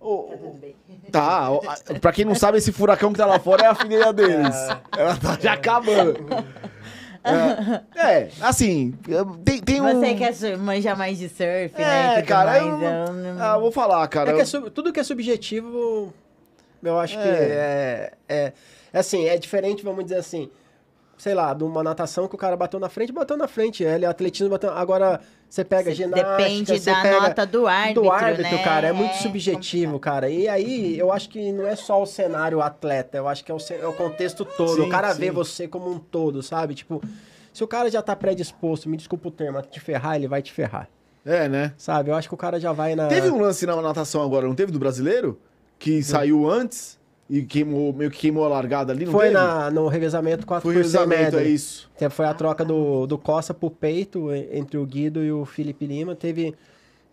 Ô, 0.00 0.30
Tá, 1.10 1.50
ó, 1.50 1.60
a- 1.66 1.98
pra 2.00 2.10
quem 2.12 2.24
não 2.24 2.34
sabe, 2.34 2.56
esse 2.58 2.72
furacão 2.72 3.12
que 3.12 3.18
tá 3.18 3.26
lá 3.26 3.38
fora 3.38 3.64
é 3.64 3.66
a 3.66 3.74
filha 3.74 4.12
deles. 4.14 4.56
Ela 4.96 5.14
tá 5.16 5.38
já 5.40 5.52
acabando. 5.52 6.16
É, 7.24 8.00
é, 8.00 8.28
assim, 8.40 8.92
tem, 9.44 9.60
tem 9.60 9.80
um. 9.80 10.00
Você 10.00 10.14
quer 10.14 10.56
manjar 10.58 10.96
mais 10.96 11.18
de 11.18 11.28
surf, 11.28 11.72
né? 11.78 11.78
É, 11.78 12.12
e 12.12 12.16
tudo 12.16 12.26
cara, 12.28 12.50
mais, 12.64 12.82
eu, 12.82 13.42
ah, 13.42 13.58
vou 13.58 13.70
falar, 13.70 14.08
cara. 14.08 14.30
É 14.30 14.34
que 14.34 14.40
é 14.40 14.44
sub- 14.44 14.70
tudo 14.70 14.92
que 14.92 14.98
é 14.98 15.04
subjetivo, 15.04 16.12
eu 16.82 16.98
acho 16.98 17.16
que 17.16 17.28
é, 17.28 18.12
é, 18.28 18.52
é 18.92 18.98
assim, 18.98 19.26
é 19.28 19.36
diferente, 19.38 19.84
vamos 19.84 20.02
dizer 20.04 20.16
assim, 20.16 20.50
sei 21.16 21.34
lá, 21.34 21.54
de 21.54 21.62
uma 21.62 21.82
natação 21.84 22.26
que 22.26 22.34
o 22.34 22.38
cara 22.38 22.56
bateu 22.56 22.80
na 22.80 22.88
frente, 22.88 23.12
bateu 23.12 23.36
na 23.36 23.46
frente, 23.46 23.84
ele 23.84 24.04
atletismo 24.04 24.48
bateu, 24.48 24.72
agora 24.72 25.20
você 25.52 25.64
pega 25.66 25.90
Cê- 25.90 25.96
ginástica, 25.96 26.36
Depende 26.38 26.78
você 26.78 26.90
da 26.90 27.02
pega 27.02 27.20
nota 27.20 27.44
do 27.46 27.66
árbitro, 27.66 28.02
do 28.04 28.10
árbitro, 28.10 28.56
né? 28.56 28.64
cara, 28.64 28.88
é 28.88 28.92
muito 28.92 29.16
subjetivo, 29.16 30.00
cara. 30.00 30.30
E 30.30 30.48
aí, 30.48 30.98
eu 30.98 31.12
acho 31.12 31.28
que 31.28 31.52
não 31.52 31.66
é 31.66 31.76
só 31.76 32.02
o 32.02 32.06
cenário 32.06 32.62
atleta, 32.62 33.18
eu 33.18 33.28
acho 33.28 33.44
que 33.44 33.52
é 33.52 33.54
o, 33.54 33.58
é 33.82 33.86
o 33.86 33.92
contexto 33.92 34.46
todo. 34.46 34.76
Sim, 34.76 34.80
o 34.80 34.88
cara 34.88 35.12
sim. 35.12 35.20
vê 35.20 35.30
você 35.30 35.68
como 35.68 35.90
um 35.90 35.98
todo, 35.98 36.42
sabe? 36.42 36.74
Tipo, 36.74 37.02
se 37.52 37.62
o 37.62 37.68
cara 37.68 37.90
já 37.90 38.00
tá 38.00 38.16
predisposto, 38.16 38.88
me 38.88 38.96
desculpa 38.96 39.28
o 39.28 39.30
termo, 39.30 39.58
a 39.58 39.62
te 39.62 39.78
ferrar, 39.78 40.16
ele 40.16 40.26
vai 40.26 40.40
te 40.40 40.50
ferrar. 40.50 40.88
É, 41.22 41.46
né? 41.50 41.74
Sabe? 41.76 42.08
Eu 42.08 42.14
acho 42.14 42.28
que 42.28 42.34
o 42.34 42.38
cara 42.38 42.58
já 42.58 42.72
vai 42.72 42.94
na. 42.94 43.08
Teve 43.08 43.28
um 43.28 43.38
lance 43.38 43.66
na 43.66 43.76
natação 43.76 44.22
agora, 44.22 44.46
não 44.48 44.54
teve 44.54 44.72
do 44.72 44.78
brasileiro? 44.78 45.38
Que 45.78 46.02
saiu 46.02 46.48
antes 46.48 46.98
e 47.34 47.42
queimou, 47.42 47.94
meio 47.94 48.10
que 48.10 48.18
queimou 48.18 48.44
a 48.44 48.48
largada 48.48 48.92
ali, 48.92 49.06
não 49.06 49.12
Foi 49.12 49.28
teve? 49.28 49.34
na, 49.34 49.70
no 49.70 49.88
revezamento 49.88 50.46
4 50.46 50.62
Foi 50.62 50.74
por 50.74 50.80
o 50.80 50.84
100 50.84 51.00
revezamento, 51.00 51.38
é 51.38 51.44
isso. 51.44 51.90
Foi 52.10 52.26
a 52.26 52.34
troca 52.34 52.62
do, 52.62 53.06
do 53.06 53.16
Costa 53.16 53.54
pro 53.54 53.70
peito 53.70 54.28
entre 54.34 54.76
o 54.76 54.84
Guido 54.84 55.22
e 55.24 55.32
o 55.32 55.44
Felipe 55.46 55.86
Lima. 55.86 56.14
Teve. 56.14 56.54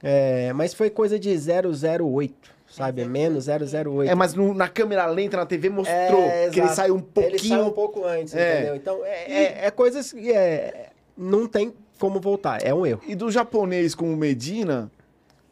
é, 0.04 0.52
mas 0.52 0.74
foi 0.74 0.90
coisa 0.90 1.18
de 1.18 1.30
008, 1.30 2.34
sabe? 2.70 3.06
Menos 3.06 3.48
008. 3.48 4.12
É, 4.12 4.16
mas 4.16 4.34
no- 4.34 4.54
na 4.54 4.68
câmera 4.68 5.06
lenta 5.06 5.38
na 5.38 5.46
TV 5.46 5.70
mostrou 5.70 6.22
É, 6.22 6.50
que 6.50 6.60
ele 6.60 6.68
saiu 6.70 6.96
um 6.96 7.00
pouquinho. 7.02 7.36
Ele 7.36 7.48
saiu 7.48 7.66
um 7.68 7.72
pouco 7.72 8.04
antes, 8.06 8.36
É. 8.36 8.56
entendeu? 8.58 8.76
Então, 8.76 9.00
é, 9.06 9.32
é, 9.32 9.66
é 9.68 9.72
coisas 9.72 10.12
que. 10.12 10.32
É, 10.32 10.90
não 11.18 11.48
tem 11.48 11.74
como 11.98 12.20
voltar. 12.20 12.60
É 12.66 12.74
um 12.74 12.86
erro. 12.86 13.02
E 13.08 13.16
do 13.16 13.30
japonês 13.32 13.94
com 13.96 14.12
o 14.14 14.18
Medina, 14.18 14.90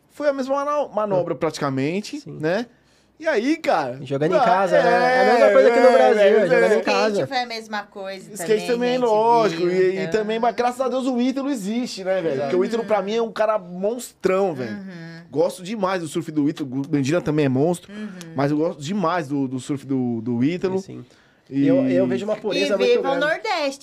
foi 0.09 0.27
a 0.27 0.33
mesma 0.33 0.65
mano- 0.65 0.89
manobra 0.93 1.35
praticamente, 1.35 2.19
Sim. 2.21 2.37
né? 2.39 2.65
E 3.19 3.27
aí, 3.27 3.57
cara. 3.57 3.99
Jogando 4.03 4.33
em 4.33 4.37
ah, 4.37 4.43
casa, 4.43 4.81
né? 4.81 4.89
É 4.89 5.21
a 5.21 5.33
mesma 5.33 5.51
coisa 5.51 5.71
que 5.71 5.79
no 5.79 5.91
Brasil, 5.91 6.21
é, 6.21 6.47
jogando 6.47 6.71
em 6.71 6.77
é. 6.77 6.81
casa. 6.81 7.09
Skate 7.09 7.27
foi 7.27 7.37
a 7.37 7.45
mesma 7.45 7.83
coisa 7.83 8.33
Skate 8.33 8.67
também, 8.67 8.67
também, 8.67 8.93
gente, 8.93 9.01
lógico. 9.01 9.61
viu? 9.63 9.71
E, 9.71 9.95
e 9.95 9.99
Então, 9.99 10.21
também, 10.21 10.39
mas 10.39 10.55
graças 10.55 10.79
a 10.81 10.87
Deus 10.87 11.07
o 11.07 11.19
Ítalo 11.19 11.49
existe, 11.49 12.03
né, 12.03 12.21
velho? 12.21 12.41
Porque 12.41 12.55
o 12.55 12.63
Ítalo 12.63 12.85
pra 12.85 13.01
mim 13.01 13.15
é 13.15 13.21
um 13.21 13.31
cara 13.31 13.57
monstrão, 13.57 14.53
velho. 14.53 14.71
Uhum. 14.71 15.21
Gosto 15.31 15.63
demais 15.63 16.01
do 16.01 16.07
surf 16.07 16.31
do 16.31 16.47
Ítalo. 16.47 16.79
O 16.79 16.87
Bandina 16.87 17.19
também 17.19 17.45
é 17.45 17.49
monstro. 17.49 17.91
Uhum. 17.91 18.07
Mas 18.35 18.51
eu 18.51 18.57
gosto 18.57 18.81
demais 18.81 19.27
do, 19.27 19.47
do 19.47 19.59
surf 19.59 19.85
do, 19.85 20.21
do 20.21 20.43
Ítalo. 20.43 20.79
Sim. 20.79 21.03
E... 21.49 21.67
Eu, 21.67 21.87
eu 21.87 22.05
vejo 22.07 22.25
uma 22.25 22.35
E 22.35 22.39
pureza 22.41 22.77
muito 22.77 22.89
viva 22.89 22.99
o 22.99 23.03
grande. 23.03 23.19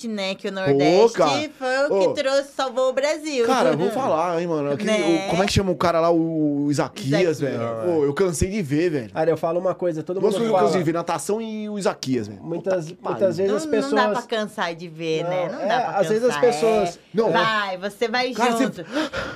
Não 0.07 0.15
né? 0.15 0.35
Que 0.35 0.47
o 0.47 0.51
Nordeste 0.51 1.17
cara. 1.17 1.49
foi 1.57 1.85
o 1.85 1.99
que 1.99 2.07
Ô. 2.07 2.13
trouxe, 2.13 2.49
salvou 2.55 2.89
o 2.89 2.93
Brasil. 2.93 3.45
Cara, 3.45 3.75
vou 3.75 3.89
falar, 3.91 4.39
hein, 4.39 4.47
mano. 4.47 4.71
Aquele- 4.71 4.91
Né? 4.91 5.25
o- 5.27 5.29
como 5.29 5.43
é 5.43 5.45
que 5.45 5.53
chama 5.53 5.71
o 5.71 5.75
cara 5.75 5.99
lá, 5.99 6.11
o 6.11 6.67
Isaquias, 6.69 7.37
Isaquias. 7.37 7.39
velho? 7.39 7.59
Pô, 7.85 8.03
eu 8.05 8.13
cansei 8.13 8.49
de 8.49 8.61
ver, 8.61 8.89
velho. 8.89 9.09
Cara, 9.11 9.29
eu 9.31 9.37
falo 9.37 9.59
uma 9.59 9.73
coisa, 9.73 10.03
todo 10.03 10.19
Duas 10.19 10.33
mundo 10.33 10.43
que 10.43 10.47
eu 10.49 10.51
fala. 10.53 10.63
cansei 10.67 10.79
de 10.81 10.85
ver, 10.85 10.93
natação 10.93 11.41
e 11.41 11.69
o 11.69 11.77
Isaquias, 11.79 12.27
velho. 12.27 12.41
Muitas, 12.43 12.91
Puta 12.91 13.09
muitas 13.09 13.37
vezes 13.37 13.51
Não, 13.51 13.57
as 13.57 13.65
pessoas... 13.65 13.91
não 13.93 14.13
dá 14.13 14.19
pra 14.19 14.21
cansar 14.21 14.75
de 14.75 14.87
ver, 14.87 15.23
né? 15.23 15.47
Não, 15.47 15.53
Não 15.55 15.61
é, 15.61 15.67
dá 15.67 15.79
pra 15.81 15.99
às 15.99 16.07
vezes 16.07 16.23
as 16.23 16.35
cansar, 16.35 16.41
pessoas- 16.51 16.95
é. 16.95 16.99
Não, 17.13 17.31
vai, 17.31 17.77
você 17.77 18.07
vai 18.07 18.31
Cara, 18.33 18.51
junto. 18.51 18.81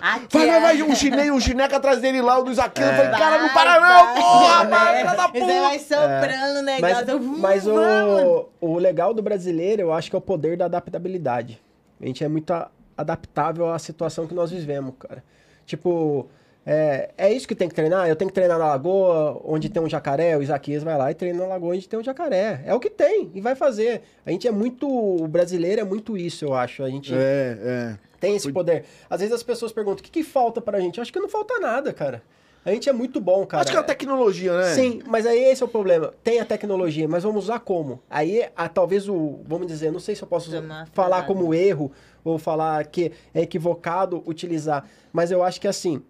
Aqui, 0.02 0.38
Vai, 0.38 0.48
vai, 0.48 0.58
é- 0.58 0.62
vai, 0.62 0.82
um 0.84 0.96
chinês, 0.96 1.32
um 1.32 1.40
chineca 1.40 1.78
atrás 1.78 2.00
dele 2.00 2.22
lá, 2.22 2.38
o 2.40 2.44
do 2.44 2.52
Isaquias. 2.52 2.88
Eu 2.90 2.96
falei, 2.96 3.12
cara, 3.12 3.38
não 3.42 3.50
para 3.50 3.80
não, 3.80 4.16
porra, 4.22 4.64
né? 4.66 5.04
da 5.04 5.28
Você 5.28 5.40
vai 5.40 5.80
puta. 5.80 5.96
soprando 5.96 6.60
o 6.60 6.64
Mas, 6.64 6.82
negócio. 6.82 7.10
eu, 7.10 7.20
mas 7.20 7.64
vamos. 7.66 8.19
O, 8.26 8.50
o 8.62 8.78
legal 8.78 9.14
do 9.14 9.22
brasileiro, 9.22 9.82
eu 9.82 9.94
acho 9.94 10.10
que 10.10 10.16
é 10.16 10.20
o 10.20 10.22
poder 10.22 10.58
da 10.58 10.66
adaptabilidade. 10.66 11.62
A 12.02 12.06
gente 12.06 12.24
é 12.24 12.28
muito 12.28 12.52
a- 12.52 12.70
adaptável 12.98 13.70
à 13.72 13.80
situação 13.80 14.28
que 14.28 14.34
nós 14.34 14.52
vivemos, 14.52 14.94
cara. 15.00 15.24
Tipo, 15.66 16.28
é, 16.66 17.10
é 17.18 17.32
isso 17.34 17.48
que 17.48 17.56
tem 17.56 17.68
que 17.70 17.76
treinar? 17.76 18.08
Eu 18.08 18.16
tenho 18.16 18.30
que 18.30 18.36
treinar 18.36 18.58
na 18.60 18.66
lagoa, 18.68 19.42
onde 19.46 19.70
tem 19.70 19.82
um 19.82 19.90
jacaré, 19.90 20.38
o 20.38 20.42
Isaquias 20.44 20.84
vai 20.84 20.98
lá 20.98 21.12
e 21.12 21.16
treina 21.16 21.40
na 21.40 21.46
lagoa 21.48 21.74
onde 21.76 21.88
tem 21.88 22.00
um 22.00 22.04
jacaré. 22.04 22.62
É 22.66 22.74
o 22.74 22.80
que 22.80 22.90
tem, 22.90 23.32
e 23.34 23.42
vai 23.42 23.56
fazer. 23.56 24.02
A 24.26 24.32
gente 24.32 24.48
é 24.48 24.52
muito. 24.52 24.88
O 24.88 25.28
brasileiro 25.28 25.82
é 25.82 25.84
muito 25.84 26.18
isso, 26.18 26.46
eu 26.46 26.54
acho. 26.54 26.84
A 26.84 26.90
gente 26.90 27.14
É, 27.14 27.58
é. 27.62 27.98
tem 28.20 28.36
esse 28.36 28.52
poder. 28.52 28.86
Às 29.10 29.20
vezes 29.22 29.34
as 29.34 29.44
pessoas 29.44 29.72
perguntam: 29.72 30.00
o 30.02 30.04
que, 30.04 30.12
que 30.12 30.24
falta 30.24 30.60
pra 30.62 30.80
gente? 30.80 30.98
Eu 30.98 31.02
acho 31.02 31.14
que 31.14 31.20
não 31.20 31.30
falta 31.30 31.60
nada, 31.60 31.94
cara. 31.94 32.22
A 32.70 32.74
gente 32.74 32.88
é 32.88 32.94
muito 32.94 33.20
bom, 33.20 33.46
cara. 33.46 33.64
Acho 33.64 33.72
que 33.72 33.78
é 33.78 33.80
a 33.80 33.84
tecnologia, 33.84 34.56
né? 34.56 34.74
Sim, 34.74 35.02
mas 35.06 35.26
aí 35.26 35.44
esse 35.44 35.64
é 35.64 35.66
o 35.66 35.70
problema. 35.70 36.14
Tem 36.24 36.40
a 36.40 36.46
tecnologia, 36.46 37.08
mas 37.08 37.24
vamos 37.24 37.46
usar 37.46 37.60
como? 37.60 38.02
Aí, 38.10 38.48
a, 38.56 38.70
talvez 38.70 39.10
o, 39.10 39.40
vamos 39.46 39.68
dizer, 39.68 39.92
não 39.92 40.00
sei 40.00 40.16
se 40.16 40.22
eu 40.22 40.28
posso 40.28 40.52
Tomar 40.52 40.88
falar 40.94 41.24
como 41.24 41.54
erro 41.54 41.92
ou 42.24 42.38
falar 42.38 42.86
que 42.86 43.12
é 43.34 43.42
equivocado 43.42 44.24
utilizar, 44.26 44.86
mas 45.12 45.32
eu 45.32 45.44
acho 45.44 45.60
que 45.60 45.68
assim, 45.68 46.02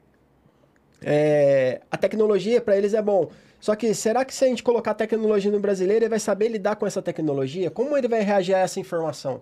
é, 1.01 1.81
a 1.89 1.97
tecnologia 1.97 2.59
para 2.59 2.77
eles 2.77 2.93
é 2.93 3.01
bom. 3.01 3.29
Só 3.59 3.75
que 3.75 3.93
será 3.93 4.23
que 4.23 4.33
se 4.33 4.45
a 4.45 4.47
gente 4.47 4.63
colocar 4.63 4.93
tecnologia 4.93 5.51
no 5.51 5.59
brasileiro, 5.59 6.03
ele 6.03 6.09
vai 6.09 6.19
saber 6.19 6.47
lidar 6.47 6.75
com 6.75 6.87
essa 6.87 7.01
tecnologia? 7.01 7.69
Como 7.69 7.97
ele 7.97 8.07
vai 8.07 8.21
reagir 8.21 8.53
a 8.53 8.59
essa 8.59 8.79
informação? 8.79 9.41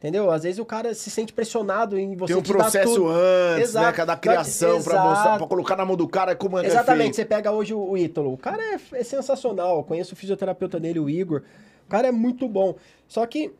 Entendeu? 0.00 0.30
Às 0.30 0.44
vezes 0.44 0.58
o 0.58 0.64
cara 0.64 0.94
se 0.94 1.10
sente 1.10 1.30
pressionado 1.30 1.98
em 1.98 2.16
você 2.16 2.32
Tem 2.32 2.40
um 2.40 2.42
processo 2.42 2.94
tudo. 2.94 3.10
antes, 3.10 3.68
Exato. 3.68 3.86
né? 3.86 3.92
Cada 3.92 4.16
criação 4.16 4.82
pra 4.82 4.94
Exato. 4.94 5.08
mostrar, 5.10 5.36
pra 5.36 5.46
colocar 5.46 5.76
na 5.76 5.84
mão 5.84 5.94
do 5.94 6.08
cara 6.08 6.34
como 6.34 6.56
é 6.56 6.62
que 6.62 6.68
é 6.68 6.70
Exatamente, 6.70 7.16
você 7.16 7.24
pega 7.26 7.52
hoje 7.52 7.74
o, 7.74 7.90
o 7.90 7.98
Ítalo. 7.98 8.32
O 8.32 8.38
cara 8.38 8.62
é, 8.62 8.80
é 8.94 9.04
sensacional. 9.04 9.76
Eu 9.76 9.84
conheço 9.84 10.14
o 10.14 10.16
fisioterapeuta 10.16 10.80
dele, 10.80 10.98
o 10.98 11.10
Igor. 11.10 11.42
O 11.86 11.90
cara 11.90 12.08
é 12.08 12.10
muito 12.10 12.48
bom. 12.48 12.76
Só 13.06 13.26
que 13.26 13.52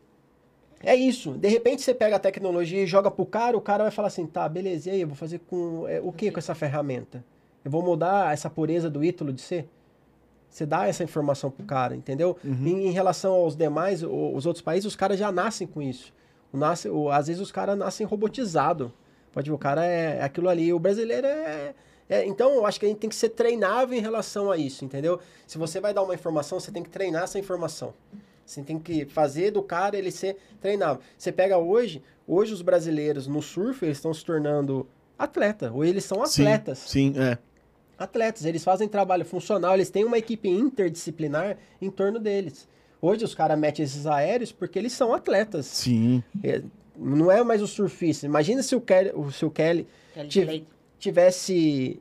é 0.83 0.95
isso. 0.95 1.33
De 1.33 1.47
repente 1.47 1.83
você 1.83 1.93
pega 1.93 2.15
a 2.15 2.19
tecnologia 2.19 2.81
e 2.81 2.87
joga 2.87 3.11
pro 3.11 3.23
cara, 3.23 3.55
o 3.55 3.61
cara 3.61 3.83
vai 3.83 3.91
falar 3.91 4.07
assim: 4.07 4.25
tá, 4.25 4.49
beleza, 4.49 4.89
e 4.89 4.93
aí? 4.93 5.01
Eu 5.01 5.09
vou 5.09 5.15
fazer 5.15 5.41
com 5.47 5.87
é, 5.87 6.01
o 6.01 6.11
que 6.11 6.31
com 6.31 6.39
essa 6.39 6.55
ferramenta? 6.55 7.23
Eu 7.63 7.69
vou 7.69 7.83
mudar 7.83 8.33
essa 8.33 8.49
pureza 8.49 8.89
do 8.89 9.03
Ítalo 9.03 9.31
de 9.31 9.41
ser? 9.41 9.69
Você 10.49 10.65
dá 10.65 10.87
essa 10.87 11.03
informação 11.03 11.51
pro 11.51 11.63
cara, 11.63 11.95
entendeu? 11.95 12.35
Em, 12.43 12.87
em 12.87 12.91
relação 12.91 13.33
aos 13.33 13.55
demais, 13.55 14.01
os 14.03 14.45
outros 14.47 14.61
países, 14.61 14.87
os 14.87 14.95
caras 14.95 15.19
já 15.19 15.31
nascem 15.31 15.67
com 15.67 15.81
isso. 15.81 16.11
Nasce, 16.53 16.89
o- 16.89 17.09
às 17.09 17.27
vezes 17.27 17.41
os 17.41 17.51
caras 17.51 17.77
nascem 17.77 18.05
robotizados. 18.05 18.91
Pode 19.31 19.49
ver, 19.49 19.55
o 19.55 19.59
cara 19.59 19.85
é, 19.85 20.17
é 20.17 20.23
aquilo 20.23 20.49
ali. 20.49 20.73
O 20.73 20.79
brasileiro 20.79 21.25
é, 21.27 21.73
é- 22.09 22.25
Então, 22.25 22.51
eu 22.53 22.65
acho 22.65 22.79
que 22.79 22.85
a 22.85 22.89
gente 22.89 22.97
tem 22.99 23.09
que 23.09 23.15
ser 23.15 23.29
treinável 23.29 23.97
em 23.97 24.01
relação 24.01 24.51
a 24.51 24.57
isso, 24.57 24.83
entendeu? 24.83 25.19
Se 25.47 25.57
você 25.57 25.79
vai 25.79 25.93
dar 25.93 26.01
uma 26.03 26.13
informação, 26.13 26.59
você 26.59 26.71
tem 26.71 26.83
que 26.83 26.89
treinar 26.89 27.23
essa 27.23 27.39
informação. 27.39 27.93
Você 28.45 28.61
tem 28.61 28.77
que 28.77 29.05
fazer 29.05 29.51
do 29.51 29.63
cara 29.63 29.97
ele 29.97 30.11
ser 30.11 30.35
treinável. 30.59 31.01
Você 31.17 31.31
pega 31.31 31.57
hoje, 31.57 32.01
hoje 32.27 32.53
os 32.53 32.61
brasileiros 32.61 33.27
no 33.27 33.41
surf, 33.41 33.85
eles 33.85 33.97
estão 33.97 34.13
se 34.13 34.25
tornando 34.25 34.85
atleta. 35.17 35.71
Ou 35.73 35.85
eles 35.85 36.03
são 36.03 36.25
Sim, 36.25 36.41
atletas 36.43 36.79
Sim, 36.79 37.13
é. 37.17 37.37
atletas, 37.97 38.43
eles 38.43 38.61
fazem 38.63 38.89
trabalho 38.89 39.23
funcional, 39.23 39.75
eles 39.75 39.89
têm 39.89 40.03
uma 40.03 40.17
equipe 40.17 40.49
interdisciplinar 40.49 41.57
em 41.81 41.89
torno 41.89 42.19
deles. 42.19 42.67
Hoje 43.01 43.25
os 43.25 43.33
caras 43.33 43.57
metem 43.57 43.83
esses 43.83 44.05
aéreos 44.05 44.51
porque 44.51 44.77
eles 44.77 44.93
são 44.93 45.13
atletas. 45.13 45.65
Sim. 45.65 46.23
É, 46.43 46.61
não 46.95 47.31
é 47.31 47.43
mais 47.43 47.61
o 47.61 47.67
surfista. 47.67 48.25
Imagina 48.25 48.61
se 48.61 48.75
o 48.75 48.81
Kelly, 48.81 49.11
o, 49.15 49.31
se 49.31 49.43
o 49.45 49.49
Kelly 49.49 49.87
Kelly 50.29 50.67
tivesse 50.99 51.99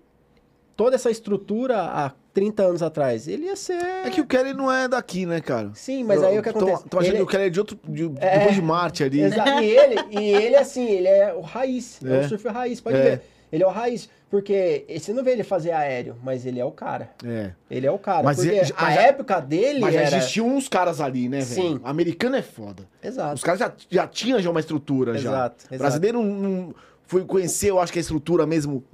toda 0.76 0.96
essa 0.96 1.10
estrutura 1.10 1.80
há 1.82 2.12
30 2.32 2.62
anos 2.62 2.82
atrás. 2.82 3.26
Ele 3.26 3.46
ia 3.46 3.56
ser. 3.56 3.74
É 3.82 4.10
que 4.10 4.20
o 4.20 4.26
Kelly 4.26 4.52
não 4.54 4.70
é 4.70 4.86
daqui, 4.88 5.26
né, 5.26 5.40
cara? 5.40 5.70
Sim, 5.74 6.04
mas 6.04 6.22
aí 6.22 6.38
o 6.38 6.42
que 6.42 6.52
Tô- 6.52 6.58
acontece? 6.58 6.88
Tô 6.88 6.98
achando 6.98 7.10
Ele- 7.10 7.16
que 7.18 7.22
o 7.22 7.26
Kelly 7.26 7.44
é 7.44 7.50
de 7.50 7.58
outro. 7.60 7.78
de- 7.88 8.12
É. 8.18 8.38
Depois 8.38 8.54
de 8.54 8.62
Marte 8.62 9.04
ali. 9.04 9.20
Exa- 9.20 9.62
E 9.62 9.70
ele, 9.70 9.96
e 10.10 10.30
ele, 10.34 10.56
assim, 10.56 10.86
ele 10.86 11.08
é 11.08 11.34
o 11.34 11.40
raiz. 11.40 11.98
É, 12.04 12.16
É. 12.16 12.20
o 12.20 12.28
surf 12.28 12.46
raiz, 12.48 12.80
pode 12.80 12.96
É. 12.98 13.02
ver. 13.02 13.22
Ele 13.52 13.62
é 13.62 13.66
o 13.66 13.70
raiz. 13.70 14.08
Porque 14.30 14.84
você 14.96 15.12
não 15.12 15.24
vê 15.24 15.32
ele 15.32 15.42
fazer 15.42 15.72
aéreo, 15.72 16.16
mas 16.22 16.46
ele 16.46 16.60
é 16.60 16.64
o 16.64 16.70
cara. 16.70 17.10
É. 17.24 17.50
Ele 17.68 17.84
é 17.84 17.90
o 17.90 17.98
cara. 17.98 18.22
Mas 18.22 18.36
porque 18.36 18.50
ele- 18.52 18.60
a 18.76 18.82
mas 18.84 18.94
já- 18.94 19.02
época 19.02 19.40
dele 19.40 19.80
Mas 19.80 19.92
já 19.94 20.00
era... 20.02 20.16
existiam 20.18 20.46
uns 20.46 20.68
caras 20.68 21.00
ali, 21.00 21.28
né, 21.28 21.40
velho? 21.40 21.62
Sim. 21.62 21.80
Americano 21.82 22.36
é 22.36 22.42
foda. 22.42 22.84
Exato. 23.02 23.34
Os 23.34 23.42
caras 23.42 23.58
já, 23.58 23.72
já 23.90 24.06
tinham 24.06 24.40
já 24.40 24.48
uma 24.48 24.60
estrutura 24.60 25.14
já. 25.18 25.30
Exato, 25.30 25.64
exato. 25.64 25.78
Brasileiro 25.78 26.22
não, 26.22 26.72
foi 27.08 27.24
conhecer, 27.24 27.70
eu 27.70 27.80
acho 27.80 27.92
que 27.92 27.98
a 27.98 28.02
estrutura 28.02 28.46
mesmo 28.46 28.84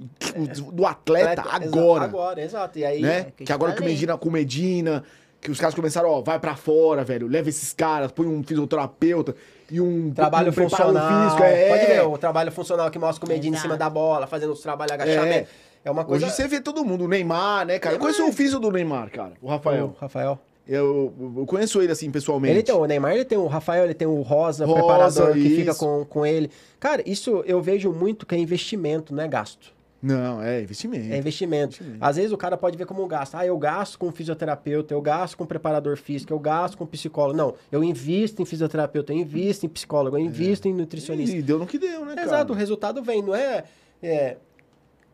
do 0.73 0.87
atleta, 0.87 1.41
Atleta, 1.41 1.55
agora. 1.67 2.05
Exato, 2.05 2.17
agora, 2.17 2.41
exato. 2.41 2.79
E 2.79 2.85
aí, 2.85 3.01
né? 3.03 3.19
É, 3.19 3.23
que 3.37 3.43
que 3.45 3.53
agora 3.53 3.73
que 3.73 3.81
o. 3.81 3.85
Medina 3.85 4.17
com 4.17 4.31
Medina, 4.31 5.03
que 5.39 5.51
os 5.51 5.59
caras 5.59 5.75
começaram, 5.75 6.09
ó, 6.09 6.21
vai 6.21 6.39
pra 6.39 6.55
fora, 6.55 7.03
velho, 7.03 7.27
leva 7.27 7.47
esses 7.47 7.73
caras, 7.73 8.11
põe 8.11 8.25
um 8.25 8.41
fisioterapeuta 8.43 9.35
e 9.71 9.81
um 9.81 10.11
trabalho 10.11 10.49
um 10.49 10.53
funcional. 10.53 11.23
físico, 11.23 11.43
é. 11.43 11.69
Pode 11.69 11.85
ver, 11.85 12.01
o 12.01 12.17
trabalho 12.17 12.51
funcional 12.51 12.89
que 12.89 12.99
mostra 12.99 13.25
o 13.25 13.27
Medina 13.27 13.57
em 13.57 13.59
cima 13.59 13.77
da 13.77 13.89
bola, 13.89 14.27
fazendo 14.27 14.53
os 14.53 14.61
trabalhos 14.61 14.93
agachamento. 14.93 15.49
É, 15.83 15.91
uma 15.91 16.03
coisa... 16.03 16.25
Hoje 16.25 16.35
você 16.35 16.47
vê 16.47 16.59
todo 16.59 16.83
mundo, 16.83 17.05
o 17.05 17.07
Neymar, 17.07 17.65
né, 17.65 17.79
cara? 17.79 17.95
Eu 17.95 17.99
conheço 17.99 18.27
o 18.27 18.31
físio 18.31 18.59
do 18.59 18.71
Neymar, 18.71 19.11
cara, 19.11 19.33
o 19.41 19.47
Rafael. 19.49 19.95
O 19.97 20.01
Rafael. 20.01 20.39
Eu, 20.67 21.13
eu 21.37 21.45
conheço 21.45 21.81
ele 21.81 21.93
assim 21.93 22.11
pessoalmente. 22.11 22.53
Ele 22.53 22.63
tem 22.63 22.75
o 22.75 22.85
Neymar, 22.85 23.13
ele 23.13 23.23
tem 23.23 23.37
o 23.37 23.47
Rafael, 23.47 23.85
ele 23.85 23.93
tem 23.93 24.07
o 24.07 24.21
Rosa, 24.21 24.65
o 24.65 24.67
Rosa, 24.67 24.79
preparador 24.79 25.33
que 25.33 25.39
isso. 25.39 25.55
fica 25.55 25.75
com, 25.75 26.03
com 26.03 26.25
ele. 26.25 26.51
Cara, 26.77 27.01
isso 27.05 27.41
eu 27.45 27.61
vejo 27.61 27.93
muito 27.93 28.25
que 28.25 28.35
é 28.35 28.37
investimento, 28.37 29.15
não 29.15 29.23
é 29.23 29.27
gasto. 29.29 29.76
Não, 30.07 30.41
é 30.41 30.61
investimento. 30.61 31.13
É 31.13 31.17
investimento. 31.17 31.75
Investimento. 31.75 32.05
Às 32.05 32.15
vezes 32.15 32.31
o 32.31 32.37
cara 32.37 32.57
pode 32.57 32.77
ver 32.77 32.85
como 32.85 33.03
um 33.03 33.07
gasto. 33.07 33.35
Ah, 33.35 33.45
eu 33.45 33.57
gasto 33.57 33.99
com 33.99 34.11
fisioterapeuta, 34.11 34.93
eu 34.93 35.01
gasto 35.01 35.35
com 35.37 35.45
preparador 35.45 35.97
físico, 35.97 36.33
eu 36.33 36.39
gasto 36.39 36.77
com 36.77 36.85
psicólogo. 36.85 37.37
Não, 37.37 37.53
eu 37.71 37.83
invisto 37.83 38.41
em 38.41 38.45
fisioterapeuta, 38.45 39.11
eu 39.11 39.17
invisto 39.17 39.65
em 39.65 39.69
psicólogo, 39.69 40.17
eu 40.17 40.21
invisto 40.21 40.67
em 40.67 40.73
nutricionista. 40.73 41.35
E 41.35 41.41
deu 41.41 41.59
no 41.59 41.67
que 41.67 41.77
deu, 41.77 42.05
né, 42.05 42.15
cara? 42.15 42.27
Exato, 42.27 42.53
o 42.53 42.55
resultado 42.55 43.03
vem, 43.03 43.21
não 43.21 43.35
é, 43.35 43.65
é, 44.01 44.37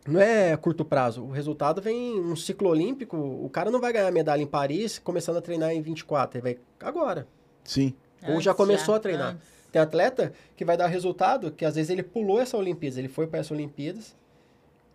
não 0.08 0.22
é 0.22 0.56
curto 0.58 0.86
prazo. 0.86 1.24
O 1.24 1.32
resultado 1.32 1.82
vem 1.82 2.20
um 2.20 2.36
ciclo 2.36 2.70
olímpico. 2.70 3.18
O 3.18 3.50
cara 3.50 3.72
não 3.72 3.82
vai 3.82 3.92
ganhar 3.92 4.12
medalha 4.12 4.42
em 4.42 4.48
Paris 4.48 5.00
começando 5.00 5.38
a 5.38 5.42
treinar 5.42 5.72
em 5.72 5.82
24, 5.82 6.38
ele 6.38 6.44
vai 6.44 6.58
agora. 6.88 7.28
Sim. 7.64 7.94
Ou 8.28 8.40
já 8.40 8.54
começou 8.54 8.96
a 8.96 9.00
treinar. 9.00 9.38
Tem 9.72 9.82
atleta 9.82 10.32
que 10.56 10.64
vai 10.64 10.78
dar 10.78 10.86
resultado 10.86 11.52
que 11.52 11.66
às 11.66 11.76
vezes 11.76 11.90
ele 11.90 12.04
pulou 12.04 12.40
essa 12.40 12.56
Olimpíadas, 12.56 12.98
ele 12.98 13.08
foi 13.08 13.26
para 13.26 13.40
essa 13.40 13.54
Olimpíadas, 13.54 14.16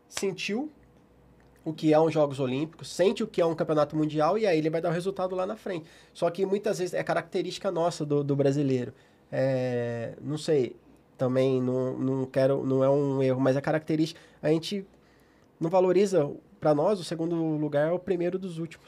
sentiu 0.09 0.71
o 1.65 1.73
que 1.73 1.93
é 1.93 2.01
um 2.01 2.11
Jogos 2.11 2.41
Olímpicos, 2.41 2.89
sente 2.89 3.23
o 3.23 3.27
que 3.27 3.41
é 3.41 3.47
um 3.47 3.55
campeonato 3.55 3.95
mundial 3.97 4.39
e 4.39 4.47
aí 4.47 4.57
ele 4.59 4.71
vai 4.71 4.81
dar 4.81 4.89
o 4.89 4.93
resultado 4.93 5.35
lá 5.37 5.47
na 5.47 5.57
frente. 5.57 5.85
Só 6.15 6.31
que 6.31 6.47
muitas 6.47 6.79
vezes 6.79 6.95
é 6.95 7.03
característica 7.03 7.71
nossa 7.71 8.07
do, 8.07 8.25
do 8.25 8.35
brasileiro. 8.35 8.93
É, 9.31 10.15
não 10.23 10.39
sei, 10.39 10.75
também 11.19 11.61
não, 11.61 11.99
não 11.99 12.27
quero, 12.27 12.65
não 12.65 12.83
é 12.83 12.89
um 12.89 13.23
erro, 13.23 13.41
mas 13.41 13.57
é 13.57 13.61
característica. 13.61 14.19
A 14.41 14.49
gente 14.49 14.87
não 15.61 15.69
valoriza, 15.69 16.31
para 16.59 16.75
nós, 16.75 16.99
o 17.01 17.05
segundo 17.05 17.35
lugar 17.35 17.89
é 17.89 17.93
o 17.93 17.99
primeiro 17.99 18.39
dos 18.39 18.59
últimos. 18.59 18.87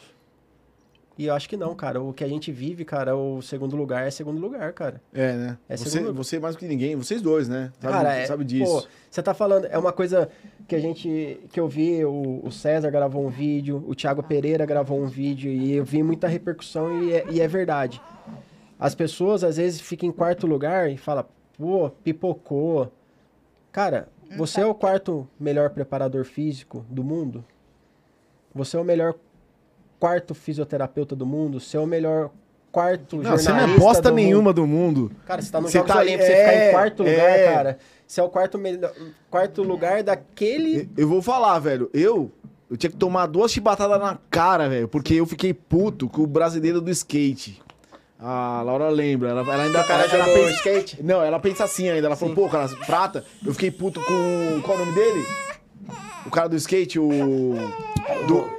E 1.19 1.27
eu 1.27 1.35
acho 1.35 1.49
que 1.51 1.57
não, 1.57 1.75
cara. 1.75 2.01
O 2.01 2.15
que 2.15 2.25
a 2.25 2.29
gente 2.29 2.51
vive, 2.51 2.83
cara, 2.83 3.15
o 3.15 3.43
segundo 3.43 3.77
lugar 3.77 4.07
é 4.07 4.11
segundo 4.11 4.41
lugar, 4.41 4.73
cara. 4.73 5.03
É, 5.13 5.33
né? 5.37 5.59
É 5.69 5.77
você, 5.77 5.91
segundo- 5.91 6.15
você 6.15 6.39
mais 6.39 6.55
do 6.57 6.59
que 6.59 6.67
ninguém, 6.67 6.97
vocês 6.97 7.21
dois, 7.21 7.47
né? 7.47 7.71
Sabe, 7.79 7.93
Cara, 7.93 8.17
é, 8.17 8.25
sabe 8.27 8.43
disso. 8.43 8.81
Pô, 8.81 8.89
você 9.11 9.23
tá 9.23 9.35
falando, 9.35 9.67
é 9.67 9.77
uma 9.77 9.93
coisa 9.93 10.31
que 10.71 10.77
a 10.77 10.81
gente, 10.81 11.41
que 11.51 11.59
eu 11.59 11.67
vi, 11.67 12.05
o, 12.05 12.43
o 12.45 12.53
César 12.53 12.93
gravou 12.93 13.27
um 13.27 13.29
vídeo, 13.29 13.83
o 13.89 13.93
Thiago 13.93 14.23
Pereira 14.23 14.65
gravou 14.65 15.01
um 15.03 15.07
vídeo 15.07 15.51
e 15.51 15.73
eu 15.73 15.85
vi 15.85 16.01
muita 16.01 16.29
repercussão 16.29 17.03
e 17.03 17.13
é, 17.13 17.25
e 17.29 17.41
é 17.41 17.49
verdade. 17.49 18.01
As 18.79 18.95
pessoas 18.95 19.43
às 19.43 19.57
vezes 19.57 19.81
ficam 19.81 20.09
em 20.09 20.13
quarto 20.13 20.47
lugar 20.47 20.89
e 20.89 20.97
falam, 20.97 21.25
pô, 21.59 21.91
pipocou. 22.05 22.89
Cara, 23.73 24.09
você 24.37 24.61
é 24.61 24.67
o 24.67 24.73
quarto 24.73 25.27
melhor 25.41 25.71
preparador 25.71 26.25
físico 26.25 26.87
do 26.89 27.03
mundo? 27.03 27.45
Você 28.55 28.77
é 28.77 28.81
o 28.81 28.85
melhor 28.85 29.17
quarto 29.99 30.37
fisioterapeuta 30.37 31.17
do 31.17 31.27
mundo? 31.27 31.59
Você 31.59 31.77
é 31.77 31.81
o 31.81 31.87
melhor 31.87 32.31
quarto 32.71 33.17
Não, 33.17 33.25
jornalista 33.37 33.51
você 33.53 33.67
não 33.67 33.75
é 33.75 33.77
bosta 33.77 34.11
nenhuma 34.13 34.51
mundo? 34.51 34.55
do 34.55 34.67
mundo. 34.69 35.13
Cara, 35.27 35.43
você 35.43 35.51
tá 35.51 35.61
no 35.61 35.67
Você 35.69 35.79
Jogos 35.79 35.93
tá- 35.93 35.99
Olímpicos, 35.99 36.27
você 36.27 36.33
é, 36.33 36.45
ficar 36.49 36.69
em 36.69 36.71
quarto 36.71 37.03
lugar, 37.03 37.39
é. 37.39 37.53
cara. 37.53 37.79
Você 38.11 38.21
é 38.21 38.25
o 38.25 38.29
quarto, 38.29 38.59
melhor, 38.59 38.93
quarto 39.31 39.63
lugar 39.63 40.03
daquele... 40.03 40.91
Eu 40.97 41.07
vou 41.07 41.23
falar, 41.23 41.57
velho. 41.61 41.89
Eu, 41.95 42.29
eu 42.69 42.77
tinha 42.77 42.91
que 42.91 42.97
tomar 42.97 43.27
duas 43.27 43.53
chibatadas 43.53 44.01
na 44.01 44.19
cara, 44.29 44.69
velho, 44.69 44.89
porque 44.89 45.15
eu 45.15 45.25
fiquei 45.25 45.55
puto 45.55 46.09
com 46.09 46.23
o 46.23 46.27
brasileiro 46.27 46.81
do 46.81 46.91
skate. 46.91 47.63
A 48.19 48.63
Laura 48.63 48.89
lembra, 48.89 49.29
ela, 49.29 49.43
ela 49.43 49.63
ainda 49.63 49.81
O 49.81 49.87
cara 49.87 50.13
ela, 50.13 50.25
pensa- 50.25 50.51
skate? 50.51 51.01
Não, 51.05 51.23
ela 51.23 51.39
pensa 51.39 51.63
assim 51.63 51.89
ainda. 51.89 52.09
Ela 52.09 52.17
falou, 52.17 52.35
pô, 52.35 52.49
cara, 52.49 52.69
prata. 52.85 53.25
Eu 53.47 53.55
fiquei 53.55 53.71
puto 53.71 54.01
com. 54.01 54.61
Qual 54.65 54.77
o 54.77 54.81
nome 54.81 54.93
dele? 54.93 55.25
O 56.27 56.31
cara 56.31 56.49
do 56.49 56.57
skate, 56.57 56.99
o. 56.99 57.11
Do, 58.27 58.51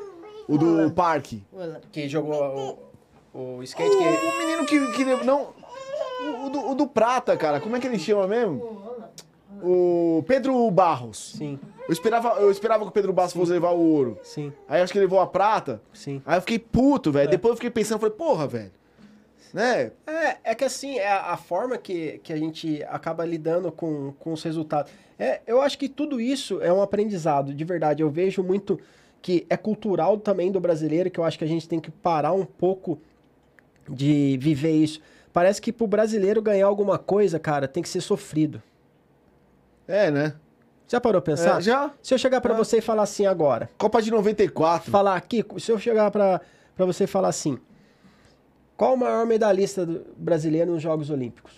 o 0.48 0.57
do 0.57 0.91
parque. 0.91 1.44
Que 1.91 2.07
jogou 2.07 2.80
o, 3.34 3.57
o 3.57 3.64
skate 3.64 3.98
que... 3.98 4.03
O 4.03 4.38
menino 4.38 4.65
que. 4.65 4.91
que 4.94 5.26
não. 5.26 5.49
O, 6.23 6.45
o 6.45 6.49
do, 6.49 6.72
o 6.72 6.76
do 6.76 6.88
Prata, 6.88 7.36
cara. 7.36 7.60
Como 7.60 7.76
é 7.76 7.82
que 7.82 7.88
ele 7.88 7.99
chama 7.99 8.26
mesmo? 8.28 8.91
O 9.61 10.23
Pedro 10.28 10.69
Barros. 10.72 11.34
Sim, 11.38 11.60
Eu 11.88 11.94
esperava, 11.94 12.30
eu 12.40 12.49
esperava 12.52 12.84
que 12.84 12.90
o 12.90 12.91
Pedro 12.91 13.14
Barros 13.14 13.34
fosse 13.34 13.52
levar 13.52 13.72
o 13.72 13.80
ouro. 13.80 14.18
sim, 14.23 14.52
Aí 14.68 14.82
acho 14.82 14.91
que 14.91 14.98
ele 14.98 15.06
levou 15.06 15.19
a 15.19 15.28
prata. 15.28 15.82
sim. 15.94 16.22
Aí 16.26 16.38
eu 16.38 16.41
fiquei 16.41 16.57
puto, 16.60 17.11
velho. 17.11 17.30
Depois 17.30 17.52
eu 17.52 17.56
fiquei 17.57 17.69
pensando, 17.69 17.99
falei, 17.99 18.15
porra, 18.15 18.48
velho. 18.48 18.72
Né? 19.53 19.91
É, 20.07 20.38
é 20.52 20.56
que 20.56 20.64
assim, 20.64 20.98
é 20.98 21.11
a, 21.11 21.34
a 21.34 21.38
forma 21.38 21.78
que, 21.78 22.19
que 22.23 22.32
a 22.32 22.38
gente 22.38 22.82
acaba 22.84 23.26
lidando 23.26 23.72
com, 23.72 24.14
com 24.18 24.32
os 24.32 24.41
resultados. 24.44 24.91
É, 25.19 25.41
eu 25.45 25.61
acho 25.61 25.78
que 25.78 25.90
tudo 25.90 26.22
isso 26.22 26.61
é 26.61 26.72
um 26.72 26.82
aprendizado, 26.82 27.53
de 27.53 27.64
verdade. 27.65 28.02
Eu 28.02 28.10
vejo 28.10 28.41
muito 28.41 28.80
que 29.22 29.45
é 29.49 29.57
cultural 29.57 30.18
também 30.18 30.52
do 30.52 30.60
brasileiro, 30.60 31.11
que 31.11 31.19
eu 31.19 31.23
acho 31.23 31.38
que 31.38 31.44
a 31.44 31.48
gente 31.48 31.68
tem 31.68 31.80
que 31.80 31.91
parar 31.91 32.32
um 32.32 32.45
pouco 32.45 32.99
de 33.88 34.38
viver 34.41 34.72
isso. 34.72 35.02
Parece 35.34 35.61
que 35.61 35.72
pro 35.72 35.86
brasileiro 35.86 36.41
ganhar 36.41 36.65
alguma 36.65 36.98
coisa, 36.98 37.38
cara, 37.40 37.68
tem 37.68 37.84
que 37.84 37.90
ser 37.90 38.02
sofrido. 38.02 38.61
É, 39.88 40.10
né? 40.12 40.34
Já 40.88 40.99
parou 40.99 41.22
pra 41.22 41.34
pensar? 41.34 41.60
É, 41.60 41.62
já. 41.62 41.91
Se 42.02 42.14
eu 42.14 42.18
chegar 42.18 42.41
pra 42.41 42.53
É. 42.53 42.58
você 42.58 42.78
e 42.78 42.82
falar 42.82 43.03
assim 43.03 43.26
agora, 43.26 43.70
Copa 43.78 44.02
de 44.02 44.12
94. 44.12 44.91
falar 44.91 45.16
aqui, 45.16 45.44
se 45.60 45.72
eu 45.72 45.80
chegar 45.80 46.12
pra, 46.12 46.41
pra 46.76 46.86
você 46.86 47.06
e 47.06 47.08
falar 47.08 47.30
assim, 47.30 47.58
qual 48.76 48.94
o 48.94 48.98
maior 48.98 49.26
medalhista 49.26 49.88
brasileiro 50.18 50.72
nos 50.74 50.82
Jogos 50.82 51.10
Olímpicos? 51.10 51.53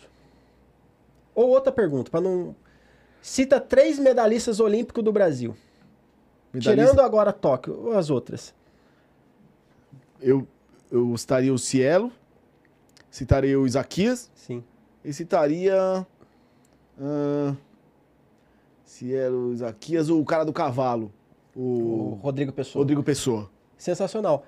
Ou 1.33 1.49
outra 1.49 1.71
pergunta, 1.71 2.11
para 2.11 2.21
não 2.21 2.55
cita 3.21 3.59
três 3.59 3.97
medalhistas 3.97 4.59
olímpicos 4.59 5.03
do 5.03 5.11
Brasil, 5.11 5.55
Medalhista. 6.53 6.91
tirando 6.91 6.99
agora 7.03 7.33
Tóquio, 7.33 7.73
ou 7.87 7.97
as 7.97 8.11
outras. 8.11 8.53
Eu, 10.21 10.47
eu 10.91 11.17
citaria 11.17 11.51
o 11.53 11.57
Cielo, 11.57 12.11
citaria 13.09 13.59
o 13.59 13.65
Isaquias 13.65 14.29
Sim. 14.35 14.63
e 15.03 15.11
citaria. 15.11 16.05
Ah, 18.83 18.85
Cielo, 18.85 19.53
Isaquias, 19.53 20.09
o 20.09 20.23
cara 20.23 20.43
do 20.43 20.53
cavalo. 20.53 21.11
O 21.55 21.61
O 21.61 22.19
Rodrigo 22.21 22.51
Pessoa. 22.51 22.81
Rodrigo 22.81 23.03
Pessoa. 23.03 23.49
Sensacional. 23.77 24.45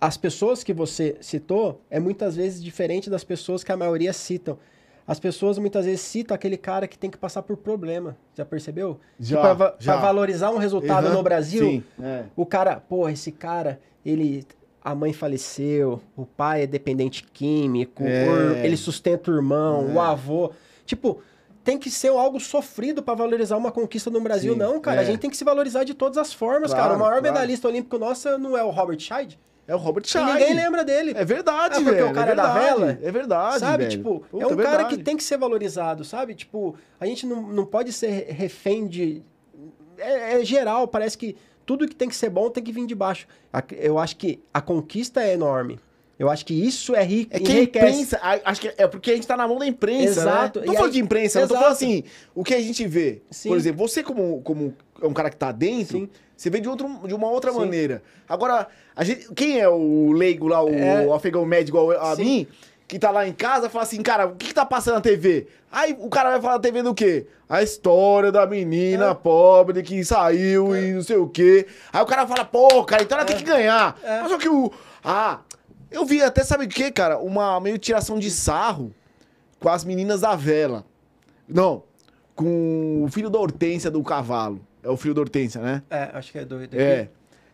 As 0.00 0.16
pessoas 0.16 0.64
que 0.64 0.72
você 0.72 1.16
citou 1.20 1.80
é 1.90 2.00
muitas 2.00 2.34
vezes 2.36 2.62
diferente 2.62 3.08
das 3.08 3.22
pessoas 3.22 3.62
que 3.62 3.70
a 3.70 3.76
maioria 3.76 4.12
citam. 4.12 4.58
As 5.06 5.18
pessoas 5.20 5.56
muitas 5.58 5.86
vezes 5.86 6.00
citam 6.02 6.34
aquele 6.34 6.56
cara 6.56 6.86
que 6.86 6.98
tem 6.98 7.08
que 7.08 7.16
passar 7.16 7.42
por 7.42 7.56
problema. 7.56 8.16
Já 8.34 8.44
percebeu? 8.44 8.98
Já, 9.18 9.40
pra 9.40 9.96
valorizar 9.96 10.50
um 10.50 10.58
resultado 10.58 11.06
Aham, 11.06 11.14
no 11.16 11.22
Brasil, 11.22 11.64
Sim, 11.64 11.84
é. 12.02 12.24
O 12.36 12.44
cara, 12.44 12.76
pô, 12.80 13.08
esse 13.08 13.32
cara, 13.32 13.80
ele. 14.04 14.44
A 14.84 14.94
mãe 14.94 15.12
faleceu, 15.12 16.00
o 16.16 16.24
pai 16.24 16.62
é 16.62 16.66
dependente 16.66 17.22
químico, 17.24 18.04
É. 18.04 18.26
o- 18.28 18.56
ele 18.64 18.76
sustenta 18.76 19.30
o 19.30 19.34
irmão, 19.34 19.90
É. 19.90 19.92
o 19.94 20.00
avô. 20.00 20.50
Tipo, 20.86 21.20
tem 21.68 21.76
que 21.78 21.90
ser 21.90 22.08
algo 22.08 22.40
sofrido 22.40 23.02
pra 23.02 23.12
valorizar 23.12 23.56
uma 23.58 23.70
conquista 23.70 24.08
no 24.08 24.22
Brasil, 24.22 24.54
Sim, 24.54 24.58
não, 24.58 24.80
cara. 24.80 25.00
A 25.00 25.02
é. 25.02 25.06
gente 25.06 25.18
tem 25.18 25.28
que 25.28 25.36
se 25.36 25.44
valorizar 25.44 25.84
de 25.84 25.92
todas 25.92 26.16
as 26.16 26.32
formas, 26.32 26.70
Claro, 26.70 26.82
cara. 26.84 26.96
O 26.96 26.98
maior 26.98 27.20
claro. 27.20 27.22
medalhista 27.34 27.68
olímpico 27.68 27.98
nosso 27.98 28.38
não 28.38 28.56
é 28.56 28.64
o 28.64 28.70
Robert 28.70 28.98
Scheid? 28.98 29.38
É 29.66 29.74
o 29.74 29.78
Robert 29.78 30.02
E 30.06 30.08
Scheid. 30.08 30.32
ninguém 30.32 30.54
lembra 30.54 30.82
dele. 30.82 31.12
É 31.14 31.26
verdade, 31.26 31.74
Ah, 31.74 31.82
porque 31.82 31.90
velho. 31.90 32.10
o 32.10 32.14
cara 32.14 32.30
é 32.30 32.32
é 32.32 32.36
da 32.36 32.52
verdade. 32.54 32.64
vela? 32.80 32.98
É 33.02 33.12
verdade, 33.12 33.58
sabe? 33.58 33.76
velho. 33.84 33.90
Tipo, 33.90 34.20
Puta, 34.30 34.42
é 34.42 34.46
um 34.46 34.56
cara 34.56 34.68
verdade. 34.70 34.96
que 34.96 35.02
tem 35.02 35.14
que 35.14 35.22
ser 35.22 35.36
valorizado, 35.36 36.04
sabe? 36.06 36.34
Tipo, 36.34 36.74
a 36.98 37.04
gente 37.04 37.26
não, 37.26 37.42
não 37.42 37.66
pode 37.66 37.92
ser 37.92 38.28
refém 38.30 38.86
de. 38.88 39.22
É, 39.98 40.40
é 40.40 40.44
geral, 40.46 40.88
parece 40.88 41.18
que 41.18 41.36
tudo 41.66 41.86
que 41.86 41.94
tem 41.94 42.08
que 42.08 42.16
ser 42.16 42.30
bom 42.30 42.48
tem 42.48 42.64
que 42.64 42.72
vir 42.72 42.86
de 42.86 42.94
baixo. 42.94 43.26
A- 43.52 43.62
Eu 43.76 43.98
acho 43.98 44.16
que 44.16 44.40
a 44.54 44.62
conquista 44.62 45.20
é 45.22 45.34
enorme. 45.34 45.78
Eu 46.18 46.28
acho 46.28 46.44
que 46.44 46.52
isso 46.52 46.94
é 46.96 47.02
rico. 47.04 47.30
É 47.34 47.38
que 47.38 47.52
a 47.52 47.62
imprensa, 47.62 48.20
acho 48.44 48.60
que 48.60 48.72
é 48.76 48.86
porque 48.88 49.12
a 49.12 49.14
gente 49.14 49.26
tá 49.26 49.36
na 49.36 49.46
mão 49.46 49.58
da 49.58 49.66
imprensa, 49.66 50.20
Exato. 50.22 50.60
né? 50.60 50.66
Não 50.66 50.72
tô 50.72 50.78
falando 50.78 50.90
aí- 50.90 50.98
de 50.98 51.04
imprensa, 51.04 51.38
eu 51.40 51.46
tô 51.46 51.54
Exato. 51.54 51.60
falando 51.60 51.76
assim, 51.76 52.04
o 52.34 52.42
que 52.42 52.54
a 52.54 52.60
gente 52.60 52.86
vê. 52.86 53.22
Sim. 53.30 53.48
Por 53.50 53.56
exemplo, 53.56 53.86
você 53.88 54.02
como, 54.02 54.40
como 54.42 54.74
é 55.00 55.06
um 55.06 55.12
cara 55.12 55.30
que 55.30 55.36
tá 55.36 55.52
dentro, 55.52 55.98
Sim. 55.98 56.08
você 56.36 56.50
vê 56.50 56.58
de, 56.60 56.68
outro, 56.68 56.88
de 57.06 57.14
uma 57.14 57.30
outra 57.30 57.52
Sim. 57.52 57.58
maneira. 57.58 58.02
Agora, 58.28 58.66
a 58.96 59.04
gente, 59.04 59.32
quem 59.34 59.60
é 59.60 59.68
o 59.68 60.10
leigo 60.10 60.48
lá, 60.48 60.60
o 60.64 60.70
É. 60.74 61.08
afegão 61.14 61.44
médio 61.44 61.70
igual 61.70 61.90
a 61.92 62.16
Sim. 62.16 62.24
mim, 62.24 62.46
que 62.88 62.98
tá 62.98 63.10
lá 63.10 63.28
em 63.28 63.32
casa, 63.32 63.68
fala 63.68 63.84
assim, 63.84 64.02
cara, 64.02 64.26
o 64.26 64.34
que, 64.34 64.46
que 64.46 64.54
tá 64.54 64.64
passando 64.66 64.94
na 64.94 65.00
TV? 65.00 65.46
Aí 65.70 65.94
o 66.00 66.08
cara 66.08 66.30
vai 66.30 66.40
falar 66.40 66.54
na 66.54 66.60
TV 66.60 66.82
do 66.82 66.94
quê? 66.94 67.26
A 67.48 67.62
história 67.62 68.32
da 68.32 68.44
menina 68.46 69.10
É. 69.10 69.14
pobre 69.14 69.82
que 69.82 70.02
saiu 70.04 70.74
e 70.74 70.92
não 70.94 71.02
sei 71.02 71.16
o 71.16 71.28
quê. 71.28 71.66
Aí 71.92 72.02
o 72.02 72.06
cara 72.06 72.26
fala, 72.26 72.44
pô, 72.44 72.82
cara, 72.84 73.02
então 73.02 73.16
ela 73.18 73.26
tem 73.26 73.36
que 73.36 73.44
ganhar. 73.44 73.96
É. 74.02 74.20
Mas 74.22 74.30
só 74.30 74.38
que 74.38 74.48
o. 74.48 74.72
Ah, 75.04 75.40
eu 75.90 76.04
vi 76.04 76.22
até, 76.22 76.44
sabe 76.44 76.64
o 76.64 76.68
quê, 76.68 76.90
cara? 76.90 77.18
Uma 77.18 77.58
meio 77.60 77.78
tiração 77.78 78.18
de 78.18 78.30
sarro 78.30 78.94
com 79.58 79.68
as 79.68 79.84
meninas 79.84 80.20
da 80.20 80.36
vela. 80.36 80.84
Não, 81.48 81.82
com 82.34 83.04
o 83.04 83.08
filho 83.08 83.30
da 83.30 83.38
Hortência 83.38 83.90
do 83.90 84.02
cavalo. 84.02 84.60
É 84.82 84.88
o 84.88 84.96
filho 84.96 85.14
da 85.14 85.20
Hortência, 85.20 85.60
né? 85.60 85.82
É, 85.90 86.10
acho 86.12 86.30
que 86.30 86.38
é 86.38 86.44
doido. 86.44 86.74
É. 86.74 87.08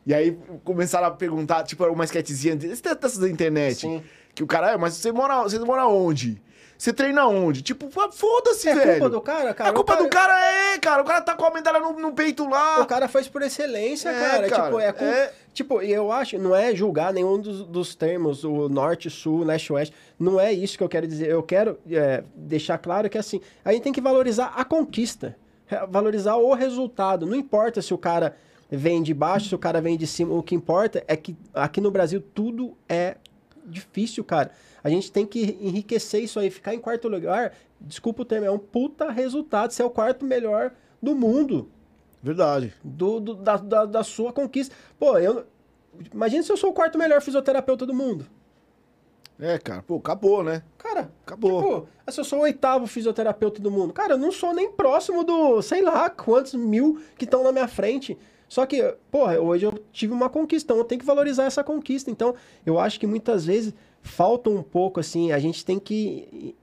E 0.06 0.12
aí 0.12 0.39
começaram 0.62 1.06
a 1.06 1.11
perguntar, 1.11 1.62
tipo, 1.65 1.85
uma 1.86 2.05
esquetezinha 2.05 2.55
dessas 2.56 3.19
da 3.19 3.28
internet. 3.28 3.81
Sim. 3.81 4.02
Que 4.35 4.43
o 4.43 4.47
cara, 4.47 4.73
é, 4.73 4.77
mas 4.77 4.94
você 4.94 5.11
mora, 5.12 5.43
você 5.43 5.59
mora 5.61 5.86
onde? 5.86 6.43
Você 6.76 6.92
treina 6.92 7.26
onde? 7.26 7.62
Tipo, 7.62 7.88
foda-se, 8.12 8.68
É 8.68 8.74
velho. 8.74 8.92
culpa 9.01 9.10
do 9.10 9.20
cara, 9.20 9.55
cara. 9.55 9.70
A 9.70 9.72
culpa 9.72 9.92
cara, 9.92 10.05
do 10.05 10.10
cara 10.10 10.44
é, 10.74 10.78
cara. 10.78 11.02
O 11.02 11.05
cara 11.05 11.20
tá 11.20 11.34
com 11.34 11.44
a 11.44 11.51
medalha 11.52 11.78
no, 11.80 11.92
no 11.98 12.12
peito 12.12 12.48
lá. 12.48 12.80
O 12.80 12.86
cara 12.86 13.09
faz 13.09 13.28
por 13.28 13.42
excelência, 13.42 14.09
É, 14.09 14.12
cara. 14.20 14.48
cara, 14.48 14.64
Tipo, 14.66 14.80
é, 14.80 14.92
cul- 14.92 15.06
é. 15.06 15.32
Tipo, 15.52 15.82
e 15.82 15.92
eu 15.92 16.10
acho, 16.10 16.36
não 16.36 16.55
é 16.55 16.74
julgar 16.74 17.12
nenhum 17.12 17.38
dos, 17.40 17.64
dos 17.64 17.94
termos, 17.94 18.42
o 18.42 18.68
norte, 18.68 19.09
sul, 19.09 19.44
leste, 19.44 19.72
oeste. 19.72 19.94
Não 20.18 20.40
é 20.40 20.52
isso 20.52 20.76
que 20.76 20.82
eu 20.82 20.88
quero 20.88 21.06
dizer. 21.06 21.28
Eu 21.30 21.42
quero 21.44 21.78
é, 21.90 22.24
deixar 22.34 22.76
claro 22.78 23.09
que, 23.09 23.16
assim, 23.16 23.40
a 23.64 23.72
gente 23.72 23.82
tem 23.82 23.92
que 23.92 24.01
valorizar 24.01 24.52
a 24.56 24.64
conquista. 24.64 25.36
Valorizar 25.88 26.34
o 26.36 26.52
resultado. 26.55 27.24
Não 27.24 27.34
importa 27.36 27.80
se 27.80 27.94
o 27.94 27.98
cara 27.98 28.36
vem 28.70 29.02
de 29.02 29.14
baixo, 29.14 29.48
se 29.48 29.55
o 29.55 29.59
cara 29.59 29.80
vem 29.80 29.96
de 29.96 30.06
cima. 30.06 30.34
O 30.34 30.42
que 30.42 30.55
importa 30.55 31.02
é 31.06 31.16
que 31.16 31.36
aqui 31.55 31.80
no 31.80 31.90
Brasil 31.90 32.20
tudo 32.34 32.76
é 32.88 33.16
difícil, 33.64 34.22
cara. 34.24 34.51
A 34.85 34.90
gente 34.90 35.11
tem 35.11 35.24
que 35.27 35.56
enriquecer 35.61 36.23
isso 36.23 36.39
aí. 36.39 36.51
Ficar 36.51 36.74
em 36.74 36.78
quarto 36.78 37.09
lugar, 37.09 37.55
desculpa 37.81 38.20
o 38.23 38.24
termo, 38.24 38.47
é 38.47 38.51
um 38.51 38.59
puta 38.59 39.11
resultado. 39.11 39.73
Ser 39.73 39.82
o 39.82 39.90
quarto 39.90 40.24
melhor 40.24 40.73
do 41.02 41.15
mundo 41.15 41.69
Verdade. 42.23 42.73
do, 42.85 43.19
do- 43.19 43.35
da, 43.35 43.56
da, 43.56 43.85
da 43.86 44.05
sua 44.05 44.32
conquista. 44.32 44.74
Pô, 44.98 45.19
eu. 45.19 45.47
Imagina 46.12 46.43
se 46.43 46.52
eu 46.52 46.56
sou 46.56 46.70
o 46.70 46.74
quarto 46.74 46.98
melhor 46.98 47.23
fisioterapeuta 47.23 47.86
do 47.86 47.94
mundo. 47.94 48.27
É, 49.40 49.59
cara. 49.59 49.82
Pô, 49.82 49.97
acabou, 49.97 50.44
né? 50.44 50.62
Cara, 50.78 51.11
Acabou. 51.27 51.62
tipo, 51.62 51.89
se 52.12 52.20
eu 52.20 52.24
sou 52.24 52.40
o 52.40 52.43
oitavo 52.43 52.86
fisioterapeuta 52.86 53.61
do 53.61 53.70
mundo, 53.70 53.93
cara, 53.93 54.12
eu 54.15 54.19
não 54.19 54.31
sou 54.31 54.52
nem 54.55 54.70
próximo 54.70 55.24
do, 55.24 55.61
sei 55.62 55.82
lá, 55.82 56.09
quantos 56.11 56.55
mil 56.55 57.01
que 57.16 57.24
estão 57.24 57.43
na 57.43 57.51
minha 57.51 57.66
frente. 57.66 58.16
Só 58.55 58.64
que, 58.66 58.81
porra, 59.10 59.40
hoje 59.40 59.66
eu 59.66 59.72
tive 59.93 60.12
uma 60.12 60.28
conquista, 60.31 60.66
então 60.72 60.76
eu 60.78 60.85
tenho 60.85 61.01
que 61.01 61.05
valorizar 61.05 61.43
essa 61.43 61.64
conquista. 61.64 62.09
Então, 62.09 62.36
eu 62.64 62.78
acho 62.78 63.01
que 63.01 63.06
muitas 63.06 63.44
vezes 63.44 63.74
falta 64.01 64.48
um 64.48 64.62
pouco, 64.62 65.01
assim, 65.01 65.32
a 65.32 65.40
gente 65.40 65.64
tem 65.64 65.76
que 65.76 66.55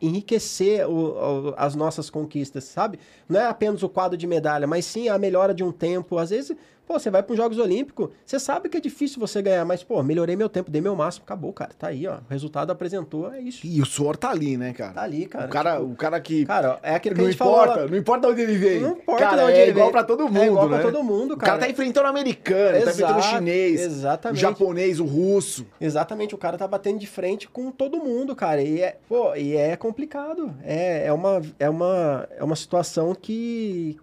enriquecer 0.00 0.88
o- 0.88 1.50
o- 1.50 1.54
as 1.58 1.74
nossas 1.74 2.08
conquistas, 2.08 2.64
sabe? 2.64 2.98
Não 3.28 3.38
é 3.38 3.44
apenas 3.44 3.82
o 3.82 3.88
quadro 3.90 4.16
de 4.16 4.26
medalha, 4.26 4.66
mas 4.66 4.86
sim 4.86 5.10
a 5.10 5.18
melhora 5.18 5.52
de 5.52 5.62
um 5.62 5.70
tempo. 5.70 6.16
Às 6.16 6.30
vezes, 6.30 6.56
Pô, 6.86 6.98
você 7.00 7.10
vai 7.10 7.20
para 7.22 7.32
os 7.32 7.36
Jogos 7.36 7.58
Olímpicos, 7.58 8.10
você 8.24 8.38
sabe 8.38 8.68
que 8.68 8.76
é 8.76 8.80
difícil 8.80 9.18
você 9.18 9.42
ganhar, 9.42 9.64
mas, 9.64 9.82
pô, 9.82 10.00
melhorei 10.04 10.36
meu 10.36 10.48
tempo, 10.48 10.70
dei 10.70 10.80
meu 10.80 10.94
máximo, 10.94 11.24
acabou, 11.24 11.52
cara. 11.52 11.72
Tá 11.76 11.88
aí, 11.88 12.06
ó. 12.06 12.18
O 12.18 12.30
resultado 12.30 12.70
apresentou, 12.70 13.32
é 13.34 13.40
isso. 13.40 13.66
E 13.66 13.82
o 13.82 13.84
suor 13.84 14.16
tá 14.16 14.30
ali, 14.30 14.56
né, 14.56 14.72
cara? 14.72 14.92
Tá 14.92 15.02
ali, 15.02 15.26
cara. 15.26 15.46
O 15.46 15.48
cara, 15.50 15.72
Tipo, 15.78 15.84
o 15.92 15.96
cara 15.96 16.20
que. 16.20 16.46
cara, 16.46 16.78
é 16.84 16.94
aquilo 16.94 17.14
que 17.16 17.20
não 17.20 17.26
a 17.26 17.30
gente 17.32 17.38
falou 17.38 17.54
importa, 17.62 17.80
lá- 17.80 17.86
não 17.88 17.96
importa 17.98 18.28
onde 18.28 18.40
ele 18.40 18.56
veio. 18.56 18.80
Não 18.82 18.92
importa 18.92 19.24
cara, 19.24 19.36
de 19.36 19.42
onde 19.42 19.52
é 19.54 19.62
ele 19.62 19.70
igual 19.72 19.86
veio. 19.86 19.92
pra 19.92 20.04
todo 20.04 20.24
mundo, 20.28 20.38
É 20.38 20.46
igual 20.46 20.68
né? 20.68 20.78
pra 20.80 20.90
todo 20.92 21.02
mundo, 21.02 21.34
O 21.34 21.36
cara 21.36 21.52
cara. 21.52 21.64
tá 21.64 21.68
enfrentando 21.68 22.06
o 22.06 22.10
americano, 22.10 22.72
tá 22.72 22.78
enfrentando 22.90 23.14
o 23.14 23.18
Exato, 23.18 23.36
chinês, 23.36 23.80
o 23.80 23.84
exatamente. 23.84 24.40
japonês, 24.40 25.00
o 25.00 25.04
russo. 25.04 25.66
Exatamente, 25.80 26.34
o 26.36 26.38
cara 26.38 26.56
tá 26.56 26.68
batendo 26.68 27.00
de 27.00 27.06
frente 27.08 27.48
com 27.48 27.72
todo 27.72 27.98
mundo, 27.98 28.36
cara. 28.36 28.62
E 28.62 28.80
é, 28.80 28.96
pô, 29.08 29.34
e 29.34 29.56
é 29.56 29.74
complicado. 29.76 30.54
É, 30.62 31.06
é, 31.06 31.12
uma, 31.12 31.42
é, 31.58 31.68
uma, 31.68 32.28
é 32.38 32.44
uma 32.44 32.54
situação 32.54 33.12
que, 33.12 33.96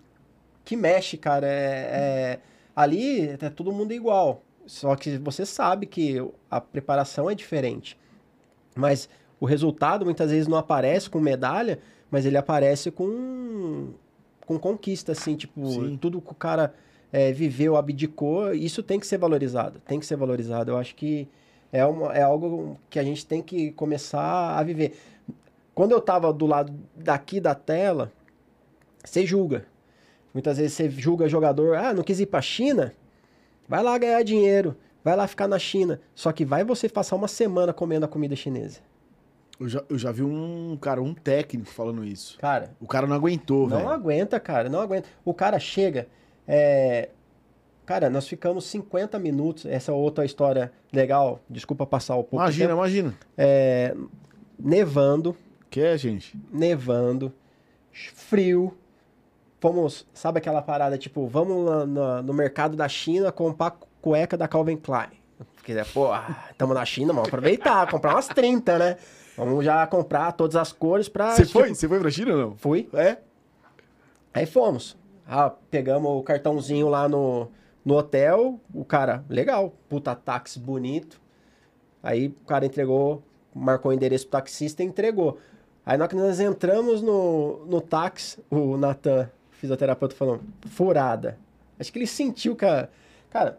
que 0.65 0.76
mexe, 0.76 1.15
cara. 1.15 1.47
É, 1.47 2.39
é- 2.39 2.52
ali 2.76 3.30
é 3.30 3.50
todo 3.50 3.72
mundo 3.72 3.94
igual. 3.94 4.41
Só 4.66 4.95
que 4.95 5.18
você 5.18 5.45
sabe 5.45 5.86
que 5.86 6.18
a 6.50 6.62
preparação 6.62 7.30
é 7.30 7.36
diferente. 7.36 7.98
Mas 8.76 9.10
o 9.40 9.45
resultado 9.45 10.06
muitas 10.06 10.32
vezes 10.32 10.48
não 10.48 10.58
aparece 10.58 11.10
com 11.10 11.20
medalha, 11.20 11.80
mas 12.10 12.26
ele 12.26 12.38
aparece 12.38 12.90
com, 12.90 13.90
com 14.45 14.58
conquista, 14.58 15.12
assim, 15.12 15.36
tipo, 15.36 15.68
Sim. 15.70 15.98
tudo 15.98 16.22
que 16.22 16.32
o 16.32 16.36
cara 16.36 16.74
é, 17.12 17.32
viveu, 17.32 17.76
abdicou, 17.76 18.54
isso 18.54 18.82
tem 18.82 19.00
que 19.00 19.06
ser 19.06 19.18
valorizado. 19.18 19.80
Tem 19.86 20.00
que 20.00 20.06
ser 20.06 20.16
valorizado. 20.16 20.72
Eu 20.72 20.78
acho 20.78 20.95
que 20.95 21.28
é, 21.72 21.86
uma, 21.86 22.14
é 22.14 22.22
algo 22.22 22.80
que 22.90 23.00
a 23.00 23.04
gente 23.04 23.26
tem 23.26 23.41
que 23.41 23.72
começar 23.72 24.58
a 24.58 24.64
viver. 24.64 24.98
Quando 25.76 25.91
eu 25.91 26.00
tava 26.00 26.32
do 26.32 26.45
lado 26.45 26.74
daqui 26.95 27.40
da 27.40 27.54
tela, 27.54 28.12
você 29.04 29.26
julga. 29.26 29.66
Muitas 30.34 30.57
vezes 30.57 30.73
você 30.73 30.89
julga 30.89 31.27
jogador, 31.30 31.76
ah, 31.77 31.93
não 31.93 32.03
quis 32.03 32.19
ir 32.19 32.26
pra 32.26 32.41
China? 32.41 32.93
Vai 33.68 33.84
lá 33.84 33.97
ganhar 33.97 34.23
dinheiro, 34.23 34.76
vai 35.03 35.15
lá 35.15 35.27
ficar 35.27 35.47
na 35.47 35.60
China. 35.60 35.99
Só 36.15 36.31
que 36.31 36.43
vai 36.43 36.64
você 36.64 36.89
passar 36.89 37.15
uma 37.15 37.27
semana 37.27 37.72
comendo 37.73 38.05
a 38.05 38.10
comida 38.10 38.35
chinesa. 38.35 38.80
Eu 39.60 39.69
já, 39.69 39.84
eu 39.88 39.97
já 39.97 40.11
vi 40.11 40.23
um, 40.23 40.76
cara, 40.81 41.01
um 41.01 41.14
técnico 41.14 41.69
falando 41.69 42.03
isso. 42.03 42.38
Cara, 42.39 42.72
O 42.81 42.88
cara 42.88 43.05
não 43.05 43.15
aguentou, 43.15 43.68
não 43.69 43.77
velho. 43.77 43.89
aguenta, 43.89 44.39
cara, 44.39 44.68
não 44.68 44.81
aguenta. 44.81 45.07
O 45.23 45.34
cara 45.34 45.60
chega, 45.60 46.07
é... 46.47 47.10
Cara, 47.85 48.10
nós 48.10 48.27
ficamos 48.27 48.65
50 48.65 49.19
minutos, 49.19 49.65
essa 49.65 49.91
é 49.91 49.93
outra 49.93 50.23
história 50.26 50.72
legal, 50.91 51.41
desculpa 51.49 51.85
passar 51.85 52.15
um 52.15 52.23
pouco 52.23 52.38
Imagina, 52.38 52.69
tempo. 52.69 52.80
imagina. 52.80 53.14
É, 53.38 53.93
nevando, 54.57 55.35
Que 55.69 55.81
é, 55.81 55.97
gente? 55.97 56.38
nevando, 56.51 57.31
frio. 57.91 58.73
Fomos, 59.64 60.06
sabe 60.14 60.40
aquela 60.40 60.61
parada, 60.61 60.98
tipo, 60.98 61.26
vamos 61.26 61.65
lá 61.65 61.85
na- 61.85 62.22
no 62.22 62.34
mercado 62.34 62.76
da 62.76 62.90
China 62.90 63.31
comprar 63.31 63.72
cueca 64.02 64.35
da 64.35 64.45
Calvin 64.45 64.76
Klein. 64.76 65.11
Porque, 65.56 65.73
pô, 65.94 66.10
estamos 66.52 66.76
na 66.76 66.84
China, 66.84 67.14
vamos 67.14 67.30
aproveitar, 67.30 67.88
comprar 67.90 68.14
umas 68.14 68.27
30, 68.27 68.77
né? 68.77 68.98
Vamos 69.38 69.64
já 69.64 69.88
comprar 69.88 70.34
todas 70.34 70.57
as 70.57 70.73
cores 70.73 71.07
pra... 71.07 71.31
Você 71.31 71.45
tipo, 71.45 71.60
foi? 71.60 71.73
Você 71.73 71.88
foi 71.88 71.98
pra 71.98 72.11
China 72.11 72.34
ou 72.34 72.38
não? 72.38 72.57
Fui. 72.57 72.90
É? 72.91 73.19
Aí 74.34 74.45
fomos. 74.45 74.98
Ah, 75.26 75.49
pegamos 75.72 76.11
o 76.11 76.22
cartãozinho 76.23 76.90
lá 76.90 77.07
no, 77.07 77.48
no 77.85 77.95
hotel. 77.95 78.60
O 78.73 78.84
cara, 78.84 79.23
legal, 79.30 79.72
puta 79.88 80.14
táxi 80.14 80.60
bonito. 80.60 81.22
Aí 82.03 82.27
o 82.27 82.45
cara 82.45 82.65
entregou, 82.65 83.23
marcou 83.56 83.91
o 83.91 83.94
endereço 83.94 84.27
pro 84.27 84.38
taxista 84.41 84.84
e 84.84 84.85
entregou. 84.85 85.38
Aí 85.85 85.98
na 85.98 86.03
hora 86.03 86.10
que 86.10 86.18
nós 86.18 86.41
entramos 86.41 87.02
no, 87.02 87.65
no 87.65 87.80
táxi, 87.80 88.44
o 88.52 88.76
Natan, 88.76 89.30
fisioterapeuta, 89.64 90.14
falou, 90.14 90.41
furada. 90.68 91.40
Acho 91.80 91.90
que 91.90 91.98
ele 91.98 92.06
sentiu 92.06 92.53
que 92.53 92.65
a... 92.65 92.90
Cara, 93.30 93.57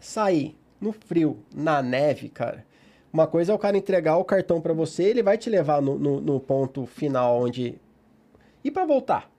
sair 0.00 0.58
no 0.80 0.90
frio, 0.90 1.38
na 1.54 1.80
neve, 1.80 2.28
cara. 2.28 2.66
Uma 3.12 3.28
coisa 3.28 3.52
é 3.52 3.54
o 3.54 3.58
cara 3.58 3.76
entregar 3.76 4.16
o 4.16 4.24
cartão 4.24 4.60
pra 4.60 4.72
você, 4.72 5.04
ele 5.04 5.22
vai 5.22 5.38
te 5.38 5.48
levar 5.48 5.80
no, 5.80 5.96
no, 5.96 6.20
no 6.20 6.40
ponto 6.40 6.84
final 6.84 7.40
onde... 7.40 7.78
E 8.64 8.72
pra 8.72 8.84
voltar? 8.84 9.30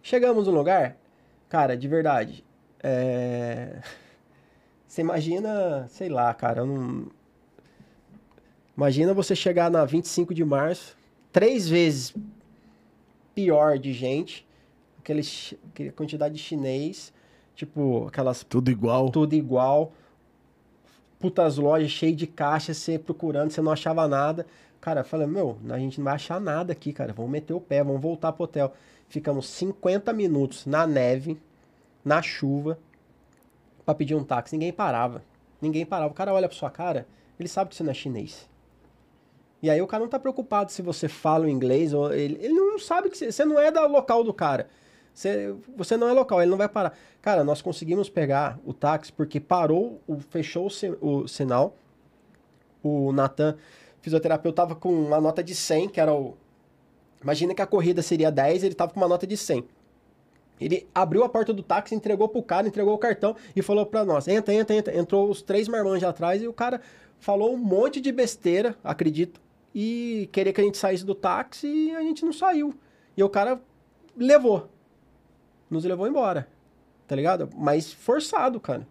Chegamos 0.00 0.46
no 0.46 0.54
lugar, 0.54 0.96
cara, 1.50 1.76
de 1.76 1.86
verdade. 1.86 2.42
É... 2.82 3.78
Você 4.88 5.02
imagina, 5.02 5.86
sei 5.90 6.08
lá, 6.08 6.32
cara, 6.32 6.64
não... 6.64 7.08
Imagina 8.74 9.12
você 9.12 9.36
chegar 9.36 9.70
na 9.70 9.84
25 9.84 10.32
de 10.32 10.42
março, 10.44 10.96
três 11.30 11.68
vezes 11.68 12.14
pior 13.38 13.78
de 13.78 13.92
gente, 13.92 14.44
aquele, 14.98 15.22
chi- 15.22 15.56
aquela 15.68 15.92
quantidade 15.92 16.34
de 16.34 16.40
chinês, 16.40 17.12
tipo, 17.54 18.08
aquelas 18.08 18.42
Tudo 18.42 18.68
igual. 18.68 19.10
tudo 19.10 19.32
igual, 19.32 19.92
putas 21.20 21.56
lojas 21.56 21.88
cheias 21.88 22.16
de 22.16 22.26
caixa, 22.26 22.74
você 22.74 22.98
procurando, 22.98 23.52
você 23.52 23.62
não 23.62 23.70
achava 23.70 24.08
nada. 24.08 24.44
Cara, 24.80 25.00
eu 25.02 25.04
falei, 25.04 25.28
meu, 25.28 25.56
a 25.70 25.78
gente 25.78 25.98
não 25.98 26.04
vai 26.06 26.14
achar 26.14 26.40
nada 26.40 26.72
aqui, 26.72 26.92
cara, 26.92 27.12
vamos 27.12 27.30
meter 27.30 27.54
o 27.54 27.60
pé, 27.60 27.84
vamos 27.84 28.02
voltar 28.02 28.32
pro 28.32 28.42
hotel. 28.42 28.72
Ficamos 29.08 29.46
50 29.48 30.12
minutos 30.12 30.66
na 30.66 30.84
neve, 30.84 31.40
na 32.04 32.20
chuva, 32.20 32.76
pra 33.84 33.94
pedir 33.94 34.16
um 34.16 34.24
táxi. 34.24 34.56
Ninguém 34.56 34.72
parava. 34.72 35.22
Ninguém 35.62 35.86
parava. 35.86 36.10
O 36.10 36.14
cara 36.14 36.34
olha 36.34 36.48
pra 36.48 36.56
sua 36.58 36.70
cara, 36.70 37.06
ele 37.38 37.48
sabe 37.48 37.70
que 37.70 37.76
você 37.76 37.84
não 37.84 37.92
é 37.92 37.94
chinês. 37.94 38.48
E 39.62 39.68
aí 39.68 39.82
o 39.82 39.86
cara 39.86 40.02
não 40.02 40.08
tá 40.08 40.18
preocupado 40.18 40.70
se 40.70 40.82
você 40.82 41.08
fala 41.08 41.50
inglês 41.50 41.92
ou 41.92 42.12
ele, 42.12 42.38
ele 42.40 42.54
não 42.54 42.78
sabe 42.78 43.10
que 43.10 43.32
você, 43.32 43.44
não 43.44 43.58
é 43.58 43.70
da 43.70 43.86
local 43.86 44.22
do 44.22 44.32
cara. 44.32 44.68
Você, 45.12 45.52
você 45.76 45.96
não 45.96 46.08
é 46.08 46.12
local, 46.12 46.40
ele 46.40 46.50
não 46.50 46.58
vai 46.58 46.68
parar. 46.68 46.96
Cara, 47.20 47.42
nós 47.42 47.60
conseguimos 47.60 48.08
pegar 48.08 48.58
o 48.64 48.72
táxi 48.72 49.12
porque 49.12 49.40
parou, 49.40 50.00
o, 50.06 50.20
fechou 50.20 50.68
o, 51.00 51.22
o 51.22 51.28
sinal. 51.28 51.74
O 52.80 53.12
Natan, 53.12 53.56
fisioterapeuta, 54.00 54.62
tava 54.62 54.76
com 54.76 54.92
uma 54.92 55.20
nota 55.20 55.42
de 55.42 55.56
100, 55.56 55.88
que 55.88 56.00
era 56.00 56.14
o. 56.14 56.36
Imagina 57.20 57.52
que 57.52 57.60
a 57.60 57.66
corrida 57.66 58.00
seria 58.00 58.30
10, 58.30 58.62
ele 58.62 58.74
tava 58.76 58.92
com 58.92 59.00
uma 59.00 59.08
nota 59.08 59.26
de 59.26 59.36
100. 59.36 59.64
Ele 60.60 60.86
abriu 60.94 61.24
a 61.24 61.28
porta 61.28 61.52
do 61.52 61.64
táxi, 61.64 61.96
entregou 61.96 62.28
pro 62.28 62.40
cara, 62.40 62.68
entregou 62.68 62.94
o 62.94 62.98
cartão 62.98 63.34
e 63.56 63.62
falou 63.62 63.84
pra 63.84 64.04
nós: 64.04 64.28
entra, 64.28 64.54
entra, 64.54 64.76
entra. 64.76 64.96
Entrou 64.96 65.28
os 65.28 65.42
três 65.42 65.66
marmanjos 65.66 66.04
atrás 66.04 66.40
e 66.40 66.46
o 66.46 66.52
cara 66.52 66.80
falou 67.18 67.52
um 67.52 67.58
monte 67.58 68.00
de 68.00 68.12
besteira, 68.12 68.76
acredito, 68.84 69.40
e 69.74 70.28
queria 70.32 70.52
que 70.52 70.60
a 70.60 70.64
gente 70.64 70.78
saísse 70.78 71.04
do 71.04 71.14
táxi 71.14 71.66
e 71.66 71.94
a 71.94 72.02
gente 72.02 72.24
não 72.24 72.32
saiu. 72.32 72.74
E 73.16 73.22
o 73.22 73.28
cara 73.28 73.60
levou. 74.16 74.68
Nos 75.70 75.84
levou 75.84 76.06
embora. 76.06 76.48
Tá 77.06 77.14
ligado? 77.16 77.48
Mas 77.56 77.92
forçado, 77.92 78.58
cara. 78.60 78.86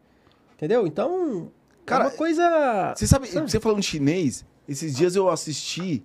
Entendeu? 0.55 0.87
Então, 0.87 1.51
Cara, 1.85 2.05
é 2.05 2.07
uma 2.07 2.13
coisa. 2.15 2.93
Você 2.95 3.07
sabe, 3.07 3.27
você 3.27 3.59
falando 3.59 3.81
chinês, 3.81 4.45
esses 4.67 4.95
dias 4.95 5.15
eu 5.15 5.29
assisti 5.29 6.03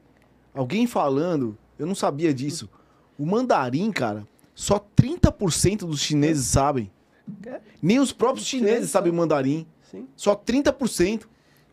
alguém 0.55 0.87
falando, 0.87 1.57
eu 1.79 1.87
não 1.87 1.95
sabia 1.95 2.33
disso. 2.33 2.69
O 3.19 3.27
mandarim, 3.27 3.91
cara, 3.91 4.27
só 4.55 4.79
30% 4.79 5.79
dos 5.79 6.01
chineses 6.01 6.47
sabem. 6.47 6.91
É. 7.47 7.61
Nem 7.81 7.99
os 7.99 8.13
próprios 8.13 8.45
Os 8.45 8.49
chineses 8.51 8.91
sabem. 8.91 9.13
mandarim. 9.13 9.67
Sim. 9.91 10.07
Só 10.17 10.35
30%. 10.37 11.25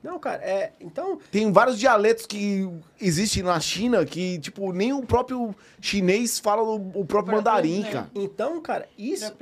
Não, 0.01 0.17
cara, 0.17 0.41
é. 0.43 0.71
Então, 0.79 1.19
Tem 1.31 1.51
vários 1.51 1.77
dialetos 1.77 2.25
que 2.25 2.69
existem 3.01 3.43
na 3.43 3.59
China 3.59 4.05
que, 4.05 4.39
tipo, 4.39 4.71
nem 4.71 4.93
o 4.93 5.01
próprio 5.05 5.53
chinês 5.81 6.39
fala 6.39 6.63
o, 6.63 7.01
o 7.01 7.05
próprio 7.05 7.35
mandarim, 7.35 7.83
cara. 7.83 8.09
então, 8.15 8.61
cara, 8.61 8.87
isso. 8.97 9.33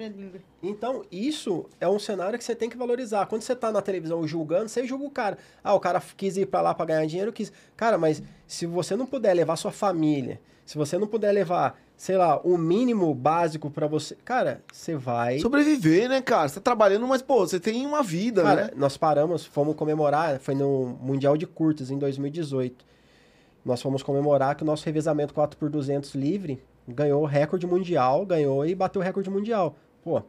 Então, 0.63 1.05
isso 1.11 1.65
é 1.79 1.87
um 1.87 1.99
cenário 1.99 2.37
que 2.39 2.43
você 2.43 2.55
tem 2.55 2.69
que 2.69 2.77
valorizar. 2.77 3.27
Quando 3.27 3.43
você 3.43 3.55
tá 3.55 3.71
na 3.71 3.81
televisão 3.81 4.27
julgando, 4.27 4.67
você 4.67 4.85
julga 4.85 5.05
o 5.05 5.11
cara. 5.11 5.37
Ah, 5.63 5.75
o 5.75 5.79
cara 5.79 6.01
quis 6.15 6.35
ir 6.37 6.47
pra 6.47 6.61
lá 6.61 6.73
pra 6.73 6.85
ganhar 6.85 7.05
dinheiro, 7.05 7.31
quis. 7.31 7.51
Cara, 7.75 7.97
mas 7.97 8.23
se 8.47 8.65
você 8.65 8.95
não 8.95 9.05
puder 9.05 9.33
levar 9.35 9.55
sua 9.55 9.71
família, 9.71 10.41
se 10.67 10.77
você 10.77 10.97
não 10.97 11.07
puder 11.07 11.31
levar, 11.31 11.79
sei 11.95 12.17
lá, 12.17 12.41
o 12.41 12.57
mínimo 12.57 13.15
básico 13.15 13.71
pra 13.71 13.87
você. 13.87 14.17
Cara, 14.25 14.61
você 14.69 14.97
vai. 14.97 15.39
Sobreviver, 15.39 16.09
né, 16.09 16.21
cara? 16.21 16.49
Você 16.49 16.55
tá 16.55 16.61
trabalhando, 16.61 17.07
mas, 17.07 17.21
pô, 17.21 17.47
você 17.47 17.57
tem 17.57 17.85
uma 17.85 18.03
vida, 18.03 18.43
Cara, 18.43 18.65
né? 18.65 18.71
nós 18.75 18.97
paramos, 18.97 19.45
fomos 19.45 19.77
comemorar, 19.77 20.37
foi 20.41 20.53
no 20.55 20.97
Mundial 21.01 21.37
de 21.37 21.47
Curtas 21.47 21.89
em 21.89 21.97
2018. 21.97 22.85
Nós 23.63 23.81
fomos 23.81 24.03
comemorar 24.03 24.55
que 24.55 24.63
o 24.63 24.65
nosso 24.65 24.85
revezamento 24.85 25.33
4x200 25.33 26.15
livre 26.15 26.61
ganhou 26.85 27.23
o 27.23 27.25
recorde 27.25 27.65
mundial, 27.65 28.25
ganhou 28.25 28.65
e 28.65 28.75
bateu 28.75 29.01
o 29.01 29.05
recorde 29.05 29.29
mundial. 29.29 29.73
Pô, 30.03 30.21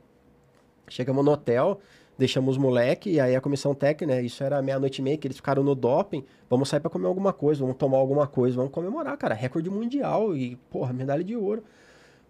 chegamos 0.88 1.24
no 1.24 1.32
hotel, 1.32 1.80
deixamos 2.18 2.56
os 2.56 2.58
moleque, 2.58 3.10
e 3.10 3.20
aí 3.20 3.36
a 3.36 3.40
comissão 3.40 3.74
técnica, 3.74 4.14
né, 4.14 4.22
isso 4.22 4.42
era 4.42 4.60
meia-noite 4.60 5.00
e 5.00 5.04
meia, 5.04 5.16
que 5.16 5.26
eles 5.26 5.36
ficaram 5.36 5.62
no 5.62 5.74
doping, 5.74 6.24
vamos 6.50 6.68
sair 6.68 6.80
pra 6.80 6.90
comer 6.90 7.06
alguma 7.06 7.32
coisa, 7.32 7.60
vamos 7.60 7.76
tomar 7.76 7.98
alguma 7.98 8.26
coisa, 8.26 8.56
vamos 8.56 8.72
comemorar, 8.72 9.16
cara, 9.16 9.34
recorde 9.34 9.70
mundial 9.70 10.36
e, 10.36 10.56
porra, 10.68 10.92
medalha 10.92 11.22
de 11.22 11.36
ouro. 11.36 11.62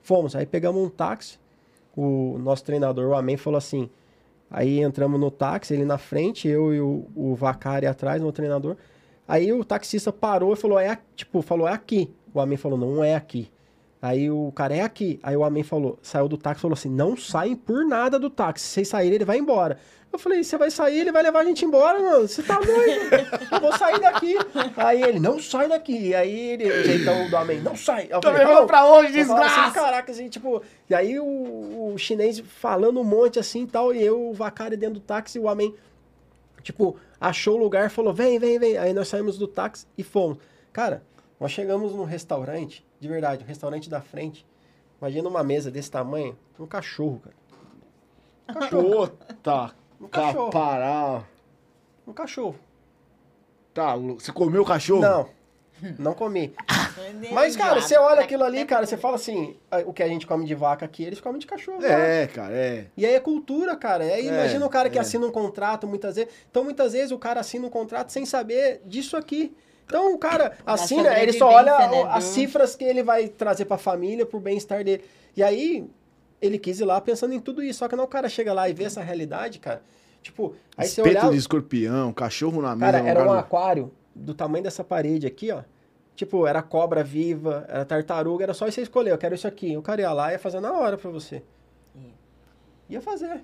Fomos, 0.02 0.36
aí 0.36 0.44
pegamos 0.44 0.81
um 0.81 0.91
táxi, 0.91 1.39
o 1.97 2.39
nosso 2.39 2.62
treinador, 2.65 3.08
o 3.08 3.15
Amém, 3.15 3.36
falou 3.36 3.57
assim, 3.58 3.89
Aí 4.50 4.81
entramos 4.81 5.20
no 5.20 5.31
táxi, 5.31 5.75
ele 5.75 5.84
na 5.84 5.99
frente, 5.99 6.49
eu 6.49 6.75
e 6.75 6.81
o, 6.81 7.07
o 7.15 7.34
Vacari 7.34 7.86
atrás, 7.86 8.23
no 8.23 8.33
treinador. 8.33 8.76
Aí 9.26 9.52
o 9.52 9.62
taxista 9.62 10.10
parou 10.10 10.55
e 10.55 10.57
falou, 10.57 10.78
é, 10.78 10.99
tipo, 11.15 11.42
falou, 11.42 11.68
é 11.68 11.73
aqui. 11.73 12.10
O 12.33 12.41
Amém 12.41 12.57
falou, 12.57 12.78
não 12.78 13.05
é 13.05 13.15
aqui. 13.15 13.50
Aí 14.01 14.31
o 14.31 14.52
cara 14.52 14.77
é 14.77 14.81
aqui. 14.83 15.18
Aí 15.23 15.36
o 15.36 15.43
Amém 15.44 15.62
falou, 15.62 15.99
saiu 16.02 16.28
do 16.28 16.36
táxi 16.39 16.62
falou 16.62 16.75
assim: 16.75 16.89
não 16.91 17.17
saem 17.17 17.57
por 17.57 17.85
nada 17.85 18.18
do 18.18 18.31
táxi. 18.31 18.65
Se 18.67 18.73
vocês 18.75 18.89
saírem, 18.89 19.17
ele 19.17 19.25
vai 19.25 19.39
embora. 19.39 19.78
Eu 20.10 20.18
falei, 20.18 20.43
você 20.43 20.57
vai 20.57 20.70
sair, 20.70 21.01
ele 21.01 21.12
vai 21.12 21.23
levar 21.23 21.41
a 21.41 21.44
gente 21.44 21.67
embora, 21.67 22.01
mano. 22.01 22.27
Você 22.27 22.43
tá 22.43 22.59
doido? 22.59 23.10
Eu 23.52 23.60
vou 23.60 23.77
sair 23.77 24.01
daqui. 24.01 24.36
Aí 24.77 25.02
ele, 25.02 25.20
não 25.20 25.39
sai 25.39 25.68
daqui. 25.68 26.15
Aí 26.15 26.52
ele, 26.52 26.65
o 26.65 26.83
jeitão 26.85 27.28
do 27.28 27.36
Amém, 27.36 27.60
não 27.60 27.77
sai. 27.77 28.07
Eu 28.10 28.18
Tô 28.20 28.28
falei, 28.28 28.47
levando 28.47 28.60
"Tá 28.60 28.67
pra 28.67 28.86
onde, 28.86 29.12
falava 29.25 29.44
desgraça? 29.47 29.60
Assim, 29.60 29.75
Caraca, 29.75 30.12
assim, 30.12 30.28
tipo. 30.31 30.62
E 30.89 30.94
aí 30.94 31.20
o, 31.20 31.93
o 31.93 31.99
chinês 31.99 32.39
falando 32.41 32.99
um 33.01 33.05
monte 33.05 33.39
assim 33.39 33.65
e 33.65 33.67
tal. 33.67 33.93
E 33.93 34.02
eu, 34.02 34.31
o 34.31 34.33
Vacari 34.33 34.78
dentro 34.78 34.94
do 34.94 35.01
táxi, 35.01 35.39
o 35.39 35.47
Amém, 35.47 35.75
tipo, 36.62 36.97
achou 37.20 37.57
o 37.57 37.60
lugar, 37.60 37.91
falou: 37.91 38.15
vem, 38.15 38.39
vem, 38.39 38.59
vem. 38.59 38.78
Aí 38.78 38.94
nós 38.94 39.09
saímos 39.09 39.36
do 39.36 39.47
táxi 39.47 39.86
e 39.97 40.02
fomos. 40.02 40.39
Cara, 40.73 41.02
nós 41.39 41.52
chegamos 41.52 41.93
num 41.94 42.05
restaurante, 42.05 42.83
de 43.01 43.09
verdade, 43.09 43.44
um 43.44 43.47
restaurante 43.47 43.89
da 43.89 44.01
frente. 44.01 44.47
Imagina 45.01 45.28
uma 45.28 45.44
mesa 45.44 45.70
desse 45.70 45.91
tamanho, 45.91 46.36
um 46.59 46.67
cachorro, 46.67 47.20
cara. 47.23 48.68
Puta, 48.70 49.75
Um 50.01 50.09
cachorro. 50.09 50.51
capará. 50.51 51.25
Um 52.07 52.12
cachorro. 52.12 52.57
Tá, 53.75 53.94
louco. 53.94 54.20
você 54.23 54.33
comeu 54.33 54.62
o 54.62 54.65
cachorro? 54.65 55.02
Não, 55.02 55.28
não 55.99 56.15
comi. 56.15 56.52
Mas, 57.33 57.55
cara, 57.55 57.81
você 57.81 57.97
olha 57.97 58.23
aquilo 58.23 58.43
ali, 58.43 58.65
cara, 58.65 58.85
você 58.86 58.97
fala 58.97 59.15
assim, 59.15 59.57
o 59.86 59.93
que 59.93 60.02
a 60.02 60.09
gente 60.09 60.27
come 60.27 60.44
de 60.44 60.55
vaca 60.55 60.85
aqui, 60.85 61.05
eles 61.05 61.20
comem 61.20 61.39
de 61.39 61.47
cachorro. 61.47 61.85
É, 61.85 62.27
cara, 62.27 62.52
é. 62.52 62.86
E 62.97 63.07
aí 63.07 63.15
é 63.15 63.20
cultura, 63.20 63.77
cara. 63.77 64.05
É, 64.05 64.20
imagina 64.20 64.67
o 64.67 64.70
cara 64.70 64.91
que 64.91 64.99
é. 64.99 65.01
assina 65.01 65.25
um 65.25 65.31
contrato 65.31 65.86
muitas 65.86 66.17
vezes. 66.17 66.33
Então, 66.51 66.65
muitas 66.65 66.93
vezes, 66.93 67.12
o 67.12 67.18
cara 67.18 67.41
assina 67.41 67.67
um 67.67 67.70
contrato 67.70 68.10
sem 68.10 68.27
saber 68.27 68.83
disso 68.85 69.17
aqui. 69.17 69.55
Então, 69.89 70.15
o 70.15 70.18
cara 70.18 70.52
assina, 70.67 71.18
ele 71.18 71.33
só 71.33 71.49
olha 71.49 71.78
né, 71.89 72.05
as 72.10 72.25
cifras 72.25 72.76
que 72.76 72.84
ele 72.84 73.02
vai 73.02 73.26
trazer 73.26 73.65
pra 73.65 73.78
família, 73.78 74.26
pro 74.26 74.39
bem-estar 74.39 74.84
dele. 74.84 75.02
E 75.34 75.42
aí, 75.42 75.89
ele 76.42 76.58
quis 76.58 76.78
ir 76.78 76.84
lá 76.84 77.00
pensando 77.00 77.33
em 77.33 77.41
tudo 77.41 77.62
isso. 77.62 77.78
Só 77.78 77.89
que 77.89 77.97
não 77.97 78.05
o 78.05 78.08
cara 78.08 78.28
chega 78.28 78.52
lá 78.52 78.68
e 78.68 78.75
vê 78.75 78.84
essa 78.84 79.00
realidade, 79.00 79.58
cara. 79.58 79.83
Tipo, 80.23 80.55
aí 80.76 80.86
você 80.86 81.00
Espeto 81.00 81.18
olhar... 81.20 81.31
de 81.33 81.39
escorpião, 81.39 82.12
cachorro 82.12 82.60
na 82.60 82.76
mesa. 82.76 82.92
Cara, 82.92 83.08
era 83.08 83.20
um 83.20 83.25
lugar 83.25 83.39
aquário 83.39 83.91
do 84.15 84.34
tamanho 84.34 84.62
dessa 84.62 84.84
parede 84.84 85.26
aqui, 85.26 85.50
ó. 85.50 85.62
Tipo, 86.15 86.47
era 86.47 86.60
cobra 86.60 87.02
viva, 87.02 87.65
era 87.67 87.84
tartaruga, 87.84 88.44
era 88.44 88.52
só 88.52 88.70
você 88.70 88.83
escolher, 88.83 89.12
eu 89.12 89.18
quero 89.18 89.34
isso 89.34 89.49
aqui. 89.49 89.75
O 89.75 89.83
cara 89.83 90.02
ia 90.02 90.12
lá 90.12 90.31
e 90.31 90.33
ia 90.33 90.39
fazer 90.39 90.60
na 90.60 90.73
hora 90.73 90.99
pra 90.99 91.10
você. 91.10 91.42
Ia 92.91 93.00
fazer. 93.00 93.42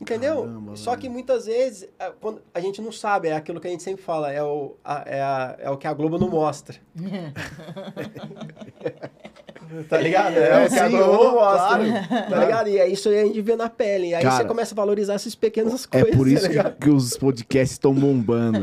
Entendeu? 0.00 0.42
Caramba, 0.42 0.76
Só 0.76 0.90
velho. 0.92 1.02
que 1.02 1.08
muitas 1.08 1.46
vezes 1.46 1.88
a, 1.98 2.10
quando 2.10 2.40
a 2.54 2.60
gente 2.60 2.80
não 2.80 2.92
sabe, 2.92 3.28
é 3.28 3.32
aquilo 3.34 3.60
que 3.60 3.66
a 3.66 3.70
gente 3.70 3.82
sempre 3.82 4.02
fala, 4.02 4.32
é 4.32 4.42
o, 4.42 4.76
a- 4.84 5.02
é, 5.06 5.20
a- 5.20 5.56
é 5.58 5.70
o 5.70 5.76
que 5.76 5.86
a 5.88 5.92
Globo 5.92 6.18
não 6.18 6.28
mostra. 6.28 6.76
tá 9.88 9.98
ligado? 9.98 10.36
É, 10.36 10.66
o 10.66 10.68
que 10.68 10.78
a 10.78 10.88
Globo 10.88 11.24
não 11.24 11.32
mostra. 11.34 11.78
claro. 12.06 12.30
Tá 12.30 12.40
ligado? 12.44 12.68
E 12.68 12.78
é 12.78 12.86
isso 12.88 13.08
aí 13.08 13.20
a 13.20 13.24
gente 13.24 13.40
vê 13.42 13.56
na 13.56 13.68
pele. 13.68 14.08
E 14.08 14.14
aí 14.14 14.22
Cara, 14.22 14.36
você 14.36 14.44
começa 14.44 14.74
a 14.74 14.76
valorizar 14.76 15.14
essas 15.14 15.34
pequenas 15.34 15.86
É 15.90 16.00
coisas. 16.00 16.16
por 16.16 16.28
isso 16.28 16.52
tá 16.52 16.70
que, 16.70 16.80
que 16.82 16.90
os 16.90 17.16
podcasts 17.16 17.72
estão 17.72 17.92
bombando. 17.92 18.60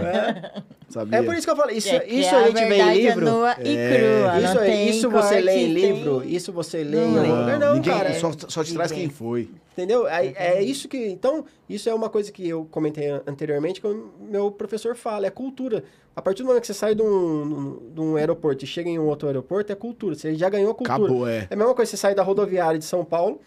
Sabia? 0.96 1.20
É 1.20 1.24
por 1.24 1.36
isso 1.36 1.46
que 1.46 1.52
eu 1.52 1.56
falei, 1.58 1.78
isso, 1.78 1.90
É 1.90 2.08
isso 2.08 2.34
a 2.34 2.38
a 2.40 2.44
gente 2.48 2.54
vê 2.54 2.62
em 2.64 2.70
verdade 2.70 3.00
é 3.00 3.04
livro. 3.10 3.26
nua 3.26 3.56
e 3.64 3.76
É. 3.78 3.98
crua. 3.98 4.40
Isso, 4.40 4.54
não 4.56 4.62
é- 4.62 4.66
tem 4.66 4.90
isso 4.90 5.10
você 5.10 5.42
lê 5.42 5.58
em 5.58 5.74
livro, 5.74 6.22
tem- 6.22 6.34
isso 6.34 6.54
você 6.54 6.84
lê 6.86 6.98
Não 6.98 7.26
em 7.26 7.30
lugar. 7.30 7.60
Não, 7.60 7.74
ninguém, 7.76 7.94
cara. 7.94 8.14
só, 8.14 8.32
só 8.48 8.64
te 8.64 8.74
traz 8.74 8.92
quem 8.94 9.10
foi. 9.10 9.50
Entendeu? 9.74 10.08
É, 10.08 10.28
é 10.38 10.64
isso 10.64 10.88
que. 10.88 10.98
Então, 11.08 11.44
isso 11.70 11.90
é 11.90 11.94
uma 11.94 12.10
coisa 12.10 12.32
que 12.32 12.48
eu 12.48 12.66
comentei 12.72 13.10
an- 13.10 13.22
anteriormente, 13.28 13.82
que 13.82 13.88
o 13.88 14.10
meu 14.22 14.50
professor 14.50 14.96
fala, 14.96 15.28
é 15.28 15.30
cultura. 15.30 15.84
A 16.16 16.22
partir 16.22 16.44
do 16.44 16.46
momento 16.48 16.62
que 16.62 16.68
você 16.68 16.74
sai 16.74 16.96
de 16.96 17.02
um, 17.02 17.92
de 17.94 18.00
um 18.00 18.16
aeroporto 18.16 18.64
e 18.64 18.68
chega 18.68 18.90
em 18.90 18.98
um 18.98 19.06
outro 19.06 19.28
aeroporto, 19.28 19.74
é 19.74 19.76
cultura. 19.76 20.16
Você 20.16 20.34
já 20.36 20.48
ganhou 20.50 20.72
a 20.72 20.74
cultura. 20.74 20.96
Acabou, 20.96 21.28
é. 21.28 21.48
É 21.50 21.54
a 21.54 21.58
mesma 21.58 21.74
coisa 21.76 21.92
que 21.92 21.98
você 21.98 22.02
sai 22.02 22.16
da 22.16 22.24
rodoviária 22.24 22.80
de 22.80 22.86
São 22.86 23.04
Paulo, 23.04 23.42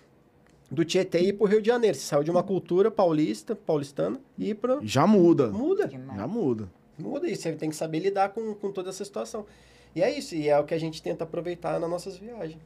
do 0.71 0.85
Tietê 0.85 1.21
e 1.21 1.29
ir 1.29 1.33
pro 1.33 1.47
Rio 1.47 1.63
de 1.63 1.67
Janeiro. 1.69 1.97
Você 1.97 2.03
saiu 2.05 2.23
de 2.23 2.31
uma 2.31 2.43
cultura 2.43 2.91
paulista, 2.91 3.57
paulistana, 3.57 4.21
e 4.37 4.51
ir 4.51 4.55
pra. 4.55 4.81
Já 4.83 5.07
muda. 5.07 5.47
Muda. 5.49 5.89
Demais. 5.89 6.19
Já 6.21 6.27
muda. 6.27 6.69
Muda 6.99 7.29
e 7.29 7.37
você 7.37 7.53
tem 7.53 7.71
que 7.71 7.77
saber 7.77 8.01
lidar 8.01 8.31
com, 8.31 8.55
com 8.55 8.73
toda 8.73 8.91
essa 8.91 9.05
situação. 9.05 9.47
E 9.95 10.03
é 10.03 10.11
isso, 10.17 10.35
e 10.35 10.49
é 10.49 10.59
o 10.59 10.65
que 10.65 10.75
a 10.75 10.79
gente 10.79 11.03
tenta 11.03 11.25
aproveitar 11.25 11.79
nas 11.81 11.89
nossas 11.89 12.17
viagens. 12.17 12.59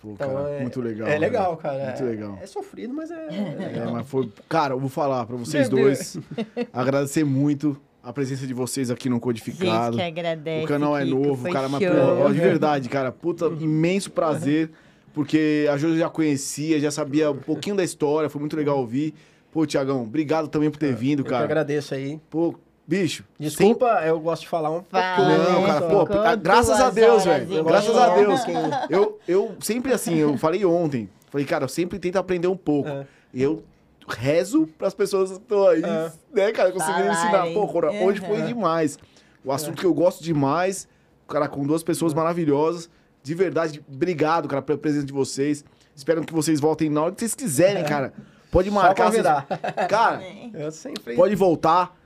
Pô, 0.00 0.10
Então, 0.12 0.34
cara, 0.34 0.50
é, 0.50 0.60
muito 0.60 0.80
legal. 0.80 1.08
É 1.08 1.18
legal, 1.18 1.56
cara. 1.56 1.86
Muito 1.86 2.02
é, 2.02 2.06
legal. 2.06 2.38
É 2.40 2.46
sofrido, 2.46 2.92
mas 2.94 3.10
é, 3.10 3.14
é 3.14 3.56
É, 3.58 3.66
legal. 3.68 3.92
mas 3.92 4.08
foi. 4.08 4.30
Cara, 4.48 4.74
eu 4.74 4.78
vou 4.80 4.88
falar 4.90 5.26
pra 5.26 5.36
vocês 5.36 5.68
Meu 5.68 5.82
dois. 5.82 6.18
agradecer 6.72 7.24
muito 7.24 7.80
a 8.02 8.12
presença 8.12 8.46
de 8.46 8.54
vocês 8.54 8.90
aqui 8.90 9.08
no 9.08 9.16
Gente 9.16 9.22
Codificado. 9.22 9.96
que 9.96 10.02
agradece. 10.02 10.64
O 10.64 10.68
canal 10.68 10.96
é 10.96 11.04
Kiko, 11.04 11.16
novo, 11.18 11.50
cara, 11.50 11.68
mas 11.68 11.82
pô, 11.82 12.32
de 12.32 12.38
verdade, 12.38 12.88
cara, 12.88 13.10
puta, 13.10 13.46
imenso 13.46 14.12
prazer, 14.12 14.70
porque 15.12 15.66
a 15.68 15.76
Josi 15.76 15.98
já 15.98 16.08
conhecia, 16.08 16.78
já 16.78 16.90
sabia 16.92 17.32
um 17.32 17.36
pouquinho 17.38 17.74
da 17.74 17.82
história, 17.82 18.30
foi 18.30 18.38
muito 18.40 18.56
legal 18.56 18.78
ouvir. 18.78 19.12
Pô, 19.50 19.66
Tiagão, 19.66 20.02
obrigado 20.02 20.46
também 20.48 20.70
por 20.70 20.78
ter 20.78 20.94
vindo, 20.94 21.20
Eu 21.20 21.24
que 21.24 21.30
cara. 21.30 21.44
agradeço 21.44 21.94
aí. 21.94 22.20
Pô, 22.30 22.54
bicho, 22.86 23.24
Desculpa, 23.38 23.86
eu 24.04 24.20
gosto 24.20 24.42
de 24.42 24.48
falar 24.48 24.70
um 24.70 24.82
Fala, 24.88 25.16
pouquinho. 25.16 25.52
Não, 25.52 25.66
cara, 25.66 25.80
pô, 25.86 26.06
graças 26.40 26.80
a 26.80 26.90
Deus, 26.90 27.24
velho. 27.24 27.64
Graças 27.64 27.96
a. 27.96 28.14
Deus. 28.14 28.40
Eu, 28.88 29.18
eu 29.26 29.56
sempre 29.60 29.92
assim, 29.92 30.14
eu 30.16 30.36
falei 30.38 30.64
ontem, 30.64 31.08
falei, 31.30 31.46
cara, 31.46 31.64
eu 31.64 31.68
sempre 31.68 31.98
tento 31.98 32.16
aprender 32.16 32.48
um 32.48 32.56
pouco. 32.56 32.88
É. 32.88 33.06
E 33.34 33.42
eu 33.42 33.62
rezo 34.08 34.68
pras 34.78 34.94
pessoas 34.94 35.30
que 35.32 35.36
estão 35.38 35.66
aí, 35.66 35.82
É. 35.82 36.12
né, 36.32 36.52
cara, 36.52 36.70
conseguirem 36.70 37.10
ensinar. 37.10 37.46
Pô, 37.52 37.66
Cora, 37.66 37.90
hoje 37.92 38.20
foi 38.20 38.40
Uhum. 38.40 38.46
demais. 38.46 38.98
O 39.44 39.50
assunto 39.52 39.78
que 39.80 39.84
eu 39.86 39.94
gosto 39.94 40.22
demais, 40.22 40.88
cara, 41.28 41.48
com 41.48 41.64
duas 41.66 41.82
pessoas 41.82 42.14
maravilhosas. 42.14 42.88
De 43.22 43.34
verdade, 43.34 43.84
obrigado, 43.92 44.46
cara, 44.46 44.62
pela 44.62 44.78
presença 44.78 45.04
de 45.04 45.12
vocês. 45.12 45.64
Espero 45.94 46.22
que 46.24 46.32
vocês 46.32 46.60
voltem 46.60 46.88
na 46.88 47.02
hora 47.02 47.12
que 47.12 47.18
vocês 47.20 47.34
quiserem, 47.34 47.82
cara. 47.84 48.12
Pode 48.52 48.68
Só 48.68 48.74
marcar. 48.76 49.10
vocês- 49.10 49.22
convidar. 49.26 49.46
Cara, 49.88 50.22
Eu 50.54 50.70
sempre... 50.70 51.16
pode 51.16 51.34
voltar. 51.34 51.96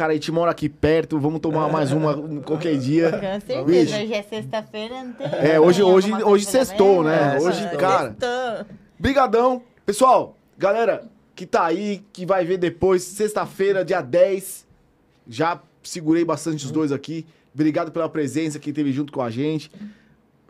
Cara, 0.00 0.12
a 0.12 0.14
gente 0.14 0.32
mora 0.32 0.50
aqui 0.50 0.66
perto, 0.66 1.20
vamos 1.20 1.40
tomar 1.40 1.70
mais 1.70 1.92
uma 1.92 2.16
qualquer 2.40 2.74
dia. 2.78 3.10
Com 3.12 3.20
certeza, 3.20 3.64
Bicho. 3.64 3.94
hoje 3.94 4.14
é 4.14 4.22
sexta-feira, 4.22 5.04
não 5.04 5.12
tem. 5.12 5.26
É, 5.26 5.60
hoje, 5.60 5.82
hoje, 5.82 6.10
hoje 6.24 6.46
sextou, 6.46 7.04
né? 7.04 7.36
É, 7.36 7.38
hoje, 7.38 7.58
sextou. 7.58 7.78
cara, 7.78 8.16
Sextou. 8.18 8.76
brigadão. 8.98 9.62
Pessoal, 9.84 10.38
galera 10.56 11.06
que 11.34 11.44
tá 11.44 11.66
aí, 11.66 12.02
que 12.14 12.24
vai 12.24 12.46
ver 12.46 12.56
depois, 12.56 13.02
sexta-feira, 13.02 13.84
dia 13.84 14.00
10. 14.00 14.66
Já 15.28 15.60
segurei 15.82 16.24
bastante 16.24 16.64
os 16.64 16.70
dois 16.70 16.92
aqui. 16.92 17.26
Obrigado 17.52 17.92
pela 17.92 18.08
presença, 18.08 18.58
quem 18.58 18.70
esteve 18.70 18.92
junto 18.92 19.12
com 19.12 19.20
a 19.20 19.28
gente. 19.28 19.70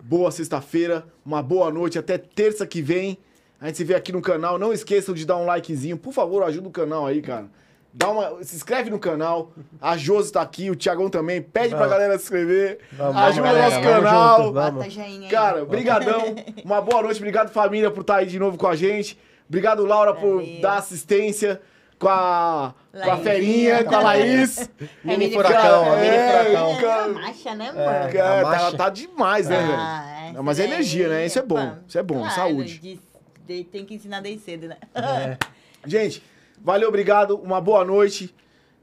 Boa 0.00 0.30
sexta-feira, 0.30 1.04
uma 1.26 1.42
boa 1.42 1.72
noite, 1.72 1.98
até 1.98 2.16
terça 2.18 2.64
que 2.68 2.80
vem. 2.80 3.18
A 3.60 3.66
gente 3.66 3.78
se 3.78 3.84
vê 3.84 3.96
aqui 3.96 4.12
no 4.12 4.22
canal. 4.22 4.60
Não 4.60 4.72
esqueçam 4.72 5.12
de 5.12 5.26
dar 5.26 5.36
um 5.38 5.44
likezinho. 5.44 5.96
Por 5.96 6.12
favor, 6.12 6.44
ajuda 6.44 6.68
o 6.68 6.70
canal 6.70 7.04
aí, 7.04 7.20
cara. 7.20 7.48
Dá 7.92 8.08
uma, 8.08 8.42
se 8.44 8.54
inscreve 8.54 8.88
no 8.88 8.98
canal. 8.98 9.52
A 9.80 9.96
Josi 9.96 10.32
tá 10.32 10.40
aqui, 10.40 10.70
o 10.70 10.76
Tiagão 10.76 11.10
também. 11.10 11.42
Pede 11.42 11.70
pra 11.70 11.78
Vamos. 11.78 11.92
galera 11.92 12.16
se 12.18 12.24
inscrever. 12.24 12.78
Vamos, 12.92 13.16
ajuda 13.16 13.42
galera, 13.48 13.66
o 13.66 13.70
nosso 13.70 13.82
canal. 13.82 14.36
junto, 14.42 14.52
vamos. 14.52 14.96
Cara, 15.30 15.64
brigadão. 15.64 16.34
Uma 16.64 16.80
boa 16.80 17.02
noite. 17.02 17.18
Obrigado, 17.18 17.50
família, 17.50 17.90
por 17.90 18.02
estar 18.02 18.16
aí 18.16 18.26
de 18.26 18.38
novo 18.38 18.56
com 18.56 18.68
a 18.68 18.76
gente. 18.76 19.18
Obrigado, 19.48 19.84
Laura, 19.84 20.14
por 20.14 20.36
Valeu. 20.40 20.60
dar 20.60 20.76
assistência 20.78 21.60
com 21.98 22.08
a, 22.08 22.72
com 22.92 23.10
a 23.10 23.16
ferinha, 23.18 23.82
com 23.82 23.94
a 23.96 24.00
Laís. 24.00 24.70
Mini 25.02 25.18
Mini 25.18 25.32
furacão, 25.34 25.84
furacão. 25.84 25.96
mini 25.96 26.06
É, 26.16 26.44
furacão. 26.44 26.70
É 26.70 26.80
cara. 26.80 27.08
uma 27.08 27.20
marcha, 27.20 27.54
né, 27.56 27.64
É. 27.64 27.68
amor? 27.98 28.12
Cara, 28.12 28.40
a 28.40 28.70
tá, 28.70 28.76
tá 28.76 28.88
demais, 28.90 29.48
né, 29.48 29.58
velho? 29.58 29.74
Ah, 29.76 30.30
Não, 30.34 30.42
mas 30.44 30.60
é 30.60 30.64
essa 30.64 30.72
energia, 30.74 31.08
né? 31.08 31.26
Isso 31.26 31.38
é 31.40 31.42
bom, 31.42 31.76
isso 31.88 31.98
é 31.98 32.02
bom, 32.04 32.20
claro, 32.20 32.34
saúde. 32.34 32.78
de- 32.78 33.00
de- 33.44 33.64
tem 33.64 33.84
que 33.84 33.94
ensinar 33.94 34.20
desde 34.20 34.44
cedo, 34.44 34.68
né? 34.68 34.76
É. 34.94 35.36
Gente, 35.84 36.22
valeu, 36.62 36.88
obrigado. 36.88 37.36
Uma 37.36 37.60
boa 37.60 37.84
noite. 37.84 38.34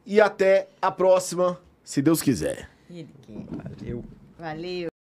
E 0.05 0.21
até 0.21 0.69
a 0.81 0.89
próxima, 0.89 1.59
se 1.83 2.01
Deus 2.01 2.21
quiser. 2.21 2.69
Valeu. 3.29 4.03
Valeu. 4.39 4.96